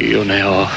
Io 0.00 0.22
ne 0.22 0.42
ho 0.42 0.68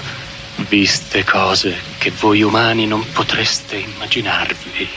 viste 0.67 1.23
cose 1.23 1.75
che 1.97 2.11
voi 2.11 2.41
umani 2.41 2.85
non 2.85 3.09
potreste 3.13 3.77
immaginarvi. 3.77 4.89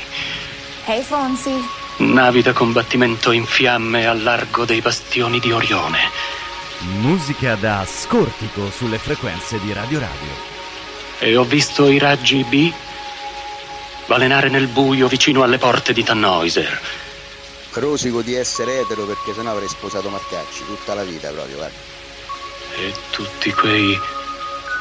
Ehi 0.87 1.03
Fonsi, 1.03 1.55
Navi 1.99 2.43
da 2.43 2.53
combattimento 2.53 3.31
in 3.31 3.47
fiamme 3.47 4.07
al 4.07 4.23
largo 4.23 4.65
dei 4.65 4.81
bastioni 4.81 5.39
di 5.39 5.53
Orione. 5.53 6.11
Musica 6.99 7.55
da 7.55 7.87
scortico 7.89 8.71
sulle 8.71 8.99
frequenze 8.99 9.61
di 9.61 9.73
Radio 9.73 10.01
Radio. 10.01 10.55
E 11.21 11.37
ho 11.37 11.45
visto 11.45 11.89
i 11.89 11.99
raggi 11.99 12.45
B 12.45 12.73
balenare 14.07 14.49
nel 14.49 14.67
buio 14.67 15.07
vicino 15.07 15.43
alle 15.43 15.59
porte 15.59 15.93
di 15.93 16.03
Tannhäuser. 16.03 16.81
Rosico 17.73 18.23
di 18.23 18.35
essere 18.35 18.81
etero 18.81 19.05
perché 19.05 19.33
sennò 19.35 19.53
avrei 19.53 19.69
sposato 19.69 20.09
Marcacci 20.09 20.65
tutta 20.67 20.95
la 20.95 21.05
vita 21.05 21.31
proprio, 21.31 21.57
guarda. 21.57 21.77
E 22.77 22.93
tutti 23.11 23.53
quei 23.53 23.99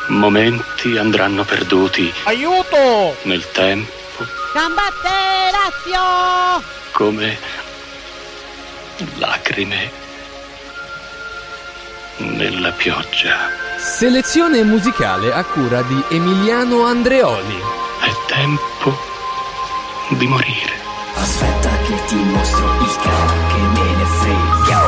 momenti 0.08 0.98
andranno 0.98 1.44
perduti 1.44 2.13
Aiuto! 2.23 3.16
nel 3.23 3.50
tempo 3.52 3.91
Combatte 4.54 5.09
Lazio! 5.52 6.63
come 6.91 7.38
lacrime 9.18 10.04
nella 12.18 12.72
pioggia. 12.72 13.49
Selezione 13.77 14.63
musicale 14.63 15.34
a 15.34 15.44
cura 15.44 15.82
di 15.82 16.02
Emiliano 16.10 16.85
Andreoli. 16.85 17.60
È 17.99 18.10
tempo 18.27 18.98
di 20.10 20.27
morire. 20.27 20.74
Aspetta 21.16 21.70
che 21.84 22.05
ti 22.08 22.16
mostro 22.16 22.66
il 22.80 22.96
can 23.02 23.48
che 23.49 23.58
me 23.80 23.96
ne 23.96 24.05
frega. 24.05 24.82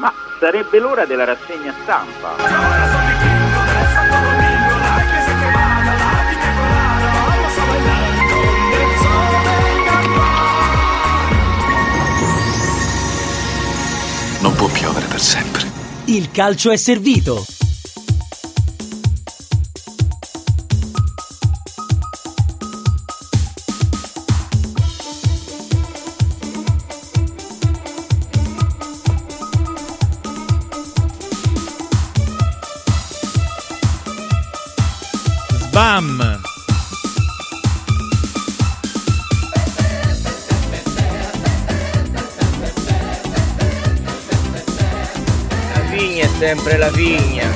Ma 0.00 0.12
sarebbe 0.40 0.78
l'ora 0.80 1.04
della 1.04 1.24
rassegna 1.24 1.72
stampa. 1.82 2.97
Il 16.10 16.30
calcio 16.30 16.70
è 16.70 16.76
servito. 16.78 17.44
Sbam! 35.60 36.37
Sempre 46.48 46.78
la 46.78 46.88
vigna. 46.88 47.46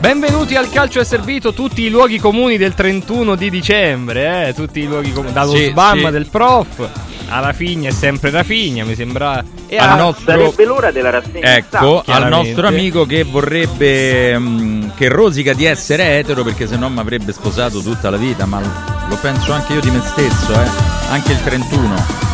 Benvenuti 0.00 0.56
al 0.56 0.68
Calcio 0.68 0.98
è 0.98 1.04
Servito, 1.04 1.52
tutti 1.52 1.82
i 1.82 1.88
luoghi 1.88 2.18
comuni 2.18 2.56
del 2.56 2.74
31 2.74 3.36
di 3.36 3.48
dicembre, 3.48 4.48
eh? 4.48 4.54
tutti 4.54 4.80
i 4.80 4.86
luoghi 4.86 5.12
comuni, 5.12 5.32
dallo 5.32 5.54
Sì, 5.54 5.66
sbam 5.66 6.06
sì. 6.06 6.10
del 6.10 6.26
prof 6.26 6.90
alla 7.28 7.52
figna 7.52 7.90
è 7.90 7.92
sempre 7.92 8.32
la 8.32 8.42
figna, 8.42 8.84
mi 8.84 8.96
sembra... 8.96 9.44
E 9.68 9.76
Al 9.76 9.96
nostro- 9.96 10.32
Sarebbe 10.32 10.64
l'ora 10.64 10.90
della 10.90 11.10
rassegna 11.10 11.54
Ecco, 11.54 12.02
al 12.04 12.26
nostro 12.26 12.66
amico 12.66 13.06
che 13.06 13.22
vorrebbe 13.22 14.36
mm, 14.36 14.88
che 14.96 15.06
rosica 15.06 15.52
di 15.52 15.64
essere 15.64 16.18
etero 16.18 16.42
perché 16.42 16.66
sennò 16.66 16.88
mi 16.88 16.98
avrebbe 16.98 17.30
sposato 17.30 17.80
tutta 17.82 18.10
la 18.10 18.16
vita, 18.16 18.46
ma 18.46 18.60
lo 19.08 19.16
penso 19.20 19.52
anche 19.52 19.74
io 19.74 19.80
di 19.80 19.92
me 19.92 20.00
stesso, 20.04 20.52
eh. 20.52 20.68
Anche 21.10 21.30
il 21.30 21.40
31. 21.44 22.30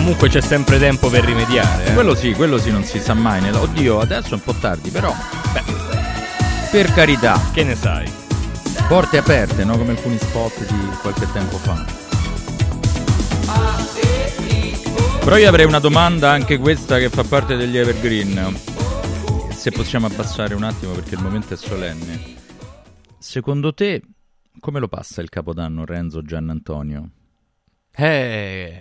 Comunque 0.00 0.30
c'è 0.30 0.40
sempre 0.40 0.78
tempo 0.78 1.10
per 1.10 1.22
rimediare. 1.24 1.88
eh. 1.88 1.92
Quello 1.92 2.14
sì, 2.14 2.32
quello 2.32 2.56
sì 2.56 2.70
non 2.70 2.84
si 2.84 2.98
sa 2.98 3.12
mai. 3.12 3.42
nella- 3.42 3.60
Oddio, 3.60 4.00
adesso 4.00 4.30
è 4.30 4.32
un 4.32 4.42
po' 4.42 4.54
tardi, 4.54 4.88
però 4.88 5.14
beh, 5.52 5.62
per 6.70 6.90
carità, 6.94 7.38
Che 7.52 7.62
ne 7.62 7.74
sai? 7.74 8.10
porte 8.88 9.18
aperte, 9.18 9.62
no? 9.62 9.76
Come 9.76 9.90
alcuni 9.90 10.16
spot 10.16 10.64
di 10.66 10.88
qualche 11.02 11.30
tempo 11.32 11.58
fa. 11.58 11.84
Però 15.22 15.36
io 15.36 15.48
avrei 15.50 15.66
una 15.66 15.78
domanda 15.80 16.30
anche 16.30 16.56
questa 16.56 16.96
che 16.98 17.10
fa 17.10 17.22
parte 17.22 17.56
degli 17.56 17.76
evergreen. 17.76 18.56
Se 19.52 19.70
possiamo 19.70 20.06
abbassare 20.06 20.54
un 20.54 20.62
attimo 20.62 20.92
perché 20.92 21.14
il 21.14 21.20
momento 21.22 21.52
è 21.52 21.56
solenne. 21.58 22.18
Secondo 23.18 23.74
te 23.74 24.00
come 24.60 24.80
lo 24.80 24.88
passa 24.88 25.20
il 25.20 25.28
capodanno 25.28 25.84
Renzo 25.84 26.22
Giannantonio? 26.22 27.10
Eh... 27.94 28.80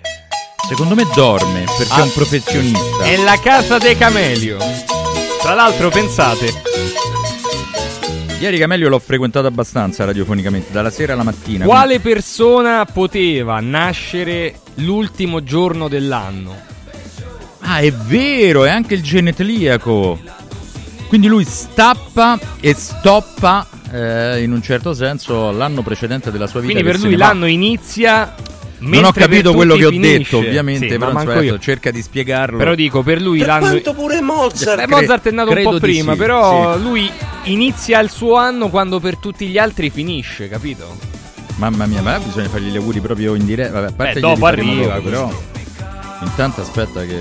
Secondo 0.67 0.95
me 0.95 1.07
dorme 1.15 1.63
perché 1.77 1.93
è 1.95 1.99
Ah, 1.99 2.03
un 2.03 2.11
professionista. 2.13 3.03
È 3.03 3.17
la 3.17 3.39
casa 3.39 3.77
dei 3.77 3.97
Camelio. 3.97 4.57
Tra 5.41 5.53
l'altro 5.53 5.89
pensate, 5.89 6.53
Ieri 8.39 8.57
Camelio 8.59 8.89
l'ho 8.89 8.99
frequentato 8.99 9.47
abbastanza 9.47 10.05
radiofonicamente, 10.05 10.71
dalla 10.71 10.89
sera 10.91 11.13
alla 11.13 11.23
mattina. 11.23 11.65
quale 11.65 11.99
persona 11.99 12.85
poteva 12.85 13.59
nascere 13.59 14.59
l'ultimo 14.75 15.43
giorno 15.43 15.87
dell'anno? 15.87 16.55
Ah, 17.61 17.79
è 17.79 17.91
vero, 17.91 18.63
è 18.65 18.69
anche 18.69 18.93
il 18.93 19.01
genetliaco. 19.01 20.19
Quindi 21.07 21.27
lui 21.27 21.43
stappa 21.45 22.37
e 22.59 22.73
stoppa 22.75 23.65
eh, 23.91 24.43
in 24.43 24.51
un 24.51 24.61
certo 24.61 24.93
senso 24.93 25.49
l'anno 25.51 25.81
precedente 25.81 26.31
della 26.31 26.45
sua 26.47 26.59
vita. 26.59 26.73
Quindi 26.73 26.89
per 26.91 26.99
lui 27.01 27.11
ne 27.11 27.17
va. 27.17 27.27
l'anno 27.27 27.47
inizia. 28.79 28.87
Non 28.87 28.97
ho 28.97 29.01
mentre 29.01 29.21
capito 29.21 29.43
per 29.49 29.55
quello 29.55 29.75
che 29.75 29.85
ho 29.85 29.89
finisce. 29.89 30.17
detto, 30.17 30.37
ovviamente, 30.37 30.87
Sì, 30.87 30.91
però 30.93 31.05
ma 31.07 31.11
manco 31.13 31.31
insomma, 31.31 31.45
io. 31.45 31.59
cerca 31.59 31.91
di 31.91 32.01
spiegarlo. 32.01 32.57
Però 32.57 32.75
dico, 32.75 33.01
per 33.03 33.21
lui 33.21 33.39
l'anno. 33.39 33.79
pure 33.93 34.21
Mozart. 34.21 34.85
Beh, 34.85 34.87
Mozart 34.87 35.27
è 35.27 35.31
nato 35.31 35.49
un 35.49 35.53
credo 35.55 35.69
po' 35.71 35.79
prima, 35.79 36.11
sì, 36.13 36.17
però 36.17 36.75
sì. 36.75 36.81
lui 36.81 37.11
inizia 37.43 37.99
il 37.99 38.09
suo 38.09 38.35
anno 38.35 38.69
quando 38.69 38.99
per 38.99 39.17
tutti 39.17 39.47
gli 39.47 39.57
altri 39.57 39.89
finisce, 39.89 40.47
capito? 40.49 40.97
Mamma 41.57 41.85
mia, 41.85 42.01
ma 42.01 42.17
bisogna 42.19 42.47
fargli 42.47 42.69
gli 42.71 42.77
auguri 42.77 42.99
proprio 43.01 43.35
in 43.35 43.45
diretta. 43.45 43.73
Vabbè, 43.73 43.87
a 43.87 43.93
parte 43.95 44.13
Beh, 44.13 44.19
dopo 44.21 44.45
arriva 44.45 44.93
dopo, 44.95 45.01
però. 45.09 45.41
Intanto 46.21 46.61
aspetta 46.61 47.01
che. 47.05 47.19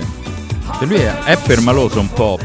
che 0.79 0.85
lui 0.85 0.95
è, 0.95 1.13
è 1.23 1.37
permaloso 1.37 1.99
un 1.99 2.09
po'. 2.13 2.39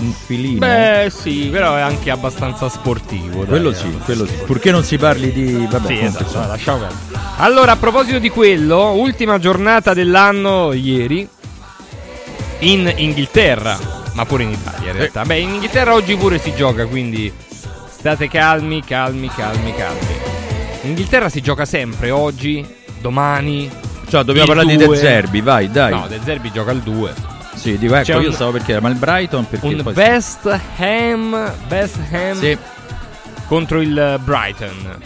Un 0.00 0.12
filino. 0.12 0.58
Beh, 0.58 1.10
sì, 1.14 1.48
però 1.50 1.76
è 1.76 1.80
anche 1.80 2.10
abbastanza 2.10 2.68
sportivo. 2.68 3.40
dai. 3.40 3.48
quello 3.48 3.72
sì, 3.72 3.90
quello 4.04 4.26
sì. 4.26 4.32
Purché 4.46 4.70
non 4.70 4.82
si 4.82 4.96
parli 4.96 5.32
di. 5.32 5.66
Vabbè, 5.70 5.86
Sì, 5.86 5.98
esatto, 5.98 6.22
insomma. 6.24 6.46
lasciamo 6.46 6.78
perdere. 6.78 7.00
Allora, 7.36 7.72
a 7.72 7.76
proposito 7.76 8.18
di 8.18 8.30
quello, 8.30 8.92
ultima 8.92 9.38
giornata 9.38 9.92
dell'anno 9.94 10.72
ieri 10.72 11.28
in 12.60 12.92
Inghilterra, 12.96 13.78
ma 14.14 14.24
pure 14.24 14.44
in 14.44 14.50
Italia 14.50 14.90
in 14.90 14.96
realtà. 14.96 15.24
Beh, 15.24 15.38
in 15.38 15.50
Inghilterra 15.54 15.94
oggi 15.94 16.16
pure 16.16 16.38
si 16.38 16.54
gioca, 16.54 16.86
quindi 16.86 17.32
state 17.88 18.28
calmi, 18.28 18.82
calmi, 18.82 19.28
calmi, 19.28 19.74
calmi. 19.74 19.98
In 20.82 20.90
Inghilterra 20.90 21.28
si 21.28 21.40
gioca 21.42 21.64
sempre, 21.64 22.10
oggi, 22.10 22.66
domani. 23.00 23.70
Cioè, 24.08 24.24
dobbiamo 24.24 24.46
parlare 24.48 24.68
di 24.68 24.76
De 24.76 24.86
2. 24.86 24.96
Zerbi, 24.96 25.40
vai, 25.40 25.70
dai. 25.70 25.90
No, 25.92 26.06
De 26.08 26.18
Zerbi 26.24 26.50
gioca 26.50 26.70
il 26.72 26.80
2. 26.80 27.12
Sì, 27.54 27.76
dico, 27.78 27.94
ecco, 27.94 28.04
C'è 28.04 28.18
io 28.20 28.28
un- 28.28 28.34
stavo 28.34 28.52
per 28.52 28.62
chiedere, 28.62 28.80
ma 28.80 28.90
il 28.90 28.96
Brighton 28.98 29.46
perché 29.48 29.66
Un 29.66 29.82
poi 29.82 29.92
West 29.94 30.60
Ham, 30.78 31.52
West 31.68 31.98
Ham 32.10 32.38
Sì. 32.38 32.56
contro 33.46 33.80
il 33.80 34.20
Brighton. 34.24 34.98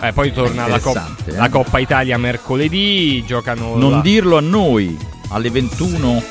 Eh, 0.00 0.12
poi 0.12 0.32
torna 0.32 0.68
la, 0.68 0.78
Cop- 0.78 0.94
Interessante, 0.96 1.32
eh. 1.32 1.36
la 1.36 1.48
Coppa 1.48 1.78
Italia 1.80 2.16
mercoledì, 2.18 3.24
giocano 3.26 3.74
Non 3.76 3.90
la- 3.92 4.00
dirlo 4.00 4.36
a 4.36 4.40
noi 4.40 4.96
alle 5.30 5.50
21 5.50 6.22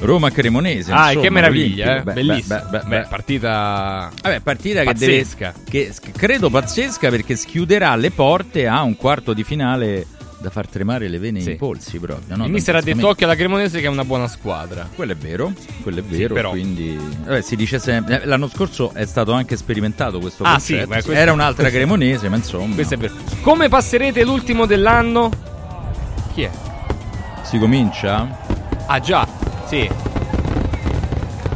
Roma 0.00 0.30
Cremonese. 0.30 0.92
Ah, 0.92 1.06
insomma, 1.08 1.22
che 1.24 1.30
meraviglia, 1.30 1.96
eh? 1.96 2.02
Beh, 2.02 2.12
bellissima. 2.12 2.58
beh, 2.60 2.80
beh, 2.86 3.06
partita 3.08 4.10
Vabbè, 4.22 4.40
partita 4.40 4.82
pazzesca. 4.84 5.52
che 5.68 5.90
deve 5.90 5.94
che 6.00 6.12
credo 6.12 6.48
pazzesca 6.48 7.08
perché 7.10 7.34
schiuderà 7.36 7.94
le 7.96 8.10
porte 8.12 8.66
a 8.68 8.82
un 8.82 8.96
quarto 8.96 9.32
di 9.32 9.42
finale 9.44 10.06
da 10.42 10.50
far 10.50 10.66
tremare 10.66 11.08
le 11.08 11.18
vene 11.18 11.40
Sì. 11.40 11.50
ai 11.50 11.56
polsi 11.56 11.98
proprio, 11.98 12.36
no? 12.36 12.44
il 12.44 12.50
mister 12.50 12.76
ha 12.76 12.82
detto 12.82 13.08
occhio 13.08 13.24
alla 13.24 13.34
Cremonese 13.36 13.80
che 13.80 13.86
è 13.86 13.88
una 13.88 14.04
buona 14.04 14.26
squadra. 14.28 14.88
quello 14.94 15.12
è 15.12 15.16
vero, 15.16 15.52
quello 15.82 16.00
è 16.00 16.02
vero, 16.02 16.34
però. 16.34 16.50
quindi 16.50 16.98
vabbè, 17.24 17.40
si 17.40 17.56
dice 17.56 17.78
sempre 17.78 18.22
eh, 18.22 18.26
l'anno 18.26 18.48
scorso 18.48 18.92
è 18.92 19.06
stato 19.06 19.32
anche 19.32 19.56
sperimentato 19.56 20.18
questo 20.18 20.42
Ah, 20.42 20.50
concetto. 20.52 20.80
sì, 20.80 20.86
beh, 20.86 20.86
questo- 20.86 21.12
Era 21.12 21.32
un'altra 21.32 21.70
Cremonese, 21.70 22.28
ma 22.28 22.36
insomma. 22.36 22.74
Questo 22.74 22.94
è 22.94 22.96
vero. 22.98 23.14
Come 23.40 23.68
passerete 23.68 24.24
l'ultimo 24.24 24.66
dell'anno? 24.66 25.30
Chi 26.34 26.42
è? 26.42 26.50
Si 27.42 27.58
comincia? 27.58 28.38
Ah 28.86 28.98
già, 29.00 29.26
sì. 29.66 29.88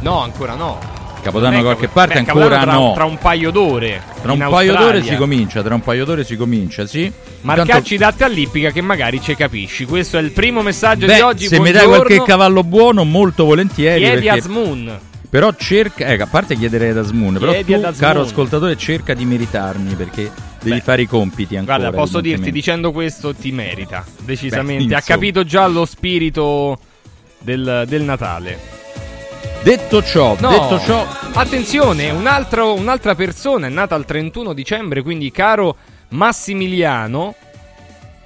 No, 0.01 0.19
ancora 0.21 0.55
no. 0.55 0.79
Capodanno 1.27 1.57
da 1.57 1.61
qualche 1.63 1.87
parte 1.89 2.13
Beh, 2.13 2.19
ancora 2.19 2.59
tra, 2.61 2.71
no. 2.71 2.93
Tra 2.93 3.03
un 3.03 3.17
paio 3.17 3.51
d'ore. 3.51 4.01
Tra 4.21 4.31
un 4.31 4.47
paio 4.49 4.75
d'ore 4.75 5.03
si 5.03 5.15
comincia, 5.17 5.61
tra 5.61 5.73
un 5.73 5.81
paio 5.81 6.05
d'ore 6.05 6.23
si 6.23 6.37
comincia, 6.37 6.85
sì. 6.85 7.11
Marcacci 7.41 7.95
Intanto- 7.95 8.17
date 8.19 8.23
all'ippica 8.23 8.71
che 8.71 8.81
magari 8.81 9.21
ci 9.21 9.35
capisci. 9.35 9.83
Questo 9.85 10.17
è 10.17 10.21
il 10.21 10.31
primo 10.31 10.61
messaggio 10.61 11.05
Beh, 11.05 11.15
di 11.15 11.21
oggi. 11.21 11.47
se 11.47 11.59
mi 11.59 11.71
dai 11.71 11.83
Buongiorno. 11.83 12.05
qualche 12.15 12.23
cavallo 12.31 12.63
buono, 12.63 13.03
molto 13.03 13.43
volentieri. 13.43 13.99
Chiedi 14.01 14.29
a 14.29 14.33
perché- 14.35 14.47
Asmoon. 14.47 14.99
Però 15.29 15.53
cerca, 15.53 16.05
eh, 16.05 16.21
a 16.21 16.25
parte 16.27 16.55
chiedere 16.55 16.89
ad 16.89 16.97
Asmoon, 16.99 17.33
però 17.37 17.51
tu, 17.51 17.73
Asmoon. 17.73 17.95
caro 17.97 18.21
ascoltatore, 18.21 18.77
cerca 18.77 19.13
di 19.13 19.25
meritarmi 19.25 19.93
perché 19.95 20.31
devi 20.63 20.77
Beh. 20.77 20.81
fare 20.81 21.01
i 21.01 21.05
compiti 21.07 21.57
ancora. 21.57 21.77
Guarda, 21.79 21.97
posso 21.97 22.21
dirti, 22.21 22.49
dicendo 22.51 22.93
questo, 22.93 23.35
ti 23.35 23.51
merita. 23.51 24.05
Decisamente. 24.23 24.85
Beh, 24.85 24.95
ha 24.95 25.01
capito 25.01 25.43
già 25.43 25.67
lo 25.67 25.85
spirito 25.85 26.79
del, 27.39 27.83
del 27.85 28.03
Natale. 28.03 28.57
Detto 29.63 30.01
ciò, 30.01 30.35
No, 30.39 30.49
detto 30.49 30.79
ciò, 30.79 31.05
attenzione, 31.33 32.09
un 32.09 32.25
altro- 32.25 32.73
un'altra 32.73 33.15
persona 33.15 33.67
è 33.67 33.69
nata 33.69 33.95
il 33.95 34.05
31 34.05 34.53
dicembre, 34.53 35.01
quindi 35.01 35.29
caro 35.31 35.75
Massimiliano, 36.09 37.35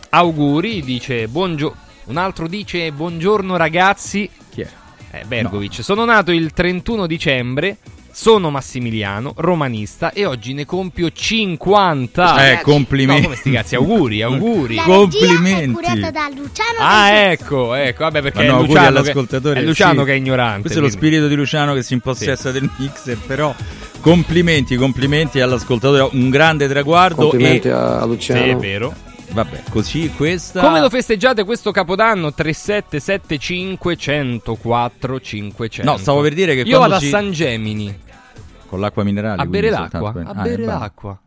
auguri, 0.09 0.81
dice 0.81 1.27
buongiorno. 1.27 1.79
Un 2.05 2.17
altro 2.17 2.47
dice 2.47 2.91
buongiorno 2.91 3.57
ragazzi. 3.57 4.29
chi 4.49 4.61
è? 4.61 4.67
Eh, 5.11 5.23
Bergovic, 5.25 5.83
sono 5.83 6.05
nato 6.05 6.31
il 6.31 6.51
31 6.53 7.07
dicembre, 7.07 7.77
sono 8.13 8.49
Massimiliano, 8.49 9.33
romanista 9.37 10.11
e 10.13 10.25
oggi 10.25 10.53
ne 10.53 10.65
compio 10.65 11.11
50. 11.11 12.51
Eh, 12.51 12.61
complimenti. 12.61 13.21
No, 13.21 13.27
come 13.27 13.37
sti 13.39 13.51
cazzi, 13.51 13.75
auguri, 13.75 14.21
auguri. 14.21 14.75
La 14.75 14.83
Complimenti. 14.83 15.69
è 15.69 15.71
curata 15.73 16.11
da 16.11 16.29
Luciano 16.33 16.77
Ah, 16.79 17.11
ecco, 17.11 17.73
ecco, 17.73 18.03
vabbè 18.03 18.21
perché 18.21 18.41
è 18.43 18.47
no, 18.47 18.51
auguri 18.57 18.67
Luciano, 18.69 18.91
che, 18.91 18.97
all'ascoltatore. 18.99 19.59
è 19.59 19.63
Luciano 19.63 19.99
sì. 19.99 20.05
che 20.05 20.11
è 20.11 20.15
ignorante. 20.15 20.61
Questo 20.61 20.79
è 20.79 20.81
lo 20.81 20.87
quindi- 20.87 21.07
spirito 21.07 21.27
di 21.27 21.35
Luciano 21.35 21.73
che 21.73 21.83
si 21.83 21.93
impossessa 21.93 22.51
del 22.51 22.69
mixer, 22.77 23.17
però 23.25 23.53
complimenti, 24.01 24.75
complimenti 24.75 25.39
all'ascoltatore, 25.39 26.09
un 26.13 26.29
grande 26.29 26.67
traguardo 26.67 27.27
Complimenti 27.27 27.67
e 27.67 27.71
a 27.71 27.99
Sì, 27.99 28.03
è 28.03 28.07
Luciano. 28.07 28.59
vero. 28.59 28.93
Vabbè, 29.33 29.63
così 29.69 30.11
questa 30.15 30.61
Come 30.61 30.79
lo 30.81 30.89
festeggiate 30.89 31.43
questo 31.43 31.71
capodanno? 31.71 32.33
3775 32.33 33.95
104 33.95 35.19
500. 35.19 35.91
No, 35.91 35.97
stavo 35.97 36.21
per 36.21 36.33
dire 36.33 36.55
che 36.55 36.61
Io 36.61 36.79
vado 36.79 36.95
a 36.95 36.99
si- 36.99 37.09
San 37.09 37.31
Gemini 37.31 37.99
con 38.67 38.79
l'acqua 38.79 39.03
minerale 39.03 39.41
a 39.41 39.45
bere 39.45 39.67
soltanto 39.69 39.97
l'acqua. 40.03 40.11
per- 40.13 40.27
A 40.27 40.39
Ah, 40.39 40.43
bere 40.43 40.61
eh, 40.61 40.65
va. 40.65 40.77
l'acqua. 40.77 41.19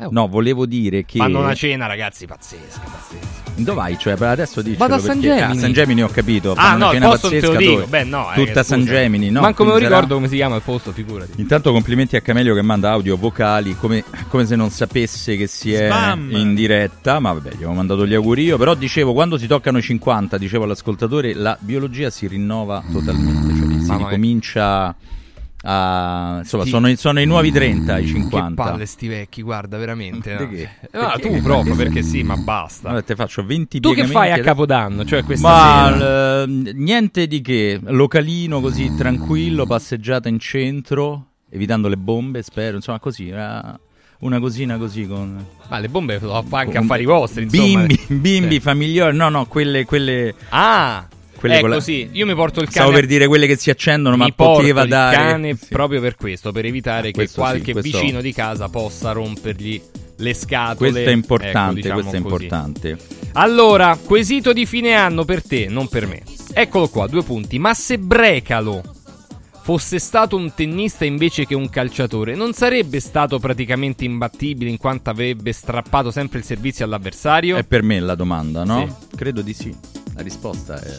Eh, 0.00 0.08
No, 0.10 0.28
volevo 0.28 0.66
dire 0.66 1.04
che 1.04 1.18
Fanno 1.18 1.40
una 1.40 1.54
cena, 1.54 1.86
ragazzi, 1.86 2.26
pazzesca, 2.26 2.80
pazzesca. 2.80 3.38
Dove 3.56 3.74
vai? 3.74 3.98
Cioè, 3.98 4.14
per 4.16 4.28
adesso 4.28 4.62
dici 4.62 4.76
Vado 4.76 4.94
a 4.94 4.98
San 4.98 5.20
Gemini. 5.20 5.58
San 5.58 5.72
Gemini 5.72 6.02
ho 6.02 6.08
capito. 6.08 6.54
Ah, 6.56 6.76
no, 6.76 6.86
il 6.86 6.92
cena 6.94 7.08
posto 7.08 7.28
non 7.30 7.40
te 7.40 7.46
lo 7.46 7.52
pazzesca 7.52 7.70
dico. 7.76 7.86
Beh, 7.88 8.04
no, 8.04 8.32
eh, 8.32 8.34
Tutta 8.36 8.52
che 8.60 8.62
San. 8.62 8.84
Gemini, 8.84 9.30
no? 9.30 9.40
Manco 9.42 9.64
me 9.64 9.70
lo 9.72 9.76
sarà- 9.76 9.88
ricordo 9.88 10.14
come 10.14 10.28
si 10.28 10.36
chiama 10.36 10.56
il 10.56 10.62
posto, 10.62 10.92
figurati. 10.92 11.32
Intanto 11.40 11.70
complimenti 11.72 12.16
a 12.16 12.20
Camelio 12.22 12.54
che 12.54 12.62
manda 12.62 12.90
audio 12.90 13.16
vocali 13.18 13.76
come, 13.76 14.02
come 14.28 14.46
se 14.46 14.56
non 14.56 14.70
sapesse 14.70 15.36
che 15.36 15.46
si 15.46 15.74
è 15.74 15.86
Spam. 15.88 16.30
in 16.30 16.54
diretta, 16.54 17.18
ma 17.20 17.32
vabbè, 17.34 17.50
gli 17.50 17.54
avevo 17.56 17.72
mandato 17.72 18.06
gli 18.06 18.14
auguri 18.14 18.44
io, 18.44 18.56
però 18.56 18.74
dicevo 18.74 19.12
quando 19.12 19.36
si 19.36 19.46
toccano 19.46 19.76
i 19.78 19.82
50, 19.82 20.38
dicevo 20.38 20.64
all'ascoltatore, 20.64 21.34
la 21.34 21.56
biologia 21.60 22.08
si 22.08 22.26
rinnova 22.26 22.82
totalmente, 22.90 23.54
cioè 23.54 23.80
si 23.80 23.86
Mamma 23.86 24.08
ricomincia 24.08 24.94
a 25.62 26.36
insomma, 26.38 26.62
Sti- 26.62 26.72
sono, 26.72 26.88
i- 26.88 26.96
sono 26.96 27.20
i 27.20 27.26
nuovi 27.26 27.52
30, 27.52 27.98
i 27.98 28.04
Che 28.04 28.08
50. 28.12 28.62
palle 28.62 28.86
sti 28.86 29.08
vecchi, 29.08 29.42
guarda, 29.42 29.76
veramente. 29.76 30.32
no. 30.32 30.38
Perché? 30.38 30.62
Eh, 30.90 30.98
ma 30.98 31.10
Perché? 31.16 31.36
tu 31.36 31.42
proprio, 31.42 31.74
perché 31.76 32.02
sì, 32.02 32.22
ma 32.22 32.36
basta. 32.36 32.90
Vabbè, 32.90 33.04
te 33.04 33.14
faccio 33.14 33.44
20 33.44 33.80
Tu 33.80 33.92
che 33.94 34.06
fai 34.06 34.32
a. 34.32 34.38
Capodanno? 34.38 35.04
Cioè 35.04 35.22
questa 35.22 35.48
Ma 35.48 35.92
sera? 35.96 36.42
eh, 36.42 36.72
niente 36.74 37.26
di 37.26 37.40
che, 37.42 37.78
localino 37.82 38.60
così 38.60 38.94
tranquillo, 38.96 39.66
passeggiata 39.66 40.28
in 40.28 40.38
centro, 40.38 41.26
evitando 41.50 41.88
le 41.88 41.96
bombe, 41.96 42.42
spero, 42.42 42.76
insomma 42.76 42.98
così, 42.98 43.28
una, 43.30 43.78
una 44.20 44.38
cosina 44.40 44.76
così 44.78 45.06
con 45.06 45.44
Ma 45.68 45.78
le 45.78 45.88
bombe 45.88 46.18
fa 46.18 46.42
anche 46.58 46.78
affari 46.78 47.04
vostri, 47.04 47.42
insomma. 47.44 47.84
Bimbi, 47.84 48.00
bimbi, 48.08 48.54
Sì. 48.54 48.60
famiglioli, 48.60 49.16
no, 49.16 49.28
no, 49.28 49.44
quelle, 49.46 49.84
quelle, 49.84 50.34
Ah, 50.50 51.06
quelle 51.40 51.56
ecco 51.56 51.66
la- 51.66 51.80
sì, 51.80 52.08
io 52.12 52.26
mi 52.26 52.34
porto 52.34 52.60
il 52.60 52.66
cane. 52.66 52.76
Stavo 52.86 52.92
per 52.92 53.06
dire 53.06 53.26
quelle 53.26 53.46
che 53.46 53.56
si 53.56 53.70
accendono, 53.70 54.16
mi 54.16 54.22
ma 54.24 54.30
poteva 54.34 54.82
il 54.82 54.88
dare 54.88 55.16
cane 55.16 55.56
Sì. 55.56 55.66
proprio 55.70 56.00
per 56.00 56.14
questo, 56.16 56.52
per 56.52 56.66
evitare 56.66 57.06
che 57.06 57.12
Questo 57.12 57.42
sì, 57.42 57.48
qualche 57.48 57.72
questo- 57.72 57.98
vicino 57.98 58.20
di 58.20 58.32
casa 58.32 58.68
possa 58.68 59.12
rompergli 59.12 59.80
le 60.16 60.34
scatole. 60.34 60.90
Questo 60.90 61.08
è 61.10 61.12
importante, 61.14 61.58
Ecco, 61.58 61.74
diciamo 61.80 61.94
questo 62.00 62.16
è 62.16 62.18
importante. 62.18 62.96
Allora, 63.32 63.98
quesito 64.04 64.52
di 64.52 64.66
fine 64.66 64.92
anno 64.92 65.24
per 65.24 65.42
te, 65.42 65.66
non 65.68 65.88
per 65.88 66.06
me. 66.06 66.22
Eccolo 66.52 66.88
qua, 66.88 67.06
due 67.06 67.22
punti. 67.22 67.58
Ma 67.58 67.72
se 67.74 67.96
Brecalo 67.98 68.82
fosse 69.62 69.98
stato 69.98 70.36
un 70.36 70.52
tennista 70.54 71.04
invece 71.04 71.46
che 71.46 71.54
un 71.54 71.70
calciatore, 71.70 72.34
non 72.34 72.52
sarebbe 72.54 72.98
stato 72.98 73.38
praticamente 73.38 74.04
imbattibile 74.04 74.68
in 74.68 74.78
quanto 74.78 75.10
avrebbe 75.10 75.52
strappato 75.52 76.10
sempre 76.10 76.38
il 76.40 76.44
servizio 76.44 76.84
all'avversario? 76.84 77.56
È 77.56 77.64
per 77.64 77.82
me 77.82 78.00
la 78.00 78.14
domanda, 78.14 78.64
no? 78.64 78.98
Credo 79.14 79.42
di 79.42 79.54
sì. 79.54 79.74
La 80.16 80.22
risposta 80.22 80.78
è, 80.82 80.96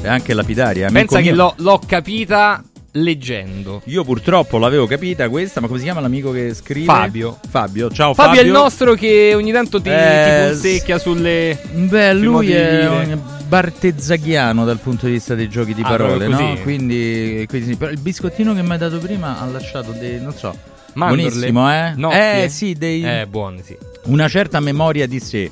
è 0.00 0.08
anche 0.08 0.34
lapidaria. 0.34 0.88
amico 0.88 1.14
Pensa 1.14 1.20
che 1.20 1.34
l'ho, 1.34 1.54
l'ho 1.58 1.80
capita 1.86 2.62
leggendo. 2.92 3.82
Io 3.84 4.02
purtroppo 4.04 4.58
l'avevo 4.58 4.86
capita 4.86 5.28
questa, 5.28 5.60
ma 5.60 5.66
come 5.66 5.78
si 5.78 5.84
chiama 5.84 6.00
l'amico 6.00 6.30
che 6.32 6.54
scrive? 6.54 6.86
Fabio. 6.86 7.38
Fabio, 7.48 7.90
ciao 7.90 8.14
Fabio, 8.14 8.34
Fabio. 8.36 8.40
è 8.40 8.44
il 8.44 8.50
nostro 8.52 8.94
che 8.94 9.32
ogni 9.34 9.52
tanto 9.52 9.80
ti, 9.80 9.88
Eh, 9.90 10.46
ti 10.46 10.50
punzecchia 10.52 10.98
sulle. 10.98 11.58
Beh, 11.72 12.10
sui 12.12 12.22
lui 12.22 12.52
è 12.52 12.88
un 12.88 13.20
bartezzaghiano 13.46 14.64
dal 14.64 14.78
punto 14.78 15.06
di 15.06 15.12
vista 15.12 15.34
dei 15.34 15.48
giochi 15.48 15.74
di 15.74 15.82
Ah, 15.82 15.88
parole, 15.88 16.26
no? 16.28 16.56
Quindi, 16.62 17.44
quindi 17.48 17.70
sì. 17.72 17.76
Però 17.76 17.90
il 17.90 18.00
biscottino 18.00 18.54
che 18.54 18.62
mi 18.62 18.72
hai 18.72 18.78
dato 18.78 18.98
prima 18.98 19.40
ha 19.40 19.46
lasciato 19.46 19.92
dei, 19.92 20.20
non 20.20 20.32
so, 20.34 20.56
Mandorle? 20.94 21.22
buonissimo, 21.30 21.72
eh? 21.72 21.92
Nocche? 21.96 22.42
Eh, 22.44 22.48
sì, 22.48 22.74
dei, 22.74 23.02
Eh, 23.02 23.26
buoni, 23.26 23.62
sì. 23.62 23.76
una 24.04 24.28
certa 24.28 24.60
memoria 24.60 25.06
di 25.06 25.20
sé. 25.20 25.50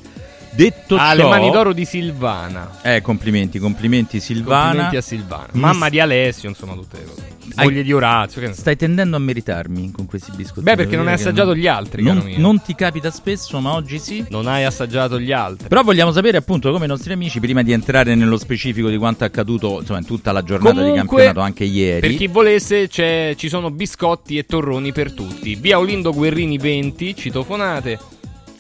Detto 0.57 0.97
ciò, 0.97 1.15
le 1.15 1.25
mani 1.25 1.51
d'oro 1.51 1.73
di 1.73 1.85
Silvana. 1.85 2.81
Eh, 2.83 3.03
complimenti, 3.03 3.59
complimenti 3.59 4.21
Silvana. 4.21 4.63
Complimenti 4.63 4.97
a 4.97 5.01
Silvana. 5.03 5.49
Mamma 5.53 5.89
di 5.91 6.01
Alessio, 6.01 6.49
insomma, 6.49 6.73
tutte 6.73 6.97
le 6.99 7.05
cose. 7.05 7.35
Moglie 7.57 7.83
di 7.83 7.93
Orazio. 7.93 8.41
Che. 8.41 8.53
Stai 8.53 8.77
tendendo 8.77 9.17
a 9.17 9.19
meritarmi 9.19 9.91
con 9.91 10.07
questi 10.07 10.31
biscotti. 10.35 10.63
Beh, 10.63 10.75
perché 10.77 10.97
non 10.97 11.07
hai 11.09 11.15
assaggiato 11.15 11.55
gli 11.55 11.67
altri, 11.67 12.03
non, 12.03 12.23
non 12.37 12.61
ti 12.61 12.75
capita 12.75 13.11
spesso, 13.11 13.61
ma 13.61 13.73
oggi 13.75 13.99
sì. 13.99 14.25
Non 14.31 14.47
hai 14.47 14.65
assaggiato 14.65 15.19
gli 15.21 15.33
altri. 15.33 15.69
Però 15.69 15.83
vogliamo 15.83 16.13
sapere 16.13 16.39
appunto 16.39 16.73
come 16.73 16.87
i 16.87 16.89
nostri 16.89 17.13
amici, 17.13 17.39
prima 17.41 17.63
di 17.63 17.73
entrare 17.73 18.15
nello 18.15 18.37
specifico 18.39 18.89
di 18.89 18.97
quanto 18.97 19.25
è 19.25 19.27
accaduto 19.29 19.81
insomma, 19.81 19.99
in 20.01 20.07
tutta 20.07 20.33
la 20.33 20.43
giornata 20.43 20.83
di 20.83 20.91
Comunque, 20.91 21.07
campionato, 21.25 21.41
anche 21.41 21.65
ieri. 21.65 22.01
Per 22.01 22.17
chi 22.17 22.27
volesse, 22.27 22.89
c'è- 22.89 23.35
ci 23.37 23.49
sono 23.49 23.71
biscotti 23.71 24.39
e 24.39 24.45
torroni 24.45 24.93
per 24.93 25.13
tutti. 25.13 25.55
Via 25.55 25.79
Olindo 25.79 26.13
Guerrini 26.13 26.59
20, 26.59 27.15
citofonate. 27.15 27.99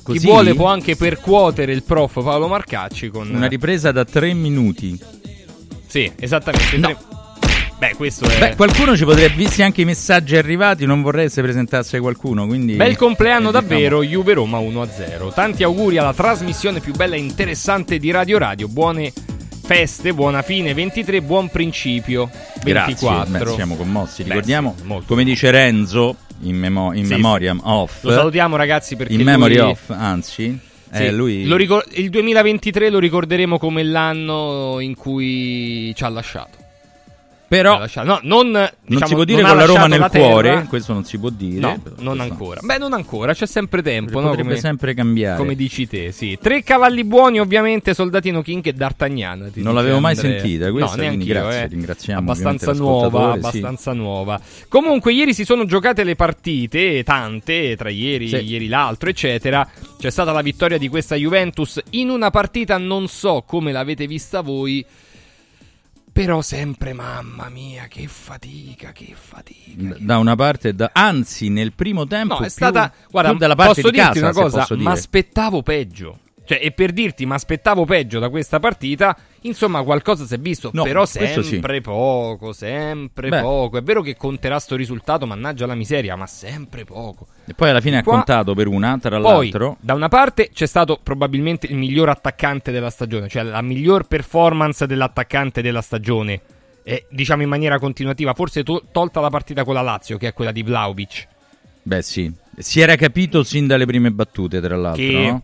Così? 0.06 0.20
Chi 0.20 0.26
vuole 0.26 0.54
può 0.54 0.66
anche 0.68 0.94
percuotere 0.94 1.72
il 1.72 1.82
prof 1.82 2.22
Paolo 2.22 2.46
Marcacci 2.46 3.08
con... 3.08 3.28
Una 3.28 3.48
ripresa 3.48 3.90
da 3.90 4.04
tre 4.04 4.32
minuti. 4.34 4.96
Sì, 5.88 6.12
esattamente. 6.16 6.76
No. 6.76 6.86
tre- 6.86 6.96
Beh, 7.76 7.94
questo 7.96 8.24
è... 8.24 8.38
Beh, 8.38 8.54
qualcuno 8.54 8.96
ci 8.96 9.04
potrebbe, 9.04 9.34
visti 9.34 9.62
anche 9.62 9.80
i 9.80 9.84
messaggi 9.84 10.36
arrivati, 10.36 10.86
non 10.86 11.02
vorrei 11.02 11.28
se 11.28 11.42
presentasse 11.42 11.98
qualcuno. 11.98 12.46
Quindi 12.46 12.74
Bel 12.74 12.96
compleanno 12.96 13.50
davvero, 13.50 14.04
Juve 14.04 14.34
Roma 14.34 14.60
1-0. 14.60 15.34
Tanti 15.34 15.64
auguri 15.64 15.98
alla 15.98 16.14
trasmissione 16.14 16.78
più 16.78 16.94
bella 16.94 17.16
e 17.16 17.18
interessante 17.18 17.98
di 17.98 18.12
Radio 18.12 18.38
Radio. 18.38 18.68
Buone 18.68 19.12
feste, 19.70 20.14
buona 20.14 20.42
fine 20.42 20.72
23, 20.74 21.20
buon 21.22 21.48
principio 21.48 22.30
24. 22.62 23.30
Grazie, 23.32 23.44
beh, 23.44 23.50
siamo 23.54 23.74
commossi. 23.74 24.22
Beh, 24.22 24.28
Ricordiamo, 24.28 24.76
molto. 24.84 25.06
come 25.08 25.24
dice 25.24 25.50
Renzo, 25.50 26.14
in, 26.42 26.56
memo- 26.56 26.92
in 26.92 27.04
Sì, 27.06 27.12
memoriam 27.14 27.60
of. 27.64 28.04
Lo 28.04 28.12
salutiamo 28.12 28.54
ragazzi 28.54 28.94
perché 28.94 29.12
In 29.14 29.22
memory 29.22 29.56
lui- 29.56 29.70
of, 29.70 29.90
anzi. 29.90 30.56
Sì, 30.92 31.02
eh, 31.02 31.10
lui... 31.12 31.52
ricor- 31.56 31.84
il 31.98 32.10
2023 32.10 32.90
lo 32.90 33.00
ricorderemo 33.00 33.58
come 33.58 33.82
l'anno 33.82 34.78
in 34.78 34.94
cui 34.94 35.92
ci 35.96 36.04
ha 36.04 36.08
lasciato. 36.08 36.64
Però. 37.48 37.84
No, 38.02 38.18
non, 38.22 38.50
non 38.50 38.70
diciamo, 38.84 39.06
si 39.06 39.14
può 39.14 39.24
dire 39.24 39.40
non 39.42 39.50
con 39.50 39.58
la 39.58 39.64
Roma 39.66 39.86
nel 39.86 39.98
la 40.00 40.08
cuore, 40.10 40.66
questo 40.68 40.92
non 40.92 41.04
si 41.04 41.16
può 41.18 41.30
dire. 41.30 41.60
No, 41.60 41.80
non 41.98 42.18
ancora. 42.20 42.60
Beh, 42.62 42.78
non 42.78 42.92
ancora, 42.92 43.34
c'è 43.34 43.46
sempre 43.46 43.82
tempo, 43.82 44.18
no? 44.20 44.28
Potrebbe 44.30 44.48
Come, 44.48 44.60
sempre 44.60 44.94
cambiare. 44.94 45.36
come 45.38 45.54
dici 45.54 45.86
te, 45.86 46.10
sì. 46.10 46.36
Tre 46.40 46.62
cavalli 46.64 47.04
buoni, 47.04 47.38
ovviamente, 47.38 47.94
Soldatino 47.94 48.42
King 48.42 48.66
e 48.66 48.72
D'Artagnan. 48.72 49.52
Non 49.54 49.74
l'avevo 49.74 50.00
mai 50.00 50.14
Andrea. 50.16 50.40
sentita 50.40 50.70
questa, 50.72 50.96
no, 50.96 51.06
quindi 51.06 51.24
grazie, 51.26 51.62
eh. 51.62 51.66
ringraziamo 51.68 52.18
Abbastanza 52.20 52.72
nuova, 52.72 53.04
l'ascoltatore, 53.04 53.40
sì. 53.40 53.46
abbastanza 53.46 53.92
nuova. 53.92 54.40
Comunque, 54.68 55.12
ieri 55.12 55.32
si 55.32 55.44
sono 55.44 55.64
giocate 55.66 56.02
le 56.02 56.16
partite, 56.16 57.04
tante, 57.04 57.76
tra 57.76 57.90
ieri, 57.90 58.28
Sì. 58.28 58.36
ieri 58.36 58.66
l'altro, 58.66 59.08
eccetera. 59.08 59.68
C'è 59.98 60.10
stata 60.10 60.32
la 60.32 60.42
vittoria 60.42 60.78
di 60.78 60.88
questa 60.88 61.14
Juventus 61.14 61.80
in 61.90 62.10
una 62.10 62.30
partita, 62.30 62.76
non 62.76 63.06
so 63.06 63.44
come 63.46 63.70
l'avete 63.72 64.06
vista 64.06 64.40
voi. 64.40 64.84
Però 66.16 66.40
sempre, 66.40 66.94
mamma 66.94 67.50
mia, 67.50 67.88
che 67.88 68.06
fatica, 68.08 68.92
che 68.92 69.14
fatica. 69.14 69.96
Da 69.98 70.16
una 70.16 70.34
parte, 70.34 70.74
da... 70.74 70.90
anzi, 70.94 71.50
nel 71.50 71.74
primo 71.74 72.06
tempo. 72.06 72.34
No, 72.34 72.38
è 72.38 72.44
più- 72.44 72.50
stata. 72.50 72.90
Guarda, 73.10 73.30
più 73.30 73.38
dalla 73.38 73.54
parte 73.54 73.82
posso 73.82 73.90
di 73.90 74.00
dirti 74.00 74.20
casa, 74.20 74.40
una 74.40 74.48
cosa, 74.48 74.76
ma 74.76 74.92
aspettavo 74.92 75.62
peggio. 75.62 76.20
Cioè, 76.46 76.60
e 76.62 76.70
per 76.70 76.92
dirti, 76.92 77.26
mi 77.26 77.32
aspettavo 77.32 77.84
peggio 77.84 78.20
da 78.20 78.28
questa 78.28 78.60
partita, 78.60 79.16
insomma, 79.42 79.82
qualcosa 79.82 80.24
si 80.24 80.34
è 80.34 80.38
visto. 80.38 80.70
No, 80.72 80.84
però 80.84 81.04
sempre 81.04 81.42
sì. 81.42 81.80
poco, 81.80 82.52
sempre 82.52 83.28
Beh. 83.28 83.40
poco. 83.40 83.78
È 83.78 83.82
vero 83.82 84.00
che 84.00 84.16
conterà 84.16 84.58
sto 84.60 84.76
risultato, 84.76 85.26
mannaggia 85.26 85.66
la 85.66 85.74
miseria, 85.74 86.14
ma 86.14 86.26
sempre 86.26 86.84
poco. 86.84 87.26
E 87.44 87.54
poi 87.54 87.70
alla 87.70 87.80
fine 87.80 87.98
ha 87.98 88.02
Qua- 88.02 88.14
contato 88.14 88.54
per 88.54 88.68
una, 88.68 88.96
tra 88.98 89.18
Poi, 89.20 89.50
l'altro. 89.50 89.76
da 89.80 89.94
una 89.94 90.08
parte 90.08 90.50
c'è 90.52 90.66
stato 90.66 91.00
probabilmente 91.02 91.66
il 91.66 91.76
miglior 91.76 92.08
attaccante 92.08 92.70
della 92.70 92.90
stagione, 92.90 93.28
cioè 93.28 93.42
la 93.42 93.62
miglior 93.62 94.06
performance 94.06 94.86
dell'attaccante 94.86 95.62
della 95.62 95.82
stagione, 95.82 96.40
e, 96.84 97.06
diciamo 97.10 97.42
in 97.42 97.48
maniera 97.48 97.80
continuativa, 97.80 98.34
forse 98.34 98.62
to- 98.62 98.84
tolta 98.92 99.20
la 99.20 99.30
partita 99.30 99.64
con 99.64 99.74
la 99.74 99.82
Lazio, 99.82 100.16
che 100.16 100.28
è 100.28 100.32
quella 100.32 100.52
di 100.52 100.62
Vlaovic, 100.62 101.26
Beh, 101.86 102.02
sì. 102.02 102.32
Si 102.58 102.80
era 102.80 102.96
capito 102.96 103.44
sin 103.44 103.68
dalle 103.68 103.86
prime 103.86 104.10
battute, 104.10 104.60
tra 104.60 104.74
l'altro, 104.76 105.04
che 105.04 105.12
no? 105.12 105.42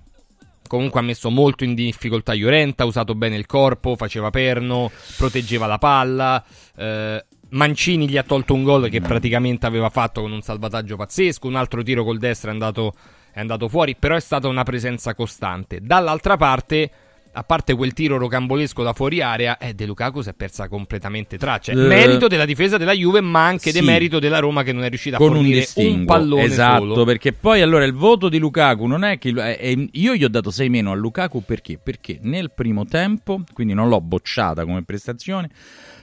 Comunque 0.73 1.01
ha 1.01 1.03
messo 1.03 1.29
molto 1.29 1.65
in 1.65 1.75
difficoltà 1.75 2.33
Llorente, 2.35 2.83
ha 2.83 2.87
usato 2.87 3.15
bene 3.15 3.37
il 3.37 3.45
corpo, 3.45 3.95
faceva 3.95 4.31
perno, 4.31 4.91
proteggeva 5.19 5.67
la 5.67 5.77
palla. 5.77 6.43
eh, 6.77 7.23
Mancini 7.51 8.09
gli 8.09 8.17
ha 8.17 8.23
tolto 8.23 8.55
un 8.55 8.63
gol 8.63 8.89
che 8.89 9.01
Mm. 9.01 9.05
praticamente 9.05 9.67
aveva 9.67 9.91
fatto 9.91 10.23
con 10.23 10.33
un 10.33 10.41
salvataggio 10.41 10.97
pazzesco, 10.97 11.47
un 11.47 11.57
altro 11.57 11.83
tiro 11.83 12.03
col 12.05 12.17
destro 12.17 12.49
è 12.49 12.53
andato, 12.55 12.95
è 13.31 13.41
andato 13.41 13.69
fuori, 13.69 13.95
però 13.97 14.17
è 14.17 14.21
stata 14.21 14.49
una 14.49 14.63
presenza 14.63 15.15
costante. 15.15 15.81
Dall'altra 15.83 16.39
parte, 16.39 16.91
a 17.35 17.45
parte 17.45 17.75
quel 17.75 17.93
tiro 17.93 18.19
rocambolesco 18.19 18.83
da 18.83 18.93
fuori 18.93 19.23
area, 19.23 19.57
eh, 19.59 19.75
De 19.75 19.87
Lukaku 19.87 20.21
si 20.21 20.29
è 20.29 20.35
persa 20.35 20.69
completamente 20.69 21.39
traccia. 21.39 21.73
Eh, 21.73 21.75
merito 21.75 22.29
della 22.29 22.45
difesa 22.45 22.77
della 22.77 22.93
Juve, 22.93 23.21
ma 23.21 23.47
anche 23.47 23.71
sì. 23.71 23.81
demerito 23.81 24.19
della 24.19 24.39
Roma 24.39 24.63
che 24.63 24.73
non 24.73 24.85
è 24.85 24.89
riuscita 24.89 25.17
a 25.17 25.23
un 25.23 25.29
fornire 25.29 25.55
un, 25.55 25.61
distinguo 25.61 26.05
pallone 26.05 26.43
esatto 26.43 26.89
solo. 26.89 27.05
perché 27.05 27.33
poi 27.33 27.63
allora 27.63 27.85
il 27.85 27.95
voto 27.95 28.29
di 28.29 28.39
Lukaku 28.39 28.87
non 28.87 29.05
è 29.05 29.19
che 29.19 29.31
eh, 29.31 29.57
eh, 29.59 29.89
io 29.93 30.15
gli 30.15 30.25
ho 30.25 30.29
dato 30.29 30.51
6 30.51 30.69
meno 30.69 30.93
a 30.93 30.95
Lukaku 30.95 31.43
perché 31.45 31.79
perché 31.83 32.19
nel 32.23 32.51
primo 32.53 32.85
tempo 32.85 33.41
quindi 33.53 33.73
non 33.73 33.89
l'ho 33.89 34.01
bocciata 34.01 34.65
come 34.65 34.83
prestazione 34.83 35.51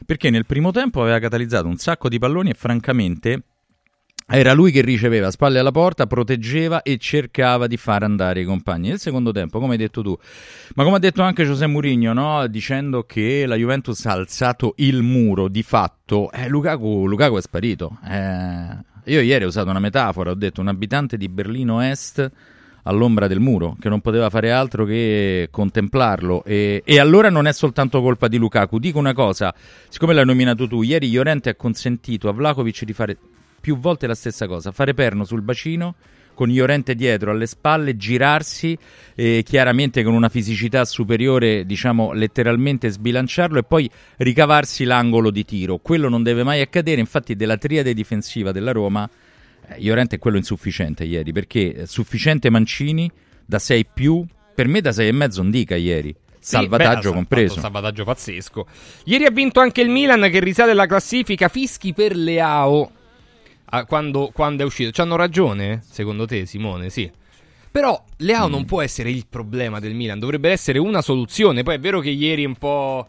perché 0.06 0.30
nel 0.30 0.46
primo 0.46 0.72
tempo 0.72 1.02
aveva 1.02 1.20
catalizzato 1.20 1.68
un 1.68 1.78
sacco 1.78 2.10
di 2.10 2.18
palloni 2.18 2.50
e 2.50 2.54
francamente 2.54 3.44
era 4.32 4.54
lui 4.54 4.72
che 4.72 4.82
riceveva 4.82 5.32
spalle 5.32 5.58
alla 5.58 5.72
porta, 5.72 6.06
proteggeva 6.06 6.84
e 6.84 6.98
cercava 6.98 7.66
di 7.66 7.78
far 7.78 8.04
andare 8.04 8.42
i 8.42 8.46
compagni. 8.46 8.90
Nel 8.90 9.00
secondo 9.00 9.32
tempo, 9.32 9.60
come 9.60 9.72
hai 9.72 9.78
detto 9.78 10.04
tu, 10.04 10.16
ma 10.76 10.84
come 10.84 10.98
ha 10.98 11.00
detto 11.00 11.24
anche 11.24 11.46
José 11.46 11.66
Mourinho, 11.66 12.14
no? 12.14 12.46
dicendo 12.48 13.04
che 13.04 13.46
la 13.48 13.56
Juventus 13.56 14.06
ha 14.06 14.12
alzato 14.12 14.74
il 14.78 15.02
muro, 15.02 15.48
di 15.48 15.64
fatto, 15.64 16.32
eh, 16.32 16.48
Lukaku, 16.48 17.08
Lukaku 17.08 17.38
è 17.38 17.42
sparito. 17.42 17.98
Eh, 18.08 19.12
io 19.12 19.22
ieri 19.22 19.46
ho 19.46 19.48
usato 19.48 19.70
una 19.70 19.80
metafora, 19.80 20.30
ho 20.30 20.36
detto 20.36 20.62
un 20.62 20.68
abitante 20.68 21.18
di 21.18 21.28
Berlino 21.28 21.82
Est 21.82 22.32
all'ombra 22.84 23.26
del 23.28 23.40
muro, 23.40 23.76
che 23.80 23.90
non 23.90 24.00
poteva 24.00 24.30
fare 24.30 24.52
altro 24.52 24.86
che 24.86 25.48
contemplarlo. 25.50 26.44
E, 26.44 26.84
e 26.86 27.00
allora 27.00 27.32
non 27.32 27.48
è 27.48 27.52
soltanto 27.52 28.00
colpa 28.00 28.28
di 28.28 28.38
Lukaku. 28.38 28.78
Dico 28.78 29.00
una 29.00 29.14
cosa, 29.14 29.54
siccome 29.90 30.14
l'hai 30.14 30.26
nominato 30.26 30.68
tu, 30.68 30.84
ieri 30.84 31.10
Llorente 31.12 31.50
ha 31.50 31.56
consentito 31.56 32.30
a 32.30 32.32
Vlakovic 32.32 32.84
di 32.84 32.94
fare 32.94 33.18
più 33.60 33.78
volte 33.78 34.08
la 34.08 34.16
stessa 34.16 34.48
cosa, 34.48 34.72
fare 34.72 34.94
perno 34.94 35.24
sul 35.24 35.42
bacino 35.42 35.96
con 36.40 36.48
Llorente 36.48 36.96
dietro 36.96 37.32
alle 37.32 37.46
spalle, 37.48 37.98
girarsi 37.98 38.78
eh, 39.14 39.44
chiaramente 39.46 40.04
con 40.04 40.14
una 40.14 40.30
fisicità 40.30 40.86
superiore, 40.86 41.66
diciamo 41.66 42.14
letteralmente 42.14 42.88
sbilanciarlo 42.88 43.60
e 43.60 43.64
poi 43.64 43.90
ricavarsi 44.16 44.86
l'angolo 44.86 45.32
di 45.32 45.44
tiro. 45.44 45.80
Quello 45.80 46.08
non 46.08 46.24
deve 46.24 46.44
mai 46.44 46.62
accadere, 46.62 47.02
infatti 47.02 47.36
della 47.36 47.58
triade 47.58 47.94
difensiva 47.94 48.54
della 48.54 48.72
Roma 48.72 49.10
eh, 49.68 49.82
Llorente 49.82 50.16
è 50.16 50.20
quello 50.20 50.38
insufficiente 50.38 51.04
ieri, 51.04 51.34
perché 51.34 51.74
eh, 51.74 51.86
sufficiente 51.86 52.50
Mancini 52.50 53.12
da 53.46 53.60
6 53.60 53.88
più, 53.94 54.26
per 54.56 54.70
me 54.70 54.80
da 54.80 54.94
6 54.94 55.10
e 55.10 55.12
mezzo 55.12 55.42
non 55.42 55.52
dica 55.52 55.76
ieri. 55.76 56.16
Sì, 56.40 56.56
Salvataggio 56.56 57.10
beh, 57.10 57.16
compreso. 57.16 57.60
salvataggio 57.60 58.06
pazzesco. 58.06 58.66
Ieri 59.04 59.26
ha 59.26 59.30
vinto 59.30 59.60
anche 59.60 59.82
il 59.82 59.90
Milan 59.90 60.30
che 60.32 60.40
risale 60.40 60.72
alla 60.72 60.86
classifica. 60.86 61.50
Fischi 61.50 61.92
per 61.92 62.16
Leao. 62.16 62.92
Ah, 63.72 63.86
quando, 63.86 64.32
quando 64.34 64.64
è 64.64 64.66
uscito. 64.66 64.92
C'hanno 64.92 65.16
ragione? 65.16 65.82
Secondo 65.88 66.26
te, 66.26 66.46
Simone? 66.46 66.90
Sì. 66.90 67.10
Però 67.72 68.04
Leao 68.18 68.48
Mm. 68.48 68.52
non 68.52 68.66
può 68.66 68.82
essere 68.82 69.10
il 69.12 69.26
problema 69.30 69.80
del 69.80 69.94
Milan. 69.94 70.18
Dovrebbe 70.20 70.50
essere 70.50 70.80
una 70.80 71.02
soluzione. 71.02 71.62
Poi 71.64 71.76
è 71.76 71.80
vero 71.80 72.00
che 72.00 72.10
ieri 72.10 72.46
un 72.46 72.56
po'. 72.56 73.08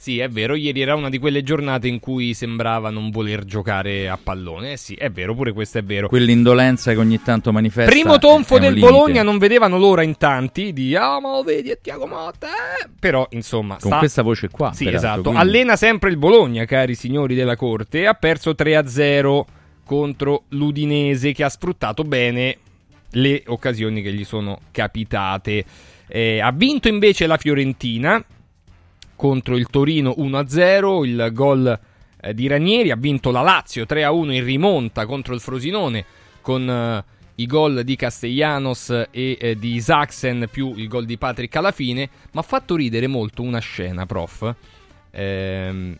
Sì, 0.00 0.18
è 0.18 0.30
vero, 0.30 0.54
ieri 0.54 0.80
era 0.80 0.94
una 0.94 1.10
di 1.10 1.18
quelle 1.18 1.42
giornate 1.42 1.86
in 1.86 2.00
cui 2.00 2.32
sembrava 2.32 2.88
non 2.88 3.10
voler 3.10 3.44
giocare 3.44 4.08
a 4.08 4.18
pallone. 4.20 4.72
Eh 4.72 4.76
sì, 4.78 4.94
è 4.94 5.10
vero, 5.10 5.34
pure 5.34 5.52
questo 5.52 5.76
è 5.76 5.82
vero. 5.82 6.08
Quell'indolenza 6.08 6.90
che 6.92 6.96
ogni 6.98 7.20
tanto 7.22 7.52
manifesta. 7.52 7.90
Primo 7.90 8.18
tonfo 8.18 8.58
del. 8.58 8.78
Bologna 8.78 9.22
non 9.22 9.36
vedevano 9.36 9.76
l'ora 9.76 10.02
in 10.02 10.16
tanti 10.16 10.72
di 10.72 10.96
ah 10.96 11.20
ma 11.20 11.32
lo 11.32 11.42
vedi 11.42 11.68
è 11.68 11.78
Tiago 11.82 12.06
Motta 12.06 12.46
eh?" 12.48 12.88
però 12.98 13.26
insomma 13.32 13.76
Con 13.78 13.90
sta- 13.90 13.98
questa 13.98 14.22
voce 14.22 14.48
qua. 14.48 14.72
sì 14.72 14.84
peraltro, 14.84 15.06
esatto 15.08 15.22
quindi- 15.32 15.40
allena 15.40 15.76
sempre 15.76 16.08
il 16.08 16.16
Bologna 16.16 16.64
cari 16.64 16.94
signori 16.94 17.34
della 17.34 17.56
corte 17.56 18.06
ha 18.06 18.14
perso 18.14 18.52
3-0 18.54 19.44
contro 19.90 20.44
l'Udinese 20.50 21.32
che 21.32 21.42
ha 21.42 21.48
sfruttato 21.48 22.04
bene 22.04 22.58
le 23.14 23.42
occasioni 23.46 24.02
che 24.02 24.12
gli 24.12 24.22
sono 24.22 24.60
capitate. 24.70 25.64
Eh, 26.06 26.38
ha 26.38 26.52
vinto 26.52 26.86
invece 26.86 27.26
la 27.26 27.36
Fiorentina 27.36 28.24
contro 29.16 29.56
il 29.56 29.66
Torino 29.66 30.14
1-0 30.16 31.04
il 31.04 31.30
gol 31.32 31.80
eh, 32.20 32.34
di 32.34 32.46
Ranieri 32.46 32.92
ha 32.92 32.96
vinto 32.96 33.32
la 33.32 33.40
Lazio 33.40 33.82
3-1 33.82 34.30
in 34.30 34.44
rimonta 34.44 35.06
contro 35.06 35.34
il 35.34 35.40
Frosinone 35.40 36.04
con 36.40 36.70
eh, 36.70 37.04
i 37.34 37.46
gol 37.46 37.82
di 37.82 37.96
Castellanos 37.96 38.90
e 39.10 39.38
eh, 39.40 39.56
di 39.56 39.74
Isaacsen 39.74 40.46
più 40.48 40.72
il 40.76 40.86
gol 40.86 41.04
di 41.04 41.18
Patrick 41.18 41.56
alla 41.56 41.72
fine. 41.72 42.08
Ma 42.30 42.42
ha 42.42 42.44
fatto 42.44 42.76
ridere 42.76 43.08
molto 43.08 43.42
una 43.42 43.58
scena 43.58 44.06
prof. 44.06 44.54
Ehm, 45.10 45.98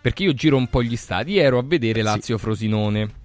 perché 0.00 0.22
io 0.22 0.32
giro 0.32 0.56
un 0.56 0.68
po' 0.68 0.82
gli 0.82 0.96
stadi 0.96 1.36
ero 1.36 1.58
a 1.58 1.62
vedere 1.62 2.00
Lazio-Frosinone 2.00 3.17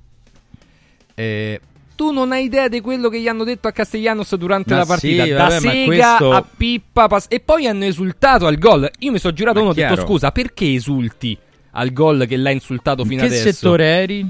eh, 1.15 1.59
tu 1.95 2.11
non 2.11 2.31
hai 2.31 2.45
idea 2.45 2.67
di 2.67 2.81
quello 2.81 3.07
che 3.09 3.19
gli 3.19 3.27
hanno 3.27 3.43
detto 3.43 3.67
a 3.67 3.71
Castellanos 3.71 4.35
durante 4.35 4.73
Ma 4.73 4.79
la 4.79 4.85
partita. 4.85 5.23
sì, 5.23 5.29
da 5.29 5.37
vabbè, 5.37 5.53
ma 5.59 5.71
sega 5.71 5.85
questo- 5.85 6.31
a 6.31 6.45
pippa 6.57 7.07
pas- 7.07 7.25
e 7.29 7.39
poi 7.39 7.67
hanno 7.67 7.85
esultato 7.85 8.47
al 8.47 8.57
gol. 8.57 8.89
Io 8.99 9.11
mi 9.11 9.19
sono 9.19 9.33
girato 9.33 9.59
Ma 9.59 9.65
uno 9.65 9.73
e 9.75 9.85
ho 9.85 9.89
detto 9.89 10.01
scusa 10.01 10.31
perché 10.31 10.73
esulti 10.73 11.37
al 11.75 11.93
gol 11.93 12.25
che 12.27 12.35
l'ha 12.37 12.49
insultato 12.51 13.03
In 13.03 13.07
fino 13.07 13.21
che 13.21 13.27
adesso? 13.27 13.51
settore 13.51 13.85
eri? 13.85 14.27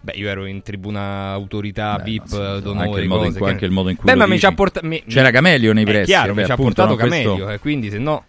Beh, 0.00 0.12
io 0.14 0.28
ero 0.28 0.46
in 0.46 0.62
tribuna 0.62 1.30
autorità, 1.32 1.96
Beh, 1.96 2.02
VIP, 2.04 2.26
sì, 2.26 2.36
d'onore, 2.62 2.86
anche 2.86 3.00
il 3.00 3.08
modo 3.08 3.24
in 3.24 3.26
cose 3.26 3.38
cui- 3.38 3.46
che- 3.46 3.52
anche 3.52 3.64
il 3.66 3.70
modo 3.70 3.88
in 3.90 3.96
cui 3.96 4.04
Beh, 4.06 4.12
lo 4.12 4.18
ma 4.18 4.24
mi 4.24 4.30
dici. 4.30 4.40
ci 4.46 4.46
ha 4.46 4.54
portato... 4.54 4.86
mi- 4.86 5.02
C'era 5.06 5.30
Camelio 5.30 5.72
nei 5.74 5.82
È 5.84 5.86
pressi, 5.86 6.06
chiaro, 6.06 6.28
vabbè, 6.28 6.40
mi 6.40 6.46
ci 6.46 6.52
ha 6.52 6.56
portato 6.56 6.88
no, 6.90 6.94
questo- 6.96 7.10
Camelio, 7.30 7.50
e 7.50 7.58
quindi 7.58 7.90
se 7.90 7.98
no 7.98 8.24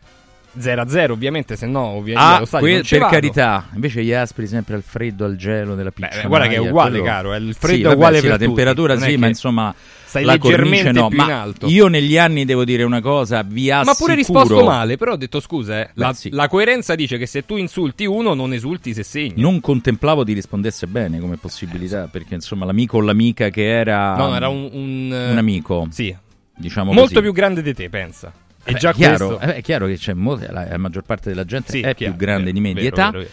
0-0 0.60 1.12
ovviamente, 1.12 1.56
se 1.56 1.66
no 1.68 1.82
ovviamente 1.86 2.20
Ah, 2.34 2.36
allo 2.38 2.46
stadio 2.46 2.68
que- 2.68 2.84
per 2.88 3.00
vado. 3.00 3.12
carità, 3.12 3.68
invece 3.74 4.04
gli 4.04 4.14
aspri 4.14 4.48
sempre 4.48 4.76
al 4.76 4.84
freddo, 4.84 5.26
al 5.26 5.36
gelo 5.36 5.76
della 5.76 5.92
piccia. 5.92 6.28
guarda 6.28 6.48
che 6.48 6.56
è 6.56 6.58
uguale, 6.60 7.02
caro, 7.02 7.34
è 7.34 7.38
il 7.38 7.56
freddo 7.58 7.92
è 7.92 7.94
uguale 7.94 8.20
per 8.20 8.30
la 8.30 8.36
tutti, 8.36 8.46
temperatura 8.48 8.94
non 8.96 9.04
sì, 9.04 9.18
ma 9.18 9.28
insomma 9.28 9.74
stai 10.06 10.24
la 10.24 10.34
leggermente 10.34 10.84
cornice 10.84 10.92
no. 10.92 11.08
più 11.10 11.18
ma 11.18 11.24
in 11.26 11.32
alto. 11.32 11.68
io 11.68 11.88
negli 11.88 12.18
anni 12.18 12.44
devo 12.46 12.64
dire 12.66 12.84
una 12.84 13.00
cosa, 13.02 13.44
vi 13.44 13.70
assicuro 13.72 13.92
Ma 13.92 13.98
pure 13.98 14.16
risposto 14.16 14.64
male, 14.64 14.98
però 14.98 15.12
ho 15.14 15.18
detto 15.18 15.40
scusa, 15.40 15.80
eh, 15.82 15.90
la, 15.96 16.14
sì. 16.14 16.30
la 16.32 16.48
coerenza 16.48 16.96
dice 16.96 17.18
che 17.18 17.26
se 17.26 17.46
tu 17.46 17.58
insulti 17.58 18.06
uno 18.06 18.34
non 18.34 18.54
esulti 18.54 18.94
se 18.94 19.04
segni. 19.04 19.34
Non 19.42 19.60
contemplavo 19.62 20.24
di 20.24 20.34
rispondesse 20.34 20.88
bene 20.88 21.20
come 21.20 21.38
possibilità, 21.38 22.08
perché 22.12 22.34
insomma 22.36 22.66
l'amico 22.66 22.98
o 22.98 23.02
l'amica 23.02 23.50
che 23.50 23.68
era 23.70 24.16
No, 24.16 24.36
era 24.36 24.48
un, 24.50 24.68
un, 24.72 25.10
eh, 25.14 25.32
un 25.32 25.38
amico, 25.38 25.88
Sì, 25.92 26.16
diciamo 26.56 26.92
molto 26.92 27.10
così. 27.14 27.22
più 27.22 27.32
grande 27.32 27.62
di 27.62 27.74
te, 27.74 27.90
pensa. 27.90 28.32
E 28.64 28.74
Beh, 28.74 28.78
già 28.80 28.94
chiaro, 28.94 29.28
questo... 29.38 29.46
eh, 29.52 29.56
è 29.56 29.62
chiaro 29.62 29.88
che 29.88 29.98
c'è 29.98 30.14
molta- 30.14 30.52
la, 30.52 30.68
la 30.70 30.78
maggior 30.78 31.04
parte 31.04 31.30
della 31.30 31.46
gente 31.46 31.72
Sì, 31.72 31.80
è 31.82 31.96
chiaro, 31.96 32.14
più 32.14 32.22
grande 32.26 32.52
vero, 32.52 32.54
di 32.54 32.60
me 32.60 32.74
di 32.74 32.86
età. 32.86 33.06
vero, 33.12 33.20
vero. 33.20 33.32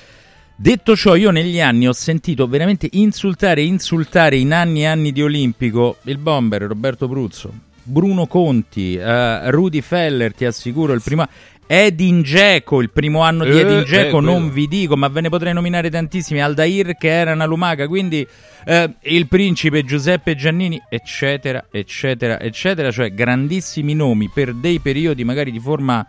Detto 0.59 0.97
ciò, 0.97 1.15
io 1.17 1.31
negli 1.31 1.61
anni 1.61 1.87
ho 1.87 1.93
sentito 1.93 2.47
veramente 2.47 2.89
insultare 2.93 3.61
insultare 3.63 4.37
in 4.37 4.55
anni 4.55 4.83
e 4.83 4.87
anni 4.87 5.13
di 5.13 5.23
Olimpico 5.23 5.99
il 6.05 6.17
bomber 6.17 6.63
Roberto 6.63 7.09
Bruzzo, 7.09 7.53
Bruno 7.83 8.27
Conti, 8.27 8.95
eh, 8.97 9.51
Rudy 9.51 9.83
Feller, 9.83 10.33
ti 10.35 10.47
assicuro, 10.47 10.95
il 10.95 11.03
primo 11.03 11.29
Edin 11.67 12.23
Dzeko, 12.23 12.81
il 12.81 12.91
primo 12.91 13.21
anno 13.23 13.45
di 13.45 13.51
Eh, 13.51 13.61
Edin 13.61 13.79
eh, 13.79 13.85
Dzeko, 13.85 14.21
non 14.21 14.37
quello. 14.37 14.53
vi 14.53 14.69
dico, 14.69 14.97
ma 14.97 15.09
ve 15.09 15.21
ne 15.21 15.29
potrei 15.29 15.53
nominare 15.53 15.91
tantissimi, 15.91 16.41
Aldair 16.41 16.97
che 16.97 17.09
era 17.09 17.33
una 17.33 17.45
lumaca, 17.45 17.89
quindi 17.89 18.27
eh, 18.65 18.95
il 19.03 19.27
principe 19.27 19.85
Giuseppe 19.85 20.35
Giannini, 20.37 20.81
eccetera, 20.89 21.67
eccetera, 21.71 22.41
eccetera, 22.41 22.91
cioè 22.91 23.13
grandissimi 23.13 23.95
nomi 23.95 24.31
per 24.33 24.55
dei 24.55 24.79
periodi 24.81 25.25
magari 25.25 25.51
di 25.51 25.61
forma 25.61 26.07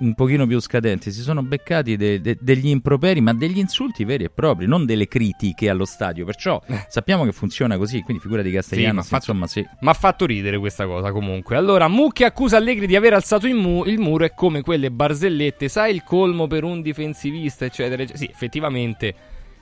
un 0.00 0.14
pochino 0.14 0.46
più 0.46 0.60
scadenti, 0.60 1.10
si 1.10 1.20
sono 1.22 1.42
beccati 1.42 1.96
de- 1.96 2.20
de- 2.20 2.36
degli 2.40 2.68
improperi, 2.68 3.20
ma 3.20 3.32
degli 3.34 3.58
insulti 3.58 4.04
veri 4.04 4.24
e 4.24 4.30
propri, 4.30 4.66
non 4.66 4.84
delle 4.86 5.08
critiche 5.08 5.68
allo 5.68 5.84
stadio. 5.84 6.24
Perciò 6.24 6.60
sappiamo 6.88 7.24
che 7.24 7.32
funziona 7.32 7.76
così, 7.76 8.02
quindi 8.02 8.22
figura 8.22 8.42
di 8.42 8.48
Eh. 8.48 8.52
Sì, 8.52 8.56
Castellano, 8.58 8.94
ma 8.94 9.00
ha 9.00 9.04
fatto- 9.04 9.30
insomma, 9.30 9.46
sì. 9.46 9.66
Mi 9.80 9.88
ha 9.88 9.94
fatto 9.94 10.26
ridere 10.26 10.58
questa 10.58 10.86
cosa 10.86 11.12
comunque. 11.12 11.56
Allora, 11.56 11.88
Mucchi 11.88 12.24
accusa 12.24 12.56
Allegri 12.56 12.86
di 12.86 12.96
aver 12.96 13.12
alzato 13.12 13.46
il, 13.46 13.54
mu- 13.54 13.84
il 13.86 13.98
muro 13.98 14.24
e 14.24 14.32
come 14.34 14.62
quelle 14.62 14.90
barzellette, 14.90 15.68
sai 15.68 15.94
il 15.94 16.02
colmo 16.04 16.46
per 16.46 16.64
un 16.64 16.80
difensivista, 16.82 17.64
eccetera. 17.64 18.02
eccetera. 18.02 18.18
Sì, 18.24 18.30
effettivamente 18.30 19.14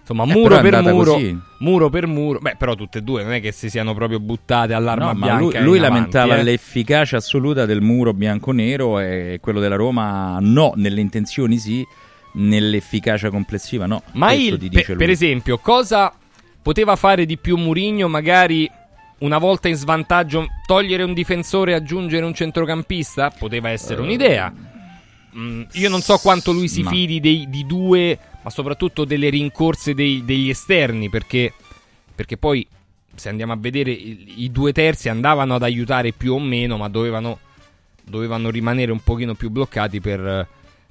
Insomma, 0.08 0.22
Eh, 0.22 0.36
muro 0.38 0.60
per 0.60 0.82
muro, 0.82 1.12
così. 1.14 1.38
muro 1.58 1.90
per 1.90 2.06
muro. 2.06 2.38
Beh, 2.38 2.54
però 2.56 2.76
tutte 2.76 2.98
e 2.98 3.02
due 3.02 3.24
non 3.24 3.32
è 3.32 3.40
che 3.40 3.50
si 3.50 3.68
siano 3.68 3.92
proprio 3.92 4.20
buttate 4.20 4.72
all'arma 4.72 5.06
No, 5.12 5.14
bianca. 5.18 5.38
lui, 5.38 5.52
lui 5.64 5.78
avanti, 5.78 5.80
lamentava 5.80 6.36
eh. 6.36 6.42
l'efficacia 6.44 7.16
assoluta 7.16 7.66
del 7.66 7.80
muro 7.80 8.12
bianco-nero 8.14 9.00
e 9.00 9.38
quello 9.40 9.58
della 9.58 9.74
Roma 9.74 10.38
no, 10.40 10.72
nelle 10.76 11.00
intenzioni 11.00 11.58
sì, 11.58 11.84
nell'efficacia 12.34 13.30
complessiva 13.30 13.86
no. 13.86 14.02
Ma 14.12 14.32
il, 14.32 14.58
per, 14.70 14.96
per 14.96 15.10
esempio, 15.10 15.58
cosa 15.58 16.12
poteva 16.62 16.94
fare 16.96 17.26
di 17.26 17.36
più 17.36 17.56
Murigno? 17.56 18.06
Magari 18.08 18.70
una 19.18 19.38
volta 19.38 19.66
in 19.68 19.74
svantaggio, 19.74 20.46
togliere 20.66 21.02
un 21.02 21.14
difensore 21.14 21.72
e 21.72 21.74
aggiungere 21.74 22.24
un 22.24 22.34
centrocampista? 22.34 23.30
Poteva 23.36 23.70
essere 23.70 24.00
un'idea. 24.02 24.52
Mm, 25.36 25.62
io 25.72 25.88
non 25.88 26.00
so 26.00 26.16
quanto 26.18 26.52
lui 26.52 26.68
si 26.68 26.82
Ma- 26.82 26.90
fidi 26.90 27.18
dei- 27.20 27.46
di 27.48 27.66
due, 27.66 28.18
ma 28.46 28.52
soprattutto 28.52 29.04
delle 29.04 29.28
rincorse 29.28 29.92
dei- 29.92 30.24
degli 30.24 30.48
esterni, 30.48 31.10
perché, 31.10 31.52
perché 32.14 32.36
poi 32.36 32.64
se 33.12 33.28
andiamo 33.28 33.52
a 33.52 33.56
vedere 33.56 33.90
i, 33.90 34.44
i 34.44 34.52
due 34.52 34.72
terzi 34.72 35.08
andavano 35.08 35.56
ad 35.56 35.64
aiutare 35.64 36.12
più 36.12 36.34
o 36.34 36.38
meno, 36.38 36.76
ma 36.76 36.88
dovevano, 36.88 37.40
dovevano 38.04 38.48
rimanere 38.50 38.92
un 38.92 39.00
pochino 39.00 39.34
più 39.34 39.50
bloccati 39.50 40.00
per, 40.00 40.46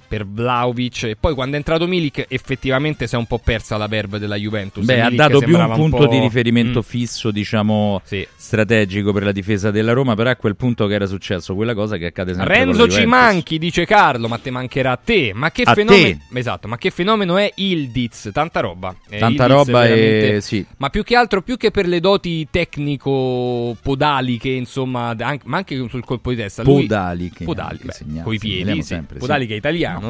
per 0.07 0.25
Vlaovic. 0.27 1.03
E 1.03 1.15
poi 1.19 1.33
quando 1.33 1.55
è 1.55 1.57
entrato 1.57 1.87
Milik 1.87 2.25
effettivamente 2.29 3.07
si 3.07 3.15
è 3.15 3.17
un 3.17 3.25
po' 3.25 3.39
persa 3.39 3.77
la 3.77 3.87
verve 3.87 4.19
della 4.19 4.35
Juventus. 4.35 4.85
Beh, 4.85 5.01
ha 5.01 5.09
Milik 5.09 5.17
dato 5.17 5.39
più 5.39 5.57
un 5.57 5.71
punto 5.73 5.97
po'- 5.97 6.07
di 6.07 6.19
riferimento 6.19 6.79
Mm. 6.79 6.83
fisso, 6.83 7.31
diciamo, 7.31 8.01
Sì. 8.03 8.25
strategico 8.35 9.11
per 9.13 9.23
la 9.23 9.31
difesa 9.31 9.71
della 9.71 9.93
Roma, 9.93 10.15
però 10.15 10.29
a 10.29 10.35
quel 10.35 10.55
punto 10.55 10.85
che 10.87 10.93
era 10.93 11.05
successo 11.05 11.55
quella 11.55 11.73
cosa 11.73 11.97
che 11.97 12.05
accade 12.07 12.33
sempre 12.33 12.55
con 12.57 12.65
Renzo 12.65 12.87
ci 12.89 13.05
manchi, 13.05 13.57
dice 13.57 13.85
Carlo, 13.85 14.27
ma 14.27 14.37
te 14.37 14.51
mancherà 14.51 14.91
a 14.91 14.97
te. 14.97 15.31
Ma 15.33 15.51
che 15.51 15.63
A 15.63 15.73
fenomeno 15.73 16.19
Esatto, 16.33 16.67
ma 16.67 16.77
che 16.77 16.89
fenomeno 16.91 17.37
è 17.37 17.51
Ildiz? 17.55 18.29
Tanta 18.33 18.59
roba. 18.59 18.93
Eh, 19.09 19.17
Tanta 19.17 19.45
Ildiz 19.45 19.57
roba 19.57 19.87
e 19.87 20.39
sì. 20.41 20.65
Ma 20.77 20.89
più 20.89 21.03
che 21.03 21.15
altro, 21.15 21.41
più 21.41 21.57
che 21.57 21.71
per 21.71 21.87
le 21.87 21.99
doti 21.99 22.47
tecnico-podaliche, 22.49 24.49
insomma, 24.49 25.15
anche- 25.17 25.43
ma 25.45 25.57
anche 25.57 25.75
sul 25.89 26.03
colpo 26.03 26.29
di 26.31 26.35
testa. 26.37 26.63
Lui, 26.63 26.81
Podaliche, 26.85 27.43
Podali, 27.45 27.69
anche 27.71 27.85
beh, 27.85 27.91
segnali, 27.93 28.21
coi 28.23 28.37
segnaliamo 28.37 28.65
piedi, 28.65 28.81
sì. 28.81 28.87
sempre, 28.87 29.15
sì. 29.15 29.19
Podali 29.21 29.47
che 29.47 29.53
è 29.53 29.55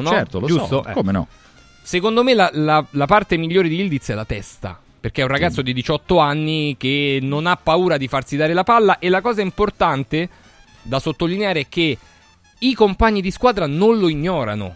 no? 0.00 0.10
Certo, 0.10 0.40
lo 0.40 0.48
so, 0.48 0.56
Giusto? 0.56 0.84
Eh. 0.84 0.92
come 0.92 1.12
no? 1.12 1.28
Secondo 1.82 2.22
me 2.22 2.34
la, 2.34 2.50
la- 2.52 2.84
la 2.90 3.06
parte 3.06 3.36
migliore 3.36 3.68
di 3.68 3.78
Ildiz 3.80 4.08
è 4.08 4.14
la 4.14 4.24
testa. 4.24 4.78
Perché 4.98 5.20
è 5.20 5.24
un 5.24 5.30
ragazzo 5.30 5.62
di 5.62 5.72
18 5.72 6.18
anni 6.18 6.74
che 6.76 7.20
non 7.22 7.46
ha 7.46 7.56
paura 7.56 7.96
di 7.96 8.08
farsi 8.08 8.36
dare 8.36 8.52
la 8.54 8.64
palla. 8.64 8.98
E 8.98 9.08
la 9.08 9.20
cosa 9.20 9.40
importante 9.40 10.28
da 10.82 10.98
sottolineare 10.98 11.60
è 11.60 11.66
che 11.68 11.96
i 12.58 12.74
compagni 12.74 13.20
di 13.20 13.30
squadra 13.30 13.66
non 13.66 13.98
lo 13.98 14.08
ignorano. 14.08 14.74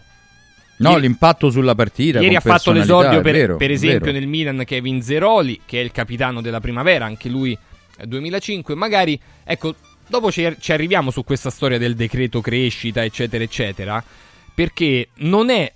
No, 0.77 0.89
Ieri- 0.91 1.01
l'impatto 1.01 1.49
sulla 1.49 1.75
partita 1.75 2.21
Ieri 2.21 2.35
ha 2.35 2.39
fatto 2.39 2.71
l'esordio 2.71 3.21
per, 3.21 3.33
vero, 3.33 3.57
per 3.57 3.71
esempio 3.71 4.11
nel 4.11 4.25
Milan 4.25 4.63
Kevin 4.65 5.01
Zeroli, 5.01 5.61
che 5.65 5.79
è 5.79 5.83
il 5.83 5.91
capitano 5.91 6.41
della 6.41 6.59
primavera, 6.61 7.05
anche 7.05 7.27
lui 7.27 7.51
eh, 7.97 8.07
2005. 8.07 8.73
Magari, 8.73 9.19
ecco, 9.43 9.75
dopo 10.07 10.31
ci, 10.31 10.55
ci 10.59 10.71
arriviamo 10.71 11.11
su 11.11 11.23
questa 11.25 11.49
storia 11.49 11.77
del 11.77 11.95
decreto 11.95 12.39
crescita, 12.41 13.03
eccetera, 13.03 13.43
eccetera, 13.43 14.03
perché 14.53 15.09
non 15.17 15.49
è... 15.49 15.71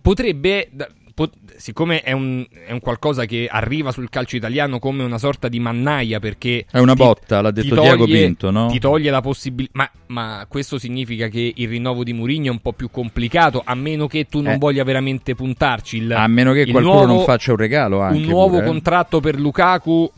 potrebbe... 0.00 0.68
da- 0.70 0.88
po- 1.14 1.30
siccome 1.56 2.02
è 2.02 2.10
un, 2.10 2.44
è 2.66 2.72
un 2.72 2.80
qualcosa 2.80 3.24
che 3.26 3.46
arriva 3.48 3.92
sul 3.92 4.10
calcio 4.10 4.34
italiano 4.36 4.80
come 4.80 5.04
una 5.04 5.18
sorta 5.18 5.46
di 5.48 5.60
mannaia, 5.60 6.18
perché... 6.18 6.66
È 6.68 6.78
una 6.80 6.94
ti- 6.94 7.02
botta, 7.02 7.40
l'ha 7.40 7.52
detto 7.52 7.74
toglie- 7.76 8.24
Pinto, 8.24 8.50
no? 8.50 8.66
Ti 8.66 8.78
toglie 8.80 9.10
la 9.10 9.20
possibilità... 9.20 9.72
Ma, 9.76 9.90
ma 10.06 10.46
questo 10.48 10.78
significa 10.78 11.28
che 11.28 11.52
il 11.54 11.68
rinnovo 11.68 12.02
di 12.02 12.12
Mourinho 12.12 12.46
è 12.48 12.50
un 12.50 12.58
po' 12.60 12.72
più 12.72 12.90
complicato, 12.90 13.62
a 13.64 13.74
meno 13.76 14.08
che 14.08 14.26
tu 14.26 14.40
non 14.40 14.54
Eh. 14.54 14.58
voglia 14.58 14.82
veramente 14.82 15.34
puntarci. 15.36 15.98
Il, 15.98 16.12
A 16.12 16.26
meno 16.26 16.52
che 16.52 16.66
qualcuno 16.66 16.94
nuovo- 17.04 17.14
non 17.14 17.24
faccia 17.24 17.52
un 17.52 17.58
regalo 17.58 18.00
anche 18.00 18.16
un 18.18 18.24
nuovo 18.24 18.48
pure, 18.56 18.64
eh. 18.64 18.66
contratto 18.66 19.20
per 19.20 19.38
Lukaku 19.38 20.10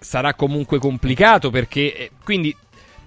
sarà 0.00 0.34
comunque 0.34 0.78
complicato 0.78 1.50
perché 1.50 1.96
eh, 1.96 2.10
quindi 2.22 2.54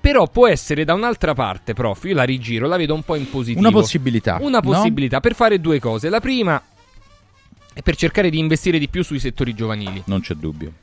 però 0.01 0.27
può 0.27 0.47
essere 0.47 0.83
da 0.83 0.93
un'altra 0.95 1.33
parte, 1.35 1.73
prof, 1.73 2.03
io 2.05 2.15
la 2.15 2.23
rigiro, 2.23 2.67
la 2.67 2.75
vedo 2.77 2.93
un 2.95 3.03
po' 3.03 3.15
in 3.15 3.29
positivo. 3.29 3.59
Una 3.59 3.71
possibilità, 3.71 4.39
Una 4.41 4.59
no? 4.61 4.69
possibilità 4.71 5.19
per 5.19 5.35
fare 5.35 5.61
due 5.61 5.79
cose. 5.79 6.09
La 6.09 6.19
prima 6.19 6.61
è 7.73 7.81
per 7.81 7.95
cercare 7.95 8.29
di 8.29 8.39
investire 8.39 8.79
di 8.79 8.89
più 8.89 9.03
sui 9.03 9.19
settori 9.19 9.53
giovanili. 9.53 10.01
Non 10.07 10.21
c'è 10.21 10.33
dubbio. 10.33 10.73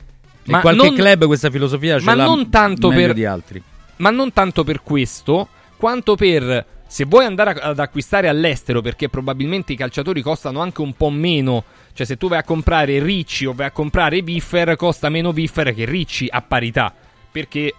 E 0.43 0.51
Ma 0.51 0.61
qualche 0.61 0.85
non- 0.87 0.95
club 0.95 1.25
questa 1.25 1.51
filosofia 1.51 1.99
ce 1.99 2.05
ma 2.05 2.15
l'ha 2.15 2.25
non 2.25 2.49
tanto 2.49 2.89
per- 2.89 3.13
di 3.13 3.25
altri. 3.25 3.61
Ma 3.97 4.09
non 4.09 4.31
tanto 4.33 4.63
per 4.63 4.81
questo, 4.81 5.49
quanto 5.75 6.15
per 6.15 6.65
se 6.87 7.05
vuoi 7.05 7.25
andare 7.25 7.51
ad 7.51 7.77
acquistare 7.77 8.29
all'estero, 8.29 8.81
perché 8.81 9.09
probabilmente 9.09 9.73
i 9.73 9.75
calciatori 9.75 10.21
costano 10.23 10.61
anche 10.61 10.81
un 10.81 10.93
po' 10.93 11.09
meno. 11.11 11.63
Cioè, 11.93 12.05
se 12.07 12.17
tu 12.17 12.29
vai 12.29 12.39
a 12.39 12.43
comprare 12.43 13.03
Ricci 13.03 13.45
o 13.45 13.53
vai 13.53 13.67
a 13.67 13.71
comprare 13.71 14.23
Biffer, 14.23 14.75
costa 14.77 15.09
meno 15.09 15.33
Biffer 15.33 15.73
che 15.75 15.85
Ricci 15.85 16.27
a 16.31 16.41
parità. 16.41 16.91
Perché 17.31 17.73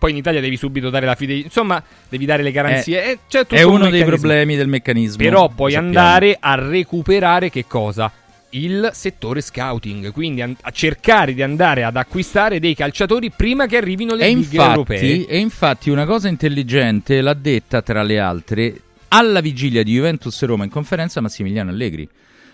poi 0.00 0.12
in 0.12 0.16
Italia 0.16 0.40
devi 0.40 0.56
subito 0.56 0.88
dare 0.88 1.04
la 1.04 1.14
fidelità. 1.14 1.44
Insomma, 1.46 1.80
devi 2.08 2.24
dare 2.24 2.42
le 2.42 2.50
garanzie. 2.50 3.02
È- 3.02 3.08
Eh, 3.10 3.18
c'è 3.28 3.40
tutto 3.42 3.54
È 3.54 3.62
un 3.62 3.74
uno 3.74 3.82
dei 3.90 4.00
meccanismo. 4.00 4.16
problemi 4.18 4.56
del 4.56 4.66
meccanismo. 4.68 5.22
Però 5.22 5.48
puoi 5.50 5.72
sappiamo. 5.72 5.98
andare 5.98 6.36
a 6.40 6.54
recuperare 6.54 7.50
che 7.50 7.66
cosa? 7.66 8.10
Il 8.52 8.90
settore 8.94 9.42
scouting, 9.42 10.10
quindi 10.10 10.40
a 10.42 10.70
cercare 10.72 11.34
di 11.34 11.42
andare 11.42 11.84
ad 11.84 11.96
acquistare 11.96 12.58
dei 12.58 12.74
calciatori 12.74 13.30
prima 13.30 13.66
che 13.66 13.76
arrivino 13.76 14.14
le 14.16 14.26
E 14.26 14.34
big 14.34 14.54
europee. 14.54 15.26
e 15.26 15.38
infatti 15.38 15.90
una 15.90 16.04
cosa 16.06 16.26
intelligente 16.28 17.20
l'ha 17.20 17.34
detta 17.34 17.80
tra 17.82 18.02
le 18.02 18.18
altre 18.18 18.80
alla 19.08 19.40
vigilia 19.40 19.82
di 19.84 19.92
Juventus 19.92 20.42
Roma 20.44 20.64
in 20.64 20.70
conferenza 20.70 21.20
Massimiliano 21.20 21.70
Allegri. 21.70 22.08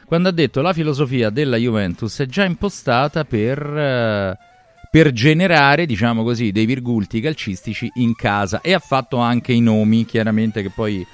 Quando 0.05 0.29
ha 0.29 0.33
detto 0.33 0.61
la 0.61 0.73
filosofia 0.75 1.31
della 1.31 1.57
Juventus 1.57 2.21
è 2.21 2.27
già 2.27 2.45
impostata 2.45 3.25
per, 3.25 3.59
eh, 3.59 4.37
per 4.97 5.13
generare, 5.13 5.85
diciamo 5.85 6.23
così, 6.23 6.53
dei 6.53 6.65
virgulti 6.65 7.21
calcistici 7.21 7.91
in 7.97 8.15
casa 8.15 8.63
e 8.63 8.73
ha 8.73 8.79
fatto 8.79 9.19
anche 9.19 9.53
i 9.53 9.61
nomi, 9.61 10.07
chiaramente 10.07 10.63
che 10.63 10.71
poi 10.75 11.07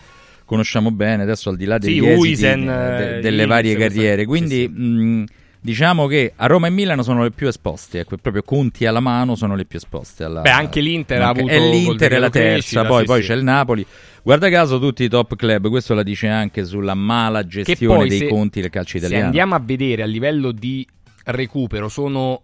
conosciamo 0.45 0.93
bene, 0.93 1.25
adesso 1.25 1.49
al 1.49 1.57
di 1.57 1.65
là 1.65 1.79
degli 1.79 1.99
Sì, 1.99 2.07
esiti, 2.07 2.17
Huijsen, 2.21 2.61
eh, 2.69 2.97
de- 2.97 3.17
eh, 3.17 3.21
delle 3.21 3.45
varie 3.45 3.75
carriere. 3.75 4.25
Quindi 4.25 4.69
mh, 4.69 5.25
diciamo 5.61 6.07
che 6.07 6.33
a 6.37 6.47
Roma 6.47 6.69
e 6.69 6.71
Milano 6.71 7.03
sono 7.03 7.25
le 7.25 7.33
più 7.33 7.49
esposte, 7.49 7.99
ecco, 7.99 8.19
proprio 8.19 8.45
conti 8.45 8.87
alla 8.87 9.01
mano 9.01 9.35
sono 9.35 9.57
le 9.57 9.65
più 9.65 9.79
esposte. 9.79 10.23
Alla, 10.23 10.43
Beh, 10.43 10.51
anche 10.51 10.81
l'Inter 10.81 11.21
ha 11.21 11.31
avuto 11.31 11.53
col 11.53 11.69
l'Inter 11.71 12.13
è 12.13 12.19
la 12.21 12.31
terza, 12.31 12.51
crescita, 12.53 12.85
poi, 12.85 13.01
sì, 13.01 13.07
poi 13.07 13.21
sì. 13.23 13.27
c'è 13.27 13.35
il 13.35 13.43
Napoli. 13.43 13.85
Guarda 14.23 14.49
caso 14.49 14.79
tutti 14.79 15.03
i 15.03 15.09
top 15.09 15.35
club, 15.35 15.69
questo 15.71 15.95
la 15.95 16.05
dice 16.05 16.29
anche 16.29 16.65
sulla 16.65 16.95
mala 16.95 17.45
gestione 17.45 17.97
poi 17.99 18.09
dei 18.09 18.19
se- 18.19 18.29
conti 18.29 18.61
del 18.61 18.71
calcio 18.71 18.93
Se 18.93 18.99
italiano. 18.99 19.25
andiamo 19.25 19.57
a 19.57 19.61
vedere 19.61 20.03
a 20.03 20.07
livello 20.07 20.53
di 20.53 20.87
recupero 21.25 21.89
sono 21.89 22.43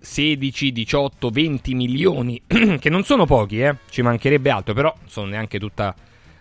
16, 0.00 0.72
18, 0.72 1.30
20 1.30 1.74
milioni, 1.74 2.40
che 2.78 2.88
non 2.90 3.04
sono 3.04 3.26
pochi, 3.26 3.60
eh? 3.60 3.76
ci 3.90 4.02
mancherebbe 4.02 4.50
altro, 4.50 4.74
però 4.74 4.94
sono 5.06 5.28
neanche 5.28 5.58
tutta, 5.58 5.94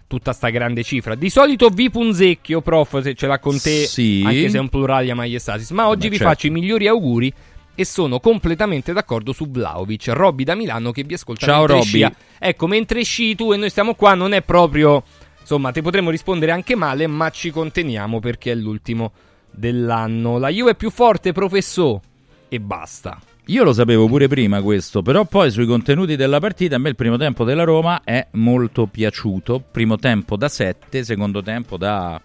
tutta 0.08 0.34
sta 0.34 0.50
grande 0.50 0.84
cifra. 0.84 1.16
Di 1.16 1.30
solito 1.30 1.70
vi 1.70 1.90
punzecchio, 1.90 2.62
prof, 2.62 3.02
se 3.02 3.14
ce 3.16 3.28
l'ha 3.28 3.40
con 3.40 3.60
te, 3.60 3.86
Sì. 3.86 4.24
anche 4.26 4.50
se 4.50 4.58
è 4.58 4.60
un 4.60 4.70
pluralia 4.70 5.16
maiestatis, 5.16 5.72
ma 5.72 5.88
oggi 5.88 6.06
Beh, 6.06 6.10
vi 6.10 6.18
certo. 6.18 6.32
faccio 6.32 6.48
i 6.48 6.52
migliori 6.52 6.88
auguri 6.88 7.34
e 7.76 7.86
sono 7.86 8.20
completamente 8.20 8.92
d'accordo 8.94 9.34
su 9.34 9.50
Vlaovic, 9.50 10.08
Robby 10.08 10.44
da 10.44 10.56
Milano 10.56 10.92
che 10.92 11.04
vi 11.04 11.14
ascolta 11.14 11.46
Ciao, 11.46 11.66
Robby. 11.68 12.08
Ecco, 12.40 12.68
mentre 12.68 13.04
sci 13.04 13.36
tu 13.36 13.54
e 13.54 13.58
noi 13.58 13.70
stiamo 13.70 13.94
qua 13.96 14.16
non 14.16 14.34
è 14.34 14.42
proprio... 14.42 15.04
Insomma, 15.40 15.72
ti 15.72 15.82
potremmo 15.82 16.10
rispondere 16.10 16.52
anche 16.52 16.76
male, 16.76 17.08
ma 17.08 17.30
ci 17.30 17.52
conteniamo 17.52 18.20
perché 18.20 18.52
è 18.52 18.56
l'ultimo 18.56 19.14
dell'anno. 19.50 20.38
La 20.38 20.50
Juve 20.50 20.72
è 20.72 20.76
più 20.76 20.90
forte, 20.90 21.32
professor, 21.32 22.00
e 22.50 22.60
basta. 22.60 23.18
Io 23.50 23.64
lo 23.64 23.72
sapevo 23.72 24.08
pure 24.08 24.28
prima 24.28 24.62
questo, 24.62 25.02
però 25.02 25.24
poi 25.24 25.52
sui 25.52 25.66
contenuti 25.66 26.18
della 26.18 26.40
partita 26.40 26.76
a 26.76 26.80
me 26.80 26.90
il 26.90 26.96
primo 26.96 27.16
tempo 27.16 27.46
della 27.46 27.64
Roma 27.64 28.02
è 28.04 28.28
molto 28.32 28.88
piaciuto. 28.88 29.64
Primo 29.72 29.96
tempo 29.98 30.36
da 30.36 30.50
7, 30.50 31.04
secondo 31.06 31.42
tempo 31.42 31.78
da... 31.78 32.20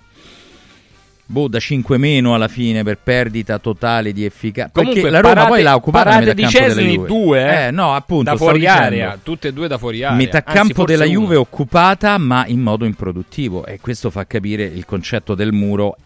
Boh, 1.24 1.46
da 1.46 1.60
5 1.60 1.96
meno 1.96 2.34
alla 2.34 2.48
fine 2.48 2.82
per 2.82 2.98
perdita 2.98 3.60
totale 3.60 4.12
di 4.12 4.24
efficacia. 4.24 4.70
Comunque, 4.72 5.00
Perché 5.00 5.16
la 5.16 5.20
Roma 5.20 5.34
parate- 5.34 5.52
poi 5.52 5.62
l'ha 5.62 5.74
occupata 5.76 6.04
parate 6.10 6.24
nel 6.24 6.34
di 6.34 6.42
metacampo 6.42 6.68
della 6.68 6.80
Cesni 6.82 6.94
Juve. 6.96 7.06
due, 7.06 7.66
eh? 7.66 7.70
no, 7.70 7.94
appunto, 7.94 8.30
da 8.30 8.36
fuori 8.36 8.58
dicendo. 8.58 8.82
area, 8.82 9.18
tutte 9.22 9.48
e 9.48 9.52
due 9.52 9.68
da 9.68 9.78
fuori 9.78 10.02
area. 10.02 10.16
Metà 10.16 10.42
Anzi, 10.44 10.58
campo 10.58 10.84
della 10.84 11.04
uno. 11.04 11.12
Juve 11.12 11.36
occupata, 11.36 12.18
ma 12.18 12.44
in 12.48 12.60
modo 12.60 12.84
improduttivo. 12.84 13.64
E 13.64 13.78
questo 13.80 14.10
fa 14.10 14.26
capire 14.26 14.64
il 14.64 14.84
concetto 14.84 15.36
del 15.36 15.52
muro 15.52 15.96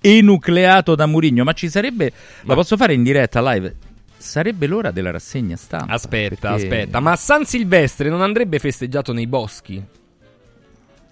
enucleato 0.00 0.94
da 0.94 1.06
Murigno. 1.06 1.42
Ma 1.42 1.52
ci 1.52 1.68
sarebbe. 1.68 2.12
La 2.42 2.54
posso 2.54 2.76
fare 2.76 2.94
in 2.94 3.02
diretta 3.02 3.42
live? 3.52 3.74
Sarebbe 4.22 4.66
l'ora 4.66 4.90
della 4.90 5.10
rassegna 5.10 5.56
stampa. 5.56 5.92
Aspetta, 5.92 6.50
perché 6.50 6.64
aspetta, 6.64 7.00
ma 7.00 7.16
San 7.16 7.44
Silvestre 7.44 8.08
non 8.08 8.22
andrebbe 8.22 8.58
festeggiato 8.58 9.12
nei 9.12 9.26
boschi? 9.26 9.84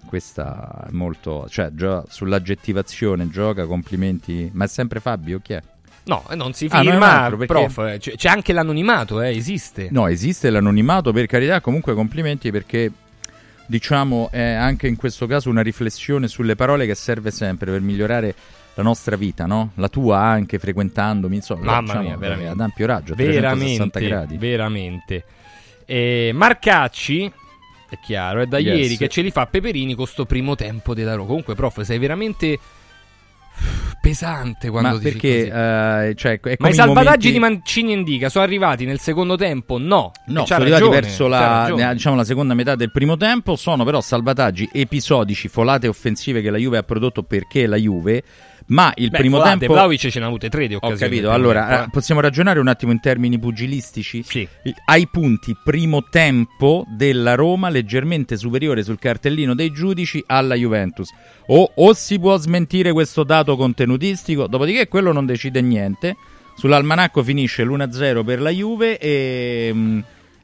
Questa 0.05 0.85
è 0.87 0.91
molto. 0.91 1.47
Cioè, 1.49 1.69
gio- 1.73 2.05
sull'aggettivazione 2.09 3.29
gioca, 3.29 3.65
complimenti. 3.65 4.49
Ma 4.53 4.65
è 4.65 4.67
sempre 4.67 4.99
Fabio? 4.99 5.39
Chi 5.41 5.53
è? 5.53 5.61
No, 6.03 6.23
eh, 6.29 6.35
non 6.35 6.53
si 6.53 6.65
Ah, 6.71 6.77
no, 6.77 6.81
è 6.81 6.85
un 6.85 6.91
firma, 6.91 7.21
altro, 7.21 7.37
perché- 7.37 7.53
prof, 7.53 7.77
eh, 7.93 7.97
c'è, 7.99 8.15
c'è 8.15 8.29
anche 8.29 8.53
l'anonimato, 8.53 9.21
eh, 9.21 9.35
esiste. 9.35 9.89
No, 9.91 10.07
esiste 10.07 10.49
l'anonimato, 10.49 11.11
per 11.13 11.27
carità, 11.27 11.61
comunque 11.61 11.93
complimenti 11.93 12.49
perché 12.51 12.91
diciamo 13.67 14.29
è 14.31 14.41
anche 14.51 14.87
in 14.87 14.97
questo 14.97 15.27
caso 15.27 15.49
una 15.49 15.61
riflessione 15.61 16.27
sulle 16.27 16.55
parole 16.55 16.85
che 16.85 16.95
serve 16.95 17.31
sempre 17.31 17.71
per 17.71 17.79
migliorare 17.81 18.35
la 18.81 18.87
nostra 18.87 19.15
vita, 19.15 19.45
no? 19.45 19.71
La 19.75 19.87
tua 19.89 20.19
anche 20.19 20.59
frequentandomi, 20.59 21.35
insomma, 21.35 21.63
Mamma 21.65 21.81
diciamo, 21.81 22.01
mia, 22.01 22.17
veramente. 22.17 22.51
ad 22.51 22.59
ampio 22.59 22.85
raggio, 22.85 23.13
a 23.13 23.15
360 23.15 23.99
veramente, 23.99 23.99
gradi. 24.07 24.37
veramente. 24.37 25.23
Eh, 25.85 26.31
Marcacci, 26.33 27.31
è 27.89 27.97
chiaro, 28.03 28.41
è 28.41 28.45
da 28.45 28.57
Yes. 28.59 28.77
ieri 28.77 28.97
che 28.97 29.07
ce 29.09 29.21
li 29.21 29.31
fa 29.31 29.45
Peperini 29.47 29.95
con 29.95 30.05
sto 30.07 30.25
primo 30.25 30.55
tempo 30.55 30.93
della 30.93 31.13
Roma. 31.15 31.27
Comunque, 31.27 31.55
prof, 31.55 31.81
sei 31.81 31.97
veramente 31.99 32.57
pesante 33.99 34.69
quando 34.69 34.89
Ma 34.89 34.97
dici 34.97 35.11
perché 35.11 35.45
eh, 36.09 36.15
cioè, 36.15 36.39
Ma 36.57 36.69
i 36.69 36.73
salvataggi 36.73 37.27
momenti- 37.27 37.31
di 37.31 37.39
Mancini 37.39 37.91
e 37.91 37.95
Indica 37.95 38.29
sono 38.29 38.43
arrivati 38.43 38.85
nel 38.85 38.99
secondo 38.99 39.35
tempo? 39.35 39.77
No. 39.77 40.11
No, 40.27 40.45
sono 40.45 40.61
arrivati 40.61 40.87
verso 40.89 41.27
la, 41.27 41.91
diciamo, 41.93 42.15
la 42.15 42.23
seconda 42.23 42.53
metà 42.53 42.75
del 42.75 42.91
primo 42.91 43.17
tempo. 43.17 43.55
Sono 43.55 43.83
però 43.83 44.01
salvataggi 44.01 44.69
episodici, 44.71 45.47
folate 45.49 45.87
offensive 45.87 46.41
che 46.41 46.49
la 46.49 46.57
Juve 46.57 46.77
ha 46.77 46.83
prodotto 46.83 47.23
perché 47.23 47.67
la 47.67 47.75
Juve. 47.77 48.23
Ma 48.71 48.91
il 48.95 49.09
Beh, 49.09 49.17
primo 49.17 49.37
volate, 49.37 49.59
tempo. 49.59 49.73
Vlahovic 49.73 50.07
ce 50.07 50.19
ne 50.19 50.25
ha 50.25 50.27
avute 50.27 50.49
tre 50.49 50.67
di 50.67 50.75
Ho 50.75 50.77
occasioni. 50.77 50.99
capito. 50.99 51.29
nel 51.29 51.39
primo 51.39 51.49
Allora, 51.49 51.83
eh, 51.83 51.89
possiamo 51.89 52.21
ragionare 52.21 52.59
un 52.59 52.67
attimo 52.67 52.91
in 52.93 52.99
termini 53.01 53.37
pugilistici? 53.37 54.23
Sì. 54.23 54.47
Ai 54.85 55.07
punti 55.07 55.55
primo 55.61 56.05
tempo 56.09 56.85
della 56.87 57.35
Roma 57.35 57.69
leggermente 57.69 58.37
superiore 58.37 58.83
sul 58.83 58.97
cartellino 58.97 59.55
dei 59.55 59.71
giudici 59.71 60.23
alla 60.25 60.55
Juventus. 60.55 61.09
O, 61.47 61.71
o 61.75 61.93
si 61.93 62.17
può 62.17 62.37
smentire 62.37 62.93
questo 62.93 63.23
dato 63.23 63.57
contenutistico, 63.57 64.47
dopodiché 64.47 64.87
quello 64.87 65.11
non 65.11 65.25
decide 65.25 65.61
niente. 65.61 66.15
Sull'almanacco 66.55 67.23
finisce 67.23 67.63
l'1-0 67.65 68.23
per 68.23 68.39
la 68.39 68.51
Juve 68.51 68.97
e, 68.99 69.71
mm, 69.73 69.99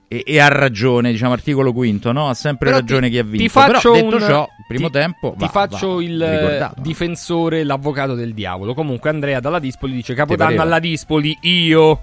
e- 0.08 0.24
e 0.26 0.40
ha 0.40 0.48
ragione, 0.48 1.12
diciamo, 1.12 1.34
articolo 1.34 1.74
quinto, 1.74 2.12
no? 2.12 2.30
Ha 2.30 2.34
sempre 2.34 2.68
Però 2.70 2.80
ragione 2.80 3.08
ti- 3.08 3.14
chi 3.14 3.18
ha 3.20 3.24
ti 3.24 3.30
vinto. 3.30 3.50
faccio 3.50 3.92
Però 3.92 4.04
detto 4.04 4.16
un- 4.16 4.22
ciò, 4.30 4.48
primo 4.68 4.88
ti- 4.88 4.94
tempo 4.94 5.32
Ti 5.38 5.44
va- 5.46 5.48
faccio 5.50 5.96
va 5.96 6.04
il 6.04 6.28
ricordato. 6.30 6.82
difensore, 6.82 7.64
l'avvocato 7.64 8.16
del 8.16 8.34
diavolo. 8.34 8.74
Comunque, 8.74 9.10
Andrea 9.10 9.40
dalla 9.40 9.60
Dispoli 9.60 9.94
dice: 9.94 10.14
Capodanno 10.14 10.62
alla 10.62 10.80
Dispoli, 10.80 11.38
io 11.42 12.02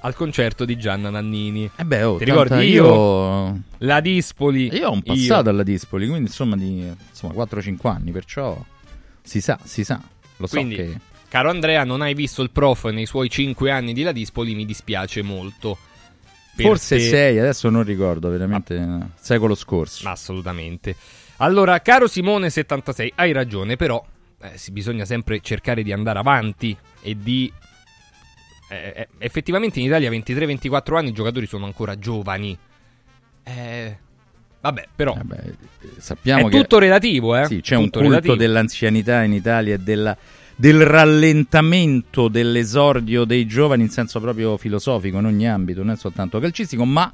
al 0.00 0.14
concerto 0.14 0.64
di 0.64 0.76
Gianna 0.76 1.08
Nannini. 1.10 1.70
Eh 1.76 1.84
beh, 1.84 2.02
oh, 2.02 2.16
Ti 2.18 2.24
ricordi 2.24 2.68
io? 2.68 3.58
La 3.78 4.00
Dispoli. 4.00 4.68
Io 4.74 4.88
ho 4.88 4.92
un 4.92 5.02
passato 5.02 5.48
alla 5.48 5.62
Dispoli, 5.62 6.06
quindi 6.06 6.28
insomma 6.28 6.56
di 6.56 6.80
insomma, 7.08 7.32
4-5 7.32 7.88
anni, 7.90 8.12
perciò 8.12 8.56
si 9.22 9.40
sa, 9.40 9.58
si 9.64 9.82
sa. 9.82 10.00
Lo 10.36 10.46
so 10.46 10.56
Quindi, 10.56 10.76
che... 10.76 10.98
caro 11.28 11.48
Andrea, 11.48 11.82
non 11.84 12.02
hai 12.02 12.12
visto 12.14 12.42
il 12.42 12.50
prof 12.50 12.84
nei 12.90 13.06
suoi 13.06 13.30
5 13.30 13.70
anni 13.70 13.94
di 13.94 14.02
La 14.02 14.12
Dispoli, 14.12 14.54
mi 14.54 14.66
dispiace 14.66 15.22
molto. 15.22 15.78
Forse 16.62 16.98
6, 16.98 17.38
adesso 17.38 17.68
non 17.70 17.82
ricordo, 17.82 18.28
veramente 18.30 18.76
eh, 18.76 19.06
secolo 19.20 19.54
scorso. 19.54 20.08
Assolutamente. 20.08 20.94
Allora, 21.38 21.80
caro 21.80 22.06
Simone76, 22.06 23.08
hai 23.16 23.32
ragione, 23.32 23.76
però 23.76 24.02
eh, 24.40 24.56
si 24.56 24.70
bisogna 24.72 25.04
sempre 25.04 25.40
cercare 25.40 25.82
di 25.82 25.92
andare 25.92 26.18
avanti 26.18 26.76
e 27.02 27.16
di... 27.18 27.52
eh, 28.70 28.92
eh, 28.96 29.08
effettivamente 29.18 29.78
in 29.80 29.86
Italia 29.86 30.08
a 30.08 30.12
23-24 30.12 30.96
anni 30.96 31.08
i 31.10 31.12
giocatori 31.12 31.46
sono 31.46 31.66
ancora 31.66 31.98
giovani. 31.98 32.56
Eh, 33.42 33.96
vabbè, 34.60 34.88
però... 34.96 35.16
Sappiamo 35.98 36.48
è 36.48 36.50
che 36.50 36.58
tutto 36.60 36.78
relativo, 36.78 37.36
eh? 37.36 37.46
Sì, 37.46 37.60
c'è 37.60 37.76
un 37.76 37.84
Tutto 37.84 37.98
culto 37.98 38.14
relativo. 38.14 38.34
dell'anzianità 38.36 39.22
in 39.22 39.32
Italia 39.34 39.74
e 39.74 39.78
della- 39.78 40.16
del 40.56 40.84
rallentamento 40.86 42.28
dell'esordio 42.28 43.24
dei 43.24 43.46
giovani 43.46 43.82
in 43.82 43.90
senso 43.90 44.20
proprio 44.20 44.56
filosofico, 44.56 45.18
in 45.18 45.26
ogni 45.26 45.46
ambito, 45.46 45.82
non 45.82 45.96
soltanto 45.96 46.40
calcistico, 46.40 46.84
ma 46.86 47.12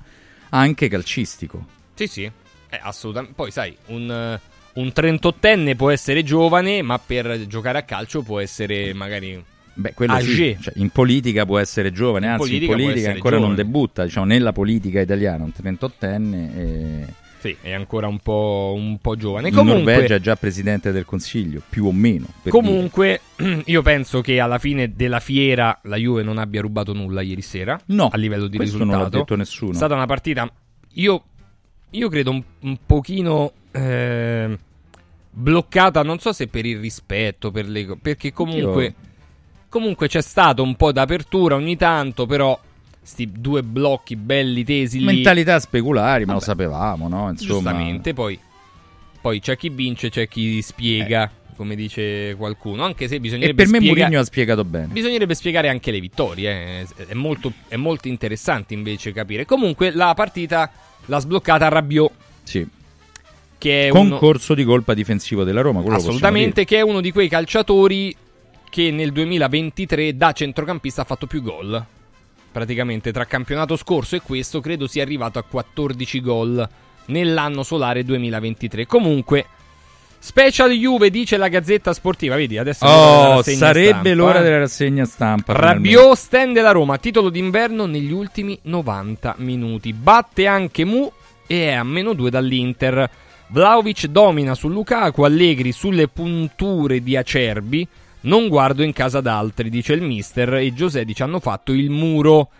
anche 0.50 0.88
calcistico. 0.88 1.66
Sì, 1.94 2.06
sì, 2.06 2.22
eh, 2.22 2.80
assolutamente. 2.80 3.34
Poi 3.34 3.50
sai, 3.50 3.76
un, 3.86 4.10
eh, 4.10 4.40
un 4.74 4.92
38enne 4.94 5.74
può 5.74 5.90
essere 5.90 6.22
giovane, 6.22 6.82
ma 6.82 6.98
per 6.98 7.46
giocare 7.48 7.78
a 7.78 7.82
calcio 7.82 8.22
può 8.22 8.38
essere 8.38 8.94
magari... 8.94 9.44
Beh, 9.74 9.94
quello 9.94 10.20
sì, 10.20 10.54
cioè, 10.60 10.74
in 10.76 10.90
politica 10.90 11.46
può 11.46 11.58
essere 11.58 11.92
giovane, 11.92 12.26
In 12.26 12.32
anzi 12.32 12.44
politica 12.44 12.72
in 12.72 12.78
politica 12.78 13.10
ancora 13.10 13.36
non 13.36 13.50
giovane. 13.50 13.62
debutta, 13.64 14.04
diciamo, 14.04 14.26
nella 14.26 14.52
politica 14.52 15.00
italiana, 15.00 15.44
un 15.44 15.52
38enne 15.56 16.56
e 16.56 17.06
Sì, 17.42 17.56
è 17.60 17.72
ancora 17.72 18.06
un 18.06 18.20
po', 18.20 18.72
un 18.76 18.98
po' 19.00 19.16
giovane. 19.16 19.48
in 19.48 19.54
Comunque, 19.54 19.92
Norvegia 19.94 20.14
è 20.14 20.20
già 20.20 20.36
presidente 20.36 20.92
del 20.92 21.04
Consiglio, 21.04 21.60
più 21.68 21.86
o 21.86 21.90
meno. 21.92 22.26
comunque 22.48 23.20
io 23.66 23.82
penso 23.82 24.20
che 24.20 24.38
alla 24.38 24.60
fine 24.60 24.94
della 24.94 25.18
fiera 25.18 25.76
la 25.82 25.96
Juve 25.96 26.22
non 26.22 26.38
abbia 26.38 26.60
rubato 26.60 26.92
nulla 26.92 27.20
ieri 27.20 27.42
sera. 27.42 27.80
No, 27.86 28.08
a 28.12 28.16
livello 28.16 28.46
di 28.46 28.56
questo 28.58 28.78
non 28.78 28.86
risultato. 28.90 29.16
l'ha 29.16 29.18
detto 29.22 29.34
nessuno. 29.34 29.72
È 29.72 29.74
stata 29.74 29.94
una 29.94 30.06
partita, 30.06 30.48
io, 30.92 31.24
io 31.90 32.08
credo 32.08 32.30
un, 32.30 32.42
un 32.60 32.78
pochino 32.86 33.52
eh, 33.72 34.56
bloccata, 35.28 36.02
non 36.04 36.20
so 36.20 36.32
se 36.32 36.46
per 36.46 36.64
il 36.64 36.78
rispetto, 36.78 37.50
per 37.50 37.68
le, 37.68 37.96
perché 38.00 38.32
comunque, 38.32 38.84
Io- 38.84 38.94
comunque 39.68 40.06
c'è 40.06 40.20
stato 40.22 40.62
un 40.62 40.76
po' 40.76 40.92
d'apertura 40.92 41.56
ogni 41.56 41.76
tanto, 41.76 42.24
però 42.26 42.56
sti 43.02 43.30
due 43.32 43.62
blocchi 43.62 44.16
belli 44.16 44.64
tesi 44.64 44.98
lì. 44.98 45.04
Mentalità 45.04 45.58
speculari, 45.58 46.24
ma 46.24 46.34
lo 46.34 46.40
sapevamo, 46.40 47.08
no? 47.08 47.28
Insomma, 47.30 47.52
Giustamente, 47.72 48.14
poi, 48.14 48.38
poi 49.20 49.40
c'è 49.40 49.56
chi 49.56 49.68
vince, 49.70 50.08
c'è 50.08 50.28
chi 50.28 50.62
spiega, 50.62 51.30
come 51.56 51.74
dice 51.74 52.34
qualcuno. 52.36 52.84
Anche 52.84 53.08
se 53.08 53.16
E 53.16 53.20
bisognerebbe 53.20 53.62
per 53.64 53.70
me 53.72 53.78
spiega- 53.78 53.94
Mourinho 54.00 54.20
ha 54.20 54.24
spiegato 54.24 54.64
bene. 54.64 54.86
Bisognerebbe 54.86 55.34
spiegare 55.34 55.68
anche 55.68 55.90
le 55.90 56.00
vittorie. 56.00 56.80
eh. 56.80 56.86
È, 57.08 57.14
molto, 57.14 57.52
è 57.68 57.76
molto 57.76 58.08
interessante 58.08 58.74
invece 58.74 59.12
capire. 59.12 59.44
Comunque, 59.44 59.90
la 59.90 60.12
partita 60.14 60.70
l'ha 61.06 61.18
sbloccata 61.18 61.68
Rabiot. 61.68 62.10
Sì. 62.44 62.66
Che 63.58 63.86
è 63.86 63.90
uno- 63.90 64.10
Concorso 64.10 64.54
di 64.54 64.64
colpa 64.64 64.94
difensivo 64.94 65.44
della 65.44 65.60
Roma, 65.60 65.82
assolutamente, 65.94 66.64
che 66.64 66.78
è 66.78 66.80
uno 66.80 67.00
di 67.00 67.12
quei 67.12 67.28
calciatori 67.28 68.14
che 68.70 68.90
nel 68.90 69.12
2023 69.12 70.16
da 70.16 70.32
centrocampista 70.32 71.02
ha 71.02 71.04
fatto 71.04 71.26
più 71.26 71.42
gol. 71.42 71.84
Praticamente 72.52 73.12
tra 73.12 73.24
campionato 73.24 73.76
scorso 73.76 74.14
e 74.14 74.20
questo 74.20 74.60
credo 74.60 74.86
sia 74.86 75.02
arrivato 75.02 75.38
a 75.38 75.42
14 75.42 76.20
gol 76.20 76.68
nell'anno 77.06 77.62
solare 77.62 78.04
2023. 78.04 78.86
Comunque, 78.86 79.46
Special 80.24 80.70
Juve 80.70 81.10
dice 81.10 81.36
la 81.36 81.48
Gazzetta 81.48 81.92
Sportiva. 81.92 82.36
Vedi, 82.36 82.56
adesso 82.56 82.84
Oh, 82.86 83.42
sarebbe 83.42 83.88
stampa, 83.88 84.14
l'ora 84.14 84.38
eh. 84.38 84.42
della 84.44 84.58
rassegna 84.58 85.04
stampa. 85.04 85.52
Rabiot 85.52 86.14
stende 86.14 86.60
la 86.60 86.70
Roma, 86.70 86.96
titolo 86.98 87.28
d'inverno 87.28 87.86
negli 87.86 88.12
ultimi 88.12 88.56
90 88.62 89.34
minuti. 89.38 89.92
Batte 89.92 90.46
anche 90.46 90.84
Mu 90.84 91.10
e 91.48 91.70
è 91.70 91.72
a 91.72 91.82
meno 91.82 92.12
2 92.12 92.30
dall'Inter. 92.30 93.10
Vlaovic 93.48 94.06
domina 94.06 94.54
su 94.54 94.68
Lukaku, 94.68 95.22
Allegri 95.22 95.72
sulle 95.72 96.06
punture 96.06 97.02
di 97.02 97.16
Acerbi. 97.16 97.88
Non 98.22 98.48
guardo 98.48 98.82
in 98.82 98.92
casa 98.92 99.20
d'altri, 99.20 99.70
dice 99.70 99.92
il 99.94 100.02
mister. 100.02 100.54
E 100.54 100.72
Giuseppe 100.72 101.04
dice 101.06 101.22
hanno 101.22 101.40
fatto 101.40 101.72
il 101.72 101.90
muro. 101.90 102.50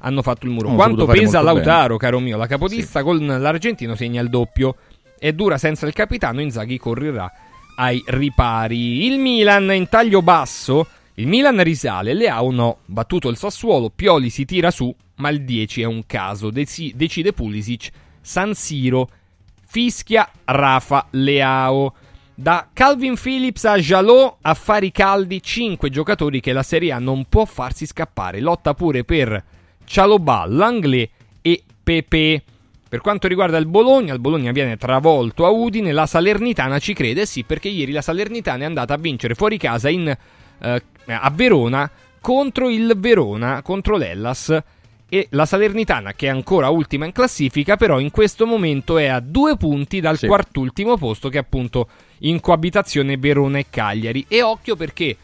Hanno 0.00 0.22
fatto 0.22 0.46
il 0.46 0.52
muro. 0.52 0.68
Hanno 0.68 0.76
Quanto 0.76 1.06
pesa 1.06 1.40
Lautaro, 1.40 1.96
caro 1.96 2.20
mio? 2.20 2.36
La 2.36 2.46
capodista 2.46 3.02
con 3.02 3.24
l'argentino 3.24 3.94
segna 3.94 4.20
il 4.20 4.28
doppio. 4.28 4.76
È 5.18 5.32
dura 5.32 5.58
senza 5.58 5.86
il 5.86 5.92
capitano, 5.92 6.40
Inzaghi 6.40 6.78
correrà 6.78 7.30
ai 7.76 8.02
ripari. 8.06 9.06
Il 9.06 9.18
Milan 9.18 9.72
in 9.72 9.88
taglio 9.88 10.22
basso. 10.22 10.86
Il 11.14 11.26
Milan 11.26 11.60
risale, 11.62 12.14
Leao 12.14 12.50
no. 12.52 12.78
Battuto 12.84 13.28
il 13.28 13.36
Sassuolo, 13.36 13.90
Pioli 13.90 14.30
si 14.30 14.44
tira 14.44 14.70
su, 14.70 14.94
ma 15.16 15.30
il 15.30 15.42
10 15.44 15.82
è 15.82 15.84
un 15.84 16.06
caso. 16.06 16.50
Deci- 16.50 16.92
decide 16.94 17.32
Pulisic. 17.32 17.90
San 18.20 18.54
Siro 18.54 19.08
fischia 19.66 20.28
Rafa 20.44 21.06
Leao. 21.10 21.92
Da 22.40 22.68
Calvin 22.72 23.16
Phillips 23.20 23.64
a 23.64 23.78
Jalot, 23.78 24.36
affari 24.42 24.92
caldi, 24.92 25.42
5 25.42 25.90
giocatori 25.90 26.38
che 26.38 26.52
la 26.52 26.62
Serie 26.62 26.92
A 26.92 27.00
non 27.00 27.24
può 27.28 27.44
farsi 27.44 27.84
scappare. 27.84 28.38
Lotta 28.38 28.74
pure 28.74 29.02
per 29.02 29.42
Cialobà, 29.84 30.44
Langlais 30.46 31.08
e 31.42 31.64
Pepe. 31.82 32.40
Per 32.88 33.00
quanto 33.00 33.26
riguarda 33.26 33.56
il 33.56 33.66
Bologna, 33.66 34.12
il 34.12 34.20
Bologna 34.20 34.52
viene 34.52 34.76
travolto 34.76 35.46
a 35.46 35.50
Udine, 35.50 35.90
la 35.90 36.06
Salernitana 36.06 36.78
ci 36.78 36.92
crede, 36.92 37.26
sì, 37.26 37.42
perché 37.42 37.70
ieri 37.70 37.90
la 37.90 38.02
Salernitana 38.02 38.62
è 38.62 38.66
andata 38.66 38.94
a 38.94 38.98
vincere 38.98 39.34
fuori 39.34 39.58
casa 39.58 39.88
in, 39.88 40.06
eh, 40.06 40.82
a 41.06 41.30
Verona 41.34 41.90
contro 42.20 42.70
il 42.70 42.94
Verona, 42.98 43.62
contro 43.62 43.96
l'Ellas. 43.96 44.56
E 45.10 45.28
la 45.30 45.46
Salernitana, 45.46 46.12
che 46.12 46.26
è 46.26 46.30
ancora 46.30 46.68
ultima 46.68 47.06
in 47.06 47.12
classifica, 47.12 47.76
però 47.76 47.98
in 47.98 48.10
questo 48.10 48.44
momento 48.46 48.98
è 48.98 49.06
a 49.06 49.20
due 49.20 49.56
punti 49.56 50.00
dal 50.00 50.18
Sì. 50.18 50.26
quartultimo 50.26 50.98
posto, 50.98 51.30
che 51.30 51.38
è 51.38 51.40
appunto 51.40 51.88
in 52.20 52.40
coabitazione 52.40 53.16
Verona 53.16 53.58
e 53.58 53.66
Cagliari. 53.70 54.26
E 54.28 54.42
occhio 54.42 54.76
perché 54.76 55.16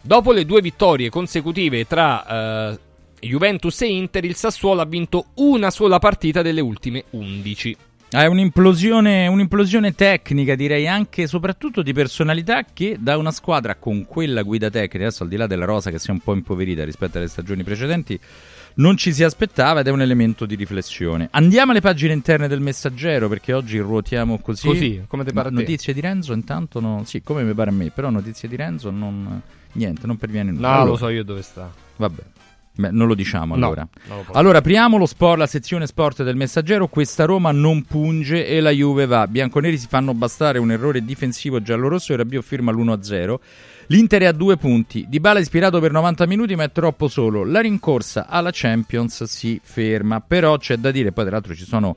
dopo 0.00 0.30
le 0.32 0.44
due 0.44 0.60
vittorie 0.60 1.10
consecutive 1.10 1.86
tra 1.88 2.70
eh, 2.70 2.78
Juventus 3.20 3.80
e 3.82 3.86
Inter, 3.86 4.24
il 4.24 4.36
Sassuolo 4.36 4.80
ha 4.80 4.86
vinto 4.86 5.26
una 5.34 5.70
sola 5.70 5.98
partita 5.98 6.40
delle 6.42 6.60
ultime 6.60 7.04
11. 7.10 7.76
È 8.10 8.26
un'implosione, 8.26 9.26
un'implosione 9.26 9.94
tecnica, 9.94 10.54
direi 10.54 10.86
anche 10.86 11.22
e 11.22 11.26
soprattutto 11.26 11.82
di 11.82 11.92
personalità 11.94 12.62
che 12.70 12.96
da 13.00 13.16
una 13.16 13.30
squadra 13.30 13.74
con 13.74 14.04
quella 14.06 14.42
guida 14.42 14.68
tecnica, 14.70 15.06
adesso 15.06 15.22
al 15.22 15.30
di 15.30 15.36
là 15.36 15.46
della 15.46 15.64
rosa 15.64 15.90
che 15.90 15.98
si 15.98 16.10
è 16.10 16.12
un 16.12 16.20
po' 16.20 16.34
impoverita 16.34 16.84
rispetto 16.84 17.16
alle 17.16 17.26
stagioni 17.28 17.62
precedenti, 17.64 18.20
non 18.76 18.96
ci 18.96 19.12
si 19.12 19.22
aspettava 19.24 19.80
ed 19.80 19.86
è 19.86 19.90
un 19.90 20.00
elemento 20.00 20.46
di 20.46 20.54
riflessione. 20.54 21.28
Andiamo 21.32 21.72
alle 21.72 21.80
pagine 21.80 22.12
interne 22.12 22.48
del 22.48 22.60
messaggero 22.60 23.28
perché 23.28 23.52
oggi 23.52 23.78
ruotiamo 23.78 24.38
così. 24.38 24.66
Così, 24.66 25.04
come 25.06 25.24
te 25.24 25.32
pare 25.32 25.48
a 25.48 25.50
te. 25.50 25.56
Notizie 25.56 25.92
di 25.92 26.00
Renzo 26.00 26.32
intanto 26.32 26.80
no, 26.80 27.02
sì, 27.04 27.22
come 27.22 27.42
mi 27.42 27.52
pare 27.54 27.70
a 27.70 27.72
me, 27.72 27.90
però 27.90 28.10
notizie 28.10 28.48
di 28.48 28.56
Renzo 28.56 28.90
non 28.90 29.40
niente, 29.72 30.06
non 30.06 30.16
perviene 30.16 30.50
nulla. 30.52 30.68
No, 30.68 30.74
Allora, 30.74 30.90
lo 30.90 30.96
so 30.96 31.08
io 31.08 31.24
dove 31.24 31.42
sta. 31.42 31.70
Vabbè. 31.96 32.22
Beh, 32.74 32.90
non 32.90 33.06
lo 33.06 33.14
diciamo 33.14 33.54
No, 33.54 33.66
allora. 33.66 33.86
non 34.08 34.24
lo. 34.26 34.32
Allora, 34.32 34.58
apriamo 34.58 34.96
lo 34.96 35.04
sport, 35.04 35.36
la 35.38 35.46
sezione 35.46 35.86
sport 35.86 36.22
del 36.22 36.36
messaggero. 36.36 36.88
Questa 36.88 37.26
Roma 37.26 37.52
non 37.52 37.82
punge 37.82 38.46
e 38.46 38.60
la 38.60 38.70
Juve 38.70 39.04
va. 39.04 39.26
Bianconeri 39.26 39.76
si 39.76 39.86
fanno 39.88 40.14
bastare 40.14 40.58
un 40.58 40.70
errore 40.70 41.04
difensivo 41.04 41.60
giallorosso 41.60 42.14
e 42.14 42.16
Rabiot 42.16 42.42
firma 42.42 42.72
l'1-0. 42.72 43.34
L'Inter 43.86 44.22
è 44.22 44.26
a 44.26 44.32
due 44.32 44.56
punti. 44.56 45.06
Di 45.08 45.20
Bala 45.20 45.38
ispirato 45.38 45.80
per 45.80 45.92
90 45.92 46.26
minuti, 46.26 46.54
ma 46.54 46.64
è 46.64 46.72
troppo 46.72 47.08
solo. 47.08 47.44
La 47.44 47.60
rincorsa 47.60 48.26
alla 48.28 48.50
Champions 48.52 49.24
si 49.24 49.60
ferma. 49.62 50.20
Però 50.20 50.56
c'è 50.56 50.76
da 50.76 50.90
dire, 50.90 51.12
poi 51.12 51.24
tra 51.24 51.34
l'altro 51.34 51.54
ci 51.54 51.64
sono 51.64 51.96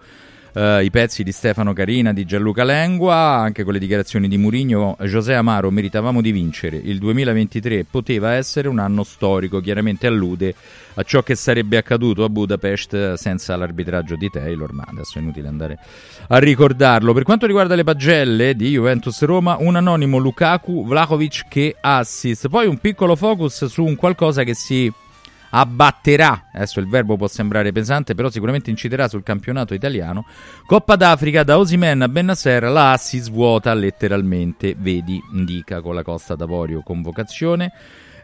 eh, 0.55 0.83
i 0.83 0.89
pezzi 0.89 1.23
di 1.23 1.31
Stefano 1.31 1.73
Carina, 1.73 2.13
di 2.13 2.25
Gianluca 2.25 2.63
Lengua, 2.63 3.15
anche 3.15 3.63
con 3.63 3.73
le 3.73 3.79
dichiarazioni 3.79 4.27
di 4.27 4.37
Murigno. 4.37 4.95
José 5.01 5.33
Amaro, 5.33 5.69
meritavamo 5.69 6.21
di 6.21 6.31
vincere. 6.31 6.77
Il 6.77 6.97
2023 6.97 7.85
poteva 7.89 8.33
essere 8.33 8.67
un 8.69 8.79
anno 8.79 9.03
storico, 9.03 9.59
chiaramente 9.59 10.07
allude 10.07 10.55
a 10.97 11.03
ciò 11.03 11.21
che 11.23 11.35
sarebbe 11.35 11.75
accaduto 11.75 12.23
a 12.23 12.29
Budapest 12.29 13.13
senza 13.15 13.55
l'arbitraggio 13.57 14.15
di 14.15 14.29
Taylor, 14.29 14.71
ma 14.71 14.85
adesso 14.87 15.17
è 15.17 15.21
inutile 15.21 15.49
andare 15.49 15.77
a 16.29 16.37
ricordarlo. 16.37 17.13
Per 17.13 17.23
quanto 17.23 17.45
riguarda 17.45 17.75
le 17.75 17.83
pagelle 17.83 18.55
di 18.55 18.69
Juventus 18.69 19.21
Roma, 19.23 19.57
un 19.59 19.75
anonimo 19.75 20.17
Lukaku, 20.17 20.85
Vlahovic 20.85 21.47
che 21.49 21.75
assist. 21.79 22.47
Poi 22.47 22.65
un 22.65 22.77
piccolo 22.77 23.17
focus 23.17 23.65
su 23.65 23.83
un 23.83 23.95
qualcosa 23.95 24.43
che 24.43 24.53
si 24.53 24.91
abbatterà, 25.57 26.49
adesso 26.51 26.81
il 26.81 26.89
verbo 26.89 27.15
può 27.15 27.27
sembrare 27.27 27.71
pesante, 27.71 28.13
però 28.13 28.29
sicuramente 28.29 28.69
inciderà 28.69 29.07
sul 29.07 29.23
campionato 29.23 29.73
italiano. 29.73 30.25
Coppa 30.65 30.97
d'Africa 30.97 31.43
da 31.43 31.57
Osimen 31.57 32.01
a 32.01 32.09
Bennasser, 32.09 32.63
la 32.63 32.97
si 32.99 33.19
svuota 33.19 33.73
letteralmente, 33.73 34.75
vedi, 34.77 35.17
indica 35.33 35.79
con 35.79 35.95
la 35.95 36.03
Costa 36.03 36.35
d'Avorio 36.35 36.81
convocazione. 36.81 37.71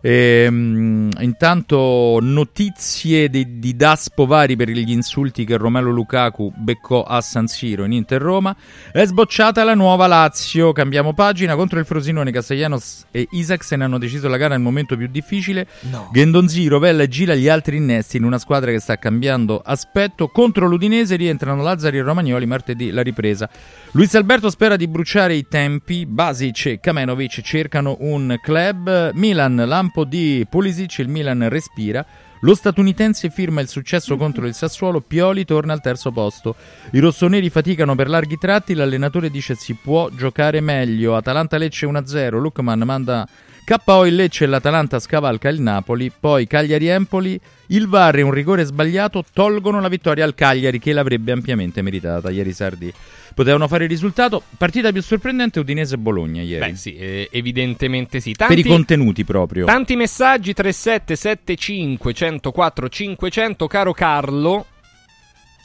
Ehm, 0.02 1.10
intanto 1.20 2.18
notizie 2.20 3.30
di, 3.30 3.60
di 3.60 3.76
Daspo 3.76 4.26
vari 4.26 4.56
per 4.56 4.70
gli 4.70 4.92
insulti 4.92 5.46
che 5.46 5.58
Romelo 5.58 5.92
Lukaku 5.92 6.52
beccò 6.56 7.04
a 7.04 7.22
San 7.22 7.48
Siro 7.48 7.86
in 7.86 7.94
Inter 7.94 8.22
Roma. 8.22 8.56
È 8.92 9.06
sbocciata 9.06 9.64
la 9.64 9.76
nuova 9.76 10.08
Lazio. 10.08 10.72
Cambiamo 10.72 11.14
pagina 11.14 11.56
contro 11.56 11.80
il 11.80 11.86
Frosinone. 11.86 12.32
Castellanos 12.32 13.06
e 13.12 13.28
Isaacsen 13.32 13.82
hanno 13.82 14.00
deciso 14.00 14.28
la 14.28 14.38
gara 14.38 14.56
nel 14.56 14.64
momento 14.64 14.98
più 14.98 15.08
difficile. 15.08 15.68
No. 15.82 16.10
Gendonzi, 16.12 16.68
Rovella 16.68 17.04
e 17.04 17.08
Gira 17.08 17.36
gli 17.36 17.48
altri 17.48 17.78
innesti 17.78 18.18
in 18.18 18.24
una 18.24 18.40
squadra 18.40 18.72
che 18.72 18.80
sta 18.80 18.98
cambiando 18.98 19.62
aspetto. 19.64 20.30
Contro 20.30 20.68
l'Udinese 20.68 21.16
rientrano 21.16 21.62
Lazzari 21.62 21.98
e 21.98 22.02
Romagnoli. 22.02 22.46
Martedì 22.46 22.90
la 22.90 23.04
ripresa. 23.04 23.50
Luis 23.92 24.16
Alberto 24.16 24.50
spera 24.50 24.76
di 24.76 24.88
bruciare 24.88 25.36
i 25.36 25.46
tempi. 25.48 26.06
Basic 26.08 26.66
e 26.66 26.80
Kamenovic 26.80 27.42
cercano 27.42 27.98
un 28.00 28.38
club. 28.42 29.12
Milan, 29.14 29.64
lampo 29.91 30.06
di 30.06 30.45
Pulisic. 30.49 30.99
Il 30.99 31.10
Milan 31.10 31.47
respira. 31.49 32.06
Lo 32.43 32.56
statunitense 32.56 33.30
firma 33.30 33.62
il 33.62 33.67
successo 33.67 34.15
contro 34.17 34.47
il 34.47 34.54
Sassuolo. 34.54 35.01
Pioli 35.01 35.45
torna 35.45 35.73
al 35.73 35.82
terzo 35.82 36.12
posto. 36.12 36.56
I 36.91 36.99
rossoneri 36.99 37.49
faticano 37.49 37.93
per 37.93 38.08
larghi 38.08 38.38
tratti. 38.38 38.73
L'allenatore 38.73 39.30
dice 39.30 39.54
si 39.56 39.73
può 39.73 40.10
giocare 40.10 40.62
meglio. 40.62 41.15
Atalanta 41.15 41.58
Lecce 41.58 41.86
1-0. 41.86 42.39
Lukman 42.39 42.82
manda 42.84 43.27
KO 43.72 44.06
il 44.06 44.16
Lecce 44.16 44.44
e 44.44 44.48
l'Atalanta 44.48 45.00
scavalca 45.00 45.48
il 45.48 45.62
Napoli, 45.62 46.12
poi 46.12 46.46
Cagliari-Empoli, 46.46 47.40
il 47.68 47.88
VAR 47.88 48.18
e 48.18 48.22
un 48.22 48.32
rigore 48.32 48.66
sbagliato 48.66 49.24
tolgono 49.32 49.80
la 49.80 49.88
vittoria 49.88 50.26
al 50.26 50.36
Cagliari 50.36 50.78
che 50.78 50.92
l'avrebbe 50.92 51.32
ampiamente 51.32 51.82
meritata. 51.82 52.30
Ieri 52.32 52.52
Sardi 52.52 52.92
potevano 53.34 53.70
fare 53.70 53.86
il 53.86 53.90
risultato. 53.90 54.44
Partita 54.58 54.92
più 54.92 55.02
sorprendente 55.02 55.62
Udinese-Bologna 55.62 56.42
ieri. 56.42 56.72
Beh, 56.72 56.76
sì, 56.76 56.96
eh, 56.98 57.30
evidentemente 57.32 58.20
sì. 58.20 58.34
per 58.38 58.48
Tanti, 58.48 58.60
i 58.60 58.66
contenuti 58.66 59.24
proprio. 59.24 59.66
tanti 59.66 59.96
messaggi 59.96 60.54
3775 60.54 62.14
104 62.14 62.90
500, 62.90 63.68
caro 63.68 63.94
Carlo. 63.94 64.66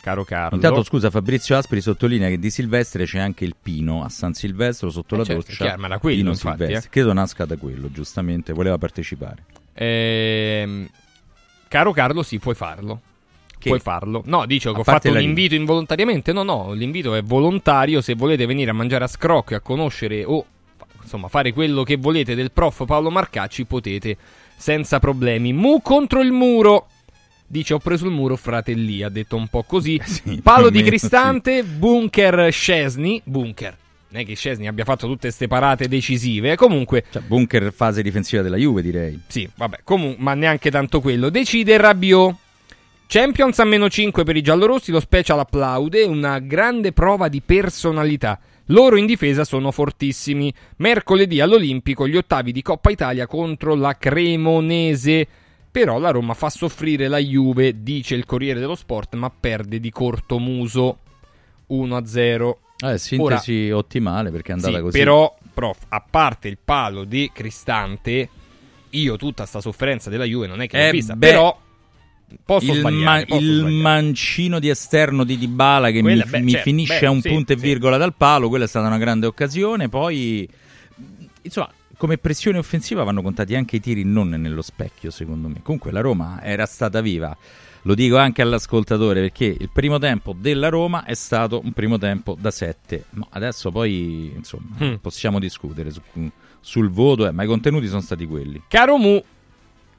Caro 0.06 0.22
Carlo. 0.22 0.54
Intanto 0.54 0.84
scusa 0.84 1.10
Fabrizio 1.10 1.56
Aspri 1.56 1.80
sottolinea 1.80 2.28
che 2.28 2.38
di 2.38 2.48
Silvestre 2.48 3.06
c'è 3.06 3.18
anche 3.18 3.44
il 3.44 3.56
Pino 3.60 4.04
a 4.04 4.08
San 4.08 4.34
Silvestro 4.34 4.88
sotto 4.88 5.16
Eh, 5.16 5.18
la 5.18 5.24
certo, 5.24 5.40
doccia. 5.48 5.64
chiaro, 5.64 5.80
ma 5.80 5.88
da 5.88 5.98
quello, 5.98 6.16
Pino 6.18 6.30
infatti, 6.30 6.56
Silvestre. 6.58 6.86
eh. 6.86 6.90
Credo 6.92 7.12
nasca 7.12 7.44
da 7.44 7.56
quello, 7.56 7.90
giustamente, 7.90 8.52
voleva 8.52 8.78
partecipare. 8.78 9.42
Ehm, 9.74 10.88
caro 11.66 11.90
Carlo, 11.90 12.22
sì, 12.22 12.38
puoi 12.38 12.54
farlo. 12.54 13.00
Che? 13.58 13.68
Puoi 13.68 13.80
farlo. 13.80 14.22
No, 14.26 14.46
dice 14.46 14.70
che 14.72 14.78
ho 14.78 14.84
fatto 14.84 15.08
un 15.08 15.14
la 15.14 15.18
rima. 15.18 15.30
invito 15.32 15.56
involontariamente. 15.56 16.32
No, 16.32 16.44
no, 16.44 16.72
l'invito 16.72 17.16
è 17.16 17.22
volontario. 17.24 18.00
Se 18.00 18.14
volete 18.14 18.46
venire 18.46 18.70
a 18.70 18.74
mangiare 18.74 19.02
a 19.02 19.08
Scrocco 19.08 19.54
e 19.54 19.56
a 19.56 19.60
conoscere 19.60 20.22
o 20.24 20.44
insomma 21.02 21.26
fare 21.26 21.52
quello 21.52 21.82
che 21.82 21.96
volete 21.96 22.36
del 22.36 22.52
prof 22.52 22.84
Paolo 22.84 23.10
Marcacci, 23.10 23.64
potete 23.64 24.16
senza 24.56 25.00
problemi. 25.00 25.52
Mu 25.52 25.80
contro 25.82 26.20
il 26.20 26.30
muro. 26.30 26.86
Dice 27.48 27.74
ho 27.74 27.78
preso 27.78 28.06
il 28.06 28.12
muro 28.12 28.36
fratelli, 28.36 29.02
ha 29.02 29.08
detto 29.08 29.36
un 29.36 29.46
po' 29.48 29.62
così. 29.62 30.00
Sì, 30.04 30.40
Palo 30.42 30.68
di 30.70 30.82
Cristante, 30.82 31.62
bunker 31.62 32.50
Scesni, 32.52 33.20
bunker. 33.24 33.76
Non 34.08 34.20
è 34.22 34.24
che 34.24 34.34
Scesni 34.34 34.66
abbia 34.66 34.84
fatto 34.84 35.06
tutte 35.06 35.22
queste 35.28 35.46
parate 35.46 35.88
decisive, 35.88 36.56
comunque 36.56 37.04
Cioè, 37.10 37.22
bunker 37.22 37.72
fase 37.72 38.02
difensiva 38.02 38.42
della 38.42 38.56
Juve, 38.56 38.82
direi. 38.82 39.20
sì, 39.26 39.48
vabbè, 39.54 39.80
comunque, 39.84 40.22
ma 40.22 40.34
neanche 40.34 40.70
tanto 40.70 41.00
quello. 41.00 41.28
Decide 41.28 41.76
Rabiot. 41.76 42.34
Champions 43.08 43.58
a 43.60 43.64
meno 43.64 43.88
5 43.88 44.24
per 44.24 44.34
i 44.36 44.42
giallorossi, 44.42 44.90
lo 44.90 44.98
special 44.98 45.38
applaude, 45.38 46.02
una 46.02 46.40
grande 46.40 46.92
prova 46.92 47.28
di 47.28 47.40
personalità. 47.40 48.40
Loro 48.70 48.96
in 48.96 49.06
difesa 49.06 49.44
sono 49.44 49.70
fortissimi. 49.70 50.52
Mercoledì 50.78 51.40
all'Olimpico 51.40 52.08
gli 52.08 52.16
ottavi 52.16 52.50
di 52.50 52.62
Coppa 52.62 52.90
Italia 52.90 53.28
contro 53.28 53.76
la 53.76 53.96
Cremonese. 53.96 55.26
Però 55.76 55.98
la 55.98 56.10
Roma 56.10 56.32
fa 56.32 56.48
soffrire 56.48 57.06
la 57.06 57.18
Juve, 57.18 57.82
dice 57.82 58.14
il 58.14 58.24
Corriere 58.24 58.60
dello 58.60 58.74
Sport, 58.74 59.14
ma 59.14 59.30
perde 59.30 59.78
di 59.78 59.90
corto 59.90 60.38
muso. 60.38 61.00
1-0. 61.68 62.56
Eh, 62.82 62.96
sintesi 62.96 63.70
ottimale 63.70 64.30
perché 64.30 64.52
è 64.52 64.54
andata 64.54 64.76
Sì, 64.76 64.80
così. 64.80 64.96
Però, 64.98 65.36
prof, 65.52 65.78
a 65.88 66.02
parte 66.08 66.48
il 66.48 66.56
palo 66.64 67.04
di 67.04 67.30
Cristante, 67.30 68.26
io 68.88 69.16
tutta 69.16 69.44
sta 69.44 69.60
sofferenza 69.60 70.08
della 70.08 70.24
Juve 70.24 70.46
non 70.46 70.62
è 70.62 70.66
che 70.66 70.78
l'ho 70.78 70.84
Eh, 70.84 70.90
vista, 70.92 71.14
beh, 71.14 71.26
però 71.28 71.60
posso 72.42 72.72
il, 72.72 72.78
sbagliare. 72.78 73.20
ma- 73.20 73.26
posso 73.26 73.42
il 73.42 73.64
mancino 73.66 74.58
di 74.58 74.70
esterno 74.70 75.24
di 75.24 75.36
Dybala 75.36 75.90
che 75.90 76.00
Quella, 76.00 76.24
mi, 76.24 76.30
beh, 76.30 76.40
mi 76.40 76.50
certo, 76.52 76.68
finisce 76.70 77.00
beh, 77.00 77.06
a 77.06 77.10
un 77.10 77.20
sì, 77.20 77.28
punto 77.28 77.52
e 77.52 77.58
sì. 77.58 77.62
virgola 77.62 77.98
dal 77.98 78.14
palo, 78.14 78.48
quella 78.48 78.64
è 78.64 78.68
stata 78.68 78.86
una 78.86 78.96
grande 78.98 79.26
occasione. 79.26 79.90
Poi, 79.90 80.48
insomma, 81.42 81.70
come 81.96 82.18
pressione 82.18 82.58
offensiva 82.58 83.02
vanno 83.04 83.22
contati 83.22 83.54
anche 83.54 83.76
i 83.76 83.80
tiri 83.80 84.04
non 84.04 84.28
nello 84.28 84.62
specchio, 84.62 85.10
secondo 85.10 85.48
me. 85.48 85.60
Comunque 85.62 85.92
la 85.92 86.00
Roma 86.00 86.42
era 86.42 86.66
stata 86.66 87.00
viva. 87.00 87.36
Lo 87.82 87.94
dico 87.94 88.16
anche 88.16 88.42
all'ascoltatore 88.42 89.20
perché 89.20 89.44
il 89.44 89.70
primo 89.72 89.98
tempo 89.98 90.34
della 90.36 90.68
Roma 90.68 91.04
è 91.04 91.14
stato 91.14 91.60
un 91.62 91.72
primo 91.72 91.98
tempo 91.98 92.36
da 92.38 92.50
7. 92.50 93.04
Ma 93.10 93.26
adesso 93.30 93.70
poi, 93.70 94.32
insomma, 94.34 94.76
Mm. 94.82 94.94
possiamo 94.96 95.38
discutere 95.38 95.90
su- 95.92 96.00
sul 96.60 96.90
voto, 96.90 97.28
eh, 97.28 97.30
ma 97.30 97.44
i 97.44 97.46
contenuti 97.46 97.86
sono 97.86 98.00
stati 98.00 98.26
quelli. 98.26 98.60
Caro 98.66 98.96
Mu, 98.96 99.22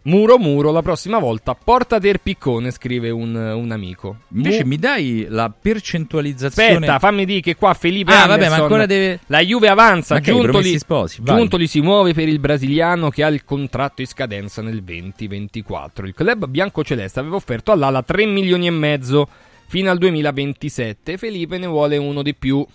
muro 0.08 0.38
muro, 0.38 0.72
la 0.72 0.82
prossima 0.82 1.20
volta 1.20 1.54
portate 1.54 2.08
il 2.10 2.20
piccone, 2.22 2.72
scrive 2.72 3.10
un, 3.10 3.36
un 3.36 3.72
amico. 3.72 4.18
Invece 4.34 4.64
Mu- 4.64 4.70
mi 4.70 4.78
dai 4.78 5.26
la 5.30 5.50
percentualizzazione 5.50 6.74
Aspetta, 6.74 7.00
fammi 7.00 7.26
dire 7.26 7.42
che 7.42 7.56
qua 7.56 7.74
Felipe 7.74 8.12
Ah, 8.12 8.24
Anderson, 8.24 8.40
vabbè, 8.40 8.50
ma 8.58 8.64
ancora 8.64 8.86
deve- 8.86 9.20
La 9.28 9.42
Juve 9.42 9.68
avanza, 9.68 10.16
Ma 10.16 10.22
Giuntoli, 10.22 10.78
Sposi. 10.78 11.22
Giuntoli 11.24 11.68
si 11.68 11.82
muove 11.82 12.14
per 12.14 12.28
il 12.28 12.40
brasiliano 12.40 13.10
che 13.10 13.24
ha 13.24 13.28
il 13.28 13.44
contratto 13.44 14.02
in 14.02 14.08
scadenza 14.08 14.62
nel 14.62 14.82
2024. 14.82 16.06
Il 16.06 16.14
club 16.14 16.48
biancoceleste 16.48 17.20
aveva 17.20 17.36
offerto 17.36 17.72
all'Ala 17.72 18.02
3 18.02 18.26
milioni 18.26 18.68
e 18.68 18.72
mezzo 18.72 19.28
fino 19.68 19.90
al 19.92 19.98
2027. 19.98 21.18
Felipe 21.18 21.58
ne 21.58 21.68
vuole 21.68 21.98
uno 21.98 22.22
di 22.24 22.34
più. 22.34 22.66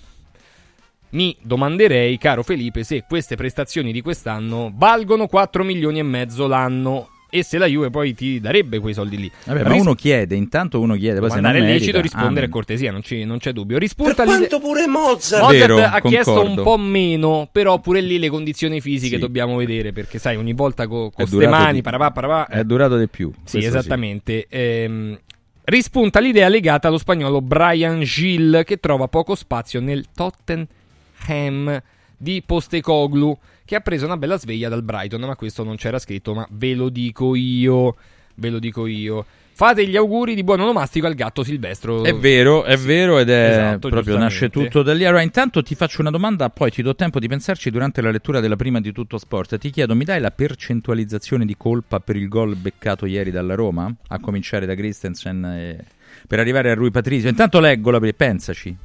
Mi 1.11 1.37
domanderei, 1.43 2.17
caro 2.17 2.43
Felipe, 2.43 2.85
se 2.85 3.05
queste 3.07 3.37
prestazioni 3.37 3.93
di 3.93 4.01
quest'anno 4.01 4.73
valgono 4.75 5.27
4 5.27 5.63
milioni 5.63 5.99
e 5.99 6.03
mezzo 6.03 6.47
l'anno 6.47 7.09
e 7.35 7.43
se 7.43 7.57
la 7.57 7.65
Juve 7.65 7.89
poi 7.89 8.13
ti 8.13 8.41
darebbe 8.41 8.79
quei 8.79 8.93
soldi 8.93 9.17
lì. 9.17 9.31
Vabbè, 9.47 9.63
ma 9.63 9.69
Ris- 9.71 9.81
uno 9.81 9.95
chiede, 9.95 10.35
intanto 10.35 10.81
uno 10.81 10.97
chiede, 10.97 11.19
poi 11.19 11.31
se 11.31 11.41
non 11.41 11.57
è 11.57 11.61
lecito 11.61 11.99
rispondere 12.03 12.31
amen. 12.41 12.45
a 12.45 12.49
cortesia, 12.51 12.93
non, 12.93 13.03
ci- 13.03 13.25
non 13.25 13.39
c'è 13.39 13.53
dubbio. 13.53 13.79
Rispunta 13.79 14.25
l'idea- 14.25 14.59
pure 14.59 14.87
Mozart. 14.87 15.43
Mozart 15.45 15.51
Vero, 15.51 15.79
ha 15.79 16.01
chiesto 16.03 16.33
concordo. 16.35 16.61
un 16.61 16.63
po' 16.67 16.77
meno, 16.77 17.49
però 17.51 17.79
pure 17.81 18.03
lì 18.03 18.19
le 18.19 18.29
condizioni 18.29 18.83
fisiche 18.83 19.15
Sì. 19.15 19.21
dobbiamo 19.21 19.57
vedere, 19.57 19.93
perché 19.93 20.19
sai, 20.19 20.37
ogni 20.37 20.53
volta 20.53 20.87
co- 20.87 21.11
con 21.11 21.25
È 21.25 21.29
queste 21.29 21.47
mani, 21.49 21.73
di- 21.75 21.83
parapà, 21.83 22.11
parapà, 22.11 22.47
È 22.49 22.65
durato 22.65 22.99
di 22.99 23.09
più. 23.09 23.33
sì, 23.45 23.59
esattamente. 23.65 24.47
Ehm, 24.51 25.19
rispunta 25.65 26.21
l'idea 26.21 26.49
legata 26.49 26.89
allo 26.89 26.99
spagnolo 26.99 27.41
Brian 27.41 28.01
Gil 28.03 28.63
che 28.67 28.77
trova 28.79 29.09
poco 29.09 29.35
spazio 29.35 29.81
nel 29.81 30.05
Tottenham 30.15 31.81
di 32.17 32.43
Postecoglu 32.45 33.37
che 33.73 33.79
ha 33.79 33.81
preso 33.81 34.05
una 34.05 34.19
bella 34.19 34.37
sveglia 34.37 34.69
dal 34.69 34.83
Brighton, 34.83 35.23
ma 35.23 35.35
questo 35.35 35.65
non 35.65 35.77
c'era 35.77 35.99
scritto, 35.99 36.35
ma 36.35 36.47
ve 36.51 36.75
lo 36.75 36.91
dico 36.91 37.35
io, 37.35 37.97
ve 38.35 38.51
lo 38.51 38.59
dico 38.59 38.87
io. 38.87 39.25
Fate 39.55 39.87
gli 39.87 39.97
auguri 39.97 40.35
di 40.35 40.45
buon 40.45 40.61
onomastico 40.61 41.07
al 41.07 41.15
gatto 41.15 41.43
Silvestro. 41.43 42.05
È 42.05 42.15
vero, 42.15 42.65
è 42.65 42.77
vero 42.77 43.19
ed 43.19 43.31
è 43.31 43.49
Esatto, 43.51 43.89
proprio 43.89 44.19
nasce 44.19 44.51
tutto 44.51 44.83
da 44.83 44.93
lì. 44.93 45.07
Allora, 45.07 45.23
intanto 45.23 45.63
ti 45.63 45.75
faccio 45.75 46.03
una 46.03 46.11
domanda, 46.11 46.51
poi 46.51 46.71
ti 46.71 46.83
do 46.83 46.95
tempo 46.95 47.19
di 47.19 47.29
pensarci 47.29 47.71
durante 47.71 48.03
la 48.03 48.11
lettura 48.11 48.41
della 48.41 48.57
prima 48.57 48.79
di 48.79 48.93
tutto 48.93 49.17
sport. 49.17 49.57
Ti 49.57 49.71
chiedo, 49.71 49.95
mi 49.95 50.05
dai 50.05 50.21
la 50.21 50.31
percentualizzazione 50.31 51.47
di 51.47 51.57
colpa 51.57 51.99
per 51.99 52.17
il 52.17 52.29
gol 52.29 52.57
beccato 52.57 53.07
ieri 53.07 53.31
dalla 53.31 53.55
Roma? 53.55 53.91
A 54.09 54.21
cominciare 54.21 54.67
da 54.67 54.75
Christensen 54.75 55.45
e- 55.47 55.85
per 56.29 56.39
arrivare 56.39 56.71
a 56.71 56.75
Rui 56.75 56.91
Patrizio. 56.91 57.31
Intanto 57.31 57.59
leggola, 57.59 57.99
perché 57.99 58.15
pensaci. 58.15 58.77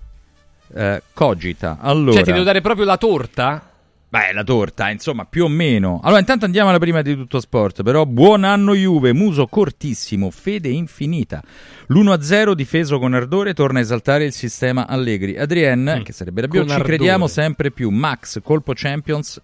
Eh, 0.76 1.02
cogita. 1.14 1.78
Allora, 1.82 2.14
Cioè, 2.14 2.24
ti 2.24 2.32
devo 2.32 2.46
dare 2.46 2.62
proprio 2.62 2.86
la 2.86 2.98
torta? 2.98 3.67
Beh, 4.10 4.32
la 4.32 4.44
torta, 4.46 4.90
insomma, 4.90 5.26
più 5.26 5.44
o 5.44 5.48
meno. 5.50 6.00
Allora, 6.02 6.20
intanto 6.20 6.46
andiamo 6.46 6.70
alla 6.70 6.80
prima 6.80 7.02
di 7.02 7.14
tutto 7.14 7.42
sport. 7.42 7.84
Però, 7.84 8.06
buon 8.06 8.46
anno 8.46 8.74
Juve, 8.74 9.12
muso 9.12 9.48
cortissimo, 9.48 10.32
fede 10.32 10.70
infinita. 10.70 11.44
L'1-0 11.88 12.54
difeso 12.54 13.00
con 13.00 13.14
ardore 13.14 13.54
torna 13.54 13.80
a 13.80 13.82
esaltare 13.82 14.24
il 14.24 14.32
sistema 14.32 14.88
Allegri. 14.88 15.38
Adrien, 15.38 16.02
che 16.06 16.14
sarebbe 16.14 16.40
Rabiot, 16.42 16.66
ci 16.68 16.72
ardore. 16.72 16.88
crediamo 16.90 17.28
sempre 17.28 17.70
più. 17.72 17.90
Max, 17.90 18.40
colpo 18.42 18.72
Champions. 18.74 19.42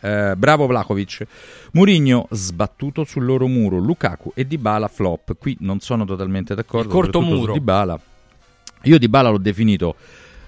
eh, 0.00 0.34
bravo 0.36 0.66
Vlakovic. 0.66 1.26
Murigno 1.72 2.28
sbattuto 2.30 3.02
sul 3.02 3.24
loro 3.24 3.48
muro. 3.48 3.78
Lukaku 3.78 4.30
e 4.36 4.46
Dybala 4.46 4.86
flop. 4.86 5.36
Qui 5.36 5.56
non 5.60 5.80
sono 5.80 6.04
totalmente 6.04 6.54
d'accordo. 6.54 6.86
Il 6.86 6.92
corto 6.94 7.18
soprattutto 7.20 7.34
su 7.34 7.40
muro. 7.40 7.52
Dybala. 7.54 8.00
Io 8.82 8.98
Dybala 8.98 9.30
l'ho 9.30 9.38
definito 9.38 9.96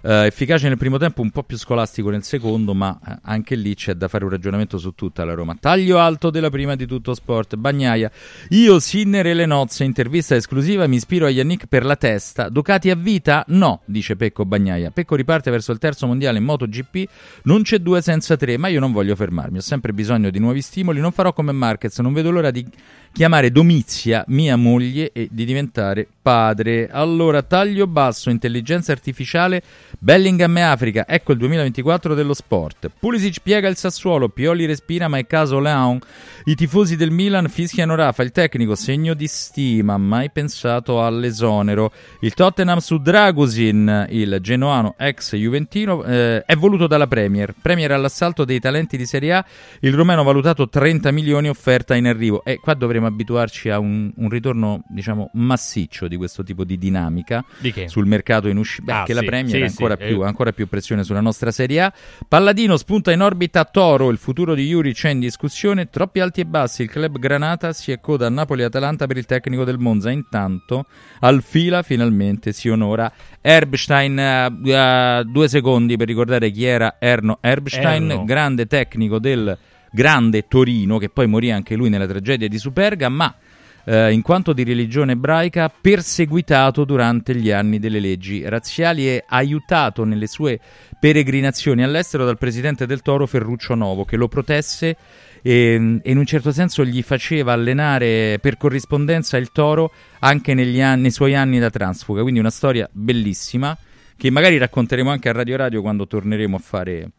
eh, 0.03 0.27
efficace 0.27 0.69
nel 0.69 0.77
primo 0.77 0.99
tempo, 0.99 1.23
un 1.23 1.31
po' 1.31 1.43
più 1.43 1.57
scolastico 1.57 2.11
nel 2.11 2.23
secondo, 2.23 2.75
ma 2.75 2.99
eh, 3.07 3.19
anche 3.23 3.55
lì 3.55 3.75
c'è 3.75 3.95
da 3.95 4.09
fare 4.09 4.25
un 4.25 4.31
ragionamento 4.31 4.79
su 4.79 4.93
tutta 4.93 5.25
la 5.25 5.35
Roma. 5.35 5.57
Taglio 5.59 5.99
alto 5.99 6.31
della 6.31 6.51
prima 6.51 6.77
di 6.77 6.87
tutto 6.87 7.15
sport, 7.15 7.57
Bagnaia. 7.57 8.11
Io, 8.51 8.79
Sinner 8.81 9.27
e 9.27 9.35
le 9.35 9.47
nozze, 9.47 9.85
intervista 9.85 10.35
esclusiva, 10.35 10.87
mi 10.87 10.97
ispiro 10.97 11.27
a 11.27 11.31
Yannick 11.31 11.67
per 11.67 11.85
la 11.85 11.97
testa. 11.97 12.49
Ducati 12.49 12.91
a 12.91 12.95
vita? 12.95 13.45
No, 13.49 13.83
dice 13.85 14.17
Pecco 14.17 14.45
Bagnaia. 14.45 14.91
Pecco 14.91 15.15
riparte 15.15 15.51
verso 15.51 15.73
il 15.73 15.79
terzo 15.79 16.07
mondiale 16.07 16.39
in 16.39 16.45
MotoGP, 16.45 17.09
non 17.45 17.63
c'è 17.63 17.79
due 17.79 18.01
senza 18.03 18.37
tre, 18.37 18.57
ma 18.57 18.69
io 18.69 18.81
non 18.81 18.93
voglio 18.93 19.17
fermarmi, 19.17 19.59
ho 19.59 19.63
sempre 19.63 19.93
bisogno 19.93 20.31
di 20.31 20.39
nuovi 20.39 20.63
stimoli, 20.63 21.01
non 21.01 21.13
farò 21.13 21.33
come 21.33 21.53
Marquez, 21.53 21.99
non 21.99 22.13
vedo 22.13 22.31
l'ora 22.31 22.51
di 22.51 22.67
chiamare 23.13 23.51
Domizia 23.51 24.25
mia 24.29 24.57
moglie 24.57 25.11
e 25.13 25.29
di 25.31 25.45
diventare 25.45 26.07
padre. 26.21 26.89
Allora, 26.91 27.43
taglio 27.43 27.87
basso, 27.87 28.29
intelligenza 28.29 28.93
artificiale, 28.93 29.63
Bellingham 29.99 30.57
e 30.59 30.61
Africa, 30.61 31.07
ecco 31.09 31.33
il 31.33 31.39
2024 31.39 32.15
dello 32.15 32.35
sport. 32.35 32.91
Pulisic 32.99 33.41
piega 33.43 33.69
il 33.69 33.77
Sassuolo, 33.77 34.29
Pioli 34.29 34.67
respira 34.67 35.09
ma 35.09 35.17
è 35.17 35.27
caso 35.27 35.59
Leão. 35.59 35.99
I 36.45 36.55
tifosi 36.55 36.97
del 36.97 37.11
Milan 37.11 37.49
fischiano 37.49 37.95
Rafa, 37.95 38.23
il 38.23 38.33
tecnico 38.33 38.75
segno 38.75 39.15
di 39.15 39.27
stima, 39.27 39.97
mai 39.97 40.31
pensato 40.31 41.03
all'esonero. 41.03 41.93
Il 42.21 42.35
Tottenham 42.35 42.79
su 42.79 42.99
Dragusin, 42.99 44.07
il 44.11 44.39
genoano 44.41 44.95
ex 44.99 45.35
juventino, 45.35 46.05
eh, 46.05 46.43
è 46.45 46.57
voluto 46.57 46.87
dalla 46.87 47.07
Premier. 47.07 47.55
Premier 47.61 47.93
all'assalto 47.93 48.45
dei 48.45 48.61
talenti 48.61 48.97
di 48.97 49.07
Serie 49.07 49.33
A, 49.33 49.45
il 49.81 49.95
romeno 49.95 50.23
valutato 50.23 50.69
30 50.69 51.11
milioni 51.11 51.49
offerta 51.49 51.95
in 51.95 52.07
arrivo. 52.07 52.45
E 52.45 52.59
qua 52.59 52.75
dovremo 52.99 53.07
abituarci 53.07 53.71
a 53.71 53.79
un, 53.79 54.13
un 54.15 54.29
ritorno, 54.29 54.83
diciamo, 54.89 55.31
massiccio 55.35 56.09
di 56.09 56.17
questo 56.17 56.43
tipo 56.43 56.65
di 56.65 56.77
dinamica 56.77 57.45
Di 57.59 57.73
sul 57.87 58.07
mercato 58.07 58.49
in 58.49 58.57
uscita. 58.57 58.95
Ah, 58.95 58.97
Perché 58.99 59.15
la 59.15 59.21
sì, 59.21 59.27
Premier 59.27 59.57
sì, 59.57 59.63
ancora, 59.63 59.97
sì, 59.99 60.07
più, 60.07 60.23
eh. 60.23 60.27
ancora 60.27 60.53
più 60.53 60.69
pressione 60.69 61.05
sulla 61.05 61.21
nostra 61.21 61.51
Serie 61.51 61.83
A. 61.83 61.93
Palladino 62.27 62.77
spunta 62.77 63.13
in 63.13 63.23
orbita 63.23 63.65
Toro, 63.65 64.11
il 64.11 64.19
futuro 64.19 64.55
di 64.55 64.67
Juric 64.67 65.05
è 65.05 65.11
in 65.11 65.21
discussione. 65.21 65.89
Troppi 65.89 66.21
alti 66.21 66.41
e 66.41 66.45
bassi, 66.47 66.83
il 66.83 66.91
club 66.91 67.19
Granata 67.19 67.73
si 67.73 67.93
accoda 67.93 68.27
a 68.27 68.31
Napoli-Atalanta 68.31 69.07
per 69.07 69.17
il 69.17 69.27
tecnico 69.27 69.65
del 69.65 69.79
Monza. 69.79 70.11
Intanto, 70.11 70.87
al 71.21 71.43
fila 71.43 71.83
finalmente 71.83 72.53
si 72.53 72.69
onora 72.69 73.11
Erbstein. 73.41 74.19
eh, 74.19 74.53
eh, 74.65 75.25
due 75.25 75.49
secondi 75.49 75.97
per 75.97 76.07
ricordare 76.07 76.51
chi 76.51 76.65
era 76.65 76.97
Erno 76.99 77.39
Erbstein, 77.41 78.11
Erno. 78.11 78.25
grande 78.25 78.67
tecnico 78.67 79.19
del 79.19 79.57
grande 79.91 80.47
Torino, 80.49 80.99
che 80.99 81.09
poi 81.09 81.27
morì 81.27 81.51
anche 81.51 81.75
lui 81.75 81.89
nella 81.89 82.07
tragedia 82.07 82.49
di 82.49 82.59
Superga, 82.59 83.09
ma 83.09 83.35
eh, 83.85 84.13
in 84.13 84.23
quanto 84.23 84.53
di 84.53 84.65
religione 84.65 85.13
ebraica, 85.13 85.71
perseguitato 85.71 86.85
durante 86.85 87.35
gli 87.35 87.51
anni 87.51 87.79
delle 87.79 88.01
leggi 88.01 88.47
razziali 88.47 89.09
e 89.09 89.25
aiutato 89.27 90.05
nelle 90.05 90.27
sue 90.27 90.61
peregrinazioni 91.01 91.83
all'estero 91.83 92.25
dal 92.25 92.39
presidente 92.39 92.87
del 92.87 93.01
Toro 93.01 93.27
Ferruccio 93.27 93.75
Novo, 93.75 94.05
che 94.05 94.17
lo 94.17 94.29
protesse 94.29 94.97
e, 95.41 96.01
e 96.03 96.11
in 96.11 96.19
un 96.19 96.27
certo 96.27 96.53
senso 96.53 96.85
gli 96.85 97.03
faceva 97.03 97.53
allenare 97.53 98.39
per 98.41 98.57
corrispondenza 98.59 99.37
il 99.37 99.53
Toro 99.53 99.93
anche 100.19 100.53
anni- 100.53 101.01
nei 101.01 101.11
suoi 101.11 101.35
anni 101.35 101.59
da 101.59 101.71
transfuga. 101.71 102.23
Quindi 102.23 102.41
una 102.41 102.51
storia 102.51 102.89
bellissima 102.93 103.77
che 104.17 104.31
magari 104.31 104.59
racconteremo 104.59 105.11
anche 105.11 105.29
a 105.29 105.33
Radio 105.33 105.57
Radio 105.57 105.81
quando 105.81 106.07
torneremo 106.07 106.57
a 106.57 106.61
fare 106.61 107.11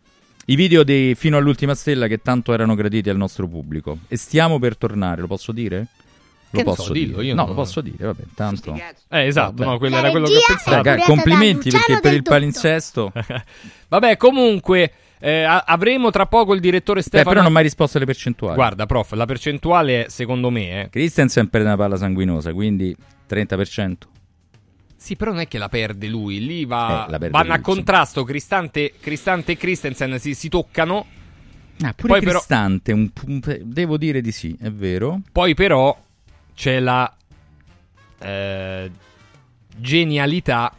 i 0.46 0.56
video 0.56 0.84
dei 0.84 1.16
Fino 1.16 1.38
all'ultima 1.38 1.76
stella 1.76 2.08
che 2.08 2.22
tanto 2.22 2.54
erano 2.54 2.76
graditi 2.76 3.10
al 3.10 3.18
nostro 3.18 3.48
pubblico. 3.48 4.00
E 4.08 4.18
stiamo 4.18 4.58
per 4.60 4.78
tornare, 4.78 5.22
lo 5.22 5.28
posso 5.28 5.52
dire? 5.52 5.88
Lo 6.52 6.64
posso 6.64 6.82
so, 6.84 6.94
dire. 6.94 7.06
dillo, 7.06 7.22
io 7.22 7.36
no, 7.36 7.42
non- 7.42 7.50
lo 7.50 7.54
posso 7.62 7.80
dire, 7.82 8.06
vabbè, 8.06 8.24
tanto. 8.34 8.74
Eh, 8.74 9.26
esatto, 9.28 9.54
Vabbè. 9.58 9.70
no, 9.70 9.78
quello 9.78 9.98
era 9.98 10.10
quello 10.10 10.26
che 10.28 10.36
ho 10.38 10.42
pensato. 10.48 10.76
Raga, 10.82 11.04
complimenti 11.04 11.70
perché 11.70 12.00
per 12.00 12.12
il 12.14 12.18
Tutto. 12.20 12.32
palinsesto. 12.32 13.12
Vabbè, 13.88 14.18
comunque, 14.18 14.92
eh, 15.20 15.44
avremo 15.44 16.10
tra 16.10 16.26
poco 16.26 16.56
il 16.56 16.60
direttore 16.60 17.02
Beh, 17.02 17.06
Stefano. 17.06 17.30
però 17.30 17.42
non 17.42 17.52
ho 17.52 17.54
mai 17.54 17.62
risposto 17.64 17.98
alle 17.98 18.08
percentuali. 18.08 18.56
Guarda, 18.56 18.88
prof, 18.88 19.12
la 19.14 19.26
percentuale, 19.26 20.08
secondo 20.10 20.50
me, 20.50 20.82
eh. 20.82 20.90
Christensen 20.90 21.50
perde 21.50 21.68
una 21.68 21.78
palla 21.78 21.98
sanguinosa, 21.98 22.52
quindi 22.52 22.96
30%. 23.30 23.94
Sì, 25.00 25.16
però 25.16 25.32
non 25.32 25.40
è 25.40 25.48
che 25.48 25.58
la 25.58 25.70
perde 25.70 26.08
lui. 26.08 26.46
Lì 26.46 26.66
va- 26.66 27.08
Eh, 27.10 27.30
vanno 27.30 27.54
a 27.54 27.56
lui, 27.56 27.64
contrasto. 27.64 28.26
Cristante, 28.26 28.94
Cristante 29.00 29.54
e 29.54 29.58
Christensen 29.58 30.20
si, 30.20 30.34
si 30.36 30.50
toccano. 30.50 31.06
Ah, 31.82 31.94
pure 31.94 32.10
Poi 32.14 32.20
però- 32.20 32.40
Cristante, 32.40 32.92
un- 32.92 33.10
un- 33.28 33.60
devo 33.64 33.98
dire 33.98 34.20
di 34.20 34.34
sì, 34.34 34.56
è 34.60 34.70
vero. 34.70 35.22
Poi, 35.32 35.54
però, 35.54 35.98
c'è 36.54 36.80
la 36.82 37.12
eh, 38.22 38.92
genialità 39.78 40.74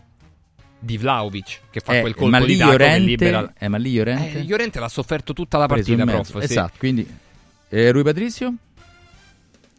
di 0.78 0.98
Vlaovic 0.98 1.60
che 1.70 1.80
fa 1.80 1.96
Eh, 1.96 2.00
quel 2.02 2.14
colpo 2.14 2.38
ma 2.38 2.44
di 2.44 2.56
dacco 2.56 2.70
che 2.72 2.76
Llorente, 2.76 3.06
libera. 3.06 3.52
eh, 3.58 3.68
ma 3.68 3.76
lì 3.78 3.94
Llorente 3.94 4.38
Eh, 4.40 4.44
Llorente 4.44 4.78
l'ha 4.80 4.88
sofferto 4.88 5.32
tutta 5.32 5.56
la 5.58 5.66
partita, 5.66 6.04
prof. 6.04 6.38
sì. 6.38 6.44
Esatto, 6.44 6.74
quindi 6.78 7.06
eh, 7.70 7.90
Rui 7.92 8.02
Patrizio? 8.02 8.54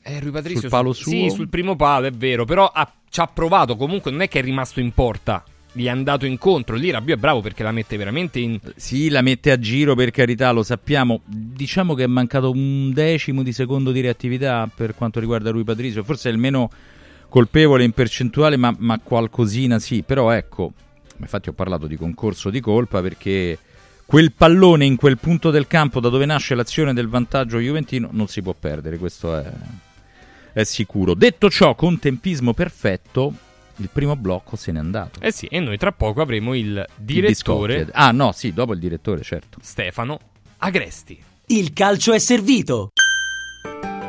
Eh, 0.04 0.20
Rui 0.20 0.32
Patrizio 0.32 0.62
Sul 0.62 0.70
palo 0.70 0.94
su- 0.94 1.04
suo? 1.04 1.12
Sì, 1.12 1.30
sul 1.30 1.50
primo 1.50 1.76
palo, 1.76 2.08
è 2.08 2.12
vero. 2.12 2.46
Però 2.46 2.66
ha- 2.66 2.92
ci 3.10 3.20
ha 3.20 3.28
provato. 3.28 3.76
Comunque 3.76 4.12
non 4.12 4.22
è 4.22 4.28
che 4.28 4.40
è 4.40 4.42
rimasto 4.42 4.80
in 4.80 4.92
porta. 4.92 5.44
Gli 5.74 5.86
è 5.86 5.90
andato 5.90 6.26
incontro. 6.26 6.76
Lì 6.76 6.90
Rabiot 6.90 7.18
è 7.18 7.22
bravo 7.22 7.42
perché 7.42 7.64
la 7.64 7.72
mette 7.72 7.96
veramente 7.98 8.40
in... 8.40 8.60
Sì, 8.76 9.10
la 9.10 9.22
mette 9.22 9.52
a 9.52 9.60
giro 9.60 9.96
per 9.96 10.12
carità, 10.12 10.52
lo 10.52 10.64
sappiamo. 10.64 11.22
Diciamo 11.26 11.94
che 11.94 12.04
è 12.04 12.08
mancato 12.08 12.52
un 12.52 12.92
decimo 12.92 13.42
di 13.44 13.54
secondo 13.54 13.92
di 13.92 14.02
reattività 14.02 14.70
per 14.74 14.96
quanto 14.96 15.20
riguarda 15.20 15.52
Rui 15.52 15.64
Patrizio. 15.64 16.04
Forse 16.04 16.30
è 16.30 16.32
il 16.32 16.38
meno 16.38 16.70
colpevole 17.30 17.84
in 17.84 17.92
percentuale, 17.92 18.58
ma, 18.58 18.76
ma 18.78 19.00
qualcosina 19.00 19.80
sì. 19.80 20.02
Però 20.02 20.32
ecco, 20.32 20.74
infatti 21.20 21.48
ho 21.48 21.54
parlato 21.54 21.88
di 21.88 21.96
concorso 21.96 22.50
di 22.50 22.60
colpa 22.60 23.02
perché 23.02 23.58
quel 24.06 24.34
pallone 24.34 24.84
in 24.84 24.98
quel 24.98 25.18
punto 25.18 25.52
del 25.52 25.68
campo 25.68 26.02
da 26.02 26.10
dove 26.10 26.26
nasce 26.26 26.54
l'azione 26.54 26.94
del 26.94 27.08
vantaggio 27.08 27.60
juventino 27.60 28.10
non 28.12 28.28
si 28.28 28.42
può 28.42 28.54
perdere, 28.54 28.98
questo 28.98 29.38
è, 29.38 29.50
è 30.54 30.64
sicuro. 30.64 31.14
Detto 31.14 31.50
ciò, 31.50 31.76
con 31.76 32.00
tempismo 32.00 32.54
perfetto, 32.54 33.34
il 33.78 33.90
primo 33.92 34.16
blocco 34.16 34.56
se 34.56 34.72
n'è 34.72 34.80
andato. 34.80 35.20
Eh 35.22 35.32
sì, 35.32 35.46
e 35.48 35.60
noi 35.60 35.78
tra 35.78 35.92
poco 35.92 36.22
avremo 36.22 36.54
il 36.54 36.86
Il 36.88 36.88
direttore 36.98 37.78
biscotti. 37.80 37.98
Ah 37.98 38.12
no, 38.12 38.32
sì, 38.32 38.54
dopo 38.54 38.74
il 38.74 38.80
direttore, 38.80 39.22
certo. 39.24 39.60
Stefano 39.62 40.20
Agresti. 40.58 41.22
Il 41.48 41.74
calcio 41.74 42.14
è 42.14 42.20
servito. 42.20 42.92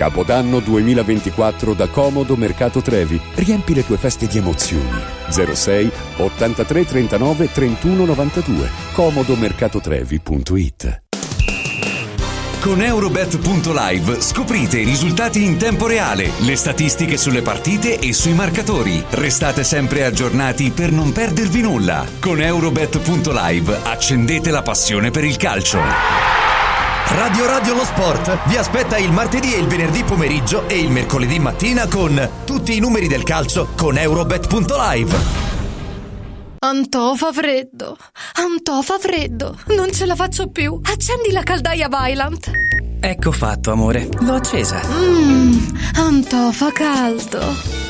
Capodanno 0.00 0.60
2024 0.60 1.74
da 1.74 1.86
Comodo 1.88 2.34
Mercato 2.34 2.80
Trevi. 2.80 3.20
Riempi 3.34 3.74
le 3.74 3.84
tue 3.84 3.98
feste 3.98 4.26
di 4.26 4.38
emozioni. 4.38 4.98
06 5.28 5.90
83 6.16 6.86
39 6.86 7.52
31 7.52 8.06
92. 8.06 8.70
comodomercatotrevi.it 8.92 11.02
Con 12.60 12.80
Eurobet.live 12.80 14.22
scoprite 14.22 14.78
i 14.78 14.84
risultati 14.84 15.44
in 15.44 15.58
tempo 15.58 15.86
reale, 15.86 16.30
le 16.38 16.56
statistiche 16.56 17.18
sulle 17.18 17.42
partite 17.42 17.98
e 17.98 18.14
sui 18.14 18.32
marcatori. 18.32 19.04
Restate 19.10 19.64
sempre 19.64 20.06
aggiornati 20.06 20.70
per 20.70 20.92
non 20.92 21.12
perdervi 21.12 21.60
nulla. 21.60 22.06
Con 22.18 22.40
Eurobet.live 22.40 23.80
accendete 23.82 24.50
la 24.50 24.62
passione 24.62 25.10
per 25.10 25.24
il 25.24 25.36
calcio. 25.36 26.49
Radio 27.12 27.44
Radio 27.46 27.74
Lo 27.74 27.84
Sport 27.84 28.48
vi 28.48 28.56
aspetta 28.56 28.96
il 28.96 29.10
martedì 29.12 29.52
e 29.54 29.58
il 29.58 29.66
venerdì 29.66 30.04
pomeriggio 30.04 30.68
e 30.68 30.78
il 30.78 30.90
mercoledì 30.90 31.38
mattina 31.38 31.86
con 31.86 32.28
tutti 32.44 32.76
i 32.76 32.80
numeri 32.80 33.08
del 33.08 33.24
calcio 33.24 33.68
con 33.76 33.98
Eurobet.live. 33.98 35.48
Antò 36.60 37.14
fa 37.14 37.32
freddo, 37.32 37.96
Antò 38.34 38.80
fa 38.82 38.98
freddo, 38.98 39.56
non 39.76 39.90
ce 39.92 40.06
la 40.06 40.14
faccio 40.14 40.48
più. 40.48 40.78
Accendi 40.82 41.32
la 41.32 41.42
caldaia 41.42 41.88
Vylant. 41.88 42.50
Ecco 43.00 43.32
fatto, 43.32 43.72
amore, 43.72 44.08
l'ho 44.20 44.34
accesa. 44.34 44.80
Mmm, 44.86 45.76
Antò 45.96 46.50
fa 46.52 46.70
caldo. 46.72 47.89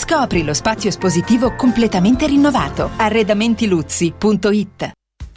Scopri 0.00 0.44
lo 0.44 0.54
spazio 0.54 0.88
espositivo 0.88 1.54
completamente 1.54 2.26
rinnovato. 2.26 2.88
Arredamentiluzzi.it 2.96 4.92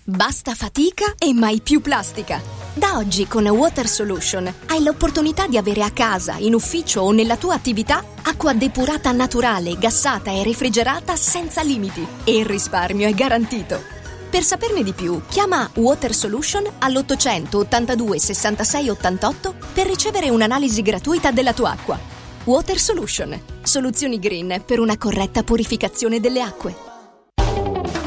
Basta 0.05 0.55
fatica 0.55 1.16
e 1.18 1.34
mai 1.34 1.59
più 1.59 1.82
plastica. 1.82 2.39
Da 2.74 2.95
oggi 2.95 3.28
con 3.28 3.45
Water 3.45 3.89
Solution 3.89 4.49
hai 4.68 4.82
l'opportunità 4.82 5.47
di 5.47 5.57
avere 5.57 5.84
a 5.84 5.91
casa, 5.91 6.38
in 6.38 6.53
ufficio 6.53 7.01
o 7.01 7.11
nella 7.11 7.36
tua 7.36 7.55
attività 7.55 8.01
acqua 8.22 8.53
depurata 8.53 9.11
naturale, 9.11 9.78
gassata 9.78 10.32
e 10.32 10.43
refrigerata 10.43 11.18
senza 11.18 11.61
limiti 11.61 12.07
e 12.24 12.38
il 12.38 12.45
risparmio 12.45 13.09
è 13.09 13.14
garantito. 13.14 13.82
Per 14.30 14.43
saperne 14.43 14.82
di 14.82 14.93
più, 14.93 15.24
chiama 15.28 15.70
Water 15.74 16.16
Solution 16.16 16.64
all'800 16.80 17.53
82 17.53 18.18
66 18.18 18.89
88 18.89 19.55
per 19.74 19.88
ricevere 19.88 20.30
un'analisi 20.30 20.82
gratuita 20.82 21.32
della 21.32 21.51
tua 21.51 21.72
acqua. 21.72 22.22
Water 22.46 22.78
Solution, 22.78 23.39
soluzioni 23.62 24.20
green 24.20 24.64
per 24.66 24.82
una 24.82 24.98
corretta 24.98 25.44
purificazione 25.44 26.20
delle 26.20 26.41
acque. 26.41 26.93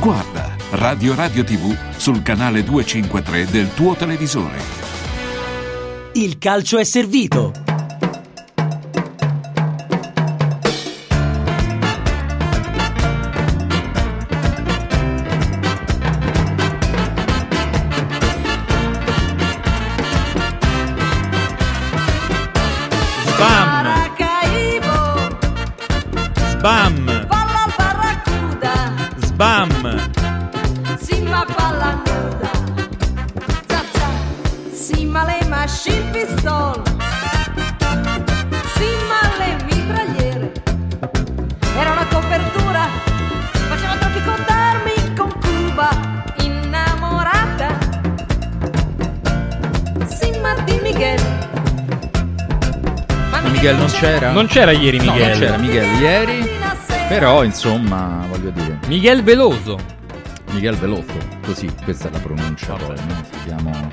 Guarda 0.00 0.56
Radio 0.70 1.14
Radio 1.14 1.44
TV 1.44 1.76
sul 1.94 2.22
canale 2.22 2.64
253 2.64 3.44
del 3.50 3.74
tuo 3.74 3.94
televisore. 3.94 4.56
Il 6.14 6.38
calcio 6.38 6.78
è 6.78 6.84
servito. 6.84 7.52
Sbam! 26.56 27.26
Sbam! 29.40 29.79
machine 35.82 36.10
pistol, 36.10 36.82
sì 38.74 38.90
ma 39.08 39.20
le 39.38 39.64
mitragliere, 39.64 40.52
era 41.74 41.92
una 41.92 42.06
copertura, 42.06 42.86
faceva 43.66 43.96
troppi 43.96 44.22
contarmi 44.22 45.14
con 45.16 45.32
Cuba 45.40 45.88
innamorata, 46.40 47.78
sì 50.06 50.38
ma 50.40 50.54
di 50.64 50.78
Miguel. 50.82 51.22
Ma 53.30 53.40
Miguel, 53.40 53.52
Miguel 53.52 53.76
non 53.76 53.86
c'era? 53.86 54.32
Non 54.32 54.46
c'era 54.48 54.72
ieri 54.72 54.98
Miguel. 54.98 55.18
No, 55.18 55.28
non 55.28 55.38
c'era 55.38 55.56
Miguel 55.56 56.00
ieri, 56.02 56.60
però 57.08 57.42
insomma 57.42 58.26
voglio 58.28 58.50
dire. 58.50 58.80
Miguel 58.86 59.22
Veloso. 59.22 59.78
Miguel 60.50 60.76
Veloso, 60.76 61.16
così 61.42 61.72
questa 61.84 62.08
è 62.08 62.10
la 62.10 62.18
pronuncia, 62.18 62.74
poi, 62.74 62.96
no? 63.06 63.24
Sappiamo 63.30 63.90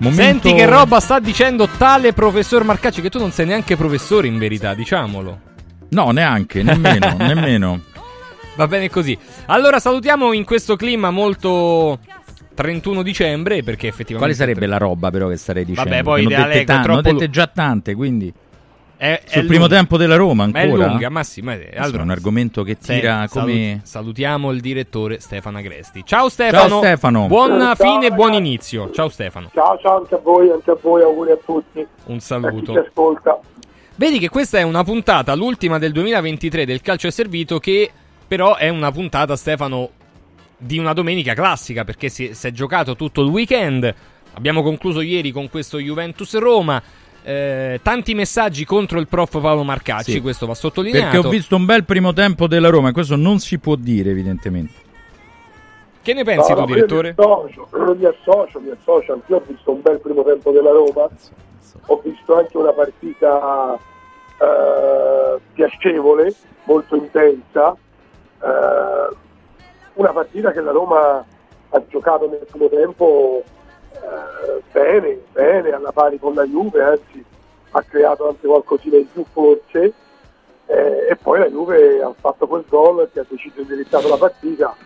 Momento- 0.00 0.22
Senti 0.22 0.54
che 0.54 0.64
roba 0.66 0.98
sta 0.98 1.18
dicendo 1.18 1.68
tale 1.76 2.12
professor 2.12 2.64
Marcacci, 2.64 3.02
che 3.02 3.10
tu 3.10 3.18
non 3.18 3.32
sei 3.32 3.46
neanche 3.46 3.76
professore 3.76 4.26
in 4.26 4.38
verità, 4.38 4.72
diciamolo. 4.74 5.38
No, 5.90 6.10
neanche, 6.10 6.62
nemmeno, 6.62 7.16
nemmeno. 7.20 7.80
Va 8.56 8.66
bene 8.66 8.88
così. 8.88 9.16
Allora 9.46 9.78
salutiamo 9.78 10.32
in 10.32 10.44
questo 10.44 10.76
clima 10.76 11.10
molto 11.10 11.98
31 12.54 13.02
dicembre 13.02 13.62
perché 13.62 13.88
effettivamente... 13.88 14.16
Quale 14.16 14.34
sarebbe 14.34 14.66
la 14.66 14.78
roba 14.78 15.10
però 15.10 15.28
che 15.28 15.36
starei 15.36 15.64
dicendo? 15.64 15.90
Vabbè, 15.90 16.02
poi 16.02 16.24
la 16.28 16.44
dette 16.44 16.64
tan- 16.64 16.82
troppo 16.82 17.00
dette 17.00 17.30
già 17.30 17.46
tante, 17.46 17.94
quindi... 17.94 18.32
È, 19.00 19.22
Sul 19.24 19.42
è 19.44 19.46
primo 19.46 19.60
lunga. 19.62 19.76
tempo 19.76 19.96
della 19.96 20.16
Roma 20.16 20.46
Ma 20.46 20.60
ancora? 20.60 20.84
è 20.84 20.88
lunga, 20.88 21.08
ma 21.08 21.22
sì, 21.24 21.40
ma 21.40 21.56
Questo 21.56 21.78
allora, 21.80 22.00
è 22.00 22.02
un 22.02 22.10
argomento 22.10 22.62
che 22.62 22.76
tira 22.76 23.26
come... 23.30 23.52
salu- 23.54 23.80
salutiamo 23.86 24.50
il 24.50 24.60
direttore 24.60 25.20
Stefano 25.20 25.56
Agresti. 25.56 26.02
Ciao 26.04 26.28
Stefano. 26.28 26.68
Ciao, 26.68 26.78
Stefano. 26.80 27.26
Buon 27.26 27.58
Ciao, 27.58 27.74
fine 27.76 28.06
e 28.08 28.10
buon 28.10 28.34
inizio. 28.34 28.90
Ciao 28.90 29.08
Stefano. 29.08 29.50
Ciao, 29.54 29.78
ciao 29.78 30.00
anche 30.00 30.14
a 30.16 30.18
voi, 30.18 30.50
anche 30.50 30.70
a 30.70 30.76
voi, 30.78 31.00
auguri 31.00 31.30
a 31.30 31.38
tutti. 31.42 31.78
Un 31.78 31.86
A 32.16 32.18
chi 32.18 32.20
saluto. 32.20 32.72
ci 32.72 32.78
ascolta. 32.78 33.40
Vedi 33.94 34.18
che 34.18 34.28
questa 34.28 34.58
è 34.58 34.62
una 34.64 34.84
puntata, 34.84 35.34
l'ultima 35.34 35.78
del 35.78 35.92
2023 35.92 36.66
del 36.66 36.82
calcio 36.82 37.06
è 37.06 37.10
servito, 37.10 37.58
che 37.58 37.90
però 38.28 38.56
è 38.56 38.68
una 38.68 38.92
puntata, 38.92 39.34
Stefano, 39.34 39.88
di 40.58 40.76
una 40.78 40.92
domenica 40.92 41.32
classica, 41.32 41.84
perché 41.84 42.10
si, 42.10 42.34
si 42.34 42.46
è 42.48 42.50
giocato 42.52 42.96
tutto 42.96 43.22
il 43.22 43.28
weekend. 43.28 43.94
Abbiamo 44.34 44.62
concluso 44.62 45.00
ieri 45.00 45.30
con 45.30 45.48
questo 45.48 45.78
Juventus-Roma. 45.78 46.82
Eh, 47.22 47.80
tanti 47.82 48.14
messaggi 48.14 48.64
contro 48.64 48.98
il 48.98 49.06
prof 49.08 49.40
Paolo 49.40 49.62
Marcacci, 49.62 50.12
Sì. 50.12 50.20
questo 50.20 50.46
va 50.46 50.54
sottolineato. 50.54 51.10
Perché 51.10 51.26
ho 51.26 51.30
visto 51.30 51.56
un 51.56 51.64
bel 51.64 51.84
primo 51.84 52.12
tempo 52.12 52.46
della 52.46 52.68
Roma 52.68 52.88
e 52.88 52.92
questo 52.92 53.16
non 53.16 53.38
si 53.38 53.58
può 53.58 53.74
dire 53.76 54.10
evidentemente. 54.10 54.72
Che 56.02 56.14
ne 56.14 56.24
pensi 56.24 56.50
No, 56.50 56.54
tu, 56.54 56.60
no, 56.62 56.66
io 56.68 56.74
direttore? 56.74 57.14
Mi 57.18 57.24
associo, 57.24 57.68
mi 57.94 58.04
associo, 58.06 58.60
mi 58.60 58.70
associo, 58.70 59.12
anch'io 59.12 59.36
ho 59.36 59.42
visto 59.46 59.70
un 59.70 59.82
bel 59.82 60.00
primo 60.00 60.22
tempo 60.24 60.50
della 60.50 60.70
Roma, 60.70 61.08
ho 61.86 62.00
visto 62.02 62.36
anche 62.36 62.56
una 62.56 62.72
partita 62.72 63.78
eh, 64.38 65.38
piacevole, 65.52 66.34
molto 66.64 66.96
intensa, 66.96 67.76
eh, 68.42 69.16
una 69.94 70.12
partita 70.12 70.52
che 70.52 70.60
la 70.62 70.70
Roma 70.70 71.22
ha 71.72 71.82
giocato 71.88 72.28
nel 72.28 72.46
primo 72.50 72.68
tempo 72.68 73.44
bene, 74.72 75.20
bene, 75.32 75.70
alla 75.70 75.92
pari 75.92 76.18
con 76.18 76.34
la 76.34 76.44
Juve, 76.44 76.82
anzi 76.82 77.24
ha 77.72 77.82
creato 77.82 78.28
anche 78.28 78.46
qualcosina 78.46 78.96
in 78.96 79.06
più 79.12 79.24
forse, 79.32 79.92
eh, 80.66 81.06
e 81.10 81.16
poi 81.16 81.38
la 81.38 81.48
Juve 81.48 82.02
ha 82.02 82.12
fatto 82.18 82.46
quel 82.46 82.64
gol 82.68 83.08
che 83.12 83.20
ha 83.20 83.26
deciso 83.28 83.60
indirizzato 83.60 84.08
la 84.08 84.16
partita. 84.16 84.76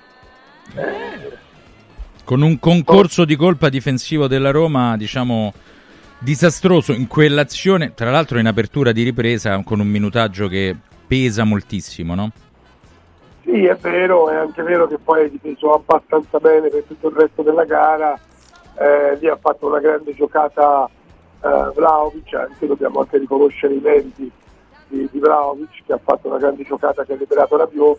Con 2.24 2.42
un 2.42 2.58
concorso 2.58 3.24
di 3.24 3.36
colpa 3.36 3.68
difensivo 3.68 4.26
della 4.26 4.50
Roma, 4.50 4.96
diciamo, 4.96 5.52
disastroso 6.18 6.92
in 6.92 7.06
quell'azione, 7.06 7.92
tra 7.94 8.10
l'altro 8.10 8.38
in 8.38 8.46
apertura 8.46 8.92
di 8.92 9.02
ripresa 9.02 9.62
con 9.62 9.80
un 9.80 9.86
minutaggio 9.86 10.48
che 10.48 10.74
pesa 11.06 11.44
moltissimo, 11.44 12.14
no? 12.14 12.30
Sì, 13.42 13.66
è 13.66 13.76
vero, 13.76 14.30
è 14.30 14.36
anche 14.36 14.62
vero 14.62 14.86
che 14.86 14.96
poi 14.96 15.24
hai 15.24 15.30
difeso 15.30 15.74
abbastanza 15.74 16.38
bene 16.38 16.70
per 16.70 16.84
tutto 16.84 17.08
il 17.08 17.14
resto 17.14 17.42
della 17.42 17.64
gara, 17.64 18.18
eh, 18.76 19.16
lì 19.16 19.28
ha 19.28 19.36
fatto 19.36 19.66
una 19.66 19.80
grande 19.80 20.14
giocata 20.14 20.88
eh, 21.40 21.70
Vlaovic, 21.74 22.34
anche 22.34 22.66
dobbiamo 22.66 23.00
anche 23.00 23.18
riconoscere 23.18 23.74
i 23.74 23.80
meriti 23.80 24.30
di, 24.88 25.08
di 25.10 25.18
Vlaovic 25.18 25.84
che 25.84 25.92
ha 25.92 26.00
fatto 26.02 26.28
una 26.28 26.38
grande 26.38 26.64
giocata 26.64 27.04
che 27.04 27.12
ha 27.12 27.16
liberato 27.16 27.56
Rabiot. 27.56 27.98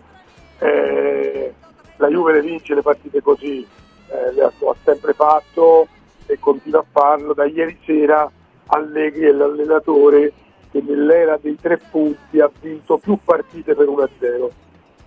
Eh, 0.60 1.54
la 1.98 2.08
Juve 2.08 2.34
le 2.34 2.42
vince 2.42 2.76
le 2.76 2.82
partite 2.82 3.22
così, 3.22 3.66
eh, 4.10 4.34
le 4.34 4.44
ha, 4.44 4.48
ha 4.48 4.76
sempre 4.84 5.14
fatto 5.14 5.88
e 6.26 6.38
continua 6.40 6.80
a 6.80 6.86
farlo. 6.90 7.34
Da 7.34 7.46
ieri 7.46 7.78
sera 7.86 8.30
Allegri 8.68 9.26
è 9.26 9.32
l'allenatore 9.32 10.34
che 10.72 10.82
nell'era 10.82 11.38
dei 11.42 11.58
tre 11.60 11.78
punti 11.78 12.40
ha 12.40 12.50
vinto 12.60 12.98
più 12.98 13.18
partite 13.24 13.76
per 13.76 13.88
1-0 13.88 14.50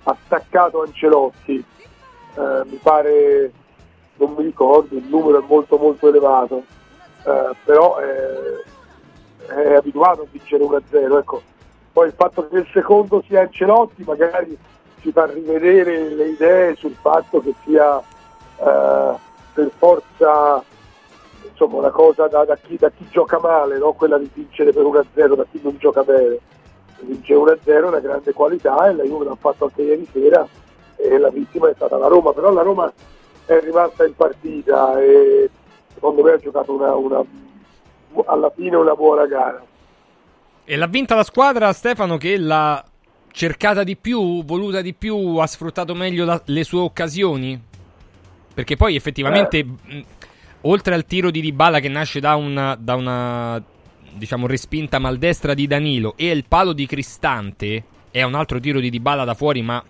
ha 0.08 0.16
staccato 0.24 0.82
Ancelotti, 0.82 1.62
eh, 2.34 2.62
mi 2.64 2.78
pare, 2.82 3.52
non 4.18 4.34
mi 4.36 4.44
ricordo, 4.44 4.96
il 4.96 5.04
numero 5.04 5.38
è 5.38 5.44
molto 5.46 5.76
molto 5.76 6.08
elevato, 6.08 6.64
eh, 7.24 7.50
però 7.64 7.98
eh, 8.00 8.64
è 9.46 9.74
abituato 9.74 10.22
a 10.22 10.26
vincere 10.30 10.64
1-0. 10.64 11.18
Ecco. 11.18 11.42
Poi 11.92 12.06
il 12.08 12.14
fatto 12.14 12.46
che 12.48 12.58
il 12.58 12.68
secondo 12.72 13.22
sia 13.26 13.40
Ancelotti 13.40 14.04
magari 14.04 14.56
ci 15.00 15.10
fa 15.12 15.26
rivedere 15.26 16.10
le 16.10 16.28
idee 16.28 16.76
sul 16.76 16.94
fatto 17.00 17.40
che 17.40 17.54
sia 17.64 17.98
eh, 17.98 19.14
per 19.52 19.70
forza 19.76 20.62
insomma, 21.48 21.78
una 21.78 21.90
cosa 21.90 22.28
da, 22.28 22.44
da 22.44 22.56
chi, 22.56 22.76
da 22.76 22.90
chi 22.90 23.06
gioca 23.10 23.38
male, 23.40 23.78
no? 23.78 23.92
quella 23.92 24.18
di 24.18 24.30
vincere 24.32 24.72
per 24.72 24.84
1-0 24.84 25.34
da 25.34 25.46
chi 25.50 25.60
non 25.62 25.76
gioca 25.78 26.02
bene 26.02 26.38
vince 27.00 27.34
1-0 27.34 27.60
è 27.64 27.82
una 27.82 28.00
grande 28.00 28.32
qualità 28.32 28.88
e 28.88 28.94
la 28.94 29.04
Juve 29.04 29.24
l'ha 29.24 29.36
fatto 29.36 29.64
anche 29.64 29.82
ieri 29.82 30.08
sera 30.12 30.46
e 30.96 31.18
la 31.18 31.30
vittima 31.30 31.68
è 31.68 31.74
stata 31.74 31.96
la 31.96 32.08
Roma, 32.08 32.32
però 32.32 32.50
la 32.52 32.62
Roma 32.62 32.92
è 33.56 33.60
rimasta 33.60 34.04
in 34.04 34.14
partita 34.14 35.00
e 35.00 35.48
secondo 35.92 36.22
me 36.22 36.32
ha 36.32 36.38
giocato 36.38 36.72
una, 36.72 36.94
una- 36.94 37.24
alla 38.26 38.50
fine 38.54 38.76
una 38.76 38.94
buona 38.94 39.26
gara. 39.26 39.62
E 40.64 40.76
l'ha 40.76 40.86
vinta 40.86 41.14
la 41.14 41.24
squadra, 41.24 41.72
Stefano, 41.72 42.16
che 42.16 42.36
l'ha 42.36 42.84
cercata 43.30 43.84
di 43.84 43.96
più, 43.96 44.44
voluta 44.44 44.80
di 44.80 44.92
più, 44.94 45.36
ha 45.36 45.46
sfruttato 45.46 45.94
meglio 45.94 46.24
la- 46.24 46.40
le 46.46 46.64
sue 46.64 46.80
occasioni? 46.80 47.60
Perché 48.52 48.76
poi 48.76 48.96
effettivamente, 48.96 49.64
mh, 49.64 50.00
oltre 50.62 50.94
al 50.94 51.04
tiro 51.06 51.30
di 51.30 51.40
Dybala 51.40 51.80
che 51.80 51.88
nasce 51.88 52.20
da 52.20 52.34
una, 52.34 52.76
da 52.78 52.96
una 52.96 53.62
diciamo, 54.12 54.46
respinta 54.46 54.98
maldestra 54.98 55.54
di 55.54 55.66
Danilo 55.66 56.14
e 56.16 56.30
il 56.30 56.44
palo 56.46 56.72
di 56.72 56.86
Cristante, 56.86 57.84
è 58.10 58.22
un 58.22 58.34
altro 58.34 58.58
tiro 58.58 58.80
di 58.80 58.90
Dybala 58.90 59.24
da 59.24 59.34
fuori, 59.34 59.62
ma 59.62 59.82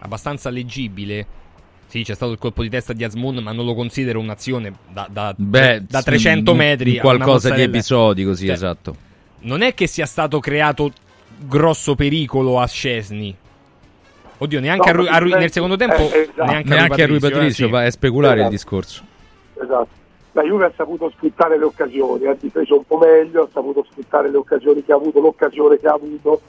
abbastanza 0.00 0.50
leggibile. 0.50 1.40
Sì, 1.92 2.04
c'è 2.04 2.14
stato 2.14 2.32
il 2.32 2.38
colpo 2.38 2.62
di 2.62 2.70
testa 2.70 2.94
di 2.94 3.04
Asmun, 3.04 3.36
ma 3.42 3.52
non 3.52 3.66
lo 3.66 3.74
considero 3.74 4.18
un'azione 4.18 4.72
da, 4.88 5.06
da- 5.10 5.34
Beh, 5.36 5.82
da 5.86 5.98
sì, 5.98 6.04
300 6.06 6.52
un- 6.52 6.56
metri. 6.56 6.96
qualcosa 6.96 7.50
di 7.50 7.60
episodico, 7.60 8.32
sì, 8.32 8.46
Cioè, 8.46 8.54
esatto. 8.54 8.96
non 9.40 9.60
è 9.60 9.74
che 9.74 9.86
sia 9.86 10.06
stato 10.06 10.40
creato 10.40 10.90
grosso 11.46 11.94
pericolo 11.94 12.58
a 12.60 12.66
Scesni. 12.66 13.36
Oddio, 14.38 14.60
neanche 14.60 14.90
No, 14.90 14.90
a 14.90 14.96
Rui- 14.96 15.04
ma 15.10 15.16
a 15.16 15.18
Rui- 15.18 15.32
eh, 15.32 15.36
nel 15.36 15.52
secondo 15.52 15.76
tempo, 15.76 15.96
eh, 16.10 16.20
esatto. 16.30 16.44
neanche, 16.44 16.68
Neanche 16.70 17.02
a 17.02 17.06
Rui 17.06 17.18
Patricio, 17.18 17.44
eh, 17.64 17.66
sì. 17.66 17.68
va- 17.68 17.84
è 17.84 17.90
speculare 17.90 18.34
Esatto. 18.36 18.48
il 18.50 18.56
discorso. 18.56 19.02
Esatto. 19.62 19.88
La 20.32 20.42
Juve 20.44 20.64
ha 20.64 20.72
saputo 20.74 21.12
sfruttare 21.14 21.58
le 21.58 21.64
occasioni, 21.64 22.24
ha 22.24 22.34
difeso 22.40 22.74
un 22.78 22.84
po' 22.86 22.96
meglio, 22.96 23.42
ha 23.42 23.48
saputo 23.52 23.84
sfruttare 23.90 24.30
le 24.30 24.38
occasioni 24.38 24.82
che 24.82 24.92
ha 24.92 24.96
avuto, 24.96 25.20
l'occasione 25.20 25.78
che 25.78 25.86
ha 25.88 25.92
avuto 25.92 26.40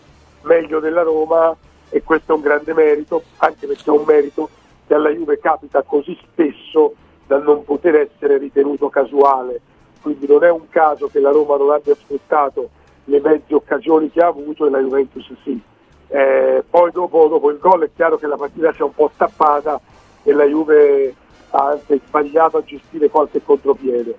meglio 0.43 0.79
della 0.79 1.01
Roma 1.01 1.53
e 1.89 2.01
questo 2.01 2.31
è 2.31 2.35
un 2.37 2.41
grande 2.41 2.73
merito, 2.73 3.23
anche 3.39 3.67
perché 3.67 3.83
è 3.83 3.89
un 3.89 4.03
merito 4.07 4.49
che 4.85 4.93
alla 4.93 5.09
Juve 5.09 5.39
capita 5.39 5.81
così 5.83 6.17
spesso 6.31 6.95
da 7.25 7.37
non 7.39 7.63
poter 7.63 7.95
essere 7.95 8.37
ritenuto 8.37 8.89
casuale. 8.89 9.61
Quindi 10.01 10.27
non 10.27 10.43
è 10.43 10.51
un 10.51 10.67
caso 10.69 11.07
che 11.07 11.19
la 11.19 11.31
Roma 11.31 11.57
non 11.57 11.71
abbia 11.71 11.95
sfruttato 11.95 12.69
le 13.05 13.19
mezze 13.21 13.53
occasioni 13.53 14.09
che 14.11 14.21
ha 14.21 14.27
avuto 14.27 14.65
e 14.65 14.69
la 14.69 14.79
Juventus 14.79 15.31
sì. 15.43 15.59
Eh, 16.07 16.63
poi 16.69 16.91
dopo, 16.91 17.27
dopo 17.27 17.49
il 17.49 17.57
gol 17.57 17.83
è 17.83 17.89
chiaro 17.95 18.17
che 18.17 18.27
la 18.27 18.37
partita 18.37 18.71
si 18.73 18.81
è 18.81 18.83
un 18.83 18.93
po' 18.93 19.09
stappata 19.13 19.79
e 20.23 20.31
la 20.31 20.45
Juve 20.45 21.15
ha 21.49 21.67
anche 21.67 21.99
sbagliato 22.05 22.57
a 22.57 22.63
gestire 22.63 23.09
qualche 23.09 23.41
contropiede, 23.43 24.15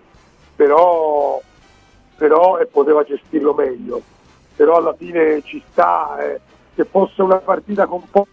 però, 0.57 1.41
però 2.17 2.59
e 2.59 2.67
poteva 2.67 3.05
gestirlo 3.05 3.55
meglio. 3.55 4.03
Però 4.57 4.77
alla 4.77 4.95
fine 4.95 5.43
ci 5.43 5.63
sta, 5.71 6.17
eh, 6.21 6.41
che 6.75 6.85
fosse 6.85 7.23
una 7.23 7.39
partita 7.39 7.87
con 7.87 8.03
po' 8.09 8.27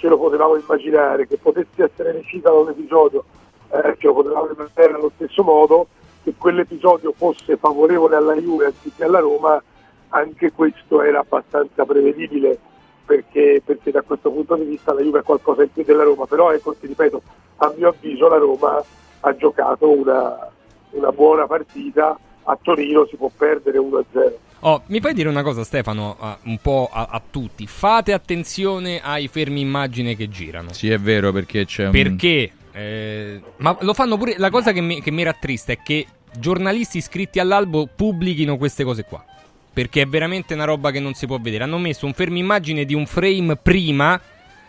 ce 0.00 0.08
lo 0.08 0.16
potevamo 0.16 0.56
immaginare, 0.56 1.26
che 1.26 1.36
potesse 1.36 1.84
essere 1.84 2.12
recita 2.12 2.48
da 2.48 2.56
un 2.56 2.70
episodio, 2.70 3.24
eh, 3.68 3.96
ce 3.98 4.06
lo 4.06 4.14
potevamo 4.14 4.48
immaginare 4.50 4.94
allo 4.94 5.12
stesso 5.14 5.42
modo, 5.42 5.88
che 6.24 6.32
quell'episodio 6.38 7.12
fosse 7.14 7.58
favorevole 7.58 8.16
alla 8.16 8.34
Juve 8.34 8.66
anziché 8.66 9.04
alla 9.04 9.18
Roma, 9.18 9.62
anche 10.08 10.52
questo 10.52 11.02
era 11.02 11.20
abbastanza 11.20 11.84
prevedibile 11.84 12.58
perché, 13.04 13.60
perché 13.62 13.90
da 13.90 14.00
questo 14.00 14.30
punto 14.30 14.54
di 14.54 14.64
vista 14.64 14.94
la 14.94 15.02
Juve 15.02 15.20
è 15.20 15.22
qualcosa 15.22 15.64
in 15.64 15.72
più 15.72 15.84
della 15.84 16.04
Roma, 16.04 16.24
però 16.24 16.50
ecco, 16.50 16.74
ti 16.74 16.86
ripeto, 16.86 17.20
a 17.56 17.72
mio 17.76 17.88
avviso 17.88 18.26
la 18.28 18.38
Roma 18.38 18.82
ha 19.20 19.36
giocato 19.36 19.90
una, 19.90 20.50
una 20.92 21.12
buona 21.12 21.46
partita, 21.46 22.18
a 22.44 22.58
Torino 22.60 23.04
si 23.04 23.16
può 23.16 23.30
perdere 23.36 23.78
1-0. 23.78 24.32
Oh, 24.62 24.82
mi 24.86 25.00
puoi 25.00 25.14
dire 25.14 25.28
una 25.28 25.42
cosa, 25.42 25.64
Stefano, 25.64 26.16
a- 26.18 26.38
un 26.44 26.58
po' 26.58 26.90
a, 26.92 27.08
a 27.10 27.22
tutti? 27.30 27.66
Fate 27.66 28.12
attenzione 28.12 29.00
ai 29.00 29.26
fermi 29.28 29.60
immagine 29.60 30.14
che 30.14 30.28
girano. 30.28 30.72
Sì, 30.72 30.90
è 30.90 30.98
vero, 30.98 31.32
perché 31.32 31.64
c'è 31.64 31.86
un... 31.86 31.90
Perché? 31.92 32.52
eh, 32.72 33.40
ma 33.56 33.76
lo 33.80 33.94
fanno 33.94 34.16
pure. 34.18 34.34
La 34.36 34.50
cosa 34.50 34.72
che 34.72 34.80
mi, 34.80 35.00
che 35.00 35.10
mi 35.10 35.22
rattrista 35.22 35.72
è 35.72 35.78
che 35.82 36.06
giornalisti 36.38 36.98
iscritti 36.98 37.38
all'albo 37.40 37.88
pubblichino 37.94 38.56
queste 38.58 38.84
cose 38.84 39.04
qua. 39.04 39.24
perché 39.72 40.02
è 40.02 40.06
veramente 40.06 40.52
una 40.54 40.64
roba 40.64 40.90
che 40.90 41.00
non 41.00 41.14
si 41.14 41.26
può 41.26 41.38
vedere. 41.38 41.64
Hanno 41.64 41.78
messo 41.78 42.04
un 42.04 42.12
fermo 42.12 42.36
immagine 42.36 42.84
di 42.84 42.94
un 42.94 43.06
frame 43.06 43.56
prima, 43.56 44.20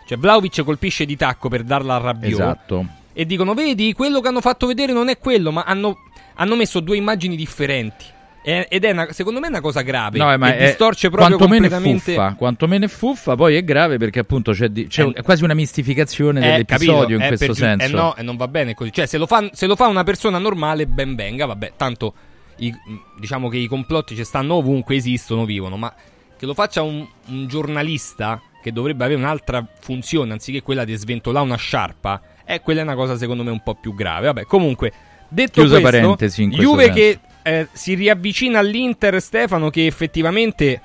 cioè 0.08 0.18
Vlaovic 0.18 0.64
colpisce 0.64 1.06
di 1.06 1.18
tacco 1.18 1.50
per 1.50 1.64
darla 1.64 1.96
a 1.96 2.00
Rabiot. 2.00 2.32
Esatto. 2.32 2.86
E 3.14 3.26
dicono, 3.26 3.54
vedi, 3.54 3.92
quello 3.92 4.22
che 4.22 4.30
hanno 4.30 4.40
fatto 4.42 4.68
vedere 4.68 4.94
non 4.94 5.10
è 5.10 5.18
quello, 5.18 5.52
ma 5.52 5.64
hanno, 5.64 5.98
hanno 6.36 6.56
messo 6.56 6.80
due 6.80 6.96
immagini 6.96 7.36
differenti. 7.36 8.06
E- 8.44 8.66
ed 8.70 8.84
è, 8.84 8.92
una- 8.92 9.12
secondo 9.12 9.40
me, 9.40 9.48
una 9.50 9.62
cosa 9.62 9.82
grave. 9.82 10.18
No, 10.18 10.32
eh, 10.34 10.38
ma 10.38 10.56
è 10.56 10.66
distorce 10.68 11.10
proprio 11.10 11.38
quantomeno 11.38 11.66
è 11.68 11.70
completamente... 11.70 12.14
fuffa, 12.14 12.34
quantomeno 12.36 12.86
è 12.86 12.88
fuffa, 12.88 13.36
poi 13.36 13.56
è 13.56 13.64
grave 13.64 13.98
perché 13.98 14.20
appunto 14.20 14.52
c'è, 14.52 14.70
di- 14.70 14.88
c'è 14.88 15.06
è 15.14 15.22
quasi 15.22 15.44
una 15.44 15.54
mistificazione 15.54 16.40
Eh, 16.40 16.52
dell'episodio 16.52 16.94
capito, 16.96 17.14
in 17.14 17.22
eh, 17.22 17.28
questo 17.28 17.46
giu- 17.48 17.56
senso. 17.56 17.86
Eh 17.86 17.90
no, 17.90 18.16
e 18.16 18.24
non 18.24 18.38
va 18.38 18.48
bene 18.48 18.74
così. 18.74 18.92
Cioè, 18.92 19.06
se 19.06 19.18
lo, 19.18 19.28
fa, 19.28 19.48
se 19.54 19.68
lo 19.68 19.76
fa 19.76 19.88
una 19.88 20.04
persona 20.04 20.38
normale, 20.40 20.88
ben 20.88 21.14
venga, 21.16 21.46
vabbè. 21.46 21.74
Tanto, 21.78 22.14
i- 22.58 22.74
diciamo 23.20 23.48
che 23.48 23.58
i 23.58 23.68
complotti 23.68 24.16
ci 24.16 24.24
stanno 24.24 24.56
ovunque, 24.56 24.96
esistono, 24.96 25.46
vivono. 25.46 25.78
Ma 25.78 25.94
che 26.38 26.46
lo 26.48 26.56
faccia 26.56 26.82
un, 26.82 27.06
un 27.28 27.48
giornalista 27.48 28.42
che 28.64 28.72
dovrebbe 28.72 29.04
avere 29.04 29.20
un'altra 29.20 29.64
funzione, 29.80 30.32
anziché 30.34 30.64
quella 30.64 30.84
di 30.84 30.96
sventolare 30.96 31.46
una 31.46 31.58
sciarpa, 31.58 32.22
eh, 32.46 32.60
quella 32.62 32.80
è 32.82 32.84
una 32.84 32.96
cosa 32.96 33.18
secondo 33.18 33.44
me 33.44 33.52
un 33.52 33.62
po' 33.62 33.76
più 33.76 33.94
grave. 33.94 34.26
Vabbè, 34.28 34.46
comunque, 34.46 34.92
detto 35.28 35.62
Chiusa 35.62 35.80
questo, 35.80 36.00
parentesi 36.00 36.42
in 36.44 36.50
questo 36.52 36.68
Juve 36.70 36.84
senso. 36.86 37.00
che 37.00 37.20
eh, 37.44 37.68
si 37.72 37.94
riavvicina 37.94 38.60
all'Inter, 38.60 39.22
Stefano, 39.22 39.70
che 39.70 39.86
effettivamente 39.86 40.82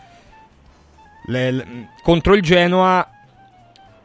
le- 1.27 1.51
le- 1.51 1.89
contro 2.03 2.35
il 2.35 2.43
Genoa 2.43 3.11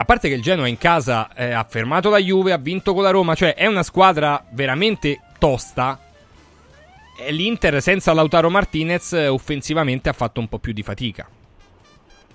a 0.02 0.04
parte 0.04 0.28
che 0.28 0.34
il 0.34 0.42
Genoa 0.42 0.66
in 0.66 0.78
casa 0.78 1.32
eh, 1.32 1.52
ha 1.52 1.62
fermato 1.62 2.10
la 2.10 2.18
Juve, 2.18 2.50
ha 2.50 2.58
vinto 2.58 2.92
con 2.92 3.04
la 3.04 3.10
Roma, 3.10 3.36
cioè 3.36 3.54
è 3.54 3.66
una 3.68 3.84
squadra 3.84 4.44
veramente 4.50 5.20
tosta. 5.38 5.96
E 7.16 7.30
l'Inter 7.30 7.80
senza 7.80 8.12
Lautaro 8.12 8.50
Martinez 8.50 9.12
eh, 9.12 9.28
offensivamente 9.28 10.08
ha 10.08 10.12
fatto 10.12 10.40
un 10.40 10.48
po' 10.48 10.58
più 10.58 10.72
di 10.72 10.82
fatica. 10.82 11.28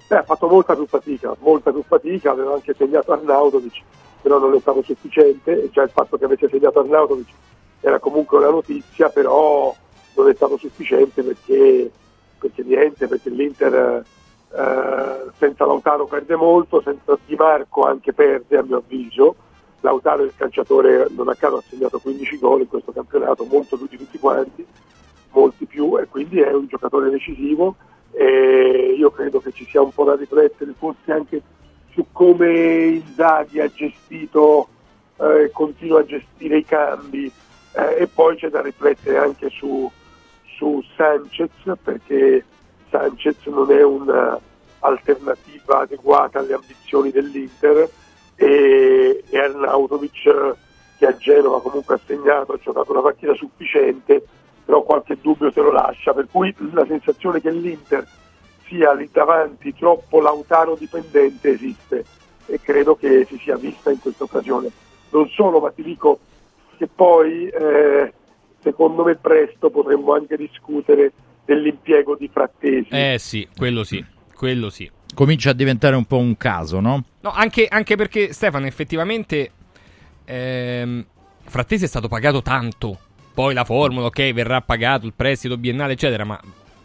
Beh, 0.07 0.15
ha 0.15 0.23
fatto 0.23 0.47
molta 0.47 0.75
più 0.75 0.87
fatica, 0.87 1.35
molta 1.39 1.71
più 1.71 1.83
fatica, 1.85 2.31
aveva 2.31 2.53
anche 2.53 2.73
segnato 2.73 3.11
Arnautovic, 3.11 3.81
però 4.21 4.39
non 4.39 4.55
è 4.55 4.59
stato 4.61 4.81
sufficiente, 4.83 5.69
già 5.73 5.83
il 5.83 5.89
fatto 5.89 6.17
che 6.17 6.23
avesse 6.23 6.47
segnato 6.49 6.79
Arnautovic 6.79 7.27
era 7.81 7.99
comunque 7.99 8.37
una 8.37 8.49
notizia, 8.49 9.09
però 9.09 9.75
non 10.17 10.29
è 10.29 10.35
stato 10.35 10.57
sufficiente 10.57 11.21
perché, 11.23 11.89
perché 12.39 12.63
niente, 12.63 13.07
perché 13.07 13.29
l'Inter 13.29 14.03
eh, 14.51 15.31
senza 15.37 15.65
Lautaro 15.65 16.05
perde 16.05 16.35
molto, 16.35 16.81
senza 16.81 17.17
Di 17.25 17.35
Marco 17.35 17.83
anche 17.83 18.13
perde 18.13 18.57
a 18.57 18.63
mio 18.63 18.77
avviso. 18.77 19.35
Lautaro 19.81 20.23
è 20.23 20.25
il 20.25 20.33
calciatore, 20.35 21.07
non 21.11 21.29
a 21.29 21.35
caso 21.35 21.57
ha 21.57 21.63
segnato 21.67 21.99
15 21.99 22.39
gol 22.39 22.61
in 22.61 22.67
questo 22.67 22.91
campionato, 22.91 23.45
molto 23.45 23.77
più 23.77 23.87
di 23.87 23.97
tutti 23.97 24.17
quanti, 24.17 24.65
molti 25.31 25.65
più, 25.65 25.97
e 25.99 26.07
quindi 26.07 26.39
è 26.39 26.51
un 26.51 26.65
giocatore 26.65 27.11
decisivo 27.11 27.75
e 28.11 28.95
io 28.97 29.11
credo 29.11 29.39
che 29.39 29.51
ci 29.51 29.65
sia 29.65 29.81
un 29.81 29.91
po' 29.91 30.03
da 30.03 30.15
riflettere 30.15 30.73
forse 30.75 31.11
anche 31.11 31.41
su 31.91 32.07
come 32.11 32.85
Inzaghi 32.85 33.59
ha 33.59 33.69
gestito 33.71 34.69
e 35.19 35.43
eh, 35.43 35.51
continua 35.51 35.99
a 35.99 36.05
gestire 36.05 36.57
i 36.57 36.65
cambi 36.65 37.31
eh, 37.73 38.01
e 38.01 38.07
poi 38.07 38.35
c'è 38.37 38.49
da 38.49 38.61
riflettere 38.61 39.17
anche 39.17 39.49
su, 39.49 39.89
su 40.57 40.83
Sanchez 40.95 41.51
perché 41.81 42.43
Sanchez 42.89 43.45
non 43.45 43.71
è 43.71 43.83
un'alternativa 43.83 45.81
adeguata 45.81 46.39
alle 46.39 46.55
ambizioni 46.55 47.11
dell'Inter 47.11 47.87
e, 48.35 49.23
e 49.29 49.37
Arnautovic 49.37 50.55
che 50.97 51.05
a 51.05 51.15
Genova 51.15 51.61
comunque 51.61 51.95
ha 51.95 51.99
segnato, 52.03 52.53
ha 52.53 52.57
giocato 52.57 52.91
una 52.91 53.01
partita 53.01 53.35
sufficiente 53.35 54.25
però 54.65 54.81
qualche 54.81 55.17
dubbio 55.21 55.49
se 55.49 55.61
lo 55.61 55.71
lascia, 55.71 56.13
per 56.13 56.27
cui 56.29 56.53
la 56.73 56.85
sensazione 56.85 57.39
che 57.39 57.51
l'Inter 57.51 58.05
sia 58.67 58.91
lì 58.91 59.09
davanti 59.09 59.73
troppo 59.73 60.19
Lautaro 60.19 60.75
dipendente 60.75 61.51
esiste 61.51 62.03
e 62.47 62.59
credo 62.59 62.97
che 62.97 63.25
si 63.29 63.37
sia 63.37 63.55
vista 63.55 63.91
in 63.91 63.99
questa 64.01 64.25
occasione. 64.25 64.69
Non 65.11 65.29
solo, 65.29 65.61
ma 65.61 65.71
ti 65.71 65.83
dico 65.83 66.19
che 66.75 66.87
poi 66.87 67.47
eh, 67.47 68.11
secondo 68.61 69.03
me 69.03 69.15
presto 69.15 69.69
potremmo 69.69 70.13
anche 70.13 70.37
discutere 70.37 71.11
dell'impiego 71.45 72.15
di 72.15 72.29
Frattesi. 72.31 72.89
Eh 72.89 73.17
sì, 73.19 73.47
quello 73.55 73.83
sì, 73.83 74.03
quello 74.33 74.69
sì. 74.69 74.89
Comincia 75.13 75.51
a 75.51 75.53
diventare 75.53 75.95
un 75.95 76.05
po' 76.05 76.17
un 76.17 76.35
caso, 76.37 76.79
no? 76.79 77.03
No, 77.21 77.31
anche, 77.31 77.67
anche 77.67 77.95
perché 77.95 78.33
Stefano 78.33 78.65
effettivamente 78.65 79.51
ehm, 80.25 81.05
Frattesi 81.43 81.85
è 81.85 81.87
stato 81.87 82.07
pagato 82.07 82.41
tanto. 82.41 82.99
Poi 83.33 83.53
la 83.53 83.63
formula, 83.63 84.07
ok, 84.07 84.33
verrà 84.33 84.61
pagato 84.61 85.05
il 85.05 85.13
prestito 85.15 85.57
biennale, 85.57 85.93
eccetera, 85.93 86.23
ma 86.25 86.39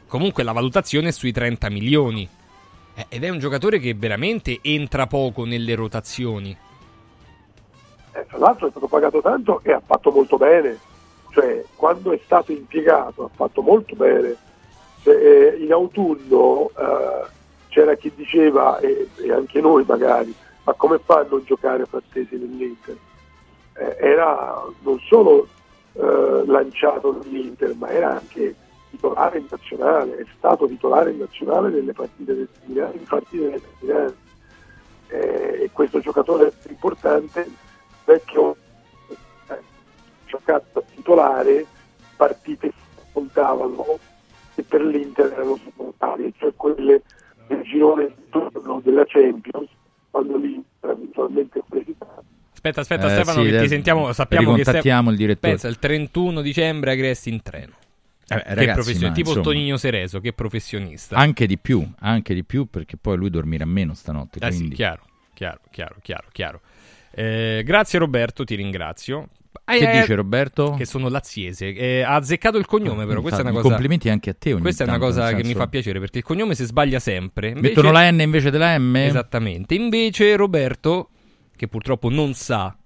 comunque 0.06 0.42
la 0.42 0.52
valutazione 0.52 1.08
è 1.08 1.12
sui 1.12 1.32
30 1.32 1.68
milioni. 1.70 2.28
Eh, 2.94 3.06
ed 3.08 3.24
è 3.24 3.30
un 3.30 3.38
giocatore 3.38 3.78
che 3.78 3.94
veramente 3.94 4.58
entra 4.62 5.06
poco 5.06 5.44
nelle 5.44 5.74
rotazioni. 5.74 6.56
Eh, 8.14 8.26
tra 8.26 8.38
l'altro 8.38 8.66
è 8.66 8.70
stato 8.70 8.86
pagato 8.86 9.20
tanto 9.20 9.60
e 9.64 9.72
ha 9.72 9.82
fatto 9.84 10.10
molto 10.10 10.36
bene, 10.36 10.78
cioè 11.33 11.64
quando 11.74 12.12
è 12.12 12.20
stato 12.24 12.53
impiegato 12.53 13.24
ha 13.24 13.30
fatto 13.35 13.62
molto 13.62 13.97
bene. 13.97 14.37
Se, 15.03 15.11
eh, 15.11 15.57
in 15.57 15.72
autunno 15.72 16.70
eh, 16.78 17.26
c'era 17.68 17.95
chi 17.97 18.12
diceva, 18.14 18.78
e, 18.78 19.09
e 19.16 19.33
anche 19.33 19.61
noi 19.61 19.85
magari, 19.87 20.33
ma 20.64 20.72
come 20.74 20.99
fa 20.99 21.20
a 21.20 21.26
non 21.28 21.43
giocare 21.45 21.87
Frattesi 21.87 22.37
nell'Inter? 22.37 22.97
Eh, 23.74 23.97
era 23.99 24.62
non 24.83 24.99
solo 25.01 25.49
eh, 25.95 26.43
lanciato 26.47 27.18
nell'Inter, 27.22 27.74
ma 27.74 27.89
era 27.89 28.11
anche 28.11 28.55
titolare 28.91 29.39
in 29.39 29.47
nazionale, 29.51 30.18
è 30.18 30.26
stato 30.37 30.66
titolare 30.66 31.11
in 31.11 31.18
nazionale 31.18 31.70
nelle 31.70 31.93
partite 31.93 32.35
determinate, 32.35 32.97
in 32.99 33.05
partite 33.05 33.51
determinate. 33.51 34.16
Eh, 35.09 35.62
e 35.64 35.70
questo 35.72 36.01
giocatore 36.01 36.53
importante 36.68 37.47
vecchio 38.05 38.57
giocato 40.33 40.66
da 40.72 40.83
titolare 40.95 41.66
partite 42.16 42.68
che 42.68 43.03
contavano 43.12 43.99
e 44.55 44.62
per 44.62 44.83
l'Inter 44.83 45.33
erano 45.33 45.57
fondamentali, 45.57 46.33
cioè 46.39 46.53
quelle 46.57 47.03
del 47.47 47.62
girone 47.62 48.07
di 48.07 48.22
turno 48.30 48.80
della 48.83 49.05
Champions, 49.07 49.68
quando 50.11 50.37
l'Inter 50.37 50.91
eventualmente 50.91 51.59
è 51.59 51.62
presentato. 51.68 52.24
Aspetta, 52.53 52.80
aspetta, 52.80 53.07
Eh, 53.07 53.11
Stefano, 53.11 53.43
sì, 53.43 53.51
che 53.51 53.61
ti 53.61 53.68
sentiamo. 53.68 54.12
Sappiamo 54.12 54.53
che 54.53 54.59
ricontattiamo 54.59 55.11
il 55.11 55.16
direttore. 55.16 55.53
Pensa, 55.53 55.68
il 55.68 55.78
31 55.78 56.41
dicembre 56.41 56.93
Agresti 56.93 57.28
in 57.28 57.43
treno. 57.43 57.72
Eh, 58.28 58.37
che 58.37 58.55
ragazzi, 58.55 58.72
professionista, 58.72 59.09
ma, 59.09 59.14
tipo 59.14 59.28
insomma, 59.30 59.45
Tonino 59.45 59.76
Sereso, 59.76 60.20
che 60.20 60.33
professionista. 60.33 61.16
Anche 61.16 61.47
di 61.47 61.59
più, 61.59 61.87
anche 61.99 62.35
di 62.35 62.45
più 62.45 62.66
perché 62.66 62.97
poi 62.97 63.16
lui 63.16 63.30
dormirà 63.30 63.64
meno 63.64 63.95
stanotte. 63.95 64.39
Eh 64.39 64.51
sì, 64.53 64.59
quindi... 64.59 64.74
chiaro, 64.76 65.03
chiaro, 65.35 65.61
chiaro, 65.70 65.97
chiaro, 66.01 66.28
chiaro. 66.30 66.61
Eh, 67.11 67.62
grazie 67.64 67.99
Roberto, 67.99 68.45
ti 68.45 68.55
ringrazio. 68.55 69.28
Che 69.64 69.90
Eh, 69.90 70.00
dice 70.00 70.14
Roberto? 70.14 70.74
Che 70.76 70.84
sono 70.86 71.09
laziese. 71.09 71.72
Eh, 71.74 72.03
ha 72.03 72.14
azzeccato 72.14 72.57
il 72.59 72.66
cognome, 72.66 73.07
però. 73.07 73.20
Questa 73.20 73.40
è 73.40 73.42
una 73.42 73.53
cosa. 73.53 73.68
Complimenti 73.68 74.09
anche 74.09 74.30
a 74.30 74.34
te 74.38 74.55
Questa 74.59 74.84
è 74.84 74.86
una 74.86 74.96
tanto, 74.98 75.07
cosa 75.14 75.24
nel 75.24 75.30
che 75.30 75.36
mi 75.38 75.42
senso- 75.44 75.59
fa 75.59 75.68
piacere 75.68 75.98
perché 76.00 76.18
il 76.18 76.24
cognome 76.24 76.55
si 76.55 76.64
sbaglia 76.64 76.98
sempre. 76.98 77.48
Invece- 77.48 77.68
Mettono 77.68 77.90
la 77.92 78.11
N 78.11 78.20
invece 78.20 78.50
della 78.50 78.78
M? 78.78 78.96
Esattamente. 78.96 79.74
Invece 79.74 80.36
Roberto, 80.36 81.11
che 81.57 81.68
purtroppo 81.68 82.09
non 82.11 82.34
sa, 82.34 82.76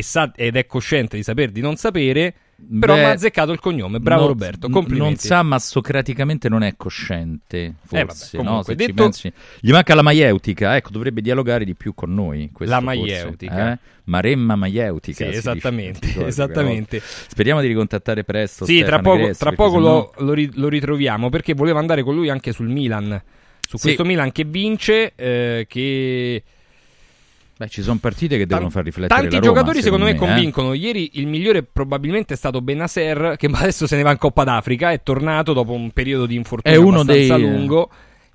sa 0.00 0.32
ed 0.34 0.56
è 0.56 0.66
cosciente 0.66 1.16
di 1.16 1.22
saper 1.22 1.50
di 1.50 1.60
non 1.60 1.76
sapere, 1.76 2.34
però 2.80 2.94
mi 2.94 3.02
ha 3.04 3.10
azzeccato 3.10 3.52
il 3.52 3.60
cognome. 3.60 4.00
Bravo 4.00 4.20
non- 4.22 4.28
Roberto, 4.30 4.68
complimenti. 4.68 5.08
Non 5.10 5.16
sa, 5.18 5.42
ma 5.42 5.58
socraticamente 5.58 6.48
non 6.48 6.62
è 6.62 6.74
cosciente. 6.76 7.58
Eh, 7.64 7.72
vabbè, 7.90 8.04
Forse, 8.06 8.36
no? 8.38 8.44
comunque, 8.44 8.76
ci 8.76 8.86
detto- 8.86 9.02
pensi. 9.02 9.32
Gli 9.60 9.70
manca 9.70 9.94
la 9.94 10.02
maieutica, 10.02 10.76
ecco, 10.76 10.90
dovrebbe 10.90 11.20
dialogare 11.20 11.64
di 11.64 11.74
più 11.74 11.94
con 11.94 12.12
noi. 12.14 12.50
questo 12.52 12.74
La 12.74 12.80
forse, 12.80 12.98
maieutica. 13.00 13.72
eh? 13.72 13.78
Maremma 14.04 14.54
maieutica. 14.56 15.16
Sì, 15.16 15.30
si 15.32 15.36
dice 15.36 15.38
esattamente, 15.50 16.26
esattamente. 16.26 17.00
Speriamo 17.02 17.60
di 17.60 17.66
ricontattare 17.68 18.24
presto. 18.24 18.64
Sì, 18.64 18.78
tra 18.78 18.86
Stefano 18.86 19.02
poco, 19.02 19.16
Agresti, 19.22 19.38
tra 19.44 19.52
poco 19.52 19.74
sennò- 19.76 20.12
lo, 20.16 20.24
lo 20.26 20.32
ri- 20.32 20.50
lo 20.54 20.68
ritroviamo 20.68 21.30
perché 21.30 21.54
volevo 21.54 21.78
andare 21.78 22.02
con 22.02 22.14
lui 22.14 22.28
anche 22.28 22.52
sul 22.52 22.68
Milan. 22.68 23.20
Su 23.66 23.78
Sì. 23.78 23.82
questo 23.84 24.04
Milan 24.04 24.30
che 24.30 24.44
vince, 24.44 25.12
eh, 25.16 25.64
che 25.68 26.42
Beh, 27.56 27.68
ci 27.68 27.82
sono 27.82 27.98
partite 28.00 28.36
che 28.36 28.46
devono 28.46 28.68
far 28.68 28.82
riflettere 28.82 29.20
Tanti 29.20 29.36
Roma, 29.36 29.46
giocatori 29.46 29.80
secondo 29.80 30.06
me, 30.06 30.12
eh. 30.12 30.16
convincono. 30.16 30.72
Ieri 30.72 31.10
il 31.14 31.28
migliore 31.28 31.62
probabilmente 31.62 32.34
è 32.34 32.36
stato 32.36 32.60
Benaser, 32.60 33.36
che 33.36 33.46
adesso 33.52 33.86
se 33.86 33.96
ne 33.96 34.02
va 34.02 34.10
in 34.10 34.18
Coppa 34.18 34.42
d'Africa. 34.42 34.90
È 34.90 35.02
tornato 35.02 35.52
dopo 35.52 35.72
un 35.72 35.90
periodo 35.92 36.26
di 36.26 36.34
infortunio 36.34 36.76
È 36.76 36.80
uno 36.80 37.00
abbastanza 37.00 37.36
dei- 37.36 37.42
lungo 37.42 37.90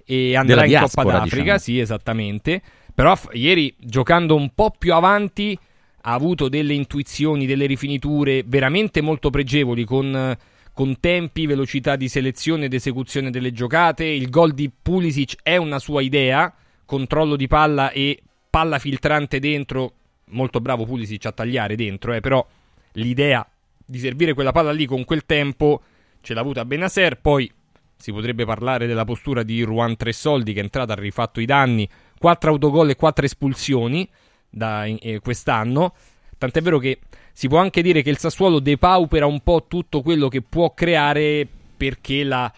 e 0.06 0.36
andrà 0.36 0.62
in 0.62 0.70
diaspora, 0.70 1.06
Coppa 1.06 1.18
d'Africa. 1.20 1.42
diciamo. 1.42 1.60
Sì, 1.60 1.80
esattamente. 1.80 2.62
Però 2.96 3.18
ieri 3.34 3.74
giocando 3.78 4.36
un 4.36 4.52
po' 4.56 4.74
più 4.78 4.94
avanti 4.94 5.58
ha 6.04 6.14
avuto 6.14 6.48
delle 6.48 6.74
intuizioni, 6.74 7.46
delle 7.46 7.66
rifiniture 7.66 8.44
veramente 8.46 9.02
molto 9.02 9.30
pregevoli 9.30 9.84
con, 9.84 10.36
con 10.74 11.00
tempi, 11.00 11.46
velocità 11.46 11.98
di 11.98 12.08
selezione 12.08 12.66
ed 12.66 12.74
esecuzione 12.74 13.32
delle 13.32 13.52
giocate. 13.52 14.06
Il 14.06 14.30
gol 14.30 14.54
di 14.54 14.72
Pulisic 14.82 15.36
è 15.44 15.58
una 15.58 15.78
sua 15.78 16.02
idea, 16.02 16.54
controllo 16.86 17.36
di 17.36 17.48
palla 17.48 17.92
e 17.92 18.22
palla 18.50 18.80
filtrante 18.80 19.39
dentro. 19.39 19.93
Molto 20.32 20.60
bravo 20.62 20.86
Pulisic 20.86 21.26
a 21.26 21.32
tagliare 21.32 21.76
dentro, 21.76 22.14
eh, 22.14 22.20
però 22.20 22.45
l'idea 22.93 23.47
di 23.86 23.97
servire 23.97 24.34
quella 24.34 24.52
palla 24.52 24.72
lì 24.72 24.86
con 24.86 25.04
quel 25.04 25.26
tempo 25.26 25.82
ce 26.22 26.34
l'ha 26.34 26.41
avuta 26.41 26.66
Benaser. 26.66 27.20
Poi 27.20 27.52
si 27.95 28.12
potrebbe 28.12 28.45
parlare 28.45 28.88
della 28.88 29.06
postura 29.06 29.43
di 29.43 29.64
Juan 29.64 29.95
Tresoldi 29.95 30.54
che 30.54 30.60
è 30.60 30.64
entrato, 30.64 30.91
ha 30.91 30.95
rifatto 30.95 31.39
i 31.39 31.45
danni, 31.45 31.89
4 32.18 32.52
autogol 32.52 32.89
e 32.89 32.95
4 32.95 33.26
espulsioni 33.26 34.08
da 34.50 34.86
eh, 34.86 35.20
quest'anno. 35.22 35.93
Tant'è 36.38 36.62
vero 36.62 36.78
che 36.80 37.00
si 37.34 37.47
può 37.47 37.58
anche 37.58 37.82
dire 37.82 38.02
che 38.02 38.10
il 38.10 38.18
Sassuolo 38.18 38.60
depaupera 38.60 39.26
un 39.26 39.41
po' 39.41 39.66
tutto 39.68 40.02
quello 40.02 40.28
che 40.28 40.41
può 40.41 40.74
creare 40.74 41.47
perché 41.76 42.24
la, 42.24 42.52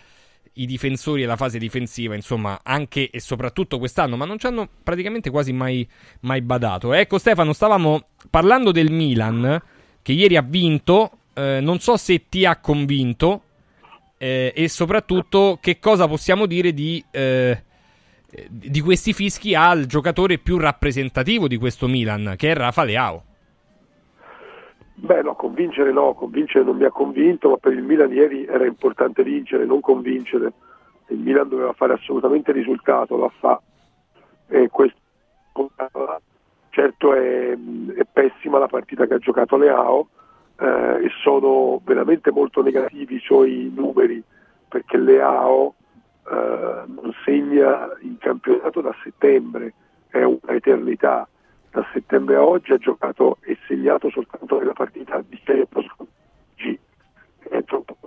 i 0.54 0.66
difensori 0.66 1.24
e 1.24 1.26
la 1.26 1.36
fase 1.36 1.58
difensiva, 1.58 2.16
insomma, 2.16 2.60
anche 2.64 3.10
e 3.10 3.20
soprattutto 3.20 3.80
quest'anno, 3.80 4.18
ma 4.18 4.26
non 4.26 4.38
ci 4.38 4.48
hanno 4.48 4.68
praticamente 4.84 5.30
quasi 5.30 5.54
mai, 5.54 5.88
mai 6.22 6.42
badato. 6.42 6.94
Ecco 6.94 7.18
Stefano, 7.18 7.54
stavamo 7.54 8.08
parlando 8.30 8.72
del 8.72 8.92
Milan 8.92 9.62
che 10.02 10.12
ieri 10.12 10.36
ha 10.36 10.42
vinto, 10.42 11.12
eh, 11.34 11.60
non 11.62 11.80
so 11.80 11.96
se 11.96 12.28
ti 12.28 12.46
ha 12.46 12.58
convinto 12.58 13.44
eh, 14.18 14.52
e 14.56 14.68
soprattutto 14.68 15.58
che 15.62 15.80
cosa 15.80 16.08
possiamo 16.08 16.46
dire 16.46 16.74
di, 16.74 17.04
eh, 17.12 17.64
di 18.50 18.82
questi 18.82 19.14
fischi 19.14 19.56
al 19.56 19.86
giocatore 19.86 20.38
più 20.38 20.58
rappresentativo 20.58 21.48
di 21.48 21.58
questo 21.58 21.88
Milan, 21.88 22.36
che 22.38 22.52
è 22.52 22.56
Rafa 22.56 22.84
Leao. 22.84 23.24
Beh 25.04 25.24
no, 25.24 25.34
convincere 25.34 25.92
no, 25.92 26.14
convincere 26.14 26.64
non 26.64 26.78
mi 26.78 26.84
ha 26.84 26.92
convinto, 26.92 27.50
ma 27.50 27.58
per 27.58 27.74
il 27.74 27.82
Milan 27.82 28.12
ieri 28.14 28.46
era 28.46 28.68
importante 28.68 29.24
vincere, 29.24 29.66
non 29.66 29.80
convincere. 29.80 30.54
Il 31.08 31.18
Milan 31.18 31.50
doveva 31.50 31.74
fare 31.74 31.94
assolutamente 31.94 32.52
risultato, 32.52 33.18
la 33.18 33.32
fa. 33.40 33.60
E 34.48 34.70
questo, 34.70 35.00
certo 36.70 37.16
è, 37.16 37.52
è 37.52 38.06
pessima 38.14 38.60
la 38.60 38.68
partita 38.68 39.08
che 39.08 39.16
ha 39.16 39.18
giocato 39.18 39.58
Leao 39.58 40.08
eh, 40.60 41.06
e 41.06 41.10
sono 41.24 41.82
veramente 41.84 42.30
molto 42.30 42.62
negativi 42.62 43.16
i 43.16 43.22
suoi 43.22 43.72
numeri 43.76 44.24
perché 44.68 44.98
Leao 44.98 45.74
eh, 46.30 46.84
non 46.86 47.12
segna 47.26 47.90
in 48.02 48.20
campionato 48.20 48.82
da 48.82 48.96
settembre, 49.04 49.74
è 50.10 50.22
un'eternità 50.22 51.28
da 51.72 51.86
settembre 51.94 52.36
a 52.36 52.44
oggi 52.44 52.74
ha 52.74 52.78
giocato 52.78 53.38
e 53.42 53.58
segnato 53.68 54.10
soltanto 54.10 54.60
nella 54.60 54.74
partita 54.74 55.24
di 55.28 55.40
Champions 55.44 55.88
G. 56.56 56.78
È 57.50 57.64
troppo 57.64 57.98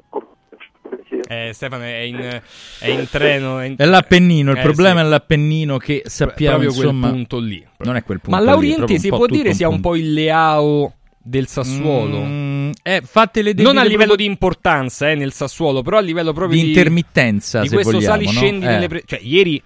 eh, 1.26 1.52
Stefano 1.52 1.84
è 1.84 1.98
in, 1.98 2.40
è 2.80 2.88
in 2.88 3.08
treno. 3.10 3.58
È, 3.58 3.66
in... 3.66 3.74
è 3.76 3.84
l'Appennino. 3.84 4.52
Il 4.52 4.58
eh, 4.58 4.62
problema 4.62 5.00
sì. 5.00 5.06
è 5.06 5.08
l'Appennino 5.08 5.78
che 5.78 6.02
sappiamo 6.04 6.58
proprio 6.58 6.80
insomma. 6.80 7.00
quel 7.00 7.12
punto 7.12 7.38
lì. 7.38 7.66
Non 7.78 7.96
è 7.96 8.04
quel 8.04 8.20
punto 8.20 8.38
Ma 8.38 8.44
Laurienti 8.44 8.98
si 8.98 9.08
proprio 9.08 9.28
può 9.28 9.36
dire 9.36 9.54
sia 9.54 9.68
un 9.68 9.80
po' 9.80 9.96
il 9.96 10.12
Leao 10.12 10.92
del 11.18 11.46
Sassuolo. 11.46 12.22
Mm, 12.22 12.70
eh, 12.82 13.00
fate 13.02 13.42
le 13.42 13.54
non 13.56 13.78
a 13.78 13.82
livello 13.84 14.08
pro- 14.08 14.16
di 14.16 14.24
importanza 14.24 15.10
eh, 15.10 15.14
nel 15.14 15.32
Sassuolo, 15.32 15.82
però 15.82 15.98
a 15.98 16.00
livello 16.00 16.32
proprio 16.32 16.60
Di 16.60 16.68
intermittenza, 16.68 17.60
di 17.60 17.68
se 17.68 17.74
questo 17.74 17.92
vogliamo, 17.92 18.14
sali 18.14 18.24
no? 18.26 18.30
scendi 18.30 18.66
Eh. 18.66 18.68
nelle 18.68 18.88
pre- 18.88 19.02
cioè 19.06 19.20
ieri 19.22 19.62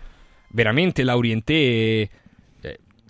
veramente 0.50 1.02
Lauriente 1.02 1.52
eh, 1.52 2.08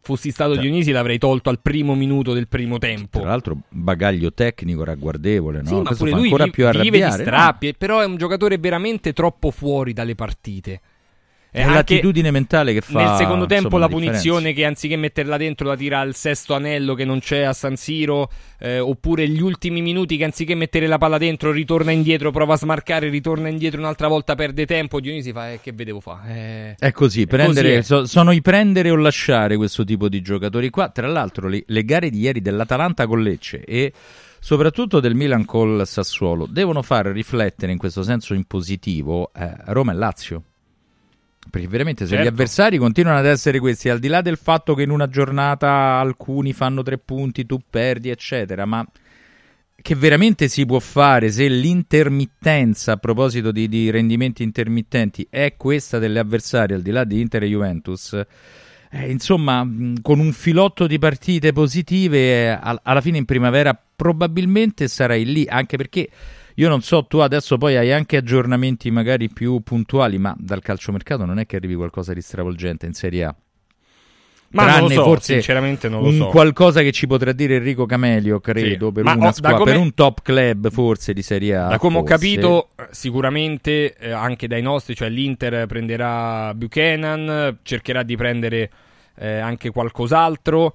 fossi 0.09 0.31
stato 0.31 0.55
Cioè. 0.55 0.63
Dionisi 0.63 0.91
l'avrei 0.91 1.19
tolto 1.19 1.51
al 1.51 1.61
primo 1.61 1.95
minuto 1.95 2.33
del 2.33 2.49
primo 2.49 2.79
tempo. 2.79 3.19
Tra 3.19 3.29
l'altro, 3.29 3.59
bagaglio 3.69 4.33
tecnico 4.33 4.83
ragguardevole, 4.83 5.61
no? 5.61 5.69
Sì, 5.69 5.75
ma 5.75 5.91
pure 5.95 6.11
fa 6.11 6.17
lui 6.17 6.25
ancora 6.25 6.45
vi- 6.45 6.51
più 6.51 6.65
vive 6.71 6.97
di 6.97 7.03
arrabbiare. 7.03 7.25
no? 7.25 7.29
strappi, 7.29 7.75
però 7.77 8.01
è 8.01 8.07
un 8.07 8.17
giocatore 8.17 8.57
veramente 8.57 9.13
troppo 9.13 9.51
fuori 9.51 9.93
dalle 9.93 10.15
partite. 10.15 10.81
È 11.51 11.65
l'attitudine 11.65 12.31
mentale 12.31 12.73
che 12.75 12.83
fa 12.83 13.05
Nel 13.05 13.17
secondo 13.17 13.47
tempo 13.47 13.67
insomma, 13.67 13.81
la 13.81 13.87
differenza. 13.89 14.21
punizione 14.21 14.53
che 14.53 14.65
anziché 14.65 14.97
metterla 14.97 15.37
dentro 15.39 15.67
la 15.67 15.77
tira 15.77 16.01
al 16.01 16.15
sesto 16.15 16.55
anello 16.55 16.95
che 16.95 17.05
non 17.05 17.21
c'è 17.21 17.43
a 17.43 17.53
San 17.53 17.77
Siro, 17.77 18.31
eh, 18.59 18.79
oppure 18.79 19.27
gli 19.29 19.41
ultimi 19.41 19.81
minuti 19.81 20.17
che 20.17 20.25
anziché 20.25 20.55
mettere 20.55 20.87
la 20.87 20.99
palla 20.99 21.17
dentro 21.19 21.51
ritorna 21.51 21.91
indietro, 21.91 22.31
prova 22.31 22.55
a 22.55 22.59
smarcare, 22.59 23.09
ritorna 23.09 23.49
indietro 23.49 23.81
un'altra 23.81 24.09
volta, 24.09 24.35
perde 24.35 24.67
tempo, 24.67 25.01
Dionisi 25.01 25.33
fa 25.33 25.53
eh, 25.53 25.61
che 25.63 25.73
vedevo 25.73 26.01
fa. 26.01 26.23
Eh, 26.29 26.75
È 26.79 26.93
così, 26.93 27.23
è 27.23 27.27
prendere, 27.27 27.77
così, 27.77 27.79
eh. 27.79 27.83
so- 27.83 28.07
sono 28.07 28.33
i 28.33 28.43
prendere 28.43 28.91
o 28.91 28.97
lasciare 28.97 29.57
questo 29.57 29.85
tipo 29.85 30.09
di 30.09 30.21
giocatori 30.21 30.69
qua. 30.71 30.91
Tra 30.91 31.07
l'altro, 31.07 31.49
le, 31.49 31.63
le 31.67 31.85
gare 31.85 32.11
di 32.11 32.21
ieri 32.21 32.41
dell'Atalanta 32.43 33.07
con 33.07 33.23
Lecce 33.23 33.65
e 33.65 33.93
soprattutto 34.41 35.01
del 35.01 35.15
Milan 35.15 35.45
col 35.45 35.87
Sassuolo 35.87 36.47
devono 36.47 36.83
far 36.83 37.07
riflettere 37.07 37.73
in 37.73 37.79
questo 37.79 38.03
senso 38.03 38.35
in 38.35 38.45
positivo 38.45 39.33
eh, 39.35 39.51
Roma 39.67 39.93
e 39.93 39.95
Lazio. 39.95 40.43
Perché 41.51 41.69
veramente 41.69 42.05
se 42.07 42.15
gli 42.15 42.19
Certo. 42.19 42.33
avversari 42.33 42.79
continuano 42.79 43.19
ad 43.19 43.27
essere 43.27 43.59
questi, 43.59 43.89
al 43.89 43.99
di 43.99 44.09
là 44.09 44.21
del 44.21 44.37
fatto 44.37 44.75
che 44.75 44.83
in 44.83 44.91
una 44.91 45.09
giornata 45.09 45.99
alcuni 45.99 46.53
fanno 46.53 46.83
tre 46.83 46.99
punti, 46.99 47.47
tu 47.47 47.59
perdi, 47.69 48.11
eccetera, 48.11 48.67
ma 48.67 48.87
che 49.81 49.95
veramente 49.95 50.49
si 50.49 50.67
può 50.67 50.81
fare 50.81 51.31
se 51.31 51.47
l'intermittenza, 51.49 52.93
a 52.93 52.97
proposito 52.97 53.53
di, 53.53 53.69
di 53.69 53.91
rendimenti 53.91 54.43
intermittenti, 54.43 55.27
è 55.31 55.55
questa 55.57 55.99
delle 55.99 56.19
avversarie, 56.19 56.75
al 56.75 56.83
di 56.83 56.91
là 56.91 57.05
di 57.05 57.21
Inter 57.21 57.45
e 57.45 57.49
Juventus, 57.49 58.21
eh, 58.91 59.11
insomma, 59.11 59.67
con 60.03 60.19
un 60.19 60.33
filotto 60.33 60.87
di 60.87 60.99
partite 60.99 61.53
positive, 61.53 62.19
eh, 62.19 62.59
al- 62.61 62.81
alla 62.83 63.01
fine 63.01 63.19
in 63.19 63.25
primavera 63.25 63.81
probabilmente 63.97 64.89
sarai 64.89 65.25
lì, 65.25 65.47
anche 65.49 65.77
perché 65.77 66.09
io 66.59 66.69
non 66.69 66.83
so, 66.83 67.05
tu 67.07 67.19
adesso 67.19 67.57
poi 67.57 67.77
hai 67.77 67.93
anche 67.93 68.17
aggiornamenti 68.17 68.91
magari 68.91 69.29
più 69.29 69.61
puntuali, 69.61 70.19
ma 70.19 70.35
dal 70.39 70.61
calciomercato 70.61 71.25
non 71.25 71.39
è 71.39 71.47
che 71.47 71.57
arrivi 71.57 71.75
qualcosa 71.75 72.13
di 72.13 72.21
stravolgente 72.21 72.85
in 72.87 72.95
Serie 72.95 73.25
A. 73.25 73.35
Ma 74.51 74.63
non 74.63 74.71
lo 74.73 74.77
Tranne 74.87 74.95
so, 74.95 75.03
forse 75.05 75.33
sinceramente 75.35 75.89
non 75.91 76.01
lo 76.03 76.09
un 76.09 76.17
so. 76.17 76.27
qualcosa 76.29 76.81
che 76.81 76.91
ci 76.91 77.07
potrà 77.07 77.33
dire 77.33 77.57
Enrico 77.57 77.85
Camelio, 77.85 78.41
credo, 78.41 78.87
Sì. 78.87 78.93
per, 78.93 79.05
da 79.05 79.31
squadra- 79.33 79.59
come- 79.59 79.73
per 79.73 79.81
un 79.81 79.93
top 79.95 80.23
club 80.23 80.71
forse 80.71 81.13
di 81.13 81.21
Serie 81.23 81.55
A. 81.55 81.67
Da 81.69 81.79
come 81.79 81.99
ho 81.99 82.01
forse. 82.01 82.15
capito, 82.15 82.69
eh, 82.77 82.87
sicuramente 82.91 83.95
eh, 83.95 84.11
anche 84.11 84.49
dai 84.49 84.63
nostri, 84.63 84.95
cioè 84.97 85.11
l'Inter 85.11 85.67
prenderà 85.67 86.55
Buchanan, 86.55 87.59
cercherà 87.63 88.03
di 88.03 88.17
prendere 88.17 88.71
eh, 89.17 89.39
anche 89.39 89.71
qualcos'altro. 89.71 90.75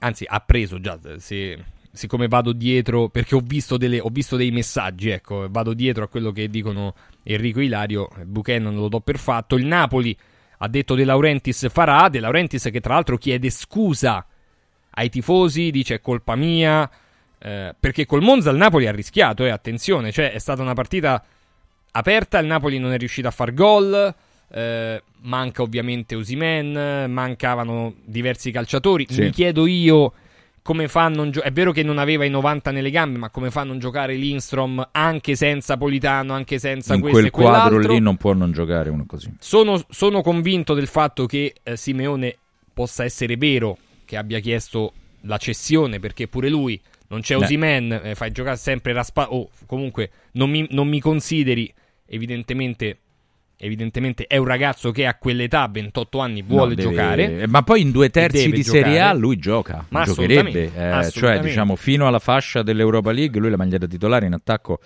Anzi, 0.00 0.24
ha 0.28 0.40
preso 0.40 0.78
già. 0.78 0.98
se- 1.18 1.58
siccome 1.92 2.26
vado 2.28 2.52
dietro, 2.52 3.08
perché 3.08 3.34
ho 3.34 3.42
visto, 3.44 3.76
delle- 3.76 4.00
ho 4.00 4.08
visto 4.10 4.36
dei 4.36 4.50
messaggi, 4.50 5.10
ecco, 5.10 5.46
vado 5.50 5.74
dietro 5.74 6.04
a 6.04 6.08
quello 6.08 6.32
che 6.32 6.48
dicono 6.48 6.94
Enrico 7.22 7.60
Ilario. 7.60 8.08
Buchanan 8.24 8.74
lo 8.74 8.88
do 8.88 9.00
per 9.00 9.18
fatto. 9.18 9.56
Il 9.56 9.66
Napoli 9.66 10.16
ha 10.58 10.68
detto 10.68 10.94
De 10.94 11.04
Laurentiis 11.04 11.68
farà. 11.70 12.08
De 12.08 12.20
Laurentiis 12.20 12.68
che 12.72 12.80
tra 12.80 12.94
l'altro 12.94 13.16
chiede 13.18 13.50
scusa 13.50 14.24
ai 14.94 15.08
tifosi, 15.10 15.70
dice 15.70 15.94
è 15.96 16.00
colpa 16.00 16.34
mia. 16.36 16.88
eh, 17.44 17.74
perché 17.78 18.06
col 18.06 18.22
Monza 18.22 18.50
il 18.50 18.56
Napoli 18.56 18.86
ha 18.86 18.92
rischiato, 18.92 19.44
eh, 19.44 19.48
attenzione, 19.50 20.12
cioè 20.12 20.30
è 20.30 20.38
stata 20.38 20.62
una 20.62 20.74
partita 20.74 21.20
aperta, 21.90 22.38
il 22.38 22.46
Napoli 22.46 22.78
non 22.78 22.92
è 22.92 22.98
riuscito 22.98 23.26
a 23.26 23.32
far 23.32 23.52
gol, 23.52 24.14
eh, 24.48 25.02
manca 25.22 25.62
ovviamente 25.62 26.14
Osimen, 26.14 27.10
mancavano 27.10 27.94
diversi 28.04 28.52
calciatori, 28.52 29.06
Sì. 29.10 29.22
mi 29.22 29.30
chiedo 29.30 29.66
io 29.66 30.12
come 30.62 30.86
fa 30.86 31.04
a 31.04 31.08
non 31.08 31.30
gio- 31.30 31.42
è 31.42 31.50
vero 31.50 31.72
che 31.72 31.82
non 31.82 31.98
aveva 31.98 32.24
i 32.24 32.30
90 32.30 32.70
nelle 32.70 32.90
gambe, 32.90 33.18
ma 33.18 33.30
come 33.30 33.50
fa 33.50 33.62
a 33.62 33.64
non 33.64 33.78
giocare 33.78 34.14
Lindstrom 34.14 34.88
anche 34.92 35.34
senza 35.34 35.76
Politano, 35.76 36.32
anche 36.32 36.58
senza 36.58 36.94
in 36.94 37.00
questo 37.00 37.18
quel 37.18 37.26
e 37.26 37.30
quadro 37.30 37.78
lì 37.78 37.98
non 37.98 38.16
può 38.16 38.32
non 38.32 38.52
giocare 38.52 38.88
uno 38.88 39.04
così. 39.04 39.32
Sono, 39.38 39.82
sono 39.90 40.22
convinto 40.22 40.74
del 40.74 40.86
fatto 40.86 41.26
che 41.26 41.54
eh, 41.62 41.76
Simeone 41.76 42.36
possa 42.72 43.04
essere 43.04 43.36
vero 43.36 43.76
che 44.04 44.16
abbia 44.16 44.38
chiesto 44.38 44.92
la 45.22 45.36
cessione 45.36 45.98
perché 45.98 46.28
pure 46.28 46.48
lui 46.48 46.80
non 47.08 47.20
c'è. 47.20 47.36
Osimen, 47.36 48.00
eh, 48.02 48.14
fai 48.14 48.30
giocare 48.30 48.56
sempre 48.56 48.92
Raspa 48.92 49.32
o 49.32 49.50
comunque 49.66 50.10
non 50.32 50.48
mi, 50.48 50.66
non 50.70 50.88
mi 50.88 51.00
consideri 51.00 51.72
evidentemente 52.06 52.98
evidentemente 53.62 54.26
è 54.26 54.36
un 54.36 54.44
ragazzo 54.46 54.90
che 54.90 55.06
a 55.06 55.14
quell'età 55.16 55.68
28 55.68 56.18
anni 56.18 56.42
vuole 56.42 56.70
No, 56.70 56.74
deve- 56.74 56.82
giocare 56.90 57.46
Ma 57.46 57.62
poi 57.62 57.80
in 57.80 57.90
due 57.90 58.10
terzi 58.10 58.50
di 58.50 58.62
Serie 58.62 58.98
A 58.98 59.02
giocare. 59.04 59.18
lui 59.18 59.36
gioca, 59.36 59.84
Ma 59.88 60.02
giocherebbe. 60.04 60.40
assolutamente, 60.40 60.64
eh, 60.64 60.70
cioè, 60.90 60.98
assolutamente. 61.06 61.46
diciamo, 61.48 61.76
fino 61.76 62.06
alla 62.06 62.18
fascia 62.18 62.62
dell'Europa 62.62 63.12
League, 63.12 63.40
lui 63.40 63.50
la 63.50 63.56
maglia 63.56 63.78
da 63.78 63.86
titolare 63.86 64.26
in 64.26 64.32
attacco, 64.32 64.80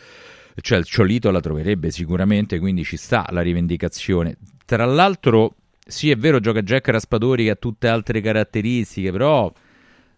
cioè 0.61 0.79
il 0.79 0.85
Ciolito 0.85 1.31
la 1.31 1.41
troverebbe 1.41 1.91
sicuramente, 1.91 2.59
quindi 2.59 2.85
ci 2.85 2.97
sta 2.97 3.27
la 3.31 3.41
rivendicazione. 3.43 4.37
Tra 4.65 4.85
l'altro, 4.85 5.55
sì, 5.87 6.11
è 6.11 6.17
vero, 6.17 6.41
gioca 6.41 6.63
Jack 6.63 6.89
Raspadori 6.89 7.45
che 7.45 7.51
ha 7.51 7.55
tutte 7.57 7.89
altre 7.89 8.21
caratteristiche, 8.21 9.11
però, 9.13 9.53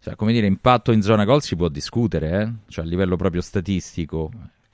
cioè, 0.00 0.14
come 0.14 0.32
dire, 0.32 0.46
impatto 0.46 0.92
in 0.92 1.02
zona 1.02 1.24
gol 1.24 1.42
si 1.42 1.56
può 1.56 1.68
discutere, 1.68 2.40
eh? 2.42 2.52
cioè 2.68 2.84
a 2.84 2.88
livello 2.88 3.16
proprio 3.16 3.40
statistico. 3.40 4.30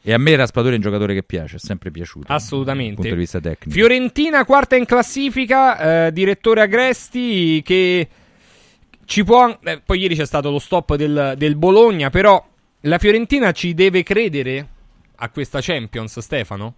E 0.07 0.13
a 0.13 0.19
me 0.19 0.37
Raspadori 0.37 0.75
è 0.75 0.77
un 0.77 0.83
giocatore 0.83 1.15
che 1.15 1.23
piace, 1.23 1.57
è 1.57 1.59
sempre 1.59 1.91
piaciuto. 1.91 2.31
Assolutamente. 2.31 2.89
Dal 2.89 3.01
punto 3.01 3.15
di 3.15 3.21
vista 3.21 3.41
tecnico. 3.41 3.71
Fiorentina 3.71 4.45
quarta 4.45 4.77
in 4.77 4.85
classifica, 4.85 6.07
eh, 6.07 6.13
direttore 6.13 6.61
Agresti 6.61 7.63
che 7.63 8.09
ci 9.07 9.25
può... 9.25 9.59
eh, 9.63 9.81
poi 9.83 10.01
ieri 10.01 10.15
c'è 10.15 10.27
stato 10.27 10.51
lo 10.51 10.59
stop 10.59 10.95
del, 10.97 11.33
del 11.39 11.57
Bologna, 11.57 12.11
però 12.11 12.45
la 12.81 12.99
Fiorentina 12.99 13.53
ci 13.53 13.73
deve 13.73 14.03
credere 14.03 14.69
a 15.17 15.31
questa 15.31 15.61
Champions, 15.63 16.19
Stefano? 16.19 16.75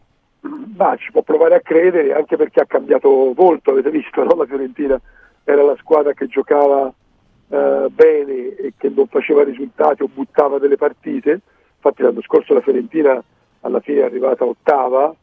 Ma 0.76 0.94
ci 0.96 1.10
può 1.10 1.22
provare 1.22 1.56
a 1.56 1.60
credere 1.60 2.14
anche 2.14 2.36
perché 2.36 2.60
ha 2.60 2.66
cambiato 2.66 3.32
volto, 3.34 3.72
avete 3.72 3.90
visto, 3.90 4.22
no? 4.22 4.36
la 4.36 4.46
Fiorentina 4.46 5.00
era 5.42 5.64
la 5.64 5.74
squadra 5.80 6.12
che 6.12 6.28
giocava 6.28 6.94
eh, 7.48 7.86
bene 7.90 8.54
e 8.54 8.74
che 8.78 8.88
non 8.88 9.08
faceva 9.08 9.42
risultati 9.42 10.02
o 10.02 10.08
buttava 10.12 10.60
delle 10.60 10.76
partite, 10.76 11.40
infatti 11.86 12.02
l'anno 12.02 12.22
scorso 12.22 12.54
la 12.54 12.60
Fiorentina 12.60 13.22
alla 13.60 13.80
fine 13.80 14.00
è 14.00 14.04
arrivata 14.04 14.44
ottava 14.44 15.14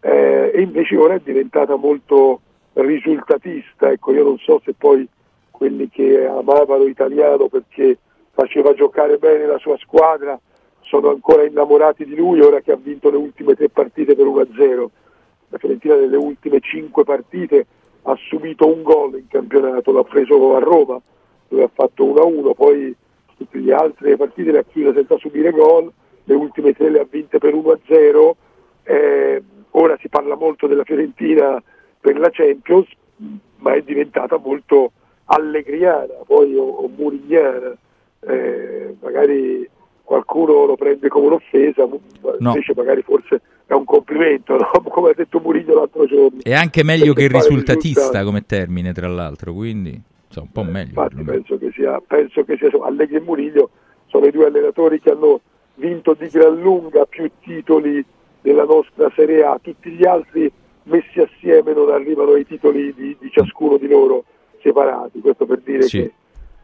eh, 0.00 0.52
e 0.54 0.60
invece 0.60 0.96
ora 0.96 1.14
è 1.14 1.20
diventata 1.20 1.76
molto 1.76 2.40
risultatista. 2.74 3.90
Ecco, 3.90 4.12
io 4.12 4.24
non 4.24 4.38
so 4.38 4.60
se 4.64 4.74
poi 4.74 5.06
quelli 5.50 5.88
che 5.88 6.26
amavano 6.26 6.84
Italiano 6.84 7.48
perché 7.48 7.98
faceva 8.32 8.72
giocare 8.74 9.18
bene 9.18 9.46
la 9.46 9.58
sua 9.58 9.76
squadra 9.78 10.38
sono 10.80 11.10
ancora 11.10 11.44
innamorati 11.44 12.04
di 12.04 12.16
lui 12.16 12.40
ora 12.40 12.60
che 12.60 12.72
ha 12.72 12.76
vinto 12.76 13.10
le 13.10 13.16
ultime 13.16 13.54
tre 13.54 13.68
partite 13.68 14.14
per 14.14 14.26
1-0. 14.26 14.86
La 15.48 15.58
Fiorentina 15.58 15.96
nelle 15.96 16.16
ultime 16.16 16.60
cinque 16.60 17.04
partite 17.04 17.66
ha 18.02 18.16
subito 18.28 18.66
un 18.66 18.82
gol 18.82 19.16
in 19.16 19.28
campionato, 19.28 19.92
l'ha 19.92 20.02
preso 20.02 20.56
a 20.56 20.58
Roma 20.58 21.00
dove 21.48 21.62
ha 21.64 21.70
fatto 21.72 22.04
1-1, 22.04 22.54
poi 22.54 22.96
tutte 23.36 23.58
le 23.58 23.72
altre 23.74 24.16
partite 24.16 24.50
le 24.50 24.58
ha 24.58 24.64
chiuse 24.64 24.94
senza 24.94 25.18
subire 25.18 25.50
gol, 25.50 25.92
le 26.24 26.34
ultime 26.34 26.72
tre 26.72 26.90
le 26.90 27.00
ha 27.00 27.06
vinte 27.08 27.38
per 27.38 27.54
1-0, 27.54 28.30
eh, 28.84 29.42
ora 29.70 29.96
si 30.00 30.08
parla 30.08 30.36
molto 30.36 30.66
della 30.66 30.84
Fiorentina 30.84 31.62
per 32.00 32.18
la 32.18 32.30
Champions, 32.30 32.88
ma 33.56 33.74
è 33.74 33.82
diventata 33.82 34.36
molto 34.38 34.92
allegriana 35.26 36.14
poi 36.26 36.54
o, 36.56 36.62
o 36.64 36.88
murignana, 36.88 37.76
eh, 38.20 38.94
magari 39.00 39.68
qualcuno 40.02 40.66
lo 40.66 40.76
prende 40.76 41.08
come 41.08 41.26
un'offesa, 41.26 41.88
No. 42.38 42.50
invece 42.50 42.72
magari 42.74 43.02
forse 43.02 43.40
è 43.66 43.72
un 43.72 43.84
complimento, 43.84 44.56
no? 44.58 44.70
come 44.88 45.10
ha 45.10 45.14
detto 45.14 45.40
Murigno 45.40 45.74
l'altro 45.74 46.06
giorno. 46.06 46.40
È 46.42 46.52
anche 46.52 46.82
meglio 46.82 47.12
che 47.14 47.28
risultatista 47.28 48.00
risultati. 48.00 48.24
come 48.24 48.44
termine, 48.46 48.92
tra 48.92 49.08
l'altro, 49.08 49.52
quindi 49.52 50.00
insomma, 50.26 50.46
un 50.46 50.52
po' 50.52 50.70
meglio. 50.70 50.88
Infatti 50.88 51.22
penso 51.22 51.58
che 51.58 51.70
sia, 51.72 52.00
penso 52.06 52.44
che 52.44 52.56
sia 52.56 52.66
insomma, 52.66 52.86
Allegri 52.86 53.16
e 53.16 53.20
Muriglio 53.20 53.70
sono 54.06 54.26
i 54.26 54.30
due 54.30 54.46
allenatori 54.46 55.00
che 55.00 55.10
hanno 55.10 55.40
vinto 55.74 56.14
di 56.14 56.28
gran 56.28 56.60
lunga 56.60 57.04
più 57.06 57.30
titoli 57.40 58.04
della 58.40 58.64
nostra 58.64 59.10
Serie 59.14 59.44
A, 59.44 59.58
tutti 59.60 59.90
gli 59.90 60.04
altri 60.04 60.50
messi 60.84 61.20
assieme 61.20 61.72
non 61.72 61.90
arrivano 61.90 62.32
ai 62.32 62.46
titoli 62.46 62.92
di, 62.94 63.16
di 63.18 63.30
ciascuno 63.30 63.76
di 63.76 63.88
loro 63.88 64.24
separati, 64.60 65.20
questo 65.20 65.46
per 65.46 65.60
dire 65.60 65.82
Sì. 65.82 65.98
che 65.98 66.12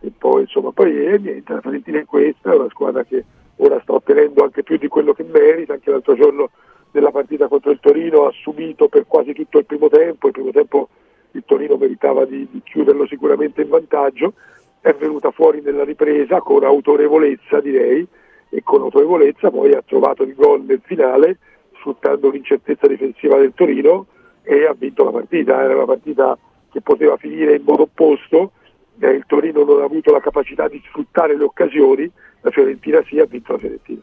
e 0.01 0.13
poi 0.17 0.43
insomma 0.43 0.71
poi 0.71 1.07
eh, 1.07 1.19
niente, 1.19 1.53
la 1.53 1.61
Fiorentina 1.61 1.99
è 1.99 2.05
questa, 2.05 2.53
è 2.53 2.57
una 2.57 2.69
squadra 2.69 3.03
che 3.05 3.25
ora 3.57 3.81
sta 3.83 3.95
ottenendo 3.95 4.45
anche 4.45 4.63
più 4.63 4.77
di 4.77 4.87
quello 4.87 5.13
che 5.13 5.25
merita, 5.25 5.73
anche 5.73 5.91
l'altro 5.91 6.15
giorno 6.15 6.51
nella 6.93 7.11
partita 7.11 7.49
contro 7.49 7.73
il 7.73 7.81
Torino 7.81 8.27
ha 8.27 8.33
subito 8.33 8.89
per 8.89 9.07
quasi 9.07 9.33
tutto 9.33 9.59
il 9.59 9.67
primo 9.67 9.89
tempo, 9.89 10.29
il 10.29 10.33
primo 10.33 10.51
tempo 10.51 10.89
il 11.33 11.43
Torino 11.45 11.77
meritava 11.77 12.25
di, 12.25 12.47
di 12.51 12.63
chiuderlo 12.63 13.07
sicuramente 13.07 13.63
in 13.63 13.69
vantaggio, 13.69 14.35
è 14.81 14.95
venuta 14.95 15.33
fuori 15.33 15.61
nella 15.61 15.85
ripresa 15.85 16.41
con 16.41 16.63
autorevolezza 16.63 17.61
direi 17.61 18.07
e 18.51 18.63
con 18.63 18.81
autorevolezza 18.83 19.51
poi 19.51 19.73
ha 19.73 19.83
trovato 19.85 20.23
il 20.23 20.35
gol 20.35 20.63
nel 20.63 20.81
finale 20.85 21.39
sfruttando 21.79 22.31
l'incertezza 22.31 22.87
difensiva 22.87 23.39
del 23.39 23.53
Torino 23.55 24.07
e 24.43 24.65
ha 24.67 24.75
vinto 24.77 25.05
la 25.05 25.11
partita, 25.11 25.63
era 25.63 25.75
una 25.75 25.85
partita 25.85 26.37
che 26.71 26.81
poteva 26.81 27.17
finire 27.17 27.57
in 27.57 27.63
modo 27.63 27.83
opposto, 27.83 28.53
eh, 28.99 29.11
il 29.11 29.25
Torino 29.27 29.65
non 29.65 29.81
ha 29.81 29.85
avuto 29.85 30.11
la 30.11 30.21
capacità 30.21 30.69
di 30.69 30.83
sfruttare 30.87 31.37
le 31.37 31.45
occasioni, 31.45 32.11
la 32.41 32.51
Fiorentina 32.51 33.03
sì 33.07 33.19
ha 33.19 33.27
vinto 33.27 33.53
la 33.53 33.59
Fiorentina. 33.59 34.01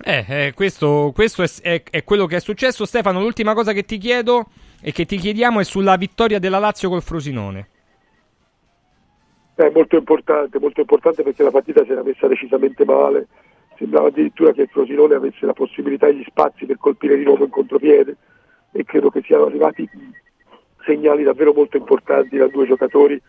Eh, 0.00 0.24
eh, 0.28 0.52
questo, 0.54 1.10
questo 1.12 1.42
è, 1.42 1.48
è- 1.60 1.82
è 1.90 2.04
quello 2.04 2.26
che 2.26 2.36
è 2.36 2.40
successo. 2.40 2.86
Stefano, 2.86 3.20
l'ultima 3.20 3.54
cosa 3.54 3.72
che 3.72 3.84
ti 3.84 3.98
chiedo 3.98 4.46
e 4.80 4.92
che 4.92 5.04
ti 5.04 5.16
chiediamo 5.16 5.58
è 5.58 5.64
sulla 5.64 5.96
vittoria 5.96 6.38
della 6.38 6.58
Lazio 6.58 6.88
col 6.88 7.02
Frosinone. 7.02 7.68
È 9.56 9.68
molto 9.74 9.96
importante, 9.96 10.60
molto 10.60 10.80
importante 10.80 11.24
perché 11.24 11.42
la 11.42 11.50
partita 11.50 11.84
si 11.84 11.90
era 11.90 12.04
messa 12.04 12.28
decisamente 12.28 12.84
male, 12.84 13.26
sembrava 13.78 14.08
addirittura 14.08 14.52
che 14.52 14.62
il 14.62 14.68
Frosinone 14.68 15.14
avesse 15.14 15.46
la 15.46 15.54
possibilità 15.54 16.08
e 16.08 16.16
gli 16.16 16.24
spazi 16.26 16.66
per 16.66 16.76
colpire 16.78 17.16
di 17.16 17.24
nuovo 17.24 17.44
in 17.44 17.50
contropiede 17.50 18.16
e 18.72 18.84
credo 18.84 19.08
che 19.08 19.22
siano 19.22 19.46
arrivati 19.46 19.88
segnali 20.84 21.22
davvero 21.22 21.52
molto 21.52 21.76
importanti 21.76 22.36
da 22.36 22.48
due 22.48 22.66
giocatori, 22.66 23.20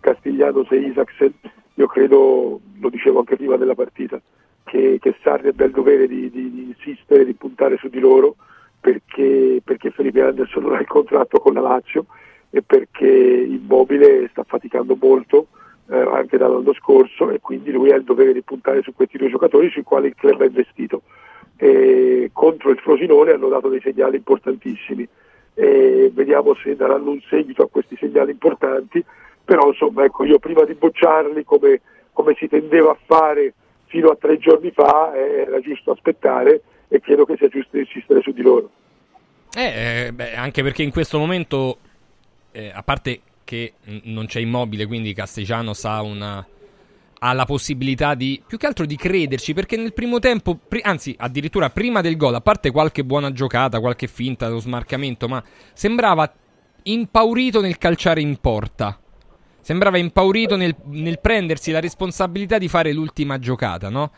Castiglianos 0.00 0.70
e 0.70 0.76
Isaacsen, 0.76 1.32
io 1.74 1.86
credo, 1.86 2.60
lo 2.78 2.88
dicevo 2.90 3.20
anche 3.20 3.36
prima 3.36 3.56
della 3.56 3.74
partita, 3.74 4.20
che, 4.64 4.98
che 5.00 5.16
Sarri 5.22 5.48
abbia 5.48 5.66
il 5.66 5.72
dovere 5.72 6.06
di, 6.06 6.30
di- 6.30 6.50
di 6.50 6.62
insistere, 6.64 7.24
di 7.24 7.34
puntare 7.34 7.76
su 7.78 7.88
di 7.88 8.00
loro 8.00 8.36
perché, 8.80 9.60
perché 9.64 9.90
Felipe 9.90 10.20
Anderson 10.20 10.64
non 10.64 10.74
ha 10.74 10.80
il 10.80 10.86
contratto 10.86 11.38
con 11.38 11.54
la 11.54 11.60
Lazio 11.60 12.06
e 12.50 12.62
perché 12.62 13.06
Immobile 13.08 14.28
sta 14.30 14.44
faticando 14.44 14.96
molto 15.00 15.48
eh, 15.90 15.96
anche 15.96 16.36
dall'anno 16.36 16.72
scorso 16.74 17.30
e 17.30 17.40
quindi 17.40 17.70
lui 17.70 17.90
ha 17.92 17.96
il 17.96 18.04
dovere 18.04 18.32
di 18.32 18.42
puntare 18.42 18.82
su 18.82 18.94
questi 18.94 19.18
due 19.18 19.30
giocatori 19.30 19.70
sui 19.70 19.82
quali 19.82 20.08
il 20.08 20.14
club 20.14 20.40
ha 20.40 20.46
investito. 20.46 21.02
E 21.56 22.30
contro 22.32 22.70
il 22.70 22.78
Frosinone 22.78 23.32
hanno 23.32 23.48
dato 23.48 23.68
dei 23.68 23.80
segnali 23.80 24.16
importantissimi 24.16 25.06
e 25.54 26.10
vediamo 26.12 26.54
se 26.56 26.74
daranno 26.74 27.10
un 27.10 27.20
seguito 27.28 27.62
a 27.62 27.68
questi 27.68 27.96
segnali 27.96 28.32
importanti, 28.32 29.04
però 29.44 29.68
insomma 29.68 30.04
ecco 30.04 30.24
io 30.24 30.38
prima 30.38 30.64
di 30.64 30.74
bocciarli 30.74 31.44
come, 31.44 31.80
come 32.12 32.34
si 32.36 32.48
tendeva 32.48 32.90
a 32.90 32.98
fare 33.04 33.54
fino 33.86 34.08
a 34.08 34.16
tre 34.16 34.38
giorni 34.38 34.72
fa 34.72 35.14
eh, 35.14 35.42
era 35.46 35.60
giusto 35.60 35.92
aspettare 35.92 36.62
e 36.88 37.00
credo 37.00 37.24
che 37.24 37.36
sia 37.36 37.48
giusto 37.48 37.78
insistere 37.78 38.20
su 38.22 38.32
di 38.32 38.42
loro. 38.42 38.70
Eh, 39.56 40.06
eh, 40.06 40.12
beh, 40.12 40.34
anche 40.34 40.62
perché 40.64 40.82
in 40.82 40.90
questo 40.90 41.18
momento, 41.18 41.78
eh, 42.50 42.72
a 42.74 42.82
parte 42.82 43.20
che 43.44 43.74
non 44.04 44.26
c'è 44.26 44.40
immobile, 44.40 44.86
quindi 44.86 45.12
Castellanos 45.12 45.84
ha 45.84 46.02
una 46.02 46.46
ha 47.26 47.32
la 47.32 47.46
possibilità 47.46 48.14
di 48.14 48.42
più 48.46 48.58
che 48.58 48.66
altro 48.66 48.84
di 48.84 48.96
crederci 48.96 49.54
perché 49.54 49.78
nel 49.78 49.94
primo 49.94 50.18
tempo, 50.18 50.58
anzi 50.82 51.14
addirittura 51.18 51.70
prima 51.70 52.02
del 52.02 52.18
gol, 52.18 52.34
a 52.34 52.42
parte 52.42 52.70
qualche 52.70 53.02
buona 53.02 53.32
giocata, 53.32 53.80
qualche 53.80 54.08
finta, 54.08 54.48
lo 54.48 54.58
smarcamento, 54.58 55.26
ma 55.26 55.42
sembrava 55.72 56.30
impaurito 56.82 57.62
nel 57.62 57.78
calciare 57.78 58.20
in 58.20 58.36
porta. 58.36 58.98
Sembrava 59.60 59.96
impaurito 59.96 60.56
nel, 60.56 60.76
nel 60.88 61.18
prendersi 61.18 61.70
la 61.70 61.80
responsabilità 61.80 62.58
di 62.58 62.68
fare 62.68 62.92
l'ultima 62.92 63.38
giocata, 63.38 63.88
no? 63.88 64.12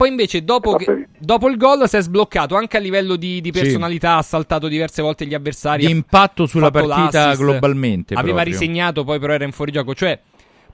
Poi 0.00 0.08
invece 0.08 0.42
dopo, 0.44 0.76
che- 0.76 1.08
dopo 1.18 1.46
il 1.50 1.58
gol 1.58 1.86
si 1.86 1.98
è 1.98 2.00
sbloccato 2.00 2.54
anche 2.54 2.78
a 2.78 2.80
livello 2.80 3.16
di, 3.16 3.42
di 3.42 3.50
Sì. 3.52 3.60
personalità, 3.60 4.16
ha 4.16 4.22
saltato 4.22 4.66
diverse 4.66 5.02
volte 5.02 5.26
gli 5.26 5.34
avversari. 5.34 5.84
Di 5.84 5.92
ha 5.92 5.94
impatto 5.94 6.46
sulla 6.46 6.70
partita 6.70 7.26
l'assist, 7.26 7.42
globalmente, 7.42 8.14
Aveva 8.14 8.36
proprio. 8.36 8.58
risegnato, 8.58 9.04
poi 9.04 9.18
però 9.18 9.34
era 9.34 9.44
in 9.44 9.52
fuorigioco. 9.52 9.94
Cioè, 9.94 10.18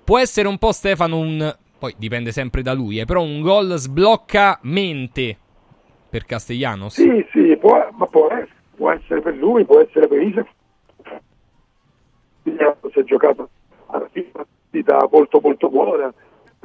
può 0.04 0.20
essere 0.20 0.46
un 0.46 0.58
po' 0.58 0.70
Stefano 0.70 1.18
un... 1.18 1.56
Poi 1.76 1.94
dipende 1.98 2.30
sempre 2.30 2.62
da 2.62 2.72
lui, 2.72 3.00
eh, 3.00 3.04
però 3.04 3.20
un 3.20 3.40
gol 3.40 3.74
sblocca 3.78 4.60
mente 4.62 5.36
per 6.08 6.24
Castellanos. 6.24 6.94
Sì, 6.94 7.26
sì, 7.32 7.56
può, 7.58 7.84
ma 7.96 8.06
può 8.06 8.28
essere, 8.30 8.54
può 8.76 8.92
essere 8.92 9.20
per 9.22 9.34
lui, 9.34 9.64
può 9.64 9.80
essere 9.80 10.06
per 10.06 10.22
Isaac. 10.22 10.46
Si 12.44 13.00
è 13.00 13.02
giocato 13.02 13.50
alla 13.88 14.08
fine 14.12 14.28
una 14.34 14.46
partita 14.70 15.08
molto 15.10 15.40
molto 15.42 15.68
buona, 15.68 16.14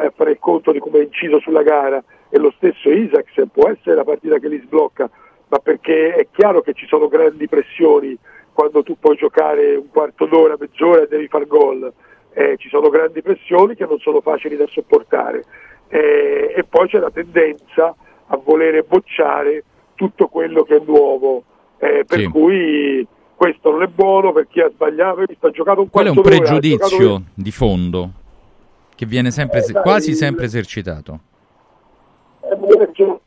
a 0.08 0.14
fare 0.16 0.32
il 0.32 0.40
conto 0.40 0.72
di 0.72 0.80
come 0.80 1.00
è 1.00 1.04
inciso 1.04 1.40
sulla 1.40 1.64
gara 1.64 2.04
e 2.30 2.38
lo 2.40 2.54
stesso 2.58 2.90
Isaac 2.90 3.32
può 3.52 3.70
essere 3.70 3.96
la 3.96 4.04
partita 4.04 4.38
che 4.40 4.48
li 4.48 4.62
sblocca, 4.64 5.10
ma 5.48 5.60
perché 5.60 6.14
è 6.16 6.28
chiaro 6.32 6.62
che 6.62 6.74
ci 6.74 6.88
sono 6.88 7.08
grandi 7.08 7.48
pressioni 7.48 8.18
quando 8.54 8.84
tu 8.84 8.98
puoi 9.00 9.16
giocare 9.16 9.76
un 9.76 9.90
quarto 9.90 10.26
d'ora, 10.26 10.56
mezz'ora 10.60 11.04
e 11.04 11.08
devi 11.08 11.28
far 11.28 11.46
gol. 11.48 11.92
Eh, 12.34 12.56
ci 12.58 12.70
sono 12.70 12.88
grandi 12.90 13.22
pressioni 13.22 13.76
che 13.76 13.86
non 13.86 14.00
sono 14.00 14.22
facili 14.22 14.56
da 14.56 14.66
sopportare 14.68 15.44
Eh, 15.94 16.54
e 16.56 16.64
poi 16.64 16.88
c'è 16.88 17.00
la 17.00 17.12
tendenza 17.12 17.94
a 18.28 18.38
volere 18.38 18.84
bocciare 18.84 19.66
tutto 19.96 20.30
quello 20.30 20.64
che 20.64 20.78
è 20.78 20.82
nuovo, 20.86 21.44
eh, 21.80 22.06
per 22.08 22.20
Sì. 22.20 22.28
cui 22.28 23.06
questo 23.36 23.72
non 23.72 23.82
è 23.84 23.88
buono 23.88 24.32
per 24.32 24.48
chi 24.48 24.62
ha 24.62 24.70
sbagliato, 24.70 25.26
chi 25.26 25.36
sta 25.36 25.50
giocando 25.50 25.82
un 25.82 25.90
Quello 25.90 26.12
è 26.12 26.14
quarto 26.14 26.30
un 26.30 26.38
d'ora, 26.40 26.56
ha 26.56 26.60
giocato 26.60 26.78
pregiudizio 26.80 27.22
di 27.34 27.52
fondo 27.52 28.10
che 29.02 29.08
viene 29.08 29.32
sempre 29.32 29.66
Eh, 29.66 29.74
quasi 29.82 30.14
sempre 30.14 30.46
esercitato. 30.46 31.20
Eh, 32.42 33.20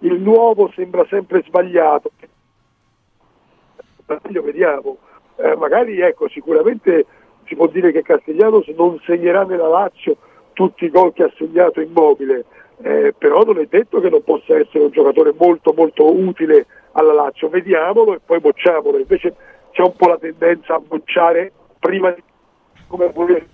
il 0.00 0.20
nuovo 0.20 0.70
sembra 0.74 1.06
sempre 1.08 1.42
sbagliato. 1.46 2.10
Vediamo. 4.28 4.98
Eh, 5.36 5.56
magari 5.56 6.00
ecco, 6.00 6.28
sicuramente 6.28 7.06
si 7.46 7.56
può 7.56 7.66
dire 7.66 7.92
che 7.92 8.02
Castellanos 8.02 8.68
non 8.76 9.00
segnerà 9.06 9.44
nella 9.44 9.68
Lazio 9.68 10.18
tutti 10.52 10.84
i 10.84 10.90
gol 10.90 11.14
che 11.14 11.22
ha 11.22 11.32
segnato 11.38 11.80
Immobile, 11.80 12.44
eh, 12.82 13.14
però 13.16 13.42
non 13.42 13.58
è 13.58 13.66
detto 13.70 14.00
che 14.00 14.10
non 14.10 14.22
possa 14.22 14.58
essere 14.58 14.84
un 14.84 14.90
giocatore 14.90 15.32
molto 15.34 15.72
molto 15.74 16.14
utile 16.14 16.66
alla 16.92 17.14
Lazio. 17.14 17.48
Vediamolo 17.48 18.12
e 18.12 18.20
poi 18.22 18.38
bocciamolo. 18.38 18.98
Invece 18.98 19.34
c'è 19.70 19.80
un 19.80 19.96
po' 19.96 20.08
la 20.08 20.18
tendenza 20.18 20.74
a 20.74 20.80
bocciare 20.80 21.50
prima 21.78 22.10
di 22.10 22.22
come 22.86 23.08
volere 23.08 23.52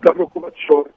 la 0.00 0.12
preoccupazione. 0.12 0.90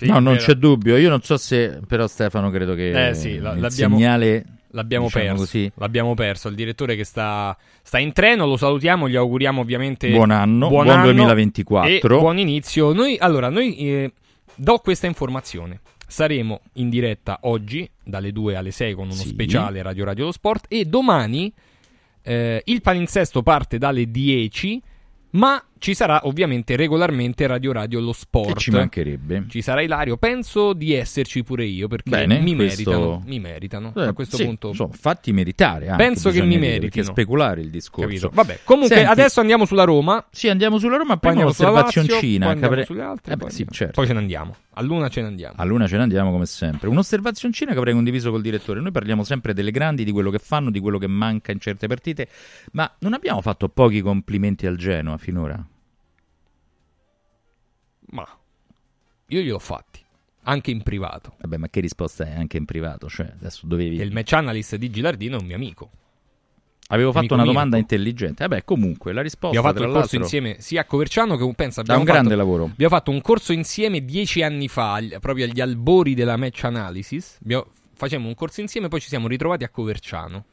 no, 0.00 0.18
non 0.18 0.36
c'è 0.36 0.54
dubbio. 0.54 0.96
Io 0.96 1.08
non 1.08 1.22
so 1.22 1.36
se, 1.36 1.80
però, 1.86 2.06
Stefano, 2.06 2.50
credo 2.50 2.74
che 2.74 3.08
Eh 3.08 3.14
sì, 3.14 3.38
la- 3.38 3.52
il 3.52 3.60
l'abbiamo, 3.60 3.96
segnale 3.96 4.44
l'abbiamo 4.70 5.04
diciamo 5.06 5.24
perso. 5.24 5.38
così, 5.40 5.72
L'abbiamo 5.76 6.14
perso. 6.14 6.48
Il 6.48 6.54
direttore 6.54 6.96
che 6.96 7.04
sta, 7.04 7.56
sta 7.82 7.98
in 7.98 8.12
treno, 8.12 8.46
lo 8.46 8.56
salutiamo, 8.56 9.08
gli 9.08 9.16
auguriamo 9.16 9.60
ovviamente 9.60 10.10
Buon 10.10 10.30
anno, 10.30 10.68
buon, 10.68 10.84
buon 10.84 10.96
anno 10.96 11.12
2024. 11.12 12.16
e 12.16 12.18
buon 12.20 12.38
inizio. 12.38 12.92
Noi, 12.92 13.16
allora, 13.18 13.48
noi 13.48 13.76
eh, 13.76 14.12
do 14.54 14.78
questa 14.78 15.06
informazione. 15.06 15.80
saremo 16.06 16.60
in 16.74 16.90
diretta 16.90 17.38
oggi 17.42 17.88
dalle 18.04 18.32
2 18.32 18.56
alle 18.56 18.70
6 18.70 18.92
con 18.94 19.04
uno 19.04 19.14
Sì. 19.14 19.28
speciale 19.28 19.80
Radio 19.82 20.04
Radio 20.04 20.24
lo 20.26 20.32
Sport 20.32 20.66
e 20.68 20.84
domani 20.84 21.50
eh, 22.22 22.60
il 22.66 22.80
palinsesto 22.82 23.42
parte 23.42 23.78
dalle 23.78 24.10
10 24.10 24.82
ma 25.30 25.64
ci 25.82 25.94
sarà 25.94 26.20
ovviamente 26.28 26.76
regolarmente 26.76 27.44
Radio 27.44 27.72
Radio 27.72 27.98
lo 27.98 28.12
Sport. 28.12 28.50
E 28.50 28.54
ci 28.54 28.70
mancherebbe. 28.70 29.46
Ci 29.48 29.60
sarà 29.62 29.82
Ilario, 29.82 30.16
penso 30.16 30.74
di 30.74 30.92
esserci 30.94 31.42
pure 31.42 31.64
io 31.64 31.88
perché 31.88 32.08
Bene, 32.10 32.38
mi 32.38 32.54
questo- 32.54 32.90
meritano, 32.92 33.22
mi 33.26 33.40
meritano. 33.40 33.92
Eh, 33.96 34.02
a 34.06 34.12
questo 34.12 34.36
sì, 34.36 34.44
punto 34.44 34.68
insomma, 34.68 34.94
fatti 34.94 35.32
meritare 35.32 35.88
anche, 35.88 36.04
Penso 36.04 36.30
che 36.30 36.40
mi 36.40 36.56
meritino. 36.56 36.80
Perché 36.88 37.02
speculare 37.02 37.60
il 37.62 37.70
discorso. 37.70 38.06
Capito? 38.08 38.30
Vabbè, 38.32 38.60
comunque 38.62 38.94
Senti, 38.94 39.10
adesso 39.10 39.40
andiamo 39.40 39.64
sulla 39.64 39.82
Roma. 39.82 40.24
Sì, 40.30 40.48
andiamo 40.48 40.78
sulla 40.78 40.96
Roma, 40.98 41.16
Poi 41.16 41.30
prima 41.32 41.44
un'osservazioncina. 41.46 42.44
poi 42.46 42.54
andiamo 42.54 42.84
sulle 42.84 43.02
altre, 43.02 43.32
Eh 43.32 43.36
beh, 43.36 43.42
poi 43.42 43.50
sì, 43.52 43.66
certo. 43.68 43.92
Poi 43.94 44.06
ce 44.06 44.12
ne 44.12 44.18
andiamo. 44.20 44.54
A 44.74 44.82
luna 44.82 45.08
ce 45.08 45.20
ne 45.20 45.26
andiamo. 45.26 45.54
A 45.58 45.64
luna 45.64 45.88
ce 45.88 45.96
ne 45.96 46.02
andiamo 46.04 46.30
come 46.30 46.46
sempre. 46.46 46.88
Un'osservazioncina 46.88 47.72
che 47.72 47.78
avrei 47.78 47.92
condiviso 47.92 48.30
col 48.30 48.40
direttore. 48.40 48.80
Noi 48.80 48.92
parliamo 48.92 49.24
sempre 49.24 49.52
delle 49.52 49.72
grandi, 49.72 50.04
di 50.04 50.12
quello 50.12 50.30
che 50.30 50.38
fanno, 50.38 50.70
di 50.70 50.78
quello 50.78 50.98
che 50.98 51.08
manca 51.08 51.50
in 51.52 51.58
certe 51.58 51.88
partite, 51.88 52.28
ma 52.72 52.90
non 53.00 53.12
abbiamo 53.14 53.40
fatto 53.40 53.68
pochi 53.68 54.00
complimenti 54.00 54.66
al 54.66 54.76
Genoa 54.76 55.18
finora. 55.18 55.62
Io 59.34 59.40
gliel'ho 59.42 59.58
fatti, 59.58 60.00
anche 60.44 60.70
in 60.70 60.82
privato. 60.82 61.34
Vabbè, 61.40 61.56
ma 61.56 61.68
che 61.68 61.80
risposta 61.80 62.24
è 62.26 62.34
anche 62.34 62.56
in 62.56 62.64
privato? 62.64 63.08
Cioè, 63.08 63.32
adesso 63.38 63.66
dovevi... 63.66 63.98
E 63.98 64.02
il 64.04 64.12
match 64.12 64.32
analyst 64.32 64.76
di 64.76 64.90
Gilardino 64.90 65.36
è 65.38 65.40
un 65.40 65.46
mio 65.46 65.56
amico. 65.56 65.90
Avevo 66.88 67.10
fatto 67.12 67.20
Amico 67.34 67.34
una 67.34 67.44
domanda 67.44 67.76
intelligente. 67.78 68.46
Vabbè, 68.46 68.64
comunque, 68.64 69.12
la 69.14 69.22
risposta 69.22 69.56
Abbiamo 69.56 69.68
fatto 69.74 69.88
il 69.88 69.92
corso 69.98 70.16
insieme 70.16 70.56
sia 70.60 70.82
a 70.82 70.84
Coverciano 70.84 71.36
che 71.36 71.54
pensa 71.54 71.76
Da 71.80 71.94
abbiamo 71.94 72.00
un 72.00 72.04
grande 72.06 72.30
fatto- 72.34 72.42
lavoro. 72.42 72.64
Abbiamo 72.64 72.94
fatto 72.94 73.10
un 73.10 73.20
corso 73.22 73.52
insieme 73.54 74.04
dieci 74.04 74.42
anni 74.42 74.68
fa, 74.68 75.00
proprio 75.20 75.46
agli 75.46 75.60
albori 75.60 76.12
della 76.14 76.36
match 76.36 76.64
analysis. 76.64 77.38
Abbiamo- 77.42 77.66
facemmo 77.94 78.28
un 78.28 78.34
corso 78.34 78.60
insieme, 78.60 78.88
poi 78.88 79.00
ci 79.00 79.08
siamo 79.08 79.26
ritrovati 79.26 79.64
a 79.64 79.70
Coverciano. 79.70 80.44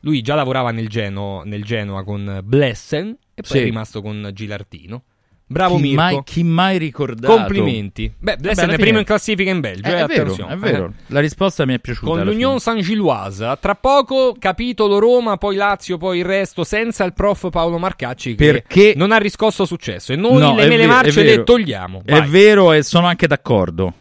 Lui 0.00 0.22
già 0.22 0.34
lavorava 0.34 0.72
nel, 0.72 0.88
Geno- 0.88 1.42
nel 1.44 1.62
Genoa 1.62 2.02
con 2.02 2.40
Blessen 2.42 3.08
e 3.34 3.42
poi 3.42 3.50
Sì. 3.50 3.58
è 3.58 3.62
rimasto 3.64 4.00
con 4.02 4.30
Gilardino. 4.32 5.04
Bravo 5.52 5.76
chi 5.76 5.82
Mirko. 5.82 6.00
Mai, 6.00 6.20
chi 6.22 6.44
mai 6.44 6.78
ricordato? 6.78 7.34
Complimenti. 7.34 8.12
Beh, 8.16 8.36
è 8.36 8.54
fine- 8.54 8.76
primo 8.76 8.98
in 9.00 9.04
classifica 9.04 9.50
in 9.50 9.58
Belgio. 9.58 9.88
Eh, 9.88 9.90
eh, 9.94 10.04
è 10.04 10.06
vero, 10.06 10.22
attenzione. 10.22 10.52
è 10.52 10.56
vero. 10.56 10.92
La 11.08 11.18
risposta 11.18 11.66
mi 11.66 11.74
è 11.74 11.80
piaciuta. 11.80 12.08
Con 12.08 12.22
l'Union 12.22 12.60
Saint-Gilloise. 12.60 13.58
Tra 13.60 13.74
poco 13.74 14.36
capitolo 14.38 15.00
Roma, 15.00 15.38
poi 15.38 15.56
Lazio, 15.56 15.98
poi 15.98 16.18
il 16.18 16.24
resto, 16.24 16.62
senza 16.62 17.02
il 17.02 17.14
prof 17.14 17.50
Paolo 17.50 17.78
Marcacci 17.78 18.36
che 18.36 18.44
Perché- 18.52 18.92
non 18.94 19.10
ha 19.10 19.16
riscosso 19.16 19.64
successo. 19.64 20.12
E 20.12 20.16
noi 20.16 20.38
No, 20.38 20.54
le 20.54 20.62
è 20.62 20.68
mele 20.68 20.86
marce 20.86 21.20
è 21.20 21.24
le 21.24 21.42
togliamo. 21.42 22.02
È 22.04 22.12
Vai. 22.20 22.28
vero 22.28 22.72
e 22.72 22.84
sono 22.84 23.08
anche 23.08 23.26
d'accordo. 23.26 23.92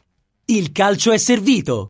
Il 0.45 0.71
calcio 0.71 1.11
è 1.11 1.17
servito. 1.17 1.89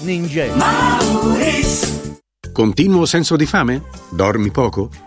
Ninja. 0.00 0.46
Continuo 2.52 3.06
senso 3.06 3.36
di 3.36 3.46
fame? 3.46 3.82
Dormi 4.10 4.50
poco? 4.50 5.03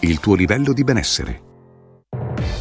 il 0.00 0.20
tuo 0.20 0.34
livello 0.34 0.72
di 0.72 0.84
benessere. 0.84 1.42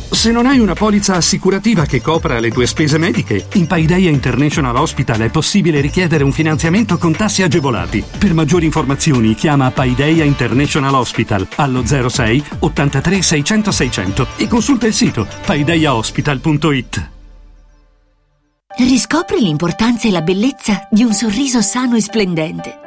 Se 0.09 0.32
non 0.32 0.47
hai 0.47 0.57
una 0.57 0.74
polizza 0.74 1.15
assicurativa 1.15 1.86
che 1.86 2.01
copra 2.01 2.39
le 2.39 2.49
tue 2.49 2.65
spese 2.65 2.97
mediche, 2.97 3.47
in 3.53 3.68
Paideia 3.68 4.09
International 4.09 4.76
Hospital 4.76 5.20
è 5.20 5.30
possibile 5.30 5.80
richiedere 5.80 6.24
un 6.24 6.32
finanziamento 6.32 6.97
con 6.97 7.13
tassi 7.13 7.43
agevolati. 7.43 8.03
Per 8.18 8.34
maggiori 8.34 8.65
informazioni 8.65 9.36
chiama 9.36 9.70
Paideia 9.70 10.24
International 10.24 10.95
Hospital 10.95 11.47
allo 11.57 11.86
06 11.86 12.43
83 12.59 13.22
600 13.22 13.72
600 13.72 14.28
e 14.38 14.47
consulta 14.47 14.88
il 14.88 14.93
sito 14.93 15.28
paideiahospital.it. 15.45 17.09
Riscopri 18.80 19.39
l'importanza 19.39 20.07
e 20.07 20.11
la 20.11 20.22
bellezza 20.22 20.88
di 20.89 21.03
un 21.03 21.13
sorriso 21.13 21.61
sano 21.61 21.95
e 21.95 22.01
splendente. 22.01 22.86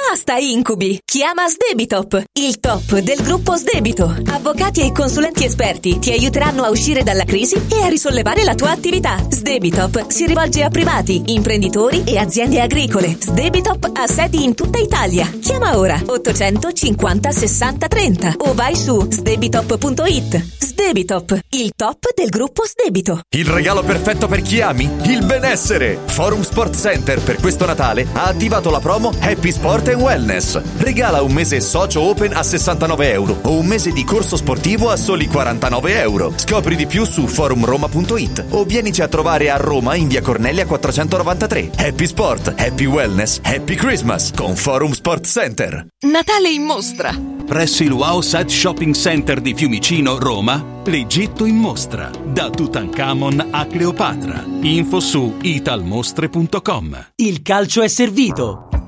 Basta 0.11 0.35
incubi! 0.35 0.99
Chiama 1.05 1.47
Sdebitop, 1.47 2.21
il 2.33 2.59
top 2.59 2.97
del 2.97 3.21
gruppo 3.21 3.55
Sdebito. 3.55 4.13
Avvocati 4.27 4.81
e 4.81 4.91
consulenti 4.91 5.45
esperti 5.45 5.99
ti 5.99 6.11
aiuteranno 6.11 6.63
a 6.63 6.69
uscire 6.69 7.01
dalla 7.01 7.23
crisi 7.23 7.55
e 7.55 7.81
a 7.81 7.87
risollevare 7.87 8.43
la 8.43 8.53
tua 8.53 8.71
attività. 8.71 9.25
Sdebitop 9.29 10.09
si 10.09 10.25
rivolge 10.25 10.63
a 10.63 10.69
privati, 10.69 11.21
imprenditori 11.27 12.03
e 12.03 12.17
aziende 12.17 12.59
agricole. 12.59 13.15
Sdebitop 13.17 13.89
ha 13.93 14.05
sedi 14.05 14.43
in 14.43 14.53
tutta 14.53 14.79
Italia. 14.79 15.31
Chiama 15.39 15.77
ora 15.77 15.97
850 16.05 17.31
60 17.31 17.87
30 17.87 18.33
o 18.39 18.53
vai 18.53 18.75
su 18.75 19.07
sdebitop.it. 19.09 20.45
Sdebitop, 20.59 21.39
il 21.51 21.71
top 21.73 22.13
del 22.15 22.27
gruppo 22.27 22.65
Sdebito. 22.65 23.21
Il 23.29 23.45
regalo 23.45 23.81
perfetto 23.81 24.27
per 24.27 24.41
chi 24.41 24.59
ami? 24.59 24.89
Il 25.03 25.23
benessere! 25.25 25.99
Forum 26.07 26.41
Sport 26.41 26.75
Center 26.75 27.21
per 27.21 27.37
questo 27.37 27.65
Natale 27.65 28.05
ha 28.11 28.23
attivato 28.23 28.69
la 28.69 28.79
promo 28.79 29.13
Happy 29.19 29.51
Sport 29.51 29.89
and 29.89 30.00
Wellness. 30.01 30.59
Regala 30.77 31.21
un 31.21 31.31
mese 31.31 31.61
socio 31.61 32.01
open 32.01 32.33
a 32.35 32.41
69 32.41 33.11
euro 33.11 33.39
o 33.43 33.57
un 33.57 33.67
mese 33.67 33.91
di 33.91 34.03
corso 34.03 34.35
sportivo 34.35 34.89
a 34.89 34.95
soli 34.95 35.27
49 35.27 36.01
euro. 36.01 36.33
Scopri 36.35 36.75
di 36.75 36.87
più 36.87 37.05
su 37.05 37.27
forumroma.it 37.27 38.45
o 38.49 38.63
vienici 38.65 39.01
a 39.01 39.07
trovare 39.07 39.51
a 39.51 39.57
Roma 39.57 39.95
in 39.95 40.07
via 40.07 40.21
Cornelia 40.21 40.65
493. 40.65 41.71
Happy 41.77 42.07
Sport, 42.07 42.53
Happy 42.57 42.85
Wellness, 42.85 43.39
Happy 43.43 43.75
Christmas 43.75 44.31
con 44.35 44.55
Forum 44.55 44.93
Sport 44.93 45.27
Center. 45.27 45.85
Natale 46.07 46.49
in 46.49 46.63
mostra. 46.63 47.15
Presso 47.45 47.83
il 47.83 47.91
Wow 47.91 48.21
Set 48.21 48.49
Shopping 48.49 48.95
Center 48.95 49.41
di 49.41 49.53
Fiumicino, 49.53 50.17
Roma, 50.17 50.81
l'Egitto 50.85 51.45
in 51.45 51.57
mostra. 51.57 52.09
Da 52.25 52.49
Tutankhamon 52.49 53.49
a 53.51 53.65
Cleopatra. 53.65 54.43
Info 54.61 54.99
su 54.99 55.35
italmostre.com. 55.41 57.11
Il 57.17 57.41
calcio 57.41 57.81
è 57.81 57.87
servito. 57.87 58.80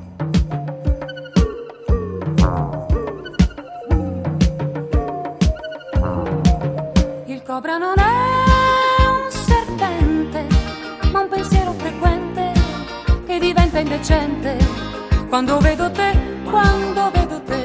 Indecente. 14.03 14.57
Quando 15.29 15.59
vedo 15.59 15.89
te, 15.91 16.11
quando 16.43 17.09
vedo 17.11 17.41
te, 17.41 17.63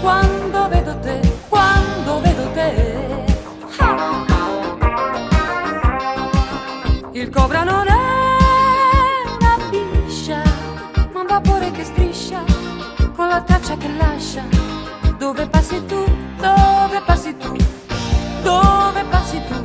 quando 0.00 0.68
vedo 0.68 0.96
te, 1.00 1.20
quando 1.48 2.20
vedo 2.20 2.50
te. 2.52 3.24
Il 7.12 7.30
cobra 7.30 7.64
non 7.64 7.86
è 7.88 7.94
una 9.40 9.56
biscia, 9.70 10.42
ma 11.12 11.20
un 11.20 11.26
vapore 11.26 11.70
che 11.70 11.84
striscia 11.84 12.44
con 13.14 13.28
la 13.28 13.40
traccia 13.40 13.76
che 13.76 13.88
lascia. 13.96 14.44
Dove 15.18 15.48
passi 15.48 15.82
tu, 15.86 16.04
dove 16.38 17.00
passi 17.06 17.36
tu, 17.36 17.56
dove 18.42 19.04
passi 19.10 19.40
tu, 19.48 19.55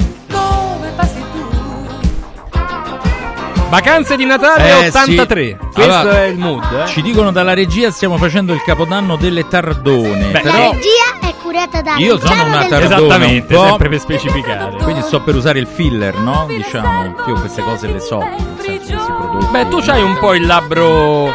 Vacanze 3.72 4.18
di 4.18 4.26
Natale 4.26 4.82
Eh, 4.84 4.88
83. 4.90 5.46
sì. 5.46 5.58
Questo 5.74 5.92
Allora, 5.94 6.24
è 6.24 6.28
il 6.28 6.38
mood. 6.38 6.64
eh. 6.84 6.88
Ci 6.88 7.02
dicono 7.02 7.32
dalla 7.32 7.54
regia 7.54 7.90
stiamo 7.90 8.18
facendo 8.18 8.52
il 8.52 8.62
capodanno 8.64 9.16
delle 9.16 9.48
tardone. 9.48 10.32
Beh, 10.32 10.42
però 10.42 10.58
La 10.58 10.72
regia 10.72 11.28
è 11.28 11.34
curata 11.42 11.82
da 11.82 11.96
io 11.96 12.20
sono 12.20 12.44
una 12.44 12.60
Del 12.60 12.68
tardona 12.68 12.96
Esattamente, 12.98 13.56
un 13.56 13.66
sempre 13.68 13.88
per 13.90 14.00
specificare. 14.02 14.76
Quindi 14.84 15.02
sto 15.04 15.22
per 15.22 15.36
usare 15.36 15.60
il 15.60 15.68
filler, 15.68 16.18
no? 16.18 16.48
Diciamo, 16.50 17.16
io 17.28 17.34
queste 17.40 17.62
cose 17.64 17.88
le 17.88 18.00
so. 18.02 18.20
Beh, 19.52 19.68
tu 19.70 19.80
c'hai 19.80 20.04
un 20.04 20.18
po' 20.20 20.34
il 20.34 20.46
labbro 20.46 21.32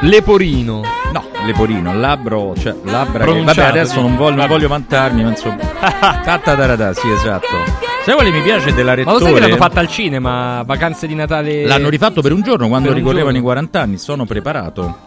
leporino. 0.00 0.80
No, 1.12 1.24
leporino, 1.44 1.94
labbro, 1.94 2.54
cioè 2.58 2.74
labbra 2.84 3.24
che, 3.26 3.42
vabbè, 3.42 3.62
adesso 3.64 4.00
non 4.00 4.16
voglio, 4.16 4.36
non 4.36 4.46
voglio 4.46 4.68
vantarmi, 4.68 5.22
ma 5.22 5.28
insomma. 5.28 5.56
Tattatarata, 6.24 6.94
sì, 6.94 7.10
esatto. 7.10 7.85
Sai 8.06 8.14
quale 8.14 8.30
mi 8.30 8.40
piace 8.40 8.72
della 8.72 8.94
Ma 8.94 9.02
lo 9.02 9.18
sai 9.18 9.18
che 9.18 9.24
rettore? 9.24 9.40
l'hanno 9.40 9.56
fatta 9.56 9.80
al 9.80 9.88
cinema? 9.88 10.62
Vacanze 10.64 11.08
di 11.08 11.14
Natale. 11.16 11.66
L'hanno 11.66 11.88
rifatto 11.88 12.22
per 12.22 12.32
un 12.32 12.40
giorno 12.42 12.68
quando 12.68 12.90
un 12.90 12.94
ricorrevano 12.94 13.32
giorno. 13.32 13.38
i 13.38 13.42
40 13.42 13.80
anni, 13.80 13.98
sono 13.98 14.24
preparato. 14.24 14.98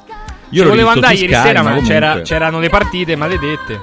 Ci 0.51 0.61
l'ho 0.61 0.67
volevo 0.69 0.89
andare 0.89 1.13
ieri 1.13 1.31
Sky, 1.33 1.41
sera, 1.47 1.61
ma 1.61 1.69
comunque. 1.69 1.93
c'era- 1.93 2.21
c'erano 2.21 2.59
le 2.59 2.69
partite 2.69 3.15
maledette. 3.15 3.79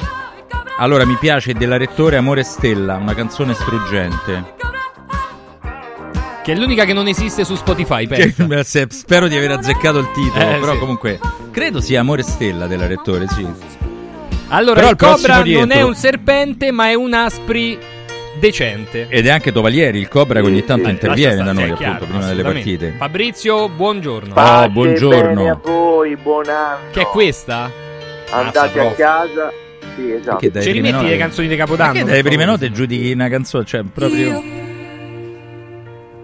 Allora 0.79 1.07
mi 1.07 1.17
piace 1.19 1.55
della 1.55 1.79
rettore 1.79 2.17
Amore 2.19 2.43
Stella, 2.43 2.97
una 2.97 3.15
canzone 3.15 3.55
struggente. 3.55 4.55
Che 6.43 6.53
è 6.53 6.57
l'unica 6.57 6.85
che 6.85 6.93
non 6.93 7.09
esiste 7.09 7.45
su 7.45 7.55
Spotify, 7.57 8.07
Che- 8.07 8.35
se- 8.65 8.87
spero 8.91 9.29
di 9.29 9.37
aver 9.37 9.53
azzeccato 9.53 9.99
il 9.99 10.11
titolo, 10.13 10.45
Eh, 10.45 10.59
però 10.61 10.73
sì. 10.75 10.79
comunque 10.79 11.19
credo 11.51 11.81
sia 11.81 12.01
Amore 12.01 12.23
Stella 12.23 12.67
della 12.67 12.87
rettore, 12.87 13.27
sì. 13.29 13.47
Allora, 14.49 14.75
Però 14.75 14.87
il 14.89 14.93
il 14.93 14.97
cobra 14.99 15.35
non 15.37 15.43
dietro- 15.45 15.73
è 15.79 15.83
un 15.83 15.95
serpente, 15.95 16.71
ma 16.71 16.89
è 16.91 16.95
un 16.95 17.15
aspri 17.15 17.79
decente. 18.39 19.07
Ed 19.09 19.27
è 19.27 19.31
anche 19.31 19.53
Tovalieri, 19.53 19.99
il 19.99 20.09
Cobra 20.09 20.41
che 20.41 20.47
ogni 20.47 20.65
tanto 20.65 20.89
Eh, 20.89 20.93
interviene 20.93 21.37
da 21.43 21.53
noi, 21.53 21.73
chiaro, 21.75 21.93
appunto, 21.95 22.05
prima 22.07 22.27
delle 22.27 22.43
partite. 22.43 22.95
Fabrizio, 22.97 23.69
buongiorno. 23.69 24.35
Oh, 24.35 24.69
buongiorno. 24.69 25.35
Bene 25.35 25.51
a 25.51 25.59
voi, 25.63 26.17
buon 26.17 26.49
anno. 26.49 26.79
Che 26.91 27.01
è 27.01 27.07
questa? 27.07 27.71
Andate 28.31 28.79
Mazza, 28.79 28.89
a 28.89 28.93
casa. 28.95 29.53
Sì, 29.97 30.13
esatto. 30.13 30.49
Dai 30.51 30.63
Ci 30.63 30.71
rimetti 30.73 30.95
note- 30.97 31.09
le 31.09 31.17
canzoni 31.17 31.49
di 31.49 31.57
Capodanno? 31.57 31.93
Perché 31.93 32.05
per 32.07 32.17
dalle 32.17 32.29
prime 32.29 32.45
note 32.45 32.71
giudichi 32.73 33.13
una 33.13 33.29
canzone, 33.29 33.65
cioè 33.65 33.83
proprio... 33.93 34.43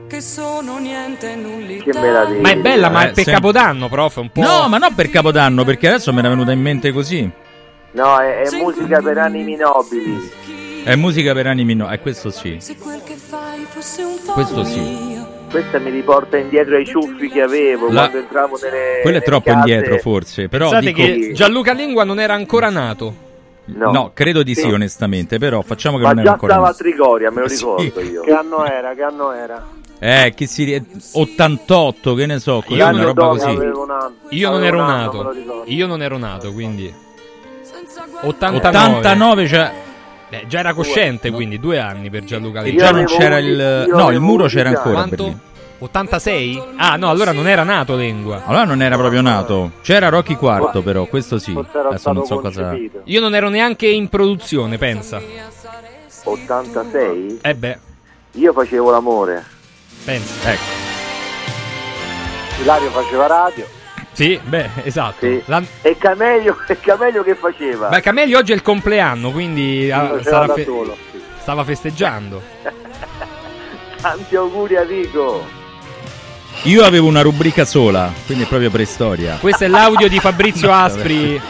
Che 0.08 0.20
sono 0.20 0.76
niente 0.76 1.34
nullità. 1.36 1.98
Ma 2.40 2.50
è 2.50 2.56
bella, 2.56 2.90
ma 2.90 3.04
Eh, 3.06 3.10
è 3.10 3.12
per 3.12 3.24
sì. 3.24 3.30
Capodanno, 3.30 3.88
prof, 3.88 4.16
un 4.16 4.28
po'. 4.30 4.42
No, 4.42 4.68
ma 4.68 4.76
non 4.76 4.94
per 4.94 5.08
Capodanno, 5.08 5.64
perché 5.64 5.88
adesso 5.88 6.12
mi 6.12 6.18
era 6.18 6.28
venuta 6.28 6.52
in 6.52 6.60
mente 6.60 6.92
così. 6.92 7.30
No, 7.92 8.18
è, 8.18 8.42
è 8.42 8.56
musica 8.58 9.00
per 9.00 9.16
animi 9.16 9.56
nobili. 9.56 10.30
È 10.84 10.94
musica 10.96 11.32
per 11.32 11.46
animi 11.46 11.74
no, 11.74 11.90
e 11.90 12.00
questo 12.00 12.30
sì. 12.30 12.56
Se 12.60 12.76
quel 12.76 13.00
che 13.04 13.14
fai 13.14 13.64
fosse 13.68 14.02
un 14.02 14.16
po' 14.24 14.32
Questo 14.32 14.64
sì. 14.64 15.20
Questa 15.50 15.78
mi 15.78 15.90
riporta 15.90 16.38
indietro 16.38 16.76
ai 16.76 16.86
ciuffi 16.86 17.28
che 17.28 17.42
avevo 17.42 17.86
La- 17.90 18.00
quando 18.08 18.18
entravo 18.18 18.58
nelle. 18.62 19.00
Quello 19.02 19.18
è 19.18 19.22
troppo 19.22 19.50
case. 19.52 19.58
indietro 19.58 19.98
forse, 19.98 20.48
però 20.48 20.70
Pensate 20.70 20.92
dico... 20.92 21.02
che 21.02 21.32
Gianluca 21.34 21.72
Lingua 21.72 22.04
non 22.04 22.18
era 22.18 22.34
ancora 22.34 22.68
nato. 22.70 23.30
No. 23.64 24.10
credo 24.12 24.42
di 24.42 24.54
sì, 24.56 24.62
Sì. 24.62 24.72
onestamente, 24.72 25.38
però 25.38 25.62
facciamo 25.62 25.96
che 25.96 26.02
Ma 26.02 26.08
non 26.08 26.18
era 26.18 26.26
già 26.26 26.32
ancora 26.32 26.52
stava 26.54 26.66
a 26.66 26.70
nato. 26.70 26.82
Trigoria, 26.82 27.30
me 27.30 27.40
lo 27.42 27.48
Sì. 27.48 27.54
ricordo 27.54 28.00
io. 28.00 28.22
Che 28.22 28.32
anno 28.32 28.64
era? 28.66 28.94
Che 28.94 29.02
anno 29.02 29.32
era? 29.32 29.66
Eh, 30.00 30.32
chi 30.34 30.46
si 30.48 30.64
ri- 30.64 30.84
88, 31.12 32.14
che 32.14 32.26
ne 32.26 32.38
so, 32.40 32.60
così, 32.66 32.78
Io 32.78 32.88
una 32.88 32.96
non- 32.96 33.04
roba 33.06 33.26
così. 33.28 33.44
avevo 33.46 33.82
un 33.84 33.90
anno. 33.90 34.14
Io 34.30 34.50
non 34.50 34.64
ero 34.64 34.80
anno, 34.80 34.96
nato. 35.22 35.62
Io 35.66 35.86
non 35.86 36.02
ero 36.02 36.18
nato, 36.18 36.52
quindi 36.52 36.92
89. 38.22 38.96
89, 38.96 39.46
cioè 39.46 39.72
Beh, 40.32 40.46
già 40.46 40.60
era 40.60 40.72
cosciente, 40.72 41.30
quindi 41.30 41.60
due 41.60 41.78
anni 41.78 42.08
per 42.08 42.24
Gianluca 42.24 42.60
e 42.62 42.70
Lingua. 42.70 42.84
già 42.86 42.90
non 42.92 43.04
c'era 43.04 43.36
il 43.36 43.84
no, 43.92 44.10
il 44.10 44.18
muro 44.18 44.46
c'era 44.46 44.70
ancora 44.70 44.92
Quanto? 44.94 45.16
Berlino. 45.16 45.40
86? 45.80 46.62
Ah, 46.76 46.96
no, 46.96 47.10
allora 47.10 47.32
non 47.32 47.46
era 47.46 47.64
nato 47.64 47.96
Lengua. 47.96 48.42
Allora 48.46 48.64
non 48.64 48.80
era 48.80 48.96
proprio 48.96 49.20
nato. 49.20 49.72
C'era 49.82 50.08
Rocky 50.08 50.38
IV 50.40 50.80
però, 50.82 51.04
questo 51.04 51.38
sì. 51.38 51.54
Adesso 51.54 52.12
non 52.12 52.24
so 52.24 52.40
cosa 52.40 52.74
Io 53.04 53.20
non 53.20 53.34
ero 53.34 53.50
neanche 53.50 53.88
in 53.88 54.08
produzione, 54.08 54.78
pensa. 54.78 55.20
86? 56.24 57.40
Eh 57.42 57.54
beh, 57.54 57.78
Io 58.32 58.52
facevo 58.54 58.90
l'amore. 58.90 59.44
pensa. 60.04 60.50
Ecco. 60.50 60.62
Ilario 62.62 62.88
faceva 62.88 63.26
radio. 63.26 63.66
Sì, 64.22 64.40
beh, 64.42 64.70
esatto. 64.84 65.26
La- 65.46 65.62
E 65.82 65.96
Camelio, 65.98 66.56
e 66.68 66.78
Camelio 66.78 67.24
che 67.24 67.34
faceva? 67.34 67.88
Beh, 67.88 68.00
Camelio 68.00 68.38
oggi 68.38 68.52
è 68.52 68.54
il 68.54 68.62
compleanno, 68.62 69.32
quindi 69.32 69.90
ah, 69.90 70.06
faceva 70.10 70.22
sarà 70.22 70.54
fe- 70.54 70.64
solo. 70.64 70.96
stava 71.40 71.64
festeggiando. 71.64 72.40
Tanti 74.00 74.36
auguri 74.36 74.76
a 74.76 74.84
Rico. 74.84 75.44
Io 76.64 76.84
avevo 76.84 77.08
una 77.08 77.22
rubrica 77.22 77.64
sola, 77.64 78.12
quindi 78.26 78.44
è 78.44 78.46
proprio 78.46 78.70
preistoria. 78.70 79.38
Questo 79.40 79.64
è 79.64 79.68
l'audio 79.68 80.08
di 80.08 80.20
Fabrizio 80.20 80.68
No, 80.70 80.74
Aspri 80.74 81.40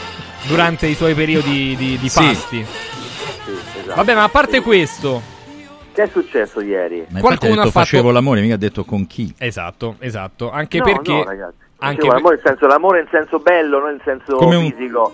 durante 0.47 0.87
i 0.87 0.95
suoi 0.95 1.13
periodi 1.15 1.77
di, 1.77 1.99
di 1.99 2.09
Sì. 2.09 2.21
fasti. 2.23 2.65
Sì, 2.65 3.51
esatto. 3.81 3.95
Vabbè, 3.97 4.15
ma 4.15 4.23
a 4.23 4.29
parte 4.31 4.61
questo, 4.63 5.21
Che 5.93 6.03
è 6.05 6.09
successo 6.11 6.63
ieri? 6.63 7.05
Ma 7.11 7.21
Qualcuno 7.21 7.53
ha 7.53 7.57
detto 7.57 7.69
ha 7.69 7.71
fatto- 7.71 7.85
facevo 7.85 8.11
l'amore, 8.11 8.41
mica 8.41 8.55
ha 8.55 8.59
detto 8.59 8.85
con 8.85 9.07
chi. 9.07 9.31
esatto, 9.37 9.97
esatto, 9.99 10.51
anche 10.51 10.79
no, 10.79 10.85
perché 10.85 11.13
no, 11.13 11.25
ragazzi. 11.25 11.57
Anche 11.87 12.01
per- 12.07 12.13
l'amore, 12.15 12.35
in 12.37 12.41
senso, 12.45 12.67
l'amore 12.67 13.01
in 13.01 13.07
senso 13.11 13.39
bello, 13.39 13.79
non 13.81 13.93
in 13.93 14.01
senso 14.05 14.37
Come 14.37 14.57
un- 14.57 14.71
fisico. 14.71 15.13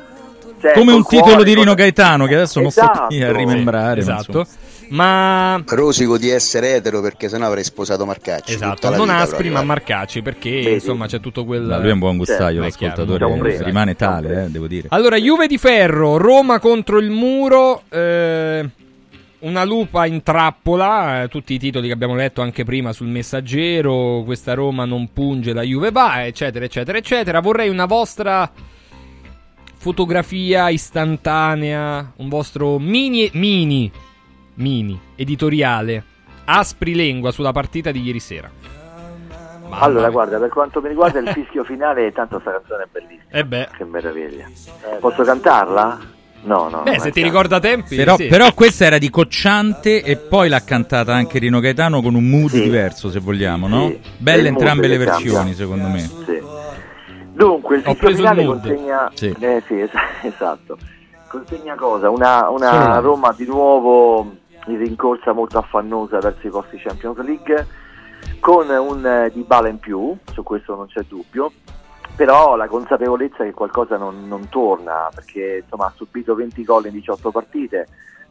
Cioè, 0.61 0.73
Come 0.73 0.93
un 0.93 1.05
titolo 1.05 1.35
cuore, 1.35 1.45
di 1.45 1.55
Rino 1.55 1.75
Gaetano 1.75 2.27
che 2.27 2.35
adesso 2.35 2.61
non 2.61 2.71
sto 2.73 2.81
Esatto. 2.81 3.07
qui 3.07 3.23
a 3.23 3.31
rimembrare. 3.33 4.03
ma 4.05 4.19
esatto. 4.19 4.47
Ma 4.91 5.63
Rosico 5.67 6.17
di 6.17 6.31
essere 6.31 6.77
etero 6.77 7.01
perché 7.03 7.29
sennò 7.29 7.47
avrei 7.47 7.63
sposato 7.63 8.07
Marcacci. 8.07 8.55
esatto, 8.55 8.89
non 8.89 9.01
vita 9.03 9.17
Aspri 9.19 9.29
proprio, 9.35 9.53
ma 9.53 9.61
eh. 9.61 9.65
Marcacci 9.65 10.23
perché 10.23 10.51
Vedi? 10.51 10.73
insomma 10.73 11.07
c'è 11.07 11.21
tutto 11.21 11.45
quel 11.45 11.63
Ma 11.63 11.77
lui 11.79 11.91
è 11.91 11.93
un 11.93 11.99
buon 11.99 12.17
gustaio, 12.17 12.63
Certo, 12.63 12.77
chiaro, 12.79 12.95
l'ascoltatore. 13.03 13.41
gustaio. 13.41 13.67
rimane 13.67 13.95
tale, 13.97 14.45
eh, 14.45 14.49
devo 14.49 14.67
dire. 14.67 14.89
Allora, 14.91 15.17
Juve 15.17 15.47
di 15.47 15.59
Ferro, 15.59 16.17
Roma 16.17 16.59
contro 16.59 16.99
il 16.99 17.11
muro, 17.11 17.83
eh, 17.91 18.67
una 19.41 19.65
lupa 19.65 20.07
in 20.07 20.23
trappola, 20.23 21.23
eh, 21.23 21.29
tutti 21.29 21.55
i 21.55 21.59
titoli 21.59 21.87
che 21.87 21.93
abbiamo 21.93 22.15
letto 22.15 22.43
anche 22.43 22.65
prima 22.65 22.93
sul 22.93 23.07
messaggero, 23.07 24.23
questa 24.25 24.55
Roma 24.55 24.85
non 24.85 25.13
punge, 25.13 25.53
la 25.53 25.63
Juve 25.63 25.91
va, 25.91 26.25
eccetera, 26.25 26.65
eccetera, 26.65 26.99
eccetera. 26.99 27.41
Vorrei 27.41 27.69
una 27.69 27.87
vostra 27.87 28.51
fotografia 29.77 30.69
istantanea, 30.71 32.13
un 32.17 32.29
vostro 32.29 32.79
mini, 32.79 33.31
mini, 33.35 33.91
mini 34.55 34.99
editoriale 35.15 36.05
asprilengua 36.45 37.31
sulla 37.31 37.53
partita 37.53 37.91
di 37.91 38.03
ieri 38.03 38.21
sera. 38.21 38.51
Mamma 39.63 39.79
allora, 39.81 40.07
mia. 40.07 40.11
guarda, 40.11 40.39
per 40.39 40.49
quanto 40.49 40.81
mi 40.81 40.89
riguarda 40.89 41.19
il 41.21 41.29
fischio 41.35 41.63
finale, 41.63 42.11
tanto 42.13 42.41
sta 42.41 42.53
canzone 42.53 42.85
è 42.85 42.89
bellissima. 42.91 43.31
Eh 43.31 43.45
beh. 43.45 43.69
Che 43.77 43.85
meraviglia. 43.85 44.47
Posso 44.99 45.23
cantarla? 45.23 46.17
No, 46.43 46.69
no. 46.69 46.83
Beh, 46.85 47.01
se 47.01 47.11
ti 47.11 47.23
ricorda 47.23 47.59
tempi, 47.61 47.97
Però, 47.97 48.17
sì. 48.17 48.27
però 48.27 48.53
questa 48.55 48.85
era 48.87 48.99
di 48.99 49.11
Cocciante 49.11 50.03
e 50.03 50.17
poi 50.17 50.49
l'ha 50.49 50.63
cantata 50.63 51.13
anche 51.15 51.39
Rino 51.39 51.61
Gaetano 51.61 52.01
con 52.01 52.15
un 52.15 52.25
mood 52.29 52.51
Sì. 52.51 52.63
diverso, 52.63 53.11
se 53.11 53.19
vogliamo, 53.21 53.67
no? 53.69 53.89
Sì. 53.89 54.01
Belle 54.17 54.41
il 54.43 54.47
entrambe 54.47 54.87
le 54.87 54.97
versioni, 54.99 55.35
cambia. 55.35 55.55
secondo 55.55 55.89
me. 55.89 55.99
Sì. 56.01 56.41
Dunque, 57.33 57.77
il 57.77 57.83
Ho 57.87 57.91
il 58.09 58.17
finale 58.17 58.45
mood. 58.45 58.61
consegna... 58.61 59.11
Sì. 59.15 59.35
Eh, 59.39 59.63
sì, 59.67 59.81
es- 59.81 59.91
esatto. 60.23 60.79
Consegna 61.29 61.75
cosa? 61.75 62.09
Una, 62.09 62.49
una. 62.49 62.99
Roma 63.01 63.35
di 63.37 63.45
nuovo 63.45 64.33
in 64.67 64.79
rincorsa 64.79 65.33
molto 65.33 65.59
affannosa 65.59 66.19
verso 66.21 66.47
i 66.47 66.51
posti 66.51 66.79
Champions 66.79 67.19
League 67.19 67.67
con 68.41 68.69
un 68.69 69.05
eh, 69.07 69.31
Dybala 69.35 69.69
in 69.69 69.79
più, 69.79 70.17
su 70.33 70.43
questo 70.43 70.75
non 70.75 70.87
c'è 70.87 71.03
dubbio, 71.09 71.53
però 72.19 72.57
la 72.57 72.67
consapevolezza 72.67 73.45
che 73.45 73.53
qualcosa 73.53 73.97
non, 73.97 74.27
non 74.27 74.49
torna, 74.49 75.09
perché 75.15 75.59
insomma 75.63 75.87
ha 75.87 75.93
subito 75.95 76.35
20 76.35 76.65
gol 76.65 76.87
in 76.87 76.93
18 76.95 77.31
partite, 77.31 77.87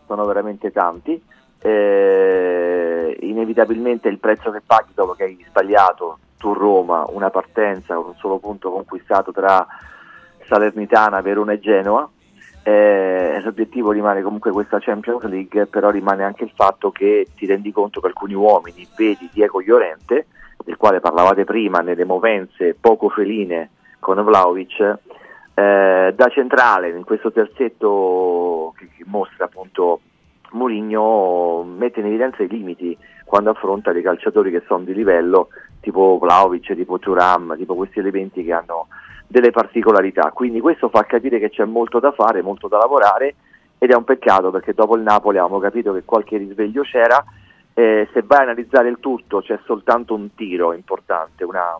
sono 0.05 0.25
veramente 0.25 0.73
tanti, 0.73 1.23
eh, 1.59 3.17
inevitabilmente 3.21 4.09
il 4.09 4.19
prezzo 4.19 4.51
che 4.51 4.59
paghi 4.59 4.91
dopo 4.93 5.13
che 5.13 5.23
hai 5.23 5.45
sbagliato 5.47 6.19
tu 6.37 6.51
Roma 6.51 7.05
una 7.07 7.29
partenza 7.29 7.95
con 7.95 8.07
un 8.07 8.15
solo 8.17 8.39
punto 8.39 8.71
conquistato 8.71 9.31
tra 9.31 9.65
Salernitana, 10.45 11.21
Verona 11.21 11.53
e 11.53 11.59
Genoa, 11.61 12.09
eh, 12.63 13.39
l'obiettivo 13.41 13.91
rimane 13.91 14.21
comunque 14.21 14.51
questa 14.51 14.79
Champions 14.81 15.23
League, 15.23 15.65
però 15.67 15.91
rimane 15.91 16.25
anche 16.25 16.43
il 16.43 16.51
fatto 16.53 16.91
che 16.91 17.27
ti 17.37 17.45
rendi 17.45 17.71
conto 17.71 18.01
che 18.01 18.07
alcuni 18.07 18.33
uomini, 18.33 18.85
vedi 18.97 19.29
Diego 19.31 19.61
Llorente, 19.61 20.27
del 20.65 20.75
quale 20.75 20.99
parlavate 20.99 21.45
prima 21.45 21.79
nelle 21.79 22.03
movenze 22.03 22.75
poco 22.77 23.07
feline 23.07 23.69
con 23.99 24.23
Vlaovic, 24.23 24.97
eh, 25.53 26.13
da 26.15 26.27
centrale 26.29 26.89
in 26.89 27.03
questo 27.03 27.31
terzetto 27.31 28.73
che, 28.77 28.89
che 28.95 29.03
mostra 29.05 29.45
appunto 29.45 30.01
Mourinho 30.51 31.63
mette 31.63 31.99
in 31.99 32.05
evidenza 32.05 32.43
i 32.43 32.47
limiti 32.47 32.97
quando 33.25 33.49
affronta 33.49 33.91
dei 33.91 34.01
calciatori 34.01 34.51
che 34.51 34.63
sono 34.67 34.83
di 34.83 34.93
livello 34.93 35.49
tipo 35.81 36.17
Vlaovic, 36.21 36.75
tipo 36.75 36.99
Turam, 36.99 37.55
tipo 37.57 37.75
questi 37.75 37.99
elementi 37.99 38.43
che 38.43 38.53
hanno 38.53 38.87
delle 39.27 39.51
particolarità. 39.51 40.31
Quindi 40.31 40.59
questo 40.59 40.89
fa 40.89 41.03
capire 41.03 41.39
che 41.39 41.49
c'è 41.49 41.65
molto 41.65 41.99
da 41.99 42.11
fare, 42.11 42.41
molto 42.41 42.67
da 42.67 42.77
lavorare 42.77 43.35
ed 43.77 43.91
è 43.91 43.95
un 43.95 44.03
peccato 44.03 44.49
perché 44.51 44.73
dopo 44.73 44.95
il 44.95 45.03
Napoli 45.03 45.37
avevamo 45.37 45.59
capito 45.59 45.93
che 45.93 46.03
qualche 46.03 46.37
risveglio 46.37 46.83
c'era. 46.83 47.23
Eh, 47.73 48.07
se 48.11 48.23
vai 48.25 48.39
a 48.39 48.43
analizzare 48.43 48.89
il 48.89 48.97
tutto 48.99 49.41
c'è 49.41 49.59
soltanto 49.65 50.15
un 50.15 50.33
tiro 50.33 50.73
importante, 50.73 51.43
una, 51.43 51.79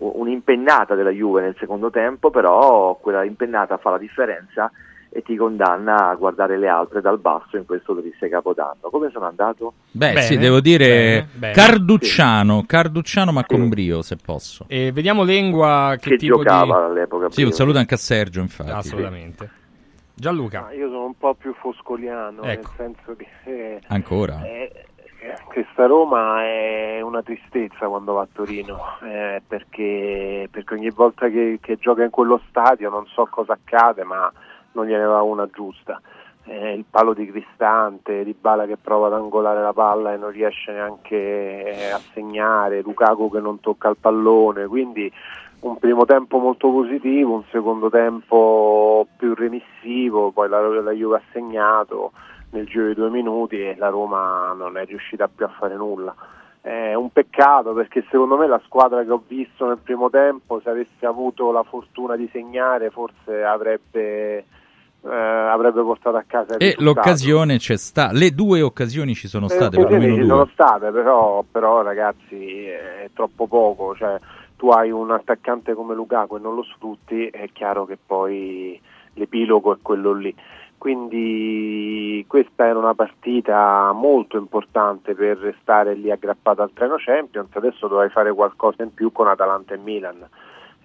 un'impennata 0.00 0.94
della 0.94 1.10
Juve 1.10 1.42
nel 1.42 1.56
secondo 1.58 1.90
tempo, 1.90 2.30
però 2.30 2.96
quella 3.00 3.24
impennata 3.24 3.76
fa 3.78 3.90
la 3.90 3.98
differenza 3.98 4.70
e 5.12 5.22
ti 5.22 5.34
condanna 5.34 6.08
a 6.08 6.14
guardare 6.14 6.56
le 6.56 6.68
altre 6.68 7.00
dal 7.00 7.18
basso 7.18 7.56
in 7.56 7.66
questo 7.66 7.96
triste 7.98 8.28
capodanno. 8.28 8.90
Come 8.90 9.10
sono 9.10 9.26
andato? 9.26 9.72
Beh, 9.90 10.12
Bene, 10.12 10.20
sì, 10.22 10.36
devo 10.38 10.60
dire 10.60 10.86
bene, 10.86 11.28
bene. 11.32 11.52
Carducciano, 11.52 12.62
Carducciano 12.66 13.32
ma 13.32 13.44
con 13.44 13.68
brio, 13.68 14.02
se 14.02 14.16
posso. 14.16 14.64
E 14.68 14.92
vediamo 14.92 15.24
Lengua 15.24 15.96
che, 15.98 16.10
Che 16.10 16.16
tipo 16.16 16.36
giocava 16.36 16.78
di... 16.78 16.84
all'epoca. 16.92 17.30
Sì, 17.30 17.42
un 17.42 17.50
saluto 17.52 17.78
anche 17.78 17.94
a 17.94 17.98
Sergio, 17.98 18.40
infatti. 18.40 18.70
Assolutamente. 18.70 19.50
Gianluca. 20.14 20.70
Io 20.72 20.88
sono 20.88 21.06
un 21.06 21.14
po' 21.16 21.34
più 21.34 21.54
foscoliano, 21.54 22.42
Ecco. 22.42 22.70
nel 22.76 22.94
senso 22.94 23.16
che 23.16 23.26
eh, 23.44 23.80
Ancora? 23.88 24.44
eh, 24.44 24.84
questa 25.44 25.86
Roma 25.86 26.42
è 26.44 27.00
una 27.02 27.22
tristezza 27.22 27.88
quando 27.88 28.14
va 28.14 28.22
a 28.22 28.28
Torino, 28.32 28.78
eh, 29.02 29.42
perché, 29.46 30.48
perché 30.50 30.74
ogni 30.74 30.90
volta 30.90 31.28
che, 31.28 31.58
che 31.60 31.76
gioca 31.76 32.02
in 32.02 32.10
quello 32.10 32.40
stadio 32.48 32.88
non 32.88 33.06
so 33.06 33.26
cosa 33.30 33.52
accade, 33.52 34.04
ma 34.04 34.32
non 34.72 34.86
gliene 34.86 35.04
va 35.04 35.22
una 35.22 35.48
giusta. 35.52 36.00
Eh, 36.44 36.72
il 36.72 36.84
palo 36.88 37.12
di 37.12 37.30
Cristante, 37.30 38.24
Di 38.24 38.34
Bala 38.38 38.64
che 38.66 38.78
prova 38.78 39.08
ad 39.08 39.12
angolare 39.12 39.60
la 39.60 39.74
palla 39.74 40.14
e 40.14 40.16
non 40.16 40.30
riesce 40.30 40.72
neanche 40.72 41.16
eh, 41.16 41.90
a 41.90 42.00
segnare, 42.14 42.80
Lukaku 42.80 43.30
che 43.30 43.40
non 43.40 43.60
tocca 43.60 43.90
il 43.90 43.98
pallone, 44.00 44.66
quindi 44.66 45.12
un 45.60 45.76
primo 45.78 46.06
tempo 46.06 46.38
molto 46.38 46.70
positivo, 46.70 47.34
un 47.34 47.44
secondo 47.50 47.90
tempo 47.90 49.06
più 49.16 49.34
remissivo, 49.34 50.30
poi 50.30 50.48
la, 50.48 50.60
la 50.80 50.92
Juve 50.92 51.16
ha 51.16 51.22
segnato 51.32 52.12
nel 52.50 52.66
giro 52.66 52.86
di 52.88 52.94
due 52.94 53.10
minuti 53.10 53.60
e 53.60 53.76
la 53.78 53.88
Roma 53.88 54.52
non 54.56 54.76
è 54.76 54.84
riuscita 54.84 55.28
più 55.28 55.44
a 55.44 55.48
fare 55.58 55.76
nulla. 55.76 56.14
È 56.60 56.92
un 56.94 57.10
peccato 57.10 57.72
perché 57.72 58.04
secondo 58.10 58.36
me 58.36 58.46
la 58.46 58.60
squadra 58.66 59.02
che 59.02 59.10
ho 59.10 59.22
visto 59.26 59.66
nel 59.66 59.78
primo 59.82 60.10
tempo, 60.10 60.60
se 60.62 60.68
avesse 60.68 61.06
avuto 61.06 61.52
la 61.52 61.62
fortuna 61.62 62.16
di 62.16 62.28
segnare, 62.32 62.90
forse 62.90 63.42
avrebbe, 63.42 64.36
eh, 64.36 65.08
avrebbe 65.08 65.80
portato 65.82 66.16
a 66.16 66.24
casa 66.26 66.56
il 66.56 66.62
E 66.62 66.66
risultato. 66.76 66.82
l'occasione 66.84 67.56
c'è 67.56 67.76
stata, 67.78 68.12
le 68.12 68.32
due 68.34 68.60
occasioni 68.60 69.14
ci 69.14 69.26
sono 69.26 69.46
Eh, 69.46 69.50
state, 69.50 69.76
sì, 69.76 69.82
perlomeno 69.82 70.12
ci 70.12 70.18
due. 70.20 70.28
sono 70.28 70.48
state, 70.52 70.90
però, 70.90 71.42
però 71.50 71.80
ragazzi 71.80 72.64
è 72.66 73.08
troppo 73.14 73.46
poco. 73.46 73.94
Cioè, 73.96 74.18
tu 74.56 74.68
hai 74.68 74.90
un 74.90 75.10
attaccante 75.12 75.72
come 75.72 75.94
Lukaku 75.94 76.36
e 76.36 76.40
non 76.40 76.54
lo 76.54 76.62
sfrutti, 76.64 77.28
è 77.28 77.48
chiaro 77.52 77.86
che 77.86 77.96
poi 78.04 78.78
l'epilogo 79.14 79.72
è 79.72 79.78
quello 79.80 80.12
lì. 80.12 80.34
Quindi 80.80 82.24
questa 82.26 82.64
era 82.64 82.78
una 82.78 82.94
partita 82.94 83.92
molto 83.92 84.38
importante 84.38 85.14
per 85.14 85.36
restare 85.36 85.92
lì 85.92 86.10
aggrappato 86.10 86.62
al 86.62 86.72
treno 86.72 86.94
Champions. 86.96 87.54
Adesso 87.54 87.86
dovrai 87.86 88.08
fare 88.08 88.32
qualcosa 88.32 88.82
in 88.82 88.94
più 88.94 89.12
con 89.12 89.28
Atalanta 89.28 89.74
e 89.74 89.76
Milan. 89.76 90.26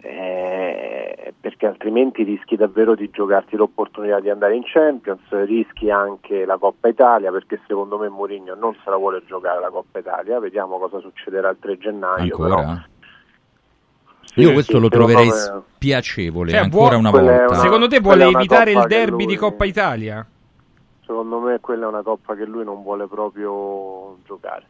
eh, 0.02 1.34
perché 1.40 1.66
altrimenti 1.66 2.24
rischi 2.24 2.56
davvero 2.56 2.94
di 2.94 3.10
giocarti 3.10 3.56
l'opportunità 3.56 4.20
di 4.20 4.30
andare 4.30 4.56
in 4.56 4.64
Champions, 4.66 5.22
rischi 5.30 5.90
anche 5.90 6.46
la 6.46 6.58
Coppa 6.58 6.90
Italia 6.90 7.32
perché 7.32 7.60
secondo 7.66 7.98
me 7.98 8.10
Mourinho 8.10 8.54
non 8.54 8.76
se 8.84 8.90
la 8.90 8.98
vuole 8.98 9.24
giocare 9.26 9.60
la 9.62 9.70
Coppa 9.70 10.00
Italia, 10.00 10.40
vediamo 10.40 10.78
cosa 10.78 11.00
succederà 11.00 11.50
il 11.50 11.58
3 11.60 11.78
gennaio. 11.78 12.38
però- 12.38 12.56
Ancora? 14.26 14.42
Io 14.42 14.48
Sì, 14.48 14.54
questo 14.54 14.76
sì, 14.76 14.80
lo 14.82 14.90
troverei 14.90 15.28
me- 15.28 15.62
spiacevole, 15.76 16.52
Cioè, 16.52 16.60
ancora 16.60 16.98
una 16.98 17.12
volta. 17.12 17.46
una- 17.48 17.56
Secondo 17.60 17.88
te 17.88 18.00
vuole 18.00 18.26
evitare 18.26 18.72
il 18.72 18.86
derby 18.88 19.24
lui- 19.24 19.26
di 19.28 19.36
Coppa 19.36 19.66
Italia? 19.66 20.26
Secondo 21.06 21.40
me 21.40 21.60
quella 21.60 21.86
è 21.86 21.88
una 21.88 22.02
coppa 22.02 22.34
che 22.36 22.46
lui 22.46 22.64
non 22.64 22.82
vuole 22.82 23.08
proprio 23.08 24.18
giocare. 24.26 24.66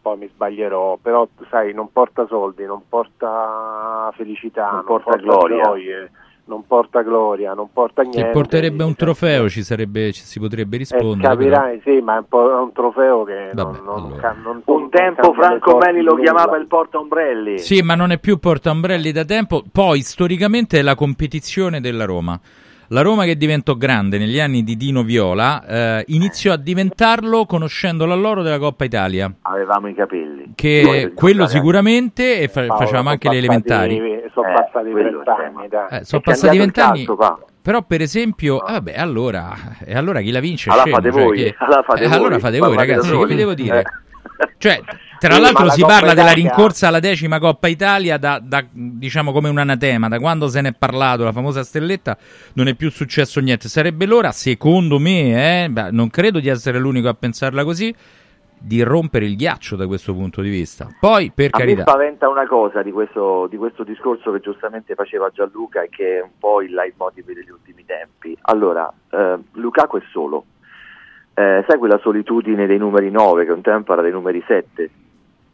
Poi 0.00 0.16
mi 0.18 0.30
sbaglierò, 0.32 0.96
però 1.02 1.26
sai, 1.50 1.74
non 1.74 1.90
porta 1.90 2.26
soldi, 2.28 2.64
non 2.64 2.82
porta 2.88 4.12
felicità, 4.14 4.70
non, 4.70 4.84
porta 4.84 5.16
gloria. 5.16 5.62
gioie, 5.64 6.10
non 6.48 6.64
porta 6.66 7.02
gloria, 7.02 7.54
non 7.54 7.68
porta 7.72 8.02
niente. 8.02 8.20
Se 8.20 8.30
porterebbe 8.30 8.84
un 8.84 8.94
trofeo 8.94 9.48
ci, 9.48 9.62
sarebbe, 9.62 10.12
ci 10.12 10.22
si 10.22 10.38
potrebbe 10.40 10.76
Eh, 10.76 10.78
rispondere. 10.78 11.36
però. 11.36 11.56
capirai, 11.56 11.80
sì, 11.84 12.00
ma 12.02 12.14
è 12.14 12.18
un, 12.18 12.28
po', 12.28 12.38
un 12.62 12.72
trofeo 12.72 13.24
che 13.24 13.50
non, 13.52 13.64
Vabbè, 13.64 13.78
non, 13.84 13.96
allora. 14.04 14.20
ca- 14.20 14.36
non- 14.42 14.62
Un 14.64 14.80
non 14.80 14.90
tempo 14.90 15.32
Franco 15.32 15.76
Belli 15.76 16.02
lo 16.02 16.14
chiamava 16.16 16.56
il 16.56 16.66
porta 16.66 16.98
ombrelli. 16.98 17.58
Sì, 17.58 17.82
ma 17.82 17.94
non 17.94 18.10
è 18.12 18.18
più 18.18 18.38
portaombrelli 18.38 19.12
da 19.12 19.24
tempo. 19.24 19.62
Poi, 19.70 20.00
storicamente, 20.02 20.78
è 20.78 20.82
la 20.82 20.94
competizione 20.94 21.80
della 21.80 22.04
Roma. 22.04 22.38
La 22.88 23.02
Roma 23.02 23.24
che 23.24 23.36
diventò 23.36 23.74
grande 23.74 24.16
negli 24.18 24.38
anni 24.38 24.62
di 24.62 24.76
Dino 24.76 25.02
Viola 25.02 25.64
eh, 25.66 26.04
iniziò 26.08 26.52
a 26.52 26.56
diventarlo 26.56 27.44
conoscendo 27.44 28.06
l'alloro 28.06 28.42
della 28.42 28.58
Coppa 28.58 28.84
Italia. 28.84 29.32
Avevamo 29.42 29.88
i 29.88 29.94
capelli. 29.94 30.52
Che 30.54 31.12
quello 31.14 31.46
sicuramente 31.48 32.38
e 32.40 32.48
fa- 32.48 32.64
Paolo, 32.64 32.76
facevamo 32.84 33.08
anche 33.10 33.28
le 33.28 33.36
elementari. 33.38 33.96
passati- 33.98 34.30
Sono 34.32 34.48
Eh, 34.48 34.52
passati 34.52 34.90
quello 34.90 35.22
30 35.22 35.36
è 35.36 35.38
il 35.40 35.44
anni, 35.56 35.68
tema. 35.68 35.86
dai. 35.88 36.00
Eh, 36.00 36.04
sono 36.04 36.20
passati 36.22 36.58
vent'anni. 36.58 37.06
Però, 37.62 37.82
per 37.82 38.00
esempio, 38.00 38.58
ah, 38.58 38.72
vabbè, 38.74 38.94
allora, 38.96 39.52
e 39.84 39.96
allora 39.96 40.20
chi 40.20 40.30
la 40.30 40.38
vince? 40.40 40.70
Allora 40.70 40.84
scemo, 40.84 40.96
fate 40.98 41.12
cioè, 41.12 41.22
voi, 41.24 41.36
che- 41.36 41.54
allora 41.58 41.82
fate 41.82 42.02
eh, 42.02 42.06
voi, 42.08 42.16
allora 42.16 42.38
fate 42.38 42.58
voi, 42.58 42.76
ragazzi, 42.76 43.10
che 43.18 43.26
vi 43.26 43.34
devo 43.34 43.54
dire? 43.54 43.78
Eh. 43.80 44.48
Cioè, 44.58 44.80
tra 45.28 45.38
l'altro 45.38 45.64
la 45.64 45.72
si 45.72 45.82
parla 45.82 46.14
della 46.14 46.32
rincorsa 46.32 46.88
alla 46.88 47.00
decima 47.00 47.38
Coppa 47.38 47.68
Italia 47.68 48.18
da, 48.18 48.40
da, 48.42 48.64
diciamo 48.70 49.32
come 49.32 49.48
un 49.48 49.58
anatema, 49.58 50.08
da 50.08 50.18
quando 50.18 50.48
se 50.48 50.60
ne 50.60 50.70
è 50.70 50.72
parlato, 50.72 51.24
la 51.24 51.32
famosa 51.32 51.62
stelletta, 51.62 52.16
non 52.54 52.68
è 52.68 52.74
più 52.74 52.90
successo 52.90 53.40
niente. 53.40 53.68
Sarebbe 53.68 54.06
l'ora, 54.06 54.32
secondo 54.32 54.98
me, 54.98 55.64
eh, 55.64 55.68
beh, 55.68 55.90
non 55.90 56.10
credo 56.10 56.40
di 56.40 56.48
essere 56.48 56.78
l'unico 56.78 57.08
a 57.08 57.14
pensarla 57.14 57.64
così, 57.64 57.94
di 58.58 58.82
rompere 58.82 59.26
il 59.26 59.36
ghiaccio 59.36 59.76
da 59.76 59.86
questo 59.86 60.14
punto 60.14 60.40
di 60.40 60.48
vista. 60.48 60.88
Poi, 60.98 61.30
per 61.34 61.50
A 61.52 61.58
me 61.58 61.64
carità, 61.64 61.82
spaventa 61.82 62.28
una 62.28 62.46
cosa 62.46 62.82
di 62.82 62.90
questo, 62.90 63.46
di 63.48 63.56
questo 63.56 63.84
discorso 63.84 64.32
che 64.32 64.40
giustamente 64.40 64.94
faceva 64.94 65.30
Gianluca 65.30 65.82
e 65.82 65.88
che 65.88 66.18
è 66.18 66.22
un 66.22 66.30
po' 66.38 66.62
il 66.62 66.72
leitmotiv 66.72 67.26
degli 67.26 67.50
ultimi 67.50 67.84
tempi. 67.84 68.36
Allora, 68.42 68.92
eh, 69.10 69.38
Lukaku 69.52 69.98
è 69.98 70.02
solo. 70.10 70.44
Eh, 71.34 71.64
sai 71.68 71.78
quella 71.78 71.98
solitudine 71.98 72.66
dei 72.66 72.78
numeri 72.78 73.10
9 73.10 73.44
che 73.44 73.52
un 73.52 73.60
tempo 73.60 73.92
era 73.92 74.00
dei 74.00 74.10
numeri 74.10 74.42
7? 74.46 74.90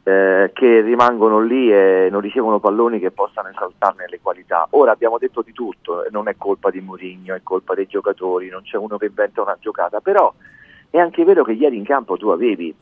Eh, 0.05 0.51
che 0.53 0.81
rimangono 0.81 1.41
lì 1.41 1.73
e 1.73 2.09
non 2.11 2.21
ricevono 2.21 2.59
palloni 2.59 2.99
che 2.99 3.11
possano 3.11 3.49
esaltarne 3.49 4.07
le 4.09 4.21
qualità. 4.21 4.67
Ora 4.71 4.93
abbiamo 4.93 5.19
detto 5.19 5.43
di 5.43 5.53
tutto, 5.53 6.05
non 6.11 6.29
è 6.29 6.37
colpa 6.37 6.71
di 6.71 6.81
Mourinho, 6.81 7.35
è 7.35 7.41
colpa 7.43 7.75
dei 7.75 7.87
giocatori, 7.87 8.49
non 8.49 8.63
c'è 8.63 8.77
uno 8.77 8.97
che 8.97 9.07
inventa 9.07 9.43
una 9.43 9.57
giocata, 9.61 10.01
però 10.01 10.33
è 10.91 10.99
anche 10.99 11.25
vero 11.25 11.45
che 11.45 11.53
ieri 11.53 11.77
in 11.77 11.85
campo 11.85 12.17
tu 12.17 12.29
avevi 12.29 12.75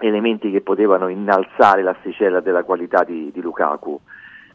elementi 0.00 0.50
che 0.50 0.60
potevano 0.60 1.08
innalzare 1.08 1.82
l'asticella 1.82 2.40
della 2.40 2.62
qualità 2.62 3.02
di, 3.04 3.30
di 3.32 3.40
Lukaku. 3.40 4.00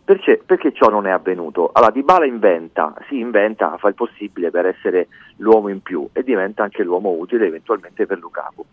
Perché, 0.06 0.42
perché, 0.46 0.74
ciò 0.74 0.90
non 0.90 1.08
è 1.08 1.12
avvenuto? 1.12 1.70
Allora 1.72 1.92
Dybala 1.92 2.26
inventa, 2.26 2.94
si 3.08 3.20
inventa, 3.20 3.78
fa 3.78 3.88
il 3.88 3.94
possibile 3.96 4.52
per 4.52 4.66
essere 4.66 5.08
l'uomo 5.38 5.70
in 5.70 5.82
più 5.82 6.10
e 6.12 6.24
diventa 6.24 6.64
anche 6.64 6.84
l'uomo 6.84 7.12
utile 7.12 7.48
eventualmente 7.48 8.06
per 8.06 8.18
Lukaku. 8.18 8.66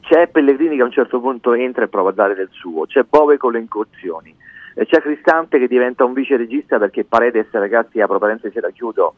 C'è 0.00 0.28
Pellegrini 0.28 0.76
che 0.76 0.82
a 0.82 0.86
un 0.86 0.90
certo 0.92 1.20
punto 1.20 1.52
entra 1.54 1.84
e 1.84 1.88
prova 1.88 2.10
a 2.10 2.12
dare 2.12 2.34
del 2.34 2.48
suo, 2.50 2.86
c'è 2.86 3.04
Bove 3.08 3.36
con 3.36 3.52
le 3.52 3.60
incursioni, 3.60 4.34
c'è 4.74 5.00
Cristante 5.00 5.58
che 5.58 5.68
diventa 5.68 6.04
un 6.04 6.12
vice 6.12 6.36
regista 6.36 6.78
perché 6.78 7.04
Paredes, 7.04 7.46
ragazzi, 7.52 8.00
apro 8.00 8.18
parentesi 8.18 8.58
e 8.58 8.60
la 8.60 8.70
chiudo, 8.70 9.14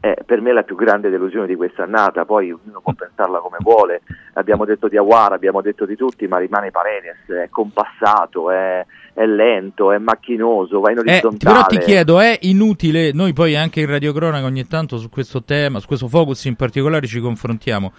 è 0.00 0.14
per 0.26 0.40
me 0.40 0.52
la 0.52 0.62
più 0.64 0.76
grande 0.76 1.08
delusione 1.08 1.46
di 1.46 1.54
quest'annata, 1.54 2.24
poi 2.24 2.50
uno 2.50 2.80
può 2.82 2.92
pensarla 2.92 3.38
come 3.38 3.58
vuole, 3.60 4.02
abbiamo 4.34 4.64
detto 4.64 4.88
di 4.88 4.96
Aguara, 4.96 5.34
abbiamo 5.34 5.62
detto 5.62 5.86
di 5.86 5.96
tutti, 5.96 6.26
ma 6.26 6.38
rimane 6.38 6.70
Paredes, 6.70 7.26
è 7.28 7.48
compassato, 7.48 8.50
è, 8.50 8.84
è 9.14 9.24
lento, 9.24 9.92
è 9.92 9.98
macchinoso, 9.98 10.80
va 10.80 10.90
in 10.90 10.98
Eh, 10.98 11.00
orizzontale. 11.00 11.54
però 11.54 11.66
ti 11.66 11.78
chiedo, 11.78 12.20
è 12.20 12.38
inutile, 12.42 13.12
noi 13.12 13.32
poi 13.32 13.56
anche 13.56 13.80
in 13.80 13.88
radiocronaca 13.88 14.44
ogni 14.44 14.66
tanto 14.66 14.98
su 14.98 15.08
questo 15.08 15.42
tema, 15.42 15.78
su 15.78 15.86
questo 15.86 16.08
focus 16.08 16.44
in 16.46 16.56
particolare 16.56 17.06
ci 17.06 17.20
confrontiamo. 17.20 17.92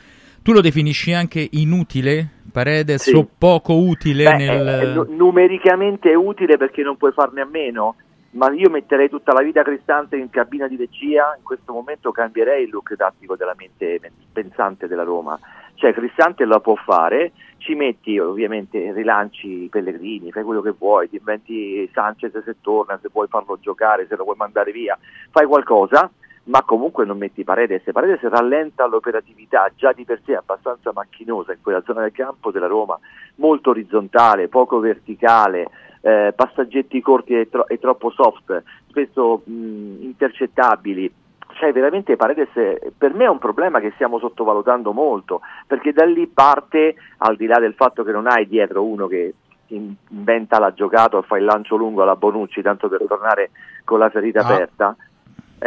Tu 0.45 0.51
lo 0.51 0.61
definisci 0.61 1.11
anche 1.11 1.47
inutile, 1.53 2.27
Paredes, 2.51 3.01
Sì. 3.01 3.15
o 3.15 3.27
poco 3.35 3.73
utile 3.79 4.25
Beh, 4.25 4.35
nel... 4.35 4.67
è- 4.67 4.79
è 4.81 4.93
nu- 4.93 5.15
numericamente 5.15 6.11
è 6.11 6.13
utile 6.13 6.55
perché 6.57 6.83
non 6.83 6.97
puoi 6.97 7.13
farne 7.13 7.41
a 7.41 7.45
meno, 7.45 7.95
ma 8.33 8.51
io 8.53 8.69
metterei 8.69 9.09
tutta 9.09 9.33
la 9.33 9.41
vita 9.41 9.63
Cristante 9.63 10.17
in 10.17 10.29
cabina 10.29 10.67
di 10.67 10.75
regia, 10.75 11.33
in 11.35 11.41
questo 11.41 11.73
momento 11.73 12.11
cambierei 12.11 12.65
il 12.65 12.69
look 12.69 12.95
tattico 12.95 13.35
della 13.35 13.55
mente 13.57 13.99
pensante 14.31 14.87
della 14.87 15.01
Roma. 15.01 15.39
Cioè 15.73 15.93
Cristante 15.93 16.45
lo 16.45 16.59
può 16.59 16.75
fare, 16.75 17.31
ci 17.57 17.73
metti 17.73 18.19
ovviamente 18.19 18.93
rilanci 18.93 19.63
i 19.63 19.67
Pellegrini, 19.69 20.31
fai 20.31 20.43
quello 20.43 20.61
che 20.61 20.75
vuoi, 20.77 21.09
ti 21.09 21.15
inventi 21.15 21.89
Sanchez 21.91 22.43
se 22.43 22.57
torna, 22.61 22.99
se 23.01 23.09
vuoi 23.11 23.25
farlo 23.29 23.57
giocare, 23.59 24.05
se 24.07 24.15
lo 24.15 24.23
vuoi 24.25 24.35
mandare 24.37 24.71
via, 24.71 24.95
fai 25.31 25.47
qualcosa, 25.47 26.07
ma 26.45 26.61
comunque 26.63 27.05
non 27.05 27.17
metti 27.17 27.43
Paredes. 27.43 27.83
Paredes 27.91 28.21
rallenta 28.29 28.85
l'operatività, 28.85 29.69
già 29.75 29.91
di 29.93 30.05
per 30.05 30.21
sé 30.25 30.35
abbastanza 30.35 30.91
macchinosa 30.93 31.53
in 31.53 31.61
quella 31.61 31.81
zona 31.85 32.01
del 32.01 32.11
campo 32.11 32.51
della 32.51 32.67
Roma, 32.67 32.97
molto 33.35 33.71
orizzontale, 33.71 34.47
poco 34.47 34.79
verticale, 34.79 35.67
eh, 36.01 36.33
passaggetti 36.35 37.01
corti 37.01 37.33
e, 37.33 37.49
tro- 37.49 37.67
e 37.67 37.79
troppo 37.79 38.11
soft, 38.11 38.63
spesso 38.87 39.41
mh, 39.43 40.01
intercettabili. 40.01 41.13
Cioè 41.55 41.71
veramente 41.71 42.15
Paredes 42.17 42.49
per 42.97 43.13
me 43.13 43.23
è 43.23 43.29
un 43.29 43.39
problema 43.39 43.79
che 43.79 43.91
stiamo 43.95 44.19
sottovalutando 44.19 44.91
molto, 44.91 45.41
perché 45.65 45.93
da 45.93 46.03
lì 46.05 46.27
parte, 46.27 46.95
al 47.19 47.37
di 47.37 47.45
là 47.47 47.59
del 47.59 47.73
fatto 47.73 48.03
che 48.03 48.11
non 48.11 48.27
hai 48.27 48.45
dietro 48.47 48.83
uno 48.83 49.07
che 49.07 49.33
in- 49.67 49.95
inventa 50.09 50.59
la 50.59 50.73
giocata 50.73 51.17
o 51.17 51.21
fa 51.23 51.37
il 51.37 51.45
lancio 51.45 51.75
lungo 51.75 52.03
alla 52.03 52.15
Bonucci, 52.17 52.61
tanto 52.61 52.87
per 52.89 53.03
tornare 53.07 53.51
con 53.83 53.97
la 53.99 54.09
ferita 54.09 54.41
Ah. 54.41 54.53
aperta, 54.53 54.95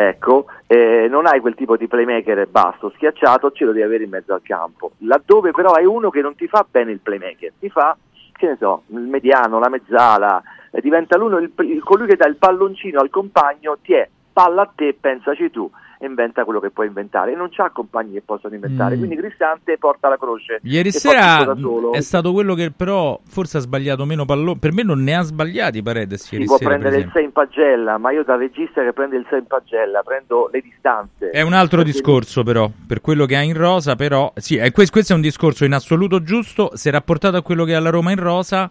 ecco, 0.01 0.47
eh, 0.69 1.09
non 1.11 1.27
hai 1.27 1.41
quel 1.41 1.57
tipo 1.57 1.77
di 1.77 1.89
playmaker 1.89 2.47
basso, 2.47 2.91
schiacciato, 2.95 3.51
ce 3.51 3.65
lo 3.65 3.73
devi 3.73 3.85
avere 3.85 4.05
in 4.05 4.11
mezzo 4.11 4.33
al 4.33 4.43
campo. 4.43 4.93
Laddove 4.99 5.51
però 5.51 5.73
hai 5.73 5.85
uno 5.87 6.09
che 6.11 6.20
non 6.20 6.37
ti 6.37 6.47
fa 6.47 6.65
bene 6.70 6.93
il 6.93 7.01
playmaker, 7.01 7.53
ti 7.59 7.69
fa, 7.69 7.97
che 8.33 8.47
ne 8.47 8.57
so, 8.61 8.83
il 8.87 9.01
mediano, 9.01 9.59
la 9.59 9.69
mezzala, 9.69 10.41
eh, 10.70 10.81
diventa 10.81 11.16
l'uno 11.16 11.39
il- 11.39 11.83
colui 11.83 12.07
che 12.07 12.15
dà 12.15 12.29
il 12.29 12.37
palloncino 12.37 13.01
al 13.01 13.11
compagno, 13.11 13.79
ti 13.83 13.95
è 13.95 14.09
palla 14.33 14.62
a 14.62 14.70
te, 14.73 14.97
pensaci 14.99 15.51
tu, 15.51 15.69
e 15.69 15.73
inventa 16.01 16.45
quello 16.45 16.61
che 16.61 16.70
puoi 16.70 16.87
inventare. 16.87 17.33
E 17.33 17.37
non 17.37 17.49
c'ha 17.51 17.70
compagni 17.70 18.12
che 18.12 18.23
possono 18.25 18.55
inventare, 18.55 18.95
Mm. 18.95 18.99
quindi 18.99 19.16
Cristante 19.16 19.77
porta 19.79 20.09
la 20.09 20.16
croce. 20.16 20.61
Ieri 20.62 20.91
sera 20.93 21.55
è 21.93 22.01
stato 22.01 22.33
quello 22.33 22.55
che 22.55 22.70
però 22.70 23.19
forse 23.27 23.57
ha 23.59 23.61
sbagliato 23.61 24.05
meno 24.05 24.25
palloni. 24.25 24.59
Per 24.59 24.73
me 24.73 24.83
non 24.83 25.03
ne 25.03 25.15
ha 25.16 25.23
sbagliati 25.23 25.83
Paredes 25.83 26.23
Si 26.23 26.35
ieri 26.35 26.47
può 26.47 26.57
sera, 26.57 26.70
prendere 26.70 26.97
il 26.97 27.01
esempio. 27.09 27.20
6 27.20 27.25
in 27.27 27.33
pagella, 27.33 27.99
ma 27.99 28.11
io 28.12 28.25
da 28.25 28.37
regista 28.37 28.83
che 28.83 28.93
prende 28.93 29.16
il 29.16 29.27
6 29.29 29.39
in 29.41 29.47
pagella 29.47 30.03
prendo 30.03 30.49
le 30.53 30.61
distanze. 30.61 31.31
È 31.31 31.43
un 31.43 31.53
altro 31.53 31.79
Perché- 31.83 31.93
discorso 31.93 32.43
però, 32.43 32.70
per 32.87 33.01
quello 33.01 33.27
che 33.27 33.37
ha 33.37 33.43
in 33.43 33.57
rosa, 33.57 33.97
però 33.97 34.33
sì, 34.37 34.57
è 34.57 34.70
questo, 34.73 34.93
questo 34.93 35.12
è 35.12 35.16
un 35.16 35.23
discorso 35.23 35.65
in 35.65 35.73
assoluto 35.73 36.23
giusto, 36.23 36.70
se 36.75 36.91
rapportato 36.91 37.37
a 37.37 37.43
quello 37.43 37.65
che 37.65 37.75
ha 37.75 37.81
la 37.81 37.91
Roma 37.91 38.11
in 38.12 38.19
rosa, 38.20 38.70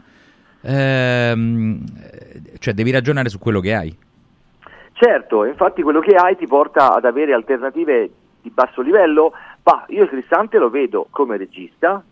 ehm, 0.62 1.84
cioè 2.60 2.74
devi 2.74 2.92
ragionare 2.92 3.30
su 3.30 3.40
quello 3.40 3.60
che 3.60 3.74
hai. 3.74 3.98
Certo, 5.00 5.46
infatti 5.46 5.84
quello 5.84 6.00
che 6.00 6.16
hai 6.16 6.36
ti 6.36 6.48
porta 6.48 6.96
ad 6.96 7.06
avere 7.06 7.32
alternative 7.32 8.10
di 8.42 8.50
basso 8.50 8.82
livello, 8.82 9.32
ma 9.62 9.86
io 9.90 10.02
il 10.02 10.10
Cristante 10.10 10.58
lo 10.58 10.72
vedo 10.72 11.06
come 11.12 11.38
regista, 11.38 12.04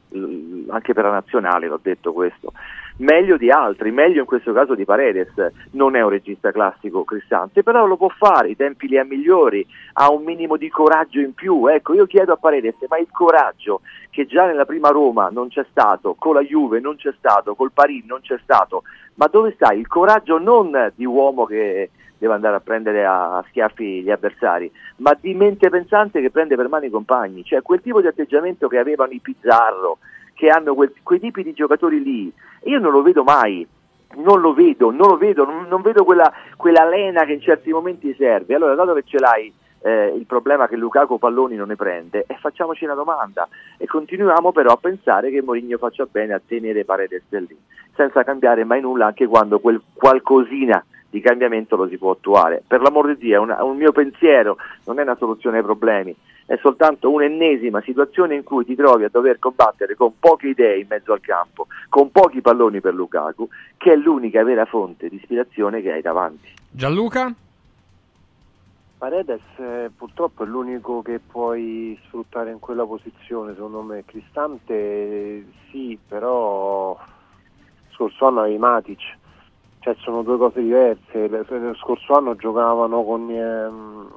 anche 0.69 0.93
per 0.93 1.03
la 1.03 1.09
nazionale 1.09 1.67
l'ho 1.67 1.79
detto 1.81 2.13
questo, 2.13 2.53
meglio 2.97 3.37
di 3.37 3.49
altri, 3.49 3.91
meglio 3.91 4.21
in 4.21 4.25
questo 4.25 4.53
caso 4.53 4.75
di 4.75 4.85
Paredes, 4.85 5.51
non 5.71 5.95
è 5.95 6.01
un 6.01 6.09
regista 6.09 6.51
classico 6.51 7.03
Cristante, 7.03 7.63
però 7.63 7.85
lo 7.85 7.97
può 7.97 8.09
fare, 8.09 8.49
i 8.49 8.55
tempi 8.55 8.87
li 8.87 8.97
ha 8.97 9.03
migliori, 9.03 9.65
ha 9.93 10.11
un 10.11 10.23
minimo 10.23 10.55
di 10.57 10.69
coraggio 10.69 11.19
in 11.19 11.33
più, 11.33 11.67
ecco 11.67 11.93
io 11.93 12.05
chiedo 12.05 12.33
a 12.33 12.37
Paredes, 12.37 12.75
ma 12.87 12.97
il 12.97 13.07
coraggio 13.11 13.81
che 14.09 14.25
già 14.25 14.45
nella 14.45 14.65
prima 14.65 14.89
Roma 14.89 15.29
non 15.29 15.49
c'è 15.49 15.65
stato, 15.69 16.15
con 16.17 16.35
la 16.35 16.41
Juve 16.41 16.79
non 16.79 16.95
c'è 16.95 17.13
stato, 17.17 17.55
col 17.55 17.71
Paris 17.73 18.05
non 18.05 18.21
c'è 18.21 18.39
stato, 18.41 18.83
ma 19.15 19.27
dove 19.27 19.53
sta 19.55 19.73
il 19.73 19.87
coraggio 19.87 20.37
non 20.37 20.91
di 20.95 21.05
uomo 21.05 21.45
che 21.45 21.89
deve 22.17 22.33
andare 22.33 22.55
a 22.55 22.61
prendere 22.61 23.05
a 23.05 23.43
schiaffi 23.49 24.01
gli 24.01 24.09
avversari, 24.09 24.71
ma 24.97 25.17
di 25.19 25.33
mente 25.33 25.69
pensante 25.69 26.21
che 26.21 26.31
prende 26.31 26.55
per 26.55 26.69
mano 26.69 26.85
i 26.85 26.89
compagni, 26.89 27.43
cioè 27.43 27.61
quel 27.61 27.81
tipo 27.81 27.99
di 27.99 28.07
atteggiamento 28.07 28.67
che 28.67 28.77
avevano 28.77 29.11
i 29.11 29.19
Pizzarro, 29.19 29.97
che 30.35 30.49
hanno 30.49 30.75
quel- 30.75 30.93
quei 31.01 31.19
tipi 31.19 31.41
di 31.41 31.53
giocatori 31.53 32.03
lì, 32.03 32.31
io 32.65 32.79
non 32.79 32.91
lo 32.91 33.01
vedo 33.01 33.23
mai. 33.23 33.67
Non 34.17 34.39
lo 34.39 34.53
vedo, 34.53 34.91
non 34.91 35.09
lo 35.09 35.17
vedo, 35.17 35.43
non, 35.43 35.65
non 35.67 35.81
vedo 35.81 36.05
quella, 36.05 36.31
quella 36.55 36.87
lena 36.87 37.25
che 37.25 37.33
in 37.33 37.41
certi 37.41 37.73
momenti 37.73 38.13
serve. 38.17 38.55
Allora, 38.55 38.75
dato 38.75 38.93
che 38.93 39.03
ce 39.03 39.19
l'hai 39.19 39.51
eh, 39.85 40.13
il 40.15 40.25
problema 40.25 40.67
che 40.67 40.75
Lukaku 40.75 41.19
palloni 41.19 41.55
non 41.55 41.67
ne 41.67 41.75
prende, 41.75 42.25
e 42.27 42.35
facciamoci 42.39 42.85
una 42.85 42.95
domanda 42.95 43.47
e 43.77 43.85
continuiamo 43.85 44.51
però 44.51 44.71
a 44.71 44.77
pensare 44.77 45.29
che 45.29 45.43
Mourinho 45.43 45.77
faccia 45.77 46.07
bene 46.09 46.33
a 46.33 46.41
tenere 46.45 46.85
Paredes 46.85 47.21
lì, 47.29 47.55
senza 47.95 48.23
cambiare 48.23 48.63
mai 48.63 48.81
nulla 48.81 49.05
anche 49.05 49.27
quando 49.27 49.59
quel 49.59 49.79
qualcosina 49.93 50.83
di 51.15 51.21
cambiamento 51.21 51.77
lo 51.77 51.87
si 51.87 51.97
può 51.97 52.11
attuare. 52.11 52.61
Per 52.67 52.81
l'amor 52.81 53.07
di 53.07 53.17
Dio, 53.17 53.35
è 53.35 53.39
una- 53.39 53.63
un 53.63 53.77
mio 53.77 53.93
pensiero, 53.93 54.57
non 54.85 54.99
è 54.99 55.03
una 55.03 55.15
soluzione 55.15 55.59
ai 55.59 55.63
problemi, 55.63 56.13
è 56.45 56.57
soltanto 56.61 57.09
un'ennesima 57.09 57.79
situazione 57.81 58.35
in 58.35 58.43
cui 58.43 58.65
ti 58.65 58.75
trovi 58.75 59.05
a 59.05 59.09
dover 59.09 59.39
combattere 59.39 59.95
con 59.95 60.19
poche 60.19 60.49
idee 60.49 60.79
in 60.79 60.87
mezzo 60.89 61.13
al 61.13 61.21
campo, 61.21 61.67
con 61.87 62.11
pochi 62.11 62.41
palloni 62.41 62.81
per 62.81 62.93
Lukaku, 62.93 63.47
che 63.77 63.93
è 63.93 63.95
l'unica 63.95 64.43
vera 64.43 64.65
fonte 64.65 65.07
di 65.07 65.15
ispirazione 65.15 65.81
che 65.81 65.93
hai 65.93 66.01
davanti. 66.01 66.49
Gianluca? 66.69 67.33
Paredes 68.97 69.41
eh, 69.57 69.89
purtroppo 69.95 70.43
è 70.43 70.47
l'unico 70.47 71.01
che 71.01 71.19
puoi 71.19 71.97
sfruttare 72.07 72.51
in 72.51 72.59
quella 72.59 72.85
posizione, 72.85 73.53
secondo 73.53 73.81
me. 73.81 74.03
Cristante 74.05 75.45
sì, 75.69 75.97
però 76.07 76.97
scorso 77.91 78.25
anno 78.25 78.41
avevi 78.41 78.57
Matic, 78.57 79.17
cioè 79.85 79.95
sono 79.99 80.23
due 80.23 80.37
cose 80.37 80.61
diverse. 80.61 81.27
Lo 81.27 81.75
scorso 81.75 82.15
anno 82.15 82.35
giocavano 82.35 83.03
con 83.03 83.29
ehm, 83.29 84.09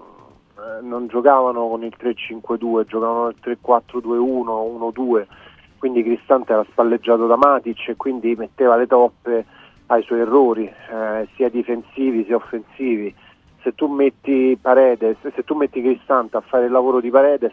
eh, 0.56 0.80
non 0.80 1.08
giocavano 1.08 1.68
con 1.68 1.84
il 1.84 1.94
3-5-2, 2.00 2.86
giocavano 2.86 3.28
il 3.28 3.36
3-4-2-1, 3.44 4.94
1-2, 4.96 5.26
quindi 5.76 6.02
Cristante 6.02 6.54
era 6.54 6.64
spalleggiato 6.70 7.26
da 7.26 7.36
Matic 7.36 7.88
e 7.88 7.96
quindi 7.96 8.34
metteva 8.34 8.76
le 8.76 8.86
toppe 8.86 9.44
ai 9.88 10.02
suoi 10.04 10.20
errori, 10.20 10.64
eh, 10.64 11.28
sia 11.34 11.50
difensivi 11.50 12.24
sia 12.24 12.36
offensivi. 12.36 13.14
Se 13.60 13.74
tu 13.74 13.88
metti 13.88 14.56
Paredes, 14.58 15.18
se 15.20 15.44
tu 15.44 15.54
metti 15.54 15.82
Cristante 15.82 16.38
a 16.38 16.40
fare 16.40 16.64
il 16.64 16.72
lavoro 16.72 17.00
di 17.00 17.10
Paredes, 17.10 17.52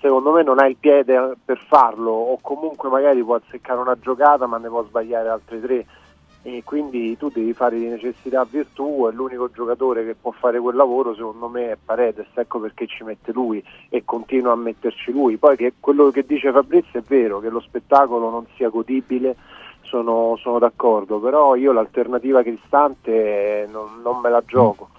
secondo 0.00 0.32
me 0.32 0.42
non 0.42 0.60
hai 0.60 0.70
il 0.70 0.76
piede 0.80 1.34
per 1.44 1.58
farlo 1.58 2.10
o 2.10 2.38
comunque 2.40 2.88
magari 2.88 3.22
può 3.22 3.34
azzeccare 3.34 3.80
una 3.80 3.98
giocata 3.98 4.46
ma 4.46 4.56
ne 4.56 4.68
può 4.68 4.82
sbagliare 4.84 5.28
altre 5.28 5.60
tre 5.60 5.86
e 6.46 6.62
quindi 6.62 7.16
tu 7.16 7.30
devi 7.30 7.54
fare 7.54 7.78
di 7.78 7.86
necessità 7.86 8.44
virtù 8.44 9.08
e 9.08 9.14
l'unico 9.14 9.50
giocatore 9.50 10.04
che 10.04 10.14
può 10.14 10.30
fare 10.30 10.60
quel 10.60 10.76
lavoro 10.76 11.14
secondo 11.14 11.48
me 11.48 11.70
è 11.70 11.78
Paredes, 11.82 12.26
ecco 12.34 12.60
perché 12.60 12.86
ci 12.86 13.02
mette 13.02 13.32
lui 13.32 13.64
e 13.88 14.04
continua 14.04 14.52
a 14.52 14.56
metterci 14.56 15.10
lui. 15.10 15.38
Poi 15.38 15.56
che 15.56 15.72
quello 15.80 16.10
che 16.10 16.26
dice 16.26 16.52
Fabrizio 16.52 17.00
è 17.00 17.02
vero, 17.02 17.40
che 17.40 17.48
lo 17.48 17.60
spettacolo 17.60 18.28
non 18.28 18.44
sia 18.56 18.68
godibile, 18.68 19.36
sono, 19.80 20.36
sono 20.38 20.58
d'accordo, 20.58 21.18
però 21.18 21.54
io 21.54 21.72
l'alternativa 21.72 22.42
Cristante 22.42 23.66
non, 23.72 24.02
non 24.02 24.20
me 24.20 24.28
la 24.28 24.42
gioco. 24.44 24.90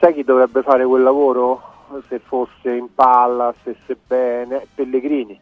Sai 0.00 0.14
chi 0.14 0.24
dovrebbe 0.24 0.62
fare 0.62 0.86
quel 0.86 1.02
lavoro? 1.02 1.74
Se 2.08 2.20
fosse 2.20 2.70
in 2.70 2.88
palla, 2.94 3.54
stesse 3.60 3.98
bene, 4.06 4.66
Pellegrini. 4.74 5.38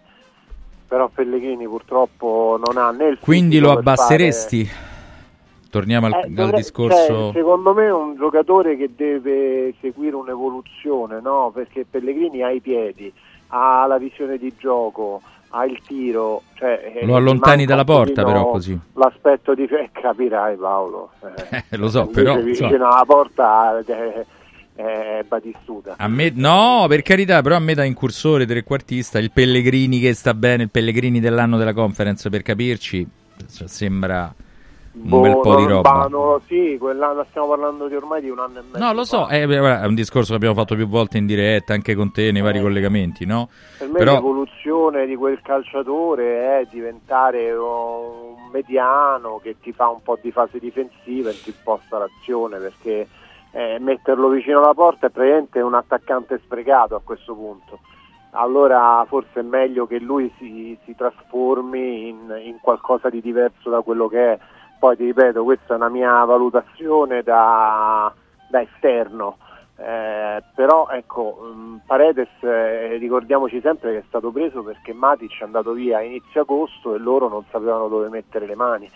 Però 0.88 1.08
Pellegrini 1.14 1.68
purtroppo 1.68 2.58
non 2.64 2.76
ha 2.76 2.90
né 2.90 3.06
il 3.06 3.18
Quindi 3.20 3.60
lo 3.60 3.70
abbasseresti? 3.70 4.92
Torniamo 5.74 6.06
al, 6.06 6.12
Eh, 6.12 6.20
al 6.20 6.30
dovre- 6.30 6.56
discorso... 6.58 7.06
cioè, 7.06 7.32
secondo 7.32 7.74
me 7.74 7.86
è 7.86 7.92
un 7.92 8.14
giocatore 8.14 8.76
che 8.76 8.90
deve 8.94 9.74
seguire 9.80 10.14
un'evoluzione, 10.14 11.20
no? 11.20 11.50
Perché 11.52 11.84
Pellegrini 11.88 12.42
ha 12.44 12.50
i 12.50 12.60
piedi, 12.60 13.12
ha 13.48 13.84
la 13.86 13.98
visione 13.98 14.38
di 14.38 14.54
gioco, 14.56 15.20
ha 15.48 15.64
il 15.64 15.80
tiro. 15.84 16.42
Cioè, 16.54 16.98
eh, 17.00 17.04
Lo 17.06 17.16
allontani 17.16 17.64
dalla 17.64 17.82
porta, 17.82 18.22
però, 18.22 18.50
così. 18.50 18.78
L'aspetto 18.92 19.52
di 19.54 19.64
eh, 19.64 19.90
capirai 19.90 20.54
Paolo. 20.56 21.10
Eh, 21.50 21.64
lo 21.76 21.88
so, 21.88 22.02
invece 22.02 22.22
però... 22.22 22.40
vicino 22.40 22.68
insomma, 22.68 22.94
alla 22.94 23.04
porta 23.04 23.78
eh, 23.80 24.26
è 24.76 25.24
Batistuta. 25.26 25.94
a 25.98 26.06
me, 26.06 26.30
no, 26.36 26.86
per 26.88 27.02
carità, 27.02 27.42
però 27.42 27.56
a 27.56 27.60
me 27.60 27.74
da 27.74 27.82
incursore 27.82 28.46
trequartista 28.46 29.18
il 29.18 29.32
Pellegrini 29.32 29.98
che 29.98 30.14
sta 30.14 30.34
bene, 30.34 30.62
il 30.62 30.70
Pellegrini 30.70 31.18
dell'anno 31.18 31.56
della 31.56 31.72
conference, 31.72 32.30
per 32.30 32.42
capirci, 32.42 33.04
cioè, 33.52 33.66
sembra 33.66 34.32
un 34.96 35.20
bel 35.22 35.40
po' 35.40 35.56
di 35.56 35.66
roba. 35.66 36.06
lo- 36.08 36.40
sì, 36.46 36.76
quell'anno 36.78 37.26
stiamo 37.30 37.48
parlando 37.48 37.88
di 37.88 37.94
ormai 37.96 38.20
di 38.20 38.30
un 38.30 38.38
anno 38.38 38.58
e 38.58 38.62
mezzo. 38.62 38.78
No, 38.78 38.92
lo 38.92 39.04
so, 39.04 39.28
eh, 39.28 39.46
beh, 39.46 39.58
guarda, 39.58 39.84
è 39.84 39.86
un 39.86 39.94
discorso 39.94 40.30
che 40.30 40.36
abbiamo 40.36 40.54
fatto 40.54 40.74
più 40.74 40.86
volte 40.86 41.18
in 41.18 41.26
diretta, 41.26 41.72
anche 41.74 41.94
con 41.94 42.12
te 42.12 42.30
nei 42.30 42.42
vari 42.42 42.60
collegamenti, 42.60 43.26
no? 43.26 43.48
Per 43.78 43.88
me 43.88 43.98
Però 43.98 44.14
l'evoluzione 44.14 45.06
di 45.06 45.16
quel 45.16 45.40
calciatore 45.42 46.60
è 46.60 46.68
diventare 46.70 47.52
un 47.52 48.50
mediano 48.52 49.40
che 49.42 49.56
ti 49.60 49.72
fa 49.72 49.88
un 49.88 50.00
po' 50.02 50.16
di 50.20 50.30
fase 50.30 50.58
difensiva 50.58 51.30
e 51.30 51.40
ti 51.42 51.50
imposta 51.50 51.98
l'azione 51.98 52.58
perché 52.58 53.08
eh, 53.50 53.78
metterlo 53.80 54.28
vicino 54.28 54.58
alla 54.58 54.74
porta 54.74 55.08
è 55.08 55.10
praticamente 55.10 55.60
un 55.60 55.74
attaccante 55.74 56.40
sprecato 56.44 56.94
a 56.94 57.00
questo 57.02 57.34
punto. 57.34 57.80
Allora 58.36 59.04
forse 59.08 59.40
è 59.40 59.42
meglio 59.42 59.86
che 59.86 59.98
lui 60.00 60.32
si, 60.38 60.76
si 60.84 60.94
trasformi 60.96 62.08
in, 62.08 62.40
in 62.44 62.58
qualcosa 62.60 63.08
di 63.08 63.20
diverso 63.20 63.70
da 63.70 63.80
quello 63.80 64.08
che 64.08 64.32
è. 64.32 64.38
Poi 64.78 64.96
ti 64.96 65.04
ripeto, 65.04 65.44
questa 65.44 65.74
è 65.74 65.76
una 65.76 65.88
mia 65.88 66.24
valutazione 66.24 67.22
da, 67.22 68.12
da 68.48 68.60
esterno. 68.60 69.38
Eh, 69.76 70.42
però 70.54 70.88
ecco, 70.88 71.52
mh, 71.52 71.80
Paredes 71.86 72.28
eh, 72.42 72.96
ricordiamoci 72.96 73.60
sempre 73.60 73.92
che 73.92 73.98
è 73.98 74.04
stato 74.06 74.30
preso 74.30 74.62
perché 74.62 74.92
Matic 74.92 75.40
è 75.40 75.44
andato 75.44 75.72
via 75.72 75.98
a 75.98 76.02
inizio 76.02 76.42
agosto 76.42 76.94
e 76.94 76.98
loro 76.98 77.28
non 77.28 77.44
sapevano 77.50 77.88
dove 77.88 78.08
mettere 78.08 78.46
le 78.46 78.54
mani. 78.54 78.88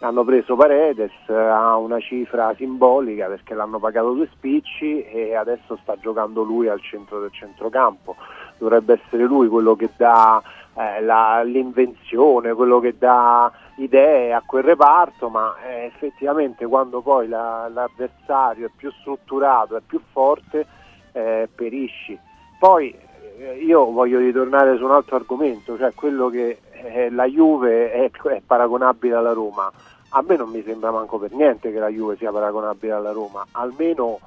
Hanno 0.00 0.24
preso 0.24 0.54
Paredes 0.54 1.12
eh, 1.28 1.34
a 1.34 1.76
una 1.76 1.98
cifra 1.98 2.54
simbolica 2.56 3.26
perché 3.26 3.54
l'hanno 3.54 3.78
pagato 3.78 4.12
due 4.12 4.28
spicci 4.32 5.02
e 5.02 5.34
adesso 5.34 5.78
sta 5.82 5.96
giocando 5.98 6.42
lui 6.42 6.68
al 6.68 6.82
centro 6.82 7.20
del 7.20 7.32
centrocampo. 7.32 8.14
Dovrebbe 8.58 9.00
essere 9.02 9.24
lui 9.24 9.48
quello 9.48 9.76
che 9.76 9.88
dà 9.96 10.42
eh, 10.78 11.00
la- 11.02 11.42
l'invenzione, 11.42 12.54
quello 12.54 12.78
che 12.78 12.96
dà 12.96 13.50
idee 13.76 14.32
a 14.32 14.42
quel 14.46 14.62
reparto, 14.62 15.28
ma 15.28 15.54
eh, 15.66 15.84
effettivamente 15.86 16.66
quando 16.66 17.00
poi 17.00 17.26
la- 17.28 17.68
l'avversario 17.68 18.66
è 18.66 18.70
più 18.74 18.90
strutturato, 19.00 19.76
è 19.76 19.80
più 19.84 20.00
forte, 20.12 20.66
eh, 21.12 21.48
perisci. 21.52 22.18
Poi 22.58 22.96
eh, 23.38 23.56
io 23.64 23.90
voglio 23.90 24.18
ritornare 24.18 24.76
su 24.76 24.84
un 24.84 24.92
altro 24.92 25.16
argomento, 25.16 25.76
cioè 25.76 25.94
quello 25.94 26.28
che 26.28 26.60
eh, 26.72 27.10
la 27.10 27.26
Juve 27.26 27.90
è, 27.92 28.10
è 28.10 28.42
paragonabile 28.44 29.14
alla 29.14 29.32
Roma. 29.32 29.70
A 30.10 30.24
me 30.26 30.36
non 30.36 30.48
mi 30.48 30.62
sembra 30.62 30.90
manco 30.90 31.18
per 31.18 31.32
niente 31.32 31.70
che 31.70 31.78
la 31.78 31.88
Juve 31.88 32.16
sia 32.16 32.32
paragonabile 32.32 32.92
alla 32.92 33.12
Roma, 33.12 33.44
almeno 33.52 34.18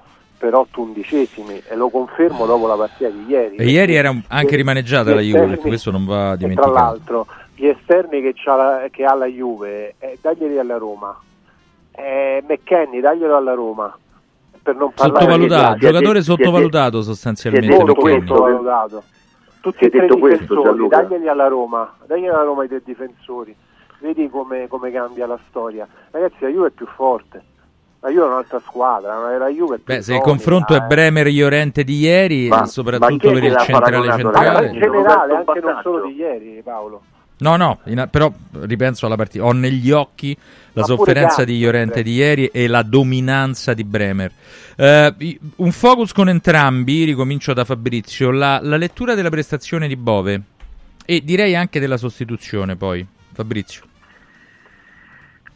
per 0.41 0.55
otto 0.55 0.81
undicesimi 0.81 1.61
e 1.67 1.75
lo 1.75 1.89
confermo 1.89 2.47
dopo 2.47 2.65
la 2.65 2.73
partita 2.75 3.09
di 3.11 3.25
ieri. 3.27 3.57
E 3.57 3.65
ieri 3.69 3.93
era 3.93 4.11
anche 4.27 4.55
rimaneggiata 4.55 5.13
la 5.13 5.21
Juve, 5.21 5.41
esterni- 5.43 5.57
questo 5.61 5.91
non 5.91 6.05
va 6.05 6.23
e 6.23 6.27
tra 6.29 6.35
dimenticato. 6.37 6.73
l'altro 6.73 7.27
gli 7.53 7.67
esterni 7.67 8.21
che, 8.21 8.33
c'ha 8.35 8.55
la- 8.55 8.87
che 8.89 9.05
ha 9.05 9.13
la 9.13 9.27
Juve, 9.27 9.93
eh, 9.99 10.17
daglieli 10.19 10.57
alla 10.57 10.77
Roma. 10.77 11.15
Eh, 11.91 12.43
McKenny, 12.47 13.01
daglielo 13.01 13.35
alla 13.37 13.53
Roma. 13.53 13.95
Per 14.63 14.75
non 14.75 14.91
parlare 14.93 15.19
Sottovalutato, 15.21 15.73
di- 15.75 15.79
giocatore 15.79 16.21
sottovalutato 16.23 17.01
sostanzialmente. 17.03 17.67
questo, 17.93 18.33
sottovalutato. 18.35 19.03
Tutti 19.61 19.85
e 19.85 19.89
tre 19.91 19.99
detto 20.01 20.17
questo, 20.17 20.59
Gianluca. 20.63 21.01
daglieli 21.03 21.27
alla 21.27 21.47
Roma, 21.47 21.93
daglieli 22.07 22.29
alla 22.29 22.43
Roma 22.43 22.63
i 22.63 22.67
tre 22.67 22.81
difensori. 22.83 23.55
Vedi 23.99 24.27
come, 24.29 24.67
come 24.67 24.89
cambia 24.91 25.27
la 25.27 25.37
storia. 25.49 25.87
Ragazzi, 26.09 26.37
la 26.39 26.47
Juve 26.49 26.67
è 26.69 26.71
più 26.71 26.87
forte. 26.95 27.43
La 28.03 28.09
Juve 28.09 28.23
è 28.23 28.27
un'altra 28.29 28.59
squadra, 28.65 29.37
la 29.37 29.47
Juve 29.49 29.75
è 29.75 29.79
più 29.79 29.93
Beh, 29.93 30.01
se 30.01 30.15
il 30.15 30.21
confronto 30.21 30.73
è 30.73 30.77
eh. 30.77 30.81
Bremer 30.81 31.27
Iorente 31.27 31.83
di 31.83 31.99
ieri, 31.99 32.47
Ma- 32.47 32.65
soprattutto 32.65 33.27
ma 33.27 33.33
per 33.33 33.43
il 33.43 33.57
centrale 33.59 34.11
centrale. 34.11 34.67
in 34.67 34.73
generale, 34.79 35.35
anche 35.35 35.59
non 35.59 35.79
solo 35.83 36.07
di 36.07 36.15
ieri, 36.15 36.61
Paolo. 36.63 37.01
No, 37.37 37.55
no, 37.57 37.79
in- 37.85 38.07
però 38.09 38.31
ripenso 38.61 39.05
alla 39.05 39.15
partita. 39.15 39.45
Ho 39.45 39.51
negli 39.51 39.91
occhi 39.91 40.35
la 40.73 40.81
Ma 40.81 40.87
sofferenza 40.87 41.43
di 41.43 41.59
Llorente 41.59 42.01
di 42.01 42.13
ieri 42.13 42.47
e 42.47 42.67
la 42.67 42.81
dominanza 42.81 43.75
di 43.75 43.83
Bremer. 43.83 44.31
Eh, 44.75 45.39
un 45.57 45.71
focus 45.71 46.11
con 46.11 46.27
entrambi, 46.27 47.03
ricomincio 47.03 47.53
da 47.53 47.65
Fabrizio. 47.65 48.31
La, 48.31 48.59
la 48.63 48.77
lettura 48.77 49.13
della 49.13 49.29
prestazione 49.29 49.87
di 49.87 49.95
Bove 49.95 50.41
e 51.05 51.21
direi 51.23 51.55
anche 51.55 51.79
della 51.79 51.97
sostituzione, 51.97 52.75
poi. 52.75 53.05
Fabrizio. 53.33 53.83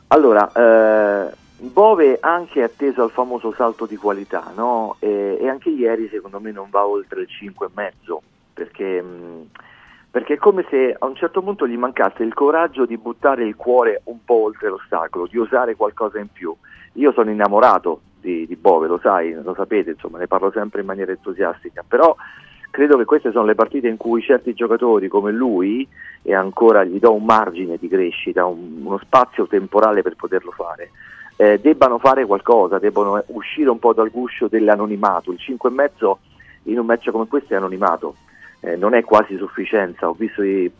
Allora, 0.07 0.51
eh, 0.53 1.31
Bove 1.71 2.17
anche 2.19 2.63
atteso 2.63 3.03
al 3.03 3.11
famoso 3.11 3.53
salto 3.55 3.85
di 3.85 3.95
qualità, 3.95 4.51
no? 4.55 4.95
E, 4.99 5.37
e 5.39 5.47
anche 5.47 5.69
ieri 5.69 6.07
secondo 6.09 6.39
me 6.39 6.51
non 6.51 6.69
va 6.69 6.85
oltre 6.85 7.21
il 7.21 7.27
5,5 7.29 8.17
perché, 8.53 9.01
mh, 9.01 9.47
perché 10.09 10.33
è 10.33 10.37
come 10.37 10.65
se 10.69 10.95
a 10.97 11.05
un 11.05 11.15
certo 11.15 11.41
punto 11.41 11.67
gli 11.67 11.77
mancasse 11.77 12.23
il 12.23 12.33
coraggio 12.33 12.85
di 12.85 12.97
buttare 12.97 13.45
il 13.45 13.55
cuore 13.55 14.01
un 14.05 14.23
po' 14.23 14.43
oltre 14.43 14.69
l'ostacolo, 14.69 15.27
di 15.27 15.37
osare 15.37 15.75
qualcosa 15.75 16.19
in 16.19 16.27
più. 16.31 16.55
Io 16.93 17.11
sono 17.11 17.29
innamorato 17.29 18.01
di, 18.21 18.47
di 18.47 18.55
Bove, 18.55 18.87
lo 18.87 18.99
sai, 19.01 19.33
lo 19.33 19.53
sapete, 19.53 19.91
insomma, 19.91 20.17
ne 20.17 20.27
parlo 20.27 20.51
sempre 20.51 20.81
in 20.81 20.87
maniera 20.87 21.11
entusiastica, 21.11 21.83
però 21.87 22.15
credo 22.71 22.97
che 22.97 23.05
queste 23.05 23.31
sono 23.31 23.45
le 23.45 23.55
partite 23.55 23.87
in 23.87 23.97
cui 23.97 24.21
certi 24.21 24.53
giocatori 24.53 25.07
come 25.07 25.31
lui, 25.31 25.87
e 26.21 26.33
ancora 26.33 26.83
gli 26.83 26.97
do 26.99 27.13
un 27.13 27.23
margine 27.23 27.77
di 27.77 27.87
crescita, 27.87 28.45
un- 28.45 28.81
uno 28.83 28.97
spazio 28.97 29.45
temporale 29.47 30.01
per 30.01 30.15
poterlo 30.15 30.51
fare, 30.51 30.89
eh, 31.37 31.59
debbano 31.59 31.97
fare 31.99 32.25
qualcosa, 32.25 32.79
debbano 32.79 33.23
uscire 33.27 33.69
un 33.69 33.79
po' 33.79 33.93
dal 33.93 34.09
guscio 34.09 34.47
dell'anonimato. 34.47 35.31
Il 35.31 35.39
5,5 35.39 36.15
in 36.63 36.79
un 36.79 36.85
match 36.85 37.09
come 37.11 37.27
questo 37.27 37.53
è 37.53 37.57
anonimato, 37.57 38.15
eh, 38.61 38.75
non 38.75 38.93
è 38.93 39.03
quasi 39.03 39.35
sufficienza. 39.37 40.07
Ho 40.09 40.13
visto 40.17 40.41
i- 40.41 40.71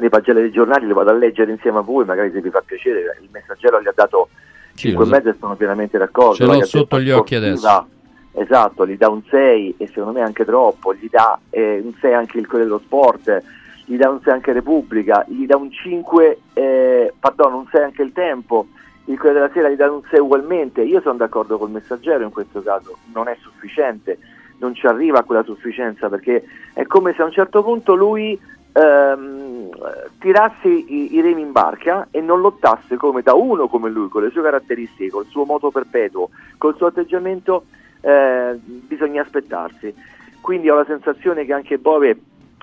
le 0.00 0.08
pagelle 0.08 0.40
dei 0.40 0.50
giornali, 0.50 0.86
le 0.86 0.92
vado 0.94 1.10
a 1.10 1.14
leggere 1.14 1.50
insieme 1.52 1.78
a 1.78 1.82
voi, 1.82 2.04
magari 2.04 2.30
se 2.32 2.40
vi 2.40 2.50
fa 2.50 2.62
piacere. 2.64 3.18
Il 3.20 3.28
messaggero 3.30 3.80
gli 3.80 3.88
ha 3.88 3.92
dato 3.94 4.28
Sì, 4.74 4.88
5,5 4.90 5.30
e 5.30 5.36
sono 5.38 5.56
pienamente 5.56 5.98
d'accordo. 5.98 6.34
Ce 6.34 6.44
l'ho 6.44 6.64
sotto 6.64 7.00
gli 7.00 7.10
occhi 7.10 7.34
Sportiva, 7.34 7.86
Esatto, 8.34 8.86
gli 8.86 8.96
dà 8.96 9.08
un 9.08 9.22
6 9.28 9.74
e 9.78 9.88
secondo 9.88 10.12
me 10.12 10.20
anche 10.20 10.44
troppo, 10.44 10.94
gli 10.94 11.08
dà 11.10 11.38
eh, 11.50 11.80
un 11.82 11.92
6 12.00 12.14
anche 12.14 12.38
il 12.38 12.46
Corriere 12.46 12.66
dello 12.68 12.80
Sport, 12.84 13.42
gli 13.84 13.96
dà 13.96 14.08
un 14.10 14.20
6 14.22 14.32
anche 14.32 14.52
Repubblica, 14.52 15.24
gli 15.26 15.44
dà 15.44 15.56
un 15.56 15.72
5, 15.72 16.38
eh, 16.52 17.12
pardon, 17.18 17.54
un 17.54 17.66
6 17.70 17.82
anche 17.82 18.02
il 18.02 18.12
Tempo, 18.12 18.68
il 19.08 19.16
Corriere 19.16 19.40
della 19.40 19.52
Sera 19.52 19.68
gli 19.68 19.76
dà 19.76 19.90
un 19.90 20.02
6 20.08 20.20
ugualmente. 20.20 20.82
Io 20.82 21.00
sono 21.00 21.16
d'accordo 21.16 21.58
col 21.58 21.70
messaggero 21.70 22.24
in 22.24 22.30
questo 22.30 22.62
caso, 22.62 22.98
non 23.12 23.28
è 23.28 23.36
sufficiente, 23.40 24.18
non 24.58 24.74
ci 24.74 24.86
arriva 24.86 25.20
a 25.20 25.22
quella 25.24 25.42
sufficienza 25.42 26.08
perché 26.08 26.44
è 26.74 26.84
come 26.86 27.14
se 27.14 27.22
a 27.22 27.26
un 27.26 27.32
certo 27.32 27.62
punto 27.62 27.94
lui 27.94 28.38
ehm, 28.72 29.70
tirasse 30.18 30.68
i, 30.68 31.14
i 31.14 31.20
remi 31.20 31.42
in 31.42 31.52
barca 31.52 32.08
e 32.10 32.20
non 32.20 32.40
lottasse 32.40 32.96
come 32.96 33.22
da 33.22 33.34
uno 33.34 33.68
come 33.68 33.88
lui, 33.88 34.08
con 34.08 34.22
le 34.22 34.30
sue 34.30 34.42
caratteristiche, 34.42 35.10
col 35.10 35.26
suo 35.26 35.44
moto 35.44 35.70
perpetuo, 35.70 36.28
col 36.58 36.76
suo 36.76 36.86
atteggiamento, 36.86 37.64
eh, 38.00 38.58
bisogna 38.62 39.22
aspettarsi. 39.22 39.94
Quindi 40.40 40.68
ho 40.68 40.76
la 40.76 40.84
sensazione 40.84 41.44
che 41.44 41.52
anche 41.52 41.78
Bove 41.78 42.18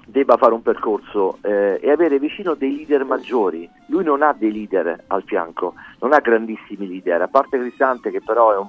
debba 0.06 0.38
fare 0.38 0.54
un 0.54 0.62
percorso 0.62 1.40
eh, 1.42 1.80
e 1.82 1.92
avere 1.92 2.20
vicino 2.20 2.54
dei 2.54 2.76
leader 2.76 3.04
maggiori. 3.04 3.70
Lui 3.88 4.04
non 4.04 4.22
ha 4.22 4.34
dei 4.38 4.52
leader 4.52 5.04
al 5.08 5.24
fianco, 5.24 5.74
non 6.00 6.14
ha 6.14 6.20
grandissimi 6.20 6.88
leader, 6.88 7.22
a 7.22 7.28
parte 7.28 7.58
Cristante 7.58 8.12
che 8.12 8.22
però 8.22 8.54
è 8.54 8.58
un, 8.58 8.68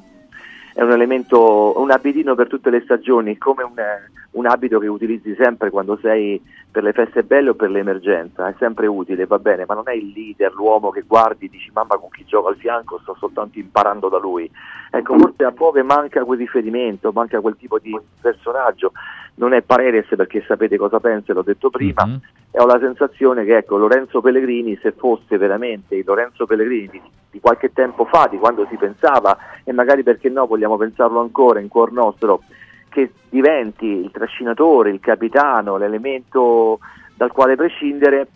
è 0.74 0.82
un 0.82 0.90
elemento, 0.90 1.78
un 1.80 1.90
abitino 1.90 2.34
per 2.34 2.48
tutte 2.48 2.70
le 2.70 2.80
stagioni, 2.82 3.36
come 3.38 3.62
un, 3.62 3.78
eh, 3.78 4.10
un 4.32 4.46
abito 4.46 4.78
che 4.78 4.86
utilizzi 4.86 5.34
sempre 5.34 5.70
quando 5.70 5.98
sei 6.00 6.40
per 6.70 6.82
le 6.82 6.92
feste 6.92 7.22
belle 7.22 7.50
o 7.50 7.54
per 7.54 7.70
l'emergenza, 7.70 8.48
è 8.48 8.54
sempre 8.58 8.86
utile, 8.86 9.24
va 9.24 9.38
bene, 9.38 9.64
ma 9.66 9.72
non 9.72 9.88
è 9.88 9.94
il 9.94 10.12
leader, 10.14 10.52
l'uomo 10.52 10.90
che 10.90 11.04
guardi 11.06 11.46
e 11.46 11.48
dici 11.48 11.70
mamma 11.72 11.96
con 11.96 12.10
chi 12.10 12.24
gioca 12.26 12.50
al 12.50 12.56
fianco, 12.56 12.98
sto 13.00 13.16
soltanto 13.18 13.58
imparando 13.58 14.10
da 14.10 14.18
lui. 14.18 14.50
Ecco, 14.90 15.18
forse 15.18 15.44
a 15.44 15.50
Bove 15.50 15.82
manca 15.82 16.22
quel 16.24 16.38
riferimento, 16.38 17.12
manca 17.12 17.40
quel 17.40 17.56
tipo 17.56 17.78
di 17.78 17.98
personaggio, 18.20 18.92
non 19.36 19.52
è 19.52 19.62
Paredes 19.62 20.06
perché 20.16 20.42
sapete 20.46 20.76
cosa 20.76 21.00
pensa, 21.00 21.32
l'ho 21.32 21.42
detto 21.42 21.70
prima, 21.70 22.04
e 22.50 22.58
ho 22.58 22.66
la 22.66 22.78
sensazione 22.78 23.44
che 23.44 23.58
ecco, 23.58 23.76
Lorenzo 23.76 24.20
Pellegrini, 24.20 24.78
se 24.80 24.92
fosse 24.92 25.36
veramente 25.36 25.94
il 25.94 26.04
Lorenzo 26.06 26.46
Pellegrini 26.46 26.88
di, 26.90 27.02
di 27.32 27.40
qualche 27.40 27.72
tempo 27.72 28.04
fa, 28.06 28.28
di 28.30 28.38
quando 28.38 28.66
si 28.68 28.76
pensava, 28.76 29.36
e 29.64 29.72
magari 29.72 30.02
perché 30.02 30.28
no 30.28 30.46
vogliamo 30.46 30.76
pensarlo 30.76 31.20
ancora 31.20 31.60
in 31.60 31.68
cuor 31.68 31.92
nostro, 31.92 32.42
che 32.88 33.12
diventi 33.28 33.86
il 33.86 34.10
trascinatore, 34.10 34.90
il 34.90 35.00
capitano, 35.00 35.76
l'elemento 35.76 36.78
dal 37.14 37.32
quale 37.32 37.56
prescindere, 37.56 38.26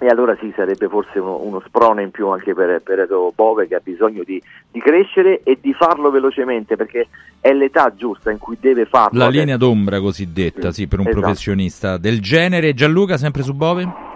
e 0.00 0.06
allora 0.08 0.34
sì, 0.40 0.52
sarebbe 0.56 0.88
forse 0.88 1.18
uno, 1.18 1.38
uno 1.42 1.62
sprone 1.66 2.02
in 2.02 2.10
più 2.10 2.28
anche 2.28 2.54
per, 2.54 2.80
per 2.82 3.00
Edo 3.00 3.32
Bove 3.34 3.68
che 3.68 3.74
ha 3.74 3.80
bisogno 3.82 4.22
di, 4.24 4.42
di 4.70 4.80
crescere 4.80 5.42
e 5.44 5.58
di 5.60 5.72
farlo 5.74 6.10
velocemente 6.10 6.74
perché 6.74 7.08
è 7.40 7.52
l'età 7.52 7.92
giusta 7.94 8.30
in 8.30 8.38
cui 8.38 8.56
deve 8.58 8.86
farlo. 8.86 9.18
La 9.18 9.26
Adesso- 9.26 9.40
linea 9.40 9.56
d'ombra 9.58 10.00
cosiddetta, 10.00 10.72
sì, 10.72 10.88
per 10.88 10.98
un 11.00 11.06
Esatto. 11.06 11.20
professionista 11.22 11.96
del 11.98 12.20
genere. 12.20 12.72
Gianluca, 12.74 13.16
sempre 13.18 13.42
su 13.42 13.52
Bove? 13.54 14.08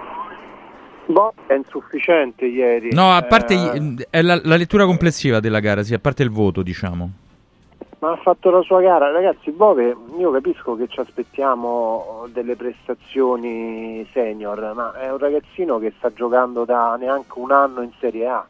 Boh, 1.07 1.35
è 1.47 1.53
insufficiente 1.55 2.47
ieri. 2.47 2.91
No, 2.93 3.13
a 3.13 3.23
parte 3.25 3.55
Eh, 4.09 4.23
la, 4.23 4.41
la 4.43 4.57
lettura 4.57 4.87
complessiva 4.87 5.39
della 5.39 5.61
gara, 5.61 5.83
sì, 5.83 5.93
a 5.93 5.99
parte 5.99 6.23
il 6.23 6.31
voto, 6.31 6.63
diciamo. 6.63 7.11
Ma 8.05 8.11
ha 8.11 8.17
fatto 8.17 8.51
la 8.51 8.61
sua 8.61 8.83
gara, 8.83 9.11
ragazzi. 9.11 9.51
Bove, 9.51 9.97
io 10.19 10.31
capisco 10.31 10.77
che 10.77 10.89
ci 10.89 11.01
aspettiamo 11.01 12.27
delle 12.29 12.55
prestazioni 12.55 14.07
senior, 14.13 14.73
ma 14.75 14.93
è 14.93 15.11
un 15.11 15.17
ragazzino 15.17 15.79
che 15.79 15.95
sta 15.97 16.13
giocando 16.13 16.67
da 16.67 16.97
neanche 16.97 17.39
un 17.39 17.51
anno 17.51 17.81
in 17.81 17.93
Serie 17.99 18.29
A. 18.29 18.47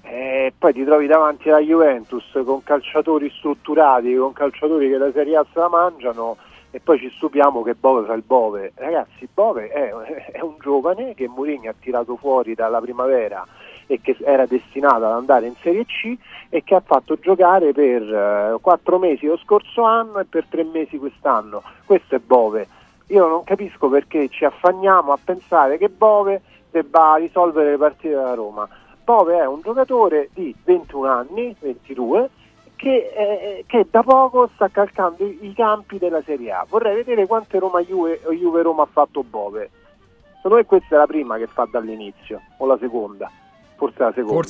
E 0.00 0.54
poi 0.56 0.72
ti 0.72 0.86
trovi 0.86 1.06
davanti 1.06 1.50
alla 1.50 1.60
Juventus 1.60 2.24
con 2.46 2.62
calciatori 2.62 3.28
strutturati, 3.28 4.14
con 4.14 4.32
calciatori 4.32 4.88
che 4.88 4.96
la 4.96 5.12
Serie 5.12 5.36
A 5.36 5.44
se 5.52 5.58
la 5.58 5.68
mangiano 5.68 6.38
e 6.70 6.80
poi 6.80 6.98
ci 6.98 7.10
stupiamo 7.14 7.62
che 7.62 7.74
Bove 7.74 8.06
fa 8.06 8.14
il 8.14 8.24
Bove. 8.26 8.72
Ragazzi, 8.74 9.28
Bove 9.30 9.68
è, 9.68 9.90
è 10.32 10.40
un 10.40 10.54
giovane 10.62 11.12
che 11.12 11.28
Mourinho 11.28 11.68
ha 11.68 11.74
tirato 11.78 12.16
fuori 12.16 12.54
dalla 12.54 12.80
primavera 12.80 13.46
e 13.88 14.00
che 14.00 14.16
era 14.20 14.46
destinato 14.46 15.06
ad 15.06 15.12
andare 15.12 15.46
in 15.46 15.54
Serie 15.60 15.84
C 15.86 16.16
e 16.50 16.62
che 16.62 16.74
ha 16.74 16.82
fatto 16.84 17.18
giocare 17.18 17.72
per 17.72 18.02
eh, 18.02 18.58
quattro 18.60 18.98
mesi 18.98 19.26
lo 19.26 19.38
scorso 19.38 19.82
anno 19.82 20.20
e 20.20 20.24
per 20.24 20.44
tre 20.48 20.62
mesi 20.62 20.98
quest'anno. 20.98 21.62
Questo 21.84 22.14
è 22.14 22.18
Bove. 22.18 22.68
Io 23.08 23.26
non 23.26 23.42
capisco 23.42 23.88
perché 23.88 24.28
ci 24.28 24.44
affanniamo 24.44 25.12
a 25.12 25.18
pensare 25.22 25.78
che 25.78 25.88
Bove 25.88 26.42
debba 26.70 27.16
risolvere 27.16 27.70
le 27.70 27.78
partite 27.78 28.10
della 28.10 28.34
Roma. 28.34 28.68
Bove 29.02 29.38
è 29.38 29.46
un 29.46 29.62
giocatore 29.62 30.28
di 30.34 30.54
21 30.62 31.08
anni, 31.08 31.56
22, 31.58 32.28
che, 32.76 33.10
eh, 33.16 33.64
che 33.66 33.86
da 33.90 34.02
poco 34.02 34.50
sta 34.54 34.68
calcando 34.68 35.24
i, 35.24 35.38
i 35.46 35.54
campi 35.54 35.96
della 35.96 36.20
Serie 36.20 36.52
A. 36.52 36.66
Vorrei 36.68 36.96
vedere 36.96 37.26
quante 37.26 37.58
Roma-Juve 37.58 38.20
o 38.24 38.34
Juve-Roma 38.34 38.82
ha 38.82 38.88
fatto 38.90 39.22
Bove. 39.22 39.70
Secondo 40.36 40.56
me 40.56 40.66
questa 40.66 40.94
è 40.94 40.98
la 40.98 41.06
prima 41.06 41.38
che 41.38 41.46
fa 41.46 41.66
dall'inizio, 41.70 42.42
o 42.58 42.66
la 42.66 42.76
seconda. 42.78 43.30
Forse 43.78 44.02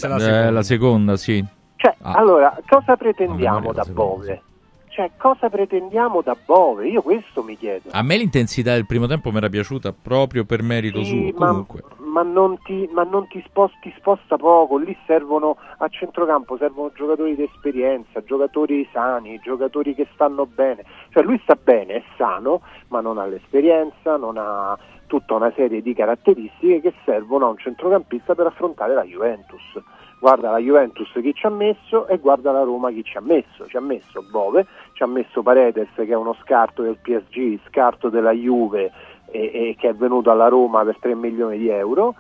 la 0.09 0.19
seconda. 0.19 0.47
Eh, 0.47 0.51
la 0.51 0.63
seconda, 0.63 1.17
sì. 1.17 1.45
Cioè, 1.77 1.95
Ah. 2.03 2.13
allora, 2.15 2.59
cosa 2.69 2.97
pretendiamo 2.97 3.73
da 3.73 3.79
la 3.79 3.85
seconda, 3.85 4.15
Bove? 4.17 4.43
Cioè, 4.89 5.11
cosa 5.17 5.49
pretendiamo 5.49 6.23
da 6.23 6.37
Bove? 6.45 6.89
Io 6.89 7.03
questo 7.03 7.43
mi 7.45 7.57
chiedo. 7.57 7.91
A 7.93 8.03
me 8.03 8.17
l'intensità 8.17 8.73
del 8.73 8.85
primo 8.87 9.07
tempo 9.07 9.31
mi 9.31 9.37
era 9.37 9.49
piaciuta 9.49 9.93
proprio 9.93 10.45
per 10.45 10.63
merito 10.63 11.05
Sì, 11.05 11.31
suo. 11.33 11.39
ma, 11.39 11.47
Comunque, 11.49 11.83
ma 11.98 11.98
non, 12.23 12.59
ti, 12.63 12.89
ma 12.93 13.03
non 13.03 13.27
ti, 13.29 13.43
sposti, 13.47 13.93
sposta 13.97 14.37
poco, 14.37 14.77
lì 14.77 14.97
servono 15.07 15.57
a 15.79 15.89
centrocampo 15.89 16.57
servono 16.57 16.91
giocatori 16.95 17.35
di 17.35 17.43
esperienza, 17.43 18.23
giocatori 18.23 18.89
sani, 18.93 19.39
giocatori 19.41 19.95
che 19.95 20.07
stanno 20.15 20.47
bene. 20.47 20.85
Cioè 21.11 21.23
lui 21.23 21.39
sta 21.43 21.55
bene, 21.55 21.95
è 21.95 22.03
sano, 22.17 22.63
ma 22.89 23.01
non 23.01 23.19
ha 23.19 23.27
l'esperienza, 23.27 24.17
non 24.17 24.37
ha 24.37 24.79
tutta 25.07 25.35
una 25.35 25.53
serie 25.57 25.83
di 25.83 25.95
caratteristiche 25.95 26.81
che 26.81 26.95
servono 27.05 27.47
a 27.47 27.49
un 27.51 27.59
centrocampista 27.59 28.35
per 28.35 28.47
affrontare 28.47 28.95
la 28.95 29.05
Juventus. 29.05 29.81
Guarda 30.21 30.51
la 30.51 30.59
Juventus 30.59 31.09
chi 31.13 31.33
ci 31.33 31.47
ha 31.47 31.51
messo 31.51 32.09
e 32.09 32.19
guarda 32.19 32.51
la 32.51 32.63
Roma 32.63 32.91
chi 32.91 33.05
ci 33.05 33.17
ha 33.17 33.21
messo. 33.21 33.67
Ci 33.67 33.77
ha 33.77 33.81
messo 33.81 34.23
Bove, 34.31 34.67
ci 34.93 35.03
ha 35.03 35.07
messo 35.07 35.43
Paredes 35.43 35.89
che 35.95 36.07
è 36.07 36.17
uno 36.17 36.37
scarto 36.43 36.83
del 36.83 36.99
PSG, 37.01 37.59
scarto 37.69 38.09
della 38.09 38.33
Juve 38.33 38.93
e, 39.31 39.41
e 39.41 39.77
che 39.79 39.91
è 39.91 39.95
venuto 39.95 40.31
alla 40.31 40.49
Roma 40.49 40.85
per 40.85 40.99
3 40.99 41.15
milioni 41.15 41.59
di 41.59 41.69
euro 41.69 42.15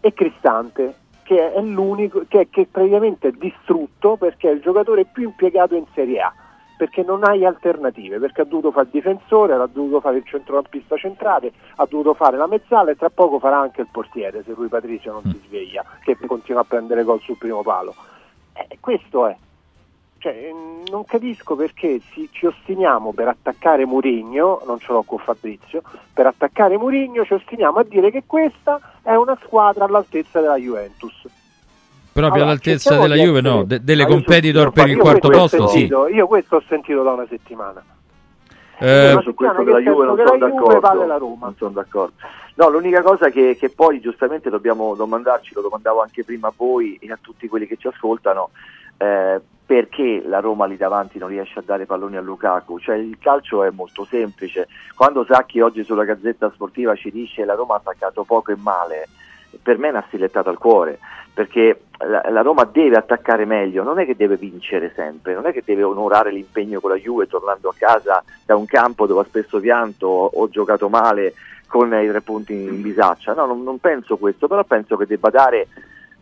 e 0.00 0.12
Cristante 0.12 0.94
che 1.22 1.52
è 1.52 1.60
l'unico 1.60 2.24
che, 2.26 2.48
che 2.50 2.66
praticamente 2.70 3.28
è 3.28 3.32
distrutto 3.32 4.16
perché 4.16 4.50
è 4.50 4.52
il 4.52 4.60
giocatore 4.60 5.04
più 5.04 5.24
impiegato 5.24 5.76
in 5.76 5.84
Serie 5.94 6.20
A 6.20 6.32
perché 6.80 7.02
non 7.02 7.22
hai 7.24 7.44
alternative, 7.44 8.18
perché 8.18 8.40
ha 8.40 8.44
dovuto 8.44 8.70
fare 8.70 8.86
il 8.86 8.92
difensore, 8.92 9.52
ha 9.52 9.68
dovuto 9.70 10.00
fare 10.00 10.16
il 10.16 10.24
centrocampista 10.24 10.96
centrale, 10.96 11.52
ha 11.76 11.86
dovuto 11.86 12.14
fare 12.14 12.38
la 12.38 12.46
mezzala 12.46 12.90
e 12.90 12.96
tra 12.96 13.10
poco 13.10 13.38
farà 13.38 13.58
anche 13.58 13.82
il 13.82 13.88
portiere 13.92 14.42
se 14.44 14.54
lui 14.56 14.68
Patrizio 14.68 15.12
non 15.12 15.22
si 15.24 15.38
sveglia, 15.46 15.84
che 16.02 16.16
continua 16.26 16.62
a 16.62 16.64
prendere 16.64 17.04
gol 17.04 17.20
sul 17.20 17.36
primo 17.36 17.60
palo. 17.60 17.94
Eh, 18.54 18.78
questo 18.80 19.26
è. 19.26 19.36
Cioè, 20.22 20.50
non 20.90 21.04
capisco 21.06 21.56
perché 21.56 21.98
si- 22.12 22.28
ci 22.30 22.44
ostiniamo 22.44 23.12
per 23.12 23.28
attaccare 23.28 23.86
Murigno, 23.86 24.60
non 24.66 24.78
ce 24.78 24.92
l'ho 24.92 25.02
con 25.02 25.16
Fabrizio, 25.18 25.80
per 26.12 26.26
attaccare 26.26 26.76
Murigno 26.76 27.24
ci 27.24 27.32
ostiniamo 27.32 27.78
a 27.78 27.84
dire 27.84 28.10
che 28.10 28.24
questa 28.26 28.78
è 29.02 29.14
una 29.14 29.34
squadra 29.42 29.86
all'altezza 29.86 30.40
della 30.40 30.56
Juventus. 30.56 31.26
proprio 32.12 32.42
Allora, 32.42 32.50
all'altezza 32.50 32.98
della 32.98 33.14
Juve, 33.14 33.38
essere- 33.38 33.54
no, 33.54 33.62
de- 33.64 33.82
delle 33.84 34.02
io 34.02 34.08
competitor 34.08 34.72
per 34.72 34.88
il 34.88 34.98
quarto 34.98 35.28
posto, 35.30 35.66
sì. 35.68 35.78
sentito- 35.78 36.08
Io 36.08 36.26
questo 36.26 36.56
ho 36.56 36.62
sentito 36.68 37.02
da 37.02 37.12
una 37.12 37.26
settimana. 37.26 37.82
Eh, 38.78 39.18
su 39.22 39.32
questo 39.34 39.62
della 39.62 39.78
Juve 39.78 40.06
non 40.06 40.16
sono 40.18 40.36
d'accordo. 40.38 40.80
vale 40.80 41.06
la 41.06 41.16
Roma. 41.18 41.46
Non 41.46 41.54
sono 41.56 41.70
d'accordo. 41.70 42.14
No, 42.56 42.68
l'unica 42.68 43.00
cosa 43.02 43.30
che, 43.30 43.56
che 43.58 43.70
poi 43.70 44.00
giustamente 44.00 44.50
dobbiamo 44.50 44.94
domandarci, 44.94 45.54
lo 45.54 45.62
domandavo 45.62 46.02
anche 46.02 46.24
prima 46.24 46.48
a 46.48 46.52
voi 46.54 46.98
e 47.00 47.10
a 47.12 47.18
tutti 47.20 47.46
quelli 47.48 47.66
che 47.66 47.76
ci 47.76 47.86
ascoltano, 47.86 48.50
eh, 48.98 49.40
perché 49.70 50.20
la 50.26 50.40
Roma 50.40 50.66
lì 50.66 50.76
davanti 50.76 51.16
non 51.20 51.28
riesce 51.28 51.60
a 51.60 51.62
dare 51.64 51.86
palloni 51.86 52.16
a 52.16 52.20
Lukaku? 52.20 52.80
Cioè 52.80 52.96
il 52.96 53.18
calcio 53.20 53.62
è 53.62 53.70
molto 53.70 54.04
semplice. 54.04 54.66
Quando 54.96 55.24
Sacchi 55.24 55.60
oggi 55.60 55.84
sulla 55.84 56.02
Gazzetta 56.02 56.50
Sportiva 56.52 56.96
ci 56.96 57.12
dice 57.12 57.44
la 57.44 57.54
Roma 57.54 57.74
ha 57.74 57.76
attaccato 57.76 58.24
poco 58.24 58.50
e 58.50 58.56
male, 58.56 59.06
per 59.62 59.78
me 59.78 59.86
è 59.86 59.90
una 59.90 60.02
stilettata 60.08 60.50
al 60.50 60.58
cuore, 60.58 60.98
perché 61.32 61.82
la, 61.98 62.20
la 62.30 62.40
Roma 62.40 62.64
deve 62.64 62.96
attaccare 62.96 63.44
meglio, 63.44 63.84
non 63.84 64.00
è 64.00 64.06
che 64.06 64.16
deve 64.16 64.36
vincere 64.36 64.90
sempre, 64.96 65.34
non 65.34 65.46
è 65.46 65.52
che 65.52 65.62
deve 65.64 65.84
onorare 65.84 66.32
l'impegno 66.32 66.80
con 66.80 66.90
la 66.90 66.96
Juve 66.96 67.28
tornando 67.28 67.68
a 67.68 67.74
casa 67.78 68.24
da 68.44 68.56
un 68.56 68.66
campo 68.66 69.06
dove 69.06 69.20
ha 69.20 69.24
spesso 69.24 69.60
pianto 69.60 70.08
o, 70.08 70.30
o 70.34 70.48
giocato 70.48 70.88
male 70.88 71.34
con 71.68 71.94
i 71.94 72.08
tre 72.08 72.22
punti 72.22 72.54
in 72.54 72.82
bisaccia. 72.82 73.34
No, 73.34 73.46
non, 73.46 73.62
non 73.62 73.78
penso 73.78 74.16
questo, 74.16 74.48
però 74.48 74.64
penso 74.64 74.96
che 74.96 75.06
debba 75.06 75.30
dare 75.30 75.68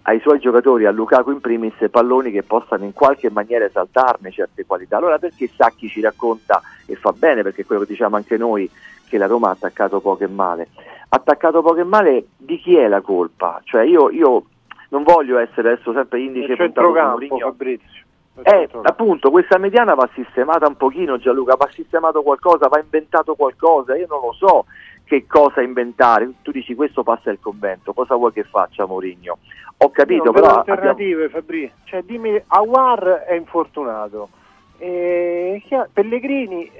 ai 0.08 0.20
suoi 0.20 0.38
giocatori, 0.38 0.86
a 0.86 0.90
Lukaku 0.90 1.32
in 1.32 1.40
primis, 1.40 1.74
palloni 1.90 2.30
che 2.30 2.42
possano 2.42 2.84
in 2.84 2.94
qualche 2.94 3.30
maniera 3.30 3.66
esaltarne 3.66 4.30
certe 4.30 4.64
qualità. 4.64 4.96
Allora 4.96 5.18
perché 5.18 5.50
Sacchi 5.54 5.86
ci 5.88 6.00
racconta, 6.00 6.62
e 6.86 6.94
fa 6.94 7.12
bene 7.12 7.42
perché 7.42 7.60
è 7.60 7.66
quello 7.66 7.82
che 7.82 7.88
diciamo 7.88 8.16
anche 8.16 8.38
noi, 8.38 8.70
che 9.06 9.18
la 9.18 9.26
Roma 9.26 9.48
ha 9.48 9.52
attaccato 9.52 10.00
poco 10.00 10.24
e 10.24 10.28
male. 10.28 10.68
Attaccato 11.10 11.60
poco 11.60 11.80
e 11.80 11.84
male, 11.84 12.24
di 12.38 12.58
chi 12.58 12.74
è 12.76 12.88
la 12.88 13.02
colpa? 13.02 13.60
Cioè 13.64 13.82
io, 13.82 14.08
io 14.10 14.44
non 14.88 15.02
voglio 15.02 15.36
essere 15.36 15.72
adesso 15.72 15.92
sempre 15.92 16.20
indice 16.20 16.56
puntato 16.56 16.90
Mourinho. 16.90 17.38
Fabrizio. 17.40 18.02
Eh, 18.44 18.68
appunto, 18.82 19.30
questa 19.30 19.58
mediana 19.58 19.92
va 19.92 20.08
sistemata 20.14 20.66
un 20.66 20.76
pochino, 20.76 21.18
Gianluca, 21.18 21.56
va 21.56 21.68
sistemato 21.70 22.22
qualcosa, 22.22 22.68
va 22.68 22.78
inventato 22.78 23.34
qualcosa, 23.34 23.94
io 23.94 24.06
non 24.08 24.20
lo 24.22 24.32
so 24.32 24.64
che 25.08 25.26
cosa 25.26 25.62
inventare. 25.62 26.30
Tu 26.42 26.52
dici 26.52 26.74
questo 26.74 27.02
passa 27.02 27.30
il 27.30 27.38
convento, 27.40 27.92
cosa 27.94 28.14
vuoi 28.14 28.32
che 28.32 28.44
faccia 28.44 28.86
Mourinho? 28.86 29.38
Ho 29.78 29.90
capito, 29.90 30.24
vedo 30.24 30.32
però 30.32 30.46
abbiamo- 30.58 30.78
alternative, 30.80 31.28
Fabrizio. 31.30 31.74
Cioè, 31.84 32.02
dimmi, 32.02 32.40
Awar 32.48 33.24
è 33.26 33.34
infortunato. 33.34 34.28
E, 34.76 35.62
Pellegrini, 35.92 36.70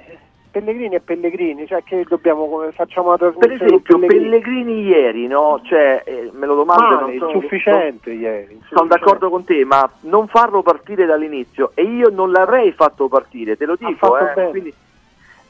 Pellegrini 0.51 0.95
e 0.95 0.99
Pellegrini, 0.99 1.65
cioè 1.67 1.83
che 1.83 2.05
dobbiamo 2.07 2.47
come 2.47 2.71
facciamo 2.71 3.09
per 3.17 3.33
trasmissione 3.37 3.65
esempio 3.65 3.97
con 3.99 4.07
Pellegrini 4.07 4.81
ieri, 4.83 5.27
no? 5.27 5.59
Cioè, 5.63 6.03
eh, 6.05 6.29
me 6.33 6.45
lo 6.45 6.55
domando 6.55 6.83
e 6.83 6.87
Male, 6.89 7.01
non 7.11 7.17
sono 7.17 7.31
insufficiente 7.31 8.11
ieri. 8.11 8.61
Sono 8.69 8.87
d'accordo 8.87 9.29
con 9.29 9.43
te, 9.43 9.65
ma 9.65 9.89
non 10.01 10.27
farlo 10.27 10.61
partire 10.61 11.05
dall'inizio 11.05 11.71
e 11.73 11.83
io 11.83 12.09
non 12.09 12.31
l'avrei 12.31 12.71
fatto 12.73 13.07
partire, 13.07 13.57
te 13.57 13.65
lo 13.65 13.75
dico, 13.75 14.17
eh, 14.17 14.49
quindi- 14.49 14.73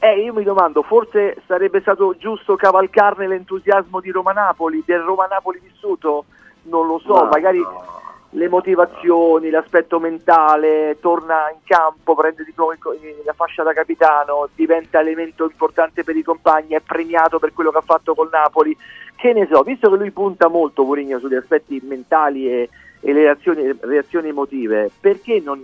eh, 0.00 0.22
io 0.22 0.32
mi 0.32 0.42
domando, 0.42 0.82
forse 0.82 1.42
sarebbe 1.46 1.80
stato 1.82 2.16
giusto 2.16 2.56
cavalcarne 2.56 3.28
l'entusiasmo 3.28 4.00
di 4.00 4.10
Roma-Napoli, 4.10 4.82
del 4.84 5.00
Roma-Napoli 5.00 5.60
vissuto? 5.62 6.24
Non 6.62 6.86
lo 6.86 6.98
so, 6.98 7.14
Ma 7.14 7.28
magari 7.28 7.62
le 8.30 8.48
motivazioni, 8.48 9.50
l'aspetto 9.50 9.98
mentale, 9.98 10.96
torna 11.00 11.50
in 11.52 11.58
campo, 11.64 12.14
prende 12.14 12.44
di 12.44 12.52
nuovo 12.56 12.72
la 13.24 13.32
fascia 13.34 13.62
da 13.62 13.74
capitano, 13.74 14.48
diventa 14.54 15.00
elemento 15.00 15.44
importante 15.44 16.04
per 16.04 16.16
i 16.16 16.22
compagni, 16.22 16.74
è 16.74 16.80
premiato 16.80 17.38
per 17.38 17.52
quello 17.52 17.70
che 17.70 17.78
ha 17.78 17.82
fatto 17.82 18.14
col 18.14 18.28
Napoli. 18.30 18.76
Che 19.16 19.32
ne 19.34 19.46
so, 19.50 19.62
visto 19.62 19.90
che 19.90 19.96
lui 19.96 20.10
punta 20.12 20.48
molto 20.48 20.84
Mourinho 20.84 21.18
sugli 21.18 21.34
aspetti 21.34 21.78
mentali 21.84 22.48
e, 22.48 22.70
e 23.00 23.12
le 23.12 23.22
reazioni, 23.22 23.76
reazioni 23.80 24.28
emotive, 24.28 24.90
perché 24.98 25.40
non, 25.44 25.60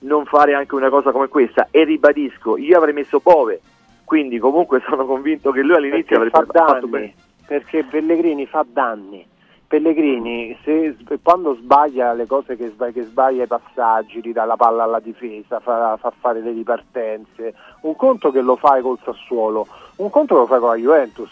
non 0.00 0.24
fare 0.24 0.54
anche 0.54 0.74
una 0.74 0.88
cosa 0.88 1.10
come 1.12 1.28
questa? 1.28 1.68
E 1.70 1.84
ribadisco, 1.84 2.56
io 2.56 2.76
avrei 2.76 2.94
messo 2.94 3.20
Bove, 3.22 3.60
quindi 4.04 4.38
comunque 4.38 4.82
sono 4.88 5.04
convinto 5.06 5.50
che 5.50 5.62
lui 5.62 5.74
all'inizio 5.74 6.18
perché 6.18 6.36
avrebbe 6.36 6.52
fa 6.52 6.62
fatto 6.64 6.86
danni, 6.86 6.90
bene. 6.90 7.14
perché 7.46 7.84
Pellegrini 7.84 8.46
fa 8.46 8.64
danni. 8.70 9.26
Pellegrini 9.66 10.58
se, 10.64 10.96
quando 11.22 11.54
sbaglia 11.54 12.12
le 12.12 12.26
cose 12.26 12.56
che 12.56 12.70
sbaglia, 12.70 12.92
che 12.92 13.02
sbaglia 13.04 13.44
i 13.44 13.46
passaggi, 13.46 14.20
ridà 14.20 14.44
la 14.44 14.56
palla 14.56 14.82
alla 14.82 14.98
difesa, 14.98 15.60
fa, 15.60 15.96
fa 15.96 16.12
fare 16.18 16.40
le 16.40 16.50
ripartenze, 16.50 17.54
un 17.82 17.94
conto 17.94 18.32
che 18.32 18.40
lo 18.40 18.56
fai 18.56 18.82
col 18.82 18.98
Sassuolo, 19.04 19.68
un 19.96 20.10
conto 20.10 20.34
lo 20.34 20.46
fai 20.46 20.58
con 20.58 20.70
la 20.70 20.74
Juventus 20.74 21.30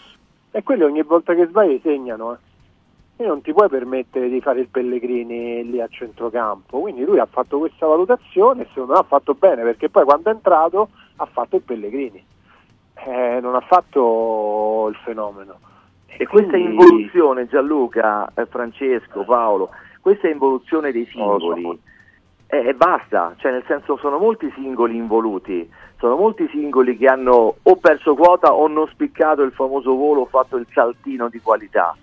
e 0.51 0.63
quelli 0.63 0.83
ogni 0.83 1.03
volta 1.03 1.33
che 1.33 1.47
sbaglia 1.47 1.77
segnano. 1.81 2.33
eh. 2.33 2.37
E 3.21 3.25
non 3.25 3.41
ti 3.41 3.51
puoi 3.51 3.67
permettere 3.67 4.29
di 4.29 4.39
fare 4.39 4.61
il 4.61 4.69
Pellegrini 4.69 5.69
lì 5.69 5.81
a 5.81 5.89
centrocampo. 5.89 6.79
Quindi 6.79 7.03
lui 7.03 7.19
ha 7.19 7.27
fatto 7.29 7.59
questa 7.59 7.85
valutazione 7.85 8.61
e 8.61 8.67
secondo 8.69 8.93
me 8.93 8.99
ha 8.99 9.03
fatto 9.03 9.33
bene 9.33 9.61
perché 9.61 9.89
poi 9.89 10.05
quando 10.05 10.29
è 10.29 10.33
entrato 10.33 10.87
ha 11.17 11.25
fatto 11.25 11.57
il 11.57 11.61
Pellegrini, 11.63 12.23
eh, 13.05 13.39
non 13.41 13.55
ha 13.55 13.59
fatto 13.59 14.87
il 14.89 14.95
fenomeno. 15.03 15.59
E 16.05 16.25
questa 16.27 16.55
involuzione, 16.55 17.47
Gianluca, 17.47 18.31
eh, 18.35 18.45
Francesco, 18.45 19.25
Paolo, 19.25 19.71
questa 19.99 20.29
involuzione 20.29 20.93
dei 20.93 21.05
singoli, 21.07 21.77
eh, 22.47 22.73
basta, 22.73 23.35
cioè 23.35 23.51
nel 23.51 23.65
senso 23.67 23.97
sono 23.97 24.17
molti 24.17 24.49
singoli 24.55 24.95
involuti, 24.95 25.69
sono 25.97 26.15
molti 26.15 26.47
singoli 26.51 26.95
che 26.95 27.07
hanno 27.07 27.55
o 27.61 27.75
perso 27.75 28.15
quota 28.15 28.53
o 28.53 28.69
non 28.69 28.87
spiccato 28.87 29.41
il 29.41 29.51
famoso 29.51 29.93
volo 29.93 30.21
o 30.21 30.25
fatto 30.25 30.55
il 30.55 30.67
saltino 30.71 31.27
di 31.27 31.41
qualità. 31.41 31.97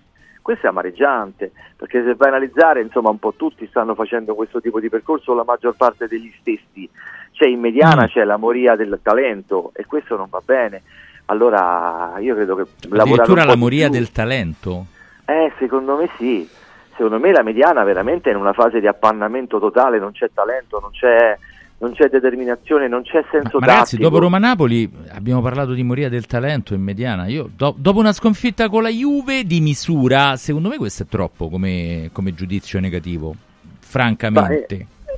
Questo 0.46 0.66
è 0.66 0.68
amareggiante, 0.68 1.50
perché 1.76 2.04
se 2.04 2.14
vai 2.14 2.28
a 2.28 2.36
analizzare, 2.36 2.80
insomma, 2.80 3.10
un 3.10 3.18
po' 3.18 3.32
tutti 3.34 3.66
stanno 3.66 3.96
facendo 3.96 4.36
questo 4.36 4.60
tipo 4.60 4.78
di 4.78 4.88
percorso, 4.88 5.34
la 5.34 5.42
maggior 5.42 5.74
parte 5.76 6.06
degli 6.06 6.32
stessi. 6.38 6.88
C'è 7.32 7.48
in 7.48 7.58
mediana, 7.58 8.04
Mm. 8.04 8.06
c'è 8.06 8.22
la 8.22 8.36
moria 8.36 8.76
del 8.76 9.00
talento 9.02 9.72
e 9.74 9.84
questo 9.86 10.16
non 10.16 10.28
va 10.30 10.40
bene. 10.44 10.82
Allora 11.24 12.14
io 12.20 12.36
credo 12.36 12.54
che 12.54 12.64
Addirittura 12.90 13.42
la 13.42 13.56
moria 13.56 13.88
del 13.88 14.12
talento. 14.12 14.86
eh, 15.24 15.52
secondo 15.58 15.96
me 15.96 16.08
sì. 16.16 16.48
Secondo 16.94 17.18
me 17.18 17.32
la 17.32 17.42
mediana 17.42 17.82
veramente 17.82 18.30
è 18.30 18.32
in 18.32 18.38
una 18.38 18.52
fase 18.52 18.78
di 18.78 18.86
appannamento 18.86 19.58
totale, 19.58 19.98
non 19.98 20.12
c'è 20.12 20.30
talento, 20.32 20.78
non 20.78 20.90
c'è, 20.92 21.36
non 21.78 21.92
c'è 21.92 22.08
determinazione, 22.08 22.88
non 22.88 23.02
c'è 23.02 23.24
senso 23.30 23.58
Ma 23.58 23.66
ragazzi, 23.66 23.96
tattico. 23.96 24.08
dopo 24.08 24.18
Roma-Napoli 24.22 24.90
abbiamo 25.10 25.42
parlato 25.42 25.72
di 25.72 25.82
moria 25.82 26.08
del 26.08 26.26
talento 26.26 26.72
in 26.74 26.82
mediana. 26.82 27.26
Io, 27.26 27.50
do- 27.54 27.74
dopo 27.76 27.98
una 27.98 28.12
sconfitta 28.12 28.68
con 28.68 28.82
la 28.82 28.88
Juve 28.88 29.44
di 29.44 29.60
misura, 29.60 30.36
secondo 30.36 30.68
me 30.68 30.76
questo 30.78 31.02
è 31.02 31.06
troppo 31.06 31.48
come, 31.48 32.08
come 32.12 32.34
giudizio 32.34 32.80
negativo. 32.80 33.34
Francamente. 33.80 34.74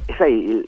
Eh, 0.07 0.15
sai, 0.17 0.65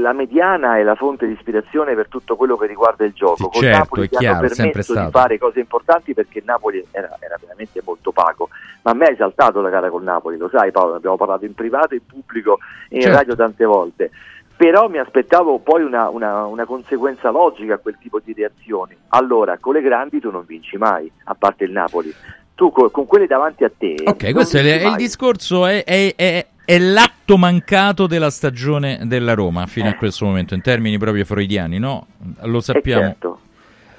la 0.00 0.12
mediana 0.12 0.76
è 0.78 0.82
la 0.82 0.94
fonte 0.94 1.26
di 1.26 1.32
ispirazione 1.32 1.94
per 1.94 2.08
tutto 2.08 2.36
quello 2.36 2.56
che 2.56 2.66
riguarda 2.66 3.04
il 3.04 3.12
gioco. 3.12 3.36
Sì, 3.36 3.42
Con 3.42 3.62
certo, 3.62 3.78
Napoli 3.78 4.02
è 4.02 4.08
hanno 4.10 4.18
chiaro, 4.18 4.48
sempre 4.48 4.82
permesso 4.82 5.04
di 5.04 5.10
fare 5.10 5.38
cose 5.38 5.60
importanti 5.60 6.14
perché 6.14 6.42
Napoli 6.44 6.84
era, 6.90 7.16
era 7.20 7.36
veramente 7.40 7.80
molto 7.84 8.12
pago. 8.12 8.48
Ma 8.82 8.90
a 8.92 8.94
me 8.94 9.06
ha 9.06 9.10
esaltato 9.10 9.60
la 9.60 9.68
gara 9.70 9.90
con 9.90 10.02
Napoli, 10.04 10.36
lo 10.36 10.48
sai 10.48 10.70
Paolo, 10.70 10.94
abbiamo 10.94 11.16
parlato 11.16 11.44
in 11.44 11.54
privato, 11.54 11.94
in 11.94 12.04
pubblico 12.06 12.58
e 12.88 12.96
in 12.96 13.02
Certo. 13.02 13.16
radio 13.16 13.36
tante 13.36 13.64
volte. 13.64 14.10
Però 14.58 14.88
mi 14.88 14.98
aspettavo 14.98 15.58
poi 15.60 15.82
una, 15.84 16.08
una- 16.08 16.44
una 16.46 16.64
conseguenza 16.64 17.30
logica 17.30 17.74
a 17.74 17.78
quel 17.78 17.96
tipo 18.00 18.20
di 18.22 18.32
reazioni. 18.32 18.94
Allora, 19.10 19.56
con 19.58 19.74
le 19.74 19.80
grandi 19.80 20.18
tu 20.18 20.32
non 20.32 20.44
vinci 20.44 20.76
mai, 20.76 21.08
a 21.24 21.34
parte 21.38 21.62
il 21.64 21.70
Napoli. 21.70 22.12
Tu 22.56 22.72
co- 22.72 22.90
con 22.90 23.06
quelle 23.06 23.28
davanti 23.28 23.62
a 23.62 23.70
te... 23.76 23.94
Ok, 24.04 24.32
questo 24.32 24.58
è, 24.58 24.62
il 24.84 24.96
discorso, 24.96 25.64
è, 25.64 25.84
è- 25.84 26.12
è- 26.16 26.46
è 26.64 26.76
l'atto 26.78 27.36
mancato 27.38 28.08
della 28.08 28.30
stagione 28.30 28.98
della 29.04 29.34
Roma 29.34 29.64
fino 29.66 29.88
a 29.88 29.94
questo 29.94 30.24
momento, 30.24 30.54
in 30.54 30.60
termini 30.60 30.98
proprio 30.98 31.24
freudiani, 31.24 31.78
no? 31.78 32.06
Lo 32.42 32.60
sappiamo. 32.60 33.02
certo. 33.02 33.40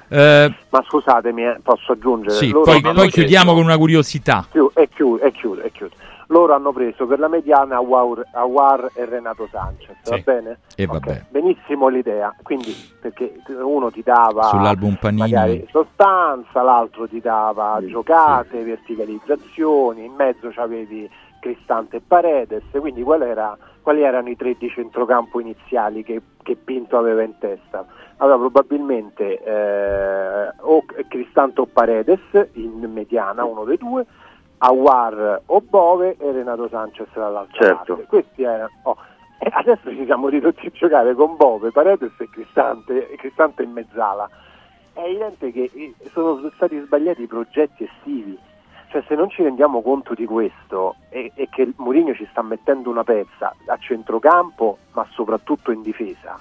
Eh, 0.09 0.53
Ma 0.69 0.83
scusatemi, 0.85 1.43
eh, 1.45 1.59
posso 1.63 1.93
aggiungere? 1.93 2.35
sì, 2.35 2.49
Loro 2.49 2.63
poi, 2.65 2.81
poi 2.81 3.09
chiudiamo 3.09 3.53
con 3.53 3.63
una 3.63 3.77
curiosità. 3.77 4.45
Chiu- 4.51 4.71
E 4.75 4.89
chiudo, 4.93 5.23
e 5.23 5.31
chiudo, 5.31 5.61
e 5.61 5.71
chiudo. 5.71 5.95
Loro 6.31 6.53
hanno 6.53 6.71
preso 6.71 7.07
per 7.07 7.17
la 7.17 7.27
mediana 7.27 7.77
Awar, 7.77 8.91
e 8.93 9.05
Renato 9.05 9.47
Sanchez, 9.51 9.95
va 10.03 10.15
Sì. 10.15 10.21
bene? 10.21 10.59
E 10.75 10.83
Ok, 10.83 10.91
vabbè. 10.91 11.25
Benissimo 11.29 11.87
l'idea, 11.87 12.35
quindi 12.43 12.75
perché 12.99 13.41
uno 13.47 13.89
ti 13.89 14.03
dava 14.03 14.43
Sull'album 14.43 14.95
Panini. 14.99 15.67
sostanza, 15.71 16.61
l'altro 16.61 17.07
ti 17.07 17.19
dava 17.19 17.79
giocate, 17.83 18.61
verticalizzazioni, 18.63 20.05
in 20.05 20.13
mezzo 20.13 20.49
c'avevi 20.51 21.09
Cristante 21.39 21.97
e 21.97 22.01
Paredes, 22.05 22.63
quindi 22.71 23.01
qual 23.01 23.23
era- 23.23 23.57
quali 23.81 24.03
erano 24.03 24.29
i 24.29 24.35
tre 24.35 24.55
di 24.55 24.69
centrocampo 24.69 25.39
iniziali 25.39 26.03
che, 26.03 26.21
che 26.43 26.55
Pinto 26.55 26.97
aveva 26.97 27.23
in 27.23 27.37
testa? 27.39 27.85
Allora 28.17 28.37
probabilmente 28.37 29.41
eh, 29.41 30.53
o 30.59 30.83
Cristante 31.07 31.61
o 31.61 31.65
Paredes 31.65 32.19
in 32.53 32.87
mediana, 32.93 33.45
uno 33.45 33.63
dei 33.63 33.77
due, 33.77 34.05
Awar 34.59 35.41
o 35.45 35.61
Bove 35.61 36.17
e 36.19 36.31
Renato 36.31 36.67
Sanchez 36.67 37.07
dall'altra 37.13 37.65
Certo. 37.65 37.95
parte. 37.95 38.07
Questi 38.07 38.43
erano. 38.43 38.69
oh, 38.83 38.97
e 39.39 39.49
adesso 39.51 39.89
ci 39.89 40.03
siamo 40.05 40.27
ridotti 40.27 40.67
a 40.67 40.71
giocare 40.71 41.13
con 41.13 41.37
Bove, 41.37 41.71
Paredes 41.71 42.11
e 42.19 42.29
Cristante, 42.29 43.09
e 43.09 43.15
Cristante 43.15 43.63
in 43.63 43.71
mezzala. 43.71 44.29
È 44.91 44.99
evidente 44.99 45.51
che 45.53 45.71
eh, 45.73 45.93
sono 46.11 46.51
stati 46.55 46.77
sbagliati 46.79 47.21
i 47.23 47.27
progetti 47.27 47.85
estivi. 47.85 48.37
Cioè, 48.89 49.03
se 49.07 49.15
non 49.15 49.29
ci 49.29 49.43
rendiamo 49.43 49.81
conto 49.81 50.13
di 50.13 50.25
questo 50.25 50.95
e, 51.09 51.31
e 51.35 51.47
che 51.49 51.71
Mourinho 51.77 52.13
ci 52.15 52.27
sta 52.31 52.41
mettendo 52.41 52.89
una 52.89 53.03
pezza 53.03 53.55
a 53.67 53.77
centrocampo, 53.77 54.79
ma 54.93 55.07
soprattutto 55.11 55.71
in 55.71 55.83
difesa, 55.83 56.37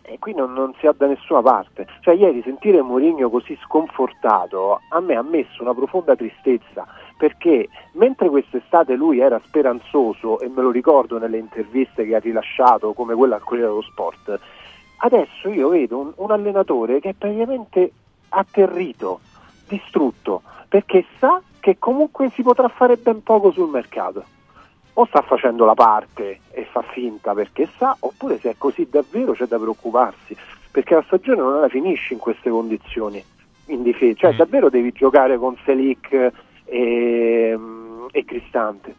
e 0.00 0.18
qui 0.18 0.34
non, 0.34 0.54
non 0.54 0.74
si 0.78 0.86
ha 0.86 0.94
da 0.96 1.06
nessuna 1.06 1.42
parte. 1.42 1.86
Cioè, 2.00 2.14
ieri 2.14 2.42
sentire 2.42 2.82
Mourinho 2.82 3.30
così 3.30 3.56
sconfortato 3.62 4.80
a 4.88 5.00
me 5.00 5.14
ha 5.14 5.22
messo 5.22 5.62
una 5.62 5.74
profonda 5.74 6.16
tristezza 6.16 6.86
perché 7.24 7.70
mentre 7.92 8.28
quest'estate 8.28 8.96
lui 8.96 9.18
era 9.18 9.40
speranzoso 9.42 10.40
e 10.40 10.48
me 10.50 10.60
lo 10.60 10.70
ricordo 10.70 11.16
nelle 11.16 11.38
interviste 11.38 12.04
che 12.04 12.14
ha 12.14 12.18
rilasciato 12.18 12.92
come 12.92 13.14
quella 13.14 13.36
al 13.36 13.42
Corriere 13.42 13.70
dello 13.70 13.80
Sport, 13.80 14.38
adesso 14.98 15.48
io 15.48 15.70
vedo 15.70 16.00
un, 16.00 16.12
un 16.16 16.30
allenatore 16.30 17.00
che 17.00 17.10
è 17.10 17.14
praticamente 17.14 17.92
atterrito, 18.28 19.20
distrutto, 19.66 20.42
perché 20.68 21.06
sa 21.18 21.40
che 21.60 21.78
comunque 21.78 22.28
si 22.28 22.42
potrà 22.42 22.68
fare 22.68 22.98
ben 22.98 23.22
poco 23.22 23.50
sul 23.52 23.70
mercato. 23.70 24.22
O 24.92 25.06
sta 25.06 25.22
facendo 25.22 25.64
la 25.64 25.74
parte 25.74 26.40
e 26.50 26.66
fa 26.70 26.82
finta 26.82 27.32
perché 27.32 27.66
sa, 27.78 27.96
oppure 28.00 28.38
se 28.38 28.50
è 28.50 28.54
così 28.58 28.86
davvero 28.90 29.32
c'è 29.32 29.46
da 29.46 29.58
preoccuparsi, 29.58 30.36
perché 30.70 30.94
la 30.94 31.04
stagione 31.06 31.40
non 31.40 31.58
la 31.58 31.68
finisci 31.68 32.12
in 32.12 32.18
queste 32.18 32.50
condizioni 32.50 33.24
in 33.68 33.82
difesa, 33.82 34.14
cioè 34.14 34.34
davvero 34.34 34.68
devi 34.68 34.92
giocare 34.92 35.38
con 35.38 35.56
Selic 35.64 36.32
e, 36.74 37.58
e 38.10 38.24
Cristante. 38.24 38.94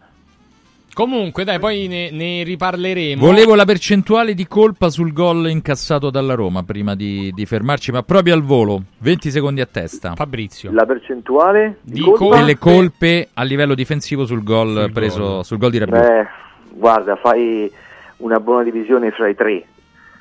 Comunque, 0.93 1.43
dai, 1.43 1.59
poi 1.59 1.87
ne, 1.87 2.09
ne 2.09 2.43
riparleremo. 2.43 3.19
Volevo 3.19 3.53
la 3.53 3.65
percentuale 3.65 4.33
di 4.33 4.47
colpa 4.47 4.89
sul 4.89 5.11
gol 5.11 5.49
incassato 5.49 6.09
dalla 6.09 6.35
Roma 6.35 6.63
prima 6.63 6.95
di, 6.95 7.33
di 7.35 7.45
fermarci, 7.45 7.91
ma 7.91 8.01
proprio 8.01 8.33
al 8.33 8.43
volo, 8.43 8.81
20 8.99 9.29
secondi 9.29 9.59
a 9.59 9.65
testa. 9.65 10.15
Fabrizio. 10.15 10.71
La 10.71 10.85
percentuale 10.85 11.79
di 11.81 11.99
colpa? 11.99 12.37
delle 12.37 12.57
colpe 12.57 13.27
a 13.33 13.43
livello 13.43 13.75
difensivo 13.75 14.25
sul 14.25 14.41
gol 14.41 14.89
preso 14.93 15.43
sul 15.43 15.57
gol 15.57 15.71
di 15.71 15.79
Rabiot. 15.79 16.01
Beh, 16.01 16.27
guarda, 16.69 17.17
fai 17.17 17.69
una 18.17 18.39
buona 18.39 18.63
divisione 18.63 19.11
fra 19.11 19.27
i 19.27 19.35
tre, 19.35 19.65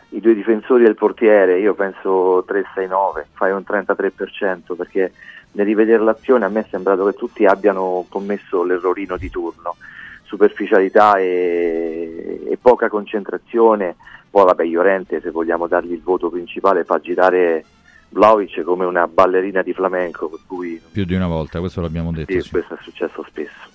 i 0.08 0.20
due 0.20 0.34
difensori 0.34 0.84
e 0.84 0.88
il 0.88 0.96
portiere, 0.96 1.60
io 1.60 1.74
penso 1.74 2.44
3-6-9, 2.48 3.26
fai 3.34 3.52
un 3.52 3.62
33%, 3.64 4.74
perché 4.76 5.12
nel 5.54 5.66
rivedere 5.66 6.02
l'azione 6.02 6.44
a 6.44 6.48
me 6.48 6.60
è 6.60 6.66
sembrato 6.70 7.04
che 7.06 7.14
tutti 7.14 7.44
abbiano 7.46 8.06
commesso 8.08 8.62
l'errorino 8.62 9.16
di 9.16 9.30
turno, 9.30 9.76
superficialità 10.22 11.16
e, 11.16 12.40
e 12.48 12.58
poca 12.60 12.88
concentrazione, 12.88 13.96
poi 14.30 14.44
vabbè 14.44 14.64
Llorente 14.64 15.20
se 15.20 15.30
vogliamo 15.30 15.66
dargli 15.66 15.92
il 15.92 16.02
voto 16.02 16.28
principale 16.28 16.84
fa 16.84 16.98
girare 16.98 17.64
Vlaovic 18.10 18.62
come 18.62 18.84
una 18.84 19.06
ballerina 19.06 19.62
di 19.62 19.72
flamenco, 19.72 20.28
per 20.28 20.40
cui 20.46 20.80
Più 20.92 21.04
di 21.04 21.14
una 21.14 21.26
volta, 21.26 21.60
questo 21.60 21.80
l'abbiamo 21.80 22.12
detto. 22.12 22.32
sì, 22.32 22.40
sì. 22.40 22.50
questo 22.50 22.74
è 22.74 22.78
successo 22.80 23.24
spesso. 23.28 23.68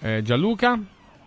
Eh, 0.00 0.22
Gianluca? 0.22 0.78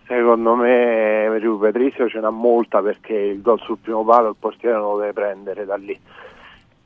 Secondo 0.05 0.55
me 0.55 1.37
Riu 1.37 1.59
Patrizio 1.59 2.07
ce 2.07 2.19
n'ha 2.19 2.29
molta 2.29 2.81
perché 2.81 3.13
il 3.13 3.41
gol 3.41 3.59
sul 3.59 3.77
primo 3.77 4.05
palo 4.05 4.29
il 4.29 4.35
portiere 4.39 4.77
non 4.77 4.91
lo 4.93 4.99
deve 4.99 5.13
prendere 5.13 5.65
da 5.65 5.75
lì. 5.75 5.99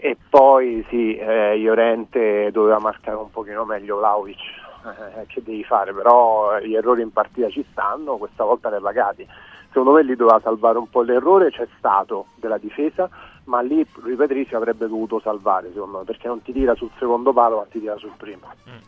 E 0.03 0.17
poi 0.29 0.83
sì, 0.89 1.15
eh, 1.15 1.55
Llorente 1.59 2.49
doveva 2.51 2.79
marcare 2.79 3.17
un 3.17 3.29
pochino 3.29 3.65
meglio 3.65 3.97
Vlaovic, 3.97 4.39
eh, 4.39 5.25
che 5.27 5.43
devi 5.43 5.63
fare, 5.63 5.93
però 5.93 6.57
gli 6.57 6.73
errori 6.73 7.03
in 7.03 7.11
partita 7.11 7.49
ci 7.51 7.63
stanno, 7.71 8.17
questa 8.17 8.43
volta 8.43 8.69
li 8.69 8.75
hai 8.75 8.81
pagati. 8.81 9.27
Secondo 9.67 9.91
me 9.91 10.03
lì 10.03 10.15
doveva 10.15 10.39
salvare 10.41 10.79
un 10.79 10.89
po' 10.89 11.03
l'errore, 11.03 11.51
c'è 11.51 11.67
stato 11.77 12.25
della 12.37 12.57
difesa, 12.57 13.07
ma 13.43 13.61
lì 13.61 13.85
Rui 14.01 14.15
Patrizio 14.15 14.57
avrebbe 14.57 14.87
dovuto 14.87 15.19
salvare 15.19 15.69
secondo 15.71 15.99
me, 15.99 16.03
perché 16.03 16.27
non 16.27 16.41
ti 16.41 16.51
tira 16.51 16.73
sul 16.73 16.89
secondo 16.97 17.31
palo 17.31 17.57
ma 17.57 17.65
ti 17.69 17.79
tira 17.79 17.95
sul 17.97 18.11
primo. 18.17 18.47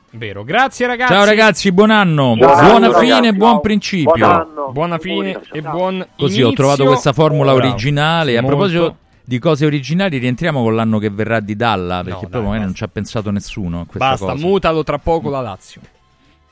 Vero, 0.10 0.44
grazie 0.44 0.88
ragazzi. 0.88 1.14
Ciao 1.14 1.26
ragazzi, 1.26 1.72
buon 1.72 1.92
anno, 1.92 2.36
Ciao, 2.40 2.56
buona 2.56 2.88
ragazzi. 2.88 3.06
fine 3.06 3.28
e 3.28 3.34
buon 3.34 3.52
Ciao. 3.52 3.60
principio. 3.62 4.14
Buon 4.14 4.32
anno. 4.32 4.72
Buona 4.72 4.98
fine 4.98 5.42
e 5.52 5.62
buon 5.62 6.08
Così 6.18 6.42
ho 6.42 6.52
trovato 6.54 6.86
questa 6.86 7.14
formula 7.14 7.54
Bravo. 7.54 7.68
originale. 7.68 8.36
A 8.36 8.42
Molto. 8.42 8.56
proposito 8.58 8.96
di 9.26 9.40
cose 9.40 9.66
originali, 9.66 10.18
rientriamo 10.18 10.62
con 10.62 10.76
l'anno 10.76 11.00
che 11.00 11.10
verrà 11.10 11.40
di 11.40 11.56
Dalla, 11.56 12.04
perché 12.04 12.22
dai, 12.22 12.30
proprio 12.30 12.44
magari 12.44 12.64
non 12.66 12.76
ci 12.76 12.84
ha 12.84 12.88
pensato 12.88 13.32
nessuno 13.32 13.82
a 13.82 13.86
questa 13.86 14.10
Basta, 14.10 14.26
cosa. 14.34 14.46
mutalo 14.46 14.84
tra 14.84 15.00
poco 15.00 15.30
la 15.30 15.42
Lazio. 15.42 15.82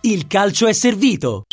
Il 0.01 0.27
calcio 0.27 0.67
è 0.67 0.73
servito. 0.73 1.43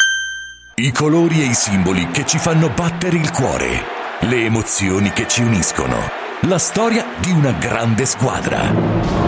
I 0.77 0.93
colori 0.93 1.43
e 1.43 1.47
i 1.47 1.55
simboli 1.55 2.09
che 2.11 2.25
ci 2.25 2.39
fanno 2.39 2.71
battere 2.71 3.17
il 3.17 3.31
cuore. 3.33 3.83
Le 4.21 4.45
emozioni 4.45 5.11
che 5.11 5.27
ci 5.29 5.43
uniscono. 5.43 5.97
La 6.43 6.59
storia 6.59 7.05
di 7.21 7.33
una 7.33 7.53
grande 7.53 8.07
squadra. 8.07 9.28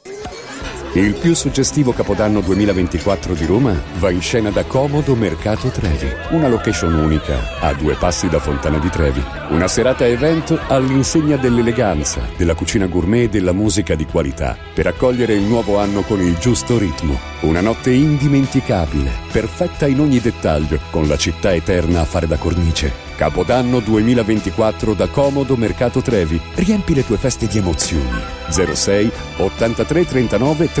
Il 0.93 1.13
più 1.13 1.33
suggestivo 1.35 1.93
Capodanno 1.93 2.41
2024 2.41 3.33
di 3.33 3.45
Roma 3.45 3.81
va 3.97 4.09
in 4.09 4.19
scena 4.19 4.49
da 4.49 4.65
Comodo 4.65 5.15
Mercato 5.15 5.69
Trevi, 5.69 6.11
una 6.31 6.49
location 6.49 6.93
unica 6.93 7.59
a 7.61 7.73
due 7.73 7.95
passi 7.95 8.27
da 8.27 8.39
Fontana 8.39 8.77
di 8.77 8.89
Trevi. 8.89 9.23
Una 9.51 9.69
serata 9.69 10.05
evento 10.05 10.59
all'insegna 10.67 11.37
dell'eleganza, 11.37 12.27
della 12.35 12.55
cucina 12.55 12.87
gourmet 12.87 13.23
e 13.23 13.29
della 13.29 13.53
musica 13.53 13.95
di 13.95 14.05
qualità, 14.05 14.57
per 14.73 14.87
accogliere 14.87 15.33
il 15.33 15.43
nuovo 15.43 15.79
anno 15.79 16.01
con 16.01 16.19
il 16.19 16.37
giusto 16.39 16.77
ritmo. 16.77 17.17
Una 17.39 17.61
notte 17.61 17.91
indimenticabile, 17.91 19.11
perfetta 19.31 19.87
in 19.87 20.01
ogni 20.01 20.19
dettaglio, 20.19 20.77
con 20.89 21.07
la 21.07 21.15
città 21.15 21.53
eterna 21.53 22.01
a 22.01 22.05
fare 22.05 22.27
da 22.27 22.35
cornice. 22.35 23.09
Capodanno 23.15 23.79
2024 23.79 24.93
da 24.93 25.07
Comodo 25.07 25.55
Mercato 25.55 26.01
Trevi. 26.01 26.41
Riempi 26.55 26.95
le 26.95 27.05
tue 27.05 27.17
feste 27.17 27.45
di 27.45 27.59
emozioni. 27.59 28.19
06 28.49 29.11
83 29.37 30.05
39 30.05 30.71
31 30.71 30.80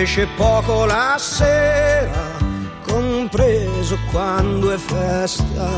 Esce 0.00 0.26
poco 0.36 0.86
la 0.86 1.16
sera, 1.18 2.30
compreso 2.86 3.98
quando 4.10 4.72
è 4.72 4.78
festa. 4.78 5.68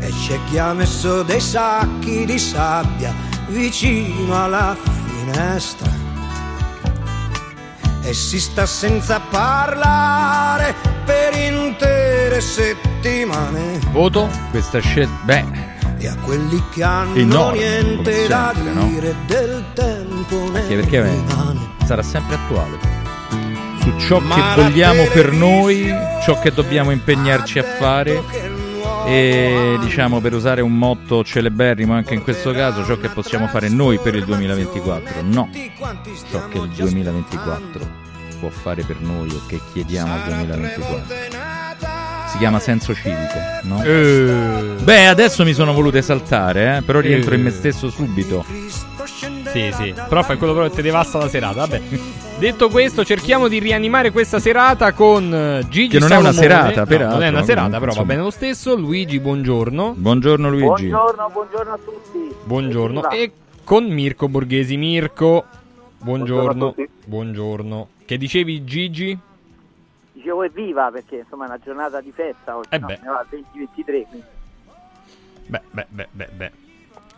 E 0.00 0.08
c'è 0.08 0.38
chi 0.48 0.58
ha 0.58 0.72
messo 0.72 1.22
dei 1.22 1.40
sacchi 1.40 2.24
di 2.24 2.38
sabbia 2.38 3.14
vicino 3.48 4.42
alla 4.42 4.76
finestra. 4.76 5.90
E 8.02 8.12
si 8.12 8.40
sta 8.40 8.66
senza 8.66 9.20
parlare 9.20 10.74
per 11.04 11.34
intere 11.36 12.40
settimane. 12.40 13.78
Voto? 13.92 14.28
Questa 14.50 14.80
scelta. 14.80 15.14
Beh. 15.22 15.44
E 15.98 16.08
a 16.08 16.16
quelli 16.16 16.62
che 16.70 16.82
hanno 16.82 17.14
Enorme, 17.14 17.58
niente 17.58 18.26
da 18.26 18.52
sempre, 18.52 18.72
no? 18.74 18.86
dire 18.88 19.14
del 19.26 19.64
tempo 19.72 20.50
Anche 20.52 20.74
perché 20.74 21.00
rimane. 21.00 21.73
Sarà 21.84 22.02
sempre 22.02 22.36
attuale. 22.36 22.78
Su 23.80 23.98
ciò 23.98 24.18
che 24.18 24.62
vogliamo 24.62 25.04
per 25.12 25.32
noi, 25.32 25.92
ciò 26.22 26.38
che 26.38 26.52
dobbiamo 26.52 26.90
impegnarci 26.90 27.58
a 27.58 27.62
fare 27.62 28.22
e 29.06 29.76
diciamo 29.80 30.20
per 30.20 30.32
usare 30.32 30.62
un 30.62 30.74
motto 30.76 31.22
celeberrimo 31.22 31.92
anche 31.92 32.14
in 32.14 32.22
questo 32.22 32.52
caso, 32.52 32.84
ciò 32.84 32.96
che 32.98 33.08
possiamo 33.10 33.46
fare 33.48 33.68
noi 33.68 33.98
per 33.98 34.14
il 34.14 34.24
2024. 34.24 35.22
No, 35.22 35.50
ciò 36.30 36.48
che 36.48 36.58
il 36.58 36.68
2024 36.68 38.02
può 38.40 38.48
fare 38.48 38.82
per 38.84 39.00
noi 39.00 39.28
o 39.30 39.42
che 39.46 39.60
chiediamo 39.72 40.12
al 40.14 40.22
2024. 40.24 41.02
Si 42.30 42.38
chiama 42.38 42.58
senso 42.58 42.94
civico, 42.94 43.38
no? 43.62 43.82
Eh. 43.84 44.74
Beh, 44.82 45.06
adesso 45.06 45.44
mi 45.44 45.52
sono 45.52 45.72
voluto 45.74 45.98
esaltare, 45.98 46.78
eh, 46.78 46.82
però 46.82 47.00
rientro 47.00 47.34
Eh. 47.34 47.36
in 47.36 47.42
me 47.44 47.50
stesso 47.50 47.90
subito. 47.90 48.44
Sì, 49.54 49.70
sì. 49.72 49.94
Prof 50.08 50.32
è 50.32 50.36
quello 50.36 50.52
però 50.52 50.66
che 50.68 50.74
ti 50.74 50.82
devasta 50.82 51.18
la 51.18 51.28
serata. 51.28 51.60
Vabbè. 51.66 51.80
Detto 52.38 52.68
questo, 52.68 53.04
cerchiamo 53.04 53.46
di 53.46 53.60
rianimare 53.60 54.10
questa 54.10 54.40
serata 54.40 54.92
con 54.92 55.32
eh, 55.32 55.68
Gigi 55.68 55.90
Che 55.90 55.98
non 56.00 56.10
è 56.10 56.16
una 56.16 56.32
Salomone. 56.32 56.62
serata, 56.64 56.80
No, 56.80 56.86
peraltro, 56.86 57.14
Non 57.18 57.22
è 57.22 57.28
una 57.28 57.42
serata, 57.44 57.78
però 57.78 57.92
va 57.92 58.04
bene 58.04 58.22
lo 58.22 58.30
stesso. 58.30 58.74
Luigi, 58.74 59.20
buongiorno. 59.20 59.94
Buongiorno 59.96 60.50
Luigi. 60.50 60.64
Buongiorno, 60.88 61.30
buongiorno 61.32 61.72
a 61.72 61.78
tutti. 61.78 62.34
Buongiorno. 62.44 63.10
E 63.10 63.32
con 63.62 63.84
Mirko 63.84 64.28
Borghesi. 64.28 64.76
Mirko, 64.76 65.44
buongiorno. 65.98 66.42
Buongiorno 66.54 66.66
a 66.66 66.72
tutti. 66.72 66.88
Buongiorno. 67.04 67.88
Che 68.04 68.18
dicevi 68.18 68.64
Gigi? 68.64 69.16
Dicevo 70.12 70.42
evviva 70.42 70.90
perché 70.90 71.18
insomma 71.18 71.44
è 71.44 71.48
una 71.48 71.58
giornata 71.64 72.00
di 72.00 72.12
festa 72.12 72.56
oggi, 72.56 72.68
Eh 72.70 72.78
no? 72.78 72.86
beh. 72.88 72.98
ne 73.00 73.08
va 73.08 73.18
al 73.18 73.26
2023, 73.30 74.06
quindi 74.08 74.26
Beh, 75.46 75.60
beh, 75.70 75.86
beh, 75.90 76.08
beh, 76.10 76.28
beh. 76.34 76.50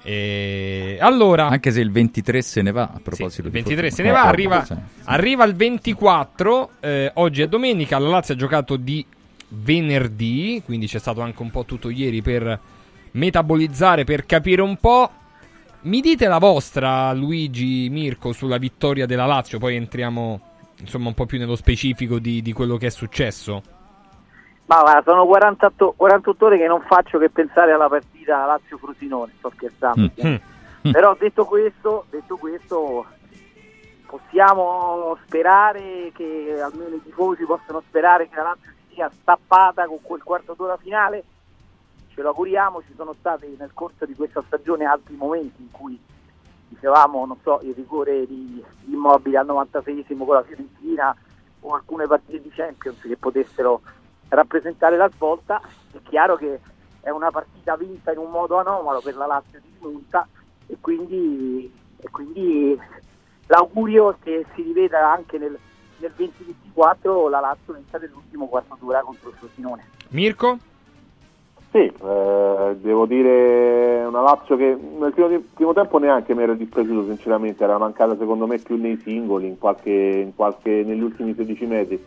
E 0.08 0.98
allora, 1.00 1.48
Anche 1.48 1.72
se 1.72 1.80
il 1.80 1.90
23 1.90 2.40
se 2.40 2.62
ne 2.62 2.70
va, 2.70 2.82
a 2.94 3.00
proposito 3.02 3.48
il 3.48 3.52
di 3.52 3.58
23 3.60 3.90
se 3.90 4.04
ne 4.04 4.12
va, 4.12 4.22
Eh, 4.24 4.28
arriva, 4.28 4.64
sì. 4.64 4.74
arriva 5.02 5.42
il 5.44 5.56
24, 5.56 6.70
eh, 6.78 7.10
oggi 7.14 7.42
è 7.42 7.48
domenica, 7.48 7.98
la 7.98 8.08
Lazio 8.08 8.34
ha 8.34 8.36
giocato 8.36 8.76
di 8.76 9.04
venerdì, 9.48 10.62
quindi 10.64 10.86
c'è 10.86 11.00
stato 11.00 11.22
anche 11.22 11.42
un 11.42 11.50
po' 11.50 11.64
tutto 11.64 11.90
ieri 11.90 12.22
per 12.22 12.60
metabolizzare, 13.12 14.04
per 14.04 14.26
capire 14.26 14.62
un 14.62 14.76
po'. 14.76 15.10
Mi 15.82 16.00
dite 16.00 16.28
la 16.28 16.38
vostra, 16.38 17.12
Luigi, 17.12 17.88
Mirko, 17.90 18.32
sulla 18.32 18.58
vittoria 18.58 19.06
della 19.06 19.26
Lazio, 19.26 19.58
poi 19.58 19.74
entriamo 19.74 20.40
insomma 20.78 21.08
un 21.08 21.14
po' 21.14 21.26
più 21.26 21.38
nello 21.38 21.56
specifico 21.56 22.20
di, 22.20 22.42
di 22.42 22.52
quello 22.52 22.76
che 22.76 22.86
è 22.86 22.90
successo. 22.90 23.60
Ma 24.66 24.80
guarda, 24.80 25.02
sono 25.04 25.26
48, 25.26 25.94
48 25.96 26.44
ore 26.44 26.58
che 26.58 26.66
non 26.66 26.80
faccio 26.82 27.18
che 27.18 27.30
pensare 27.30 27.72
alla 27.72 27.88
partita 27.88 28.46
Lazio-Frosinone, 28.46 29.32
sto 29.38 29.50
scherzando. 29.54 30.10
Mm. 30.24 30.90
Però 30.90 31.14
detto 31.16 31.44
questo, 31.44 32.06
detto 32.10 32.36
questo, 32.36 33.06
possiamo 34.06 35.16
sperare 35.24 36.10
che 36.12 36.60
almeno 36.60 36.96
i 36.96 37.02
tifosi 37.02 37.44
possano 37.44 37.82
sperare 37.86 38.28
che 38.28 38.36
la 38.36 38.42
Lazio 38.42 38.72
si 38.88 38.94
sia 38.94 39.10
stappata 39.20 39.86
con 39.86 39.98
quel 40.02 40.22
quarto 40.22 40.54
d'ora 40.54 40.76
finale. 40.76 41.24
Ce 42.12 42.22
lo 42.22 42.28
auguriamo, 42.28 42.82
ci 42.82 42.94
sono 42.96 43.14
stati 43.18 43.54
nel 43.58 43.70
corso 43.72 44.04
di 44.04 44.14
questa 44.14 44.42
stagione 44.46 44.84
altri 44.84 45.14
momenti 45.16 45.62
in 45.62 45.70
cui 45.70 46.00
dicevamo, 46.68 47.24
non 47.24 47.36
so, 47.42 47.60
il 47.62 47.74
rigore 47.74 48.26
di, 48.26 48.62
di 48.80 48.92
Immobile 48.92 49.38
al 49.38 49.46
96esimo 49.46 50.24
con 50.24 50.34
la 50.34 50.42
Fiorentina 50.42 51.14
o 51.60 51.74
alcune 51.74 52.06
partite 52.06 52.40
di 52.40 52.50
Champions 52.50 53.00
che 53.00 53.16
potessero 53.16 53.82
rappresentare 54.28 54.96
la 54.96 55.10
svolta. 55.14 55.60
È 55.92 55.98
chiaro 56.08 56.36
che 56.36 56.60
è 57.00 57.10
una 57.10 57.30
partita 57.30 57.76
vinta 57.76 58.12
in 58.12 58.18
un 58.18 58.30
modo 58.30 58.58
anomalo 58.58 59.00
per 59.00 59.16
la 59.16 59.26
Lazio 59.26 59.60
di 59.60 59.68
rimonta 59.78 60.26
e 60.66 60.76
quindi, 60.80 61.72
e 61.98 62.10
quindi 62.10 62.78
l'augurio 63.46 64.16
che 64.22 64.44
si 64.54 64.62
riveda 64.62 65.12
anche 65.12 65.38
nel, 65.38 65.56
nel 65.98 66.12
2024 66.16 67.28
la 67.28 67.40
Lazio 67.40 67.74
vinta 67.74 67.98
dell'ultimo 67.98 68.48
quarto 68.48 68.76
d'ora 68.80 69.00
contro 69.00 69.28
il 69.30 69.36
Frosinone. 69.36 69.84
Mirko? 70.08 70.58
Sì, 71.70 71.78
eh, 71.78 72.76
devo 72.80 73.06
dire 73.06 74.04
una 74.04 74.22
Lazio 74.22 74.56
che 74.56 74.74
nel 74.74 75.12
primo, 75.12 75.42
primo 75.52 75.72
tempo 75.74 75.98
neanche 75.98 76.34
mi 76.34 76.42
ero 76.42 76.54
dispiaciuto 76.54 77.04
sinceramente, 77.04 77.64
era 77.64 77.76
mancata 77.76 78.16
secondo 78.16 78.46
me 78.46 78.58
più 78.58 78.76
nei 78.76 78.96
singoli, 79.02 79.46
in 79.46 79.58
qualche, 79.58 79.90
in 79.90 80.34
qualche, 80.34 80.82
negli 80.84 81.02
ultimi 81.02 81.34
16 81.34 81.66
metri. 81.66 82.04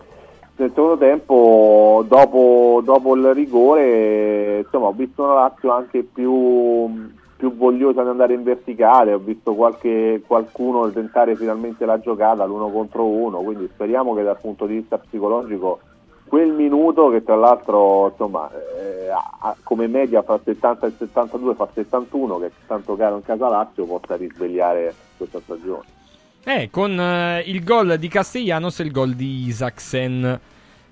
Nel 0.60 0.72
secondo 0.72 0.98
tempo, 0.98 2.03
dopo, 2.06 2.81
dopo 2.84 3.15
il 3.15 3.34
rigore, 3.34 4.57
insomma, 4.57 4.88
ho 4.88 4.91
visto 4.91 5.23
una 5.23 5.36
Lazio 5.36 5.72
anche 5.72 6.03
più, 6.03 7.10
più 7.38 7.56
vogliosa 7.56 8.03
di 8.03 8.10
andare 8.10 8.34
in 8.34 8.44
verticale, 8.44 9.14
ho 9.14 9.19
visto 9.19 9.53
qualche, 9.53 10.22
qualcuno 10.27 10.91
tentare 10.91 11.38
finalmente 11.38 11.86
la 11.86 11.98
giocata 12.02 12.44
l'uno 12.44 12.68
contro 12.72 13.06
uno, 13.06 13.38
quindi 13.38 13.69
speriamo 13.73 14.14
che 14.14 14.23
dal 14.23 14.38
punto 14.38 14.65
di 14.65 14.76
vista 14.76 14.98
psicologico 14.98 15.80
quel 16.27 16.52
minuto 16.52 17.10
che 17.10 17.23
tra 17.23 17.36
l'altro 17.36 18.10
insomma 18.10 18.52
eh, 18.52 19.10
ha- 19.10 19.56
come 19.64 19.88
media 19.88 20.22
fra 20.22 20.40
70 20.44 20.86
e 20.86 20.94
72 20.95 21.56
fa 21.56 21.68
71 21.73 22.38
che 22.38 22.45
è 22.45 22.52
tanto 22.68 22.95
caro 22.95 23.15
in 23.15 23.23
casa 23.23 23.49
Lazio 23.49 23.86
possa 23.86 24.15
risvegliare 24.15 24.94
questa 25.18 25.40
stagione 25.40 25.99
Eh, 26.44 26.70
con 26.72 26.99
eh, 26.99 27.41
il 27.45 27.64
gol 27.64 27.98
di 27.98 28.07
Castellanos 28.07 28.80
e 28.80 28.84
il 28.84 28.91
gol 28.91 29.14
di 29.14 29.45
Isaacsen 29.48 30.40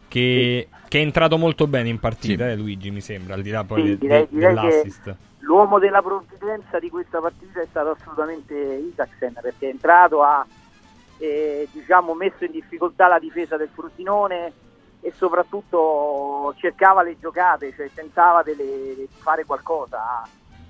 che, 0.08 0.68
che 0.88 1.00
è 1.00 1.02
entrato 1.02 1.38
molto 1.38 1.68
bene 1.68 1.90
in 1.90 2.00
partita, 2.00 2.50
eh, 2.50 2.56
Luigi, 2.56 2.92
mi 2.92 3.02
sembra, 3.02 3.34
al 3.34 3.42
di 3.42 3.50
là 3.50 3.64
poi 3.64 3.82
Sì, 3.82 3.88
de- 3.90 3.98
direi, 3.98 4.28
direi 4.30 4.54
dell'assist. 4.54 5.16
l'uomo 5.40 5.80
della 5.80 6.02
provvidenza 6.02 6.80
di 6.80 6.90
questa 6.90 7.20
partita 7.20 7.62
è 7.62 7.68
stato 7.70 7.92
assolutamente 7.92 8.54
Isaacsen 8.54 9.34
perché 9.42 9.68
è 9.68 9.72
entrato, 9.72 10.22
ha 10.22 10.46
eh, 11.20 11.68
diciamo, 11.72 12.14
messo 12.14 12.44
in 12.44 12.52
difficoltà 12.52 13.08
la 13.08 13.20
difesa 13.20 13.58
del 13.58 13.70
Frosinone 13.74 14.54
e 15.00 15.14
soprattutto 15.16 16.54
cercava 16.58 17.02
le 17.04 17.18
giocate, 17.20 17.74
cioè 17.76 17.90
tentava 17.94 18.44
delle- 18.44 18.96
di 18.96 19.08
fare 19.22 19.46
qualcosa. 19.46 20.28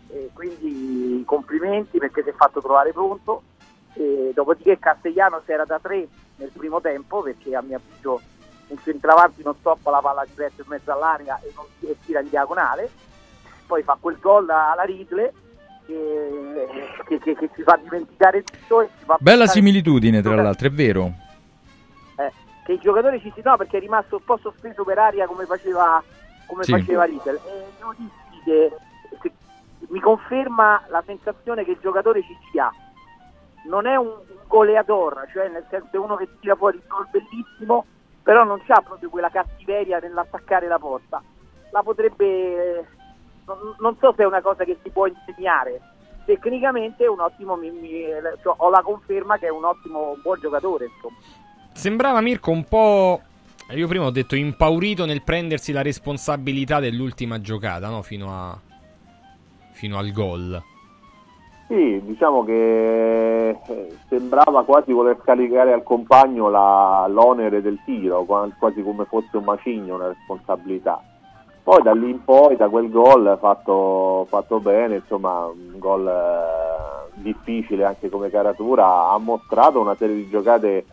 E 0.10 0.30
quindi 0.34 1.22
complimenti 1.26 1.98
perché 1.98 2.24
si 2.24 2.30
è 2.30 2.34
fatto 2.34 2.62
trovare 2.62 2.94
pronto. 2.94 3.41
E 3.98 4.32
dopodiché 4.34 4.78
Castellanos 4.80 5.44
era 5.48 5.65
da 5.65 5.80
tre 5.80 6.07
nel 6.36 6.52
primo 6.56 6.80
tempo 6.82 7.22
perché 7.22 7.56
a 7.56 7.61
mio 7.61 7.78
avviso 7.78 8.22
un 8.68 8.78
centravanti 8.84 9.41
non 9.44 9.56
stoppa 9.60 9.90
la 9.90 9.99
palla 10.02 10.26
diretta 10.32 10.61
in 10.61 10.68
mezzo 10.69 10.91
all'aria 10.91 11.40
e, 11.41 11.52
non, 11.56 11.65
e 11.80 11.95
tira 12.06 12.19
in 12.19 12.30
diagonale. 12.30 12.90
Poi 13.65 13.82
fa 13.84 13.98
quel 13.99 14.18
gol 14.19 14.49
alla 14.49 14.84
Ridley 14.84 15.30
che, 15.86 16.68
che- 17.07 17.19
che- 17.19 17.36
che 17.36 17.49
ci 17.56 17.64
fa 17.64 17.80
dimenticare 17.82 18.44
tutto 18.44 18.82
e 18.82 18.90
ci 18.99 19.06
fa 19.06 19.18
Bella 19.19 19.48
similitudine, 19.48 20.22
tra 20.22 20.36
l'altro, 20.36 20.68
è 20.68 20.72
vero. 20.72 21.11
eh, 22.18 22.32
che 22.65 22.74
i 22.74 22.80
giocatori 22.80 23.19
ci 23.22 23.32
si 23.34 23.41
no 23.44 23.56
perché 23.57 23.78
è 23.78 23.80
rimasto 23.80 24.18
un 24.18 24.24
po' 24.24 24.38
sospeso 24.38 24.84
per 24.84 24.99
aria 24.99 25.26
come 25.28 25.45
faceva 25.45 26.03
come 26.45 26.64
Sì. 26.64 26.72
faceva 26.72 27.03
Ritter 27.03 27.36
e 27.36 27.65
devo 27.78 27.94
dirti 27.98 28.41
che 28.44 29.32
mi 29.90 29.99
conferma 29.99 30.84
la 30.90 31.02
sensazione 31.06 31.64
che 31.65 31.72
il 31.72 31.78
giocatore 31.82 32.22
ci 32.24 32.36
sia 32.52 32.72
non 33.68 33.85
è 33.85 33.95
un, 33.95 34.14
goleador 34.48 35.27
cioè 35.34 35.49
nel 35.49 35.65
senso 35.69 35.89
è 35.91 35.98
uno 35.98 36.15
che 36.15 36.27
tira 36.39 36.56
fuori 36.56 36.77
il 36.77 36.84
gol 36.88 37.07
bellissimo 37.11 37.85
però 38.23 38.45
non 38.45 38.61
c'ha 38.65 38.81
proprio 38.81 39.10
quella 39.10 39.30
cattiveria 39.30 39.99
nell'attaccare 39.99 40.68
la 40.68 40.80
porta 40.80 41.22
la 41.72 41.84
potrebbe 41.84 42.88
non, 43.45 43.76
non 43.80 43.98
so 43.99 44.14
se 44.15 44.23
è 44.23 44.26
una 44.26 44.41
cosa 44.41 44.64
che 44.64 44.77
si 44.81 44.89
può 44.89 45.06
insegnare 45.06 45.81
tecnicamente 46.27 47.06
è 47.06 47.07
un 47.07 47.22
ottimo, 47.22 47.56
mi- 47.56 47.72
mi- 47.72 48.03
cioè, 48.44 48.53
ho 48.57 48.69
la 48.69 48.81
conferma 48.81 49.38
che 49.38 49.48
è 49.48 49.49
un 49.49 49.64
ottimo, 49.64 50.11
un 50.11 50.22
buon 50.22 50.38
giocatore. 50.41 50.89
Insomma. 50.94 51.15
Sembrava 51.72 52.19
Mirko 52.19 52.52
un 52.52 52.65
po'. 52.65 53.22
Io 53.69 53.88
prima 53.88 54.06
ho 54.06 54.11
detto 54.11 54.35
impaurito 54.35 55.06
nel 55.06 55.23
prendersi 55.23 55.72
la 55.72 55.81
responsabilità 55.81 56.81
dell'ultima 56.81 57.39
giocata, 57.39 57.88
no? 57.88 58.02
Fino, 58.02 58.30
a... 58.30 58.60
fino 59.72 59.98
al 59.98 60.11
gol. 60.11 60.61
Sì, 61.69 62.02
diciamo 62.06 62.45
che 62.45 63.49
eh, 63.49 63.98
sembrava 64.07 64.64
quasi 64.64 64.94
voler 64.94 65.18
scaricare 65.22 65.73
al 65.73 65.84
compagno 65.84 66.49
la- 66.49 67.06
l'onere 67.10 67.61
del 67.61 67.80
tiro, 67.84 68.23
qua- 68.23 68.48
quasi 68.57 68.81
come 68.81 69.03
fosse 69.03 69.35
un 69.35 69.44
macigno, 69.44 69.95
una 69.95 70.07
responsabilità. 70.07 71.03
Poi 71.61 71.81
da 71.84 71.91
lì 71.94 72.10
in 72.10 72.23
poi, 72.23 72.56
da 72.56 72.69
quel 72.69 72.89
gol 72.89 73.38
fatto, 73.41 74.26
fatto 74.30 74.61
bene, 74.61 74.95
insomma, 74.95 75.45
un 75.48 75.77
gol 75.77 76.07
eh, 76.07 77.11
difficile 77.15 77.84
anche 77.84 78.07
come 78.10 78.30
caratura, 78.30 79.10
ha 79.10 79.18
mostrato 79.18 79.81
una 79.81 79.95
serie 79.95 80.15
di 80.15 80.30
giocate, 80.30 80.85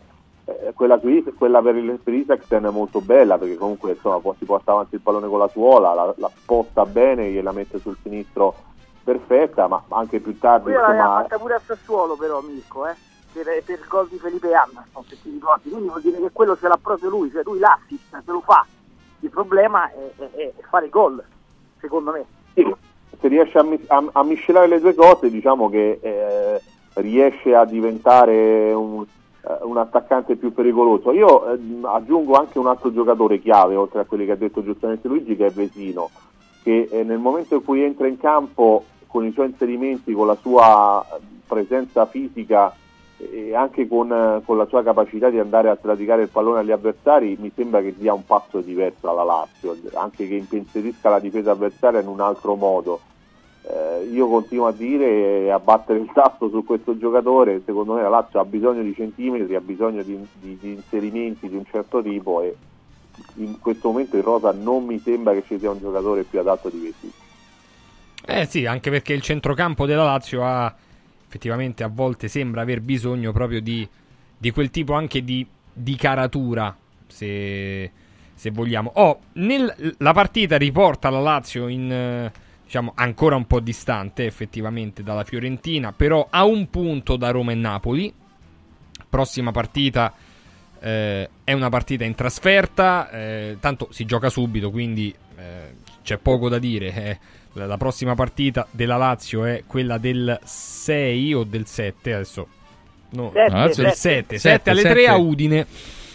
eh, 0.43 0.73
quella, 0.75 0.99
su 0.99 1.07
Is- 1.07 1.33
quella 1.37 1.61
per, 1.61 1.77
il, 1.77 1.99
per 2.03 2.13
Isaacsen 2.13 2.65
è 2.65 2.69
molto 2.69 2.99
bella 2.99 3.37
perché 3.37 3.55
comunque 3.55 3.91
insomma, 3.91 4.19
si 4.37 4.43
porta 4.43 4.73
avanti 4.73 4.95
il 4.95 5.01
pallone 5.01 5.29
con 5.29 5.39
la 5.39 5.47
suola, 5.47 5.93
la, 5.93 6.13
la 6.17 6.31
sposta 6.35 6.85
bene, 6.85 7.29
gliela 7.29 7.53
mette 7.53 7.79
sul 7.79 7.95
sinistro 8.01 8.55
perfetta, 9.05 9.67
ma 9.67 9.81
anche 9.89 10.19
più 10.19 10.37
tardi 10.39 10.71
l'aveva 10.71 10.93
insomma, 10.93 11.21
fatta 11.21 11.37
pure 11.37 11.53
a 11.53 11.61
Sassuolo 11.63 12.15
però 12.15 12.41
Mirko, 12.41 12.87
eh, 12.87 12.95
per, 13.31 13.45
per 13.63 13.79
il 13.79 13.85
gol 13.87 14.07
di 14.09 14.17
Felipe 14.17 14.51
Anderson, 14.53 15.03
se 15.07 15.21
ti 15.21 15.29
ricordi, 15.29 15.69
quindi 15.69 15.87
vuol 15.87 16.01
dire 16.01 16.17
che 16.19 16.29
quello 16.33 16.57
ce 16.57 16.67
l'ha 16.67 16.79
proprio 16.81 17.09
lui, 17.09 17.29
cioè 17.31 17.43
lui 17.43 17.59
l'assist 17.59 18.09
se 18.09 18.31
lo 18.31 18.41
fa, 18.41 18.65
il 19.19 19.29
problema 19.29 19.89
è, 19.91 20.11
è- 20.17 20.53
è 20.57 20.61
fare 20.69 20.89
gol, 20.89 21.23
secondo 21.79 22.11
me. 22.11 22.25
Sì, 22.55 22.75
se 23.19 23.27
riesce 23.27 23.59
a, 23.59 23.63
mis- 23.63 23.87
a- 23.89 24.09
a 24.11 24.23
miscelare 24.23 24.67
le 24.67 24.79
due 24.79 24.95
cose, 24.95 25.29
diciamo 25.29 25.69
che 25.69 25.99
eh, 26.01 26.61
riesce 26.95 27.53
a 27.55 27.65
diventare 27.65 28.73
un, 28.73 29.03
eh, 29.41 29.57
un 29.61 29.77
attaccante 29.77 30.35
più 30.35 30.51
pericoloso. 30.53 31.11
Io 31.11 31.45
ehm, 31.51 31.85
aggiungo 31.85 32.33
anche 32.35 32.57
un 32.57 32.67
altro 32.67 32.91
giocatore 32.91 33.39
chiave, 33.39 33.75
oltre 33.75 33.99
a 33.99 34.05
quelli 34.05 34.25
che 34.25 34.31
ha 34.31 34.37
detto 34.37 34.63
giustamente 34.63 35.07
Luigi, 35.07 35.35
che 35.35 35.47
è 35.47 35.51
Vesino, 35.51 36.09
che 36.63 36.87
eh, 36.91 37.03
nel 37.03 37.19
momento 37.19 37.55
in 37.55 37.63
cui 37.63 37.83
entra 37.83 38.07
in 38.07 38.17
campo 38.17 38.85
con 39.15 39.25
i 39.25 39.31
suoi 39.31 39.47
inserimenti, 39.47 40.11
con 40.11 40.27
la 40.27 40.35
sua 40.41 41.05
presenza 41.47 42.05
fisica 42.05 42.75
e 43.17 43.55
anche 43.55 43.87
con, 43.87 44.41
con 44.43 44.57
la 44.57 44.65
sua 44.65 44.83
capacità 44.83 45.29
di 45.29 45.39
andare 45.39 45.69
a 45.69 45.77
sradicare 45.81 46.23
il 46.23 46.27
pallone 46.27 46.59
agli 46.59 46.71
avversari, 46.71 47.37
mi 47.39 47.49
sembra 47.55 47.81
che 47.81 47.95
dia 47.97 48.13
un 48.13 48.25
passo 48.25 48.59
diverso 48.59 49.09
alla 49.09 49.23
Lazio, 49.23 49.77
anche 49.93 50.27
che 50.27 50.35
impensierisca 50.35 51.07
la 51.07 51.19
difesa 51.19 51.51
avversaria 51.51 52.01
in 52.01 52.07
un 52.07 52.19
altro 52.19 52.55
modo. 52.55 52.99
Eh, 53.61 54.09
io 54.11 54.27
continuo 54.27 54.67
a 54.67 54.73
dire 54.73 55.43
e 55.43 55.49
a 55.49 55.59
battere 55.59 55.99
il 55.99 56.11
tasto 56.13 56.49
su 56.49 56.65
questo 56.65 56.97
giocatore, 56.97 57.61
secondo 57.65 57.93
me 57.93 58.01
la 58.01 58.09
Lazio 58.09 58.41
ha 58.41 58.45
bisogno 58.45 58.81
di 58.81 58.93
centimetri, 58.93 59.55
ha 59.55 59.61
bisogno 59.61 60.03
di, 60.03 60.27
di- 60.41 60.57
di 60.59 60.73
inserimenti 60.73 61.47
di 61.47 61.55
un 61.55 61.63
certo 61.63 62.01
tipo 62.01 62.41
e 62.41 62.53
in 63.35 63.61
questo 63.61 63.87
momento 63.87 64.17
in 64.17 64.23
rosa 64.23 64.51
non 64.51 64.83
mi 64.83 64.99
sembra 64.99 65.31
che 65.31 65.43
ci 65.47 65.57
sia 65.57 65.71
un 65.71 65.79
giocatore 65.79 66.23
più 66.23 66.37
adatto 66.37 66.67
di 66.67 66.79
Vesino. 66.79 67.24
Eh 68.27 68.45
sì, 68.45 68.65
anche 68.65 68.89
perché 68.89 69.13
il 69.13 69.21
centrocampo 69.21 69.85
della 69.85 70.03
Lazio 70.03 70.43
ha 70.43 70.73
effettivamente 71.27 71.83
a 71.83 71.87
volte 71.87 72.27
sembra 72.27 72.61
aver 72.61 72.81
bisogno 72.81 73.31
proprio 73.31 73.61
di, 73.61 73.87
di 74.37 74.51
quel 74.51 74.71
tipo 74.71 74.93
anche 74.93 75.23
di, 75.23 75.45
di 75.71 75.95
caratura, 75.95 76.75
se, 77.07 77.91
se 78.33 78.49
vogliamo. 78.49 78.91
Oh, 78.95 79.19
nel- 79.33 79.95
la 79.99 80.13
partita 80.13 80.57
riporta 80.57 81.09
la 81.09 81.19
Lazio 81.19 81.67
in, 81.67 81.91
eh, 81.91 82.31
diciamo, 82.63 82.93
ancora 82.95 83.35
un 83.35 83.45
po' 83.45 83.59
distante 83.59 84.25
effettivamente 84.25 85.03
dalla 85.03 85.23
Fiorentina, 85.23 85.91
però 85.91 86.25
a 86.29 86.45
un 86.45 86.69
punto 86.69 87.17
da 87.17 87.29
Roma 87.29 87.51
e 87.51 87.55
Napoli. 87.55 88.13
Prossima 89.07 89.51
partita 89.51 90.13
eh, 90.79 91.29
è 91.43 91.53
una 91.53 91.69
partita 91.69 92.03
in 92.03 92.15
trasferta, 92.15 93.09
eh, 93.11 93.57
tanto 93.59 93.87
si 93.91 94.03
gioca 94.05 94.29
subito, 94.29 94.71
quindi 94.71 95.13
eh, 95.37 95.75
c'è 96.01 96.17
poco 96.17 96.49
da 96.49 96.57
dire. 96.59 97.19
La, 97.55 97.65
la 97.65 97.77
prossima 97.77 98.15
partita 98.15 98.67
della 98.71 98.97
Lazio 98.97 99.45
è 99.45 99.63
quella 99.65 99.97
del 99.97 100.39
6 100.43 101.33
o 101.33 101.43
del 101.43 101.65
7, 101.65 102.13
adesso 102.13 102.47
no, 103.11 103.31
Sette, 103.33 103.81
del 103.81 103.93
sette. 103.93 104.37
7, 104.37 104.37
Sette, 104.37 104.69
alle 104.69 104.81
sette. 104.81 104.93
3 104.93 105.07
a 105.07 105.15
Udine. 105.15 105.67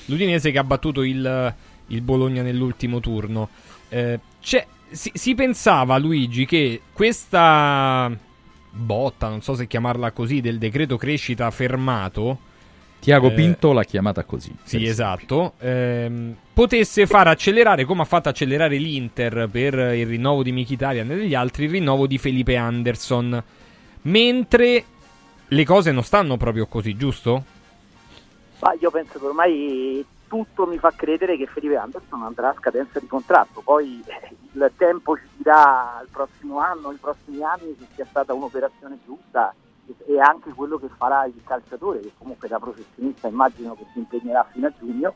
L'Udinese 0.07 0.51
che 0.51 0.59
ha 0.59 0.65
battuto 0.65 1.03
il, 1.03 1.55
il 1.87 2.01
Bologna 2.03 2.43
nell'ultimo 2.43 3.01
turno. 3.01 3.49
Eh, 3.89 4.19
c'è- 4.41 4.67
si, 4.91 5.11
si 5.15 5.35
pensava, 5.35 5.97
Luigi, 5.99 6.45
che 6.47 6.83
questa 6.93 8.11
botta, 8.73 9.29
non 9.29 9.41
so 9.41 9.55
se 9.55 9.67
chiamarla 9.67 10.11
così, 10.11 10.41
del 10.41 10.59
decreto 10.59 10.97
crescita 10.97 11.51
fermato. 11.51 12.49
Tiago 13.01 13.29
eh, 13.29 13.33
Pinto 13.33 13.73
l'ha 13.73 13.83
chiamata 13.83 14.25
così. 14.25 14.55
sì, 14.63 14.85
esatto. 14.87 15.55
Ehm, 15.59 16.37
potesse 16.53 17.07
far 17.07 17.29
accelerare, 17.29 17.85
come 17.85 18.03
ha 18.03 18.05
fatto 18.05 18.29
accelerare 18.29 18.77
l'Inter 18.77 19.49
per 19.51 19.75
il 19.95 20.07
rinnovo 20.07 20.43
di 20.43 20.53
Mkhitaryan 20.53 21.11
e 21.11 21.17
degli 21.17 21.35
altri, 21.35 21.65
il 21.65 21.71
rinnovo 21.71 22.07
di 22.07 22.19
Felipe 22.19 22.57
Anderson. 22.57 23.43
Mentre 24.03 24.85
le 25.49 25.65
cose 25.65 25.91
non 25.93 26.03
stanno 26.03 26.37
proprio 26.37 26.67
così, 26.67 26.95
giusto? 26.97 27.45
Ma 28.61 28.75
io 28.79 28.91
penso 28.91 29.19
che 29.19 29.25
ormai 29.25 30.05
tutto 30.29 30.67
mi 30.67 30.79
fa 30.79 30.93
credere 30.95 31.37
che 31.37 31.47
Felipe 31.47 31.77
Anderson 31.77 32.23
andrà 32.23 32.51
a 32.51 32.55
scadenza 32.57 33.01
di 33.01 33.07
contratto, 33.07 33.63
poi 33.63 34.01
eh, 34.07 34.35
il 34.53 34.71
tempo 34.77 35.17
ci 35.17 35.25
dirà 35.37 36.01
il 36.03 36.09
prossimo 36.13 36.59
anno, 36.59 36.93
i 36.93 36.99
prossimi 37.01 37.43
anni 37.43 37.75
se 37.79 37.87
sia 37.95 38.07
stata 38.09 38.33
un'operazione 38.33 38.99
giusta 39.05 39.53
e- 40.07 40.21
anche 40.21 40.53
quello 40.53 40.79
che 40.79 40.89
farà 40.97 41.25
il 41.27 41.41
calciatore, 41.45 42.01
che 42.01 42.13
comunque 42.19 42.49
da 42.49 42.59
professionista 42.59 43.29
immagino 43.29 43.75
che 43.75 43.87
si 43.93 43.99
impegnerà 43.99 44.45
fino 44.51 44.67
a 44.67 44.73
giugno. 44.79 45.15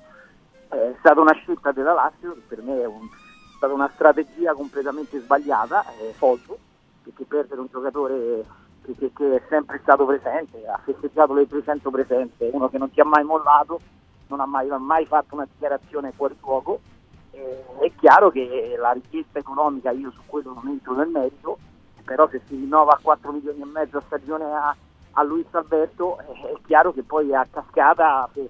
Eh, 0.70 0.90
È 0.92 0.96
stata 0.98 1.20
una 1.20 1.34
scelta 1.34 1.72
della 1.72 1.92
Lazio, 1.92 2.32
che 2.34 2.40
per 2.48 2.62
me 2.62 2.80
è, 2.80 2.86
un- 2.86 3.06
è 3.06 3.56
stata 3.56 3.72
una 3.72 3.90
strategia 3.94 4.54
completamente 4.54 5.20
sbagliata, 5.20 5.84
è 5.96 6.12
folto, 6.16 6.58
perché 7.02 7.24
perdere 7.24 7.60
un 7.60 7.68
giocatore 7.70 8.44
che, 8.82 9.12
che- 9.14 9.34
è 9.36 9.42
sempre 9.48 9.78
stato 9.82 10.04
presente, 10.04 10.66
ha 10.66 10.78
festeggiato 10.84 11.32
le 11.34 11.46
300 11.48 11.90
presenze, 11.90 12.50
uno 12.52 12.68
che 12.68 12.78
non 12.78 12.90
ti 12.90 13.00
ha 13.00 13.04
mai 13.04 13.24
mollato, 13.24 13.80
non 14.28 14.40
ha 14.40 14.46
mai, 14.46 14.68
mai 14.78 15.06
fatto 15.06 15.34
una 15.34 15.46
dichiarazione 15.50 16.12
fuori 16.12 16.34
fuoco. 16.40 16.80
Eh, 17.30 17.64
è 17.80 17.92
chiaro 17.98 18.30
che 18.30 18.76
la 18.78 18.92
richiesta 18.92 19.38
economica, 19.38 19.90
io 19.90 20.10
su 20.12 20.20
quello 20.26 20.52
non 20.54 20.68
entro 20.68 20.94
nel 20.94 21.08
merito, 21.08 21.58
però 22.04 22.28
se 22.28 22.40
si 22.46 22.54
rinnova 22.54 22.92
a 22.92 22.98
4 23.00 23.32
milioni 23.32 23.62
e 23.62 23.64
mezzo 23.64 23.98
a 23.98 24.02
stagione 24.06 24.44
a, 24.44 24.76
a 25.12 25.22
Luis 25.22 25.46
Alberto, 25.52 26.18
è 26.18 26.54
chiaro 26.66 26.92
che 26.92 27.02
poi 27.02 27.34
a 27.34 27.46
cascata 27.50 28.28
per 28.32 28.48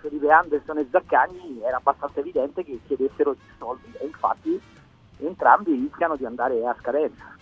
Felipe 0.00 0.30
Anderson 0.30 0.78
e 0.78 0.88
Zaccagni 0.90 1.60
era 1.62 1.76
abbastanza 1.76 2.20
evidente 2.20 2.64
che 2.64 2.80
chiedessero 2.86 3.34
più 3.34 3.46
soldi 3.58 3.92
e 4.00 4.06
infatti 4.06 4.60
entrambi 5.18 5.72
rischiano 5.72 6.16
di 6.16 6.24
andare 6.24 6.66
a 6.66 6.74
scadenza. 6.80 7.34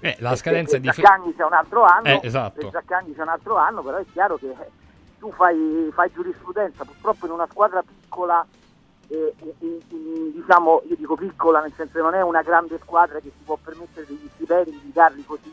Eh, 0.00 0.16
la 0.18 0.34
scadenza 0.34 0.78
di 0.78 0.90
Zaccagni 0.90 1.34
c'è 1.36 1.44
un 1.44 1.52
altro 1.52 1.84
anno, 1.84 2.08
Eh, 2.08 2.20
esatto. 2.24 2.70
Zaccagni 2.70 3.14
c'è 3.14 3.22
un 3.22 3.28
altro 3.28 3.56
anno, 3.56 3.82
però 3.82 3.98
è 3.98 4.04
chiaro 4.12 4.36
che 4.36 4.52
tu 5.20 5.30
fai, 5.32 5.88
fai 5.92 6.10
giurisprudenza, 6.12 6.84
purtroppo 6.84 7.26
in 7.26 7.32
una 7.32 7.46
squadra 7.48 7.82
piccola, 7.82 8.44
eh, 9.08 9.34
in- 9.60 9.80
in- 9.88 10.32
diciamo, 10.32 10.82
io 10.88 10.96
dico 10.96 11.16
piccola 11.16 11.60
nel 11.60 11.72
senso 11.76 11.92
che 11.94 12.00
non 12.02 12.14
è 12.14 12.22
una 12.22 12.42
grande 12.42 12.78
squadra 12.82 13.18
che 13.20 13.30
si 13.36 13.42
può 13.44 13.58
permettere 13.62 14.06
degli 14.06 14.28
stipendi 14.34 14.80
di 14.82 14.92
darli 14.92 15.24
così 15.24 15.52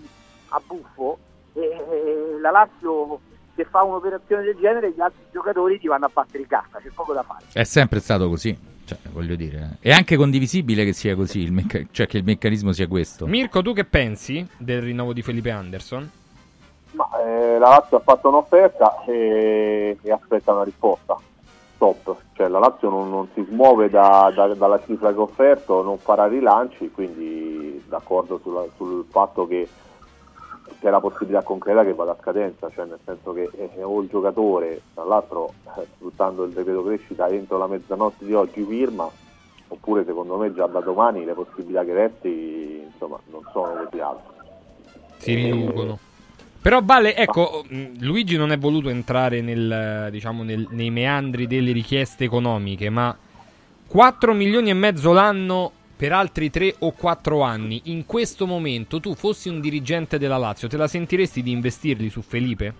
a 0.50 0.62
buffo, 0.66 1.18
e, 1.54 1.62
e 1.62 2.40
la 2.40 2.52
Lazio 2.52 3.20
se 3.56 3.66
fa 3.66 3.84
un'operazione 3.84 4.44
del 4.44 4.56
genere 4.56 4.92
gli 4.92 5.02
altri 5.02 5.22
giocatori 5.32 5.80
ti 5.80 5.88
vanno 5.88 6.06
a 6.06 6.12
battere 6.12 6.44
in 6.44 6.48
cassa, 6.48 6.80
c'è 6.82 6.90
poco 6.94 7.14
da 7.14 7.24
fare. 7.24 7.44
È 7.52 7.64
sempre 7.64 8.00
stato 8.00 8.30
così. 8.30 8.58
Cioè, 8.86 8.98
voglio 9.12 9.36
dire. 9.36 9.78
È 9.80 9.92
anche 9.92 10.16
condivisibile 10.16 10.84
che 10.84 10.94
sia 10.94 11.14
così, 11.16 11.42
il 11.42 11.52
mecca- 11.52 11.82
cioè 11.92 12.08
che 12.08 12.18
il 12.18 12.24
meccanismo 12.24 12.72
sia 12.72 12.88
questo. 12.88 13.28
Mirko, 13.28 13.62
tu 13.62 13.74
che 13.74 13.86
pensi 13.86 14.48
del 14.58 14.82
rinnovo 14.82 15.14
di 15.14 15.22
Felipe 15.22 15.52
Anderson? 15.52 16.10
Ma 16.94 17.08
eh, 17.22 17.60
la 17.60 17.70
Lazio 17.70 17.98
ha 17.98 18.00
fatto 18.00 18.30
un'offerta 18.30 19.04
e, 19.06 19.96
e 20.02 20.12
aspetta 20.12 20.54
una 20.54 20.64
risposta. 20.64 21.18
Stop. 21.80 22.18
Cioè, 22.34 22.50
la 22.50 22.60
Lazio 22.60 22.90
non, 22.90 23.10
non 23.10 23.30
si 23.34 23.42
smuove 23.48 23.90
da- 23.90 24.30
da- 24.36 24.54
dalla 24.54 24.82
cifra 24.84 25.14
che 25.14 25.18
ha 25.18 25.22
offerto, 25.22 25.82
non 25.82 25.98
farà 25.98 26.28
rilanci, 26.28 26.92
quindi 26.92 27.82
d'accordo 27.88 28.38
sulla- 28.44 28.66
sul 28.76 29.06
fatto 29.10 29.48
che 29.48 29.66
c'è 30.82 30.90
la 30.90 31.00
possibilità 31.00 31.42
concreta 31.42 31.86
che 31.86 31.94
vada 31.94 32.12
a 32.12 32.18
scadenza, 32.20 32.70
cioè 32.70 32.84
nel 32.86 33.00
senso 33.06 33.32
che 33.32 33.50
eh, 33.56 33.82
o 33.82 34.02
il 34.02 34.10
giocatore, 34.10 34.82
tra 34.94 35.06
l'altro 35.06 35.54
eh, 35.78 35.88
sfruttando 35.96 36.44
il 36.44 36.52
decreto 36.52 36.84
crescita 36.84 37.30
entro 37.30 37.58
la 37.58 37.68
mezzanotte 37.68 38.26
di 38.26 38.34
oggi 38.34 38.62
firma, 38.66 39.10
oppure 39.70 40.04
secondo 40.04 40.36
me 40.36 40.54
già 40.54 40.68
da 40.68 40.82
domani 40.82 41.24
le 41.24 41.34
possibilità 41.34 41.86
che 41.86 41.94
resti 41.94 42.82
insomma 42.92 43.18
non 43.32 43.42
sono 43.54 43.86
così 43.86 44.02
alte. 44.02 44.28
Si 45.18 45.34
riducono. 45.34 45.98
Però 46.61 46.81
Vale, 46.84 47.15
ecco, 47.15 47.64
mh, 47.68 47.99
Luigi 47.99 48.36
non 48.36 48.52
è 48.52 48.57
voluto 48.57 48.90
entrare 48.90 49.41
nel, 49.41 50.10
diciamo, 50.11 50.44
nel- 50.44 50.68
nei 50.72 50.90
meandri 50.91 51.48
delle 51.48 51.72
richieste 51.72 52.26
economiche, 52.26 52.90
ma 52.90 53.15
4 53.88 54.34
milioni 54.34 54.69
e 54.69 54.73
mezzo 54.73 55.14
l'anno 55.14 55.72
per 55.95 56.14
altri 56.14 56.49
3 56.49 56.76
o 56.80 56.91
4 56.91 57.41
anni, 57.41 57.81
in 57.86 58.06
questo 58.06 58.45
momento 58.45 58.99
tu 58.99 59.15
fossi 59.15 59.49
un 59.49 59.60
dirigente 59.60 60.18
della 60.18 60.38
Lazio, 60.38 60.68
te 60.68 60.77
la 60.77 60.88
sentiresti 60.88 61.41
di 61.41 61.52
investirli 61.52 62.10
su 62.10 62.22
Felipe? 62.22 62.73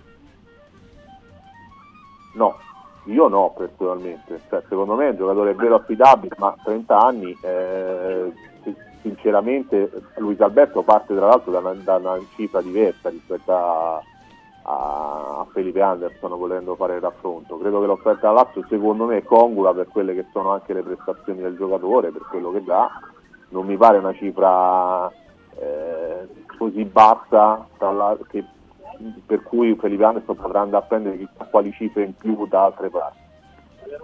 No, 2.36 2.58
io 3.06 3.28
no 3.28 3.54
personalmente. 3.58 4.42
Cioè, 4.50 4.62
secondo 4.70 4.96
me 4.96 5.08
è 5.08 5.10
un 5.10 5.18
giocatore 5.18 5.54
vero 5.54 5.76
affidabile, 5.76 6.36
ma 6.38 6.56
30 6.64 6.98
anni, 6.98 7.36
eh, 7.42 8.32
sinceramente 9.02 9.90
Luis 10.18 10.40
Alberto 10.42 10.82
parte 10.84 11.16
tra 11.16 11.28
l'altro 11.28 11.52
da 11.52 11.60
una, 11.60 11.74
da 11.74 11.96
una 11.96 12.20
cifra 12.36 12.62
diversa 12.62 13.10
rispetto 13.10 13.52
a, 13.54 14.02
a 14.64 15.46
Felipe 15.52 15.82
Anderson 15.82 16.38
volendo 16.38 16.76
fare 16.76 16.96
il 16.96 17.02
raffronto. 17.02 17.58
Credo 17.58 17.80
che 17.80 17.88
l'offerta 17.88 18.28
da 18.28 18.34
Lazio 18.34 18.66
secondo 18.70 19.06
me 19.06 19.18
è 19.18 19.24
congrua 19.24 19.74
per 19.74 19.88
quelle 19.88 20.14
che 20.14 20.26
sono 20.32 20.52
anche 20.52 20.74
le 20.74 20.84
prestazioni 20.84 21.42
del 21.42 21.56
giocatore, 21.58 22.12
per 22.12 22.24
quello 22.30 22.52
che 22.52 22.64
dà. 22.64 22.90
Non 23.50 23.66
mi 23.66 23.78
pare 23.78 23.98
una 23.98 24.14
cifra 24.14 25.10
eh, 25.58 26.28
così 26.58 26.84
bassa 26.86 27.66
la- 27.80 28.18
che- 28.28 28.46
per 29.26 29.44
cui 29.44 29.76
Felipe 29.76 30.04
Anderson 30.04 30.36
potrà 30.36 30.62
andare 30.62 30.84
a 30.84 30.88
prendere 30.88 31.18
chissà 31.18 31.46
quali 31.46 31.72
cifre 31.72 32.04
in 32.04 32.14
più 32.16 32.46
da 32.48 32.66
altre 32.66 32.90
parti. 32.90 33.18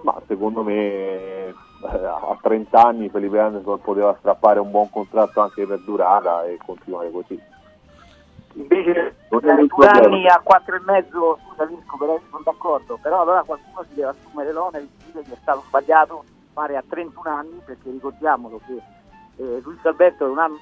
Ma 0.04 0.22
secondo 0.28 0.64
me 0.64 0.74
eh, 0.74 1.54
a 1.82 2.38
30 2.42 2.82
anni 2.82 3.10
Felipe 3.10 3.40
Anderson 3.40 3.82
poteva 3.82 4.16
strappare 4.20 4.60
un 4.60 4.72
buon 4.72 4.90
contratto 4.90 5.42
anche 5.42 5.66
per 5.66 5.80
durata 5.80 6.46
e 6.46 6.58
continuare 6.64 7.12
così. 7.12 7.40
Invece 8.54 9.16
anni 9.28 10.28
a 10.28 10.40
quattro 10.42 10.76
e 10.76 10.82
mezzo, 10.86 11.40
scusa 11.46 11.66
Visco, 11.66 11.98
però 11.98 12.20
sono 12.30 12.42
d'accordo, 12.44 12.98
però 13.02 13.22
allora 13.22 13.44
qualcuno 13.44 13.86
si 13.90 13.96
deve 13.96 14.10
assumere 14.10 14.54
l'onere 14.54 14.86
di 14.86 15.12
dire 15.12 15.24
che 15.24 15.34
è 15.34 15.38
stato 15.42 15.64
sbagliato 15.68 16.24
fare 16.54 16.78
a 16.78 16.84
31 16.88 17.30
anni, 17.30 17.62
perché 17.66 17.90
ricordiamolo 17.92 18.62
che 18.66 18.82
eh, 19.38 19.62
Luis 19.62 19.84
Alberto 19.84 20.26
è 20.26 20.30
un 20.30 20.40
anno 20.40 20.58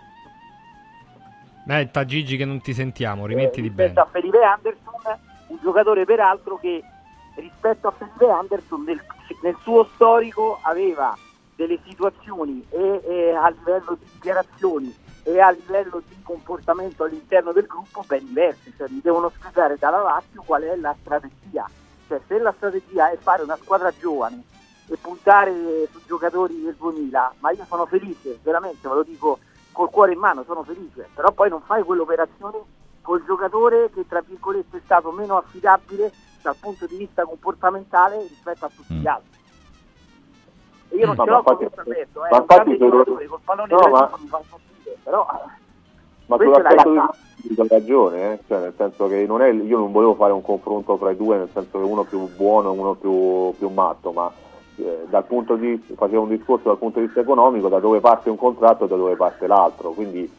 Aspetta 1.66 2.04
Gigi 2.04 2.36
che 2.36 2.44
non 2.44 2.60
ti 2.60 2.74
sentiamo, 2.74 3.26
rimettiti 3.26 3.62
rispetto 3.62 3.94
bene. 3.94 4.02
a 4.02 4.06
Felipe 4.12 4.44
Anderson, 4.44 5.20
un 5.48 5.58
giocatore 5.62 6.04
peraltro 6.04 6.58
che 6.58 6.84
rispetto 7.36 7.88
a 7.88 7.92
Felipe 7.92 8.30
Anderson 8.30 8.84
nel, 8.84 9.02
nel 9.42 9.58
suo 9.62 9.90
storico 9.94 10.60
aveva 10.62 11.16
delle 11.56 11.80
situazioni 11.86 12.66
e, 12.70 13.02
e 13.04 13.36
a 13.36 13.50
livello 13.50 13.96
di 14.00 14.06
dichiarazioni 14.14 14.96
e 15.24 15.40
a 15.40 15.52
livello 15.52 16.02
di 16.08 16.22
comportamento 16.22 17.04
all'interno 17.04 17.52
del 17.52 17.66
gruppo 17.66 18.04
ben 18.06 18.26
diversi, 18.26 18.74
cioè 18.76 18.90
mi 18.90 19.00
devono 19.02 19.32
spiegare 19.36 19.78
dalla 19.78 20.02
Lazio 20.02 20.44
qual 20.46 20.64
è 20.64 20.76
la 20.76 20.96
strategia, 21.00 21.70
cioè 22.08 22.20
se 22.28 22.38
la 22.40 22.54
strategia 22.56 23.10
è 23.10 23.18
fare 23.18 23.44
una 23.44 23.56
squadra 23.56 23.92
giovane 23.98 24.44
e 24.88 24.98
puntare 24.98 25.88
su 25.92 26.02
giocatori 26.06 26.62
del 26.62 26.76
2000, 26.76 27.36
ma 27.40 27.52
io 27.52 27.66
sono 27.66 27.86
felice, 27.86 28.40
veramente 28.44 28.88
ve 28.88 28.96
lo 28.96 29.04
dico 29.04 29.40
col 29.72 29.90
cuore 29.90 30.14
in 30.14 30.20
mano, 30.20 30.44
sono 30.44 30.64
felice, 30.64 31.10
però 31.14 31.32
poi 31.32 31.50
non 31.50 31.62
fai 31.62 31.84
quell'operazione 31.84 32.82
col 33.02 33.24
giocatore 33.26 33.90
che 33.92 34.06
tra 34.08 34.22
virgolette 34.22 34.78
è 34.78 34.82
stato 34.84 35.12
meno 35.12 35.38
affidabile 35.38 36.12
dal 36.44 36.56
punto 36.60 36.86
di 36.86 36.98
vista 36.98 37.24
comportamentale 37.24 38.20
rispetto 38.22 38.66
a 38.66 38.70
tutti 38.76 38.94
gli 38.94 39.08
altri. 39.08 39.40
E 40.90 40.96
io 40.98 41.06
non 41.08 41.16
No, 41.16 41.24
ce 41.24 41.30
ma 41.32 41.38
l'ho 41.38 41.44
con 41.44 41.56
Luis 41.56 41.78
Alberto, 41.78 42.26
eh, 42.26 42.30
ma 42.30 42.38
un 42.38 42.46
grande 42.46 42.78
giocatore, 42.78 43.26
col 43.26 43.40
pallone 43.44 43.72
No, 43.74 43.90
ma- 43.90 44.12
mi 44.20 44.28
fa 44.28 44.38
impazzire, 44.38 44.98
però 45.04 45.26
Ma 46.26 46.36
è 46.36 46.38
la 46.38 46.54
sull'aspetto 46.54 46.90
di 47.42 47.60
hai 47.60 47.68
ragione, 47.68 48.34
eh? 48.34 48.40
cioè, 48.48 48.60
nel 48.60 48.74
senso 48.78 49.08
che 49.08 49.26
non 49.26 49.42
è, 49.42 49.50
io 49.52 49.78
non 49.78 49.92
volevo 49.92 50.14
fare 50.16 50.34
un 50.34 50.42
confronto 50.42 50.98
fra 50.98 51.12
i 51.12 51.18
due, 51.18 51.38
nel 51.38 51.50
senso 51.52 51.80
che 51.80 51.86
uno 51.86 52.04
più 52.04 52.30
buono 52.36 52.74
e 52.74 52.78
uno 52.78 52.94
più, 52.94 53.54
più 53.58 53.70
matto, 53.70 54.12
ma 54.12 54.32
eh, 54.78 55.06
dal 55.10 55.26
punto 55.26 55.56
di 55.56 55.68
vista, 55.68 55.94
facevo 55.96 56.22
un 56.22 56.30
discorso 56.30 56.68
dal 56.70 56.78
punto 56.78 57.00
di 57.00 57.06
vista 57.06 57.22
economico, 57.22 57.70
da 57.70 57.80
dove 57.80 58.00
parte 58.00 58.30
un 58.30 58.38
contratto 58.38 58.86
e 58.86 58.88
da 58.88 58.96
dove 58.96 59.16
parte 59.16 59.48
l'altro, 59.48 59.92
quindi 59.92 60.30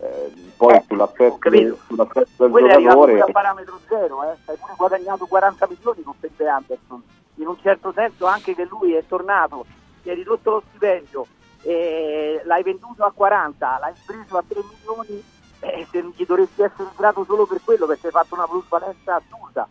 eh, 0.00 0.32
poi 0.56 0.82
sull'aspetto, 0.86 1.36
capito. 1.38 1.78
sull'aspetto 1.86 2.30
del 2.38 2.50
quello 2.50 2.68
è 2.68 2.80
giocatore... 2.80 3.20
a 3.20 3.26
parametro 3.26 3.78
zero, 3.86 4.22
eh. 4.24 4.36
hai 4.46 4.56
pure 4.56 4.72
guadagnato 4.76 5.26
40 5.26 5.68
milioni 5.68 6.02
con 6.02 6.14
Felipe 6.18 6.46
Anderson, 6.46 7.02
in 7.34 7.46
un 7.46 7.56
certo 7.60 7.92
senso 7.92 8.26
anche 8.26 8.54
che 8.54 8.64
lui 8.64 8.94
è 8.94 9.04
tornato, 9.06 9.66
ti 10.02 10.08
hai 10.08 10.16
ridotto 10.16 10.50
lo 10.50 10.62
stipendio, 10.68 11.26
eh, 11.62 12.40
l'hai 12.44 12.62
venduto 12.62 13.04
a 13.04 13.12
40, 13.12 13.78
l'hai 13.78 13.92
preso 14.06 14.38
a 14.38 14.44
3 14.46 14.60
milioni, 14.70 15.22
eh, 15.60 15.86
se 15.90 16.02
gli 16.16 16.24
dovresti 16.24 16.62
essere 16.62 16.88
grato 16.96 17.24
solo 17.24 17.46
per 17.46 17.60
quello 17.62 17.86
perché 17.86 18.06
hai 18.06 18.12
fatto 18.12 18.34
una 18.34 18.46
plusvalenza 18.46 19.16
assurda. 19.16 19.68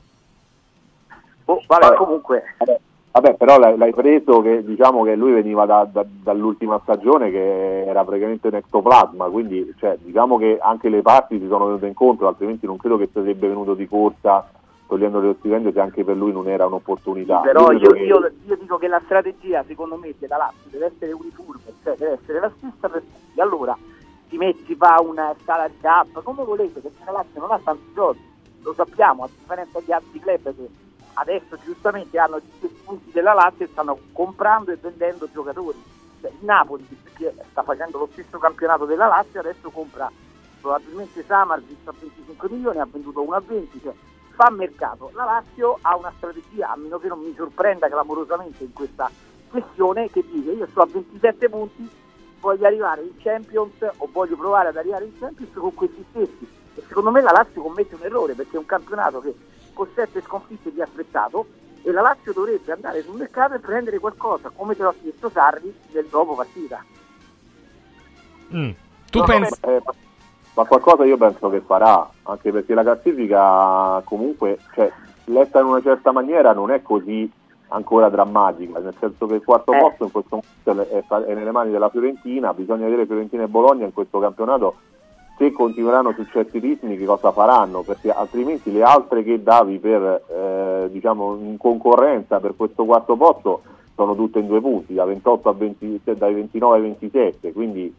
Oh, 1.46 1.64
vabbè, 1.66 1.86
Vabbè. 1.86 1.98
comunque, 1.98 2.56
Vabbè, 2.60 2.80
però 3.12 3.58
l'hai, 3.58 3.94
preso 3.94 4.42
che 4.42 4.64
diciamo 4.64 5.04
che 5.04 5.16
lui 5.16 5.32
veniva 5.34 5.66
da- 5.66 5.88
da- 5.92 6.06
dall'ultima 6.08 6.80
stagione 6.84 7.32
che 7.32 7.86
era 7.86 8.04
praticamente 8.04 8.48
un 8.48 8.56
ectoplasma, 8.56 9.26
quindi 9.26 9.74
cioè, 9.78 9.98
diciamo 10.00 10.38
che 10.38 10.58
anche 10.62 10.90
le 10.90 11.02
parti 11.02 11.40
si 11.40 11.48
sono 11.48 11.66
venute 11.66 11.88
incontro, 11.88 12.28
altrimenti 12.28 12.66
non 12.66 12.78
credo 12.78 12.98
che 12.98 13.10
sarebbe 13.12 13.48
venuto 13.48 13.74
di 13.74 13.88
corsa 13.88 14.48
togliendo 14.88 15.20
lo 15.20 15.36
stipendio 15.38 15.72
se 15.72 15.80
anche 15.82 16.04
per 16.04 16.16
lui 16.18 16.32
non 16.32 16.48
era 16.48 16.66
un'opportunità. 16.66 17.40
però 17.42 17.66
credo 17.68 17.84
io, 17.86 17.92
che- 17.92 18.00
io- 18.04 18.32
io 18.48 18.58
dico 18.58 18.78
che 18.78 18.88
la 18.88 19.02
strategia 19.06 19.64
secondo 19.68 19.98
me 19.98 20.14
della 20.18 20.38
Lazio 20.38 20.70
deve 20.72 20.86
essere 20.86 21.12
uniforme, 21.12 21.62
cioè 21.84 21.96
deve 21.96 22.14
essere 22.22 22.40
la 22.40 22.52
stessa 22.58 22.90
per 22.90 23.02
tutti. 23.02 23.40
Allora 23.42 23.78
si, 24.30 24.38
met- 24.38 24.64
si 24.66 24.76
fa 24.76 25.00
una 25.02 25.36
salary 25.46 25.74
cap, 25.82 26.08
come 26.24 26.44
volete, 26.44 26.80
perché 26.80 26.98
la 27.06 27.12
Lazio 27.12 27.40
non 27.42 27.52
ha 27.52 27.60
tanti 27.64 27.84
soldi, 27.94 28.20
lo 28.64 28.74
sappiamo, 28.74 29.24
a 29.24 29.28
differenza 29.28 29.80
di 29.84 29.92
altri 29.94 30.20
club 30.20 30.44
che 30.44 30.70
adesso 31.20 31.58
giustamente 31.64 32.18
hanno 32.18 32.40
gli 32.40 32.52
stessi 32.58 32.82
punti 32.84 33.12
della 33.12 33.34
Lazio 33.34 33.66
e 33.66 33.70
stanno 33.72 34.00
comprando 34.14 34.72
e 34.72 34.78
vendendo 34.78 35.30
giocatori. 35.32 35.82
Cioè, 36.22 36.32
il 36.32 36.46
Napoli 36.46 36.86
che 37.14 37.34
sta 37.50 37.64
facendo 37.64 37.98
lo 37.98 38.10
stesso 38.12 38.38
campionato 38.38 38.86
della 38.86 39.08
Lazio 39.08 39.40
adesso 39.40 39.70
compra 39.70 40.10
probabilmente 40.60 41.24
Samarzic 41.24 41.88
a 41.88 41.94
25 41.98 42.50
milioni, 42.50 42.80
ha 42.80 42.88
venduto 42.90 43.22
uno 43.22 43.36
a 43.36 43.42
20, 43.46 43.82
cioè 43.82 43.94
fa 44.36 44.50
mercato. 44.50 45.12
La 45.14 45.26
Lazio 45.26 45.78
ha 45.82 45.96
una 45.96 46.14
strategia, 46.16 46.72
a 46.72 46.76
meno 46.78 46.98
che 46.98 47.08
non 47.08 47.20
mi 47.20 47.34
sorprenda 47.36 47.90
clamorosamente 47.90 48.64
in 48.64 48.74
questa 48.74 49.10
questione, 49.50 50.10
che 50.10 50.24
dice 50.26 50.52
io 50.52 50.68
sto 50.68 50.82
a 50.82 50.88
27 50.88 51.50
punti, 51.50 51.90
voglio 52.40 52.66
arrivare 52.66 53.02
in 53.02 53.18
Champions 53.18 53.74
o 53.98 54.10
voglio 54.12 54.38
provare 54.38 54.70
ad 54.70 54.78
arrivare 54.78 55.06
in 55.06 55.18
Champions 55.20 55.54
con 55.54 55.74
questi 55.74 56.06
stessi. 56.10 56.48
E 56.76 56.84
secondo 56.88 57.12
me 57.12 57.22
la 57.22 57.32
Lazio 57.32 57.62
commette 57.62 57.96
un 57.96 58.02
errore 58.04 58.34
perché 58.34 58.56
è 58.56 58.60
un 58.60 58.66
campionato 58.66 59.20
che 59.20 59.36
con 59.80 59.88
sette 59.96 60.22
sconfitte 60.22 60.72
vi 60.72 60.82
ha 60.82 60.84
aspettato 60.84 61.46
e 61.84 61.92
la 61.92 62.02
Lazio 62.02 62.34
dovrebbe 62.34 62.74
andare 62.74 63.02
sul 63.02 63.16
mercato 63.16 63.54
e 63.54 63.60
prendere 63.60 63.98
qualcosa, 63.98 64.52
come 64.54 64.76
te 64.76 64.84
l'ho 64.84 64.94
chiesto 65.02 65.30
Sarri 65.30 65.74
nel 65.94 66.06
dopo 66.10 66.36
partita. 66.36 66.84
Mm. 68.54 68.72
Tu 69.10 69.20
No, 69.20 69.24
pensi... 69.24 69.54
eh, 69.62 69.82
ma 70.54 70.66
qualcosa 70.66 71.06
io 71.06 71.16
penso 71.16 71.50
che 71.50 71.62
farà, 71.62 72.10
anche 72.24 72.52
perché 72.52 72.74
la 72.74 72.84
classifica 72.84 74.02
comunque, 74.04 74.60
cioè, 74.74 74.92
letta 75.26 75.62
in 75.62 75.68
una 75.68 75.82
certa 75.82 76.12
maniera, 76.12 76.52
non 76.52 76.72
è 76.72 76.82
così 76.82 77.32
ancora 77.70 78.10
drammatica, 78.10 78.80
nel 78.80 78.96
senso 79.00 79.28
che 79.28 79.36
il 79.36 79.44
quarto 79.46 79.72
Eh. 79.72 79.80
posto 79.80 80.04
in 80.04 80.12
questo 80.12 80.42
momento 80.66 80.92
è, 80.92 81.26
è 81.26 81.34
nelle 81.34 81.52
mani 81.52 81.72
della 81.72 81.90
Fiorentina, 81.90 82.54
bisogna 82.54 82.84
vedere 82.84 83.06
Fiorentina 83.06 83.44
e 83.44 83.48
Bologna 83.48 83.86
in 83.86 83.94
questo 83.94 84.20
campionato 84.20 84.76
se 85.40 85.54
continueranno 85.54 86.12
su 86.12 86.26
certi 86.26 86.60
ritmi 86.60 86.98
che 86.98 87.06
cosa 87.06 87.32
faranno, 87.32 87.82
perché 87.82 88.12
altrimenti 88.12 88.74
le 88.74 88.84
altre 88.84 89.24
che 89.24 89.42
davi 89.42 89.80
per 89.80 90.24
eh, 90.28 90.90
diciamo 90.92 91.38
in 91.38 91.56
concorrenza 91.58 92.42
per 92.42 92.58
questo 92.58 92.84
quarto 92.84 93.16
posto 93.16 93.62
sono 93.96 94.16
tutte 94.16 94.40
in 94.40 94.48
due 94.48 94.60
punti, 94.60 94.94
da 94.94 95.06
28 95.06 95.48
a 95.48 95.54
20, 95.54 96.02
dai 96.04 96.34
29 96.34 96.76
ai 96.76 96.82
27, 96.82 97.54
quindi 97.54 97.94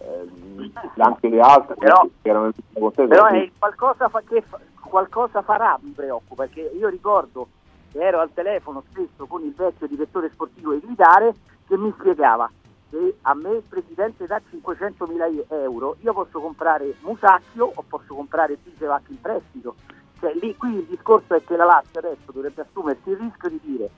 eh, 0.00 0.70
anche 0.98 1.28
le 1.30 1.40
altre 1.40 1.76
Però- 1.76 2.06
che 2.20 2.28
erano 2.28 2.50
con 2.74 2.92
te 2.92 3.06
Però 3.06 3.24
è 3.24 3.50
qualcosa, 3.58 4.08
fa- 4.10 4.22
che 4.28 4.42
qualcosa 4.80 5.40
farà, 5.40 5.78
mi 5.80 5.92
preoccupa, 5.92 6.44
perché 6.44 6.72
io 6.78 6.88
ricordo 6.88 7.46
che 7.90 8.00
ero 8.00 8.20
al 8.20 8.34
telefono 8.34 8.82
spesso 8.90 9.24
con 9.24 9.42
il 9.42 9.54
vecchio 9.56 9.86
direttore 9.86 10.28
sportivo 10.30 10.72
di 10.72 10.80
Militare 10.82 11.34
che 11.66 11.78
mi 11.78 11.90
spiegava 11.98 12.50
che 12.92 13.16
a 13.22 13.34
me 13.34 13.52
il 13.52 13.62
presidente 13.66 14.26
dà 14.26 14.38
500.000 14.38 15.46
euro, 15.48 15.96
io 16.00 16.12
posso 16.12 16.40
comprare 16.40 16.94
Musacchio 17.00 17.72
o 17.74 17.82
posso 17.88 18.14
comprare 18.14 18.58
Bisevac 18.62 19.08
in 19.08 19.18
prestito. 19.18 19.76
Cioè, 20.20 20.34
lì, 20.34 20.54
qui 20.54 20.74
il 20.74 20.84
discorso 20.84 21.34
è 21.34 21.42
che 21.42 21.56
la 21.56 21.64
Lazio 21.64 22.00
adesso 22.00 22.30
dovrebbe 22.30 22.60
assumersi 22.60 23.08
il 23.08 23.16
rischio 23.16 23.48
di 23.48 23.60
dire 23.62 23.90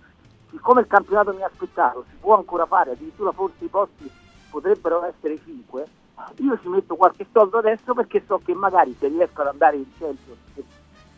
siccome 0.48 0.82
il 0.82 0.86
campionato 0.86 1.34
mi 1.34 1.42
ha 1.42 1.46
aspettato, 1.46 2.04
si 2.08 2.14
può 2.20 2.36
ancora 2.36 2.64
fare, 2.64 2.92
addirittura 2.92 3.32
forse 3.32 3.64
i 3.64 3.68
posti 3.68 4.08
potrebbero 4.48 5.04
essere 5.04 5.36
5, 5.42 5.86
io 6.36 6.58
ci 6.60 6.68
metto 6.68 6.94
qualche 6.94 7.26
soldo 7.32 7.58
adesso 7.58 7.92
perché 7.92 8.22
so 8.24 8.40
che 8.44 8.54
magari 8.54 8.94
se 8.96 9.08
riesco 9.08 9.40
ad 9.40 9.48
andare 9.48 9.76
in 9.78 9.86
eh, 9.98 10.64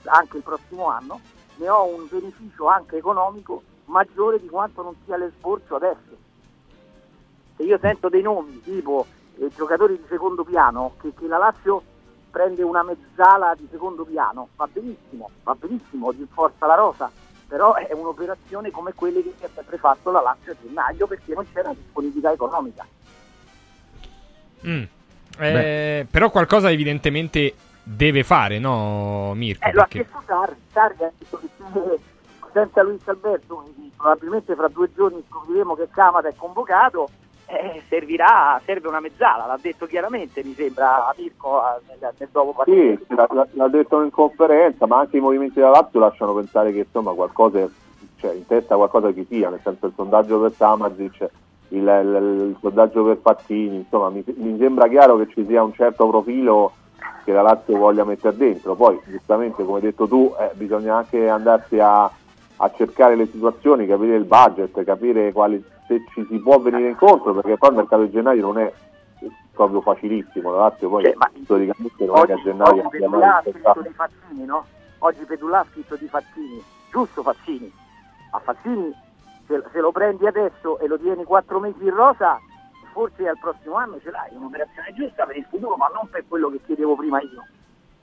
anche 0.04 0.38
il 0.38 0.42
prossimo 0.42 0.88
anno 0.88 1.20
ne 1.56 1.68
ho 1.68 1.84
un 1.84 2.06
beneficio 2.08 2.66
anche 2.66 2.96
economico 2.96 3.62
maggiore 3.84 4.40
di 4.40 4.48
quanto 4.48 4.82
non 4.82 4.94
sia 5.04 5.18
l'esborso 5.18 5.76
adesso. 5.76 6.25
Se 7.56 7.62
io 7.62 7.78
sento 7.78 8.08
dei 8.08 8.22
nomi 8.22 8.60
tipo 8.62 9.06
eh, 9.38 9.48
giocatori 9.54 9.96
di 9.96 10.04
secondo 10.08 10.44
piano, 10.44 10.94
che, 11.00 11.12
che 11.18 11.26
la 11.26 11.38
Lazio 11.38 11.82
prende 12.30 12.62
una 12.62 12.82
mezzala 12.82 13.54
di 13.56 13.66
secondo 13.70 14.04
piano, 14.04 14.48
va 14.56 14.68
benissimo, 14.70 15.30
va 15.42 15.54
benissimo, 15.54 16.10
rinforza 16.10 16.66
la 16.66 16.74
rosa, 16.74 17.10
però 17.48 17.74
è 17.74 17.92
un'operazione 17.94 18.70
come 18.70 18.92
quelle 18.92 19.22
che 19.22 19.46
ha 19.46 19.48
sempre 19.54 19.78
fatto 19.78 20.10
la 20.10 20.20
Lazio 20.20 20.52
a 20.52 20.56
gennaio 20.62 21.06
perché 21.06 21.32
non 21.34 21.46
c'era 21.52 21.72
disponibilità 21.72 22.32
economica. 22.32 22.86
Mm. 24.66 24.82
Eh, 25.38 26.06
però 26.10 26.30
qualcosa 26.30 26.70
evidentemente 26.70 27.54
deve 27.82 28.22
fare, 28.24 28.58
no, 28.58 29.32
Mirko? 29.34 29.66
Eh, 29.66 29.72
lo 29.72 29.82
ha 29.82 29.86
Perché- 29.86 30.04
chiesto 30.04 30.22
Sarri, 30.26 30.56
Sarri 30.72 31.04
ha 31.04 31.12
detto 31.16 31.38
che 31.38 31.48
se- 31.56 31.98
senza 32.52 32.82
Luis 32.82 33.06
Alberto, 33.06 33.56
quindi 33.56 33.92
probabilmente 33.96 34.54
fra 34.54 34.68
due 34.68 34.90
giorni 34.94 35.22
scopriremo 35.28 35.74
che 35.74 35.88
Camata 35.90 36.28
è 36.28 36.34
convocato, 36.36 37.08
eh, 37.46 37.82
servirà, 37.88 38.60
serve 38.64 38.88
una 38.88 39.00
mezzala, 39.00 39.46
l'ha 39.46 39.58
detto 39.60 39.86
chiaramente, 39.86 40.42
mi 40.44 40.52
sembra, 40.54 41.12
Mirko 41.16 41.60
nel, 41.88 42.12
nel 42.18 42.28
dopo 42.32 42.52
partita. 42.52 42.76
Sì, 43.06 43.14
l'ha, 43.14 43.46
l'ha- 43.52 43.68
detto 43.68 44.02
in 44.02 44.10
conferenza, 44.10 44.86
ma 44.86 44.98
anche 44.98 45.16
i 45.16 45.20
movimenti 45.20 45.54
della 45.54 45.70
Lazio 45.70 46.00
lasciano 46.00 46.34
pensare 46.34 46.72
che 46.72 46.78
insomma 46.80 47.12
qualcosa, 47.12 47.68
cioè 48.18 48.32
in 48.34 48.46
testa 48.46 48.76
qualcosa 48.76 49.12
ci 49.14 49.24
sia, 49.28 49.48
nel 49.50 49.60
senso 49.62 49.86
il 49.86 49.92
sondaggio 49.94 50.40
per 50.40 50.52
Samazic, 50.52 51.28
il, 51.68 51.78
il- 51.78 52.46
il 52.50 52.56
sondaggio 52.60 53.04
per 53.04 53.18
Fattini, 53.22 53.76
insomma 53.76 54.08
mi, 54.10 54.24
mi 54.36 54.56
sembra 54.58 54.88
chiaro 54.88 55.16
che 55.18 55.28
ci 55.32 55.44
sia 55.46 55.62
un 55.62 55.72
certo 55.72 56.06
profilo 56.08 56.72
che 57.24 57.32
la 57.32 57.42
Lazio 57.42 57.76
voglia 57.76 58.04
mettere 58.04 58.36
dentro. 58.36 58.74
Poi 58.74 59.00
giustamente 59.06 59.64
come 59.64 59.76
hai 59.78 59.82
detto 59.84 60.06
tu 60.06 60.32
eh, 60.38 60.50
bisogna 60.54 60.96
anche 60.96 61.28
andarsi 61.28 61.78
a, 61.80 62.04
a 62.04 62.70
cercare 62.76 63.16
le 63.16 63.26
situazioni, 63.26 63.86
capire 63.86 64.14
il 64.16 64.24
budget, 64.24 64.82
capire 64.84 65.32
quali, 65.32 65.62
se 65.86 66.04
ci 66.12 66.26
si 66.28 66.38
può 66.38 66.58
venire 66.58 66.88
incontro, 66.88 67.34
perché 67.34 67.56
poi 67.56 67.70
il 67.70 67.76
mercato 67.76 68.02
di 68.02 68.10
gennaio 68.10 68.42
non 68.42 68.58
è 68.58 68.72
proprio 69.52 69.80
facilissimo, 69.80 70.52
la 70.52 70.58
Lazio 70.58 70.88
poi 70.88 71.14
storicamente 71.44 72.04
non 72.04 72.18
è 72.18 72.26
che 72.26 72.32
a 72.32 72.42
gennaio 72.42 72.86
Oggi 72.86 72.98
Pedulà 72.98 73.36
ha 73.36 73.42
scritto 73.42 73.80
di 73.80 73.94
Fazzini, 73.94 74.44
no? 74.44 74.66
Oggi 74.98 75.24
Pedulà 75.24 75.60
ha 75.60 75.66
scritto 75.70 75.96
di 75.96 76.08
Fazzini, 76.08 76.62
giusto 76.90 77.22
Fazzini. 77.22 77.72
A 78.30 78.38
Fazzini 78.38 78.94
se, 79.46 79.62
se 79.72 79.80
lo 79.80 79.92
prendi 79.92 80.26
adesso 80.26 80.78
e 80.78 80.86
lo 80.86 80.98
tieni 80.98 81.24
quattro 81.24 81.60
mesi 81.60 81.84
in 81.84 81.94
rosa, 81.94 82.38
forse 82.92 83.28
al 83.28 83.38
prossimo 83.38 83.76
anno 83.76 84.00
ce 84.00 84.10
l'hai, 84.10 84.34
un'operazione 84.34 84.92
giusta 84.94 85.24
per 85.24 85.36
il 85.36 85.46
futuro, 85.48 85.76
ma 85.76 85.88
non 85.92 86.08
per 86.10 86.24
quello 86.28 86.50
che 86.50 86.60
chiedevo 86.64 86.96
prima 86.96 87.20
io. 87.20 87.46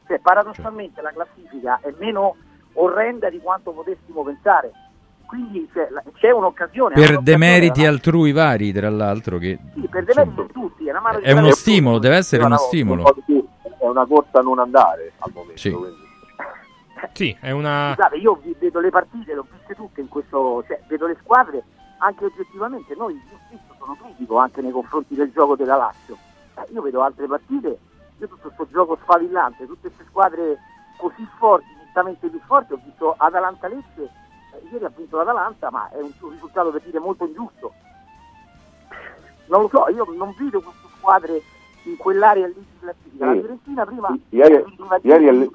Cioè, 0.07 0.19
paradossalmente 0.19 1.01
la 1.01 1.11
classifica 1.11 1.79
è 1.81 1.93
meno 1.97 2.35
orrenda 2.73 3.29
di 3.29 3.39
quanto 3.39 3.71
potessimo 3.71 4.23
pensare. 4.23 4.71
Quindi 5.33 5.67
cioè, 5.73 5.87
la- 5.89 6.03
c'è 6.13 6.29
un'occasione. 6.31 6.93
Per 6.93 7.21
demeriti 7.21 7.79
una- 7.79 7.89
altrui 7.89 8.31
vari, 8.31 8.71
tra 8.71 8.89
l'altro, 8.89 9.37
che 9.39 9.57
Sì, 9.73 9.87
per 9.87 10.03
demeriti 10.03 10.41
di 10.41 10.51
tutti, 10.53 10.87
è 10.87 10.91
una 10.91 11.01
mano 11.01 11.19
di 11.19 11.25
è 11.25 11.31
uno 11.31 11.51
stimolo, 11.51 11.97
deve 11.97 12.17
essere 12.17 12.43
uno 12.43 12.57
stimolo. 12.57 13.03
È 13.79 13.85
una 13.87 14.05
corsa 14.05 14.39
a 14.39 14.41
non 14.41 14.59
andare 14.59 15.13
al 15.17 15.31
momento. 15.33 15.57
Sì. 15.57 15.75
Sì, 17.13 17.35
è 17.41 17.51
una... 17.51 17.93
Scusate, 17.97 18.15
io 18.17 18.39
vedo 18.59 18.79
le 18.79 18.89
partite, 18.89 19.33
le 19.33 19.39
ho 19.39 19.45
viste 19.51 19.75
tutte 19.75 20.01
in 20.01 20.07
questo, 20.07 20.63
cioè, 20.67 20.79
vedo 20.87 21.07
le 21.07 21.17
squadre 21.21 21.63
anche 21.97 22.25
oggettivamente. 22.25 22.95
Noi 22.95 23.13
io 23.15 23.37
stesso 23.47 23.73
sono 23.77 23.97
critico 24.01 24.37
anche 24.37 24.61
nei 24.61 24.71
confronti 24.71 25.15
del 25.15 25.31
gioco 25.31 25.55
della 25.55 25.75
Lazio. 25.75 26.17
Eh, 26.57 26.71
io 26.73 26.81
vedo 26.81 27.01
altre 27.01 27.27
partite, 27.27 27.67
io 28.19 28.27
tutto 28.27 28.49
questo 28.55 28.67
gioco 28.71 28.97
sfavillante, 29.03 29.65
tutte 29.65 29.87
queste 29.89 30.05
squadre 30.09 30.57
così 30.97 31.27
forti, 31.37 31.67
nettamente 31.85 32.29
più 32.29 32.39
forti. 32.45 32.73
Ho 32.73 32.79
visto 32.83 33.15
Atalanta-Lecce, 33.17 34.09
ieri 34.71 34.85
ha 34.85 34.91
vinto 34.95 35.17
l'Atalanta, 35.17 35.69
ma 35.71 35.89
è 35.89 35.97
un, 35.97 36.11
un 36.19 36.29
risultato 36.29 36.71
per 36.71 36.81
dire 36.81 36.99
molto 36.99 37.25
ingiusto. 37.25 37.73
Non 39.47 39.61
lo 39.61 39.69
so, 39.69 39.89
io 39.89 40.05
non 40.15 40.33
vedo 40.37 40.61
queste 40.61 40.87
squadre 40.97 41.41
in 41.83 41.97
quell'area 41.97 42.47
lì 42.47 42.53
di 42.53 42.79
classifica. 42.79 43.25
La. 43.25 43.31
Fiorentina 43.33 43.85
prima 43.85 44.17
Ieri, 44.29 44.63
ieri 45.01 45.25
il 45.27 45.49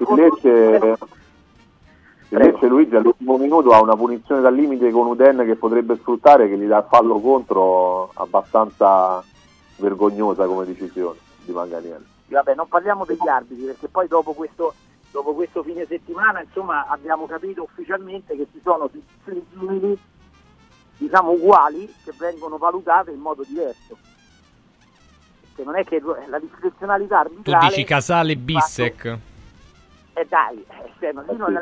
il 2.31 2.37
Lecce, 2.37 2.67
Luigi 2.67 2.95
all'ultimo 2.95 3.37
minuto 3.37 3.71
ha 3.71 3.81
una 3.81 3.95
punizione 3.95 4.41
dal 4.41 4.53
limite 4.53 4.91
con 4.91 5.07
Uden 5.07 5.37
che 5.45 5.55
potrebbe 5.55 5.95
sfruttare 5.95 6.47
che 6.47 6.59
gli 6.59 6.67
dà 6.67 6.77
il 6.77 6.85
fallo 6.87 7.19
contro 7.19 8.11
abbastanza 8.13 9.23
vergognosa 9.77 10.45
come 10.45 10.65
decisione 10.65 11.17
di 11.43 11.51
Manganiello. 11.51 12.05
Vabbè, 12.27 12.53
non 12.53 12.67
parliamo 12.67 13.05
degli 13.05 13.27
arbitri 13.27 13.65
perché 13.65 13.87
poi 13.87 14.07
dopo 14.07 14.33
questo, 14.33 14.75
dopo 15.11 15.33
questo 15.33 15.63
fine 15.63 15.85
settimana 15.85 16.41
insomma, 16.41 16.87
abbiamo 16.87 17.25
capito 17.25 17.63
ufficialmente 17.63 18.35
che 18.35 18.47
ci 18.51 18.59
sono 18.63 18.89
simili, 19.23 19.97
diciamo 20.97 21.31
uguali, 21.31 21.91
che 22.03 22.13
vengono 22.17 22.57
valutate 22.57 23.11
in 23.11 23.19
modo 23.19 23.43
diverso. 23.45 23.97
Che 25.55 25.63
non 25.63 25.75
è 25.75 25.83
che 25.83 26.01
la 26.27 26.39
discrezionalità 26.39 27.21
Tu 27.23 27.27
arbitrale... 27.27 27.67
dici 27.67 27.83
Casale 27.83 28.31
e 28.33 28.37
Bissec? 28.37 29.17
Eh 30.13 30.25
dai, 30.27 30.57
eh, 30.57 30.91
cioè, 30.99 31.11
ma 31.11 31.23
lì 31.27 31.35
non, 31.37 31.55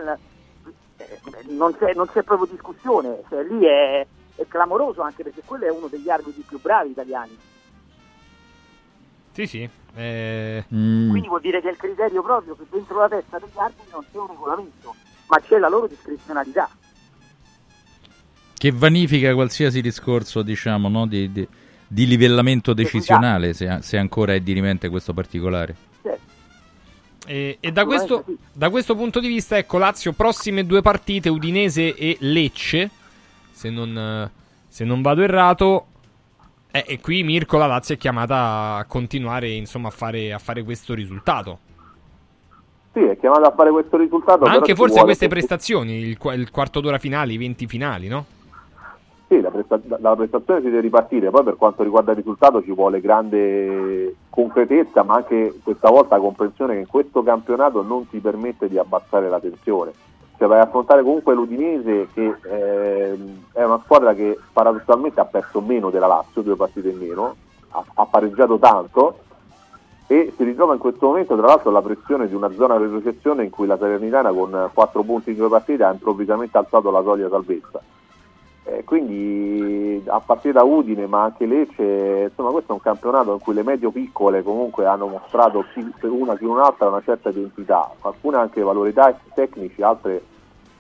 eh, 0.98 1.19
non 1.49 1.76
c'è, 1.76 1.94
non 1.94 2.07
c'è 2.07 2.24
proprio 2.24 2.48
discussione, 2.52 3.24
cioè, 3.30 3.44
lì 3.44 3.65
è, 3.65 4.06
è 4.36 4.48
clamoroso 4.48 5.02
anche 5.02 5.24
perché 5.24 5.41
quello 5.45 5.65
è 5.65 5.69
uno 5.69 5.88
degli 5.88 6.10
arbitri 6.10 6.41
più 6.41 6.60
bravi 6.60 6.91
italiani. 6.91 7.38
Sì, 9.32 9.45
sì. 9.45 9.69
Eh, 9.98 10.64
Mm. 10.74 11.10
Quindi 11.10 11.28
vuol 11.28 11.41
dire 11.41 11.61
che 11.61 11.69
il 11.69 11.78
criterio 11.78 12.22
proprio 12.22 12.56
che 12.56 12.65
dentro 12.69 12.99
la 12.99 13.07
testa 13.10 13.40
degli 13.40 13.49
arbitri 13.56 13.90
non 13.91 14.06
c'è 14.11 14.18
un 14.18 14.28
regolamento, 14.28 14.95
ma 15.28 15.40
c'è 15.40 15.57
la 15.57 15.69
loro 15.69 15.88
discrezionalità. 15.88 16.69
Che 18.53 18.72
vanifica 18.72 19.34
qualsiasi 19.34 19.82
discorso, 19.82 20.41
diciamo, 20.41 20.88
no, 20.90 21.06
di, 21.07 21.32
di- 21.32 21.48
di 21.88 22.06
livellamento 22.06 22.74
decisionale, 22.74 23.53
se, 23.53 23.80
se 23.82 23.98
ancora 23.98 24.34
è 24.34 24.40
dirimente 24.41 24.90
questo 24.90 25.14
particolare. 25.14 25.76
E, 27.30 27.57
e 27.60 27.72
da, 27.72 27.84
questo, 27.86 28.24
da 28.53 28.69
questo 28.69 28.95
punto 28.95 29.19
di 29.19 29.28
vista, 29.28 29.57
ecco, 29.57 29.78
Lazio, 29.78 30.14
prossime 30.14 30.65
due 30.65 30.82
partite, 30.82 31.28
Udinese 31.30 31.94
e 31.94 32.18
Lecce, 32.22 32.90
se 33.52 33.69
non, 33.69 34.30
se 34.68 34.86
non 34.86 35.02
vado 35.02 35.22
errato. 35.22 35.88
Eh, 36.72 36.84
e 36.88 36.99
qui 36.99 37.23
Mirko, 37.23 37.57
la 37.57 37.65
Lazio 37.65 37.95
è 37.95 37.98
chiamata 37.98 38.76
a 38.76 38.85
continuare 38.85 39.49
insomma, 39.49 39.88
a, 39.88 39.91
fare, 39.91 40.34
a 40.34 40.39
fare 40.39 40.64
questo 40.64 40.94
risultato. 40.94 41.60
Sì, 42.94 43.03
è 43.03 43.18
chiamato 43.18 43.44
a 43.44 43.52
fare 43.52 43.72
questo 43.72 43.98
risultato. 43.98 44.45
Ma 44.45 44.53
anche 44.53 44.76
forse 44.76 45.03
queste 45.03 45.27
prestazioni, 45.27 45.99
il, 45.99 46.18
qua- 46.18 46.34
il 46.34 46.49
quarto 46.49 46.80
d'ora 46.80 46.98
finale, 46.98 47.34
i 47.34 47.38
20 47.38 47.68
finali, 47.68 48.07
no? 48.07 48.26
Sì, 49.27 49.41
la, 49.41 49.52
presta- 49.52 49.80
la 49.99 50.15
prestazione 50.15 50.61
si 50.61 50.68
deve 50.68 50.81
ripartire, 50.81 51.30
poi 51.30 51.44
per 51.44 51.57
quanto 51.57 51.84
riguarda 51.84 52.11
il 52.11 52.18
risultato 52.18 52.64
ci 52.64 52.72
vuole 52.72 53.02
grande 53.02 54.15
concretezza, 54.30 55.03
ma 55.03 55.15
anche 55.15 55.60
questa 55.64 55.89
volta 55.89 56.18
comprensione 56.18 56.73
che 56.73 56.80
in 56.80 56.88
questo 56.88 57.22
campionato 57.23 57.81
non 57.84 58.10
ti 58.10 58.19
permette 58.19 58.68
di 58.68 58.77
abbassare 58.77 59.30
la 59.30 59.39
tensione. 59.39 59.91
Cioè 60.38 60.47
vai 60.47 60.59
a 60.59 60.64
affrontare 60.64 61.01
comunque 61.01 61.34
l'Udinese 61.34 62.09
che 62.14 62.35
ehm, 62.43 63.45
è 63.53 63.64
una 63.64 63.81
squadra 63.84 64.14
che 64.14 64.38
paradossalmente 64.53 65.19
ha 65.19 65.26
perso 65.26 65.61
meno 65.61 65.89
della 65.89 66.05
Lazio, 66.05 66.43
due 66.43 66.55
partite 66.55 66.89
in 66.89 66.97
meno, 66.99 67.35
ha, 67.72 67.84
ha 67.95 68.05
pareggiato 68.05 68.59
tanto 68.59 69.19
e 70.05 70.31
si 70.38 70.43
ritrova 70.43 70.73
in 70.73 70.80
questo 70.80 71.07
momento 71.07 71.35
tra 71.35 71.47
l'altro 71.47 71.72
la 71.72 71.81
pressione 71.81 72.27
di 72.27 72.35
una 72.35 72.51
zona 72.53 72.77
retrocessione 72.77 73.43
in 73.43 73.49
cui 73.49 73.68
la 73.68 73.77
Salernitana 73.77 74.31
con 74.31 74.69
4 74.72 75.03
punti 75.03 75.31
in 75.31 75.38
due 75.38 75.49
partite 75.49 75.84
ha 75.84 75.91
improvvisamente 75.91 76.57
alzato 76.57 76.91
la 76.91 77.01
soglia 77.01 77.30
salvezza. 77.30 77.81
Eh, 78.69 78.84
quindi 78.84 80.03
a 80.07 80.19
partire 80.19 80.52
da 80.52 80.64
Udine 80.64 81.07
ma 81.07 81.23
anche 81.23 81.45
Lecce, 81.45 82.26
insomma 82.27 82.52
questo 82.52 82.72
è 82.72 82.76
un 82.76 82.81
campionato 82.81 83.31
in 83.31 83.39
cui 83.39 83.53
le 83.53 83.64
medio-piccole 83.64 84.44
comunque 84.44 84.85
hanno 84.85 85.07
mostrato 85.07 85.64
per 85.98 86.11
una 86.11 86.34
più 86.34 86.52
un'altra 86.52 86.89
una 86.89 87.02
certa 87.02 87.30
identità, 87.30 87.89
alcune 88.02 88.35
anche 88.35 88.61
valori 88.61 88.94
tecnici, 89.34 89.81
altre 89.81 90.22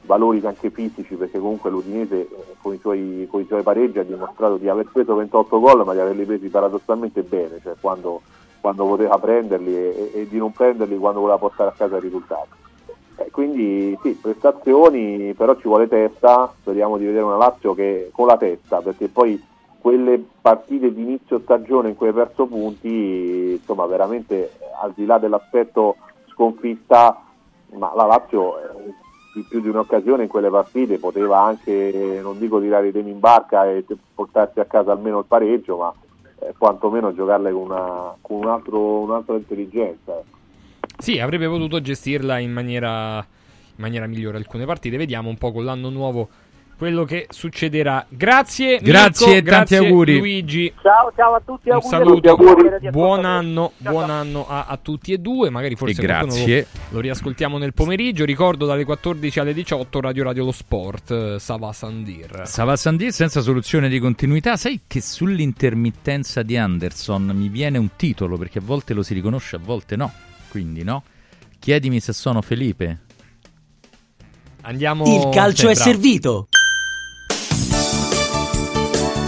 valori 0.01 0.41
anche 0.43 0.69
fisici 0.69 1.15
perché 1.15 1.39
comunque 1.39 1.69
l'Udinese 1.69 2.27
eh, 2.27 2.55
con 2.61 2.73
i 2.73 2.77
suoi, 2.77 3.25
con 3.31 3.39
i 3.39 3.45
suoi 3.45 3.63
pareggi 3.63 3.99
ha 3.99 4.03
dimostrato 4.03 4.57
di 4.57 4.67
aver 4.67 4.89
preso 4.91 5.15
28 5.15 5.57
gol 5.57 5.85
ma 5.85 5.93
di 5.93 5.99
averli 5.99 6.25
presi 6.25 6.49
paradossalmente 6.49 7.23
bene, 7.23 7.61
cioè 7.63 7.75
quando, 7.79 8.21
quando 8.59 8.85
poteva 8.85 9.17
prenderli 9.17 9.73
e, 9.73 10.11
e 10.13 10.27
di 10.27 10.37
non 10.37 10.51
prenderli 10.51 10.97
quando 10.97 11.21
voleva 11.21 11.37
portare 11.37 11.69
a 11.69 11.73
casa 11.77 11.95
il 11.95 12.01
risultato. 12.01 12.65
Eh, 13.17 13.31
quindi 13.31 13.97
sì, 14.03 14.11
prestazioni, 14.11 15.33
però 15.33 15.55
ci 15.55 15.67
vuole 15.67 15.87
testa, 15.87 16.53
speriamo 16.61 16.97
di 16.97 17.05
vedere 17.05 17.23
una 17.23 17.37
Lazio 17.37 17.73
che 17.73 18.09
con 18.11 18.27
la 18.27 18.37
testa, 18.37 18.81
perché 18.81 19.07
poi 19.07 19.43
quelle 19.79 20.23
partite 20.39 20.93
di 20.93 21.01
inizio 21.01 21.39
stagione 21.39 21.89
in 21.89 21.95
cui 21.95 22.07
hai 22.07 22.13
perso 22.13 22.45
punti, 22.45 23.57
insomma 23.59 23.85
veramente 23.87 24.51
al 24.81 24.91
di 24.93 25.05
là 25.05 25.17
dell'aspetto 25.17 25.95
sconfitta, 26.27 27.23
ma 27.73 27.91
la 27.95 28.05
Lazio 28.05 28.59
eh, 28.59 28.93
in 29.35 29.47
più 29.47 29.61
di 29.61 29.69
un'occasione 29.69 30.23
in 30.23 30.29
quelle 30.29 30.49
partite 30.49 30.99
poteva 30.99 31.41
anche, 31.41 32.19
non 32.21 32.37
dico 32.37 32.59
tirare 32.59 32.89
i 32.89 32.91
temi 32.91 33.11
in 33.11 33.19
barca 33.19 33.65
e 33.65 33.83
portarsi 34.13 34.59
a 34.59 34.65
casa 34.65 34.91
almeno 34.91 35.19
il 35.19 35.25
pareggio, 35.25 35.77
ma 35.77 35.93
eh, 36.39 36.53
quantomeno 36.55 37.13
giocarle 37.15 37.51
con, 37.51 37.61
una, 37.61 38.13
con 38.21 38.37
un 38.37 38.47
altro- 38.47 38.99
un'altra 38.99 39.35
intelligenza. 39.35 40.21
Sì, 40.97 41.19
avrebbe 41.19 41.47
potuto 41.47 41.81
gestirla 41.81 42.39
in 42.39 42.51
maniera, 42.51 43.17
in 43.17 43.75
maniera 43.75 44.07
migliore 44.07 44.37
alcune 44.37 44.65
partite. 44.65 44.97
Vediamo 44.97 45.29
un 45.29 45.37
po' 45.37 45.51
con 45.51 45.63
l'anno 45.63 45.89
nuovo 45.89 46.29
quello 46.77 47.05
che 47.05 47.27
succederà. 47.29 48.05
Grazie, 48.07 48.79
Grazie 48.79 49.25
Mirko, 49.25 49.39
e 49.39 49.41
tanti 49.41 49.75
grazie 49.75 49.77
auguri. 49.77 50.17
Luigi. 50.17 50.73
Ciao, 50.81 51.11
ciao 51.15 51.33
a 51.33 51.41
tutti, 51.43 51.69
Un 51.69 51.81
saluto, 51.81 52.29
auguri 52.29 52.67
a 52.67 52.71
tutti. 52.73 52.89
buon 52.91 53.25
anno, 53.25 53.71
buon 53.77 54.09
anno 54.09 54.47
a, 54.47 54.65
a 54.67 54.77
tutti 54.77 55.11
e 55.11 55.17
due. 55.17 55.49
Magari 55.49 55.75
forse. 55.75 56.05
Lo, 56.05 56.65
lo 56.89 56.99
riascoltiamo 56.99 57.57
nel 57.57 57.73
pomeriggio. 57.73 58.25
Ricordo 58.25 58.65
dalle 58.65 58.85
14 58.85 59.39
alle 59.39 59.53
18 59.53 59.99
Radio 59.99 60.23
Radio 60.23 60.45
Lo 60.45 60.51
Sport, 60.51 61.11
eh, 61.11 61.39
Sava 61.39 61.73
Sandir. 61.73 62.43
Sava 62.45 62.75
Sandir 62.75 63.11
senza 63.11 63.41
soluzione 63.41 63.89
di 63.89 63.99
continuità. 63.99 64.55
Sai 64.55 64.81
che 64.85 65.01
sull'intermittenza 65.01 66.43
di 66.43 66.57
Anderson 66.57 67.31
mi 67.33 67.49
viene 67.49 67.79
un 67.79 67.89
titolo 67.95 68.37
perché 68.37 68.59
a 68.59 68.63
volte 68.63 68.93
lo 68.93 69.01
si 69.01 69.15
riconosce, 69.15 69.55
a 69.55 69.59
volte 69.59 69.95
no. 69.95 70.11
Quindi 70.57 70.83
no. 70.83 71.03
Chiedimi 71.59 71.99
se 71.99 72.13
sono 72.13 72.41
Felipe. 72.41 73.01
Andiamo. 74.61 75.05
Il 75.05 75.29
calcio 75.31 75.67
Sì, 75.67 75.73
è 75.73 75.75
bravo. 75.75 75.89
servito. 75.91 76.47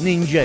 Ninja. 0.00 0.44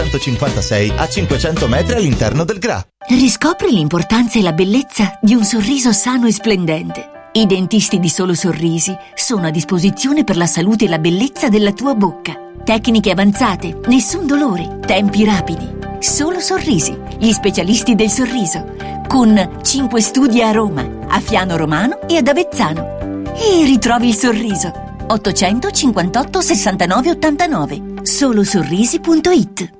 956 0.01 0.93
a 0.95 1.07
500 1.07 1.67
metri 1.67 1.95
all'interno 1.95 2.43
del 2.43 2.57
GRA. 2.57 2.83
Riscopri 3.07 3.71
l'importanza 3.71 4.39
e 4.39 4.41
la 4.41 4.53
bellezza 4.53 5.19
di 5.21 5.35
un 5.35 5.43
sorriso 5.43 5.91
sano 5.91 6.27
e 6.27 6.31
splendente. 6.31 7.09
I 7.33 7.45
dentisti 7.45 7.99
di 7.99 8.09
Solo 8.09 8.33
Sorrisi 8.33 8.95
sono 9.13 9.47
a 9.47 9.51
disposizione 9.51 10.23
per 10.23 10.37
la 10.37 10.47
salute 10.47 10.85
e 10.85 10.89
la 10.89 10.97
bellezza 10.97 11.49
della 11.49 11.71
tua 11.71 11.93
bocca. 11.93 12.33
Tecniche 12.63 13.11
avanzate, 13.11 13.79
nessun 13.87 14.25
dolore, 14.25 14.79
tempi 14.85 15.23
rapidi. 15.23 15.79
Solo 15.99 16.39
Sorrisi, 16.39 16.97
gli 17.19 17.31
specialisti 17.31 17.95
del 17.95 18.09
sorriso. 18.09 18.75
Con 19.07 19.59
5 19.61 20.01
studi 20.01 20.41
a 20.41 20.51
Roma, 20.51 20.85
a 21.07 21.19
Fiano 21.19 21.55
Romano 21.57 22.01
e 22.07 22.17
ad 22.17 22.27
Avezzano. 22.27 23.23
E 23.35 23.65
ritrovi 23.65 24.09
il 24.09 24.15
sorriso. 24.15 24.89
858 25.07 26.41
69 26.41 27.09
89. 27.11 27.81
Solosorrisi.it 28.01 29.79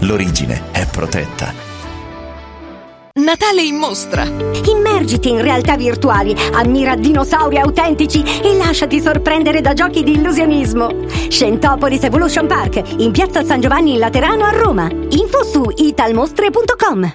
L'origine 0.00 0.70
è 0.72 0.86
protetta. 0.86 1.52
Natale 3.14 3.62
in 3.62 3.76
mostra! 3.76 4.24
Immergiti 4.24 5.30
in 5.30 5.40
realtà 5.40 5.76
virtuali, 5.76 6.34
ammira 6.52 6.94
dinosauri 6.96 7.58
autentici 7.58 8.22
e 8.22 8.54
lasciati 8.56 9.00
sorprendere 9.00 9.62
da 9.62 9.72
giochi 9.72 10.02
di 10.02 10.12
illusionismo. 10.12 11.06
Scentopolis 11.28 12.02
Evolution 12.02 12.46
Park, 12.46 12.82
in 12.98 13.12
piazza 13.12 13.42
San 13.42 13.60
Giovanni 13.60 13.94
in 13.94 14.00
Laterano 14.00 14.44
a 14.44 14.50
Roma. 14.50 14.86
Info 14.90 15.42
su 15.44 15.64
italmostre.com. 15.74 17.14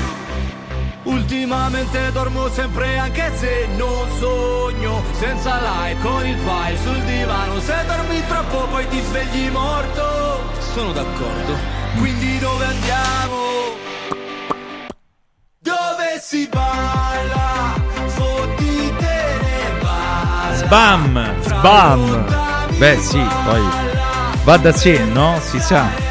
Ultimamente 1.03 2.11
dormo 2.11 2.47
sempre 2.49 2.97
anche 2.99 3.31
se 3.35 3.67
non 3.75 4.07
sogno 4.19 5.01
Senza 5.13 5.59
live 5.59 5.99
con 6.01 6.25
il 6.25 6.37
file 6.37 6.77
sul 6.77 7.01
divano 7.03 7.59
Se 7.59 7.75
dormi 7.87 8.23
troppo 8.27 8.67
poi 8.67 8.87
ti 8.87 9.01
svegli 9.01 9.49
morto 9.49 10.43
Sono 10.59 10.91
d'accordo 10.91 11.55
Quindi 11.97 12.37
dove 12.37 12.65
andiamo? 12.65 13.35
Dove 15.59 16.19
si 16.21 16.47
balla? 16.47 17.73
Fottitene 18.05 19.79
balla 19.81 20.55
Sbam! 20.55 21.41
Sbam! 21.41 22.39
Beh 22.77 22.97
sì, 22.99 23.23
poi 23.45 23.61
va 24.43 24.57
da 24.57 24.71
sé, 24.71 25.03
no? 25.05 25.39
Si 25.39 25.59
sa. 25.59 26.10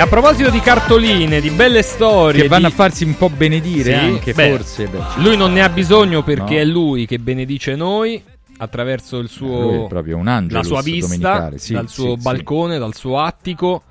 E 0.00 0.02
a 0.02 0.06
proposito 0.06 0.48
di 0.48 0.60
cartoline, 0.60 1.42
di 1.42 1.50
belle 1.50 1.82
storie. 1.82 2.40
Che 2.40 2.48
vanno 2.48 2.68
di- 2.68 2.72
a 2.72 2.74
farsi 2.74 3.04
un 3.04 3.18
po' 3.18 3.28
benedire 3.28 3.82
Sì, 3.82 3.92
anche, 3.92 4.32
beh, 4.32 4.48
forse. 4.48 4.86
beh, 4.86 4.98
lui 5.18 5.36
non 5.36 5.52
ne 5.52 5.60
ha 5.62 5.68
bisogno 5.68 6.22
perché 6.22 6.54
No. 6.54 6.60
è 6.60 6.64
lui 6.64 7.04
che 7.04 7.18
benedice 7.18 7.74
noi 7.74 8.22
attraverso 8.56 9.16
il 9.18 9.24
Lui 9.24 9.28
suo 9.28 9.84
è 9.84 9.88
proprio 9.88 10.16
un 10.16 10.26
angelus 10.26 10.62
la 10.62 10.62
sua 10.62 10.80
vista 10.80 11.52
sì, 11.58 11.74
dal 11.74 11.88
suo 11.90 12.14
sì, 12.14 12.16
sì. 12.16 12.22
balcone, 12.22 12.78
dal 12.78 12.94
suo 12.94 13.18
attico, 13.20 13.82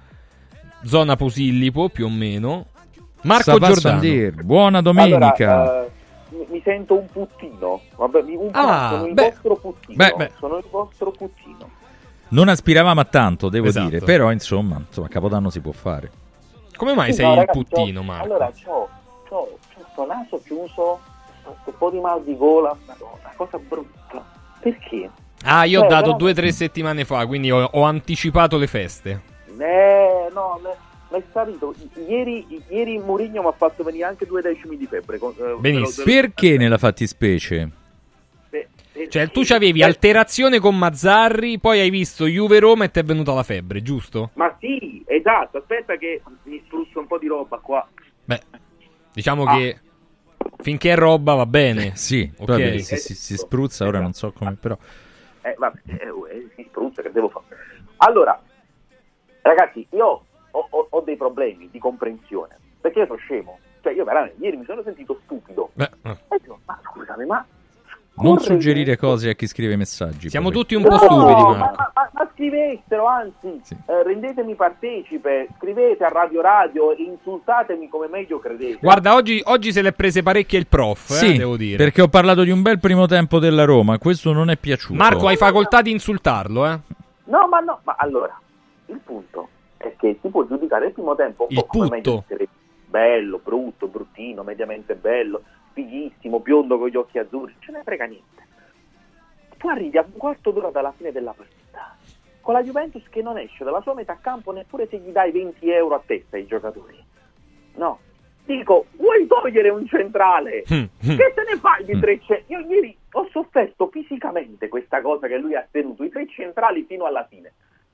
zona 0.84 1.16
Posillipo 1.16 1.90
più 1.90 2.06
o 2.08 2.10
meno. 2.10 2.66
Marco 3.22 3.52
va 3.60 3.68
Giordano. 3.68 4.00
Sandir, 4.00 4.44
buona 4.44 4.82
domenica. 4.82 5.62
Allora, 5.62 5.86
eh, 5.86 6.48
mi, 6.50 6.60
sento 6.64 6.98
un 6.98 7.06
puttino. 7.06 7.82
Vabbè, 7.96 8.24
un 8.36 8.50
Ah, 8.54 8.90
sono 8.94 9.06
il 9.06 9.14
beh. 9.14 9.30
vostro 9.30 9.56
puttino. 9.58 9.96
Beh, 9.96 10.14
beh. 10.18 10.32
Sono 10.40 10.58
il 10.58 10.66
vostro 10.72 11.12
puttino. 11.12 11.70
Non 12.30 12.48
aspiravamo 12.48 13.02
a 13.02 13.06
tanto, 13.06 13.50
devo 13.50 13.68
Esatto. 13.68 13.90
dire, 13.90 14.00
però 14.06 14.32
insomma, 14.32 14.82
insomma, 14.86 15.08
Capodanno 15.08 15.50
si 15.50 15.60
può 15.62 15.72
fare. 15.72 16.12
Come 16.76 16.94
mai 16.94 17.08
Sì, 17.12 17.18
sei 17.18 17.26
no, 17.26 17.32
il 17.34 17.38
ragazzi, 17.40 17.58
puttino, 17.64 18.04
Marco? 18.04 18.24
Allora, 18.26 18.52
c'ho, 18.52 18.88
c'ho, 19.28 19.58
c'ho 19.74 19.86
sto 19.92 20.06
naso 20.06 20.42
chiuso, 20.46 21.00
un 21.66 21.74
po' 21.78 21.90
di 21.90 22.00
mal 22.00 22.24
di 22.24 22.38
gola, 22.38 22.76
madonna, 22.86 23.34
cosa 23.36 23.58
brutta. 23.58 24.24
Perché? 24.60 25.10
Ah, 25.44 25.64
io 25.66 25.80
ho 25.80 25.82
Cioè, 25.82 25.90
dato 25.90 26.04
però- 26.06 26.18
due 26.18 26.32
o 26.32 26.34
tre 26.34 26.52
settimane 26.52 27.04
fa, 27.06 27.26
quindi 27.26 27.50
ho, 27.50 27.64
ho 27.64 27.82
anticipato 27.84 28.58
le 28.58 28.68
feste. 28.68 29.22
Eh, 29.58 30.30
no, 30.32 30.60
è 31.10 31.22
salito. 31.34 31.74
Ieri, 32.08 32.64
ieri 32.70 32.98
Mourinho 33.00 33.42
mi 33.42 33.48
ha 33.48 33.54
fatto 33.54 33.84
venire 33.84 34.06
anche 34.06 34.26
due 34.26 34.42
decimi 34.42 34.78
di 34.78 34.86
febbre. 34.86 35.18
con- 35.18 35.34
eh, 35.38 35.56
Benissimo. 35.60 36.06
Perché 36.06 36.58
nella 36.58 36.78
fattispecie? 36.78 37.70
Cioè, 39.08 39.30
tu 39.30 39.42
avevi 39.54 39.84
alterazione 39.84 40.60
con 40.60 40.78
Mazzarri, 40.78 41.60
poi 41.60 41.80
hai 41.80 41.90
visto 41.90 42.26
Juve-Roma 42.26 42.86
e 42.86 42.92
ti 42.92 43.00
è 43.00 43.04
venuta 43.04 43.34
la 43.34 43.44
febbre, 43.44 43.82
giusto? 43.82 44.32
Ma 44.34 44.56
sì, 44.60 45.04
esatto, 45.08 45.58
aspetta 45.60 45.96
che 45.98 46.22
mi 46.44 46.62
sprusso 46.66 47.00
un 47.00 47.08
po' 47.08 47.18
di 47.18 47.28
roba 47.28 47.58
qua. 47.60 47.88
Beh, 48.26 48.42
diciamo 49.14 49.44
Ah. 49.44 49.56
che 49.58 49.80
finché 50.62 50.92
è 50.92 50.96
roba 50.96 51.36
va 51.36 51.46
bene. 51.46 51.96
Sì, 51.96 52.30
Ok. 52.38 52.46
poi 52.46 52.62
vedi, 52.62 52.80
si, 52.80 52.98
si- 52.98 53.16
si 53.16 53.36
spruzza, 53.38 53.86
ora 53.88 54.00
non 54.00 54.14
so 54.14 54.32
come, 54.32 54.56
però... 54.60 54.78
Eh, 55.42 55.56
vabbè, 55.58 55.80
eh, 55.86 55.96
eh, 56.32 56.48
si 56.56 56.66
spruzza, 56.68 57.02
che 57.02 57.12
devo 57.12 57.30
fare? 57.30 57.46
Allora, 57.98 58.42
ragazzi, 59.42 59.88
io 59.92 60.06
ho, 60.52 60.68
ho- 60.70 60.88
ho 60.90 61.02
dei 61.02 61.16
problemi 61.16 61.70
di 61.72 61.80
comprensione, 61.80 62.58
perché 62.82 63.00
io 63.00 63.06
sono 63.06 63.20
scemo. 63.20 63.60
Cioè, 63.82 63.94
io 63.94 64.04
veramente, 64.04 64.44
ieri 64.44 64.58
mi 64.58 64.66
sono 64.66 64.84
sentito 64.84 65.20
stupido. 65.24 65.72
Beh, 65.74 65.90
eh. 66.04 66.18
E 66.30 66.38
dico, 66.42 66.60
ma 66.66 66.80
scusami, 66.92 67.26
ma... 67.26 67.46
Non 68.24 68.36
corre 68.36 68.46
suggerire 68.48 68.98
cose 68.98 69.30
a 69.30 69.34
chi 69.34 69.48
scrive 69.48 69.76
messaggi. 69.76 70.30
Siamo 70.30 70.50
poi. 70.50 70.58
tutti 70.58 70.76
un 70.76 70.84
po' 70.84 70.90
No, 70.90 70.98
stupidi, 70.98 71.42
ma, 71.42 71.56
Marco. 71.58 71.76
ma- 71.78 71.92
ma- 71.94 72.10
ma 72.14 72.30
scrivetelo, 72.34 73.06
anzi, 73.06 73.62
eh, 73.86 74.04
rendetemi 74.04 74.56
partecipe, 74.56 75.48
scrivete 75.58 76.04
a 76.04 76.10
Radio 76.10 76.42
Radio 76.42 76.92
e 76.96 77.04
insultatemi 77.04 77.88
come 77.90 78.08
meglio 78.08 78.40
credete. 78.40 78.80
Guarda, 78.82 79.14
oggi, 79.16 79.42
oggi 79.46 79.72
se 79.72 79.82
l'è 79.82 79.92
prese 79.94 80.24
parecchie 80.24 80.60
il 80.60 80.68
prof, 80.68 81.10
eh, 81.12 81.14
Sì, 81.14 81.38
devo 81.38 81.58
dire. 81.58 81.78
perché 81.78 82.02
ho 82.02 82.08
parlato 82.08 82.44
di 82.44 82.52
un 82.52 82.62
bel 82.62 82.80
primo 82.80 83.06
tempo 83.06 83.40
della 83.40 83.66
Roma, 83.66 83.98
questo 83.98 84.32
non 84.34 84.50
è 84.50 84.58
piaciuto. 84.58 84.96
Marco, 84.98 85.28
hai 85.28 85.38
facoltà 85.38 85.82
di 85.82 85.92
insultarlo, 85.92 86.66
eh? 86.66 86.80
No, 87.26 87.48
ma 87.48 87.60
no, 87.60 87.80
ma 87.84 87.96
allora, 87.98 88.38
il 88.88 89.00
punto 89.04 89.48
è 89.78 89.94
che 89.98 90.18
si 90.22 90.28
può 90.30 90.46
giudicare 90.48 90.88
il 90.88 90.94
primo 90.94 91.16
tempo 91.16 91.44
un 91.44 91.50
Il 91.52 91.56
po' 91.58 91.66
come 91.66 91.84
putto. 91.88 91.96
meglio 92.10 92.24
credete. 92.28 92.50
bello, 92.90 93.40
brutto, 93.44 93.88
bruttino, 93.88 94.42
mediamente 94.44 94.96
bello, 94.96 95.42
fighissimo, 95.84 96.40
biondo 96.40 96.78
con 96.78 96.90
gli 96.90 96.96
occhi 96.98 97.18
azzurri, 97.20 97.56
ce 97.60 97.72
ne 97.72 97.82
frega 97.84 98.06
niente. 98.06 98.48
Tu 99.58 99.68
arrivi 99.68 99.98
a 99.98 100.06
un 100.06 100.18
quarto 100.18 100.52
d'ora 100.52 100.70
dalla 100.72 100.92
fine 100.96 101.12
della 101.12 101.34
partita, 101.34 101.96
con 102.42 102.54
la 102.54 102.64
Juventus 102.64 103.04
che 103.10 103.22
non 103.22 103.38
esce 103.38 103.64
dalla 103.64 103.82
sua 103.82 103.94
metà 103.94 104.18
campo 104.22 104.52
neppure 104.52 104.88
se 104.88 104.98
gli 104.98 105.10
dai 105.12 105.32
20 105.32 105.70
euro 105.70 105.96
a 105.96 106.02
testa 106.06 106.38
ai 106.38 106.46
giocatori. 106.46 106.98
No, 107.76 108.00
dico, 108.46 108.88
vuoi 108.98 109.28
togliere 109.28 109.70
un 109.70 109.86
centrale? 109.88 110.64
Mm, 110.74 110.84
Che 111.00 111.34
te 111.36 111.44
ne 111.48 111.58
fai 111.60 111.84
di 111.86 112.00
tre 112.00 112.20
centrali? 112.20 112.44
Io 112.48 112.60
ieri 112.74 112.98
ho 113.12 113.28
sofferto 113.32 113.88
fisicamente 113.88 114.68
questa 114.70 115.02
cosa 115.02 115.28
che 115.28 115.38
lui 115.38 115.56
ha 115.56 115.68
tenuto, 115.70 116.04
i 116.04 116.10
tre 116.10 116.28
centrali 116.30 116.84
fino 116.84 117.06
alla 117.06 117.26
fine. 117.30 117.54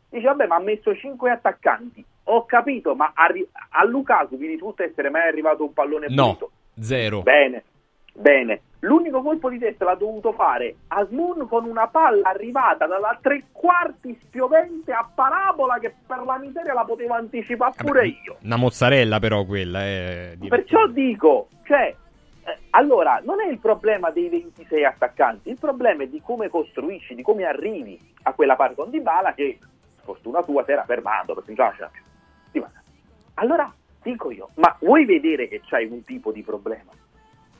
Dice, 0.10 0.26
vabbè, 0.28 0.45
ma 0.48 0.56
ha 0.56 0.60
messo 0.62 0.95
cinque 0.95 1.32
attaccanti. 1.32 2.03
Ho 2.28 2.45
capito, 2.45 2.95
ma 2.95 3.12
arri- 3.16 3.48
a 3.70 3.84
Lukaku 3.86 4.38
vi 4.38 4.48
risulta 4.48 4.84
essere 4.84 5.10
mai 5.10 5.28
arrivato 5.28 5.64
un 5.64 5.74
pallone 5.74 6.07
No, 6.10 6.26
pulito? 6.36 6.52
zero. 6.80 7.22
Bene, 7.22 7.64
bene. 8.15 8.61
L'unico 8.79 9.21
colpo 9.23 9.49
di 9.49 9.57
testa 9.57 9.83
l'ha 9.85 9.95
dovuto 9.95 10.31
fare 10.33 10.75
Asmun 10.89 11.47
con 11.47 11.65
una 11.65 11.87
palla 11.87 12.29
arrivata 12.29 12.85
dalla 12.85 13.17
tre 13.19 13.45
quarti 13.51 14.15
spiovente 14.21 14.91
a 14.91 15.09
parabola 15.13 15.79
che 15.79 15.95
per 16.05 16.21
la 16.23 16.37
miseria 16.37 16.73
la 16.73 16.83
potevo 16.83 17.13
anticipare 17.15 17.73
pure 17.77 18.05
io. 18.07 18.37
Una 18.43 18.57
mozzarella, 18.57 19.19
però, 19.19 19.43
quella 19.43 19.81
è. 19.81 20.33
di- 20.37 20.47
Perciò 20.49 20.85
dico, 20.87 21.47
cioè, 21.63 21.95
eh, 22.45 22.57
allora, 22.71 23.19
non 23.23 23.41
è 23.41 23.47
il 23.47 23.57
problema 23.57 24.11
dei 24.11 24.29
26 24.29 24.85
attaccanti, 24.85 25.49
il 25.49 25.57
problema 25.59 26.03
è 26.03 26.07
di 26.07 26.21
come 26.21 26.47
costruisci, 26.49 27.15
di 27.15 27.23
come 27.23 27.43
arrivi 27.45 27.99
a 28.23 28.33
quella 28.33 28.55
parte 28.55 28.75
con 28.75 28.91
Dybala 28.91 29.33
che, 29.33 29.57
fortuna 30.03 30.43
tua, 30.43 30.63
si 30.63 30.71
era 30.71 30.83
fermato 30.83 31.33
perché 31.33 31.53
già 31.55 31.71
c'era 31.71 31.89
più. 31.91 32.63
Allora, 33.37 33.73
dico 34.03 34.31
io, 34.31 34.49
ma 34.55 34.75
vuoi 34.79 35.05
vedere 35.05 35.47
che 35.47 35.61
c'hai 35.65 35.85
un 35.85 36.03
tipo 36.03 36.31
di 36.31 36.43
problema? 36.43 36.91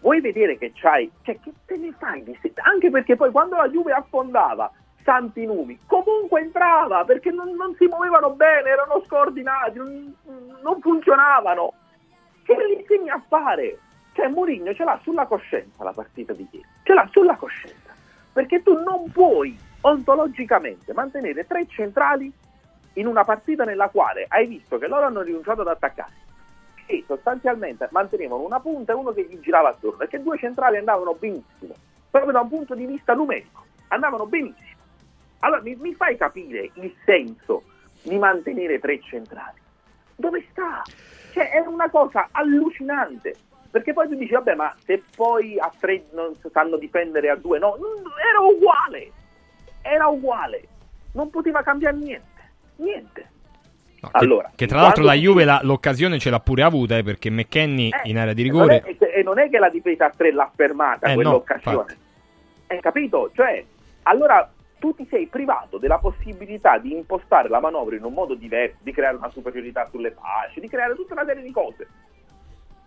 Vuoi 0.06 0.22
vedere 0.22 0.60
che 0.60 0.72
c'hai, 0.72 1.12
cioè, 1.24 1.40
che 1.40 1.52
te 1.66 1.78
ne 1.78 1.92
fai 1.98 2.24
di 2.24 2.38
se- 2.40 2.54
Anche 2.58 2.92
perché 2.92 3.16
poi 3.16 3.32
quando 3.32 3.56
la 3.56 3.68
Juve 3.68 3.92
affondava 3.92 4.72
santi 5.04 5.48
numi, 5.48 5.80
comunque 5.88 6.42
entrava 6.42 7.04
perché 7.04 7.32
non, 7.32 7.56
non 7.56 7.74
si 7.76 7.88
muovevano 7.88 8.30
bene, 8.30 8.70
erano 8.70 9.02
scordinati, 9.04 9.80
non, 9.80 10.16
non 10.62 10.80
funzionavano. 10.80 11.74
Che 12.44 12.56
li 12.56 12.82
insegni 12.82 13.10
a 13.10 13.20
fare? 13.28 13.80
Cioè 14.14 14.28
Mourinho 14.28 14.76
ce 14.76 14.84
l'ha 14.84 15.00
sulla 15.02 15.26
coscienza 15.26 15.84
la 15.84 15.92
partita 15.92 16.34
di 16.34 16.48
ieri, 16.52 16.68
ce 16.84 16.94
l'ha 16.94 17.08
sulla 17.12 17.36
coscienza, 17.36 17.92
perché 18.32 18.62
tu 18.62 18.80
non 18.84 19.10
puoi 19.12 19.58
ontologicamente 19.82 20.94
mantenere 20.94 21.48
tre 21.48 21.66
centrali 21.68 22.32
in 22.94 23.08
una 23.08 23.24
partita 23.24 23.64
nella 23.64 23.90
quale 23.90 24.28
hai 24.30 24.46
visto 24.46 24.78
che 24.78 24.86
loro 24.86 25.08
hanno 25.08 25.22
rinunciato 25.24 25.62
ad 25.62 25.68
attaccare 25.68 26.25
che 26.86 27.04
sostanzialmente 27.08 27.88
mantenevano 27.92 28.44
una 28.44 28.60
punta 28.60 28.92
e 28.94 28.96
uno 28.96 29.12
che 29.12 29.26
gli 29.26 29.40
girava 29.40 29.70
attorno, 29.70 29.98
perché 29.98 30.22
due 30.22 30.38
centrali 30.38 30.78
andavano 30.78 31.14
benissimo, 31.14 31.74
proprio 32.10 32.32
da 32.32 32.42
un 32.42 32.50
punto 32.50 32.76
di 32.76 32.86
vista 32.86 33.14
numerico, 33.14 33.66
andavano 33.88 34.26
benissimo. 34.26 34.84
Allora 35.40 35.62
mi, 35.62 35.76
mi 35.76 35.94
fai 35.94 36.18
capire 36.18 36.72
il 36.74 36.96
senso 37.06 37.64
di 38.02 38.18
mantenere 38.18 38.80
tre 38.80 39.00
centrali. 39.02 39.60
Dove 40.16 40.46
sta? 40.52 40.82
Cioè, 41.34 41.52
è 41.52 41.60
una 41.60 41.90
cosa 41.90 42.30
allucinante. 42.32 43.36
Perché 43.70 43.92
poi 43.92 44.08
tu 44.08 44.16
dici, 44.16 44.32
vabbè, 44.32 44.56
ma 44.56 44.74
se 44.86 45.04
poi 45.16 45.60
a 45.60 45.70
tre 45.78 46.06
non 46.14 46.34
sanno 46.52 46.78
difendere 46.78 47.30
a 47.30 47.36
due, 47.36 47.60
no, 47.60 47.76
era 47.76 48.40
uguale. 48.40 49.12
Era 49.82 50.08
uguale. 50.08 50.68
Non 51.12 51.30
poteva 51.30 51.62
cambiare 51.62 51.98
niente. 51.98 52.52
Niente. 52.78 53.30
Che- 54.12 54.18
allora, 54.18 54.52
che 54.56 54.66
tra 54.68 54.82
l'altro 54.82 55.04
quando 55.04 55.20
la 55.22 55.26
Juve 55.28 55.46
la- 55.46 55.60
l'occasione 55.64 56.20
ce 56.20 56.30
l'ha 56.30 56.40
pure 56.40 56.64
avuta 56.64 56.98
eh, 56.98 57.04
perché 57.04 57.30
McKenny 57.30 57.90
in 58.04 58.18
area 58.18 58.34
di 58.34 58.46
E 58.48 58.52
non, 58.52 58.70
è, 58.72 58.82
rigore. 58.84 59.14
e 59.14 59.24
non 59.24 59.40
è 59.40 59.50
che 59.50 59.60
la 59.60 59.70
difesa 59.70 60.06
a 60.06 60.14
tre 60.16 60.32
l'ha 60.32 60.50
fermata 60.56 61.08
Eh, 61.08 61.10
no, 61.10 61.16
quell'occasione. 61.16 61.98
Hai 62.68 62.80
capito? 62.82 63.32
Cioè, 63.34 63.64
allora 64.04 64.50
tu 64.80 64.94
ti 64.94 65.08
sei 65.10 65.26
privato 65.28 65.78
della 65.78 65.98
possibilità 65.98 66.78
di 66.78 66.92
impostare 66.92 67.50
la 67.50 67.60
manovra 67.60 67.96
in 67.96 68.04
un 68.04 68.14
modo 68.14 68.36
diverso, 68.36 68.78
di 68.82 68.92
creare 68.92 69.16
una 69.18 69.30
superiorità 69.30 69.88
sulle 69.90 70.12
fasce, 70.12 70.60
di 70.60 70.68
creare 70.68 70.96
tutta 70.96 71.14
una 71.14 71.26
serie 71.26 71.44
di 71.44 71.52
cose. 71.52 71.88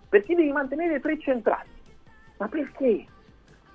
Perché 0.08 0.34
devi 0.34 0.50
mantenere 0.52 1.00
tre 1.00 1.18
centrali. 1.18 1.68
Ma 2.38 2.48
perché? 2.48 3.04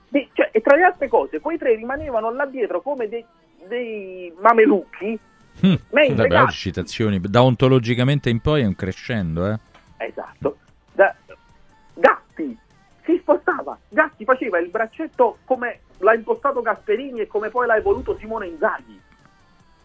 De- 0.09 0.29
cioè, 0.33 0.49
e 0.51 0.61
tra 0.61 0.75
le 0.75 0.83
altre 0.83 1.07
cose, 1.07 1.39
quei 1.39 1.57
tre 1.57 1.75
rimanevano 1.75 2.31
là 2.31 2.45
dietro 2.45 2.81
come 2.81 3.07
dei, 3.09 3.25
dei 3.67 4.33
mamelucchi. 4.39 5.19
Mm. 5.65 5.73
Mentre 5.91 6.15
Vabbè, 6.15 6.27
Gatti- 6.27 6.43
oggi 6.43 6.57
citazioni. 6.57 7.19
Da 7.19 7.43
ontologicamente 7.43 8.29
in 8.29 8.39
poi 8.41 8.61
è 8.61 8.65
un 8.65 8.75
crescendo, 8.75 9.47
eh. 9.49 9.59
Esatto. 9.97 10.57
Da- 10.93 11.15
Gatti 11.93 12.57
si 13.05 13.17
spostava, 13.21 13.77
Gatti 13.89 14.25
faceva 14.25 14.59
il 14.59 14.69
braccetto 14.69 15.37
come 15.45 15.81
l'ha 15.99 16.13
impostato 16.13 16.61
Gasperini 16.61 17.21
e 17.21 17.27
come 17.27 17.49
poi 17.49 17.67
l'ha 17.67 17.75
evoluto 17.77 18.17
Simone 18.19 18.47
Inzaghi. 18.47 18.99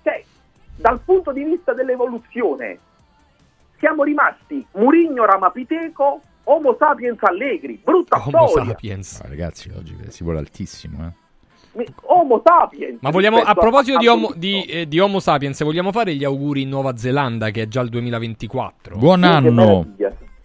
Cioè, 0.02 0.24
dal 0.76 1.00
punto 1.00 1.32
di 1.32 1.44
vista 1.44 1.72
dell'evoluzione, 1.74 2.78
siamo 3.78 4.02
rimasti 4.04 4.64
Murigno 4.72 5.24
Ramapiteco, 5.24 6.22
Homo 6.44 6.76
sapiens 6.78 7.22
Allegri, 7.22 7.80
brutta 7.84 8.18
storia. 8.20 8.64
sapiens. 8.64 9.20
Ah, 9.20 9.28
ragazzi, 9.28 9.70
oggi 9.70 9.96
si 10.08 10.22
vuole 10.24 10.38
altissimo, 10.38 11.06
eh. 11.06 11.12
Homo 12.02 12.42
sapiens. 12.44 12.98
Ma 13.00 13.10
vogliamo, 13.10 13.38
a 13.38 13.54
proposito 13.54 13.98
di 13.98 14.06
a- 14.06 14.12
Homo, 14.12 14.32
di, 14.34 14.62
eh, 14.64 14.88
di 14.88 14.98
Homo 14.98 15.20
sapiens, 15.20 15.62
vogliamo 15.62 15.92
fare 15.92 16.14
gli 16.14 16.24
auguri 16.24 16.62
in 16.62 16.68
Nuova 16.68 16.96
Zelanda 16.96 17.50
che 17.50 17.62
è 17.62 17.68
già 17.68 17.80
il 17.80 17.88
2024? 17.88 18.96
Buon 18.96 19.24
anno! 19.24 19.86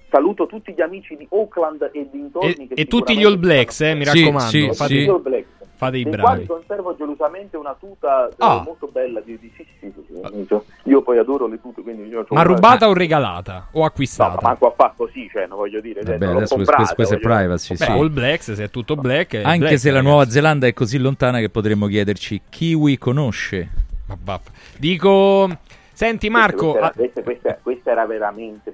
Saluto 0.09 0.45
tutti 0.45 0.73
gli 0.77 0.81
amici 0.81 1.15
di 1.17 1.27
Auckland 1.31 1.89
e 1.91 2.07
dintorni. 2.11 2.49
E, 2.51 2.67
che 2.67 2.73
e 2.75 2.85
tutti 2.85 3.17
gli 3.17 3.23
All 3.23 3.39
Blacks, 3.39 3.81
eh, 3.81 3.95
mi 3.95 4.05
Sì, 4.05 4.19
raccomando. 4.19 4.49
sì, 4.49 4.69
fate, 4.73 4.93
Gli 4.93 5.07
All 5.09 5.21
Blacks. 5.23 5.47
Fate 5.75 5.97
i 5.97 6.03
dei 6.03 6.11
bravi. 6.11 6.45
quali 6.45 6.45
conservo 6.45 6.95
gelosamente 6.95 7.57
una 7.57 7.75
tuta 7.79 8.27
eh, 8.29 8.33
Ah. 8.39 8.61
molto 8.63 8.87
bella 8.87 9.19
di, 9.21 9.37
di- 9.39 9.51
sì, 9.55 9.65
sì, 9.79 9.91
sì, 9.93 10.03
sì, 10.07 10.45
sì. 10.47 10.89
io 10.89 11.01
poi 11.01 11.17
adoro 11.17 11.47
le 11.47 11.59
tute 11.61 11.81
quindi 11.81 12.09
Ma 12.13 12.23
una- 12.29 12.41
rubata 12.43 12.87
o 12.87 12.93
regalata? 12.93 13.67
O 13.71 13.79
no, 13.79 13.85
acquistata? 13.85 14.35
ma 14.41 14.49
manco 14.49 14.67
a 14.67 14.73
fa 14.75 14.93
così 14.95 15.27
cioè 15.31 15.47
non 15.47 15.57
voglio 15.57 15.81
dire 15.81 16.01
cioè, 16.03 16.11
Vabbè, 16.13 16.23
non 16.25 16.31
l'ho 16.33 16.37
adesso 16.39 16.55
comprata, 16.55 16.93
questa, 16.93 16.95
questa 16.95 17.15
è 17.15 17.19
privacy, 17.19 17.75
Beh, 17.75 17.85
sì. 17.85 17.91
All 17.91 18.11
Blacks, 18.13 18.51
se 18.53 18.63
è 18.63 18.69
tutto 18.69 18.95
black. 18.95 19.35
è 19.35 19.43
Anche 19.43 19.57
black, 19.59 19.79
se 19.79 19.87
la 19.89 19.95
ragazzi. 19.97 20.11
Nuova 20.13 20.29
Zelanda 20.29 20.67
è 20.67 20.73
così 20.73 20.97
lontana 20.99 21.39
che 21.39 21.49
potremmo 21.49 21.87
chiederci 21.87 22.41
Kiwi 22.49 22.97
conosce. 22.97 23.69
Dico, 24.77 25.49
senti 25.91 26.29
Marco, 26.29 26.71
questa, 26.71 26.79
era, 26.79 26.93
questa, 26.93 27.21
questa- 27.23 27.57
questa 27.61 27.91
era 27.91 28.05
veramente 28.05 28.73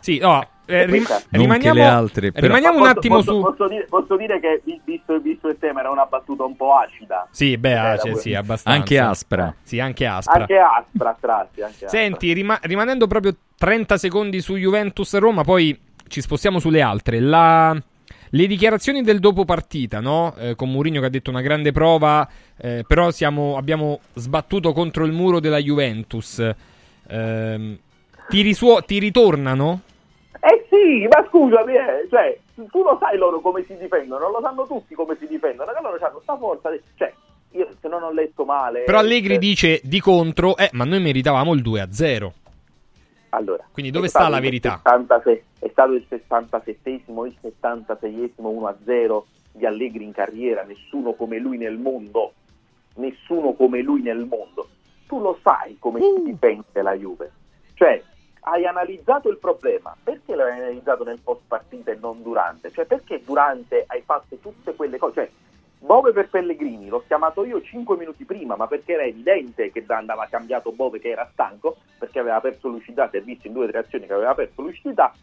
sì, 0.00 0.18
no, 0.18 0.46
eh, 0.70 0.86
rim- 0.86 1.06
Non 1.08 1.20
rimaniamo, 1.42 1.78
le 1.78 1.84
altre, 1.84 2.32
però- 2.32 2.46
rimaniamo 2.46 2.76
un 2.76 2.82
Posso- 2.82 2.96
attimo 2.98 3.14
posso, 3.16 3.32
su... 3.32 3.40
posso 3.40 3.68
dire, 3.68 3.86
posso 3.88 4.16
dire 4.16 4.40
che 4.40 4.60
vi- 4.64 4.80
visto, 4.84 5.18
visto 5.20 5.48
il 5.48 5.56
tema 5.58 5.80
era 5.80 5.90
una 5.90 6.04
battuta 6.06 6.44
un 6.44 6.56
po' 6.56 6.76
acida 6.76 7.26
Sì, 7.30 7.56
beh, 7.58 7.98
que- 8.02 8.14
sì, 8.16 8.34
abbastanza. 8.34 8.78
Anche 8.78 8.98
aspra. 8.98 9.54
Sì, 9.62 9.78
anche 9.80 10.06
aspra. 10.06 10.40
anche 10.40 10.58
aspra 10.58 11.16
tratti 11.20 11.62
anche 11.62 11.84
aspra. 11.84 11.88
Senti, 12.00 12.32
rima- 12.32 12.58
rimanendo 12.62 13.06
proprio 13.06 13.34
30 13.58 13.98
secondi 13.98 14.40
su 14.40 14.56
Juventus 14.56 15.16
Roma, 15.18 15.42
poi 15.42 15.78
ci 16.08 16.20
spostiamo 16.20 16.58
sulle 16.58 16.80
altre. 16.82 17.20
La- 17.20 17.76
Le 18.32 18.46
dichiarazioni 18.46 19.02
del 19.02 19.18
dopo 19.18 19.44
partita, 19.44 19.98
no? 19.98 20.34
Eh, 20.38 20.54
con 20.54 20.70
Mourinho 20.70 21.00
che 21.00 21.06
ha 21.06 21.10
detto 21.10 21.30
una 21.30 21.40
grande 21.40 21.72
prova, 21.72 22.28
eh, 22.58 22.84
però 22.86 23.10
siamo- 23.10 23.56
abbiamo 23.56 23.98
sbattuto 24.14 24.72
contro 24.72 25.04
il 25.04 25.10
muro 25.10 25.40
della 25.40 25.58
Juventus. 25.58 26.40
Ehm, 27.08 27.76
ti, 28.28 28.40
risuo- 28.42 28.82
ti 28.82 29.00
ritornano? 29.00 29.80
Eh 30.42 30.66
sì, 30.70 31.06
ma 31.06 31.26
scusami, 31.28 31.74
eh, 31.74 32.06
cioè, 32.08 32.38
tu 32.70 32.82
lo 32.82 32.96
sai 32.98 33.18
loro 33.18 33.40
come 33.40 33.62
si 33.64 33.76
difendono, 33.76 34.30
lo 34.30 34.40
sanno 34.40 34.66
tutti 34.66 34.94
come 34.94 35.16
si 35.18 35.26
difendono, 35.26 35.70
che 35.72 35.80
loro 35.82 35.98
hanno 36.00 36.20
sta 36.22 36.36
forza, 36.36 36.70
di- 36.70 36.80
cioè, 36.96 37.12
io 37.52 37.68
se 37.80 37.88
non 37.88 38.02
ho 38.02 38.10
letto 38.12 38.44
male... 38.44 38.84
Però 38.84 38.98
Allegri 38.98 39.34
eh, 39.34 39.38
dice 39.38 39.80
di 39.84 40.00
contro, 40.00 40.56
eh, 40.56 40.70
ma 40.72 40.84
noi 40.84 41.00
meritavamo 41.00 41.52
il 41.52 41.62
2-0. 41.62 42.32
Allora, 43.30 43.64
Quindi 43.70 43.92
dove 43.92 44.08
sta 44.08 44.28
la 44.28 44.40
verità? 44.40 44.80
76 44.82 45.42
è 45.60 45.68
stato 45.70 45.92
il 45.92 46.04
77esimo, 46.08 47.26
il 47.26 47.36
76esimo 47.40 48.74
1-0 48.86 49.22
di 49.52 49.66
Allegri 49.66 50.04
in 50.04 50.12
carriera, 50.12 50.62
nessuno 50.62 51.12
come 51.12 51.38
lui 51.38 51.56
nel 51.58 51.76
mondo, 51.76 52.32
nessuno 52.96 53.52
come 53.52 53.82
lui 53.82 54.02
nel 54.02 54.24
mondo. 54.24 54.68
Tu 55.06 55.20
lo 55.20 55.38
sai 55.42 55.76
come 55.78 56.00
si 56.00 56.22
difende 56.24 56.82
la 56.82 56.94
Juve, 56.94 57.30
cioè 57.74 58.02
hai 58.40 58.66
analizzato 58.66 59.28
il 59.28 59.38
problema, 59.38 59.94
perché 60.02 60.34
l'hai 60.34 60.58
analizzato 60.58 61.04
nel 61.04 61.20
post 61.22 61.42
partita 61.46 61.90
e 61.90 61.98
non 62.00 62.22
durante? 62.22 62.70
Cioè 62.70 62.86
perché 62.86 63.22
durante 63.22 63.84
hai 63.86 64.02
fatto 64.02 64.36
tutte 64.36 64.74
quelle 64.74 64.98
cose? 64.98 65.14
Cioè, 65.14 65.30
Bove 65.82 66.12
per 66.12 66.28
Pellegrini 66.28 66.88
l'ho 66.88 67.02
chiamato 67.06 67.42
io 67.44 67.62
5 67.62 67.96
minuti 67.96 68.24
prima, 68.24 68.54
ma 68.54 68.66
perché 68.66 68.92
era 68.92 69.04
evidente 69.04 69.72
che 69.72 69.82
andava 69.88 70.26
cambiato 70.30 70.72
Bove 70.72 70.98
che 70.98 71.08
era 71.08 71.28
stanco, 71.32 71.78
perché 71.98 72.18
aveva 72.18 72.40
perso 72.40 72.68
lucidità, 72.68 73.08
si 73.08 73.16
è 73.16 73.22
visto 73.22 73.46
in 73.46 73.54
due 73.54 73.64
o 73.64 73.68
tre 73.68 73.78
azioni 73.78 74.06
che 74.06 74.12
aveva 74.12 74.34
perso 74.34 74.60
lucidità, 74.60 75.14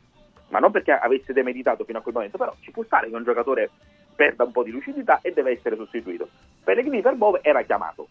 ma 0.50 0.60
non 0.60 0.72
perché 0.72 0.92
avesse 0.94 1.32
demeritato 1.32 1.84
fino 1.84 2.00
a 2.00 2.02
quel 2.02 2.16
momento, 2.16 2.38
però 2.38 2.56
ci 2.60 2.72
può 2.72 2.84
stare 2.84 3.08
che 3.08 3.16
un 3.16 3.24
giocatore 3.24 3.70
perda 4.16 4.46
un 4.46 4.52
po' 4.52 4.64
di 4.64 4.72
lucidità 4.72 5.20
e 5.22 5.32
deve 5.32 5.52
essere 5.52 5.76
sostituito. 5.76 6.28
Pellegrini 6.64 7.02
per 7.02 7.14
Bove 7.14 7.40
era 7.44 7.62
chiamato. 7.62 8.08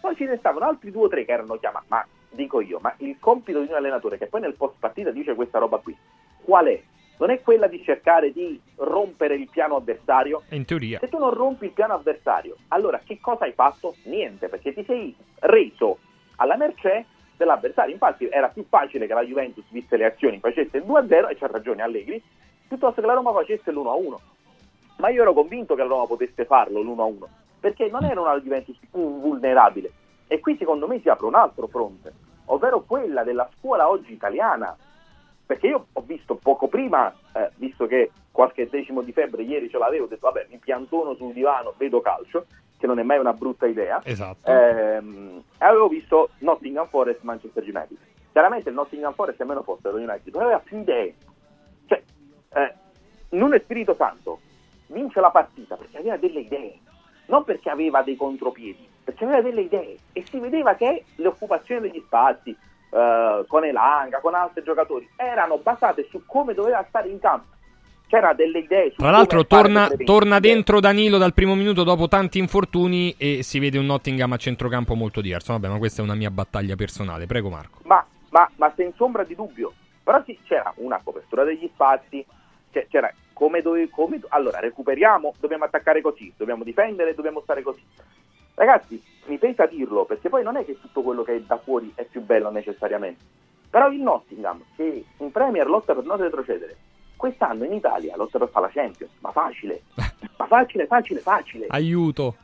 Poi 0.00 0.16
ci 0.16 0.24
restavano 0.24 0.66
altri 0.66 0.90
due 0.90 1.04
o 1.04 1.08
tre 1.08 1.24
che 1.24 1.32
erano 1.32 1.58
chiamati, 1.58 1.86
ma 1.88 2.04
dico 2.30 2.60
io, 2.60 2.78
ma 2.80 2.94
il 2.98 3.16
compito 3.18 3.60
di 3.60 3.68
un 3.68 3.74
allenatore 3.74 4.16
che 4.18 4.26
poi 4.26 4.40
nel 4.40 4.54
post 4.54 4.76
partita 4.78 5.10
dice 5.10 5.34
questa 5.34 5.58
roba 5.58 5.78
qui, 5.78 5.96
qual 6.42 6.66
è? 6.66 6.82
Non 7.18 7.28
è 7.28 7.42
quella 7.42 7.66
di 7.66 7.82
cercare 7.82 8.32
di 8.32 8.58
rompere 8.76 9.34
il 9.34 9.48
piano 9.50 9.76
avversario? 9.76 10.42
In 10.50 10.64
teoria. 10.64 10.98
Se 11.00 11.08
tu 11.08 11.18
non 11.18 11.34
rompi 11.34 11.66
il 11.66 11.72
piano 11.72 11.92
avversario, 11.92 12.56
allora 12.68 12.98
che 13.04 13.20
cosa 13.20 13.44
hai 13.44 13.52
fatto? 13.52 13.94
Niente, 14.04 14.48
perché 14.48 14.72
ti 14.72 14.82
sei 14.84 15.14
reso 15.40 15.98
alla 16.36 16.56
mercé 16.56 17.04
dell'avversario. 17.36 17.92
Infatti 17.92 18.26
era 18.26 18.48
più 18.48 18.64
facile 18.66 19.06
che 19.06 19.12
la 19.12 19.22
Juventus, 19.22 19.64
viste 19.68 19.98
le 19.98 20.06
azioni, 20.06 20.38
facesse 20.38 20.78
il 20.78 20.84
2-0, 20.84 21.28
e 21.28 21.36
c'ha 21.36 21.46
ragione 21.46 21.82
Allegri, 21.82 22.22
piuttosto 22.66 23.02
che 23.02 23.06
la 23.06 23.12
Roma 23.12 23.32
facesse 23.32 23.70
l'1-1. 23.70 24.16
Ma 24.96 25.10
io 25.10 25.20
ero 25.20 25.34
convinto 25.34 25.74
che 25.74 25.82
la 25.82 25.88
Roma 25.88 26.06
potesse 26.06 26.46
farlo 26.46 26.80
l'1-1, 26.80 27.24
perché 27.60 27.88
non 27.88 28.04
era 28.04 28.20
una 28.20 28.40
Juventus 28.40 28.76
invulnerabile. 28.92 29.92
E 30.26 30.40
qui 30.40 30.56
secondo 30.56 30.86
me 30.86 31.00
si 31.00 31.08
apre 31.08 31.26
un 31.26 31.34
altro 31.34 31.66
fronte, 31.66 32.12
ovvero 32.46 32.80
quella 32.80 33.22
della 33.22 33.48
scuola 33.58 33.88
oggi 33.88 34.12
italiana. 34.12 34.76
Perché 35.44 35.66
io 35.66 35.86
ho 35.92 36.02
visto 36.02 36.36
poco 36.36 36.68
prima, 36.68 37.12
eh, 37.32 37.50
visto 37.56 37.86
che 37.86 38.12
qualche 38.30 38.68
decimo 38.68 39.02
di 39.02 39.12
febbre 39.12 39.42
ieri 39.42 39.68
ce 39.68 39.78
l'avevo, 39.78 40.04
ho 40.04 40.08
detto 40.08 40.28
vabbè 40.28 40.46
mi 40.48 40.58
piantono 40.58 41.14
sul 41.14 41.32
divano, 41.32 41.74
vedo 41.76 42.00
calcio, 42.00 42.46
che 42.78 42.86
non 42.86 42.98
è 42.98 43.02
mai 43.02 43.18
una 43.18 43.32
brutta 43.32 43.66
idea. 43.66 44.00
Esatto. 44.04 44.48
Ehm, 44.50 45.42
e 45.58 45.64
avevo 45.64 45.88
visto 45.88 46.30
Nottingham 46.38 46.86
Forest 46.86 47.20
Manchester 47.22 47.62
United. 47.62 47.98
Chiaramente 48.32 48.68
il 48.68 48.76
Nottingham 48.76 49.12
Forest 49.12 49.40
è 49.40 49.44
meno 49.44 49.62
forte 49.62 49.90
dello 49.90 50.02
United, 50.02 50.30
però 50.30 50.44
aveva 50.44 50.60
più 50.60 50.78
idee. 50.78 51.14
Cioè, 51.86 52.02
eh, 52.54 52.74
Nuno 53.30 53.58
Spirito 53.58 53.94
Santo 53.94 54.38
vince 54.86 55.20
la 55.20 55.30
partita 55.30 55.76
perché 55.76 55.98
aveva 55.98 56.16
delle 56.16 56.40
idee, 56.40 56.78
non 57.30 57.44
perché 57.44 57.70
aveva 57.70 58.02
dei 58.02 58.16
contropiedi, 58.16 58.86
perché 59.02 59.24
aveva 59.24 59.40
delle 59.40 59.62
idee 59.62 59.96
e 60.12 60.24
si 60.28 60.38
vedeva 60.38 60.74
che 60.74 61.04
le 61.14 61.26
occupazioni 61.26 61.80
degli 61.80 62.02
spazi 62.04 62.50
eh, 62.50 63.44
con 63.46 63.64
Elanga, 63.64 64.20
con 64.20 64.34
altri 64.34 64.62
giocatori, 64.62 65.08
erano 65.16 65.58
basate 65.58 66.06
su 66.10 66.22
come 66.26 66.52
doveva 66.54 66.84
stare 66.88 67.08
in 67.08 67.18
campo. 67.20 67.46
C'era 68.08 68.32
delle 68.32 68.58
idee 68.58 68.92
Tra 68.96 69.12
l'altro 69.12 69.46
torna, 69.46 69.88
torna 70.04 70.40
dentro 70.40 70.80
Danilo 70.80 71.16
dal 71.16 71.32
primo 71.32 71.54
minuto 71.54 71.84
dopo 71.84 72.08
tanti 72.08 72.40
infortuni 72.40 73.14
e 73.16 73.44
si 73.44 73.60
vede 73.60 73.78
un 73.78 73.86
Nottingham 73.86 74.32
a 74.32 74.36
centrocampo 74.36 74.96
molto 74.96 75.20
diverso. 75.20 75.52
Vabbè, 75.52 75.68
ma 75.68 75.78
questa 75.78 76.02
è 76.02 76.04
una 76.04 76.16
mia 76.16 76.32
battaglia 76.32 76.74
personale. 76.74 77.26
Prego 77.26 77.50
Marco. 77.50 77.78
ma, 77.84 78.04
ma, 78.30 78.50
ma 78.56 78.72
senza 78.74 79.04
ombra 79.04 79.22
di 79.22 79.36
dubbio. 79.36 79.72
Però 80.02 80.20
sì, 80.24 80.36
c'era 80.42 80.72
una 80.78 81.00
copertura 81.04 81.44
degli 81.44 81.70
spazi, 81.72 82.26
c'era 82.88 83.12
come 83.40 83.62
dove, 83.62 83.88
come, 83.88 84.20
allora 84.28 84.58
recuperiamo, 84.60 85.32
dobbiamo 85.40 85.64
attaccare 85.64 86.02
così, 86.02 86.30
dobbiamo 86.36 86.62
difendere, 86.62 87.14
dobbiamo 87.14 87.40
stare 87.40 87.62
così. 87.62 87.82
Ragazzi, 88.52 89.02
mi 89.28 89.38
pesa 89.38 89.64
dirlo, 89.64 90.04
perché 90.04 90.28
poi 90.28 90.42
non 90.42 90.56
è 90.58 90.64
che 90.66 90.78
tutto 90.78 91.00
quello 91.00 91.22
che 91.22 91.36
è 91.36 91.40
da 91.40 91.56
fuori 91.56 91.90
è 91.94 92.04
più 92.04 92.20
bello 92.20 92.50
necessariamente. 92.50 93.24
Però 93.70 93.88
il 93.88 94.02
Nottingham, 94.02 94.62
che 94.76 95.06
in 95.16 95.30
Premier 95.30 95.66
lotta 95.66 95.94
per 95.94 96.04
non 96.04 96.18
retrocedere, 96.18 96.76
quest'anno 97.16 97.64
in 97.64 97.72
Italia 97.72 98.14
lotta 98.14 98.38
per 98.38 98.50
fare 98.50 98.66
la 98.66 98.72
Champions, 98.72 99.12
ma 99.20 99.32
facile, 99.32 99.84
ma 100.36 100.46
facile, 100.46 100.86
facile, 100.86 101.20
facile. 101.20 101.66
Aiuto. 101.70 102.36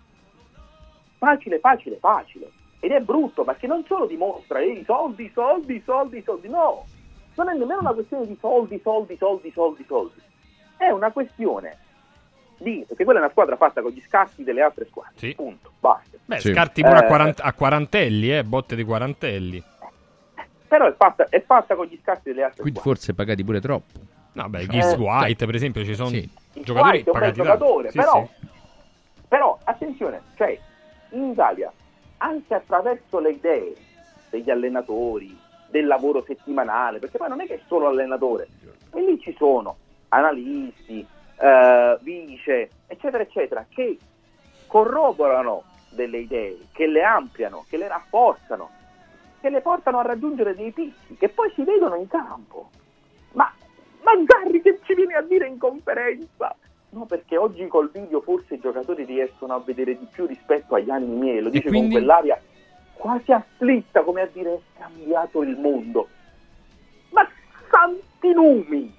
Facile, 1.19 1.59
facile, 1.59 1.99
facile. 1.99 2.51
Ed 2.81 2.93
è 2.93 3.01
brutto 3.01 3.45
perché 3.45 3.67
non 3.67 3.85
solo 3.85 4.07
dimostra 4.07 4.61
"Ehi, 4.61 4.83
soldi, 4.85 5.31
soldi, 5.35 5.83
soldi, 5.85 6.23
soldi, 6.23 6.49
no, 6.49 6.87
non 7.35 7.51
è 7.51 7.53
nemmeno 7.55 7.81
una 7.81 7.93
questione 7.93 8.27
di 8.27 8.37
soldi, 8.41 8.81
soldi, 8.83 9.15
soldi, 9.19 9.51
soldi, 9.51 9.85
soldi. 9.87 10.25
È 10.77 10.89
una 10.91 11.11
questione 11.11 11.77
di, 12.59 12.85
perché 12.87 13.05
quella 13.05 13.19
è 13.21 13.23
una 13.23 13.31
squadra 13.31 13.57
fatta 13.57 13.83
con 13.83 13.91
gli 13.91 14.03
scassi 14.07 14.43
delle 14.45 14.63
altre 14.63 14.87
squadre. 14.87 15.13
Sì. 15.17 15.35
Punto, 15.35 15.73
basta. 15.79 16.17
Beh, 16.25 16.41
Sì. 16.41 16.53
scarti 16.53 16.83
pure 16.83 16.97
a, 16.99 17.05
Eh, 17.05 17.07
40 17.07 17.43
a 17.43 17.53
quarantelli, 17.53 18.37
eh, 18.37 18.45
botte 18.45 18.77
di 18.77 18.85
quarantelli. 18.85 19.63
Però 20.69 20.87
è 20.87 20.95
fatta, 20.97 21.27
è 21.29 21.43
fatta 21.43 21.77
con 21.77 21.87
gli 21.87 21.99
scassi 22.03 22.23
delle 22.25 22.43
altre 22.43 22.61
Quindi 22.63 22.81
squadre. 22.81 22.99
forse 23.01 23.15
pagati 23.15 23.45
pure 23.45 23.61
troppo. 23.61 23.99
No, 24.33 24.49
beh, 24.49 24.67
Gibbs 24.67 24.93
Eh, 24.93 24.97
White, 24.97 25.47
per 25.47 25.55
esempio, 25.55 25.85
ci 25.85 25.95
sono 25.95 26.09
Sì. 26.09 26.29
giocatori 26.55 26.99
White 26.99 27.11
è 27.11 27.13
un 27.13 27.13
bel 27.13 27.13
pagati 27.13 27.33
giocatore. 27.35 27.91
Sì, 27.91 27.97
però, 27.99 28.29
sì. 28.41 28.47
però 29.29 29.59
attenzione, 29.65 30.21
cioè 30.37 30.59
in 31.11 31.31
Italia 31.31 31.73
anche 32.19 32.55
attraverso 32.55 33.19
le 33.21 33.31
idee 33.31 33.75
degli 34.31 34.51
allenatori, 34.51 35.39
del 35.69 35.87
lavoro 35.87 36.23
settimanale, 36.27 36.99
perché 36.99 37.17
poi 37.17 37.29
non 37.29 37.41
è 37.41 37.47
che 37.47 37.55
è 37.55 37.61
solo 37.67 37.87
allenatore, 37.89 38.49
e 38.93 39.01
lì 39.05 39.19
ci 39.21 39.35
sono 39.39 39.77
analisti, 40.17 41.07
eh, 41.39 41.99
vice, 42.01 42.71
eccetera, 42.87 43.23
eccetera, 43.23 43.67
che 43.69 43.99
corroborano 44.67 45.65
delle 45.91 46.19
idee, 46.19 46.59
che 46.73 46.87
le 46.87 47.03
ampliano, 47.03 47.65
che 47.69 47.77
le 47.77 47.89
rafforzano, 47.89 48.71
che 49.41 49.51
le 49.51 49.61
portano 49.61 49.99
a 49.99 50.03
raggiungere 50.03 50.55
dei 50.55 50.73
picchi, 50.73 51.17
che 51.17 51.29
poi 51.29 51.51
si 51.55 51.63
vedono 51.63 51.97
in 51.97 52.09
campo. 52.09 52.71
Ma, 53.33 53.53
ma 54.03 54.13
Garri 54.25 54.61
che 54.63 54.81
ci 54.85 54.95
viene 54.95 55.15
a 55.15 55.23
dire 55.23 55.47
in 55.47 55.59
conferenza? 55.59 56.55
No, 56.91 57.05
perché 57.05 57.37
oggi 57.37 57.67
col 57.67 57.91
video 57.91 58.21
forse 58.21 58.55
i 58.55 58.61
giocatori 58.61 59.05
riescono 59.05 59.55
a 59.55 59.61
vedere 59.61 59.99
di 59.99 60.07
più 60.11 60.27
rispetto 60.27 60.75
agli 60.75 60.91
anni 60.91 61.15
miei, 61.15 61.41
lo 61.41 61.51
dice 61.51 61.69
quindi? 61.69 61.95
con 61.95 62.05
quell'aria 62.05 62.41
quasi 62.97 63.31
afflitta 63.31 64.03
come 64.03 64.23
a 64.23 64.29
dire 64.33 64.55
è 64.55 64.61
cambiato 64.79 65.43
il 65.43 65.57
mondo. 65.59 66.09
Ma 67.11 67.29
santi 67.71 68.33
numi! 68.33 68.96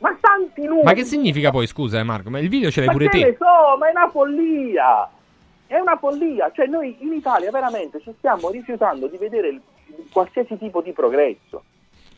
Ma 0.00 0.16
santi 0.20 0.62
numi! 0.66 0.82
Ma 0.82 0.92
che 0.92 1.04
significa 1.04 1.50
poi, 1.50 1.66
scusa, 1.66 1.98
eh, 1.98 2.02
Marco? 2.02 2.30
Ma 2.30 2.38
il 2.38 2.48
video 2.48 2.70
ce 2.70 2.80
l'hai 2.80 2.88
Ma 2.88 2.92
pure 2.92 3.08
che 3.08 3.18
te. 3.18 3.24
ne 3.24 3.36
so, 3.38 3.76
ma 3.78 3.86
è 3.88 3.90
una 3.90 4.08
follia! 4.10 5.10
È 5.66 5.78
una 5.78 5.96
follia! 5.98 6.50
Cioè 6.52 6.66
noi 6.66 6.96
in 7.00 7.12
Italia 7.12 7.50
veramente 7.50 8.00
ci 8.00 8.12
stiamo 8.18 8.50
rifiutando 8.50 9.06
di 9.08 9.16
vedere 9.18 9.48
il- 9.48 9.62
qualsiasi 10.10 10.56
tipo 10.58 10.80
di 10.82 10.92
progresso. 10.92 11.62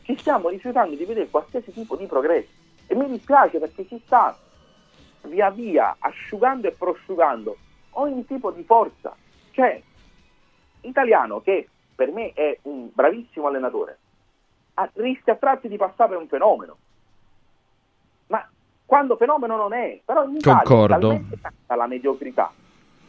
Ci 0.03 0.17
stiamo 0.17 0.49
rifiutando 0.49 0.95
di 0.95 1.03
vedere 1.05 1.29
qualsiasi 1.29 1.71
tipo 1.73 1.95
di 1.95 2.05
progresso. 2.05 2.49
E 2.87 2.95
mi 2.95 3.07
dispiace 3.07 3.59
perché 3.59 3.85
si 3.87 4.01
sta 4.05 4.37
via 5.23 5.49
via 5.49 5.95
asciugando 5.99 6.67
e 6.67 6.71
prosciugando 6.71 7.55
ogni 7.91 8.25
tipo 8.25 8.51
di 8.51 8.63
forza. 8.63 9.15
Cioè, 9.51 9.81
italiano 10.81 11.41
che 11.41 11.67
per 11.95 12.11
me 12.11 12.31
è 12.33 12.57
un 12.63 12.89
bravissimo 12.93 13.47
allenatore, 13.47 13.97
rischia 14.93 15.33
a 15.33 15.37
tratti 15.37 15.67
di 15.67 15.77
passare 15.77 16.09
per 16.09 16.17
un 16.19 16.27
fenomeno. 16.27 16.77
Quando 18.85 19.15
fenomeno 19.15 19.55
non 19.55 19.73
è, 19.73 19.99
però 20.03 20.25
in 20.25 20.35
Italia 20.35 20.61
Concordo. 20.63 20.95
è 20.95 20.99
talmente 20.99 21.39
tanta 21.41 21.75
la 21.75 21.87
mediocrità, 21.87 22.51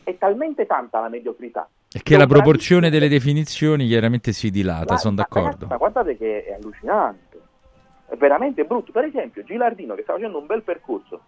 è 0.03 0.17
talmente 0.19 0.67
tanta 0.67 1.01
la 1.01 1.09
mediocrità. 1.09 1.69
E 1.93 2.01
che 2.03 2.17
la 2.17 2.27
proporzione 2.27 2.91
delle 2.91 3.09
definizioni 3.09 3.87
chiaramente 3.87 4.33
si 4.33 4.51
dilata, 4.51 4.97
sono 4.97 5.17
d'accordo. 5.17 5.67
ma 5.67 5.77
guardate 5.77 6.17
che 6.17 6.45
è 6.45 6.55
allucinante, 6.55 7.41
è 8.07 8.17
veramente 8.17 8.65
brutto. 8.65 8.93
Per 8.93 9.05
esempio, 9.05 9.45
Gilardino 9.45 9.95
che 9.95 10.03
sta 10.03 10.15
facendo 10.15 10.39
un 10.39 10.47
bel 10.47 10.63
percorso, 10.63 11.21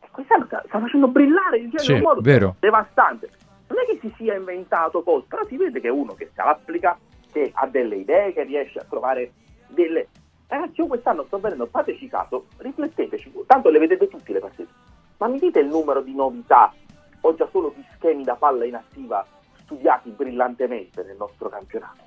sta, 0.00 0.62
sta 0.66 0.80
facendo 0.80 1.08
brillare 1.08 1.58
il 1.58 1.70
genere 1.70 1.82
Sì, 1.84 1.92
in 1.92 1.98
un 1.98 2.02
modo 2.04 2.20
vero. 2.20 2.56
devastante. 2.58 3.30
Non 3.68 3.78
è 3.78 3.86
che 3.86 3.98
si 4.00 4.14
sia 4.16 4.34
inventato 4.34 5.02
cose, 5.02 5.26
però 5.28 5.44
si 5.46 5.56
vede 5.56 5.80
che 5.80 5.88
è 5.88 5.90
uno 5.90 6.14
che 6.14 6.26
se 6.26 6.42
la 6.42 6.50
applica, 6.50 6.98
che 7.32 7.50
ha 7.52 7.66
delle 7.66 7.96
idee, 7.96 8.32
che 8.32 8.42
riesce 8.44 8.78
a 8.78 8.84
trovare 8.88 9.32
delle... 9.68 10.08
Ragazzi, 10.48 10.80
io 10.80 10.86
quest'anno 10.86 11.24
sto 11.24 11.38
vedendo, 11.38 11.66
fateci 11.66 12.06
caso, 12.08 12.46
rifletteteci, 12.58 13.32
tanto 13.46 13.68
le 13.68 13.80
vedete 13.80 14.06
tutte 14.06 14.32
le 14.32 14.38
partite, 14.38 14.70
ma 15.18 15.26
mi 15.26 15.38
dite 15.38 15.58
il 15.58 15.66
numero 15.66 16.00
di 16.02 16.14
novità 16.14 16.72
o 17.20 17.34
già 17.34 17.48
solo 17.50 17.72
di 17.74 17.84
schemi 17.94 18.22
da 18.22 18.36
palla 18.36 18.64
inattiva 18.64 19.26
studiati 19.62 20.10
brillantemente 20.10 21.02
nel 21.02 21.16
nostro 21.16 21.48
campionato? 21.48 22.04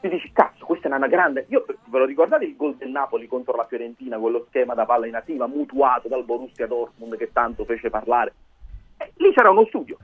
Ti 0.00 0.08
dici, 0.08 0.32
cazzo, 0.32 0.64
questa 0.64 0.88
è 0.88 0.94
una 0.94 1.06
grande... 1.06 1.44
Io, 1.48 1.66
ve 1.66 1.98
lo 1.98 2.04
ricordate 2.06 2.44
il 2.44 2.56
gol 2.56 2.76
del 2.76 2.90
Napoli 2.90 3.26
contro 3.26 3.54
la 3.54 3.66
Fiorentina, 3.66 4.18
quello 4.18 4.46
schema 4.48 4.72
da 4.72 4.86
palla 4.86 5.06
inattiva 5.06 5.46
mutuato 5.46 6.08
dal 6.08 6.24
Borussia 6.24 6.66
Dortmund 6.66 7.16
che 7.16 7.30
tanto 7.32 7.64
fece 7.64 7.90
parlare? 7.90 8.34
Eh, 8.96 9.12
lì 9.16 9.32
c'era 9.32 9.50
uno 9.50 9.66
studio, 9.66 9.98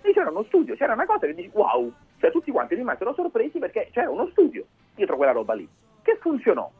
lì 0.00 0.12
c'era 0.14 0.30
uno 0.30 0.44
studio, 0.44 0.74
c'era 0.76 0.94
una 0.94 1.04
cosa 1.06 1.26
che 1.26 1.34
dici, 1.34 1.50
wow, 1.52 1.92
cioè 2.18 2.30
tutti 2.30 2.50
quanti 2.50 2.74
rimasero 2.74 3.12
sorpresi 3.12 3.58
perché 3.58 3.90
c'era 3.92 4.08
uno 4.08 4.28
studio 4.28 4.64
dietro 4.94 5.16
quella 5.16 5.32
roba 5.32 5.52
lì, 5.52 5.68
che 6.02 6.16
funzionò. 6.18 6.70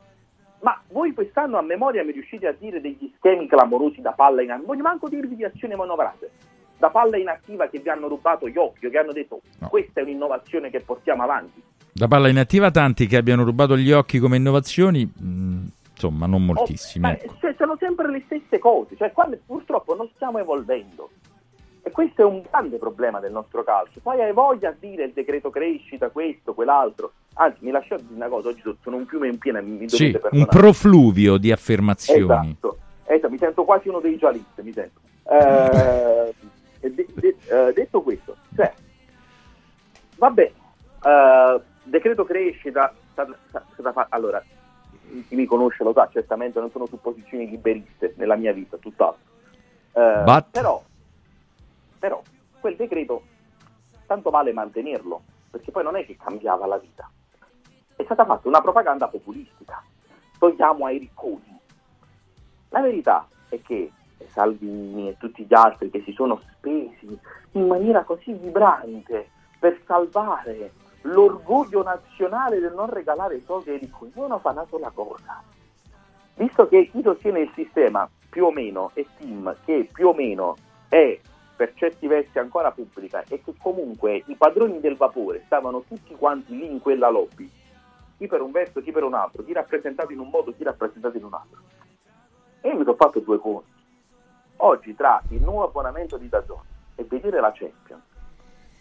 Ma 0.63 0.81
voi 0.91 1.13
quest'anno 1.13 1.59
a 1.59 1.63
memoria 1.63 2.05
mi 2.05 2.13
riuscite 2.13 2.47
a 2.47 2.55
dire 2.57 2.81
degli 2.81 3.13
schemi 3.17 3.49
clamorosi 3.49 4.01
da 4.01 4.13
palla 4.13 4.43
inattiva? 4.43 4.69
Voglio 4.69 4.83
manco 4.83 5.09
dirvi 5.09 5.35
di 5.35 5.45
azioni 5.45 5.75
manovrate. 5.75 6.31
Da 6.79 6.89
palla 6.89 7.17
inattiva 7.17 7.69
che 7.69 7.81
vi 7.81 7.89
hanno 7.89 8.07
rubato 8.07 8.49
gli 8.49 8.57
occhi, 8.57 8.89
che 8.89 8.99
hanno 8.99 9.13
detto 9.13 9.41
questa 9.69 10.01
è 10.01 10.03
un'innovazione 10.05 10.71
che 10.71 10.81
portiamo 10.81 11.25
avanti. 11.25 11.61
Da 11.93 12.07
palla 12.07 12.29
inattiva 12.29 12.71
tanti 12.71 13.07
che 13.07 13.17
abbiano 13.17 13.45
rubato 13.45 13.77
gli 13.77 13.91
occhi 13.91 14.21
come 14.21 14.37
innovazioni, 14.37 15.05
mh, 15.05 15.67
insomma, 15.91 16.27
non 16.27 16.45
moltissimi. 16.45 17.05
Oh, 17.05 17.09
ma 17.09 17.15
ecco. 17.15 17.37
cioè, 17.41 17.55
sono 17.59 17.77
sempre 17.79 18.11
le 18.11 18.23
stesse 18.27 18.59
cose, 18.59 18.97
cioè 18.97 19.11
qua 19.13 19.29
purtroppo 19.45 19.97
non 19.97 20.09
stiamo 20.15 20.39
evolvendo. 20.39 21.11
Questo 21.93 22.23
è 22.23 22.25
un 22.25 22.43
grande 22.51 22.79
problema 22.79 23.21
del 23.21 23.31
nostro 23.33 23.63
calcio. 23.63 24.01
Poi 24.03 24.21
hai 24.21 24.33
voglia 24.33 24.71
a 24.71 24.75
dire 24.79 25.05
il 25.05 25.13
decreto 25.13 25.51
crescita, 25.51 26.09
questo, 26.11 26.55
quell'altro. 26.55 27.13
Anzi, 27.35 27.59
mi 27.61 27.71
lasciate 27.71 28.03
dire 28.03 28.15
una 28.17 28.29
cosa, 28.29 28.49
oggi 28.49 28.63
sono 28.83 28.97
un 28.97 29.07
fiume 29.07 29.29
in 29.29 29.39
piena, 29.39 29.61
mi 29.61 29.89
Sì, 29.89 30.19
un 30.31 30.47
profluvio 30.47 31.37
di 31.37 31.53
affermazioni. 31.53 32.23
Esatto, 32.23 32.79
esatto, 33.05 33.31
mi 33.31 33.39
sento 33.39 33.65
quasi 33.65 33.89
uno 33.89 34.01
dei 34.01 34.17
giallisti, 34.17 34.63
mi 34.63 34.73
sento. 34.73 35.01
Eh, 35.31 36.35
de- 36.91 37.07
de- 37.15 37.37
eh, 37.49 37.73
detto 37.73 38.03
questo, 38.03 38.37
cioè, 38.57 38.73
va 40.17 40.31
bene, 40.31 40.53
eh, 41.05 41.61
decreto 41.85 42.25
crescita, 42.25 42.93
sta- 43.13 43.29
sta- 43.49 43.65
sta 43.79 43.93
fa- 43.93 44.07
allora, 44.11 44.43
chi 45.29 45.35
mi 45.35 45.45
conosce 45.47 45.85
lo 45.85 45.93
sa, 45.93 46.09
certamente 46.13 46.59
non 46.59 46.71
sono 46.71 46.87
supposizioni 46.87 47.49
liberiste 47.49 48.15
nella 48.17 48.37
mia 48.37 48.53
vita, 48.53 48.77
tutt'altro. 48.79 49.21
Eh, 49.93 50.23
But- 50.25 50.47
però, 50.51 50.83
però, 52.03 52.21
quel 52.59 52.75
decreto 52.75 53.23
tanto 54.07 54.31
vale 54.31 54.53
mantenerlo, 54.53 55.23
perché 55.49 55.71
poi 55.71 55.85
non 55.85 55.95
è 55.95 56.05
che 56.05 56.17
cambiava 56.17 56.67
la 56.67 56.77
vita. 56.77 57.09
È 57.95 58.03
stata 58.03 58.25
fatta 58.25 58.49
una 58.49 58.61
propaganda 58.61 59.07
populistica. 59.07 59.81
Togliamo 60.37 60.85
ai 60.87 60.99
ricconi. 60.99 61.61
La 62.71 62.81
verità 62.81 63.29
è 63.49 63.63
che 63.63 63.93
Salvini 64.27 65.11
e 65.11 65.17
tutti 65.17 65.45
gli 65.45 65.55
altri 65.55 65.91
che 65.91 66.03
si 66.03 66.11
sono 66.11 66.41
spesi 66.51 67.17
in 67.53 67.69
maniera 67.69 68.03
così 68.03 68.33
vibrante 68.33 69.31
per 69.61 69.81
salvare 69.87 70.73
l'orgoglio 71.03 71.85
nazionale 71.85 72.59
del 72.59 72.75
non 72.75 72.91
regalare 72.91 73.37
i 73.37 73.43
soldi 73.43 73.71
ai 73.71 73.79
ricconi, 73.79 74.11
devono 74.13 74.41
fare 74.41 74.57
una 74.57 74.67
sola 74.69 74.91
cosa. 74.91 75.41
Visto 76.35 76.67
che 76.67 76.89
chi 76.91 77.01
sostiene 77.01 77.43
il 77.43 77.53
sistema 77.55 78.11
più 78.29 78.47
o 78.47 78.51
meno 78.51 78.91
è 78.95 79.07
Tim, 79.19 79.55
che 79.65 79.89
più 79.93 80.09
o 80.09 80.15
meno 80.15 80.57
è 80.89 81.17
per 81.63 81.75
certi 81.75 82.09
versi 82.09 82.41
ancora 82.41 82.73
pubblica 82.73 83.23
e 83.29 83.41
che 83.41 83.55
comunque 83.57 84.25
i 84.27 84.35
padroni 84.35 84.81
del 84.81 84.97
vapore 84.97 85.45
stavano 85.47 85.85
tutti 85.87 86.13
quanti 86.17 86.59
lì 86.59 86.69
in 86.69 86.81
quella 86.81 87.09
lobby, 87.09 87.49
chi 88.17 88.27
per 88.27 88.41
un 88.41 88.51
verso, 88.51 88.81
chi 88.81 88.91
per 88.91 89.05
un 89.05 89.15
altro, 89.15 89.45
chi 89.45 89.53
rappresentato 89.53 90.11
in 90.11 90.19
un 90.19 90.29
modo, 90.29 90.53
chi 90.57 90.65
rappresentato 90.65 91.17
in 91.17 91.23
un 91.23 91.35
altro. 91.35 91.61
E 92.63 92.69
io 92.69 92.77
mi 92.77 92.83
sono 92.83 92.97
fatto 92.97 93.21
due 93.21 93.39
conti. 93.39 93.71
Oggi 94.57 94.97
tra 94.97 95.23
il 95.29 95.41
nuovo 95.41 95.63
abbonamento 95.63 96.17
di 96.17 96.29
Dazon 96.29 96.63
e 96.97 97.05
vedere 97.05 97.39
la 97.39 97.53
Champions, 97.53 98.03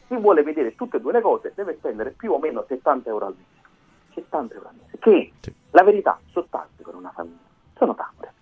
chi 0.08 0.16
vuole 0.16 0.42
vedere 0.42 0.74
tutte 0.74 0.98
e 0.98 1.01
due 1.01 1.11
le 1.11 1.22
cose 1.22 1.51
deve 1.53 1.76
spendere 1.76 2.10
più 2.10 2.32
o 2.32 2.40
meno 2.40 2.66
70 2.68 3.10
euro 3.10 3.27
al 3.27 3.35
mese. 3.38 3.69
70 4.16 4.56
euro 4.56 4.69
al 4.69 4.76
mese. 4.82 4.98
Che 4.98 5.34
la 5.69 5.84
verità 5.84 6.19
sono 6.32 6.48
tante 6.50 6.82
per 6.82 6.95
una 6.95 7.11
famiglia, 7.11 7.38
sono 7.77 7.93
tante. 7.93 8.34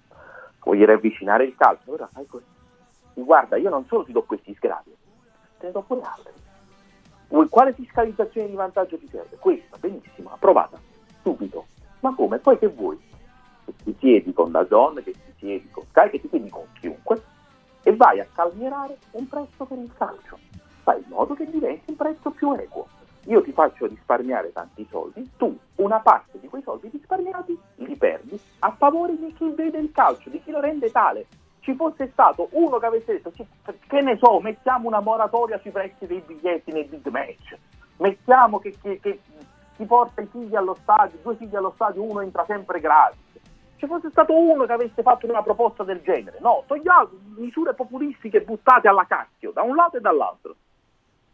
Vuoi 0.63 0.85
ravvicinare 0.85 1.43
il 1.43 1.55
calcio? 1.57 1.91
Ora 1.91 2.07
fai 2.07 2.25
così. 2.25 2.58
Mi 3.19 3.25
Guarda, 3.25 3.57
io 3.57 3.69
non 3.69 3.85
solo 3.85 4.05
ti 4.05 4.13
do 4.13 4.23
questi 4.23 4.55
sgravi, 4.55 4.95
te 5.57 5.65
ne 5.65 5.71
do 5.73 5.81
pure 5.81 6.01
altri. 6.03 6.31
Quale 7.49 7.73
fiscalizzazione 7.73 8.47
di 8.47 8.55
vantaggio 8.55 8.97
ti 8.97 9.09
serve? 9.09 9.35
Questa, 9.37 9.77
benissimo, 9.77 10.31
approvata, 10.31 10.79
subito. 11.21 11.65
Ma 11.99 12.15
come? 12.15 12.39
Poi 12.39 12.57
che 12.57 12.67
vuoi? 12.67 12.97
Che 13.65 13.73
ti 13.83 13.95
siedi 13.99 14.31
con 14.31 14.51
Dazon, 14.51 14.95
che 15.03 15.11
ti 15.11 15.33
siedi 15.37 15.69
con 15.69 15.83
Sky, 15.89 16.09
che 16.11 16.21
ti 16.21 16.29
siedi 16.29 16.49
con 16.49 16.65
chiunque 16.79 17.21
e 17.83 17.93
vai 17.93 18.21
a 18.21 18.27
calmierare 18.33 18.97
un 19.11 19.27
prezzo 19.27 19.65
per 19.65 19.77
il 19.77 19.91
calcio. 19.97 20.39
Fai 20.83 20.99
in 20.99 21.09
modo 21.09 21.33
che 21.33 21.49
diventi 21.49 21.89
un 21.89 21.97
prezzo 21.97 22.31
più 22.31 22.53
equo. 22.53 22.87
Io 23.25 23.43
ti 23.43 23.51
faccio 23.51 23.85
risparmiare 23.85 24.53
tanti 24.53 24.87
soldi, 24.89 25.29
tu 25.35 25.55
una 25.75 25.99
parte 25.99 26.39
di 26.39 26.47
quei 26.47 26.61
soldi 26.63 26.87
risparmiati 26.89 27.59
li 27.75 27.95
perdi 27.97 28.39
a 28.59 28.71
favore 28.71 29.17
di 29.17 29.33
chi 29.33 29.49
vede 29.51 29.77
il 29.77 29.91
calcio, 29.91 30.29
di 30.29 30.41
chi 30.41 30.51
lo 30.51 30.61
rende 30.61 30.89
tale. 30.89 31.27
Ci 31.69 31.75
fosse 31.75 32.09
stato 32.13 32.47
uno 32.53 32.79
che 32.79 32.85
avesse 32.87 33.11
detto, 33.13 33.31
"Sì, 33.35 33.45
che 33.85 34.01
ne 34.01 34.17
so, 34.17 34.39
mettiamo 34.39 34.87
una 34.87 35.01
moratoria 35.01 35.59
sui 35.59 35.69
prezzi 35.69 36.07
dei 36.07 36.19
biglietti 36.25 36.71
nei 36.71 36.85
big 36.85 37.05
match. 37.09 37.55
mettiamo 37.97 38.57
che, 38.59 38.75
che- 38.81 38.99
che 38.99 39.19
chi 39.75 39.85
porta 39.85 40.21
i 40.21 40.25
figli 40.25 40.55
allo 40.55 40.73
stadio, 40.81 41.19
due 41.21 41.35
figli 41.35 41.55
allo 41.55 41.73
stadio, 41.75 42.01
uno 42.01 42.21
entra 42.21 42.43
sempre 42.45 42.79
gratis. 42.79 43.19
Ci 43.75 43.85
fosse 43.85 44.09
stato 44.09 44.33
uno 44.35 44.65
che 44.65 44.71
avesse 44.71 45.01
fatto 45.03 45.27
una 45.27 45.43
proposta 45.43 45.83
del 45.83 46.01
genere, 46.01 46.37
no, 46.39 46.63
togliamo 46.65 47.09
misure 47.35 47.73
populistiche 47.75 48.41
buttate 48.41 48.87
alla 48.87 49.05
cacchio, 49.05 49.51
da 49.51 49.61
un 49.61 49.75
lato 49.75 49.97
e 49.97 49.99
dall'altro. 50.01 50.55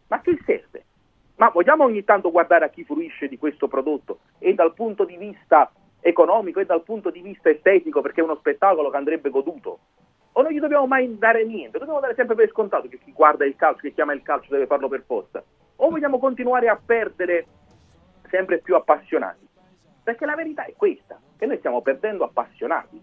Ma 0.08 0.20
che 0.22 0.38
serve? 0.44 0.84
Ma 1.36 1.50
vogliamo 1.50 1.84
ogni 1.86 2.04
tanto 2.04 2.32
guardare 2.32 2.66
a 2.66 2.70
chi 2.70 2.84
fruisce 2.84 3.28
di 3.30 3.38
questo 3.38 3.68
prodotto 3.70 4.20
e 4.40 4.54
dal 4.54 4.74
punto 4.74 5.06
di 5.06 5.16
vista 5.18 5.72
economico 6.02 6.60
e 6.60 6.66
dal 6.66 6.82
punto 6.84 7.10
di 7.10 7.22
vista 7.22 7.50
estetico 7.50 8.02
perché 8.02 8.20
è 8.22 8.24
uno 8.24 8.36
spettacolo 8.36 8.90
che 8.90 8.98
andrebbe 8.98 9.30
goduto? 9.30 9.80
O 10.38 10.42
non 10.42 10.52
gli 10.52 10.60
dobbiamo 10.60 10.86
mai 10.86 11.18
dare 11.18 11.46
niente? 11.46 11.78
Dobbiamo 11.78 12.02
dare 12.02 12.14
sempre 12.14 12.36
per 12.36 12.50
scontato 12.50 12.90
che 12.90 13.00
chi 13.00 13.14
guarda 13.14 13.46
il 13.46 13.56
calcio, 13.56 13.82
che 13.82 13.94
chiama 13.94 14.12
il 14.12 14.22
calcio 14.22 14.52
deve 14.52 14.66
farlo 14.66 14.90
per 14.90 15.04
forza? 15.06 15.42
O 15.78 15.90
vogliamo 15.90 16.20
continuare 16.20 16.68
a 16.68 16.78
perdere 16.84 17.46
sempre 18.30 18.60
più 18.60 18.76
appassionati? 18.76 19.48
Perché 20.04 20.26
la 20.26 20.36
verità 20.36 20.66
è 20.66 20.74
questa, 20.76 21.18
che 21.38 21.46
noi 21.46 21.58
stiamo 21.60 21.82
perdendo 21.82 22.26
appassionati. 22.26 23.02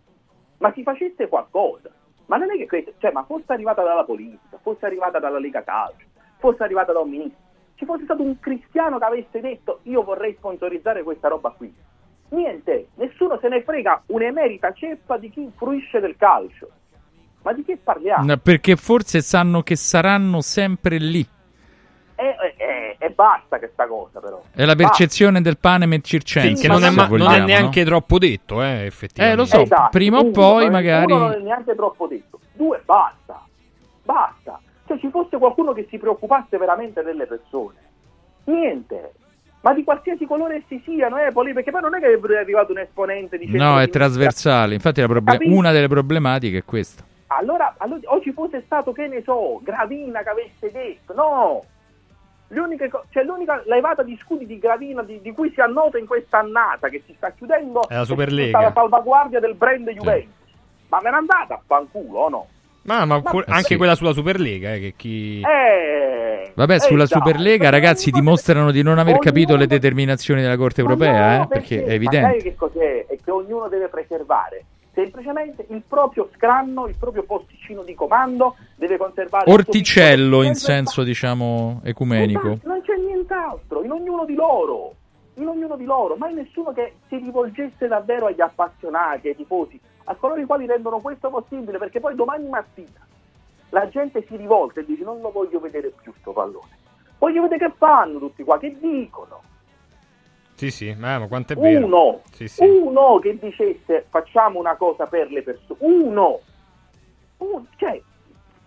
Ma 0.59 0.73
si 0.75 0.83
facesse 0.83 1.27
qualcosa. 1.28 1.91
Ma 2.27 2.36
non 2.36 2.51
è 2.51 2.57
che 2.59 2.67
questo, 2.67 2.93
cioè, 2.99 3.12
ma 3.12 3.25
fosse 3.25 3.51
arrivata 3.51 3.83
dalla 3.83 4.05
politica, 4.05 4.59
fosse 4.61 4.85
arrivata 4.85 5.19
dalla 5.19 5.39
Lega 5.39 5.65
Calcio, 5.65 6.05
fosse 6.36 6.62
arrivata 6.62 6.93
da 6.93 7.01
un 7.01 7.09
ministro, 7.09 7.41
ci 7.77 7.86
fosse 7.86 8.05
stato 8.05 8.23
un 8.23 8.39
cristiano 8.41 8.99
che 8.99 9.05
avesse 9.05 9.41
detto 9.41 9.81
io 9.85 10.02
vorrei 10.02 10.35
sponsorizzare 10.35 11.02
questa 11.02 11.28
roba 11.28 11.49
qui. 11.57 11.75
Niente, 12.28 12.89
nessuno 12.97 13.39
se 13.39 13.49
ne 13.49 13.62
frega 13.62 14.02
un'emerita 14.07 14.73
ceppa 14.73 15.17
di 15.17 15.31
chi 15.31 15.51
fruisce 15.57 15.99
del 15.99 16.17
calcio. 16.17 16.69
Ma 17.43 17.53
di 17.53 17.65
che 17.65 17.79
parliamo? 17.83 18.25
No, 18.25 18.37
Perché 18.37 18.77
forse 18.77 19.21
sanno 19.21 19.62
che 19.62 19.77
saranno 19.77 20.41
sempre 20.41 20.99
lì. 20.99 21.27
E, 22.15 22.25
e- 22.25 22.55
e- 22.57 22.97
e 22.99 23.11
basta 23.11 23.59
che 23.59 23.71
sta 23.73 23.87
cosa 23.89 24.21
però. 24.21 24.41
È 24.55 24.65
la 24.65 24.77
percezione 24.77 25.41
del 25.41 25.59
panem 25.59 25.93
et 25.95 26.05
circenses. 26.05 26.61
Che 26.61 26.69
non 26.69 26.85
è, 26.85 26.89
se 26.89 26.95
ma- 26.95 27.07
non 27.09 27.17
è 27.21 27.25
vogliamo, 27.25 27.47
neanche 27.47 27.81
no? 27.83 27.87
troppo 27.89 28.19
detto, 28.19 28.62
eh, 28.62 28.85
effettivamente. 28.87 29.41
Eh, 29.41 29.45
lo 29.45 29.45
so, 29.45 29.61
Esatto, 29.62 29.89
prima 29.91 30.19
o 30.19 30.23
uno, 30.23 30.31
poi 30.31 30.57
non 30.65 30.67
è- 30.67 30.71
magari... 30.71 31.12
Uno 31.12 31.23
non 31.27 31.33
è 31.33 31.39
neanche 31.41 31.75
troppo 31.75 32.07
detto. 32.07 32.39
Due, 32.53 32.81
basta. 32.85 33.45
Basta. 34.05 34.61
Cioè 34.87 34.99
ci 35.01 35.09
fosse 35.11 35.37
qualcuno 35.39 35.73
che 35.73 35.87
si 35.91 35.99
preoccupasse 35.99 36.57
veramente 36.59 37.03
delle 37.03 37.27
persone. 37.27 37.75
Niente. 38.45 39.12
Ma 39.62 39.73
di 39.75 39.83
qualsiasi 39.85 40.25
colore 40.27 40.57
essi 40.57 40.81
siano, 40.85 41.17
eh, 41.19 41.33
poli- 41.33 41.53
perché 41.53 41.71
poi 41.73 41.81
non 41.81 41.95
è 41.97 42.01
che 42.01 42.07
è 42.07 42.37
arrivato 42.39 42.71
un 42.73 42.79
esponente 42.79 43.37
dicendo... 43.39 43.62
No, 43.65 43.81
è 43.81 43.85
di- 43.87 43.91
trasversale. 43.91 44.75
Infatti 44.75 45.01
la 45.01 45.07
proble- 45.09 45.33
Capito? 45.39 45.55
una 45.55 45.73
delle 45.73 45.89
problematiche 45.89 46.59
è 46.59 46.65
questa. 46.65 47.03
Allora, 47.36 47.75
allora, 47.78 48.01
o 48.05 48.20
ci 48.20 48.33
fosse 48.33 48.62
stato, 48.65 48.93
che 48.93 49.07
ne 49.09 49.23
so, 49.23 49.61
Gravina 49.62 50.23
che 50.23 50.28
avesse 50.28 50.70
detto, 50.70 51.15
no, 51.15 51.65
co- 52.89 53.05
cioè, 53.11 53.23
l'unica 53.25 53.62
levata 53.67 54.02
di 54.02 54.17
scudi 54.20 54.47
di 54.47 54.59
Gravina 54.59 55.02
di, 55.02 55.20
di 55.20 55.33
cui 55.33 55.51
si 55.52 55.61
annota 55.61 55.99
in 55.99 56.07
questa 56.07 56.39
annata 56.39 56.89
che 56.89 57.02
si 57.07 57.15
sta 57.17 57.31
chiudendo 57.31 57.89
È 57.89 57.94
la 57.94 58.02
è 58.02 58.05
Superlega. 58.05 58.59
tutta 58.59 58.69
la 58.69 58.73
salvaguardia 58.75 59.41
del 59.41 59.55
brand 59.55 59.89
Juventus. 59.91 60.41
Ma 60.89 61.01
me 61.02 61.11
n'è 61.11 61.17
andata 61.17 61.55
a 61.55 61.62
fanculo 61.65 62.19
o 62.19 62.28
no? 62.28 62.47
Ma, 62.83 63.05
ma 63.05 63.23
Eh 63.25 63.44
anche 63.47 63.62
sì. 63.62 63.77
quella 63.77 63.94
sulla 63.94 64.12
Superlega, 64.12 64.75
eh, 64.75 64.81
che 64.81 64.94
chi... 64.97 65.41
Eh, 65.41 66.52
Vabbè, 66.55 66.81
sulla 66.81 67.05
eh, 67.05 67.07
Superlega, 67.07 67.70
ragazzi, 67.70 68.11
dimostrano 68.11 68.70
di 68.73 68.83
non 68.83 68.99
aver 68.99 69.19
capito 69.19 69.57
le 69.57 69.67
determinazioni 69.67 70.43
della 70.43 70.57
Corte 70.57 70.83
Ma 70.83 70.91
Europea, 70.91 71.36
no, 71.39 71.44
eh, 71.44 71.47
perché 71.47 71.83
è 71.83 71.86
Ma 71.86 71.93
evidente. 71.93 72.31
sai 72.31 72.43
che 72.43 72.55
cos'è? 72.57 73.07
È 73.07 73.17
che 73.23 73.31
ognuno 73.31 73.69
deve 73.69 73.89
preservare 73.89 74.65
semplicemente 74.93 75.67
il 75.71 75.83
proprio 75.87 76.29
scranno, 76.35 76.87
il 76.87 76.97
proprio 76.99 77.23
posticino 77.25 77.83
di 77.83 77.95
comando, 77.95 78.57
deve 78.77 78.97
conservare 78.97 79.51
Orticello 79.51 80.43
in 80.43 80.55
senso, 80.55 81.03
diciamo, 81.03 81.81
ecumenico. 81.83 82.59
Non 82.65 82.83
c'è 82.83 82.97
nient'altro, 82.97 83.83
in 83.83 83.91
ognuno 83.91 84.25
di 84.25 84.35
loro, 84.35 84.95
in 85.35 85.47
ognuno 85.47 85.77
di 85.77 85.85
loro, 85.85 86.17
mai 86.17 86.35
nessuno 86.35 86.73
che 86.73 86.95
si 87.09 87.17
rivolgesse 87.17 87.87
davvero 87.87 88.27
agli 88.27 88.41
appassionati, 88.41 89.29
ai 89.29 89.37
tifosi, 89.37 89.81
a 90.05 90.15
coloro 90.15 90.41
i 90.41 90.47
quali 90.47 90.67
rendono 90.67 91.01
questo 91.01 91.31
possibile, 91.31 91.79
perché 91.79 92.01
poi 92.01 92.15
domani 92.15 92.49
mattina 92.49 93.07
la 93.71 93.89
gente 93.89 94.25
si 94.29 94.37
rivolta 94.37 94.81
e 94.81 94.85
dice 94.85 95.03
non 95.03 95.21
lo 95.21 95.31
voglio 95.31 95.59
vedere 95.59 95.93
più 96.03 96.12
sto 96.21 96.33
pallone, 96.33 96.77
voglio 97.19 97.43
vedere 97.43 97.69
che 97.69 97.75
fanno 97.79 98.19
tutti 98.19 98.43
qua, 98.43 98.59
che 98.59 98.77
dicono. 98.79 99.51
Sì, 100.62 100.70
sì, 100.70 100.89
eh, 100.91 100.94
ma 100.94 101.26
quanto 101.26 101.55
è 101.55 101.57
vero. 101.57 101.86
Uno, 101.86 102.20
Sì, 102.31 102.47
sì. 102.47 102.65
uno 102.65 103.18
che 103.18 103.36
dicesse 103.36 104.07
facciamo 104.08 104.60
una 104.60 104.76
cosa 104.76 105.07
per 105.07 105.28
le 105.32 105.42
persone, 105.42 105.78
uno, 105.81 106.39
Un- 107.39 107.66
cioè 107.74 108.00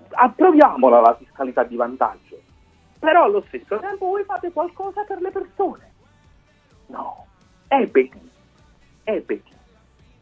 approviamola 0.10 1.00
la 1.00 1.16
fiscalità 1.16 1.64
di 1.64 1.78
vantaggio, 1.78 2.38
però 3.00 3.24
allo 3.24 3.42
stesso 3.48 3.78
tempo 3.80 4.08
voi 4.08 4.26
fate 4.26 4.52
qualcosa 4.52 5.06
per 5.06 5.22
le 5.22 5.32
persone. 5.32 5.94
No, 6.88 7.26
è 7.70 7.88
petit. 7.88 8.22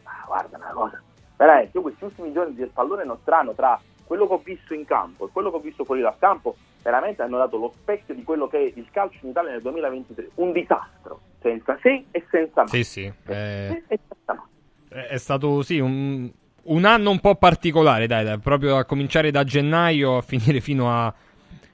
Ma 0.03 0.11
guarda 0.27 0.57
una 0.57 0.71
cosa, 0.73 1.01
veramente, 1.35 1.71
io 1.75 1.81
questi 1.81 2.03
ultimi 2.03 2.31
giorni 2.33 2.53
del 2.53 2.69
pallone 2.69 3.03
nostrano 3.03 3.53
tra 3.53 3.81
quello 4.05 4.27
che 4.27 4.33
ho 4.33 4.41
visto 4.43 4.75
in 4.75 4.85
campo 4.85 5.25
e 5.25 5.29
quello 5.31 5.49
che 5.49 5.55
ho 5.55 5.61
visto 5.61 5.83
fuori 5.85 6.01
dal 6.01 6.19
campo, 6.19 6.55
veramente 6.83 7.23
hanno 7.23 7.37
dato 7.37 7.57
lo 7.57 7.73
specchio 7.75 8.13
di 8.13 8.23
quello 8.23 8.47
che 8.47 8.59
è 8.59 8.71
il 8.75 8.87
calcio 8.91 9.17
in 9.23 9.29
Italia 9.31 9.49
nel 9.53 9.61
2023, 9.61 10.29
un 10.35 10.51
disastro, 10.51 11.19
senza 11.43 11.77
se 11.81 12.05
e 12.09 12.25
senza 12.31 12.61
ma. 12.61 12.67
Sì, 12.67 12.83
sì. 12.83 13.01
eh, 13.27 13.83
senza 13.87 14.15
ma. 14.33 14.47
è 15.07 15.17
stato, 15.17 15.61
sì, 15.61 15.79
un, 15.79 16.31
un 16.63 16.85
anno 16.85 17.11
un 17.11 17.19
po' 17.19 17.35
particolare, 17.35 18.07
dai, 18.07 18.23
dai, 18.23 18.39
proprio 18.39 18.77
a 18.77 18.85
cominciare 18.85 19.29
da 19.29 19.43
gennaio 19.43 20.17
a 20.17 20.21
finire 20.21 20.59
fino 20.61 20.89
a, 20.89 21.13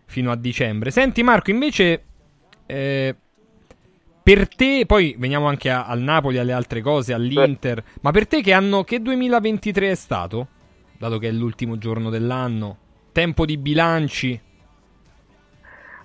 fino 0.05 0.31
a 0.31 0.35
dicembre. 0.35 0.91
Senti 0.91 1.23
Marco, 1.23 1.51
invece, 1.51 2.03
eh, 2.65 3.15
per 4.23 4.47
te, 4.47 4.83
poi 4.85 5.15
veniamo 5.17 5.47
anche 5.47 5.69
a- 5.69 5.85
al 5.85 6.01
Napoli, 6.01 6.37
alle 6.37 6.53
altre 6.53 6.81
cose, 6.81 7.13
all'Inter, 7.13 7.83
ma 8.01 8.11
per 8.11 8.27
te 8.27 8.41
che 8.41 8.51
anno, 8.53 8.83
che 8.83 8.99
2023 9.01 9.91
è 9.91 9.95
stato? 9.95 10.47
Dato 10.97 11.17
che 11.17 11.29
è 11.29 11.31
l'ultimo 11.31 11.77
giorno 11.77 12.09
dell'anno, 12.09 12.77
tempo 13.11 13.45
di 13.45 13.57
bilanci. 13.57 14.39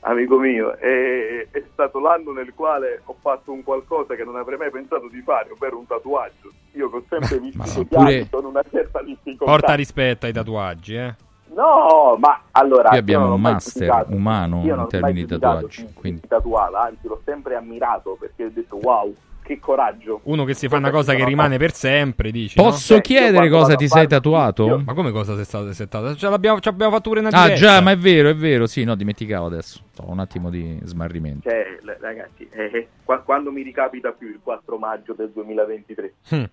Amico 0.07 0.39
mio, 0.39 0.73
è, 0.77 1.47
è 1.51 1.63
stato 1.73 1.99
l'anno 1.99 2.33
nel 2.33 2.53
quale 2.55 3.01
ho 3.07 3.17
fatto 3.23 3.53
un 3.53 3.63
qualcosa 3.63 4.15
che 4.15 4.23
non 4.25 4.37
avrei 4.37 4.59
mai 4.59 4.71
pensato 4.71 5.09
di 5.09 5.23
fare, 5.23 5.51
ovvero 5.51 5.79
un 5.79 5.87
tatuaggio. 5.87 6.53
Io 6.73 6.91
che 6.91 6.97
ho 6.97 7.05
sempre 7.09 7.39
visto 7.39 7.85
piani 7.87 8.29
con 8.29 8.45
una 8.45 8.63
certa 8.71 9.01
difficoltà. 9.03 9.45
Porta 9.53 9.75
rispetto 9.75 10.27
ai 10.27 10.33
tatuaggi, 10.33 10.97
eh. 10.97 11.15
No, 11.55 12.17
ma 12.19 12.39
allora... 12.51 12.89
Qui 12.89 12.97
io 12.97 13.01
abbiamo 13.01 13.33
un 13.33 13.41
master 13.41 14.05
umano 14.09 14.63
io 14.65 14.75
in 14.75 14.89
termini 14.89 15.25
di 15.25 15.39
tatuaggi, 15.39 15.87
chi- 15.87 15.93
quindi- 15.95 16.21
chi 16.21 16.29
tatuava, 16.29 16.83
anzi 16.83 17.07
l'ho 17.07 17.23
sempre 17.25 17.55
ammirato 17.55 18.17
perché 18.21 18.45
ho 18.45 18.51
detto 18.53 18.79
wow, 18.83 19.15
che 19.45 19.61
coraggio. 19.61 20.21
Uno 20.25 20.45
che 20.45 20.55
si 20.55 20.69
fa 20.69 20.79
una 20.79 20.91
cosa 20.91 21.15
che 21.15 21.25
rimane 21.25 21.59
per 21.59 21.73
sempre, 21.73 22.31
dici. 22.31 22.57
Posso 22.57 22.95
no? 22.95 23.01
chiedere 23.03 23.51
cosa 23.51 23.75
ti 23.75 23.87
sei 23.87 24.09
tatuato? 24.09 24.83
Ma 24.85 24.95
come 24.95 25.11
cosa 25.13 25.35
sei 25.37 25.45
stato 25.45 25.71
settato? 25.73 26.17
Ce 26.17 26.29
l'abbiamo, 26.29 26.61
ci 26.61 26.69
abbiamo 26.69 26.93
fatto 26.93 27.11
pure 27.11 27.21
una 27.21 27.29
Ah, 27.29 27.43
diretta. 27.45 27.61
già, 27.61 27.81
ma 27.83 27.91
è 27.91 27.97
vero, 27.97 28.31
è 28.31 28.35
vero. 28.35 28.67
Sì, 28.67 28.85
no, 28.85 28.95
dimenticavo 28.95 29.47
adesso. 29.47 29.83
Ho 30.01 30.11
un 30.11 30.19
attimo 30.19 30.49
di 30.49 30.79
smarrimento. 30.85 31.49
Cioè, 31.49 31.79
ragazzi, 32.01 32.49
eh, 32.51 32.71
eh, 32.73 32.89
qua- 33.05 33.21
quando 33.21 33.53
mi 33.53 33.63
ricapita 33.63 34.13
più 34.13 34.29
il 34.29 34.41
4 34.43 34.79
maggio 34.79 35.13
del 35.13 35.31
2023? 35.31 36.15
Hm. 36.31 36.45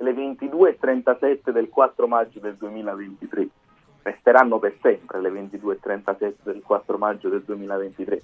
Le 0.00 0.12
22.37 0.12 1.50
del 1.50 1.68
4 1.70 2.06
maggio 2.06 2.38
del 2.38 2.54
2023 2.56 3.48
resteranno 4.02 4.58
per 4.58 4.76
sempre 4.80 5.20
le 5.20 5.30
22.37 5.30 6.34
del 6.44 6.62
4 6.64 6.98
maggio 6.98 7.28
del 7.28 7.42
2023. 7.44 8.22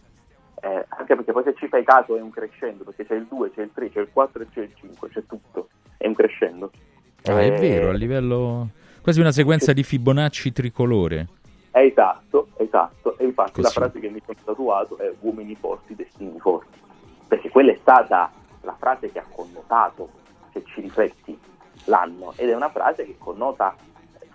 Eh, 0.64 0.86
anche 0.88 1.14
perché 1.14 1.32
poi 1.32 1.42
se 1.44 1.54
ci 1.56 1.68
fai 1.68 1.84
caso 1.84 2.16
è 2.16 2.22
un 2.22 2.30
crescendo, 2.30 2.84
perché 2.84 3.04
c'è 3.04 3.14
il 3.16 3.26
2, 3.26 3.50
c'è 3.52 3.60
il 3.62 3.70
3, 3.74 3.90
c'è 3.90 4.00
il 4.00 4.08
4 4.10 4.42
e 4.42 4.46
c'è 4.50 4.60
il 4.62 4.72
5, 4.74 5.08
c'è 5.10 5.22
tutto, 5.26 5.68
è 5.98 6.06
un 6.06 6.14
crescendo. 6.14 6.70
Ah, 7.24 7.38
è 7.40 7.46
Eh, 7.52 7.58
vero, 7.60 7.90
a 7.90 7.92
livello... 7.92 8.68
Quasi 9.02 9.20
una 9.20 9.32
sequenza 9.32 9.74
di 9.74 9.82
Fibonacci 9.82 10.52
tricolore. 10.52 11.28
Esatto, 11.72 12.48
esatto. 12.56 13.18
E 13.18 13.24
infatti 13.24 13.60
la 13.60 13.68
Così. 13.68 13.74
frase 13.78 14.00
che 14.00 14.08
mi 14.08 14.22
sono 14.24 14.38
tatuato 14.42 14.96
è 14.96 15.12
uomini 15.20 15.54
forti, 15.54 15.94
destini 15.94 16.38
forti. 16.38 16.78
Perché 17.28 17.50
quella 17.50 17.72
è 17.72 17.78
stata 17.82 18.30
la 18.62 18.74
frase 18.78 19.12
che 19.12 19.18
ha 19.18 19.24
connotato, 19.30 20.08
se 20.52 20.62
ci 20.64 20.80
rifletti, 20.80 21.38
l'anno. 21.84 22.32
Ed 22.36 22.48
è 22.48 22.54
una 22.54 22.70
frase 22.70 23.04
che 23.04 23.16
connota, 23.18 23.74
eh, 24.20 24.26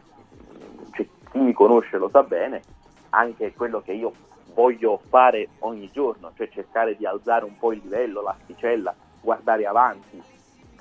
cioè, 0.94 1.08
chi 1.32 1.40
mi 1.40 1.54
conosce 1.54 1.98
lo 1.98 2.10
sa 2.10 2.22
bene, 2.22 2.62
anche 3.10 3.52
quello 3.54 3.82
che 3.82 3.94
io 3.94 4.12
voglio 4.54 5.02
fare 5.10 5.50
ogni 5.60 5.90
giorno, 5.92 6.32
cioè 6.36 6.50
cercare 6.50 6.96
di 6.96 7.06
alzare 7.06 7.46
un 7.46 7.58
po' 7.58 7.72
il 7.74 7.82
livello, 7.84 8.22
l'asticella, 8.22 8.94
guardare 9.22 9.66
avanti, 9.66 10.22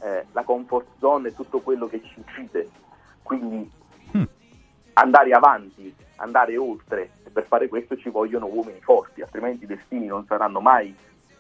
eh, 0.03 0.27
la 0.33 0.43
comfort 0.43 0.87
zone 0.99 1.29
e 1.29 1.35
tutto 1.35 1.61
quello 1.61 1.87
che 1.87 2.01
ci 2.03 2.21
uccide. 2.21 2.69
Quindi 3.23 3.71
andare 4.99 5.31
avanti, 5.33 5.95
andare 6.17 6.57
oltre. 6.57 7.11
E 7.25 7.31
per 7.31 7.47
fare 7.47 7.69
questo 7.69 7.97
ci 7.97 8.09
vogliono 8.11 8.47
uomini 8.47 8.81
forti, 8.81 9.23
altrimenti 9.23 9.65
i 9.65 9.67
destini 9.67 10.07
non 10.07 10.25
saranno 10.27 10.61
mai, 10.61 10.95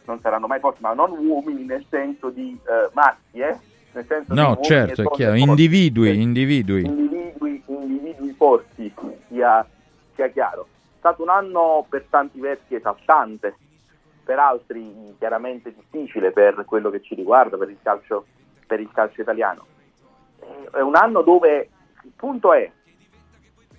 non 0.04 0.20
saranno 0.20 0.46
mai 0.46 0.60
forti, 0.60 0.82
ma 0.82 0.94
non 0.94 1.10
uomini 1.10 1.64
nel 1.64 1.84
senso 1.88 2.30
di 2.30 2.58
eh, 2.62 2.90
maschi, 2.92 3.38
eh? 3.40 3.56
Nel 3.92 4.04
senso 4.06 4.32
di 4.34 4.38
No, 4.40 4.58
certo, 4.60 5.02
è 5.02 5.06
chiaro. 5.10 5.36
forti. 5.36 5.48
Individui, 5.48 6.22
individui. 6.22 6.84
individui, 6.84 7.62
individui 7.66 8.32
forti, 8.32 8.92
sia, 9.28 9.66
sia 10.14 10.28
chiaro. 10.28 10.66
È 10.98 11.00
stato 11.00 11.22
un 11.22 11.28
anno 11.28 11.86
per 11.88 12.06
tanti 12.10 12.40
versi 12.40 12.74
esaltante, 12.74 13.54
per 14.24 14.40
altri 14.40 15.14
chiaramente 15.16 15.72
difficile 15.72 16.32
per 16.32 16.64
quello 16.66 16.90
che 16.90 17.00
ci 17.00 17.14
riguarda, 17.14 17.56
per 17.56 17.70
il 17.70 17.78
calcio, 17.80 18.26
per 18.66 18.80
il 18.80 18.90
calcio 18.92 19.20
italiano. 19.20 19.64
Eh, 20.40 20.76
È 20.76 20.80
un 20.80 20.96
anno 20.96 21.22
dove 21.22 21.70
il 22.02 22.10
punto 22.16 22.52
è, 22.52 22.68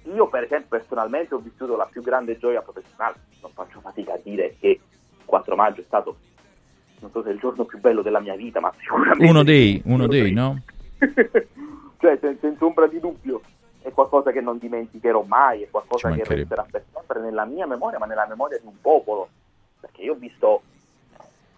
io 0.03 0.29
per 0.29 0.43
esempio 0.43 0.77
personalmente 0.77 1.35
ho 1.35 1.39
vissuto 1.39 1.75
la 1.75 1.89
più 1.91 2.01
grande 2.01 2.37
gioia 2.37 2.61
professionale, 2.61 3.15
non 3.41 3.51
faccio 3.53 3.81
fatica 3.81 4.13
a 4.13 4.19
dire 4.23 4.55
che 4.57 4.67
il 4.69 5.25
4 5.25 5.55
maggio 5.57 5.81
è 5.81 5.85
stato, 5.87 6.15
non 7.01 7.11
so 7.11 7.21
se 7.21 7.31
è 7.31 7.33
il 7.33 7.39
giorno 7.39 7.65
più 7.65 7.79
bello 7.79 8.01
della 8.01 8.21
mia 8.21 8.37
vita, 8.37 8.61
ma 8.61 8.73
sicuramente... 8.79 9.25
Uno 9.25 9.43
dei, 9.43 9.81
uno 9.87 10.07
dei, 10.07 10.31
no? 10.31 10.57
cioè 11.99 12.17
sen- 12.21 12.37
senza 12.39 12.63
ombra 12.63 12.87
di 12.87 13.01
dubbio 13.01 13.41
è 13.81 13.91
qualcosa 13.91 14.31
che 14.31 14.41
non 14.41 14.57
dimenticherò 14.57 15.21
mai, 15.21 15.63
è 15.63 15.69
qualcosa 15.69 16.11
che 16.11 16.23
resterà 16.23 16.65
per 16.69 16.83
sempre 16.93 17.21
nella 17.21 17.45
mia 17.45 17.65
memoria, 17.65 17.97
ma 17.97 18.05
nella 18.05 18.27
memoria 18.27 18.59
di 18.59 18.65
un 18.65 18.79
popolo, 18.81 19.29
perché 19.79 20.01
io 20.01 20.13
ho 20.13 20.17
visto 20.17 20.61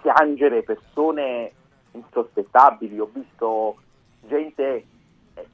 piangere 0.02 0.64
persone 0.64 1.52
insospettabili, 1.92 3.00
ho 3.00 3.10
visto 3.12 3.78
gente 4.22 4.86
eh, 5.34 5.48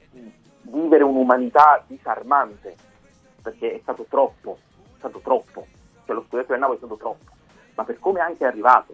vivere 0.62 1.04
un'umanità 1.04 1.84
disarmante, 1.88 2.76
perché 3.42 3.76
è 3.76 3.80
stato 3.82 4.06
troppo, 4.10 4.58
è 4.76 4.98
stato 4.98 5.20
troppo, 5.20 5.66
cioè 6.06 6.16
lo 6.16 6.26
scudetto 6.28 6.52
del 6.52 6.60
Napoli 6.60 6.78
è 6.78 6.82
stato 6.82 6.98
troppo, 6.98 7.32
ma 7.76 7.84
per 7.86 7.98
come 8.00 8.20
è 8.20 8.24
anche 8.24 8.46
arrivato, 8.46 8.94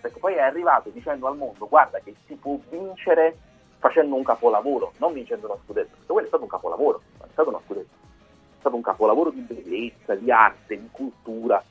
perché 0.00 0.18
poi 0.18 0.34
è 0.34 0.40
arrivato 0.40 0.88
dicendo 0.88 1.26
al 1.26 1.36
mondo 1.36 1.68
guarda 1.68 1.98
che 1.98 2.14
si 2.26 2.34
può 2.34 2.58
vincere 2.70 3.36
facendo 3.80 4.14
un 4.14 4.22
capolavoro, 4.22 4.92
non 4.98 5.14
vincendo 5.14 5.46
uno 5.46 5.58
scudetto, 5.64 5.88
perché 5.96 6.12
quello 6.12 6.26
è 6.26 6.28
stato 6.28 6.42
un 6.42 6.48
capolavoro, 6.50 7.00
è 7.18 7.28
stato 7.32 7.48
uno 7.48 7.62
scudetto, 7.66 7.88
è 7.88 8.60
stato 8.60 8.76
un 8.76 8.82
capolavoro 8.82 9.30
di 9.30 9.40
bellezza, 9.40 10.14
di 10.14 10.30
arte, 10.30 10.78
di 10.78 10.88
cultura, 10.92 11.64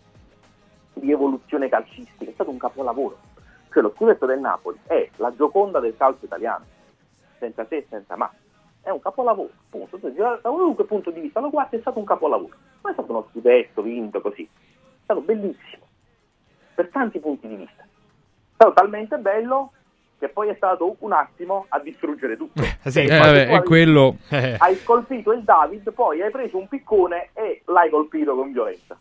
di 0.93 1.11
evoluzione 1.11 1.69
calcistica, 1.69 2.29
è 2.29 2.33
stato 2.33 2.49
un 2.49 2.57
capolavoro. 2.57 3.17
Cioè 3.71 3.83
lo 3.83 3.93
scudetto 3.95 4.25
del 4.25 4.39
Napoli 4.39 4.79
è 4.88 5.07
la 5.17 5.33
gioconda 5.35 5.79
del 5.79 5.95
calcio 5.95 6.25
italiano, 6.25 6.65
senza 7.38 7.65
se 7.67 7.77
e 7.77 7.85
senza 7.88 8.15
ma. 8.17 8.31
È 8.81 8.89
un 8.89 8.99
capolavoro, 8.99 9.51
punto. 9.69 9.99
Tu, 9.99 10.11
Da 10.11 10.39
qualunque 10.41 10.85
punto 10.85 11.11
di 11.11 11.19
vista 11.19 11.39
lo 11.39 11.51
guardi 11.51 11.77
è 11.77 11.81
stato 11.81 11.99
un 11.99 12.05
capolavoro. 12.05 12.55
Non 12.81 12.91
è 12.91 12.93
stato 12.93 13.11
uno 13.11 13.27
scudetto 13.29 13.83
vinto 13.83 14.19
così, 14.19 14.43
è 14.43 15.03
stato 15.03 15.21
bellissimo, 15.21 15.85
per 16.73 16.89
tanti 16.89 17.19
punti 17.19 17.47
di 17.47 17.55
vista. 17.55 17.83
È 17.83 18.53
stato 18.55 18.73
talmente 18.73 19.17
bello 19.17 19.73
che 20.19 20.27
poi 20.30 20.49
è 20.49 20.53
stato 20.56 20.98
un 20.99 21.14
attimo 21.14 21.65
a 21.69 21.80
distruggere 21.80 22.35
tutto. 22.35 22.61
Sì, 22.85 22.99
Eh, 23.03 23.17
vabbè, 23.17 23.48
è 23.48 23.64
quello... 23.64 24.17
Hai 24.30 24.83
colpito 24.83 25.31
il 25.31 25.43
David, 25.43 25.91
poi 25.93 26.22
hai 26.22 26.30
preso 26.30 26.57
un 26.57 26.67
piccone 26.67 27.30
e 27.33 27.61
l'hai 27.67 27.89
colpito 27.89 28.35
con 28.35 28.51
violenza. 28.51 28.98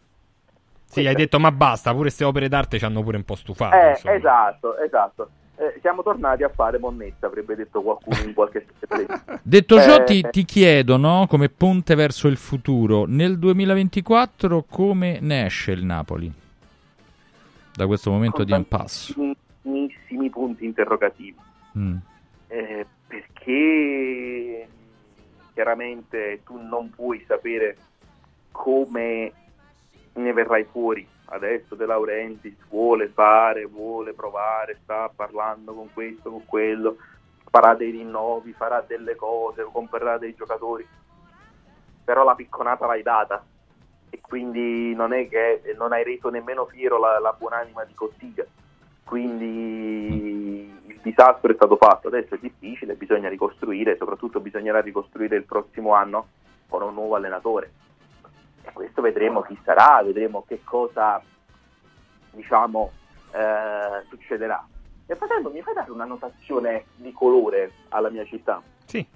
Sì, 0.84 1.06
hai 1.06 1.14
detto 1.14 1.38
ma 1.38 1.50
basta, 1.50 1.90
pure 1.90 2.02
queste 2.04 2.24
opere 2.24 2.48
d'arte 2.48 2.78
ci 2.78 2.84
hanno 2.84 3.02
pure 3.02 3.16
un 3.18 3.24
po' 3.24 3.34
stufato. 3.34 3.76
Eh, 3.76 3.90
insomma. 3.90 4.14
esatto, 4.14 4.78
esatto. 4.78 5.30
Eh, 5.56 5.78
siamo 5.80 6.02
tornati 6.02 6.44
a 6.44 6.48
fare 6.48 6.78
monnezza, 6.78 7.26
avrebbe 7.26 7.56
detto 7.56 7.82
qualcuno 7.82 8.20
in 8.22 8.32
qualche 8.32 8.64
televisione. 8.86 9.40
Detto 9.42 9.80
ciò, 9.80 9.96
Eh, 9.96 10.04
ti, 10.04 10.26
ti 10.30 10.44
chiedo, 10.44 10.96
no, 10.96 11.26
come 11.28 11.48
ponte 11.48 11.96
verso 11.96 12.28
il 12.28 12.36
futuro, 12.36 13.04
nel 13.06 13.38
2024 13.38 14.64
come 14.70 15.18
ne 15.20 15.46
esce 15.46 15.72
il 15.72 15.84
Napoli? 15.84 16.32
Da 17.74 17.86
questo 17.86 18.10
momento 18.10 18.44
di 18.44 18.52
impasse. 18.52 19.14
Tantissimi 19.62 20.30
punti 20.30 20.64
interrogativi. 20.64 21.38
Mm. 21.76 21.96
Eh, 22.48 22.86
perché 23.06 24.68
chiaramente 25.52 26.42
tu 26.44 26.60
non 26.60 26.90
puoi 26.90 27.24
sapere 27.26 27.76
come 28.52 29.32
ne 30.14 30.32
verrai 30.32 30.64
fuori. 30.64 31.06
Adesso 31.30 31.74
De 31.74 31.84
Laurentiis 31.84 32.56
vuole 32.68 33.08
fare, 33.08 33.66
vuole 33.66 34.14
provare, 34.14 34.78
sta 34.82 35.10
parlando 35.14 35.74
con 35.74 35.92
questo, 35.92 36.30
con 36.30 36.44
quello, 36.46 36.96
farà 37.50 37.74
dei 37.74 37.90
rinnovi, 37.90 38.52
farà 38.52 38.82
delle 38.86 39.14
cose, 39.14 39.64
comprerà 39.70 40.16
dei 40.16 40.34
giocatori, 40.34 40.86
però 42.02 42.24
la 42.24 42.34
picconata 42.34 42.86
l'hai 42.86 43.02
data 43.02 43.44
e 44.08 44.20
quindi 44.22 44.94
non 44.94 45.12
è 45.12 45.28
che 45.28 45.60
non 45.76 45.92
hai 45.92 46.02
reso 46.02 46.30
nemmeno 46.30 46.64
fiero 46.64 46.98
la, 46.98 47.18
la 47.18 47.34
buonanima 47.38 47.84
di 47.84 47.92
Cossiga 47.92 48.46
quindi 49.08 50.70
il 50.84 51.00
disastro 51.02 51.50
è 51.50 51.54
stato 51.54 51.76
fatto, 51.76 52.08
adesso 52.08 52.34
è 52.34 52.38
difficile, 52.38 52.94
bisogna 52.94 53.30
ricostruire, 53.30 53.96
soprattutto 53.96 54.38
bisognerà 54.38 54.82
ricostruire 54.82 55.34
il 55.36 55.44
prossimo 55.44 55.94
anno 55.94 56.26
con 56.68 56.82
un 56.82 56.92
nuovo 56.92 57.14
allenatore. 57.14 57.72
E 58.60 58.70
questo 58.74 59.00
vedremo 59.00 59.40
chi 59.40 59.58
sarà, 59.64 60.02
vedremo 60.04 60.44
che 60.46 60.60
cosa 60.62 61.22
diciamo 62.32 62.90
eh, 63.32 64.04
succederà. 64.10 64.62
Nel 65.06 65.16
frattempo 65.16 65.48
mi 65.48 65.62
fai 65.62 65.72
dare 65.72 65.90
una 65.90 66.04
notazione 66.04 66.84
di 66.96 67.10
colore 67.12 67.72
alla 67.88 68.10
mia 68.10 68.26
città? 68.26 68.60
Sì. 68.84 69.06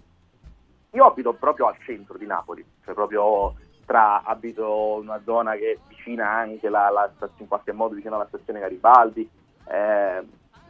Io 0.93 1.05
abito 1.05 1.35
proprio 1.35 1.67
al 1.67 1.77
centro 1.81 2.17
di 2.17 2.25
Napoli, 2.25 2.65
cioè 2.83 2.95
proprio 2.95 3.55
tra 3.85 4.23
abito 4.23 5.01
in 5.03 5.09
una 5.09 5.21
zona 5.23 5.53
che 5.53 5.73
è 5.73 5.79
vicina 5.89 6.31
anche 6.31 6.71
la, 6.71 6.89
la 6.89 7.13
in 7.37 7.47
qualche 7.47 7.73
modo 7.73 7.95
vicino 7.95 8.15
alla 8.15 8.29
stazione 8.29 8.61
Garibaldi, 8.61 9.29
eh, 9.69 10.23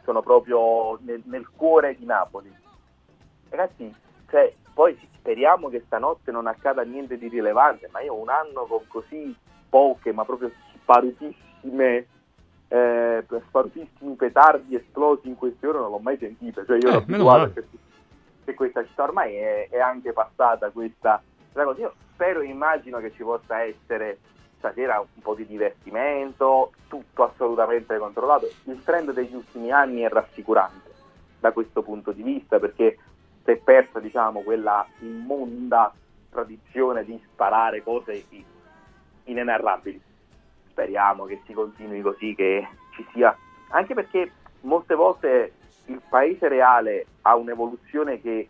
sono 0.03 0.21
proprio 0.21 0.97
nel, 1.01 1.21
nel 1.25 1.49
cuore 1.49 1.95
di 1.97 2.05
Napoli. 2.05 2.53
Ragazzi, 3.49 3.93
cioè, 4.29 4.53
poi 4.73 4.97
speriamo 5.13 5.69
che 5.69 5.83
stanotte 5.85 6.31
non 6.31 6.47
accada 6.47 6.83
niente 6.83 7.17
di 7.17 7.27
rilevante, 7.27 7.87
ma 7.91 8.01
io 8.01 8.15
un 8.15 8.29
anno 8.29 8.65
con 8.65 8.81
così 8.87 9.35
poche, 9.69 10.11
ma 10.11 10.25
proprio 10.25 10.51
sparutissime, 10.81 12.07
eh, 12.67 13.23
sparutissimi 13.47 14.15
petardi 14.15 14.75
esplosi 14.75 15.27
in 15.27 15.35
queste 15.35 15.67
ore 15.67 15.79
non 15.79 15.91
l'ho 15.91 15.99
mai 15.99 16.17
sentito. 16.17 16.65
Cioè, 16.65 16.77
io 16.77 16.89
ero 16.89 16.97
Eh, 16.97 17.01
abituato 17.03 17.53
che, 17.53 17.65
che 18.43 18.53
questa 18.53 18.85
città 18.85 19.03
ormai 19.03 19.35
è, 19.35 19.69
è 19.69 19.79
anche 19.79 20.11
passata 20.11 20.69
questa, 20.71 21.21
questa 21.51 21.63
cosa. 21.63 21.79
Io 21.81 21.93
spero 22.13 22.41
e 22.41 22.47
immagino 22.47 22.99
che 22.99 23.11
ci 23.13 23.23
possa 23.23 23.61
essere 23.61 24.19
stasera 24.63 24.97
un 24.99 25.21
po' 25.21 25.35
di 25.35 25.45
divertimento, 25.45 26.71
tutto 26.87 27.23
assolutamente 27.23 27.97
controllato. 27.97 28.49
Il 28.63 28.81
trend 28.81 29.11
degli 29.11 29.35
ultimi 29.35 29.71
anni 29.71 30.01
è 30.01 30.09
rassicurante 30.09 30.91
da 31.41 31.51
questo 31.51 31.81
punto 31.81 32.13
di 32.13 32.23
vista 32.23 32.59
perché 32.59 32.97
si 33.43 33.51
è 33.51 33.57
persa 33.57 33.99
diciamo, 33.99 34.39
quella 34.39 34.87
immonda 34.99 35.93
tradizione 36.29 37.03
di 37.03 37.21
sparare 37.25 37.83
cose 37.83 38.25
inenarrabili. 39.25 40.01
Speriamo 40.69 41.25
che 41.25 41.41
si 41.45 41.51
continui 41.51 42.01
così, 42.01 42.33
che 42.33 42.65
ci 42.95 43.05
sia, 43.11 43.37
anche 43.71 43.93
perché 43.93 44.31
molte 44.61 44.95
volte 44.95 45.53
il 45.87 46.01
paese 46.07 46.47
reale 46.47 47.05
ha 47.23 47.35
un'evoluzione 47.35 48.21
che 48.21 48.47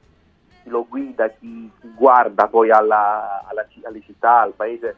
lo 0.65 0.85
guida, 0.87 1.27
chi, 1.29 1.69
guarda 1.95 2.47
poi 2.47 2.69
alla- 2.69 3.43
alla 3.45 3.67
alle 3.83 4.01
città, 4.01 4.41
al 4.41 4.53
paese, 4.53 4.95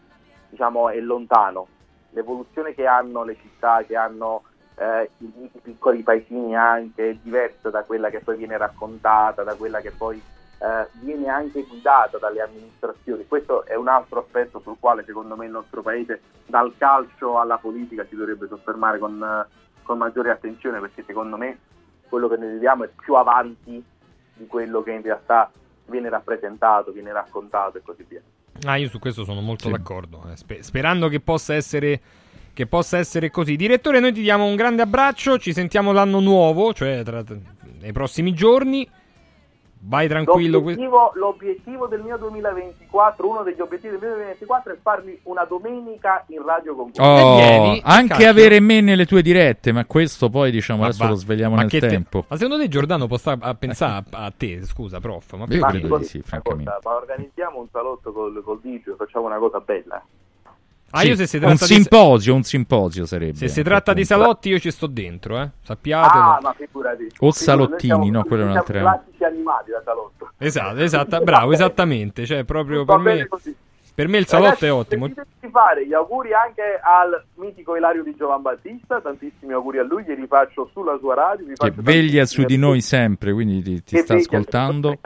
diciamo, 0.55 0.89
è 0.89 0.99
lontano. 0.99 1.67
L'evoluzione 2.11 2.73
che 2.73 2.87
hanno 2.87 3.23
le 3.23 3.35
città, 3.35 3.83
che 3.83 3.97
hanno 3.97 4.43
eh, 4.75 5.09
i, 5.17 5.31
i 5.53 5.59
piccoli 5.61 6.01
paesini 6.01 6.55
anche, 6.55 7.09
è 7.09 7.13
diversa 7.21 7.69
da 7.69 7.83
quella 7.83 8.09
che 8.09 8.21
poi 8.21 8.37
viene 8.37 8.57
raccontata, 8.57 9.43
da 9.43 9.55
quella 9.55 9.81
che 9.81 9.91
poi 9.91 10.21
eh, 10.59 10.87
viene 10.93 11.27
anche 11.27 11.63
guidata 11.63 12.17
dalle 12.17 12.41
amministrazioni. 12.41 13.27
Questo 13.27 13.65
è 13.65 13.75
un 13.75 13.89
altro 13.89 14.19
aspetto 14.21 14.59
sul 14.61 14.77
quale 14.79 15.03
secondo 15.03 15.35
me 15.35 15.45
il 15.45 15.51
nostro 15.51 15.81
paese, 15.81 16.21
dal 16.45 16.73
calcio 16.77 17.37
alla 17.37 17.57
politica, 17.57 18.05
si 18.05 18.15
dovrebbe 18.15 18.47
soffermare 18.47 18.97
con, 18.97 19.45
con 19.83 19.97
maggiore 19.97 20.31
attenzione 20.31 20.79
perché 20.79 21.03
secondo 21.05 21.35
me 21.35 21.59
quello 22.07 22.29
che 22.29 22.37
noi 22.37 22.51
viviamo 22.51 22.85
è 22.85 22.89
più 22.95 23.15
avanti 23.15 23.83
di 24.35 24.47
quello 24.47 24.81
che 24.83 24.91
in 24.91 25.01
realtà 25.01 25.51
viene 25.87 26.07
rappresentato, 26.07 26.91
viene 26.91 27.11
raccontato 27.11 27.77
e 27.77 27.81
così 27.83 28.05
via. 28.07 28.21
Ah, 28.63 28.77
io 28.77 28.89
su 28.89 28.99
questo 28.99 29.23
sono 29.23 29.41
molto 29.41 29.69
d'accordo. 29.69 30.23
eh, 30.31 30.37
spe- 30.37 30.63
sperando 30.63 31.07
che 31.09 31.19
possa 31.19 31.53
essere. 31.53 32.01
Che 32.53 32.67
possa 32.67 32.97
essere 32.97 33.29
così. 33.29 33.57
Direttore, 33.57 33.99
noi 33.99 34.13
ti 34.13 34.21
diamo 34.21 34.45
un 34.45 34.55
grande 34.55 34.81
abbraccio. 34.81 35.37
Ci 35.37 35.51
sentiamo 35.51 35.91
l'anno 35.91 36.21
nuovo, 36.21 36.73
cioè 36.73 37.03
tra, 37.03 37.21
nei 37.81 37.91
prossimi 37.91 38.33
giorni. 38.33 38.87
Vai 39.87 40.07
tranquillo. 40.07 40.57
L'obiettivo, 40.59 41.11
l'obiettivo 41.13 41.85
del 41.87 42.01
mio 42.01 42.17
2024, 42.17 43.29
uno 43.29 43.43
degli 43.43 43.59
obiettivi 43.61 43.91
del 43.91 43.99
mio 43.99 44.09
2024 44.15 44.73
è 44.73 44.77
farmi 44.81 45.19
una 45.23 45.43
domenica 45.45 46.23
in 46.29 46.43
radio 46.43 46.75
con 46.75 46.89
voi. 46.91 47.05
Oh, 47.05 47.35
vieni, 47.35 47.81
anche 47.83 48.07
cacchio. 48.13 48.29
avere 48.29 48.59
me 48.59 48.81
nelle 48.81 49.05
tue 49.05 49.21
dirette, 49.21 49.71
ma 49.71 49.85
questo 49.85 50.29
poi 50.29 50.49
diciamo 50.49 50.79
Ma 50.79 50.85
adesso 50.87 51.03
va- 51.03 51.09
lo 51.09 51.15
svegliamo 51.15 51.55
ma 51.55 51.61
nel 51.61 51.69
che 51.69 51.79
te- 51.79 51.87
tempo. 51.87 52.25
ma 52.27 52.35
secondo 52.35 52.61
te 52.63 52.67
Giordano 52.67 53.05
può 53.07 53.17
stare 53.17 53.37
a 53.41 53.53
pensare 53.53 54.03
a, 54.09 54.33
te? 54.35 54.63
Scusa, 54.65 54.99
prof. 54.99 55.33
Ma 55.33 55.45
Io 55.49 55.59
Ma 55.59 55.67
credo 55.67 55.85
ascolta 55.85 56.03
di 56.03 56.09
sì, 56.09 56.21
francamente. 56.21 56.71
cosa, 56.71 56.89
ma 56.89 56.95
organizziamo 56.95 57.59
un 57.59 57.67
salotto 57.71 58.11
col, 58.11 58.41
col 58.43 58.59
DJ, 58.61 58.95
facciamo 58.97 59.25
una 59.27 59.37
cosa 59.37 59.59
bella. 59.59 60.03
Ah, 60.95 60.99
Sì, 61.01 61.07
io 61.07 61.15
se 61.15 61.27
si 61.27 61.35
un 61.35 61.41
tratta 61.41 61.65
di- 61.65 61.73
simposio, 61.73 62.33
un 62.35 62.43
simposio 62.43 63.05
sarebbe. 63.05 63.35
Se 63.35 63.47
si 63.49 63.61
tratta 63.63 63.93
di 63.93 64.05
quel 64.05 64.07
punto. 64.07 64.23
salotti, 64.23 64.49
io 64.49 64.59
ci 64.59 64.71
sto 64.71 64.87
dentro, 64.87 65.39
eh. 65.41 65.49
Sappiate. 65.63 66.17
Ah, 66.17 66.39
ma 66.41 66.53
figurati. 66.53 67.07
O 67.19 67.31
salottini, 67.31 67.79
siamo- 67.93 68.09
no, 68.09 68.23
quello 68.23 68.43
è 68.43 68.45
un'altra- 68.45 68.79
Siamo 68.79 68.95
classici 68.95 69.23
animati 69.23 69.71
da 69.71 69.81
salotto. 69.83 70.31
Esatto, 70.37 70.77
esatto, 70.79 71.19
bravo, 71.21 71.51
esattamente. 71.53 72.25
Cioè, 72.25 72.43
proprio 72.43 72.85
per 72.85 72.97
me. 72.97 73.27
così. 73.27 73.55
Per 73.95 74.07
me 74.09 74.17
il 74.17 74.25
salotto 74.27 74.47
Ragazzi, 74.49 74.65
è 74.65 74.71
ottimo. 74.73 75.07
di 75.07 75.13
fare 75.49 75.87
gli 75.87 75.93
auguri 75.93 76.33
anche 76.33 76.77
al 76.83 77.23
mitico 77.35 77.77
Ilario 77.77 78.03
di 78.03 78.13
Giovan 78.17 78.41
Battista, 78.41 78.99
tantissimi 78.99 79.53
auguri 79.53 79.77
a 79.79 79.83
lui, 79.83 80.03
gli 80.03 80.13
rifaccio 80.13 80.69
sulla 80.73 80.97
sua 80.99 81.13
radio, 81.15 81.45
Che 81.55 81.71
veglia 81.75 82.25
su 82.25 82.43
di 82.43 82.57
noi 82.57 82.81
sempre, 82.81 83.31
quindi 83.31 83.61
ti, 83.63 83.81
ti 83.83 83.97
sta 83.99 84.13
veglia- 84.15 84.25
ascoltando. 84.25 84.97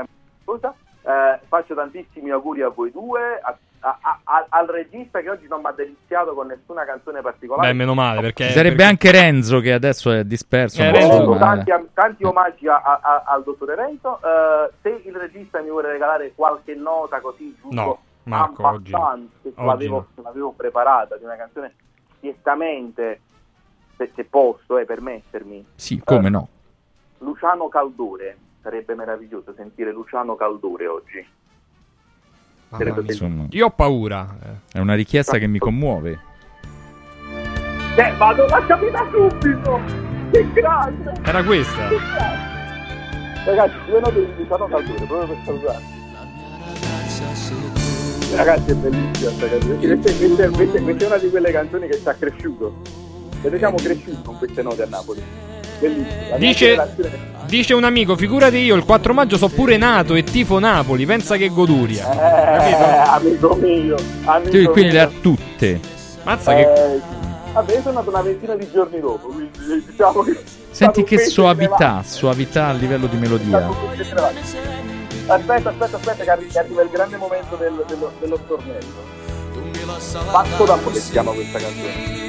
Scusa. 0.44 0.74
Eh, 1.04 1.40
faccio 1.48 1.76
tantissimi 1.76 2.32
auguri 2.32 2.62
a 2.64 2.70
voi 2.70 2.92
due, 2.92 3.40
a- 3.42 3.56
a- 3.82 4.20
a- 4.24 4.46
al 4.50 4.68
regista 4.68 5.22
che 5.22 5.30
oggi 5.30 5.48
non 5.48 5.62
mi 5.62 5.68
ha 5.68 5.72
deliziato 5.72 6.34
con 6.34 6.48
nessuna 6.48 6.86
canzone 6.86 7.22
particolare. 7.22 7.70
Beh, 7.70 7.74
meno 7.74 7.94
male 7.94 8.22
perché. 8.22 8.46
Ci 8.48 8.52
sarebbe 8.54 8.76
perché- 8.76 8.90
anche 8.92 9.12
Renzo 9.12 9.60
che 9.60 9.74
adesso 9.74 10.12
è 10.12 10.24
disperso. 10.24 10.82
Eh, 10.82 10.92
Renzo, 10.92 11.36
tanti, 11.38 11.72
tanti 11.94 12.24
omaggi 12.24 12.68
a- 12.68 12.82
a- 12.82 13.00
a- 13.02 13.24
al 13.26 13.44
dottore 13.44 13.76
Renzo. 13.76 14.20
Eh, 14.22 14.72
se 14.82 15.02
il 15.06 15.16
regista 15.16 15.62
mi 15.62 15.70
vuole 15.70 15.92
regalare 15.92 16.34
qualche 16.36 16.76
nota 16.76 17.20
così 17.22 17.56
giusto, 17.60 17.76
No, 17.76 18.00
Marco, 18.24 18.68
oggi- 18.68 18.92
l'avevo, 19.56 20.08
l'avevo 20.16 20.52
preparata 20.52 21.18
di 21.18 21.24
una 21.24 21.36
canzone 21.36 21.74
direttamente, 22.20 23.22
se, 23.98 24.12
se 24.16 24.24
posso 24.26 24.78
eh, 24.78 24.86
permettermi. 24.86 25.66
Sì, 25.76 26.02
come 26.04 26.30
no? 26.30 26.48
Luciano 27.20 27.68
Caldore, 27.70 28.38
sarebbe 28.62 28.96
meraviglioso 28.96 29.54
sentire 29.56 29.92
Luciano 29.92 30.36
Caldore 30.36 30.88
oggi. 30.88 31.28
Sarebbe 32.78 33.02
Insomma, 33.02 33.46
Io 33.50 33.66
ho 33.66 33.70
paura. 33.72 34.28
eh. 34.44 34.78
è 34.78 34.80
una 34.80 34.94
richiesta 34.96 35.38
che 35.38 35.48
mi 35.48 35.58
commuove. 35.58 36.20
Eh, 37.96 38.14
vado, 38.18 38.46
l'ha 38.46 38.66
capita 38.66 39.06
subito! 39.12 39.80
Che 40.32 40.52
grande! 40.54 41.14
Era 41.24 41.44
questa. 41.44 41.88
Ragazzi, 43.46 43.76
due 43.88 44.00
note 44.00 44.14
di 44.26 44.32
Luciano 44.38 44.68
Caldore, 44.68 45.06
proprio 45.06 45.28
per 45.28 45.38
salutarvi. 45.46 45.98
Ragazzi, 48.36 48.72
è 48.72 48.76
bellissima 48.76 49.32
questa 49.32 49.48
canzone. 49.50 49.78
Questa, 49.78 50.12
questa- 50.18 50.50
questa- 50.50 50.82
questa 50.82 51.04
è 51.04 51.08
una 51.08 51.18
di 51.18 51.30
quelle 51.30 51.52
canzoni 51.52 51.88
che 51.88 52.00
ci 52.00 52.08
ha 52.08 52.14
cresciuto. 52.14 52.76
E 53.42 53.50
noi 53.50 53.58
siamo 53.58 53.76
cresciuti 53.78 54.22
con 54.24 54.38
queste 54.38 54.62
note 54.62 54.84
a 54.84 54.88
Napoli. 54.88 55.22
Dice, 56.38 56.94
dice 57.46 57.74
un 57.74 57.84
amico, 57.84 58.16
figurati 58.18 58.58
io, 58.58 58.76
il 58.76 58.84
4 58.84 59.14
maggio 59.14 59.38
so 59.38 59.48
pure 59.48 59.78
nato 59.78 60.16
e 60.16 60.24
tifo 60.24 60.60
Napoli, 60.60 61.06
pensa 61.06 61.38
che 61.38 61.50
goduria. 61.50 62.12
Eh, 62.12 63.10
amico 63.10 63.56
mio, 63.56 63.96
amico 64.26 64.50
Tu 64.52 64.72
quindi 64.72 64.96
mio. 64.96 65.04
ha 65.04 65.10
tutte. 65.22 65.80
Mazza 66.24 66.54
che... 66.54 66.62
Eh, 66.62 67.18
Vabbè, 67.52 67.74
io 67.74 67.82
sono 67.82 67.96
nato 67.96 68.10
una 68.10 68.22
ventina 68.22 68.56
di 68.56 68.70
giorni 68.72 69.00
dopo, 69.00 69.28
quindi 69.28 69.50
diciamo 69.88 70.22
che... 70.22 70.38
Senti 70.70 71.04
che 71.04 71.18
soavità, 71.18 72.04
soavità 72.06 72.68
a 72.68 72.74
livello 72.74 73.08
di 73.08 73.18
melodia. 73.18 73.68
Aspetta, 75.28 75.70
aspetta, 75.70 75.98
aspetta, 75.98 76.24
che 76.24 76.30
arri- 76.30 76.48
che 76.48 76.60
arriva 76.60 76.82
il 76.84 76.90
grande 76.90 77.18
momento 77.18 77.56
del- 77.56 77.84
dello, 77.88 78.12
dello 78.20 78.40
stornello. 78.46 79.08
Pazzo 80.32 80.64
d'amore 80.64 81.00
si 81.00 81.12
chiama 81.12 81.32
questa 81.32 81.58
canzone. 81.58 82.28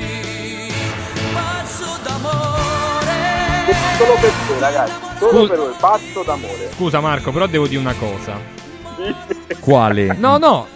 Solo 3.99 4.15
per 4.21 4.31
voi, 4.49 4.59
ragazzi. 4.59 4.93
Solo 5.19 5.31
Scusa- 5.33 5.49
per 5.49 5.59
voi, 5.59 5.73
pazzo 5.79 6.23
d'amore. 6.23 6.71
Scusa 6.75 7.01
Marco, 7.01 7.31
però 7.33 7.47
devo 7.47 7.67
dire 7.67 7.81
una 7.81 7.95
cosa. 7.95 8.37
Quale? 9.61 10.15
No, 10.19 10.39
no, 10.39 10.67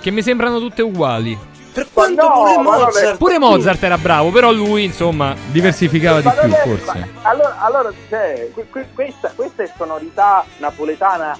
che 0.00 0.10
mi 0.10 0.22
sembrano 0.22 0.58
tutte 0.58 0.82
uguali. 0.82 1.38
Per 1.72 1.88
quanto 1.92 2.26
no, 2.26 2.32
pure 2.42 2.56
Mozart- 2.58 3.16
Pure 3.18 3.38
Mozart 3.38 3.82
era 3.82 3.98
bravo, 3.98 4.30
però 4.30 4.50
lui, 4.50 4.84
insomma... 4.84 5.34
Diversificava 5.50 6.20
di 6.20 6.26
Ma 6.26 6.32
non 6.34 6.44
più, 6.44 6.54
è- 6.54 6.62
forse. 6.62 6.98
ma- 6.98 7.28
allora, 7.28 7.56
allora 7.60 7.92
cioè, 8.08 8.50
que- 8.54 8.66
que- 8.70 8.88
questa, 8.94 9.30
questa 9.34 9.62
è 9.62 9.70
sonorità 9.76 10.42
napoletana 10.56 11.36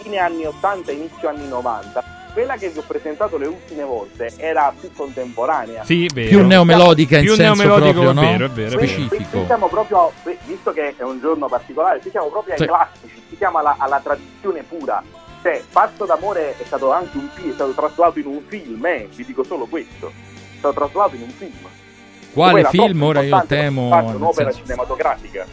fine 0.00 0.18
anni 0.18 0.44
80, 0.46 0.92
inizio 0.92 1.28
anni 1.28 1.48
90. 1.48 2.04
Quella 2.36 2.56
che 2.58 2.68
vi 2.68 2.76
ho 2.78 2.82
presentato 2.86 3.38
le 3.38 3.46
ultime 3.46 3.82
volte 3.82 4.30
era 4.36 4.70
più 4.78 4.92
contemporanea. 4.92 5.84
Sì, 5.84 6.06
vero. 6.12 6.28
Più 6.28 6.44
neomelodica 6.46 7.16
in 7.16 7.24
Più 7.24 7.34
senso 7.34 7.62
neomelodico, 7.62 8.02
proprio, 8.02 8.10
è 8.10 8.12
no? 8.12 8.20
vero, 8.20 8.44
è 8.44 8.48
vero, 8.50 8.68
è 8.68 8.70
vero. 8.74 8.78
qui- 8.78 8.94
qui 8.94 9.06
Specifico. 9.06 9.46
siamo 9.46 9.68
proprio, 9.68 10.12
visto 10.44 10.70
che 10.72 10.94
è 10.98 11.02
un 11.02 11.18
giorno 11.18 11.46
particolare, 11.48 11.98
qui 12.00 12.10
siamo 12.10 12.26
proprio 12.28 12.52
ai 12.52 12.60
Sì. 12.60 12.66
classici, 12.66 13.22
qui 13.28 13.36
siamo 13.38 13.56
alla, 13.56 13.76
alla 13.78 14.00
tradizione 14.00 14.62
pura. 14.64 15.02
Cioè, 15.40 15.62
Pazzo 15.72 16.04
d'amore 16.04 16.58
è 16.58 16.64
stato 16.66 16.92
anche 16.92 17.16
un 17.16 17.26
film, 17.32 17.50
è 17.50 17.54
stato 17.54 17.70
traslato 17.72 18.18
in 18.18 18.26
un 18.26 18.42
film, 18.48 18.84
eh, 18.84 19.08
vi 19.14 19.24
dico 19.24 19.42
solo 19.42 19.64
questo. 19.64 20.08
È 20.08 20.58
stato 20.58 20.74
traslato 20.74 21.14
in 21.14 21.22
un 21.22 21.30
film. 21.30 21.66
Quale 22.34 22.64
film? 22.66 23.02
Ora 23.02 23.22
io 23.22 23.44
temo. 23.46 23.88
nel 23.94 24.14
un'opera 24.14 24.50
senso- 24.50 24.66
cinematografica. 24.66 25.46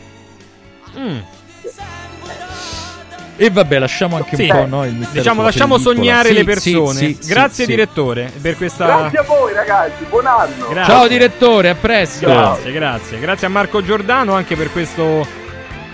Mm. 0.97 1.19
E 3.35 3.49
vabbè, 3.49 3.79
lasciamo 3.79 4.15
anche 4.17 4.35
Sì. 4.35 4.43
un 4.43 4.47
po' 4.49 4.65
no, 4.67 4.85
il 4.85 4.93
mistero 4.93 5.19
Diciamo, 5.19 5.41
lasciamo 5.41 5.77
sognare 5.79 6.29
Sì, 6.29 6.33
le 6.35 6.43
persone. 6.43 6.93
sì, 6.93 7.17
sì, 7.19 7.27
Grazie 7.29 7.63
sì. 7.65 7.69
direttore 7.71 8.31
per 8.41 8.55
questa... 8.57 8.85
Grazie 8.85 9.19
a 9.19 9.23
voi 9.23 9.53
ragazzi, 9.53 10.03
buon 10.07 10.25
anno! 10.27 10.67
Grazie. 10.69 10.93
Ciao 10.93 11.07
direttore, 11.07 11.69
a 11.69 11.75
presto. 11.75 12.25
Grazie, 12.27 12.71
grazie. 12.71 13.19
Grazie 13.19 13.47
a 13.47 13.49
Marco 13.49 13.81
Giordano 13.83 14.33
anche 14.33 14.55
per 14.55 14.71
questo 14.71 15.25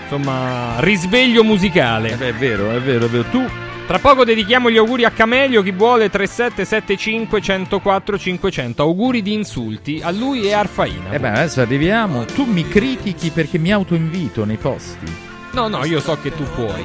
insomma 0.02 0.74
risveglio 0.80 1.42
musicale. 1.42 2.16
Eh, 2.18 2.28
è 2.28 2.34
vero, 2.34 2.70
è 2.72 2.80
vero, 2.80 3.06
è 3.06 3.08
vero. 3.08 3.24
Tu 3.30 3.44
Tra 3.86 3.98
poco 3.98 4.22
dedichiamo 4.24 4.70
gli 4.70 4.76
auguri 4.76 5.04
a 5.04 5.10
Camelio, 5.10 5.62
chi 5.62 5.72
vuole 5.72 6.08
3775 6.10 7.40
104 7.40 8.18
500. 8.18 8.82
Auguri 8.82 9.20
di 9.22 9.32
insulti 9.32 10.00
a 10.04 10.10
lui 10.12 10.46
e 10.46 10.52
a 10.52 10.60
Arfaina. 10.60 11.10
Eh 11.10 11.18
beh, 11.18 11.28
adesso 11.30 11.60
arriviamo. 11.60 12.24
Tu 12.26 12.44
mi 12.44 12.68
critichi 12.68 13.30
perché 13.30 13.58
mi 13.58 13.72
autoinvito 13.72 14.44
nei 14.44 14.58
posti. 14.58 15.12
No, 15.52 15.66
no, 15.66 15.84
io 15.84 15.98
so 16.00 16.16
che 16.22 16.32
tu 16.32 16.44
puoi. 16.54 16.84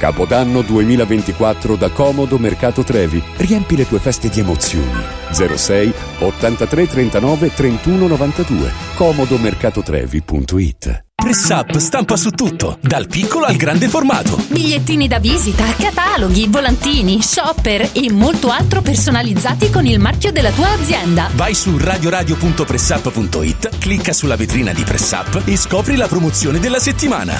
Capodanno 0.00 0.62
2024 0.62 1.76
da 1.76 1.90
Comodo 1.90 2.38
Mercato 2.38 2.82
Trevi. 2.82 3.22
Riempi 3.36 3.76
le 3.76 3.86
tue 3.86 3.98
feste 3.98 4.30
di 4.30 4.40
emozioni. 4.40 4.98
06 5.30 5.92
83 6.20 6.86
39 6.86 7.52
31 7.52 8.06
92. 8.06 8.72
comodomercatotrevi.it 8.94 11.04
Press 11.16 11.50
Up 11.50 11.76
stampa 11.76 12.16
su 12.16 12.30
tutto, 12.30 12.78
dal 12.80 13.08
piccolo 13.08 13.44
al 13.44 13.56
grande 13.56 13.90
formato. 13.90 14.42
Bigliettini 14.48 15.06
da 15.06 15.18
visita, 15.18 15.66
cataloghi, 15.76 16.48
volantini, 16.48 17.20
shopper 17.20 17.90
e 17.92 18.10
molto 18.10 18.48
altro 18.48 18.80
personalizzati 18.80 19.68
con 19.68 19.84
il 19.84 19.98
marchio 19.98 20.32
della 20.32 20.50
tua 20.50 20.70
azienda. 20.70 21.28
Vai 21.34 21.52
su 21.52 21.76
radioradio.pressup.it, 21.76 23.78
clicca 23.78 24.14
sulla 24.14 24.36
vetrina 24.36 24.72
di 24.72 24.82
Press 24.82 25.10
Up 25.10 25.42
e 25.44 25.58
scopri 25.58 25.96
la 25.96 26.06
promozione 26.06 26.58
della 26.58 26.78
settimana. 26.78 27.38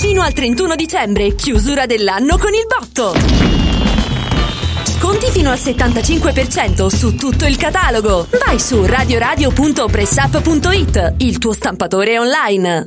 Fino 0.00 0.22
al 0.22 0.32
31 0.32 0.74
dicembre, 0.76 1.34
chiusura 1.34 1.84
dell'anno 1.84 2.38
con 2.38 2.54
il 2.54 2.64
botto. 2.66 3.12
Sconti 4.82 5.30
fino 5.30 5.50
al 5.50 5.58
75% 5.58 6.86
su 6.86 7.14
tutto 7.16 7.44
il 7.44 7.58
catalogo. 7.58 8.26
Vai 8.42 8.58
su 8.58 8.82
radioradio.pressup.it, 8.82 11.16
il 11.18 11.36
tuo 11.36 11.52
stampatore 11.52 12.18
online. 12.18 12.86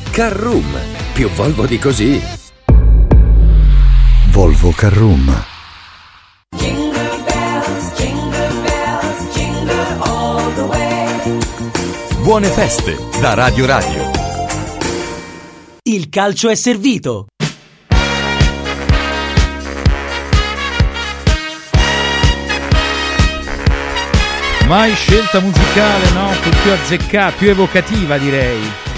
Carroom, 0.11 0.77
più 1.13 1.29
Volvo 1.29 1.65
di 1.65 1.79
così. 1.79 2.21
Volvo 4.31 4.71
Carroom. 4.71 5.45
Buone 12.19 12.47
feste 12.47 12.97
da 13.21 13.35
Radio 13.35 13.65
Radio. 13.65 14.11
Il 15.83 16.09
calcio 16.09 16.49
è 16.49 16.55
servito. 16.55 17.27
Mai 24.67 24.93
scelta 24.93 25.39
musicale, 25.39 26.09
no? 26.11 26.31
Più 26.61 26.71
azzeccata, 26.71 27.37
più 27.37 27.49
evocativa 27.49 28.17
direi. 28.17 28.89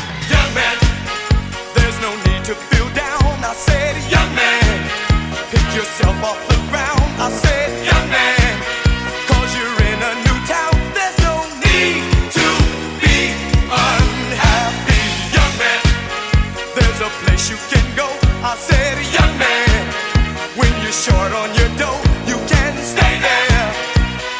Short 21.04 21.34
on 21.34 21.50
your 21.56 21.72
dough, 21.76 22.02
you 22.30 22.38
can 22.48 22.74
stay 22.80 23.14
there. 23.20 23.68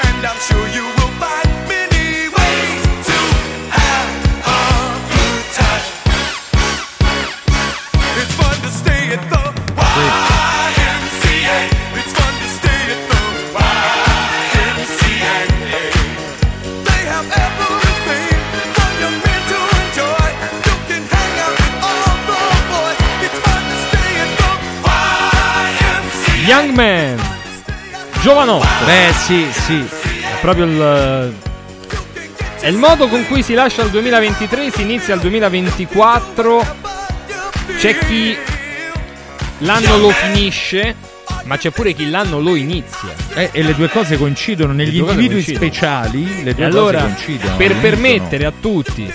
And 0.08 0.20
I'm 0.24 0.40
sure 0.48 0.73
Young 26.46 26.72
Man. 26.74 27.22
Giovanotto. 28.22 28.66
Beh, 28.86 29.14
sì, 29.14 29.46
sì. 29.52 29.86
È 29.86 30.40
proprio 30.42 30.66
il. 30.66 31.34
È 32.60 32.68
il 32.68 32.78
modo 32.78 33.08
con 33.08 33.26
cui 33.28 33.44
si 33.44 33.54
lascia 33.54 33.84
il 33.84 33.90
2023, 33.90 34.72
si 34.72 34.82
inizia 34.82 35.16
il 35.16 35.20
2024. 35.22 36.66
C'è 37.78 37.98
chi 37.98 38.36
l'anno 39.60 39.98
lo 39.98 40.10
finisce, 40.12 40.96
ma 41.44 41.58
c'è 41.58 41.72
pure 41.72 41.92
chi 41.94 42.10
l'anno 42.10 42.40
lo 42.40 42.56
inizia. 42.56 43.10
Eh, 43.34 43.50
e 43.52 43.64
le 43.64 43.76
due 43.76 43.90
cose 43.90 44.18
coincidono 44.18 44.72
negli 44.72 44.98
individui 44.98 45.44
coincidono. 45.44 45.66
speciali. 45.66 46.44
Le 46.44 46.50
E 46.52 46.54
due 46.54 46.66
allora, 46.66 47.02
cose 47.02 47.14
coincidono. 47.14 47.56
per 47.58 47.76
permettere 47.76 48.46
a 48.46 48.54
tutti 48.58 49.14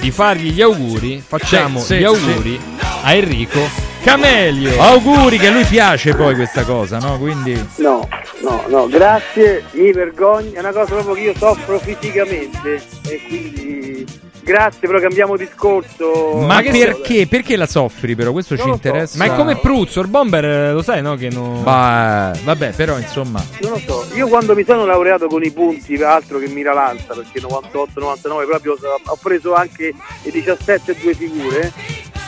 di 0.00 0.10
fargli 0.10 0.50
gli 0.50 0.60
auguri, 0.62 1.22
facciamo 1.24 1.78
Sì, 1.78 1.86
sì, 1.86 1.94
gli 1.94 1.98
sì. 1.98 2.04
auguri 2.04 2.60
a 3.02 3.12
Enrico 3.14 3.90
Camelio. 4.02 4.80
Auguri 4.80 5.38
che 5.38 5.46
a 5.48 5.50
lui 5.52 5.64
piace 5.64 6.14
poi 6.14 6.34
questa 6.34 6.64
cosa, 6.64 6.98
no? 6.98 7.18
Quindi. 7.18 7.54
No, 7.76 8.06
no, 8.42 8.64
no, 8.68 8.88
grazie, 8.88 9.64
mi 9.72 9.92
vergogno, 9.92 10.52
è 10.54 10.58
una 10.58 10.72
cosa 10.72 10.86
proprio 10.94 11.14
che 11.14 11.20
io 11.20 11.34
soffro 11.36 11.78
fisicamente 11.78 12.82
e 13.08 13.20
quindi 13.26 14.06
grazie, 14.42 14.88
però 14.88 14.98
cambiamo 14.98 15.36
discorso. 15.36 16.34
Ma 16.44 16.60
che 16.62 16.70
perché? 16.72 17.26
Perché 17.28 17.56
la 17.56 17.66
soffri 17.66 18.16
però? 18.16 18.32
Questo 18.32 18.56
ci 18.56 18.66
Non 18.66 18.80
so. 18.80 18.88
interessa. 18.88 19.18
Ma 19.18 19.24
è 19.32 19.36
come 19.36 19.56
Pruzzo, 19.56 20.00
il 20.00 20.08
bomber 20.08 20.44
eh, 20.44 20.72
lo 20.72 20.82
sai, 20.82 21.00
no? 21.00 21.14
Che 21.14 21.28
non. 21.30 21.62
Bah, 21.62 22.32
vabbè, 22.42 22.72
però 22.72 22.98
insomma. 22.98 23.42
Non 23.60 23.70
lo 23.70 23.78
so, 23.78 24.06
io 24.14 24.26
quando 24.26 24.54
mi 24.54 24.64
sono 24.64 24.84
laureato 24.84 25.28
con 25.28 25.44
i 25.44 25.50
punti, 25.52 25.94
altro 26.02 26.38
che 26.38 26.48
miralanza, 26.48 27.14
perché 27.14 27.40
98-99 27.40 28.46
proprio 28.46 28.76
ho 29.06 29.18
preso 29.22 29.54
anche 29.54 29.92
le 30.22 30.30
17 30.30 30.96
due 31.00 31.14
figure, 31.14 31.72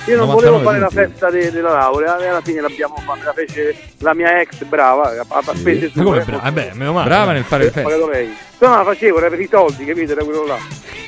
Io 0.07 0.17
non 0.17 0.27
99 0.29 0.35
volevo 0.35 0.59
fare 0.63 0.79
la 0.79 0.91
festa 0.91 1.31
de- 1.31 1.51
della 1.51 1.73
laurea 1.73 2.19
e 2.19 2.27
alla 2.27 2.41
fine 2.43 2.61
l'abbiamo 2.61 2.97
fatta, 2.97 3.25
la 3.25 3.33
fece 3.33 3.75
la 3.99 4.13
mia 4.15 4.39
ex 4.41 4.63
brava, 4.65 5.11
a, 5.11 5.27
a 5.29 5.55
spese 5.55 5.91
come 5.93 6.17
sue. 6.17 6.25
brava? 6.25 6.43
Vabbè, 6.43 6.71
meno 6.75 6.93
male. 6.93 7.09
Brava 7.09 7.33
nel 7.33 7.45
fare 7.45 7.63
le 7.65 7.69
Ho 7.71 7.73
feste. 7.73 8.29
Se 8.59 8.67
no 8.67 8.77
la 8.77 8.85
facevo, 8.85 9.19
era 9.19 9.29
per 9.31 9.41
i 9.41 9.49
soldi, 9.51 9.85
capito? 9.85 10.13
Era 10.13 10.25
quello 10.25 10.45
là. 10.47 10.59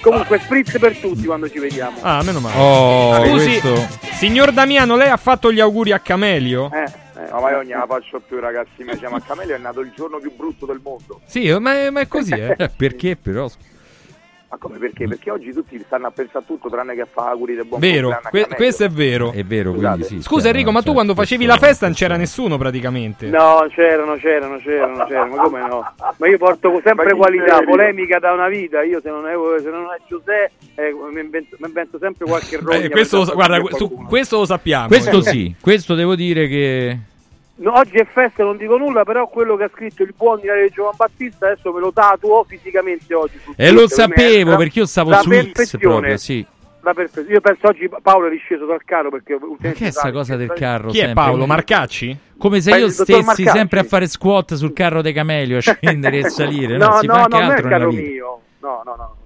Comunque 0.00 0.38
spritz 0.38 0.78
per 0.78 0.96
tutti 0.96 1.24
quando 1.26 1.48
ci 1.50 1.58
vediamo. 1.58 1.98
Ah, 2.00 2.22
meno 2.22 2.40
male. 2.40 2.58
Oh, 2.58 3.26
Scusi, 3.26 3.60
questo- 3.60 3.98
signor 4.14 4.52
Damiano, 4.52 4.96
lei 4.96 5.08
ha 5.10 5.16
fatto 5.16 5.52
gli 5.52 5.60
auguri 5.60 5.92
a 5.92 5.98
Camelio? 5.98 6.70
No, 7.30 7.40
ma 7.40 7.50
io 7.50 7.56
non 7.56 7.64
gliela 7.64 7.86
faccio 7.86 8.20
più, 8.26 8.38
ragazzi. 8.38 8.82
Mi 8.84 8.96
chiama 8.96 9.20
Camelio, 9.20 9.54
è 9.56 9.58
nato 9.58 9.80
il 9.80 9.92
giorno 9.94 10.18
più 10.18 10.34
brutto 10.34 10.64
del 10.64 10.80
mondo. 10.82 11.20
Sì, 11.26 11.50
ma 11.58 11.74
è, 11.74 11.90
ma 11.90 12.00
è 12.00 12.08
così, 12.08 12.32
eh. 12.32 12.54
Eh, 12.56 12.68
Perché 12.76 13.16
però? 13.16 13.48
Ma 14.48 14.58
come 14.58 14.78
perché? 14.78 15.08
Perché 15.08 15.30
oggi 15.30 15.52
tutti 15.52 15.76
stanno 15.84 16.06
a 16.06 16.10
pensare 16.10 16.38
a 16.38 16.42
tutto 16.46 16.68
tranne 16.68 16.94
che 16.94 17.00
a 17.00 17.06
fare 17.10 17.30
auguri 17.30 17.56
del 17.56 17.64
buon 17.64 17.80
Vero, 17.80 18.16
que- 18.30 18.46
questo 18.54 18.84
è 18.84 18.88
vero. 18.88 19.32
È 19.32 19.42
vero, 19.42 19.72
quindi 19.72 20.04
sì. 20.04 20.22
Scusa 20.22 20.48
Enrico, 20.48 20.70
ma 20.70 20.82
tu 20.82 20.92
quando 20.92 21.14
facevi 21.14 21.44
la 21.46 21.56
festa 21.56 21.86
non 21.86 21.94
c'era 21.96 22.16
nessuno 22.16 22.56
praticamente. 22.56 23.26
No, 23.26 23.66
c'erano, 23.70 24.14
c'erano, 24.16 24.58
c'erano, 24.58 25.04
c'erano, 25.04 25.34
ma 25.34 25.42
come 25.42 25.60
no? 25.66 25.92
Ma 26.16 26.28
io 26.28 26.38
porto 26.38 26.80
sempre 26.84 27.12
qualità, 27.14 27.60
polemica 27.62 28.20
da 28.20 28.32
una 28.32 28.48
vita, 28.48 28.82
io 28.82 29.00
se 29.00 29.10
non 29.10 29.26
è, 29.26 29.32
se 29.60 29.68
non 29.68 29.86
è 29.86 30.00
Giuseppe 30.06 30.52
eh, 30.76 30.94
mi, 31.12 31.20
invento, 31.20 31.56
mi 31.58 31.66
invento 31.66 31.98
sempre 31.98 32.26
qualche 32.26 32.58
rogna. 32.58 32.78
Eh, 32.84 32.88
questo, 32.88 33.24
guarda, 33.24 33.60
su- 33.76 33.90
questo 34.06 34.38
lo 34.38 34.44
sappiamo. 34.44 34.86
Questo 34.86 35.22
sì, 35.22 35.54
questo 35.60 35.94
devo 35.94 36.14
dire 36.14 36.46
che... 36.46 36.98
No, 37.58 37.72
oggi 37.74 37.96
è 37.96 38.06
festa, 38.12 38.44
non 38.44 38.56
dico 38.58 38.76
nulla, 38.76 39.04
però 39.04 39.28
quello 39.28 39.56
che 39.56 39.64
ha 39.64 39.70
scritto 39.72 40.02
il 40.02 40.12
buon 40.16 40.40
di 40.40 40.48
Giovan 40.72 40.92
Battista 40.96 41.46
adesso 41.46 41.72
me 41.72 41.80
lo 41.80 41.90
tatuo 41.92 42.44
fisicamente 42.44 43.14
oggi. 43.14 43.40
E 43.56 43.70
lo 43.70 43.88
sapevo, 43.88 44.50
merda. 44.50 44.56
perché 44.56 44.78
io 44.80 44.86
stavo 44.86 45.10
La 45.10 45.20
su 45.20 45.30
X 45.30 45.78
proprio, 45.78 46.16
sì. 46.18 46.44
La 46.82 46.92
perfezione. 46.94 47.32
Io 47.32 47.40
penso 47.40 47.66
oggi 47.66 47.88
Paolo 48.02 48.26
è 48.26 48.30
risceso 48.30 48.66
dal 48.66 48.84
carro 48.84 49.10
perché 49.10 49.38
Ma 49.40 49.72
che 49.72 49.86
è 49.86 49.90
sta 49.90 50.12
cosa 50.12 50.36
del 50.36 50.52
carro? 50.52 50.90
Chi 50.90 50.98
è 50.98 51.06
sempre? 51.06 51.14
Paolo? 51.24 51.46
Marcacci? 51.46 52.16
Come 52.38 52.60
se 52.60 52.70
Beh, 52.70 52.78
io 52.78 52.88
stessi 52.90 53.24
Marcacci. 53.24 53.48
sempre 53.48 53.80
a 53.80 53.82
fare 53.84 54.06
squat 54.06 54.54
sul 54.54 54.72
carro 54.74 55.00
dei 55.02 55.12
Camelio, 55.14 55.56
a 55.56 55.60
scendere 55.62 56.18
e 56.18 56.28
salire. 56.30 56.76
No, 56.76 56.86
No, 56.88 56.98
si 57.00 57.06
no, 57.06 57.14
fa 57.14 57.18
no, 57.26 57.36
anche 57.36 57.38
non 57.38 57.40
è 57.40 57.44
il 57.46 57.50
altro 57.52 57.68
nella 57.68 57.78
carro 57.78 57.90
vita. 57.90 58.02
mio. 58.02 58.40
No, 58.60 58.82
no, 58.84 58.94
no. 58.94 59.16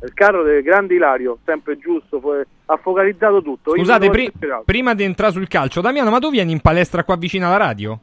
È 0.00 0.04
il 0.06 0.14
carro 0.14 0.42
del 0.42 0.62
grande 0.62 0.94
Ilario, 0.94 1.38
sempre 1.44 1.76
giusto, 1.78 2.20
ha 2.66 2.76
focalizzato 2.78 3.42
tutto. 3.42 3.76
Scusate, 3.76 4.08
pri- 4.10 4.32
prima 4.64 4.94
di 4.94 5.04
entrare 5.04 5.32
sul 5.32 5.46
calcio, 5.46 5.80
Damiano, 5.82 6.10
ma 6.10 6.18
tu 6.18 6.30
vieni 6.30 6.52
in 6.52 6.60
palestra 6.60 7.04
qua 7.04 7.16
vicino 7.16 7.46
alla 7.46 7.58
radio? 7.58 7.98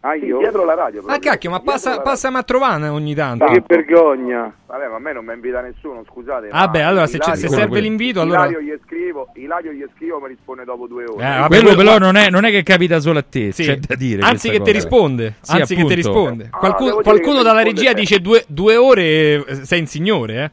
Ah, 0.00 0.12
Sì, 0.12 0.26
io? 0.26 0.38
dietro 0.38 0.64
la 0.64 0.74
radio. 0.74 1.00
Ah, 1.00 1.04
proprio. 1.04 1.30
cacchio, 1.32 1.50
ma 1.50 1.60
passa, 1.60 1.96
la 1.96 2.00
passami 2.02 2.36
a 2.36 2.42
trovare 2.44 2.86
ogni 2.88 3.14
tanto. 3.16 3.44
Ma 3.44 3.50
che 3.50 3.62
vergogna. 3.66 4.50
Vabbè, 4.66 4.86
ma 4.86 4.94
a 4.94 4.98
me 5.00 5.12
non 5.12 5.24
mi 5.24 5.34
invita 5.34 5.60
nessuno, 5.60 6.04
scusate. 6.08 6.48
Ah, 6.50 6.60
ma 6.60 6.68
beh, 6.68 6.82
allora, 6.82 7.06
se 7.08 7.16
Ilario- 7.16 7.34
se 7.36 7.48
serve 7.48 7.80
l'invito, 7.80 8.20
allora- 8.20 8.46
Ilario 8.46 8.60
gli 8.60 8.78
scrivo, 8.86 9.28
Ilario 9.34 9.72
gli 9.72 9.84
scrivo, 9.96 10.20
mi 10.20 10.28
risponde 10.28 10.64
dopo 10.64 10.86
due 10.86 11.04
ore. 11.04 11.24
Eh, 11.24 11.28
vabbè, 11.28 11.46
Quello 11.48 11.74
quello- 11.74 11.92
però 11.94 11.98
non 11.98 12.14
è, 12.16 12.30
non 12.30 12.44
è 12.44 12.50
che 12.50 12.62
capita 12.62 13.00
solo 13.00 13.18
a 13.18 13.24
te, 13.28 13.50
Sì. 13.50 13.64
c'è 13.64 13.76
da 13.76 13.96
dire. 13.96 14.22
Anzi, 14.22 14.48
che 14.50 14.60
ti 14.60 14.70
risponde. 14.70 15.34
Sì, 15.40 15.50
Anzi, 15.56 15.74
che 15.74 15.84
ti 15.84 15.92
appunto. 15.92 15.94
risponde. 15.94 16.48
Ah, 16.52 16.56
Qualcuno, 16.58 16.94
qualcuno 17.02 17.42
dalla 17.42 17.60
risponde 17.60 17.64
regia 17.70 17.84
sempre. 17.86 18.00
dice 18.00 18.20
due, 18.20 18.44
due 18.46 18.76
ore 18.76 19.02
eh, 19.04 19.54
sei 19.64 19.80
insignore, 19.80 20.44
eh? 20.44 20.50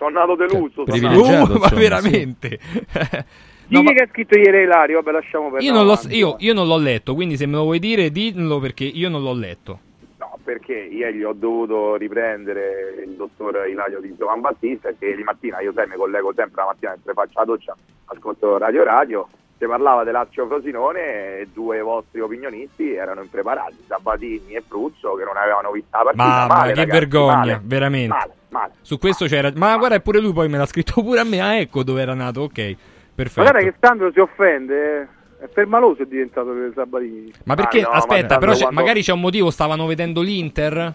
Sono 0.00 0.18
nato 0.18 0.34
deluso. 0.34 0.72
sono 0.72 0.84
privilegiato, 0.86 1.52
nato- 1.52 1.52
Uh, 1.52 1.58
ma 1.58 1.68
veramente. 1.78 2.58
No, 3.70 3.82
ma- 3.84 3.92
che 3.92 4.02
ha 4.02 4.08
scritto 4.08 4.36
ieri 4.36 4.62
Ilario? 4.62 4.96
Vabbè, 5.00 5.12
lasciamo 5.12 5.48
perdere. 5.50 5.64
io, 5.64 5.72
non 5.72 5.86
l'ho, 5.86 5.96
io, 6.08 6.34
io 6.40 6.54
non 6.54 6.66
l'ho 6.66 6.76
letto, 6.78 7.14
quindi 7.14 7.36
se 7.36 7.46
me 7.46 7.54
lo 7.54 7.62
vuoi 7.62 7.78
dire, 7.78 8.10
dillo 8.10 8.58
perché 8.58 8.82
io 8.82 9.08
non 9.08 9.22
l'ho 9.22 9.32
letto. 9.32 9.78
No, 10.18 10.36
perché 10.42 10.72
ieri 10.72 11.22
ho 11.22 11.32
dovuto 11.32 11.94
riprendere 11.94 13.04
il 13.06 13.12
dottor 13.12 13.68
Ilario 13.68 14.00
di 14.00 14.12
Giovan 14.18 14.40
Battista 14.40 14.88
e 14.88 14.96
che 14.98 15.14
di 15.14 15.22
mattina 15.22 15.60
io 15.60 15.72
sai, 15.72 15.86
mi 15.86 15.94
collego 15.94 16.32
sempre 16.34 16.62
la 16.62 16.66
mattina 16.66 16.90
mentre 16.90 17.12
faccio 17.12 17.38
la 17.38 17.44
doccia, 17.44 17.76
ascolto 18.06 18.58
Radio 18.58 18.82
Radio, 18.82 19.28
si 19.60 19.66
parlava 19.66 20.04
di 20.04 20.10
Lazio 20.10 20.46
Frosinone 20.46 21.00
e 21.40 21.48
due 21.52 21.82
vostri 21.82 22.20
opinionisti 22.20 22.94
erano 22.94 23.20
impreparati, 23.20 23.76
Sabatini 23.86 24.54
e 24.54 24.62
Pruzzo 24.66 25.14
che 25.16 25.24
non 25.24 25.36
avevano 25.36 25.70
visto 25.70 25.88
la 25.98 26.02
partita. 26.02 26.24
Ma, 26.24 26.46
ma 26.46 26.46
Male, 26.46 26.72
che 26.72 26.78
ragazzi, 26.80 26.98
vergogna, 26.98 27.36
male, 27.36 27.60
veramente. 27.62 28.08
Male, 28.16 28.32
male. 28.48 28.72
Su 28.80 28.98
questo 28.98 29.26
c'era. 29.26 29.52
Ma 29.54 29.76
guarda, 29.76 30.00
pure 30.00 30.18
lui 30.20 30.32
poi 30.32 30.48
me 30.48 30.56
l'ha 30.56 30.64
scritto 30.66 31.02
pure 31.02 31.20
a 31.20 31.24
me. 31.24 31.40
Ah, 31.42 31.56
ecco 31.56 31.82
dove 31.82 32.00
era 32.00 32.14
nato. 32.14 32.40
Ok, 32.40 32.74
perfetto. 33.14 33.42
Ma 33.42 33.50
guarda 33.50 33.68
che 33.70 33.74
Sandro 33.78 34.10
si 34.12 34.18
offende. 34.20 35.00
eh. 35.02 35.18
È 35.44 35.48
permaloso 35.48 36.02
è 36.02 36.06
diventato 36.06 36.50
per 36.52 36.72
Sabatini. 36.74 37.30
Ma 37.44 37.54
perché? 37.54 37.80
Ah, 37.82 37.88
no, 37.88 37.96
aspetta, 37.96 38.34
ma 38.34 38.40
però 38.40 38.52
c'è- 38.52 38.60
quando- 38.62 38.80
magari 38.80 39.02
c'è 39.02 39.12
un 39.12 39.20
motivo. 39.20 39.50
Stavano 39.50 39.86
vedendo 39.86 40.22
l'Inter. 40.22 40.94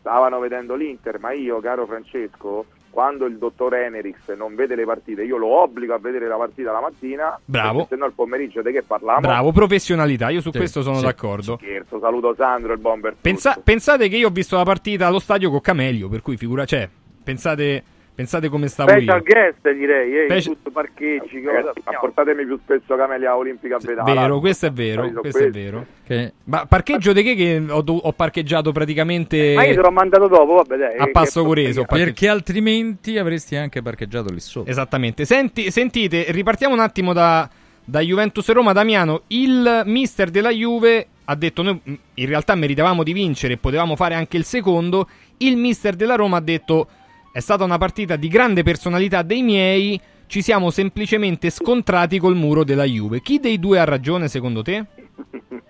stavano 0.00 0.38
vedendo 0.38 0.74
l'Inter, 0.76 1.18
ma 1.18 1.32
io, 1.32 1.58
caro 1.60 1.84
Francesco, 1.86 2.66
quando 2.96 3.26
il 3.26 3.36
dottor 3.36 3.74
Enerix 3.74 4.34
non 4.38 4.54
vede 4.54 4.74
le 4.74 4.86
partite, 4.86 5.22
io 5.22 5.36
lo 5.36 5.48
obbligo 5.60 5.92
a 5.92 5.98
vedere 5.98 6.26
la 6.28 6.36
partita 6.36 6.72
la 6.72 6.80
mattina, 6.80 7.38
Bravo. 7.44 7.84
se 7.90 7.94
no 7.94 8.06
il 8.06 8.14
pomeriggio 8.14 8.62
di 8.62 8.72
che 8.72 8.82
parliamo? 8.82 9.20
Bravo, 9.20 9.52
professionalità. 9.52 10.30
Io 10.30 10.40
su 10.40 10.50
Sì, 10.50 10.56
questo 10.56 10.80
sono 10.80 10.96
sì. 10.96 11.04
d'accordo. 11.04 11.58
Scherzo, 11.60 11.98
saluto 12.00 12.34
Sandro, 12.34 12.72
il 12.72 12.78
bomber. 12.78 13.14
Pensa- 13.20 13.60
pensate 13.62 14.08
che 14.08 14.16
io 14.16 14.28
ho 14.28 14.30
visto 14.30 14.56
la 14.56 14.62
partita 14.62 15.08
allo 15.08 15.18
stadio 15.18 15.50
con 15.50 15.60
Camelio. 15.60 16.08
Per 16.08 16.22
cui 16.22 16.38
figura 16.38 16.64
c'è. 16.64 16.88
Pensate, 17.22 17.82
pensate 18.16 18.48
come 18.48 18.66
stavo 18.66 18.90
Special 18.90 19.18
io. 19.18 19.22
guest 19.22 19.70
direi, 19.78 20.18
eh, 20.18 20.24
Speci- 20.24 20.48
tutto 20.48 20.70
parcheggi, 20.70 21.40
cosa. 21.42 21.56
Ragazzi, 21.58 21.82
ma 21.84 21.92
portatemi 22.00 22.44
più 22.46 22.58
spesso 22.64 22.96
Camelia 22.96 23.36
Olimpica 23.36 23.76
a 23.76 23.78
vedere. 23.78 24.12
Vero, 24.14 24.40
questo 24.40 24.66
è 24.66 24.72
vero. 24.72 25.08
Questo 25.12 25.44
è 25.44 25.50
vero. 25.50 25.86
Che- 26.04 26.32
Ma 26.44 26.66
parcheggio 26.66 27.12
di 27.12 27.22
che 27.22 27.34
che 27.34 27.62
ho, 27.68 27.84
ho 27.86 28.12
parcheggiato 28.12 28.72
praticamente 28.72 29.52
Ma 29.54 29.64
io 29.64 29.74
te 29.74 29.80
l'ho 29.80 29.90
mandato 29.90 30.26
dopo, 30.26 30.54
vabbè 30.54 30.76
dai. 30.76 30.96
a 30.98 31.06
passo 31.12 31.44
parcheggiato- 31.44 31.86
Perché 31.94 32.28
altrimenti 32.28 33.18
avresti 33.18 33.54
anche 33.56 33.82
parcheggiato 33.82 34.32
lì 34.32 34.40
sopra. 34.40 34.70
Esattamente. 34.70 35.24
Senti, 35.26 35.70
sentite, 35.70 36.24
ripartiamo 36.30 36.72
un 36.74 36.80
attimo 36.80 37.12
da, 37.12 37.48
da 37.84 38.00
Juventus 38.00 38.50
Roma. 38.50 38.72
Damiano, 38.72 39.22
il 39.28 39.82
mister 39.84 40.30
della 40.30 40.50
Juve 40.50 41.06
ha 41.26 41.34
detto: 41.34 41.62
Noi 41.62 41.80
in 42.14 42.26
realtà 42.26 42.54
meritavamo 42.54 43.02
di 43.02 43.12
vincere 43.12 43.52
e 43.54 43.56
potevamo 43.58 43.94
fare 43.94 44.14
anche 44.14 44.36
il 44.38 44.44
secondo. 44.44 45.08
Il 45.38 45.56
mister 45.56 45.94
della 45.96 46.14
Roma 46.14 46.38
ha 46.38 46.40
detto: 46.40 46.86
È 47.36 47.40
stata 47.40 47.64
una 47.64 47.76
partita 47.76 48.16
di 48.16 48.28
grande 48.28 48.62
personalità 48.62 49.20
dei 49.20 49.42
miei. 49.42 50.00
Ci 50.26 50.40
siamo 50.40 50.70
semplicemente 50.70 51.50
scontrati 51.50 52.18
col 52.18 52.34
muro 52.34 52.64
della 52.64 52.84
Juve. 52.84 53.20
Chi 53.20 53.38
dei 53.40 53.58
due 53.58 53.78
ha 53.78 53.84
ragione, 53.84 54.28
secondo 54.28 54.62
te? 54.62 54.84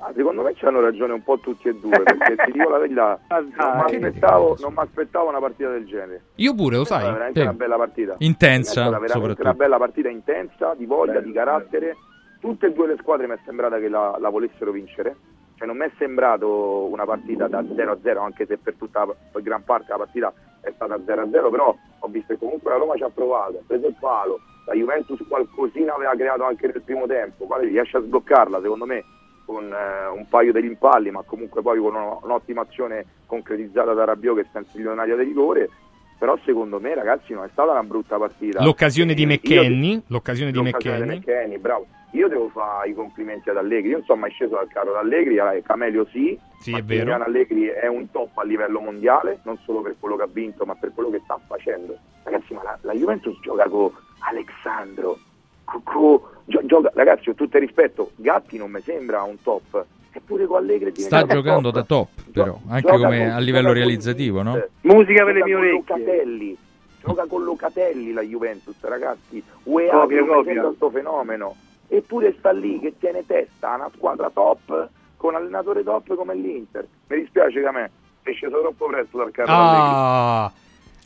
Ah, 0.00 0.12
secondo 0.14 0.42
me 0.42 0.52
c'hanno 0.54 0.80
ragione 0.80 1.12
un 1.14 1.22
po' 1.24 1.38
tutti 1.40 1.66
e 1.68 1.74
due, 1.74 1.90
perché 2.02 2.36
ti 2.44 2.52
dico 2.52 2.68
la 2.70 2.78
verità, 2.78 3.18
Ah, 3.28 3.40
non 3.40 3.96
mi 3.98 4.76
aspettavo, 4.76 5.28
una 5.28 5.40
partita 5.40 5.70
del 5.70 5.86
genere. 5.86 6.22
Io 6.36 6.54
pure, 6.54 6.76
lo 6.76 6.82
È 6.82 6.84
stata 6.84 7.00
sai. 7.02 7.12
veramente 7.12 7.40
Sì. 7.40 7.46
una 7.46 7.56
bella 7.56 7.76
partita. 7.76 8.14
Intensa, 8.18 8.68
È 8.70 8.72
stata 8.74 8.88
veramente 8.90 9.12
soprattutto. 9.18 9.42
una 9.42 9.54
bella 9.54 9.76
partita 9.78 10.08
intensa, 10.10 10.74
di 10.76 10.84
voglia, 10.86 11.20
di 11.20 11.32
carattere. 11.32 11.96
Tutte 12.38 12.66
e 12.66 12.72
due 12.72 12.86
le 12.86 12.96
squadre 13.00 13.26
mi 13.26 13.32
è 13.34 13.38
sembrata 13.44 13.78
che 13.78 13.88
la, 13.88 14.16
la 14.20 14.28
volessero 14.28 14.70
vincere. 14.70 15.16
Cioè 15.58 15.66
non 15.66 15.76
mi 15.76 15.86
è 15.86 15.90
sembrato 15.98 16.84
una 16.84 17.04
partita 17.04 17.48
da 17.48 17.64
0 17.74 17.90
a 17.92 17.98
0, 18.00 18.20
anche 18.20 18.46
se 18.46 18.58
per 18.58 18.74
tutta 18.78 19.04
per 19.06 19.42
gran 19.42 19.64
parte 19.64 19.86
la 19.90 19.96
partita 19.96 20.32
è 20.60 20.70
stata 20.72 20.96
0 21.04 21.22
a 21.22 21.28
0, 21.28 21.50
però 21.50 21.76
ho 21.98 22.08
visto 22.08 22.32
che 22.32 22.38
comunque 22.38 22.70
la 22.70 22.76
Roma 22.78 22.94
ci 22.94 23.02
ha 23.02 23.10
provato, 23.10 23.58
ha 23.58 23.62
preso 23.66 23.88
il 23.88 23.96
palo, 23.98 24.38
la 24.66 24.74
Juventus 24.74 25.18
qualcosina 25.26 25.94
aveva 25.94 26.14
creato 26.14 26.44
anche 26.44 26.68
nel 26.68 26.80
primo 26.82 27.06
tempo, 27.06 27.46
poi 27.46 27.66
riesce 27.66 27.96
a 27.96 28.00
sbloccarla 28.00 28.60
secondo 28.60 28.86
me 28.86 29.04
con 29.44 29.64
eh, 29.64 30.06
un 30.14 30.28
paio 30.28 30.52
di 30.52 30.60
rimpalli, 30.60 31.10
ma 31.10 31.22
comunque 31.22 31.60
poi 31.60 31.80
con 31.80 31.94
uno- 31.94 32.20
un'ottima 32.22 32.60
azione 32.60 33.04
concretizzata 33.26 33.94
da 33.94 34.04
Rabiot 34.04 34.36
che 34.36 34.46
sta 34.50 34.62
in 34.78 34.86
un'area 34.86 35.16
di 35.16 35.24
rigore. 35.24 35.70
Però 36.18 36.36
secondo 36.44 36.80
me, 36.80 36.94
ragazzi, 36.94 37.32
non 37.32 37.44
è 37.44 37.48
stata 37.52 37.70
una 37.70 37.82
brutta 37.82 38.18
partita. 38.18 38.62
L'occasione 38.62 39.14
di 39.14 39.22
Io- 39.22 39.28
McKenny. 39.28 40.02
L'occasione 40.08 40.50
di 40.50 40.58
l'occasione 40.58 41.16
McKenny, 41.16 41.58
bravo. 41.58 41.86
Io 42.12 42.28
devo 42.28 42.48
fare 42.48 42.88
i 42.88 42.94
complimenti 42.94 43.50
ad 43.50 43.56
Allegri. 43.58 43.90
Io 43.90 43.96
non 43.98 44.04
sono 44.06 44.20
mai 44.20 44.30
sceso 44.30 44.54
dal 44.54 44.68
carro 44.68 44.92
d'Allegri, 44.92 45.36
eh, 45.36 45.62
Camelio 45.62 46.06
sì. 46.10 46.38
Sì, 46.60 46.74
è 46.74 46.82
vero. 46.82 47.12
Allegri 47.14 47.66
è 47.66 47.86
un 47.86 48.10
top 48.10 48.36
a 48.38 48.44
livello 48.44 48.80
mondiale, 48.80 49.40
non 49.44 49.58
solo 49.64 49.80
per 49.82 49.94
quello 50.00 50.16
che 50.16 50.22
ha 50.22 50.28
vinto, 50.30 50.64
ma 50.64 50.74
per 50.74 50.92
quello 50.94 51.10
che 51.10 51.20
sta 51.24 51.38
facendo. 51.46 51.96
Ragazzi, 52.24 52.54
ma 52.54 52.62
la, 52.62 52.78
la 52.82 52.92
Juventus 52.94 53.38
gioca 53.40 53.68
con 53.68 53.92
Alexandro. 54.20 55.18
co- 55.64 55.80
co- 55.84 56.30
gio- 56.46 56.64
gioca- 56.64 56.90
ragazzi, 56.94 57.24
con 57.26 57.34
tutto 57.34 57.56
il 57.58 57.62
rispetto, 57.64 58.12
Gatti 58.16 58.56
non 58.56 58.70
mi 58.70 58.80
sembra 58.80 59.22
un 59.22 59.40
top. 59.42 59.84
Eppure 60.10 60.46
con 60.46 60.56
Allegri 60.56 60.90
è 60.90 60.98
Sta 61.00 61.24
giocando 61.26 61.70
top. 61.70 61.74
da 61.74 61.82
top, 61.84 62.08
però, 62.32 62.58
anche 62.68 62.88
Gioca 62.90 63.04
come 63.04 63.18
con- 63.26 63.28
a 63.36 63.38
livello 63.38 63.66
con- 63.66 63.76
realizzativo, 63.76 64.42
no? 64.42 64.60
Musica 64.80 65.24
per 65.24 65.34
le 65.34 65.44
mie 65.44 65.52
con 65.54 65.62
orecchie. 65.62 65.94
Locatelli. 65.98 66.56
Gioca 67.04 67.26
con 67.26 67.44
Locatelli 67.44 68.12
la 68.12 68.22
Juventus, 68.22 68.74
ragazzi. 68.80 69.42
UEA 69.64 69.90
Copia, 69.90 70.24
copia. 70.24 70.62
questo 70.62 70.90
fenomeno. 70.90 71.54
Eppure 71.88 72.34
sta 72.38 72.50
lì 72.52 72.78
che 72.80 72.94
tiene 72.98 73.24
testa 73.26 73.72
a 73.72 73.76
una 73.76 73.90
squadra 73.94 74.30
top 74.32 74.88
con 75.16 75.34
allenatore 75.34 75.82
top 75.82 76.14
come 76.14 76.34
l'Inter. 76.34 76.86
Mi 77.08 77.20
dispiace 77.20 77.60
che 77.60 77.66
a 77.66 77.72
me 77.72 77.90
è 78.22 78.32
sceso 78.32 78.60
troppo 78.60 78.86
presto 78.86 79.16
dal 79.18 79.30
carro 79.30 79.50
Ah. 79.52 80.52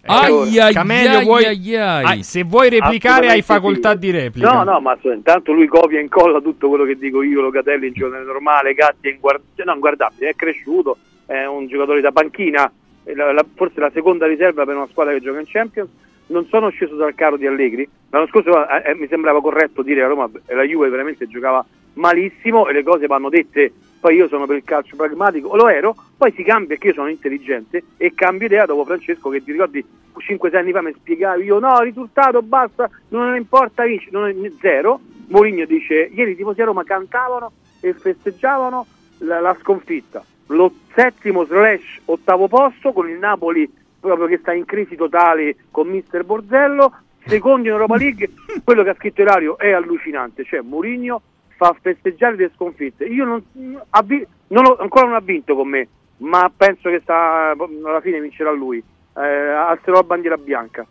Ai, 0.05 0.59
ai, 0.59 0.73
Camelio, 0.73 1.19
ai, 1.19 1.25
vuoi- 1.25 1.44
ai, 1.44 1.77
ai. 1.77 2.19
Ah, 2.19 2.23
se 2.25 2.43
vuoi 2.43 2.69
replicare 2.70 3.28
hai 3.28 3.41
facoltà 3.43 3.93
sì. 3.93 3.99
di 3.99 4.11
replica. 4.11 4.52
No, 4.52 4.65
no, 4.65 4.81
ma 4.81 4.99
intanto 5.01 5.52
lui 5.52 5.69
copia 5.69 5.99
e 6.01 6.02
incolla 6.02 6.41
tutto 6.41 6.69
quello 6.69 6.85
che 6.85 6.97
dico 6.97 7.23
io, 7.23 7.41
Locatelli 7.41 7.86
in 7.86 7.93
giornale 7.93 8.25
normale, 8.25 8.75
Gatti 8.75 9.09
è 9.09 9.12
inguard- 9.12 9.43
cioè, 9.55 9.65
no, 9.65 9.75
inguardabile, 9.75 10.31
è 10.31 10.35
cresciuto, 10.35 10.97
è 11.27 11.44
un 11.44 11.69
giocatore 11.69 12.01
da 12.01 12.11
panchina, 12.11 12.70
la- 13.05 13.33
la- 13.33 13.47
forse 13.55 13.78
la 13.78 13.91
seconda 13.94 14.27
riserva 14.27 14.65
per 14.65 14.75
una 14.75 14.89
squadra 14.91 15.12
che 15.12 15.20
gioca 15.20 15.39
in 15.39 15.47
Champions. 15.47 15.89
Non 16.33 16.47
sono 16.47 16.70
sceso 16.70 16.97
dal 16.97 17.15
carro 17.15 17.36
di 17.36 17.47
Allegri. 17.47 17.89
L'anno 18.11 18.27
scorso 18.27 18.67
eh, 18.69 18.91
eh, 18.91 18.94
mi 18.94 19.07
sembrava 19.07 19.41
corretto 19.41 19.83
dire 19.83 19.97
che 19.97 20.02
la 20.02 20.09
Roma 20.09 20.31
e 20.47 20.55
la 20.55 20.65
Juve 20.65 20.89
veramente 20.89 21.28
giocava 21.28 21.65
malissimo 21.94 22.67
e 22.67 22.73
le 22.73 22.83
cose 22.83 23.07
vanno 23.07 23.28
dette. 23.28 23.73
Poi 24.01 24.17
io 24.17 24.27
sono 24.27 24.47
per 24.47 24.57
il 24.57 24.65
calcio 24.65 24.97
pragmatico, 24.97 25.55
lo 25.55 25.69
ero, 25.69 25.94
poi 26.17 26.33
si 26.33 26.43
cambia 26.43 26.69
perché 26.69 26.89
io 26.89 26.94
sono 26.94 27.09
intelligente 27.09 27.85
e 27.97 28.15
cambio 28.15 28.47
idea 28.49 28.67
dopo 28.67 28.85
Francesco 28.85 29.28
che 29.28 29.44
ti 29.44 29.52
ricordi 29.52 29.85
5-6 30.19 30.57
anni 30.57 30.73
fa 30.73 30.83
mi 30.83 30.93
spiegavi 30.93 31.44
io 31.44 31.61
no, 31.61 31.78
risultato, 31.81 32.43
basta, 32.43 32.91
non 33.09 33.36
importa 33.36 33.85
vince, 33.85 34.09
non 34.11 34.28
è 34.28 34.52
zero. 34.61 34.99
Mourinho 35.28 35.65
dice 35.67 36.11
ieri 36.12 36.33
i 36.33 36.36
tifosi 36.36 36.62
a 36.62 36.65
Roma 36.65 36.83
cantavano 36.83 37.52
e 37.81 37.94
festeggiavano 37.94 38.86
la, 39.19 39.41
la 39.41 39.57
sconfitta. 39.61 40.25
Lo 40.49 40.73
settimo 40.94 41.44
slash 41.44 42.01
ottavo 42.07 42.49
posto 42.49 42.93
con 42.93 43.09
il 43.09 43.19
Napoli 43.19 43.70
proprio 44.02 44.26
che 44.26 44.39
sta 44.39 44.52
in 44.52 44.64
crisi 44.64 44.97
totale 44.97 45.55
con 45.70 45.86
mister 45.86 46.24
Borzello, 46.24 46.92
secondo 47.24 47.68
in 47.68 47.74
Europa 47.74 47.97
League, 47.97 48.31
quello 48.64 48.82
che 48.82 48.90
ha 48.90 48.94
scritto 48.94 49.22
Ilario 49.22 49.56
è 49.56 49.70
allucinante, 49.70 50.44
cioè 50.44 50.60
Mourinho 50.60 51.22
fa 51.56 51.74
festeggiare 51.81 52.36
le 52.36 52.50
sconfitte. 52.55 53.05
Io 53.05 53.24
non, 53.24 53.42
non 53.52 54.64
ho- 54.66 54.76
ancora 54.76 55.06
non 55.06 55.14
ha 55.14 55.20
vinto 55.20 55.55
con 55.55 55.68
me, 55.68 55.86
ma 56.18 56.50
penso 56.55 56.90
che 56.90 57.00
sta, 57.02 57.50
alla 57.50 58.00
fine 58.00 58.20
vincerà 58.20 58.50
lui. 58.50 58.82
Eh, 59.14 59.20
alzerò 59.20 59.98
la 59.98 60.02
bandiera 60.02 60.36
bianca. 60.36 60.84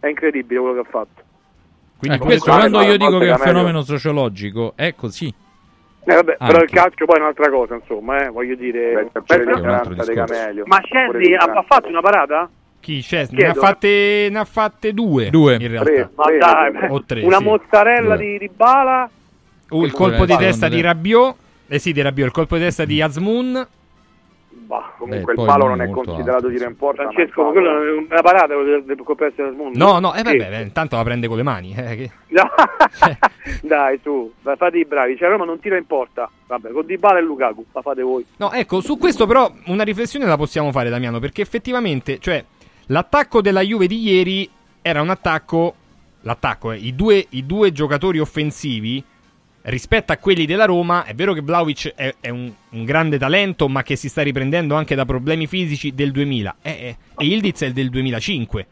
È 0.00 0.06
incredibile 0.06 0.60
quello 0.60 0.82
che 0.82 0.88
ha 0.88 0.90
fatto. 0.90 1.22
Eh, 2.00 2.18
questo 2.18 2.50
quando 2.50 2.80
io 2.82 2.96
dico 2.96 3.18
che 3.18 3.28
è 3.28 3.32
un 3.32 3.38
fenomeno 3.38 3.82
sociologico 3.82 4.72
è 4.76 4.94
così. 4.94 5.32
Eh, 6.06 6.14
vabbè, 6.14 6.36
però 6.36 6.52
Anche. 6.52 6.64
il 6.64 6.70
calcio 6.70 7.04
poi 7.06 7.16
è 7.16 7.20
un'altra 7.20 7.50
cosa, 7.50 7.74
insomma, 7.76 8.24
eh, 8.24 8.28
voglio 8.28 8.54
dire. 8.56 8.92
è 8.92 9.34
un 9.34 9.68
altro 9.68 9.94
discorso. 9.94 10.62
Ma 10.66 10.80
Scendi 10.84 11.34
ha, 11.34 11.44
ha 11.44 11.64
fatto 11.66 11.88
una 11.88 12.00
parata? 12.00 12.50
Chi 12.80 13.00
Scesni? 13.00 13.38
Ne 13.38 13.44
ha 13.44 13.52
Chiedo. 13.52 13.66
fatte, 13.66 14.28
ne 14.30 14.38
ha 14.38 14.44
fatte 14.44 14.92
due. 14.92 15.30
Due. 15.30 15.56
In 15.58 15.68
realtà. 15.68 16.10
Ma 16.14 16.24
dai, 16.38 16.90
O 16.90 17.02
tre, 17.04 17.22
una 17.22 17.38
sì. 17.38 17.44
mozzarella 17.44 18.16
Due. 18.16 18.26
di, 18.26 18.38
di 18.38 18.50
bala. 18.54 19.08
Uh, 19.70 19.84
il 19.84 19.92
colpo 19.92 20.26
di 20.26 20.36
testa 20.36 20.68
di? 20.68 20.82
Rabiot. 20.82 21.34
Eh 21.66 21.78
sì, 21.78 21.92
di 21.92 22.02
Rabiot. 22.02 22.26
Il 22.26 22.34
colpo 22.34 22.56
di 22.56 22.62
testa 22.64 22.84
di 22.84 23.00
Azmoun. 23.00 23.66
Comunque 24.98 25.34
Beh, 25.34 25.40
il 25.42 25.46
palo 25.46 25.66
non 25.66 25.80
è 25.80 25.90
considerato 25.90 26.48
tiro 26.48 26.66
in 26.68 26.76
porta. 26.76 27.02
Francesco, 27.02 27.42
ma 27.42 27.48
ma 27.48 27.50
è 27.50 27.52
quello 27.52 27.82
è 27.82 27.90
una 27.92 28.22
parata 28.22 28.54
del, 28.54 29.00
colpetto 29.04 29.42
del 29.42 29.52
mondo. 29.54 29.78
No, 29.78 29.98
no, 29.98 30.14
eh, 30.14 30.22
vabbè, 30.22 30.48
beh, 30.48 30.60
intanto 30.62 30.96
la 30.96 31.02
prende 31.02 31.28
con 31.28 31.36
le 31.36 31.42
mani. 31.42 31.74
eh, 31.76 31.96
che- 31.96 32.10
Dai, 33.62 33.98
su, 34.02 34.32
dai, 34.42 34.56
fate 34.56 34.78
i 34.78 34.84
bravi. 34.84 35.16
Cioè, 35.16 35.28
Roma 35.28 35.44
non 35.44 35.58
tira 35.60 35.76
in 35.76 35.86
porta. 35.86 36.30
Vabbè, 36.46 36.70
con 36.70 36.86
Dybala 36.86 37.18
e 37.18 37.22
Lukaku, 37.22 37.66
la 37.72 37.82
fate 37.82 38.02
voi. 38.02 38.24
No, 38.36 38.52
ecco, 38.52 38.80
su 38.80 38.98
questo 38.98 39.26
però 39.26 39.50
una 39.66 39.82
riflessione 39.84 40.26
la 40.26 40.36
possiamo 40.36 40.70
fare, 40.72 40.90
Damiano, 40.90 41.18
perché 41.18 41.42
effettivamente, 41.42 42.18
cioè, 42.18 42.44
l'attacco 42.86 43.40
della 43.40 43.60
Juve 43.60 43.86
di 43.86 44.00
ieri 44.02 44.48
era 44.82 45.00
un 45.00 45.10
attacco, 45.10 45.74
l'attacco, 46.22 46.72
eh, 46.72 46.76
i, 46.78 46.94
due, 46.94 47.24
i 47.30 47.46
due 47.46 47.72
giocatori 47.72 48.18
offensivi 48.18 49.02
rispetto 49.64 50.12
a 50.12 50.16
quelli 50.16 50.46
della 50.46 50.64
Roma, 50.64 51.04
è 51.04 51.14
vero 51.14 51.32
che 51.32 51.40
Vlaovic 51.40 51.94
è, 51.94 52.14
è 52.20 52.28
un, 52.28 52.52
un 52.70 52.84
grande 52.84 53.18
talento, 53.18 53.68
ma 53.68 53.82
che 53.82 53.96
si 53.96 54.08
sta 54.08 54.22
riprendendo 54.22 54.74
anche 54.74 54.94
da 54.94 55.04
problemi 55.04 55.46
fisici 55.46 55.94
del 55.94 56.10
2000, 56.10 56.56
eh, 56.62 56.70
eh, 56.70 56.96
e 57.16 57.26
Ildiz 57.26 57.62
è 57.62 57.72
del 57.72 57.90
2005. 57.90 58.66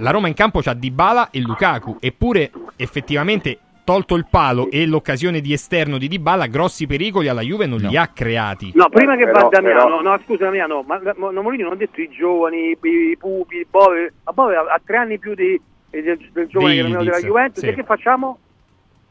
La 0.00 0.10
Roma 0.10 0.28
in 0.28 0.34
campo 0.34 0.60
c'ha 0.60 0.74
Dybala 0.74 1.30
e 1.30 1.40
Lukaku, 1.40 1.96
eppure 1.98 2.52
effettivamente 2.76 3.58
tolto 3.82 4.14
il 4.14 4.26
palo 4.30 4.70
e 4.70 4.86
l'occasione 4.86 5.40
di 5.40 5.52
esterno 5.52 5.98
di 5.98 6.08
Dybala, 6.08 6.46
grossi 6.46 6.86
pericoli 6.86 7.26
alla 7.26 7.40
Juve 7.40 7.66
non 7.66 7.78
li 7.78 7.96
ha 7.96 8.06
creati. 8.08 8.70
No, 8.74 8.88
prima 8.90 9.16
che 9.16 9.24
però- 9.24 9.44
va 9.44 9.48
Damiano, 9.48 9.96
però- 9.96 10.02
no, 10.02 10.20
scusa 10.24 10.44
Damiano, 10.44 10.84
ma, 10.86 11.00
ma 11.16 11.30
no, 11.30 11.42
Mourinho 11.42 11.64
non 11.64 11.72
ha 11.72 11.76
detto 11.76 12.00
i 12.00 12.08
giovani, 12.10 12.68
i, 12.70 12.78
i 12.80 13.16
pupi, 13.16 13.56
i 13.56 13.66
Bove, 13.68 14.12
ma 14.22 14.32
Bove 14.32 14.54
ha, 14.54 14.60
ha 14.60 14.80
tre 14.84 14.98
anni 14.98 15.18
più 15.18 15.34
di, 15.34 15.60
del, 15.90 16.30
del 16.32 16.46
giovane 16.46 16.74
Di 16.74 16.82
che 16.82 16.86
era 16.86 17.02
della 17.02 17.20
Juventus, 17.20 17.62
sì. 17.62 17.68
e 17.70 17.74
che 17.74 17.82
facciamo? 17.82 18.38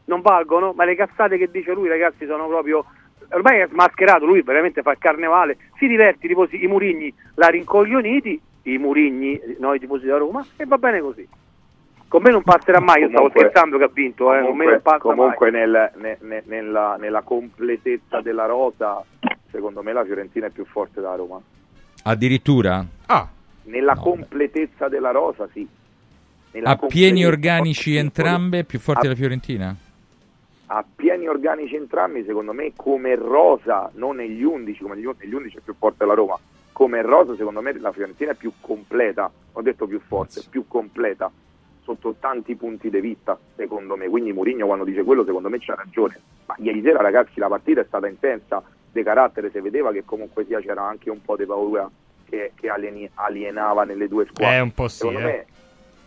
Non 0.08 0.20
valgono? 0.20 0.72
Ma 0.74 0.84
le 0.84 0.94
cazzate 0.96 1.38
che 1.38 1.50
dice 1.50 1.72
lui 1.72 1.88
ragazzi 1.88 2.26
sono 2.26 2.46
proprio... 2.48 2.84
Ormai 3.30 3.60
è 3.60 3.68
smascherato, 3.70 4.24
lui 4.24 4.40
veramente 4.40 4.80
fa 4.80 4.92
il 4.92 4.98
carnevale, 4.98 5.58
si 5.76 5.86
diverte, 5.86 6.24
i 6.24 6.28
tifosi, 6.30 6.62
i 6.62 6.66
Murigni 6.66 7.12
l'ha 7.34 7.48
rincoglioniti, 7.48 8.40
i 8.62 8.78
Murigni, 8.78 9.38
noi 9.58 9.76
i 9.76 9.80
tifosi 9.80 10.06
da 10.06 10.16
Roma, 10.16 10.42
e 10.56 10.64
va 10.64 10.78
bene 10.78 11.00
così. 11.00 11.28
Con 12.08 12.22
me 12.22 12.30
non 12.30 12.42
passerà 12.42 12.80
mai, 12.80 13.02
io 13.02 13.08
stavo 13.08 13.28
Comunque- 13.28 13.40
scherzando 13.50 13.76
che 13.76 13.84
ha 13.84 13.90
vinto, 13.92 14.32
eh, 14.32 14.40
con 14.40 14.56
me 14.56 14.64
non 14.64 14.80
Comunque, 14.80 14.80
passa 14.80 14.98
comunque 14.98 15.50
nel- 15.50 15.90
ne- 15.96 16.16
ne- 16.22 16.42
nella, 16.46 16.96
nella 16.98 17.20
completezza 17.20 18.22
della 18.22 18.46
rosa, 18.46 19.04
secondo 19.50 19.82
me 19.82 19.92
la 19.92 20.04
Fiorentina 20.06 20.46
è 20.46 20.50
più 20.50 20.64
forte 20.64 21.02
della 21.02 21.14
Roma. 21.16 21.38
Addirittura 22.04 22.82
Ah, 23.06 23.28
Nella 23.64 23.94
completezza 23.96 24.88
della 24.88 25.10
rosa, 25.10 25.46
sì. 25.52 25.68
Nella 26.52 26.70
a 26.70 26.76
pieni 26.86 27.26
organici 27.26 27.94
entrambe 27.96 28.64
più 28.64 28.78
forti 28.78 29.00
A- 29.00 29.02
della 29.02 29.14
Fiorentina? 29.16 29.76
A 30.70 30.84
pieni 30.94 31.28
organici 31.28 31.76
entrambi, 31.76 32.24
secondo 32.24 32.52
me 32.52 32.72
come 32.76 33.14
rosa, 33.14 33.90
non 33.94 34.16
negli 34.16 34.42
11, 34.42 34.82
come 34.82 34.96
negli, 34.96 35.08
negli 35.18 35.34
11 35.34 35.56
è 35.56 35.60
più 35.60 35.74
forte 35.78 36.04
la 36.04 36.14
Roma, 36.14 36.38
come 36.72 37.02
rosa 37.02 37.34
secondo 37.36 37.62
me 37.62 37.78
la 37.78 37.92
Fiorentina 37.92 38.32
è 38.32 38.34
più 38.34 38.52
completa, 38.60 39.30
ho 39.52 39.62
detto 39.62 39.86
più 39.86 40.00
forte, 40.00 40.42
più 40.48 40.66
completa, 40.68 41.30
sotto 41.82 42.16
tanti 42.20 42.54
punti 42.54 42.90
di 42.90 43.00
vista, 43.00 43.38
secondo 43.56 43.96
me, 43.96 44.08
quindi 44.08 44.32
Mourinho 44.32 44.66
quando 44.66 44.84
dice 44.84 45.04
quello 45.04 45.24
secondo 45.24 45.48
me 45.48 45.58
c'ha 45.58 45.74
ragione, 45.74 46.20
ma 46.46 46.54
ieri 46.58 46.82
sera 46.82 47.00
ragazzi 47.00 47.38
la 47.40 47.48
partita 47.48 47.80
è 47.80 47.84
stata 47.86 48.06
intensa, 48.06 48.62
di 48.90 49.02
carattere, 49.02 49.50
si 49.50 49.60
vedeva 49.60 49.92
che 49.92 50.04
comunque 50.04 50.44
sia 50.44 50.60
c'era 50.60 50.82
anche 50.82 51.10
un 51.10 51.22
po' 51.22 51.36
di 51.36 51.44
paura 51.44 51.88
che, 52.28 52.52
che 52.54 52.68
alienava 52.68 53.84
nelle 53.84 54.08
due 54.08 54.26
squadre. 54.26 54.56
Eh, 54.56 54.60
un 54.60 54.72
po' 54.72 54.88
sì, 54.88 54.96
secondo 54.98 55.20
eh. 55.20 55.24
me 55.24 55.46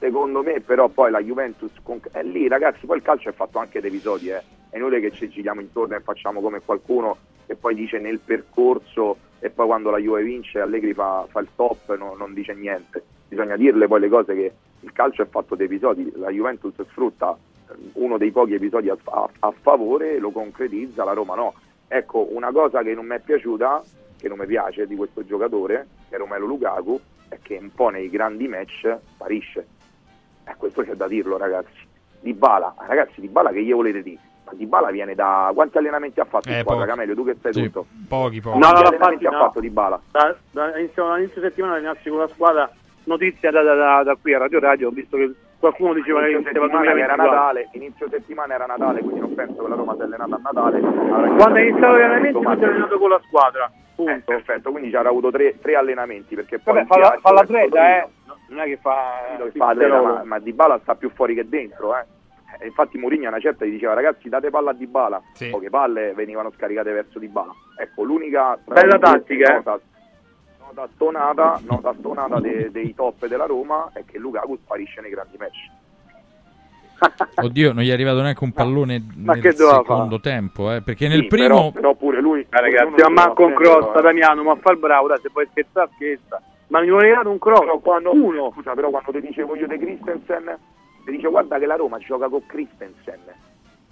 Secondo 0.01 0.41
me, 0.41 0.61
però, 0.61 0.87
poi 0.89 1.11
la 1.11 1.21
Juventus 1.21 1.71
con- 1.83 2.01
è 2.11 2.23
lì, 2.23 2.47
ragazzi. 2.47 2.87
Poi 2.87 2.97
il 2.97 3.03
calcio 3.03 3.29
è 3.29 3.33
fatto 3.33 3.59
anche 3.59 3.79
di 3.81 3.85
episodi. 3.87 4.29
Eh. 4.31 4.41
È 4.71 4.77
inutile 4.77 4.99
che 4.99 5.11
ci 5.11 5.29
giriamo 5.29 5.61
intorno 5.61 5.95
e 5.95 5.99
facciamo 5.99 6.41
come 6.41 6.59
qualcuno 6.59 7.17
che 7.45 7.55
poi 7.55 7.75
dice 7.75 7.99
nel 7.99 8.17
percorso 8.17 9.17
e 9.39 9.51
poi 9.51 9.67
quando 9.67 9.91
la 9.91 9.99
Juve 9.99 10.23
vince 10.23 10.59
Allegri 10.59 10.93
fa, 10.95 11.27
fa 11.29 11.39
il 11.41 11.49
top 11.55 11.95
no- 11.97 12.15
non 12.17 12.33
dice 12.33 12.55
niente. 12.55 13.03
Bisogna 13.27 13.55
dirle 13.55 13.87
poi 13.87 13.99
le 13.99 14.09
cose 14.09 14.33
che 14.33 14.51
il 14.79 14.91
calcio 14.91 15.21
è 15.21 15.27
fatto 15.27 15.53
di 15.53 15.65
episodi. 15.65 16.11
La 16.15 16.31
Juventus 16.31 16.73
sfrutta 16.89 17.37
eh, 17.69 17.73
uno 17.93 18.17
dei 18.17 18.31
pochi 18.31 18.55
episodi 18.55 18.89
a, 18.89 18.97
a- 19.03 19.29
a 19.41 19.53
favore, 19.61 20.17
lo 20.17 20.31
concretizza, 20.31 21.03
la 21.03 21.13
Roma 21.13 21.35
no. 21.35 21.53
Ecco, 21.87 22.27
una 22.31 22.51
cosa 22.51 22.81
che 22.81 22.95
non 22.95 23.05
mi 23.05 23.13
è 23.15 23.19
piaciuta, 23.19 23.83
che 24.17 24.27
non 24.27 24.39
mi 24.39 24.47
piace 24.47 24.87
di 24.87 24.95
questo 24.95 25.23
giocatore, 25.23 25.85
che 26.09 26.15
è 26.15 26.17
Romelo 26.17 26.47
Lukaku, 26.47 26.99
è 27.29 27.37
che 27.39 27.59
un 27.61 27.69
po' 27.71 27.89
nei 27.89 28.09
grandi 28.09 28.47
match 28.47 28.97
sparisce. 29.13 29.67
Eh, 30.45 30.53
questo 30.57 30.83
c'è 30.83 30.93
da 30.93 31.07
dirlo, 31.07 31.37
ragazzi. 31.37 31.89
Dybala, 32.19 32.75
ragazzi, 32.87 33.19
Dybala 33.21 33.51
che 33.51 33.61
gli 33.63 33.73
volete 33.73 34.01
dire? 34.03 34.19
Ma 34.45 34.51
Dybala 34.53 34.91
viene 34.91 35.15
da 35.15 35.51
quanti 35.53 35.77
allenamenti 35.77 36.19
ha 36.19 36.25
fatto 36.25 36.49
in 36.49 36.55
Eh, 36.55 36.59
squadra, 36.61 36.83
pochi. 36.85 36.95
Camelio? 36.97 37.15
Tu 37.15 37.25
che 37.25 37.35
sai 37.41 37.53
Sì, 37.53 37.63
tutto. 37.63 37.85
pochi, 38.07 38.41
pochi. 38.41 38.57
No, 38.59 38.65
Quanti 38.67 38.81
no, 38.81 38.87
allenamenti 38.87 39.23
infatti 39.23 39.25
ha 39.25 39.37
no. 39.39 39.45
fatto 39.45 39.59
Dybala? 39.59 40.01
Da, 40.11 40.35
da 40.51 40.77
inizio, 40.77 41.07
dall'inizio 41.07 41.41
settimana 41.41 41.73
allenarsi 41.75 42.09
con 42.09 42.19
la 42.19 42.27
squadra, 42.27 42.69
notizia 43.05 43.51
da, 43.51 43.61
da- 43.61 43.75
da- 43.75 44.03
da 44.03 44.15
qui 44.21 44.33
a 44.33 44.37
Radio 44.39 44.59
Radio, 44.59 44.87
ho 44.89 44.91
visto 44.91 45.17
che 45.17 45.31
qualcuno 45.59 45.93
diceva 45.93 46.19
che 46.21 46.29
Inizio 46.31 46.39
il 46.39 46.45
settimana 46.55 46.71
era 46.73 46.91
2024. 46.93 47.35
Natale, 47.35 47.69
inizio 47.73 48.09
settimana 48.09 48.53
era 48.53 48.65
Natale, 48.65 48.99
quindi 49.01 49.19
non 49.19 49.33
penso 49.35 49.61
che 49.63 49.69
la 49.69 49.75
Roma 49.75 49.95
sia 49.95 50.03
allenata 50.05 50.35
a 50.35 50.39
Natale. 50.41 50.79
Quando 50.79 51.55
è 51.55 51.61
iniziato 51.61 51.97
gli 51.97 52.01
allenamenti 52.01 52.31
domani. 52.31 52.55
mi 52.55 52.61
sono 52.61 52.71
allenato 52.71 52.97
con 52.99 53.09
la 53.09 53.21
squadra. 53.25 53.71
Eh, 54.01 54.21
perfetto, 54.25 54.71
quindi 54.71 54.89
ci 54.89 54.95
avrà 54.95 55.09
avuto 55.09 55.29
tre, 55.29 55.59
tre 55.59 55.75
allenamenti 55.75 56.33
perché 56.33 56.57
poi 56.57 56.73
Vabbè, 56.73 56.85
fa 56.87 56.97
la, 56.97 57.17
fa 57.21 57.31
la 57.33 57.41
Torino- 57.45 57.75
eh. 57.75 58.07
Non 58.51 58.59
è 58.59 58.65
che 58.65 58.77
fa... 58.77 59.35
Lo 59.39 59.49
fa 59.55 59.67
atleta, 59.69 60.01
ma, 60.01 60.23
ma 60.25 60.39
Dybala 60.39 60.79
sta 60.83 60.95
più 60.95 61.09
fuori 61.09 61.33
che 61.33 61.47
dentro, 61.47 61.97
eh. 61.97 62.03
Eh, 62.59 62.65
Infatti 62.67 62.97
Mourinho 62.97 63.27
a 63.27 63.29
una 63.29 63.39
certa 63.39 63.63
gli 63.63 63.71
diceva 63.71 63.93
ragazzi 63.93 64.27
date 64.27 64.49
palla 64.49 64.71
a 64.71 64.73
Dybala, 64.73 65.21
Sì. 65.33 65.49
poche 65.49 65.69
palle 65.69 66.11
venivano 66.13 66.51
scaricate 66.51 66.91
verso 66.91 67.17
Dybala. 67.17 67.53
Ecco, 67.77 68.03
l'unica 68.03 68.57
Bella 68.65 68.99
tattica, 68.99 69.51
eh. 69.51 69.53
nota, 69.55 69.79
nota 70.67 70.89
stonata, 70.93 71.61
nota 71.65 71.93
stonata 71.97 72.39
de- 72.41 72.69
dei 72.71 72.93
top 72.93 73.25
della 73.27 73.45
Roma 73.45 73.89
è 73.93 74.03
che 74.05 74.17
Lukaku 74.17 74.57
sparisce 74.57 74.99
nei 74.99 75.11
grandi 75.11 75.37
match. 75.37 75.69
Oddio, 77.41 77.71
non 77.71 77.83
gli 77.83 77.89
è 77.89 77.93
arrivato 77.93 78.21
neanche 78.21 78.43
un 78.43 78.51
pallone 78.51 79.01
Ma 79.15 79.33
nel 79.33 79.41
doveva 79.41 79.77
secondo 79.77 80.19
tempo, 80.19 80.73
eh, 80.73 80.81
perché 80.81 81.07
nel 81.07 81.21
Sì, 81.21 81.27
primo... 81.27 81.47
però, 81.47 81.71
però 81.71 81.95
pure 81.95 82.19
lui 82.21 82.41
Eh, 82.41 82.45
ragazzi, 82.49 83.01
ma 83.01 83.09
manco 83.09 83.45
un 83.45 83.53
cross, 83.53 83.97
eh. 83.97 84.01
Damiano, 84.01 84.43
ma 84.43 84.55
fa 84.57 84.71
il 84.73 84.77
bravo, 84.77 85.07
dai, 85.07 85.19
se 85.21 85.29
puoi 85.31 85.47
scherzare, 85.49 85.89
scherza. 85.95 86.41
Ma 86.71 86.79
mi 86.79 86.87
vuole 86.89 87.03
regalato 87.03 87.29
un 87.29 87.37
Però 87.37 87.79
quando, 87.79 88.13
uno. 88.13 88.51
scusa, 88.53 88.73
però 88.73 88.89
quando 88.89 89.11
ti 89.11 89.19
dice 89.19 89.43
voglio 89.43 89.67
di 89.67 89.77
Christensen, 89.77 90.57
ti 91.03 91.11
dice 91.11 91.27
guarda 91.27 91.59
che 91.59 91.65
la 91.65 91.75
Roma 91.75 91.97
gioca 91.97 92.29
con 92.29 92.45
Christensen. 92.45 93.19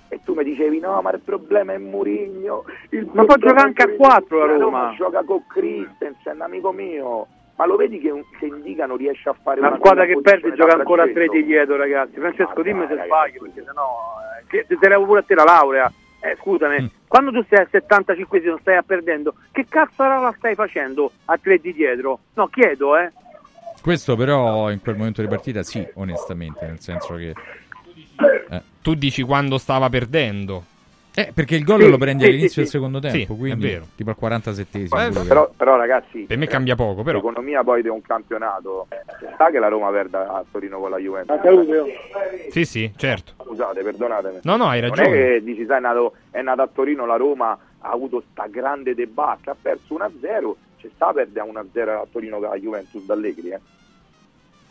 E 0.08 0.20
tu 0.24 0.34
mi 0.34 0.44
dicevi 0.46 0.80
no, 0.80 1.02
ma 1.02 1.12
il 1.12 1.20
problema 1.20 1.74
è 1.74 1.78
Murigno. 1.78 2.64
Ma 3.12 3.26
può 3.26 3.36
giocare 3.36 3.60
anche 3.68 3.84
a 3.84 3.90
quattro 3.96 4.46
la 4.46 4.56
Roma. 4.58 4.94
gioca 4.98 5.24
con 5.24 5.46
Christensen, 5.48 6.40
amico 6.42 6.72
mio. 6.72 7.28
Ma 7.58 7.66
lo 7.66 7.76
vedi 7.76 8.00
che 8.00 8.10
un 8.10 8.24
Sendica 8.40 8.86
non 8.86 8.96
riesce 8.96 9.28
a 9.28 9.36
fare 9.44 9.60
La 9.60 9.68
una 9.68 9.76
squadra 9.78 10.06
che 10.06 10.18
perde 10.22 10.54
gioca 10.54 10.76
ancora 10.78 11.02
a 11.04 11.06
tre 11.06 11.14
braccetto? 11.26 11.34
di 11.36 11.44
dietro, 11.44 11.76
ragazzi. 11.76 12.14
Francesco, 12.18 12.62
dimmi 12.62 12.88
se 12.88 13.02
sbaglio, 13.04 13.42
perché 13.42 13.64
sennò... 13.66 13.88
eh, 14.40 14.66
che 14.66 14.78
te 14.80 14.88
levo 14.88 15.04
pure 15.06 15.20
a 15.20 15.24
te 15.24 15.36
la 15.36 15.44
laurea. 15.44 15.92
Eh, 16.22 16.36
scusami, 16.38 16.92
quando 17.08 17.32
tu 17.32 17.42
stai 17.44 17.60
al 17.60 17.68
75 17.72 18.42
non 18.42 18.60
stai 18.60 18.84
perdendo, 18.84 19.36
che 19.52 19.66
cazzo 19.70 20.04
la 20.04 20.34
stai 20.38 20.56
facendo 20.56 21.12
a 21.26 21.38
tre 21.38 21.60
di 21.60 21.74
dietro? 21.74 22.20
No, 22.34 22.48
chiedo, 22.48 22.98
eh. 22.98 23.12
Questo 23.82 24.16
però 24.18 24.70
in 24.70 24.82
quel 24.82 24.98
momento 24.98 25.22
di 25.22 25.28
partita 25.28 25.64
sì, 25.64 25.86
onestamente, 25.94 26.66
nel 26.66 26.80
senso 26.82 27.16
che... 27.16 27.34
Eh. 28.50 28.62
Tu 28.82 28.96
dici 28.96 29.24
quando 29.24 29.58
stava 29.58 29.90
perdendo. 29.90 30.66
Eh, 31.16 31.32
perché 31.34 31.56
il 31.56 31.64
gol 31.64 31.82
Sì, 31.82 31.90
lo 31.90 31.98
prendi 31.98 32.24
sì, 32.24 32.30
all'inizio 32.30 32.50
sì, 32.52 32.60
del 32.62 32.68
secondo 32.70 33.02
Sì, 33.02 33.10
tempo, 33.18 33.34
è 33.34 33.38
quindi 33.38 33.68
vero. 33.68 33.88
tipo 33.96 34.10
al 34.12 34.16
47esimo. 34.20 35.00
Eh, 35.02 35.08
pure 35.10 35.22
che- 35.22 35.28
Però, 35.28 35.52
però 35.58 35.76
ragazzi, 35.76 36.20
Per 36.22 36.38
me 36.38 36.48
cambia 36.48 36.76
poco, 36.76 37.02
però. 37.04 37.18
l'economia 37.18 37.64
poi 37.64 37.82
di 37.82 37.88
un 37.90 38.02
campionato, 38.02 38.88
ci 39.20 39.26
sta 39.34 39.50
che 39.50 39.60
la 39.60 39.68
Roma 39.68 39.90
perda 39.90 40.30
a 40.30 40.46
Torino 40.50 40.80
con 40.80 40.92
la 40.92 40.98
Juventus. 40.98 41.38
Sì, 42.52 42.64
sì, 42.66 42.92
certo. 42.96 43.34
Scusate, 43.44 43.82
perdonatemi. 43.82 44.40
No, 44.44 44.56
no, 44.56 44.68
hai 44.68 44.82
Non 44.82 44.90
ragione. 44.96 45.10
è 45.10 45.12
che 45.38 45.44
dici, 45.44 45.66
sai, 45.66 45.78
è 45.78 45.82
nato, 45.82 46.14
è 46.32 46.42
nato 46.42 46.62
a 46.62 46.70
Torino, 46.72 47.06
la 47.06 47.16
Roma 47.16 47.58
ha 47.82 47.90
avuto 47.90 48.24
sta 48.32 48.48
grande 48.48 48.94
debacca, 48.94 49.52
ha 49.52 49.56
perso 49.60 49.96
1-0, 49.96 50.56
ci 50.78 50.90
sta 50.94 51.08
a 51.08 51.14
perdere 51.14 51.46
1-0 51.50 51.90
a 52.02 52.06
Torino 52.10 52.40
con 52.40 52.50
la 52.50 52.56
Juventus 52.58 53.04
d'Allegri, 53.04 53.50
eh. 53.50 53.60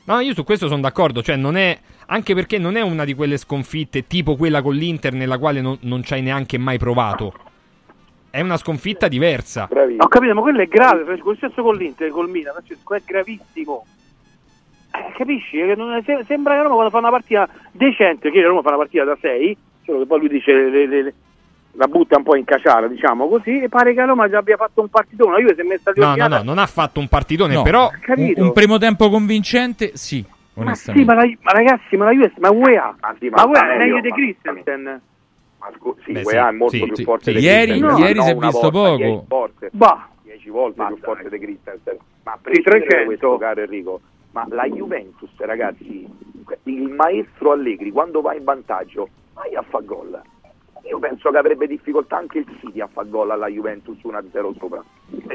No, 0.08 0.20
io 0.20 0.32
su 0.32 0.42
questo 0.42 0.68
sono 0.68 0.80
d'accordo, 0.80 1.22
cioè 1.22 1.36
non 1.36 1.54
è 1.56 1.78
anche 2.06 2.34
perché 2.34 2.56
non 2.56 2.76
è 2.76 2.80
una 2.80 3.04
di 3.04 3.12
quelle 3.12 3.36
sconfitte 3.36 4.06
tipo 4.06 4.36
quella 4.36 4.62
con 4.62 4.74
l'Inter 4.74 5.12
nella 5.12 5.36
quale 5.36 5.60
non, 5.60 5.76
non 5.82 6.02
ci 6.02 6.14
hai 6.14 6.22
neanche 6.22 6.56
mai 6.56 6.78
provato. 6.78 7.34
È 8.30 8.40
una 8.40 8.56
sconfitta 8.56 9.06
diversa. 9.06 9.68
Ho 9.98 10.08
capito, 10.08 10.32
ma 10.32 10.40
quello 10.40 10.60
è 10.62 10.66
grave, 10.66 11.04
Francesco, 11.04 11.28
lo 11.30 11.36
stesso 11.36 11.62
con 11.62 11.76
l'Inter, 11.76 12.08
col 12.08 12.30
Milan, 12.30 12.54
Francesco, 12.54 12.94
è 12.94 13.02
gravissimo. 13.04 13.84
Eh, 14.94 15.12
capisci? 15.14 15.58
Che 15.58 15.74
non- 15.76 16.02
se- 16.02 16.24
sembra 16.26 16.54
che 16.54 16.62
Roma 16.62 16.72
quando 16.74 16.90
fa 16.90 16.98
una 16.98 17.10
partita 17.10 17.46
decente, 17.72 18.30
che 18.30 18.42
Roma 18.46 18.62
fa 18.62 18.68
una 18.68 18.78
partita 18.78 19.04
da 19.04 19.16
6, 19.20 19.56
solo 19.84 19.98
che 19.98 20.06
poi 20.06 20.18
lui 20.20 20.28
dice 20.30 20.52
le- 20.54 20.70
le- 20.70 21.02
le- 21.02 21.14
la 21.72 21.86
butta 21.86 22.16
un 22.16 22.22
po' 22.24 22.34
in 22.36 22.44
caciara, 22.44 22.88
diciamo 22.88 23.28
così, 23.28 23.60
e 23.62 23.68
pare 23.68 23.94
che 23.94 24.04
Roma 24.04 24.28
già 24.28 24.38
abbia 24.38 24.56
fatto 24.56 24.80
un 24.80 24.88
partitone, 24.88 25.32
la 25.32 25.38
Juve 25.38 25.54
si 25.54 25.60
è 25.60 25.64
messa 25.64 25.92
No, 25.94 26.02
no, 26.04 26.08
ordinata. 26.10 26.36
no, 26.38 26.42
non 26.44 26.58
ha 26.58 26.66
fatto 26.66 26.98
un 27.00 27.08
partitone, 27.08 27.54
No, 27.54 27.62
però 27.62 27.90
un, 28.16 28.32
un 28.36 28.52
primo 28.52 28.78
tempo 28.78 29.08
convincente, 29.10 29.92
sì, 29.96 30.24
Ma 30.54 30.62
onestamente. 30.64 30.92
sì, 31.12 31.16
ma, 31.16 31.22
la- 31.24 31.36
ma 31.42 31.50
ragazzi, 31.52 31.96
ma 31.96 32.04
la 32.06 32.10
Juve, 32.12 32.32
ma 32.38 32.50
UEA, 32.50 32.96
Ma 33.00 33.16
sì, 33.18 33.28
ma 33.28 33.44
UEA 33.46 33.72
è 33.74 33.78
meglio 33.78 34.00
di 34.00 34.10
Christensen. 34.10 35.00
Ma 35.60 35.70
scu- 35.76 35.96
sì, 36.04 36.12
Beh, 36.12 36.22
UEA 36.22 36.30
sì, 36.30 36.36
è 36.36 36.50
molto 36.52 36.76
sì, 36.76 36.82
più 36.84 36.94
sì, 36.96 37.02
forte 37.04 37.32
sì, 37.32 37.38
di 37.38 37.44
ieri- 37.44 37.66
Christensen, 37.72 37.98
ieri 38.00 38.14
no, 38.18 38.22
si 38.24 38.30
è 38.30 38.34
una 38.34 38.46
visto 38.46 38.70
volta, 38.70 38.78
poco. 38.78 38.96
dieci 38.96 39.24
volte, 39.28 39.68
Bah. 39.72 40.08
10 40.22 40.50
volte 40.50 40.84
più 40.86 40.96
forte 40.98 41.28
di 41.30 41.38
Christensen. 41.38 41.96
Ma 42.24 42.32
a 42.32 42.38
prescindere 42.40 42.78
da 42.80 42.84
300. 42.86 43.06
questo, 43.06 43.38
caro 43.38 43.60
Enrico, 43.62 44.00
ma 44.32 44.46
la 44.50 44.64
Juventus, 44.66 45.30
ragazzi, 45.38 46.06
il 46.64 46.88
maestro 46.90 47.52
Allegri, 47.52 47.90
quando 47.90 48.20
va 48.20 48.34
in 48.34 48.44
vantaggio, 48.44 49.08
vai 49.34 49.54
a 49.54 49.62
fa 49.68 49.80
gol. 49.80 50.20
Io 50.88 50.98
penso 50.98 51.30
che 51.30 51.36
avrebbe 51.36 51.66
difficoltà 51.66 52.16
anche 52.16 52.38
il 52.38 52.46
City 52.60 52.80
a 52.80 52.86
far 52.90 53.08
gol 53.08 53.30
alla 53.30 53.46
Juventus 53.48 53.98
1-0 54.02 54.52
sopra. 54.58 54.82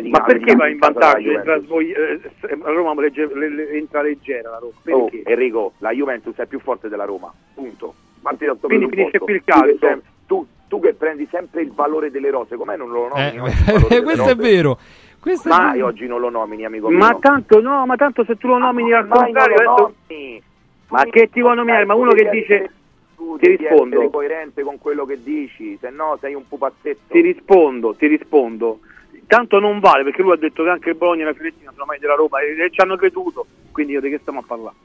Ma 0.09 0.22
perché 0.23 0.56
va 0.56 0.67
in 0.67 0.77
vantaggio? 0.80 1.32
Entra, 1.32 1.59
svogli- 1.61 1.91
eh, 1.91 2.19
la 2.61 2.72
Roma 2.72 2.99
legge- 3.01 3.30
le- 3.33 3.49
le- 3.49 3.69
entra 3.72 4.01
leggera 4.01 4.49
la 4.49 4.57
Roma. 4.59 4.73
Oh, 4.98 5.06
Perché? 5.09 5.30
Enrico, 5.30 5.73
la 5.80 5.91
Juventus 5.91 6.35
è 6.38 6.45
più 6.48 6.59
forte 6.59 6.90
della 6.90 7.06
Roma, 7.06 7.32
punto. 7.53 7.93
Parti 8.22 8.45
da 8.45 8.56
Quindi 8.59 8.88
finisce 8.90 9.19
qui 9.19 9.33
il 9.35 9.43
Tu 9.43 9.51
che 9.51 9.77
calcio. 9.80 10.01
Tu, 10.25 10.48
tu 10.67 10.80
che 10.80 10.93
prendi 10.93 11.27
sempre 11.30 11.61
il 11.61 11.72
valore 11.73 12.09
delle 12.09 12.30
rose, 12.32 12.56
com'è 12.56 12.75
non 12.77 12.90
lo 12.90 13.09
nomini? 13.14 13.49
Eh, 13.90 14.01
questo 14.01 14.30
è 14.30 14.35
vero. 14.35 14.77
Questo 15.19 15.49
è 15.49 15.51
Mai 15.51 15.73
vero. 15.73 15.85
oggi 15.88 16.07
non 16.07 16.19
lo 16.19 16.30
nomini, 16.30 16.65
amico 16.65 16.90
Ma 16.90 17.09
mio. 17.09 17.19
tanto 17.19 17.61
no, 17.61 17.85
ma 17.85 17.95
tanto 17.95 18.23
se 18.25 18.35
tu 18.38 18.48
lo 18.48 18.57
nomini 18.57 18.91
al 18.93 19.07
Mai 19.07 19.19
contrario, 19.23 19.56
non 19.56 19.64
lo 19.65 19.72
adesso- 19.73 19.93
nomini. 20.09 20.41
ma 20.90 21.03
che 21.03 21.30
ti 21.30 21.41
vuoi 21.41 21.56
nominare? 21.56 21.85
Ma 21.85 21.93
uno 21.95 22.11
che 22.11 22.30
dice 22.30 22.72
Tu 23.16 23.38
ti 23.38 23.56
rispondo. 23.56 23.95
essere 23.95 24.09
coerente 24.11 24.64
con 24.64 24.77
quello 24.80 25.06
che 25.06 25.22
dici, 25.24 25.77
se 25.80 25.90
no 25.90 26.17
sei 26.19 26.33
un 26.33 26.48
pupazzetto. 26.48 27.00
ti 27.14 27.22
rispondo, 27.22 27.93
ti 27.95 28.08
rispondo. 28.08 28.80
Tanto 29.27 29.59
non 29.59 29.80
vale 29.80 30.03
perché 30.03 30.22
lui 30.22 30.33
ha 30.33 30.38
detto 30.38 30.64
che 30.64 30.69
anche 30.69 30.90
il 30.90 30.95
Bologna 30.95 31.22
e 31.24 31.25
la 31.25 31.33
Fiorentina 31.33 31.72
sono 31.72 31.85
mai 31.85 31.98
della 32.00 32.16
Roma 32.16 32.40
e, 32.42 32.51
e 32.66 32.69
ci 32.72 32.82
hanno 32.82 32.95
creduto, 32.98 33.45
quindi 33.72 33.93
io 33.93 34.01
di 34.01 34.09
che 34.09 34.19
stiamo 34.19 34.40
a 34.40 34.43
parlare? 34.45 34.75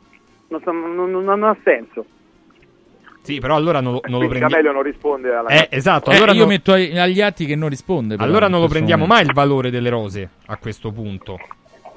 Non, 0.49 0.61
non- 0.65 1.11
non- 1.11 1.25
non 1.25 1.43
ha 1.43 1.57
senso. 1.65 2.05
Sì, 3.23 3.41
però 3.41 3.57
allora 3.57 3.81
non 3.81 3.95
lo, 3.95 4.01
non 4.07 4.23
lo 4.23 4.29
prendiamo. 4.29 4.73
Non 4.73 4.83
risponde 4.83 5.35
alla 5.35 5.49
Eh, 5.51 5.69
esatto, 5.71 6.11
Eh, 6.11 6.17
allora, 6.17 6.33
io 6.33 6.39
non- 6.41 6.49
metto 6.49 6.73
agli 6.73 7.21
atti 7.21 7.45
che 7.45 7.57
non 7.57 7.69
risponde. 7.69 8.15
però, 8.17 8.27
allora 8.27 8.49
non 8.49 8.61
lo 8.61 8.69
prendiamo 8.69 9.03
momento. 9.03 9.23
mai 9.25 9.29
il 9.31 9.35
valore 9.35 9.71
delle 9.71 9.91
rose 9.91 10.31
a 10.47 10.57
questo 10.57 10.91
punto. 10.93 11.37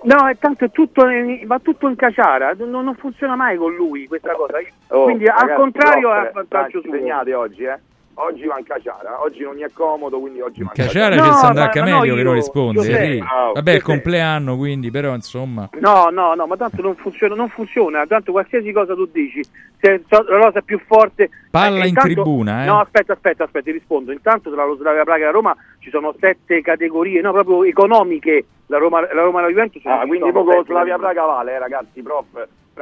No, 0.04 0.28
è 0.28 0.38
tanto 0.38 0.66
è 0.66 0.72
tutto, 0.72 1.06
va 1.46 1.60
tutto 1.60 1.88
in 1.88 1.96
caciara, 1.96 2.54
non, 2.58 2.84
non 2.84 2.96
funziona 2.96 3.36
mai 3.36 3.58
con 3.58 3.74
lui 3.76 4.08
questa 4.08 4.34
cosa. 4.34 4.58
Oh, 4.88 5.04
quindi 5.04 5.28
al 5.28 5.38
ragazzi, 5.38 5.60
contrario 5.60 6.10
però, 6.10 6.22
è 6.22 6.26
a 6.26 6.30
eh, 6.30 6.32
vantaggio 6.32 6.82
suo. 6.82 6.92
Segnate 6.92 7.34
oggi, 7.34 7.64
eh. 7.64 7.80
Oggi 8.24 8.46
manca 8.46 8.78
Ciara, 8.80 9.20
oggi 9.24 9.42
non 9.42 9.56
gli 9.56 9.62
è 9.62 9.72
comodo, 9.74 10.20
quindi 10.20 10.42
oggi 10.42 10.62
manca 10.62 10.84
Caciara 10.84 11.16
No, 11.16 11.24
c'è 11.24 11.34
Sandra 11.34 11.70
Camelio 11.70 12.12
no, 12.12 12.16
che 12.16 12.24
non 12.24 12.34
risponde. 12.36 12.88
Enrico. 12.88 13.26
Ah, 13.26 13.52
Vabbè, 13.54 13.74
è 13.74 13.80
compleanno, 13.82 14.58
quindi, 14.58 14.92
però 14.92 15.16
insomma. 15.16 15.68
No, 15.80 16.10
no, 16.12 16.36
no, 16.36 16.46
ma 16.46 16.56
tanto 16.56 16.84
non 16.84 16.96
funziona, 16.96 17.34
non 17.34 17.50
funziona, 17.50 18.06
tanto 18.06 18.32
qualsiasi 18.32 18.72
cosa 18.72 18.94
tu 18.94 19.08
dici, 19.08 19.44
se 19.80 20.04
la 20.08 20.24
rosa 20.28 20.60
è 20.60 20.62
più 20.62 20.80
forte... 20.86 21.32
Palla 21.50 21.78
eh, 21.78 21.80
in 21.80 21.88
intanto- 21.88 22.14
tribuna, 22.14 22.62
eh. 22.62 22.66
No, 22.68 22.80
aspetta, 22.80 23.14
aspetta, 23.14 23.46
aspetta, 23.46 23.66
ti 23.66 23.72
rispondo. 23.72 24.12
Intanto 24.12 24.52
tra 24.52 24.66
lo 24.66 24.76
Slavia 24.76 25.04
Praga 25.04 25.24
e 25.24 25.26
la 25.26 25.32
Roma 25.32 25.56
ci 25.80 25.90
sono 25.90 26.14
sette 26.20 26.62
categorie, 26.62 27.22
no, 27.22 27.32
proprio 27.32 27.64
economiche, 27.64 28.46
la 28.68 28.78
Roma, 28.78 29.02
la 29.02 29.24
Roma 29.24 29.40
e 29.40 29.42
la 29.42 29.50
Juventus... 29.50 29.84
Ah, 29.86 30.06
quindi 30.06 30.32
poco 30.32 30.64
Slavia. 30.64 30.98
Praga 31.00 31.26
vale, 31.26 31.54
eh, 31.54 31.60
ragazzi, 31.60 32.04
prof. 32.04 32.26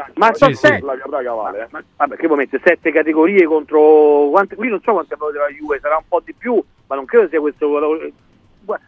Franci, 0.03 0.19
Ma 0.19 0.27
oggi 0.47 0.55
sono. 0.55 0.77
Slavia 0.77 1.05
Praga 1.05 1.33
vale, 1.33 1.59
eh. 1.63 1.67
Ma- 1.71 1.83
Vabbè, 1.97 2.15
che 2.15 2.27
vuoi 2.27 2.39
mettere 2.39 2.61
sette 2.65 2.91
categorie 2.91 3.45
contro... 3.45 4.29
Quante, 4.29 4.55
qui 4.55 4.69
non 4.69 4.81
so 4.81 4.93
quante 4.93 5.15
parole 5.17 5.33
della 5.37 5.49
Juve, 5.49 5.79
sarà 5.79 5.97
un 5.97 6.03
po' 6.07 6.21
di 6.23 6.33
più, 6.33 6.61
ma 6.87 6.95
non 6.95 7.05
credo 7.05 7.27
sia 7.29 7.39
questo... 7.39 7.77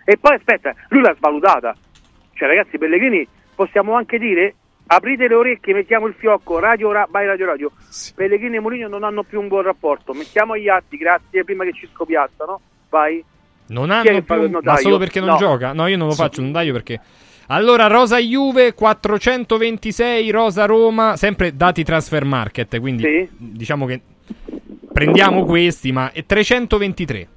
E 0.06 0.18
poi 0.18 0.36
aspetta, 0.36 0.74
lui 0.90 1.02
l'ha 1.02 1.16
svalutata. 1.18 1.76
Cioè 2.34 2.48
ragazzi, 2.48 2.78
Pellegrini, 2.78 3.28
possiamo 3.56 3.94
anche 3.96 4.18
dire, 4.20 4.56
aprite 4.88 5.28
le 5.28 5.36
orecchie, 5.36 5.74
mettiamo 5.74 6.08
il 6.08 6.14
fiocco, 6.14 6.60
radio, 6.60 6.92
ra- 6.92 7.08
vai 7.10 7.26
radio 7.26 7.46
radio. 7.46 7.72
Pellegrini 8.16 8.58
e 8.58 8.60
Mourinho 8.60 8.88
non 8.88 9.04
hanno 9.04 9.24
più 9.24 9.40
un 9.40 9.48
buon 9.48 9.64
rapporto, 9.64 10.14
mettiamo 10.14 10.58
gli 10.58 10.68
atti, 10.68 10.98
grazie, 10.98 11.44
prima 11.44 11.64
che 11.64 11.74
ci 11.74 11.88
scopiazzano, 11.94 12.62
vai. 12.90 13.24
Non 13.68 13.90
hanno 13.90 14.22
più, 14.22 14.44
il 14.44 14.60
ma 14.62 14.76
solo 14.78 14.98
perché 14.98 15.20
non 15.20 15.30
No. 15.30 15.38
gioca? 15.38 15.74
No, 15.74 15.88
io 15.88 15.98
non 15.98 16.08
lo 16.08 16.14
faccio 16.14 16.42
il 16.42 16.48
notaio 16.48 16.74
perché. 16.74 17.00
Allora, 17.54 17.88
Rosa 17.88 18.18
Juve 18.18 18.74
426, 18.74 20.30
Rosa 20.32 20.66
Roma, 20.66 21.18
sempre 21.18 21.54
dati 21.56 21.84
transfer 21.84 22.24
market, 22.24 22.80
quindi 22.80 23.04
Sì. 23.04 23.28
diciamo 23.38 23.86
che 23.86 24.00
prendiamo 24.94 25.44
questi, 25.44 25.92
ma 25.92 26.12
è 26.14 26.26
323. 26.26 27.28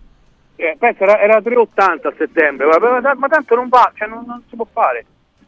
Eh, 0.57 0.77
era, 0.79 1.21
era 1.21 1.41
3,80 1.41 2.09
a 2.09 2.15
settembre, 2.17 2.65
ma, 2.67 3.01
ma- 3.01 3.15
ma 3.17 3.29
tanto 3.29 3.57
non 3.57 3.69
va, 3.69 3.91
cioè 3.97 4.07
non, 4.07 4.23
non 4.25 4.41
si 4.49 4.55
può 4.55 4.67
fare. 4.73 5.05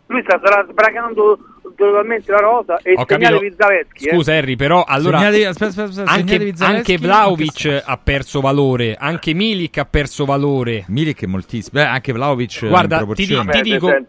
Lui 0.09 0.23
sta, 0.23 0.39
starà 0.39 0.67
sbracando 0.69 1.39
totalmente 1.77 2.31
la 2.33 2.39
rosa 2.39 2.79
e 2.83 2.95
Ho 2.97 3.05
segnale 3.07 3.37
capito. 3.37 3.41
Vizzaveschi. 3.51 4.07
eh. 4.09 4.15
Scusa 4.15 4.35
Harry, 4.35 4.57
però 4.57 4.83
allora 4.85 5.19
Segnali- 5.19 5.45
aspetta, 5.45 5.83
aspetta, 5.85 6.11
anche, 6.11 6.53
anche 6.59 6.97
Vlaovic 6.99 7.83
ha 7.85 7.99
perso 7.99 8.41
valore, 8.41 8.97
anche 8.99 9.33
Milik 9.33 9.79
ha 9.79 9.85
perso 9.85 10.25
valore. 10.25 10.85
Milik 10.89 11.23
è 11.23 11.27
moltissimo. 11.27 11.81
Beh, 11.81 11.87
anche 11.89 12.13
Vlaovic 12.13 12.67
Guarda, 12.67 13.01
in 13.01 13.15
ti, 13.15 13.27
ti 13.27 13.27
dico, 13.63 13.89
ti- 13.89 14.05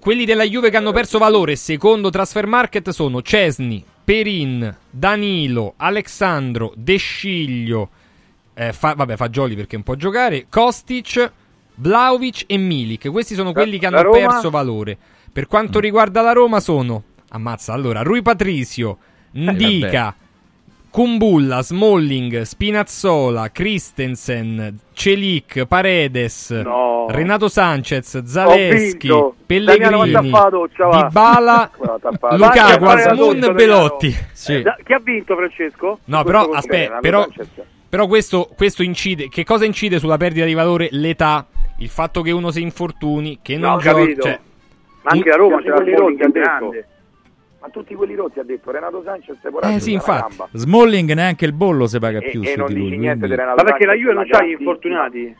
quelli 0.00 0.24
della 0.24 0.44
Juve 0.44 0.70
che 0.70 0.76
hanno 0.76 0.92
perso 0.92 1.18
valore 1.18 1.56
secondo 1.56 2.10
Transfer 2.10 2.46
Market 2.46 2.90
sono 2.90 3.22
Cesni, 3.22 3.84
Perin, 4.04 4.74
Danilo, 4.90 5.74
Alexandro, 5.76 6.72
De 6.76 6.96
Sciglio, 6.96 7.90
eh, 8.54 8.72
fa- 8.72 8.94
vabbè 8.94 9.16
Fagioli 9.16 9.54
perché 9.54 9.76
non 9.76 9.84
può 9.84 9.94
giocare, 9.94 10.46
Kostic, 10.48 11.32
Vlaovic 11.76 12.44
e 12.46 12.56
Milik. 12.56 13.10
Questi 13.10 13.34
sono 13.34 13.52
quelli 13.52 13.78
che 13.78 13.86
hanno 13.86 14.02
Roma? 14.02 14.18
perso 14.18 14.50
valore. 14.50 14.96
Per 15.32 15.46
quanto 15.46 15.80
riguarda 15.80 16.22
la 16.22 16.32
Roma 16.32 16.60
sono, 16.60 17.02
ammazza, 17.30 17.72
allora, 17.72 18.02
Rui 18.02 18.22
Patricio, 18.22 18.98
Ndica, 19.32 20.14
Kumbulla, 20.90 21.62
Smalling, 21.62 22.40
Spinazzola, 22.42 23.50
Christensen, 23.50 24.78
Celic, 24.98 25.66
Paredes, 25.66 26.50
No. 26.64 27.04
Renato 27.10 27.48
Sanchez, 27.48 28.22
Zaleschi. 28.24 29.10
Pellegrini. 29.44 30.10
Dybala, 30.10 31.70
Lukaku, 32.32 32.84
Asmun, 32.86 33.52
Belotti. 33.54 34.16
Eh, 34.48 34.62
da- 34.62 34.78
chi 34.82 34.92
ha 34.94 34.98
vinto 34.98 35.36
Francesco? 35.36 35.98
No, 36.06 36.24
però 36.24 36.44
aspetta, 36.50 36.98
però, 37.00 37.26
però 37.90 38.06
questo, 38.06 38.48
questo 38.56 38.82
incide. 38.82 39.28
Che 39.28 39.44
cosa 39.44 39.66
incide 39.66 39.98
sulla 39.98 40.16
perdita 40.16 40.46
di 40.46 40.54
valore? 40.54 40.88
L'età, 40.92 41.46
il 41.80 41.88
fatto 41.90 42.22
che 42.22 42.30
uno 42.30 42.50
si 42.50 42.62
infortuni, 42.62 43.40
che 43.42 43.58
non 43.58 43.72
No, 43.72 43.78
gioca. 43.78 43.96
capito. 43.98 44.22
Cioè, 44.22 44.40
Ma 45.02 45.10
anche 45.10 45.28
la 45.28 45.36
Roma 45.36 45.56
rotti 45.56 45.68
ha 45.68 45.78
detto. 45.82 46.30
grande. 46.30 46.86
Ma 47.66 47.72
tutti 47.72 47.94
quelli 47.96 48.14
rotti 48.14 48.38
ha 48.38 48.44
detto 48.44 48.70
Renato 48.70 49.02
Sanchez 49.04 49.38
è 49.42 49.66
Eh 49.74 49.80
sì, 49.80 49.92
infatti. 49.92 50.36
Smalling 50.52 51.12
neanche 51.14 51.44
il 51.46 51.52
bollo 51.52 51.86
si 51.88 51.98
paga 51.98 52.18
E- 52.20 52.30
più 52.30 52.40
e 52.42 52.52
su 52.52 52.58
non 52.58 52.68
di 52.68 52.74
dici 52.74 52.88
lui. 52.88 52.98
niente 52.98 53.18
quindi- 53.26 53.34
di 53.34 53.40
Renato 53.42 53.56
Ma 53.56 53.62
perché 53.68 53.84
la 53.86 53.92
Sanchez, 53.92 54.06
Juve 54.08 54.14
non 54.14 54.26
c'ha 54.30 54.44
gli 54.44 54.50
infortunati? 54.50 55.36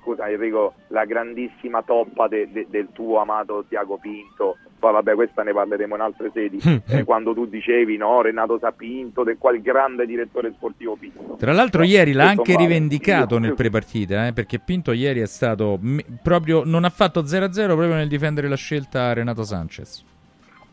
Scusa 0.00 0.30
Enrico, 0.30 0.72
la 0.88 1.04
grandissima 1.04 1.82
toppa 1.82 2.28
de- 2.28 2.48
de- 2.50 2.66
del 2.70 2.88
tuo 2.94 3.18
amato 3.20 3.66
Tiago 3.68 3.98
Pinto. 3.98 4.56
Poi 4.78 4.92
vabbè, 4.92 5.14
questa 5.14 5.42
ne 5.42 5.52
parleremo 5.52 5.94
in 5.96 6.00
altre 6.00 6.30
sedi. 6.32 6.58
Eh, 6.86 7.04
quando 7.04 7.34
tu 7.34 7.46
dicevi 7.46 7.98
no, 7.98 8.22
Renato 8.22 8.58
Sapinto, 8.58 9.22
del 9.24 9.36
quale 9.38 9.60
grande 9.60 10.06
direttore 10.06 10.52
sportivo 10.56 10.96
Pinto. 10.98 11.36
Tra 11.38 11.52
l'altro 11.52 11.82
ieri 11.82 12.12
l'ha 12.12 12.28
anche 12.28 12.54
vale. 12.54 12.64
rivendicato 12.66 13.38
nel 13.38 13.54
prepartita, 13.54 14.28
eh, 14.28 14.32
perché 14.32 14.58
Pinto 14.60 14.92
ieri 14.92 15.20
è 15.20 15.26
stato 15.26 15.76
me- 15.82 16.04
proprio 16.22 16.62
non 16.64 16.84
ha 16.84 16.90
fatto 16.90 17.26
0-0 17.26 17.74
proprio 17.74 17.96
nel 17.96 18.08
difendere 18.08 18.48
la 18.48 18.56
scelta 18.56 19.08
a 19.08 19.12
Renato 19.12 19.42
Sanchez. 19.42 20.04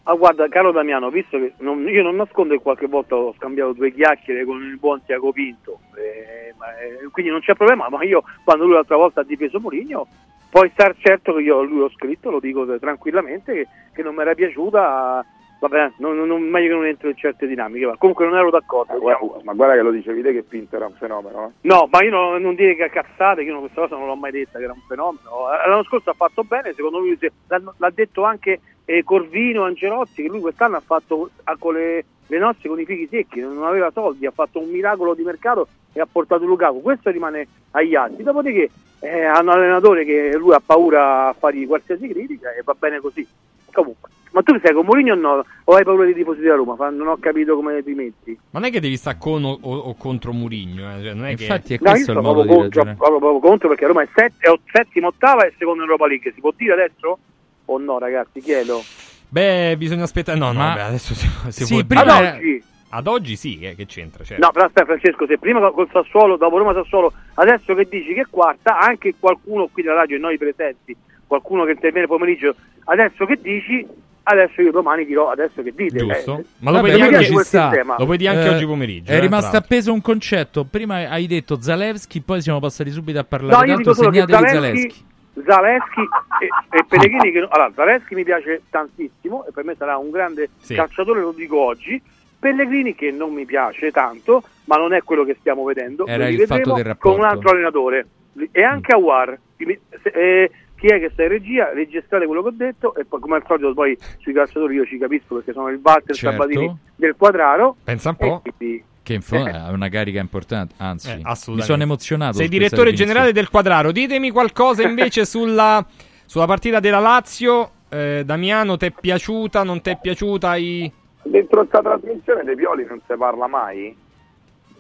Ah, 0.08 0.14
guarda, 0.14 0.48
caro 0.50 0.72
Damiano, 0.72 1.10
visto 1.10 1.38
che 1.40 1.54
non- 1.60 1.88
io 1.88 2.04
non 2.04 2.16
nascondo 2.16 2.54
che 2.56 2.62
qualche 2.62 2.86
volta 2.86 3.16
ho 3.16 3.34
scambiato 3.38 3.74
due 3.74 3.92
chiacchiere 3.92 4.46
con 4.46 4.62
il 4.62 4.78
buon 4.78 5.04
Tiago 5.04 5.32
Pinto, 5.32 5.80
eh, 5.96 6.54
ma, 6.60 6.68
eh, 6.78 7.08
quindi 7.12 7.32
non 7.32 7.42
c'è 7.42 7.56
problema, 7.56 7.90
ma 7.90 8.04
io 8.04 8.24
quando 8.44 8.66
lui 8.66 8.74
l'altra 8.74 8.98
volta 8.98 9.22
ha 9.22 9.24
difeso 9.24 9.60
Mourinho, 9.60 10.06
puoi 10.52 10.70
star 10.74 10.94
certo 11.00 11.34
che 11.34 11.42
io 11.42 11.58
a 11.60 11.64
lui 11.64 11.82
ho 11.82 11.90
scritto, 11.90 12.30
lo 12.30 12.40
dico 12.40 12.78
tranquillamente, 12.78 13.52
che, 13.54 13.68
che 13.96 14.04
non 14.04 14.14
mi 14.14 14.22
era 14.22 14.36
piaciuta, 14.36 15.26
vabbè, 15.60 15.94
non, 15.98 16.16
non- 16.28 16.42
meglio 16.44 16.68
che 16.68 16.74
non 16.76 16.86
entro 16.86 17.10
in 17.10 17.16
certe 17.18 17.48
dinamiche, 17.48 17.88
ma 17.88 17.98
comunque 17.98 18.26
non 18.28 18.38
ero 18.38 18.52
d'accordo. 18.52 18.94
Ma 18.94 19.00
guarda, 19.00 19.40
ma 19.42 19.54
guarda 19.54 19.74
che 19.74 19.82
lo 19.82 19.90
dicevi 19.92 20.22
te 20.22 20.34
che 20.34 20.44
Pinto 20.44 20.76
era 20.76 20.86
un 20.86 20.94
fenomeno. 21.00 21.48
eh. 21.48 21.68
No, 21.68 21.88
ma 21.92 22.04
io 22.04 22.12
non, 22.12 22.40
non 22.44 22.54
dire 22.54 22.76
che 22.76 22.90
cazzate, 22.92 23.44
che 23.44 23.50
io 23.50 23.58
questa 23.60 23.82
cosa 23.82 23.98
non 23.98 24.06
l'ho 24.06 24.16
mai 24.16 24.32
detta, 24.32 24.60
che 24.60 24.66
era 24.66 24.74
un 24.74 24.84
fenomeno. 24.88 25.48
L'anno 25.66 25.84
scorso 25.84 26.12
ha 26.12 26.16
fatto 26.16 26.44
bene, 26.44 26.74
secondo 26.76 27.00
lui 27.00 27.18
l'ha 27.48 27.90
detto 27.90 28.24
anche 28.24 28.60
eh, 28.86 29.04
Corvino, 29.04 29.64
Angelotti, 29.64 30.22
che 30.24 30.28
lui 30.30 30.40
quest'anno 30.40 30.78
ha 30.78 30.82
fatto 30.86 31.30
ha- 31.44 31.56
con 31.58 31.74
le, 31.74 32.06
le 32.28 32.38
nozze 32.40 32.68
con 32.68 32.80
i 32.80 32.86
fichi 32.86 33.08
secchi, 33.10 33.40
non 33.42 33.64
aveva 33.64 33.92
soldi, 33.92 34.26
ha 34.26 34.32
fatto 34.32 34.60
un 34.60 34.70
miracolo 34.70 35.14
di 35.14 35.24
mercato 35.24 35.68
e 35.94 36.00
ha 36.02 36.08
portato 36.12 36.46
Lukaku. 36.46 36.82
Questo 36.82 37.10
rimane 37.10 37.48
agli 37.72 37.96
altri. 37.96 38.24
Dopodiché 38.24 38.70
eh, 39.00 39.24
hanno 39.24 39.52
un 39.54 39.58
allenatore 39.60 40.06
che 40.06 40.36
lui 40.38 40.54
ha 40.54 40.62
paura 40.64 41.28
a 41.30 41.34
fargli 41.34 41.66
qualsiasi 41.68 42.08
critica 42.08 42.54
e 42.54 42.62
va 42.64 42.76
bene 42.78 43.00
così. 43.00 43.26
Comunque. 43.72 44.10
Ma 44.32 44.42
tu 44.42 44.60
sei 44.60 44.74
con 44.74 44.84
Mourinho 44.86 45.14
o 45.14 45.16
no? 45.16 45.46
O 45.64 45.76
hai 45.76 45.86
paura 45.86 46.04
dei 46.04 46.14
tifosi 46.14 46.42
della 46.42 46.56
Roma? 46.56 46.90
Non 46.90 47.08
ho 47.08 47.18
capito 47.18 47.56
come 47.56 47.82
ti 47.84 47.94
metti. 47.94 48.38
Ma 48.52 48.60
non 48.60 48.68
è 48.68 48.72
che 48.72 48.82
devi 48.82 48.98
stare 48.98 49.16
con 49.18 49.46
o, 49.46 49.58
o- 49.62 49.78
o 49.78 49.96
contro 49.96 50.34
Murigno, 50.34 50.84
eh, 50.98 51.02
cioè, 51.04 51.14
non 51.14 51.26
è 51.28 51.32
Infatti 51.32 51.70
che... 51.70 51.76
è 51.76 51.78
No, 51.82 51.90
io 51.90 51.94
questo 51.94 52.12
il 52.12 52.18
sono 52.18 52.22
modo 52.22 52.34
proprio 52.42 52.44
di 52.44 52.60
contro, 52.60 52.80
ragionare. 52.84 52.98
proprio, 52.98 53.20
proprio 53.20 53.50
contro 53.50 53.70
perché 53.70 53.86
Roma 53.88 54.02
è, 54.02 54.08
sett- 54.14 54.42
è 54.44 54.54
settima, 54.74 55.08
ottava 55.08 55.46
e 55.46 55.54
seconda 55.58 55.84
in 55.84 55.90
Europa 55.90 56.08
League. 56.08 56.32
Si 56.34 56.42
può 56.42 56.52
dire 56.54 56.74
adesso? 56.74 57.18
O 57.66 57.78
no, 57.78 57.98
ragazzi? 58.00 58.40
Chiedo. 58.42 58.84
Beh, 59.30 59.76
bisogna 59.78 60.04
aspettare... 60.04 60.38
No, 60.38 60.52
no, 60.52 60.60
Ma- 60.60 60.68
vabbè, 60.70 60.82
adesso 60.82 61.14
si, 61.14 61.28
si 61.50 61.66
Sì, 61.66 61.74
può 61.74 61.84
prima 61.84 62.02
Ad 62.16 62.36
oggi, 62.36 62.64
Ad 62.90 63.08
oggi 63.08 63.36
sì, 63.36 63.60
eh, 63.60 63.76
che 63.76 63.86
c'entra, 63.86 64.24
certo. 64.24 64.46
no, 64.46 64.52
però 64.52 64.66
aspetta 64.66 64.86
Francesco, 64.86 65.26
se 65.26 65.38
prima 65.38 65.70
col 65.72 65.90
Sassuolo, 65.92 66.38
dopo 66.38 66.58
Roma 66.58 66.74
Sassuolo, 66.74 67.12
adesso 67.34 67.74
che 67.74 67.88
dici 67.90 68.14
che 68.14 68.22
è 68.22 68.26
quarta, 68.30 68.78
anche 68.80 69.16
qualcuno 69.20 69.68
qui 69.72 69.84
della 69.84 69.96
radio 69.96 70.16
e 70.16 70.20
noi 70.20 70.38
presenti, 70.38 70.96
qualcuno 71.28 71.66
che 71.66 71.72
interviene 71.72 72.08
pomeriggio, 72.08 72.56
adesso 72.86 73.26
che 73.26 73.38
dici, 73.42 73.86
adesso 74.24 74.62
io 74.62 74.72
domani 74.72 75.06
dirò 75.06 75.30
adesso 75.32 75.62
che 75.62 75.74
dite. 75.76 75.98
Giusto. 75.98 76.38
Eh, 76.40 76.46
Ma 76.60 76.72
lo 76.72 76.78
Vabbè, 76.78 76.88
puoi 76.96 77.08
dire 77.10 77.18
anche, 77.18 77.84
lo 77.98 78.06
puoi 78.06 78.18
dire 78.18 78.30
anche 78.30 78.46
Eh, 78.46 78.56
oggi 78.56 78.66
pomeriggio. 78.66 79.12
È 79.12 79.16
eh, 79.16 79.20
rimasto 79.20 79.58
appeso 79.58 79.92
un 79.92 80.02
concetto. 80.02 80.64
Prima 80.64 81.10
hai 81.10 81.28
detto 81.28 81.60
Zalewski, 81.60 82.22
poi 82.22 82.42
siamo 82.42 82.60
passati 82.60 82.92
subito 82.92 83.18
a 83.18 83.22
No, 83.22 83.28
parlare. 83.28 83.76
dico 83.76 83.94
solo 83.94 84.10
che 84.12 84.20
segnatevi 84.22 84.50
Zaleschi, 84.50 84.78
Zalewski. 84.80 85.04
Zaleschi 85.44 86.02
e, 86.42 86.78
e 86.78 86.86
Pellegrini 86.88 87.32
che 87.32 87.40
allora 87.40 87.72
Zaleschi 87.74 88.16
mi 88.16 88.24
piace 88.24 88.62
tantissimo 88.70 89.46
e 89.46 89.52
per 89.52 89.64
me 89.66 89.76
sarà 89.76 89.98
un 89.98 90.10
grande 90.12 90.50
Sì. 90.60 90.76
calciatore, 90.76 91.20
lo 91.22 91.32
dico 91.32 91.60
oggi. 91.60 92.02
Pellegrini 92.40 92.94
che 92.96 93.12
non 93.12 93.34
mi 93.34 93.46
piace 93.46 93.92
tanto, 93.92 94.44
ma 94.66 94.76
non 94.78 94.94
è 94.94 95.02
quello 95.04 95.24
che 95.24 95.36
stiamo 95.40 95.64
vedendo, 95.64 96.06
Era 96.06 96.28
il 96.28 96.40
fatto 96.46 96.74
del 96.74 96.84
rapporto. 96.84 97.10
con 97.18 97.20
un 97.20 97.26
altro 97.26 97.50
allenatore 97.52 98.08
e 98.52 98.64
anche 98.64 98.94
Awar. 98.94 99.38
Mi- 99.58 99.80
se- 100.02 100.10
eh, 100.10 100.52
chi 100.76 100.88
è 100.88 101.00
che 101.00 101.10
sta 101.12 101.24
in 101.24 101.30
regia? 101.30 101.72
Registrate 101.74 102.26
quello 102.26 102.42
che 102.44 102.48
ho 102.50 102.54
detto 102.54 102.96
e 102.96 103.06
poi 103.06 103.20
come 103.20 103.38
al 103.38 103.44
solito 103.48 103.74
poi 103.74 103.98
sui 104.20 104.34
calciatori 104.34 104.76
io 104.76 104.86
ci 104.86 104.98
capisco 104.98 105.36
perché 105.36 105.54
sono 105.54 105.70
il 105.70 105.80
Walter 105.82 106.14
Certo. 106.16 106.32
Sabatini 106.42 106.78
del 106.96 107.16
Quadraro. 107.18 107.78
Pensa 107.84 108.10
un 108.10 108.16
po'. 108.18 108.42
Quindi- 108.42 108.84
Che 109.06 109.14
in 109.14 109.22
fondo 109.22 109.52
è 109.52 109.70
una 109.70 109.88
carica 109.88 110.20
importante. 110.20 110.74
Anzi, 110.78 111.12
Eh, 111.12 111.22
mi 111.50 111.62
sono 111.62 111.84
emozionato. 111.84 112.38
Sei 112.38 112.48
direttore 112.48 112.92
generale 112.92 113.34
del 113.34 113.52
Quadraro. 113.52 113.92
Ditemi 113.92 114.32
qualcosa 114.32 114.82
invece 114.90 115.26
sulla, 115.26 115.86
sulla 116.26 116.48
partita 116.48 116.80
della 116.80 116.98
Lazio. 116.98 117.70
Eh, 117.88 118.24
Damiano, 118.26 118.78
ti 118.78 118.88
è 118.88 118.92
piaciuta? 118.92 119.62
Non 119.64 119.82
ti 119.82 119.92
è 119.92 120.00
piaciuta? 120.02 120.50
Hai... 120.50 120.92
Dentro 121.22 121.60
questa 121.60 121.82
trasmissione 121.84 122.44
dei 122.46 122.56
Pioli 122.56 122.84
non 122.88 123.00
si 123.08 123.16
parla 123.16 123.46
mai. 123.46 123.96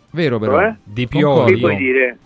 Vero, 0.09 0.39
però. 0.39 0.57
Cioè? 0.57 0.75
Di 0.83 1.07
Che 1.07 1.17
Pioli. 1.19 1.59
vuoi 1.59 1.75
dire? 1.75 2.17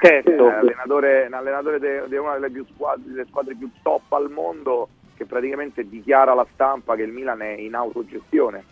Sì, 0.00 0.08
Terzo. 0.08 0.44
un 0.44 0.52
allenatore, 0.54 1.26
un 1.26 1.34
allenatore 1.34 1.78
di 2.08 2.16
una 2.16 2.32
delle, 2.34 2.50
più 2.50 2.64
squadre, 2.72 3.02
delle 3.04 3.26
squadre 3.28 3.54
più 3.54 3.68
top 3.82 4.10
al 4.14 4.30
mondo 4.30 4.88
che 5.14 5.26
praticamente 5.26 5.86
dichiara 5.86 6.32
alla 6.32 6.46
stampa 6.54 6.96
che 6.96 7.02
il 7.02 7.12
Milan 7.12 7.42
è 7.42 7.50
in 7.50 7.74
autogestione. 7.74 8.64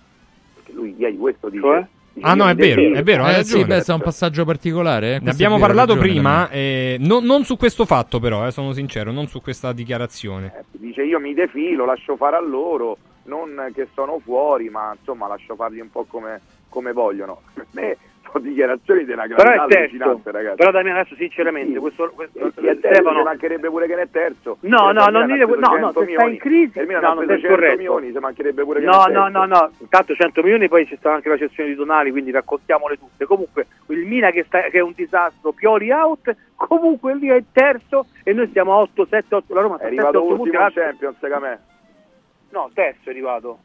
Perché 0.54 0.72
lui 0.72 0.94
ieri 0.96 1.18
questo 1.18 1.50
dice. 1.50 1.62
Cioè? 1.62 1.86
Ah, 2.20 2.34
no, 2.34 2.48
è 2.48 2.54
vero, 2.54 2.94
è 2.94 3.02
vero, 3.02 3.24
hai 3.24 3.40
Eh, 3.40 3.44
sì, 3.44 3.64
beh, 3.64 3.82
è 3.82 3.92
un 3.92 4.00
passaggio 4.00 4.44
particolare. 4.44 5.16
eh. 5.16 5.20
Ne 5.20 5.30
abbiamo 5.30 5.56
è 5.56 5.58
vero, 5.58 5.66
parlato 5.72 5.94
ragione, 5.94 6.12
prima, 6.12 6.50
eh, 6.50 6.96
non, 7.00 7.24
non 7.24 7.44
su 7.44 7.56
questo 7.56 7.84
fatto 7.84 8.18
però, 8.20 8.46
eh, 8.46 8.50
sono 8.50 8.72
sincero, 8.72 9.12
non 9.12 9.26
su 9.26 9.40
questa 9.42 9.72
dichiarazione. 9.72 10.52
Eh, 10.58 10.64
Dice 10.70 11.02
io 11.02 11.20
mi 11.20 11.34
defilo, 11.34 11.84
lascio 11.84 12.16
fare 12.16 12.36
a 12.36 12.40
loro, 12.40 12.96
non 13.24 13.70
che 13.74 13.88
sono 13.94 14.18
fuori, 14.22 14.70
ma 14.70 14.94
insomma 14.98 15.26
lascio 15.28 15.54
farli 15.56 15.80
un 15.80 15.90
po' 15.90 16.04
come, 16.08 16.40
come 16.68 16.92
vogliono. 16.92 17.42
Per 17.52 17.66
me 17.72 17.96
sono 18.30 18.44
dichiarazioni 18.44 19.04
della 19.04 19.26
è 19.64 19.66
terzo. 19.66 19.76
allucinante, 19.96 20.30
ragazzi. 20.30 20.56
Però 20.56 20.70
Damiano 20.70 20.98
adesso 21.00 21.14
sinceramente, 21.16 21.72
Sì. 21.72 21.78
questo, 21.78 22.10
questo 22.14 22.38
Sì, 22.38 22.66
è 22.66 22.78
terzo, 22.78 22.94
Stefano 22.94 23.22
mancherebbe 23.22 23.68
pure 23.68 23.86
che 23.86 23.94
ne 23.94 24.02
è 24.02 24.08
terzo. 24.10 24.56
No, 24.60 24.90
no, 24.92 25.06
non 25.06 25.26
dire 25.26 25.44
no, 25.46 25.54
no, 25.54 25.92
100 25.92 26.00
se 26.04 26.12
stai 26.12 26.32
in 26.32 26.38
crisi, 26.38 26.78
no, 27.00 27.14
non 27.14 27.26
100 27.38 27.48
corretto. 27.54 27.76
milioni, 27.76 28.12
ci 28.12 28.18
mancherebbe 28.20 28.62
pure 28.64 28.80
che 28.80 28.86
No, 28.86 29.04
ne 29.04 29.10
è 29.10 29.14
no, 29.14 29.28
no, 29.28 29.44
no, 29.46 29.70
intanto 29.78 30.14
100 30.14 30.42
milioni 30.42 30.68
poi 30.68 30.86
ci 30.86 30.96
sta 30.96 31.12
anche 31.12 31.28
la 31.28 31.36
cessione 31.36 31.68
di 31.70 31.76
Tonali, 31.76 32.10
quindi 32.10 32.30
raccontiamole 32.30 32.96
tutte. 32.98 33.24
Comunque 33.24 33.66
il 33.88 34.04
Mina 34.06 34.30
che, 34.30 34.44
sta- 34.44 34.62
che 34.62 34.78
è 34.78 34.82
un 34.82 34.92
disastro, 34.94 35.52
Pioli 35.52 35.90
out, 35.90 36.34
comunque 36.56 37.14
lì 37.14 37.28
è 37.28 37.42
terzo 37.52 38.06
e 38.22 38.32
noi 38.32 38.48
stiamo 38.48 38.72
a 38.74 38.76
8, 38.78 39.06
7, 39.06 39.34
8, 39.34 39.54
la 39.54 39.60
Roma 39.60 39.76
È 39.76 39.78
sta 39.78 39.86
a 39.86 39.90
7, 39.90 40.00
arrivato 40.00 40.18
8 40.18 40.26
punti. 40.26 40.42
ultimo 40.42 40.62
l'altro- 40.62 40.82
Champions, 40.82 41.16
me. 41.40 41.60
No, 42.50 42.70
terzo 42.74 43.00
è 43.08 43.10
arrivato. 43.10 43.58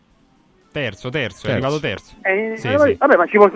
Terzo, 0.72 1.10
terzo, 1.10 1.48
è 1.48 1.52
arrivato 1.52 1.80
terzo. 1.80 2.16
Eh, 2.22 2.54
Sì, 2.56 2.68
eh, 2.68 2.78
sì. 2.80 2.94
Vabbè, 2.98 3.18
ma 3.18 3.26
ci 3.26 3.38
vuole, 3.38 3.54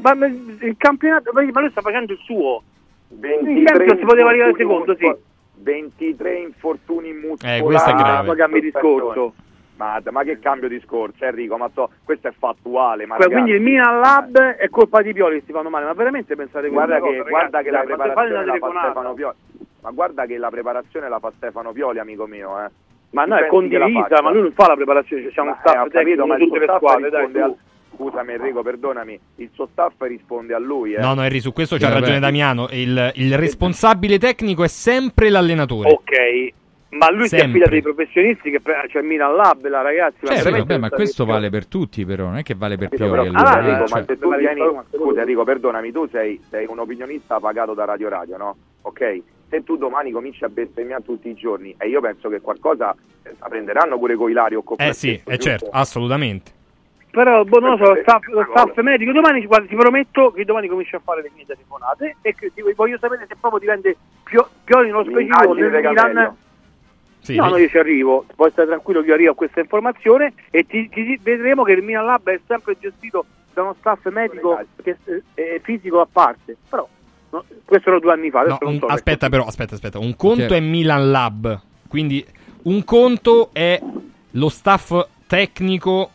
ma- 0.00 0.14
ma 0.14 0.26
il 0.26 0.74
campionato, 0.76 1.30
ma 1.32 1.40
lui 1.60 1.70
sta 1.70 1.80
facendo 1.80 2.12
il 2.12 2.18
suo. 2.22 2.62
23 3.08 3.64
Champions 3.64 3.98
si 3.98 4.04
poteva 4.04 4.28
arrivare 4.28 4.50
infortuni 4.50 4.70
secondo, 4.84 4.96
sì. 4.96 5.04
muscol- 5.04 5.22
23 5.62 6.34
infortuni 6.38 7.12
muscolari. 7.12 7.58
Eh, 7.58 7.62
questo 7.62 7.90
è 7.90 7.94
grave. 7.94 8.34
Cambi 8.36 8.60
discorso. 8.60 9.34
Ma, 9.76 9.98
ma 10.10 10.22
che 10.24 10.38
cambio 10.38 10.68
discorso, 10.68 11.24
Enrico? 11.24 11.56
Ma 11.56 11.70
so, 11.72 11.90
questo 12.04 12.28
è 12.28 12.32
fattuale. 12.38 13.06
Ma 13.06 13.14
ragazzi, 13.16 13.32
Quindi 13.32 13.52
il 13.52 13.62
Milan 13.62 13.98
Lab 14.00 14.38
è 14.38 14.68
colpa 14.68 15.00
di 15.00 15.14
Pioli 15.14 15.38
che 15.38 15.46
si 15.46 15.52
fanno 15.52 15.70
male, 15.70 15.86
ma 15.86 15.94
veramente 15.94 16.36
pensate 16.36 16.68
guarda 16.68 16.96
che, 16.96 17.00
cosa, 17.00 17.22
guarda 17.30 17.62
ragazzi? 17.62 17.64
che 17.64 17.70
la 17.70 17.78
Dai, 17.78 17.86
fate 17.86 18.02
preparazione 18.02 18.44
la 18.44 18.58
fa. 18.58 18.80
Stefano 18.84 19.14
Pioli. 19.14 19.34
Ma 19.80 19.90
guarda 19.92 20.26
che 20.26 20.36
la 20.36 20.50
preparazione 20.50 21.08
la 21.08 21.18
fa 21.18 21.32
Stefano 21.34 21.72
Pioli, 21.72 21.98
amico 21.98 22.26
mio, 22.26 22.62
eh. 22.62 22.68
Ma 23.12 23.24
no, 23.24 23.36
è 23.36 23.46
condivisa, 23.48 24.22
ma 24.22 24.30
lui 24.30 24.42
non 24.42 24.52
fa 24.52 24.68
la 24.68 24.74
preparazione, 24.76 25.28
c'è 25.30 25.40
un 25.40 25.48
Ma, 25.48 25.54
eh, 25.54 25.58
staff 25.60 25.74
ho 25.74 25.88
tecnico 25.88 25.98
capito, 25.98 26.26
ma 26.26 26.34
tutte 26.36 26.46
suo 26.48 26.58
le 26.58 26.64
staff 26.64 26.76
squadre, 26.78 27.10
dai. 27.10 27.40
al- 27.42 27.56
Scusami 27.96 28.32
Enrico, 28.32 28.62
perdonami, 28.62 29.20
il 29.36 29.50
suo 29.52 29.66
staff 29.72 29.92
risponde 29.98 30.54
a 30.54 30.58
lui, 30.58 30.94
eh. 30.94 31.00
No, 31.00 31.12
no, 31.14 31.22
Henry, 31.22 31.40
su 31.40 31.52
questo 31.52 31.74
c'ha 31.76 31.80
Sì, 31.86 31.88
vabbè. 31.88 32.00
ragione 32.00 32.20
Damiano. 32.20 32.68
Il, 32.70 33.12
il 33.16 33.36
responsabile 33.36 34.16
tecnico 34.18 34.64
è 34.64 34.68
sempre 34.68 35.28
l'allenatore. 35.28 35.90
Ok, 35.90 36.52
ma 36.90 37.10
lui 37.10 37.24
si 37.28 37.36
Sempre. 37.36 37.46
affida 37.48 37.64
a 37.66 37.68
dei 37.68 37.82
professionisti 37.82 38.50
che 38.50 38.60
pre- 38.60 38.84
c'è 38.88 39.00
il 39.00 39.04
Milan 39.04 39.34
Lab, 39.34 39.66
la 39.66 39.82
ragazzi. 39.82 40.18
ma 40.24 40.34
Certo, 40.34 40.50
vabbè, 40.50 40.78
ma 40.78 40.88
questo 40.88 41.26
vale 41.26 41.50
per 41.50 41.66
tutti, 41.66 42.06
però, 42.06 42.24
non 42.26 42.36
è 42.38 42.42
che 42.42 42.54
vale 42.54 42.76
per 42.78 42.88
Capito, 42.88 43.10
Pioli. 43.10 43.28
però, 43.28 43.38
allora, 43.38 43.50
Ah, 43.50 43.56
eh, 43.56 43.68
Enrico, 43.68 43.86
cioè- 43.88 43.98
ma 44.00 44.06
se 44.06 44.18
tu 44.18 44.34
vieni, 44.36 44.60
scusa. 44.94 45.20
Enrico, 45.20 45.44
perdonami, 45.44 45.92
tu 45.92 46.08
sei, 46.08 46.40
sei 46.48 46.66
un 46.70 46.78
opinionista 46.78 47.38
pagato 47.38 47.74
da 47.74 47.84
Radio 47.84 48.08
Radio, 48.08 48.36
no? 48.38 48.56
Ok? 48.82 49.20
Se 49.50 49.64
tu 49.64 49.76
domani 49.76 50.12
cominci 50.12 50.44
a 50.44 50.48
bestemmiare 50.48 51.02
tutti 51.02 51.28
i 51.28 51.34
giorni, 51.34 51.74
e 51.76 51.88
io 51.88 52.00
penso 52.00 52.28
che 52.28 52.40
qualcosa 52.40 52.94
eh, 53.24 53.34
la 53.38 53.48
prenderanno 53.48 53.98
pure 53.98 54.14
con 54.14 54.30
Ilario 54.30 54.60
o 54.60 54.62
con 54.62 54.76
Eh 54.78 54.92
sì, 54.92 55.14
è 55.14 55.36
giusto? 55.36 55.42
certo, 55.42 55.68
assolutamente. 55.72 56.52
Però 57.10 57.42
boh, 57.42 57.58
non 57.58 57.70
lo 57.70 57.76
so, 57.84 57.94
lo 57.94 57.98
staff, 58.02 58.24
lo 58.28 58.46
staff 58.48 58.78
medico 58.78 59.10
domani, 59.10 59.44
guarda, 59.44 59.66
ti 59.66 59.74
prometto 59.74 60.30
che 60.30 60.44
domani 60.44 60.68
cominci 60.68 60.94
a 60.94 61.00
fare 61.00 61.22
le 61.22 61.32
mie 61.34 61.44
telefonate 61.44 62.16
e 62.22 62.32
che 62.36 62.52
ti- 62.54 62.62
voglio 62.76 62.96
sapere 62.98 63.26
se 63.28 63.34
proprio 63.40 63.58
diventa 63.58 63.90
Pio- 64.22 64.48
Pioli 64.62 64.86
nello 64.86 65.02
specifico 65.02 65.52
nel 65.54 65.70
di 65.72 65.88
Milan. 65.88 66.36
Sì, 67.18 67.34
no, 67.34 67.56
io 67.56 67.68
ci 67.68 67.76
arrivo, 67.78 68.24
puoi 68.36 68.50
stare 68.52 68.68
tranquillo 68.68 69.00
che 69.00 69.08
io 69.08 69.14
arrivo 69.14 69.32
a 69.32 69.34
questa 69.34 69.58
informazione 69.58 70.32
e 70.52 70.64
ti, 70.64 70.88
ti- 70.88 71.18
vedremo 71.20 71.64
che 71.64 71.72
il 71.72 71.82
Milan 71.82 72.04
Lab 72.06 72.28
è 72.30 72.38
sempre 72.46 72.76
gestito 72.78 73.24
da 73.52 73.62
uno 73.62 73.74
staff 73.80 74.06
medico 74.10 74.60
che, 74.80 74.96
eh, 75.04 75.22
eh, 75.34 75.60
fisico 75.64 76.00
a 76.00 76.06
parte. 76.10 76.56
Però 76.68 76.88
no, 77.30 77.44
questo 77.64 77.88
era 77.90 77.98
due 77.98 78.12
anni 78.12 78.30
fa, 78.30 78.42
No, 78.42 78.58
un- 78.62 78.78
so. 78.78 78.86
aspetta 78.86 79.28
però, 79.28 79.44
aspetta, 79.44 79.74
aspetta. 79.74 79.98
Un 79.98 80.16
conto 80.16 80.36
Perché- 80.46 80.56
è 80.56 80.60
Milan 80.60 81.10
Lab, 81.10 81.60
quindi 81.88 82.24
un 82.62 82.84
conto 82.84 83.50
è 83.52 83.80
lo 84.32 84.48
staff 84.48 85.06
tecnico 85.26 86.10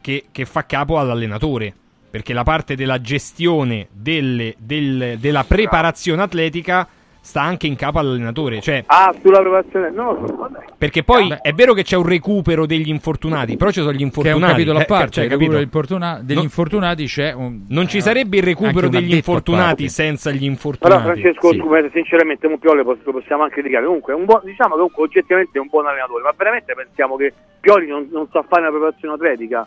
che, 0.00 0.26
che 0.30 0.44
fa 0.44 0.64
capo 0.66 0.98
all'allenatore. 0.98 1.74
Perché 2.10 2.32
la 2.32 2.44
parte 2.44 2.76
della 2.76 3.00
gestione 3.00 3.88
delle- 3.90 4.54
del- 4.58 5.16
della 5.18 5.42
preparazione 5.42 6.22
atletica 6.22 6.86
sta 7.24 7.40
anche 7.40 7.66
in 7.66 7.74
capo 7.74 7.98
all'allenatore. 7.98 8.60
Cioè, 8.60 8.84
Ah, 8.86 9.12
sulla 9.22 9.40
preparazione, 9.40 9.90
non 9.90 10.22
vabbè. 10.36 10.58
perché 10.76 11.02
poi 11.02 11.34
è 11.40 11.52
vero 11.54 11.72
che 11.72 11.82
c'è 11.82 11.96
un 11.96 12.06
recupero 12.06 12.66
degli 12.66 12.90
infortunati, 12.90 13.56
però 13.56 13.70
ci 13.70 13.80
sono 13.80 13.92
gli 13.92 13.96
Che 13.96 14.02
è 14.02 14.06
infortunati. 14.06 14.42
un 14.42 14.48
capitolo 14.50 14.78
a 14.78 14.82
eh, 14.82 14.84
parte. 14.84 15.10
cioè, 15.10 15.24
il 15.24 15.30
recupero 15.30 15.52
capito? 15.52 15.56
degli 15.56 15.62
infortuna- 15.64 16.20
degli 16.22 16.36
No. 16.36 16.42
infortunati 16.42 17.04
c'è 17.06 17.32
un. 17.32 17.60
Non 17.68 17.88
ci 17.88 17.96
eh, 17.96 18.00
sarebbe 18.02 18.36
il 18.36 18.42
recupero 18.42 18.88
degli 18.88 19.14
infortunati 19.14 19.88
senza 19.88 20.30
gli 20.30 20.38
Però 20.40 20.50
infortunati. 20.50 21.02
Francesco, 21.02 21.50
Sì. 21.50 21.58
scusa, 21.58 21.88
sinceramente 21.92 22.46
un 22.46 22.58
Pioli 22.58 22.82
lo 22.84 22.96
possiamo 23.12 23.42
anche 23.44 23.54
criticare. 23.60 23.86
Comunque, 23.86 24.14
buon- 24.16 24.40
diciamo 24.44 24.74
che 24.74 24.80
comunque 24.80 25.02
oggettivamente 25.04 25.56
è 25.58 25.60
un 25.60 25.68
buon 25.70 25.86
allenatore, 25.86 26.22
ma 26.22 26.34
veramente 26.36 26.74
pensiamo 26.74 27.16
che 27.16 27.32
Pioli 27.58 27.86
non, 27.86 28.06
non 28.12 28.28
sa 28.30 28.44
fare 28.46 28.60
una 28.60 28.70
preparazione 28.70 29.14
atletica? 29.14 29.66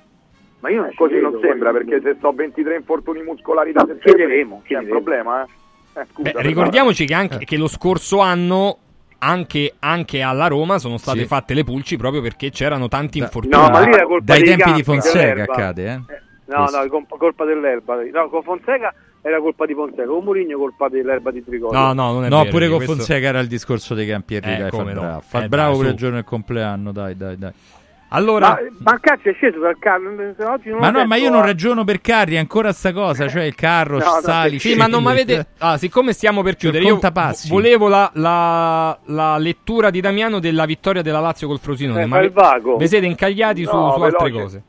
Ma 0.59 0.69
io 0.69 0.81
non 0.81 0.89
Eh, 0.89 0.95
così 0.95 1.13
credo, 1.13 1.29
non 1.31 1.41
sembra, 1.41 1.71
perché 1.71 2.01
se 2.01 2.17
so 2.19 2.31
23 2.31 2.75
infortuni 2.75 3.21
muscolari 3.23 3.71
da 3.71 3.81
No, 3.87 3.95
chiederemo, 3.99 4.61
c'è 4.65 4.77
un 4.77 4.87
problema, 4.87 5.43
eh? 5.43 5.45
Eh, 5.97 6.05
scusa, 6.13 6.31
Beh, 6.31 6.41
ricordiamoci 6.41 7.05
che, 7.05 7.13
anche, 7.13 7.37
che 7.45 7.57
lo 7.57 7.67
scorso 7.67 8.19
anno 8.19 8.77
anche, 9.19 9.73
anche 9.79 10.21
alla 10.21 10.47
Roma 10.47 10.77
sono 10.77 10.97
state 10.97 11.19
Sì. 11.21 11.25
fatte 11.25 11.53
le 11.55 11.63
pulci 11.63 11.97
proprio 11.97 12.21
perché 12.21 12.51
c'erano 12.51 12.87
tanti 12.87 13.17
infortuni. 13.17 13.55
No, 13.55 13.69
ma 13.69 13.79
lì 13.79 13.91
era 13.91 14.05
colpa 14.05 14.23
Dai 14.25 14.37
dei 14.39 14.47
tempi 14.49 14.61
campi, 14.63 14.77
di 14.77 14.83
Fonseca 14.83 15.41
accade, 15.43 15.85
eh? 15.85 16.25
No, 16.45 16.65
no, 16.69 16.81
è 16.81 16.87
colpa, 16.87 17.17
colpa 17.17 17.43
dell'erba. 17.45 17.95
No, 18.13 18.29
con 18.29 18.43
Fonseca 18.43 18.93
era 19.21 19.39
colpa 19.39 19.65
di 19.65 19.73
Fonseca, 19.73 20.05
con 20.05 20.23
Mourinho 20.23 20.57
colpa 20.59 20.87
dell'erba 20.87 21.31
di 21.31 21.43
Trigoria. 21.43 21.77
No, 21.79 21.93
no, 21.93 22.13
non 22.13 22.25
è 22.25 22.29
No, 22.29 22.37
vero, 22.39 22.49
pure 22.51 22.67
con 22.67 22.75
questo- 22.77 22.95
Fonseca 22.95 23.27
era 23.27 23.39
il 23.39 23.47
discorso 23.47 23.93
dei 23.95 24.07
campieri. 24.07 24.53
Eh, 24.53 24.57
dai, 24.57 24.69
fa 24.69 24.77
no. 24.83 24.83
bravo. 24.93 25.21
Fa 25.27 25.43
Eh, 25.43 25.47
bravo 25.49 25.69
dai, 25.71 25.77
per 25.79 25.87
su. 25.87 25.91
il 25.93 25.97
giorno 25.99 26.15
del 26.15 26.23
compleanno, 26.23 26.91
dai, 26.91 27.17
dai, 27.17 27.37
dai. 27.37 27.51
Allora, 28.09 28.49
Ma 28.79 28.91
Mancacci 28.91 29.27
è 29.29 29.33
sceso 29.33 29.59
dal 29.59 29.77
carro. 29.79 30.09
Oggi 30.49 30.69
non 30.69 30.79
Ma 30.79 30.89
no, 30.91 31.05
ma 31.05 31.17
io 31.17 31.29
non 31.29 31.43
eh. 31.43 31.47
ragiono 31.47 31.83
per 31.83 31.99
carri, 31.99 32.37
ancora 32.37 32.71
sta 32.71 32.93
cosa, 32.93 33.27
cioè 33.27 33.43
il 33.43 33.53
carro, 33.55 33.97
No, 33.97 34.05
no, 34.05 34.21
sali, 34.21 34.59
Sì, 34.59 34.75
ma 34.75 34.87
non 34.87 35.03
mi 35.03 35.11
avete. 35.11 35.47
Ah, 35.57 35.77
siccome 35.77 36.13
stiamo 36.13 36.41
per 36.41 36.55
chiudere, 36.55 36.83
Cioè, 36.83 36.91
io 36.93 36.99
contapassi. 36.99 37.49
vo- 37.49 37.55
volevo 37.55 37.87
la, 37.89 38.09
la- 38.13 38.97
la 39.07 39.37
lettura 39.37 39.89
di 39.89 39.99
Damiano 39.99 40.39
della 40.39 40.65
vittoria 40.65 41.01
della 41.01 41.19
Lazio 41.19 41.47
col 41.47 41.59
Frosinone. 41.59 42.03
Eh, 42.03 42.05
ma 42.05 42.19
il 42.21 42.31
vago. 42.31 42.77
vi 42.77 42.87
siete 42.87 43.05
incagliati 43.05 43.65
su, 43.65 43.75
No, 43.75 43.91
su 43.91 44.01
altre 44.01 44.23
veloce. 44.31 44.41
cose. 44.43 44.63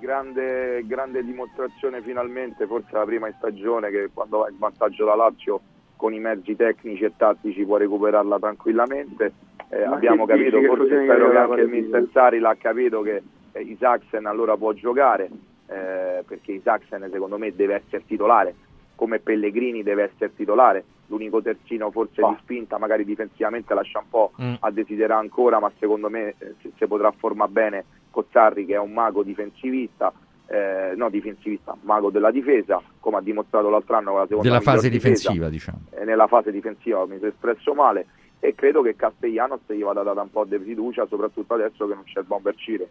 grande, 0.00 0.82
grande 0.86 1.24
dimostrazione 1.24 2.00
finalmente, 2.02 2.66
forse 2.66 2.88
la 2.92 3.04
prima 3.04 3.26
in 3.26 3.34
stagione 3.36 3.90
che 3.90 4.10
quando 4.14 4.38
va 4.38 4.48
in 4.48 4.56
vantaggio 4.58 5.04
la 5.04 5.14
Lazio 5.14 5.60
con 5.96 6.14
i 6.14 6.18
mezzi 6.18 6.56
tecnici 6.56 7.04
e 7.04 7.12
tattici 7.16 7.64
può 7.64 7.76
recuperarla 7.76 8.38
tranquillamente. 8.38 9.32
Eh, 9.72 9.82
abbiamo 9.84 10.26
capito, 10.26 10.56
dici 10.58 10.66
forse 10.66 11.04
spero 11.04 11.30
che 11.30 11.36
anche 11.36 11.60
il 11.60 11.68
mister 11.68 12.06
Sari 12.12 12.38
l'ha 12.40 12.56
capito 12.58 13.02
che 13.02 13.22
eh, 13.52 13.60
Isaacsen 13.62 14.26
allora 14.26 14.56
può 14.56 14.72
giocare, 14.72 15.30
eh, 15.68 16.24
perché 16.26 16.52
Isaacsen 16.52 17.08
secondo 17.12 17.38
me 17.38 17.54
deve 17.54 17.76
essere 17.76 18.04
titolare, 18.04 18.54
come 18.96 19.20
Pellegrini 19.20 19.82
deve 19.84 20.10
essere 20.12 20.34
titolare, 20.34 20.82
l'unico 21.06 21.40
terzino 21.40 21.90
forse 21.90 22.20
di 22.20 22.36
spinta, 22.40 22.78
magari 22.78 23.04
difensivamente 23.04 23.72
lascia 23.74 24.00
un 24.00 24.08
po' 24.10 24.32
Mm. 24.40 24.54
a 24.60 24.70
desiderare 24.70 25.20
ancora, 25.20 25.60
ma 25.60 25.70
secondo 25.78 26.08
me 26.10 26.34
eh, 26.38 26.54
si, 26.60 26.72
si 26.76 26.86
potrà 26.86 27.10
formare 27.12 27.50
bene 27.50 27.84
Cozzarri 28.10 28.66
che 28.66 28.74
è 28.74 28.78
un 28.78 28.92
mago 28.92 29.22
difensivista, 29.22 30.12
eh, 30.48 30.94
no 30.96 31.08
difensivista, 31.10 31.76
mago 31.82 32.10
della 32.10 32.32
difesa, 32.32 32.82
come 32.98 33.18
ha 33.18 33.20
dimostrato 33.20 33.68
l'altro 33.70 33.94
anno 33.94 34.10
con 34.10 34.18
la 34.20 34.26
seconda 34.26 34.48
Della 34.48 34.60
fase 34.60 34.88
difesa. 34.90 35.30
difensiva, 35.30 35.48
diciamo. 35.48 35.78
Eh, 35.90 36.04
nella 36.04 36.26
fase 36.26 36.50
difensiva 36.50 37.06
mi 37.06 37.18
sono 37.18 37.30
espresso 37.30 37.72
male 37.72 38.06
e 38.40 38.54
credo 38.54 38.82
che 38.82 38.96
Castellanos 38.96 39.60
gli 39.66 39.82
vada 39.82 40.02
data 40.02 40.22
un 40.22 40.30
po' 40.30 40.44
di 40.44 40.58
fiducia, 40.58 41.06
soprattutto 41.06 41.54
adesso 41.54 41.86
che 41.86 41.94
non 41.94 42.04
c'è 42.04 42.20
il 42.20 42.26
bomber 42.26 42.54
Ciro. 42.56 42.86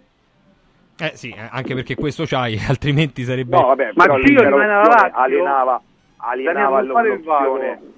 Eh 1.00 1.12
sì, 1.16 1.30
eh, 1.30 1.48
anche 1.52 1.74
perché 1.74 1.96
questo 1.96 2.24
c'hai, 2.26 2.58
altrimenti 2.68 3.24
sarebbe. 3.24 3.56
No, 3.56 3.68
vabbè, 3.68 3.92
Ma 3.96 4.06
Ciro 4.22 4.50
Lazio? 4.50 5.12
alienava, 5.14 5.82
alienava 6.18 6.82
l'opzione 6.82 7.98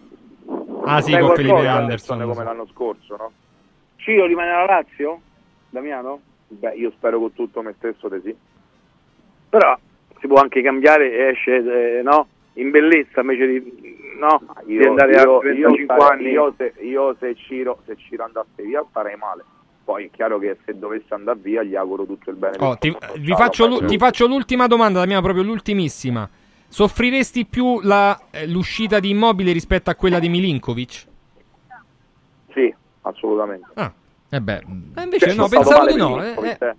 Ah, 0.84 1.02
sì, 1.02 1.12
Sai 1.12 1.22
con? 1.22 1.36
Felipe 1.36 1.68
Anderson, 1.68 2.20
come 2.22 2.34
sì. 2.34 2.44
l'anno 2.44 2.68
scorso, 2.68 3.16
no? 3.16 3.32
Ciro 3.98 4.26
rimane 4.26 4.50
alla 4.50 4.66
Lazio? 4.66 5.22
Damiano? 5.70 6.22
Beh, 6.48 6.74
io 6.74 6.92
spero 6.92 7.20
con 7.20 7.34
tutto 7.34 7.62
me 7.62 7.74
stesso 7.78 8.10
di 8.10 8.22
sì. 8.24 8.36
Però 9.50 9.78
si 10.20 10.28
può 10.28 10.38
anche 10.38 10.62
cambiare 10.62 11.12
e 11.12 11.28
esce 11.30 12.00
eh, 12.00 12.02
no? 12.02 12.28
in 12.54 12.70
bellezza 12.72 13.22
invece 13.22 13.48
di, 13.48 13.62
no? 14.26 14.42
di 14.66 14.74
Io, 14.76 14.90
andare 14.90 15.12
io- 15.14 15.18
a 15.20 15.22
io 15.24 15.40
35 15.40 15.84
stare- 15.96 16.14
anni. 16.16 16.30
io 16.30 16.54
se, 16.58 16.74
io 16.82 17.16
se 17.20 17.36
Ciro, 17.36 17.80
se 17.86 17.96
Ciro 17.98 18.24
andasse 18.24 18.62
via 18.64 18.86
starei 18.90 19.16
male. 19.18 19.44
Poi 19.84 20.06
è 20.06 20.10
chiaro 20.12 20.38
che 20.38 20.58
se 20.64 20.78
dovesse 20.78 21.14
andare 21.14 21.40
via 21.42 21.64
gli 21.64 21.76
auguro 21.76 22.06
tutto 22.06 22.30
il 22.30 22.36
bene. 22.36 22.56
Oh, 22.60 22.78
ti, 22.78 22.92
Ciao, 22.92 23.36
faccio, 23.36 23.68
l'u- 23.68 23.86
ti 23.86 23.98
faccio 23.98 24.28
l'ultima 24.28 24.68
domanda, 24.68 25.00
la 25.00 25.06
mia 25.08 25.22
proprio 25.22 25.44
l'ultimissima. 25.44 26.30
Soffriresti 26.68 27.46
più 27.46 27.82
la- 27.82 28.18
eh, 28.30 28.48
l'uscita 28.48 29.00
di 29.00 29.10
Immobile 29.10 29.52
rispetto 29.52 29.90
a 29.90 29.96
quella 29.96 30.20
di 30.20 30.30
Milinkovic? 30.30 31.08
Sì, 32.54 32.74
assolutamente. 33.02 33.68
Ah. 33.74 33.92
Eh 34.34 34.40
beh, 34.40 34.64
Eh, 34.96 35.02
invece 35.04 35.26
Cioè, 35.28 35.36
no, 35.36 35.48
pensavo 35.50 35.86
di 35.88 35.96
no. 35.98 36.24
Eh, 36.24 36.30
eh. 36.42 36.58
eh. 36.60 36.76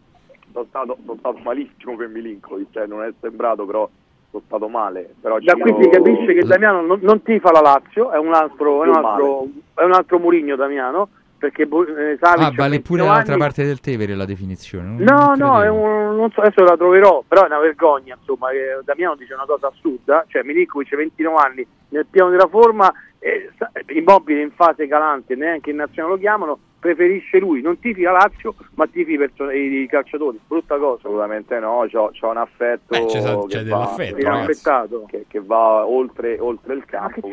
Sono, 0.53 0.65
stato, 0.69 0.97
sono 1.05 1.19
stato 1.19 1.39
malissimo 1.43 1.97
per 1.97 2.09
Milinkovic, 2.09 2.69
cioè 2.73 2.87
non 2.87 3.03
è 3.03 3.13
sembrato, 3.21 3.67
però 3.67 3.89
sono 4.33 4.43
stato 4.47 4.69
male. 4.69 5.15
Però 5.21 5.39
Da 5.39 5.55
qui 5.55 5.75
si 5.81 5.89
capisce 5.91 6.33
che 6.35 6.43
Damiano 6.45 6.81
non, 6.81 6.99
non 7.03 7.23
tifa 7.23 7.53
la 7.53 7.61
Lazio, 7.61 8.11
è 8.11 8.19
un 8.19 8.33
altro, 8.35 8.83
è 8.83 8.89
un 8.89 8.95
altro, 8.97 9.47
è 9.75 9.85
un 9.85 9.93
altro 9.93 10.19
Murigno 10.19 10.57
Damiano, 10.57 11.09
perché 11.39 11.63
eh, 11.63 12.19
Savic 12.21 12.43
ah, 12.45 12.53
vale 12.57 12.81
pure 12.81 13.03
29 13.03 13.07
dall'altra 13.07 13.33
anni. 13.35 13.43
parte 13.43 13.65
del 13.65 13.81
Tevere 13.81 14.15
la 14.15 14.25
definizione. 14.25 14.87
non- 14.89 14.97
No, 15.03 15.35
non 15.35 15.39
no, 15.39 15.63
è 15.63 15.69
un, 15.69 16.17
non 16.17 16.31
so, 16.31 16.41
adesso 16.41 16.63
la 16.65 16.77
troverò, 16.77 17.23
però 17.29 17.43
è 17.43 17.47
una 17.47 17.59
vergogna, 17.59 18.17
insomma, 18.19 18.49
che 18.51 18.79
Damiano 18.85 19.15
dice 19.17 19.35
una 19.35 19.45
cosa 19.47 19.67
assurda, 19.69 20.25
cioè 20.29 20.43
Milinkovic 20.43 20.95
29 20.97 21.37
anni 21.41 21.67
nel 21.91 22.07
piano 22.09 22.31
della 22.31 22.47
forma, 22.49 22.91
eh, 23.19 23.51
sa- 23.59 23.71
immobile 23.89 24.41
in 24.41 24.51
fase 24.53 24.87
calante, 24.89 25.35
neanche 25.37 25.71
in 25.71 25.77
nazionale 25.77 26.15
lo 26.15 26.21
chiamano, 26.21 26.59
preferisce 26.83 27.39
lui, 27.39 27.63
non 27.63 27.79
tifi 27.79 28.03
la 28.03 28.11
Lazio, 28.11 28.57
ma 28.75 28.89
tifi 28.89 29.13
i, 29.13 29.17
perso- 29.17 29.51
i 29.51 29.87
calciatori, 29.89 30.41
brutta 30.49 30.77
cosa. 30.79 30.97
Assolutamente 30.99 31.57
no, 31.61 31.87
c'ho, 31.91 32.11
c'ho 32.19 32.29
un 32.31 32.37
affetto 32.39 32.89
Beh, 32.89 33.07
c'è- 33.07 33.23
c'è 33.23 33.47
che, 33.47 33.63
dell'affetto, 33.63 35.01
va, 35.01 35.07
che, 35.09 35.25
che 35.29 35.41
va 35.45 35.87
oltre, 35.87 36.39
oltre 36.41 36.75
il 36.75 36.85
campo. 36.85 37.31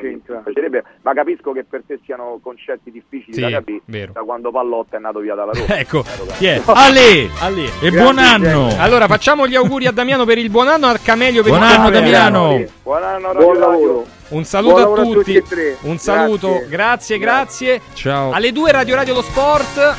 ma 1.01 1.13
capisco 1.13 1.51
che 1.51 1.63
per 1.63 1.81
te 1.87 1.99
siano 2.05 2.39
concetti 2.43 2.91
difficili 2.91 3.33
Sì, 3.33 3.41
da 3.41 3.49
capire 3.49 3.81
vero. 3.85 4.11
da 4.13 4.21
quando 4.21 4.51
Pallotta 4.51 4.97
è 4.97 4.99
nato 4.99 5.17
via 5.19 5.33
dalla 5.33 5.51
Roma. 5.51 5.65
Ecco, 5.79 6.03
è? 6.39 6.61
Ale! 6.65 7.29
Ali. 7.41 7.65
E 7.81 7.89
buon 7.89 8.19
anno! 8.19 8.69
Allora, 8.77 9.07
facciamo 9.07 9.47
gli 9.47 9.55
auguri 9.55 9.87
a 9.87 9.91
Damiano 9.91 10.25
per 10.25 10.37
il 10.37 10.51
buon 10.51 10.67
anno, 10.67 10.85
al 10.85 11.01
Camelio 11.01 11.41
per 11.41 11.51
Buon 11.53 11.63
il 11.63 11.69
anno, 11.73 11.83
compleanno. 11.91 12.41
Damiano! 12.41 12.65
Buon 12.83 13.03
anno, 13.03 13.31
Buon 13.33 13.53
Radio 13.53 13.59
lavoro. 13.59 14.05
Un 14.29 14.43
saluto 14.45 14.75
a 14.75 14.79
lavoro 14.81 15.01
a 15.01 15.05
tutti. 15.05 15.33
tutti. 15.41 15.55
Un 15.81 15.97
saluto, 15.97 16.49
Grazie. 16.67 16.67
grazie, 16.69 17.17
grazie. 17.17 17.81
Ciao. 17.93 18.31
Alle 18.31 18.51
due 18.51 18.71
Radio 18.71 18.95
Radio 18.95 19.13
lo 19.15 19.21
Sport. 19.21 19.95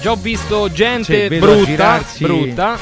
Già 0.00 0.10
ho 0.12 0.16
visto 0.16 0.70
gente 0.72 1.28
vedo 1.28 1.46
brutta, 1.46 2.02
brutta. 2.18 2.78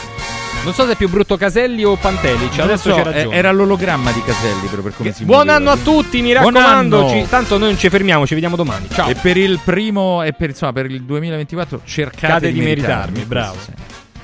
Non 0.64 0.74
so 0.74 0.84
se 0.84 0.92
è 0.92 0.96
più 0.96 1.08
brutto 1.08 1.36
Caselli 1.36 1.84
o 1.84 1.94
Pantelic, 1.96 2.58
adesso 2.58 2.90
so, 2.90 2.96
c'è 2.96 3.04
ragione. 3.04 3.36
era 3.36 3.52
l'ologramma 3.52 4.10
di 4.10 4.20
Caselli 4.24 4.66
però 4.66 4.82
per 4.82 4.94
come 4.96 5.12
si 5.12 5.24
Buon 5.24 5.48
anno 5.48 5.70
a 5.70 5.76
tutti, 5.76 6.20
mi 6.22 6.32
raccomando. 6.32 7.08
ci- 7.08 7.26
tanto 7.28 7.56
noi 7.56 7.68
non 7.68 7.78
ci 7.78 7.88
fermiamo, 7.88 8.26
ci 8.26 8.34
vediamo 8.34 8.56
domani. 8.56 8.88
Ciao. 8.92 9.08
E 9.08 9.14
per 9.14 9.36
il 9.36 9.60
primo 9.64 10.22
e 10.24 10.32
per, 10.32 10.48
insomma, 10.50 10.72
per 10.72 10.86
il 10.90 11.02
2024 11.02 11.82
cercate 11.84 12.18
Cercate 12.20 12.46
di, 12.48 12.58
di 12.58 12.64
meritarmi, 12.64 13.12
meritarmi, 13.18 13.24
bravo. 13.24 13.56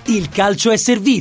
Il 0.07 0.28
calcio 0.31 0.73
è 0.73 0.76
servito. 0.76 1.20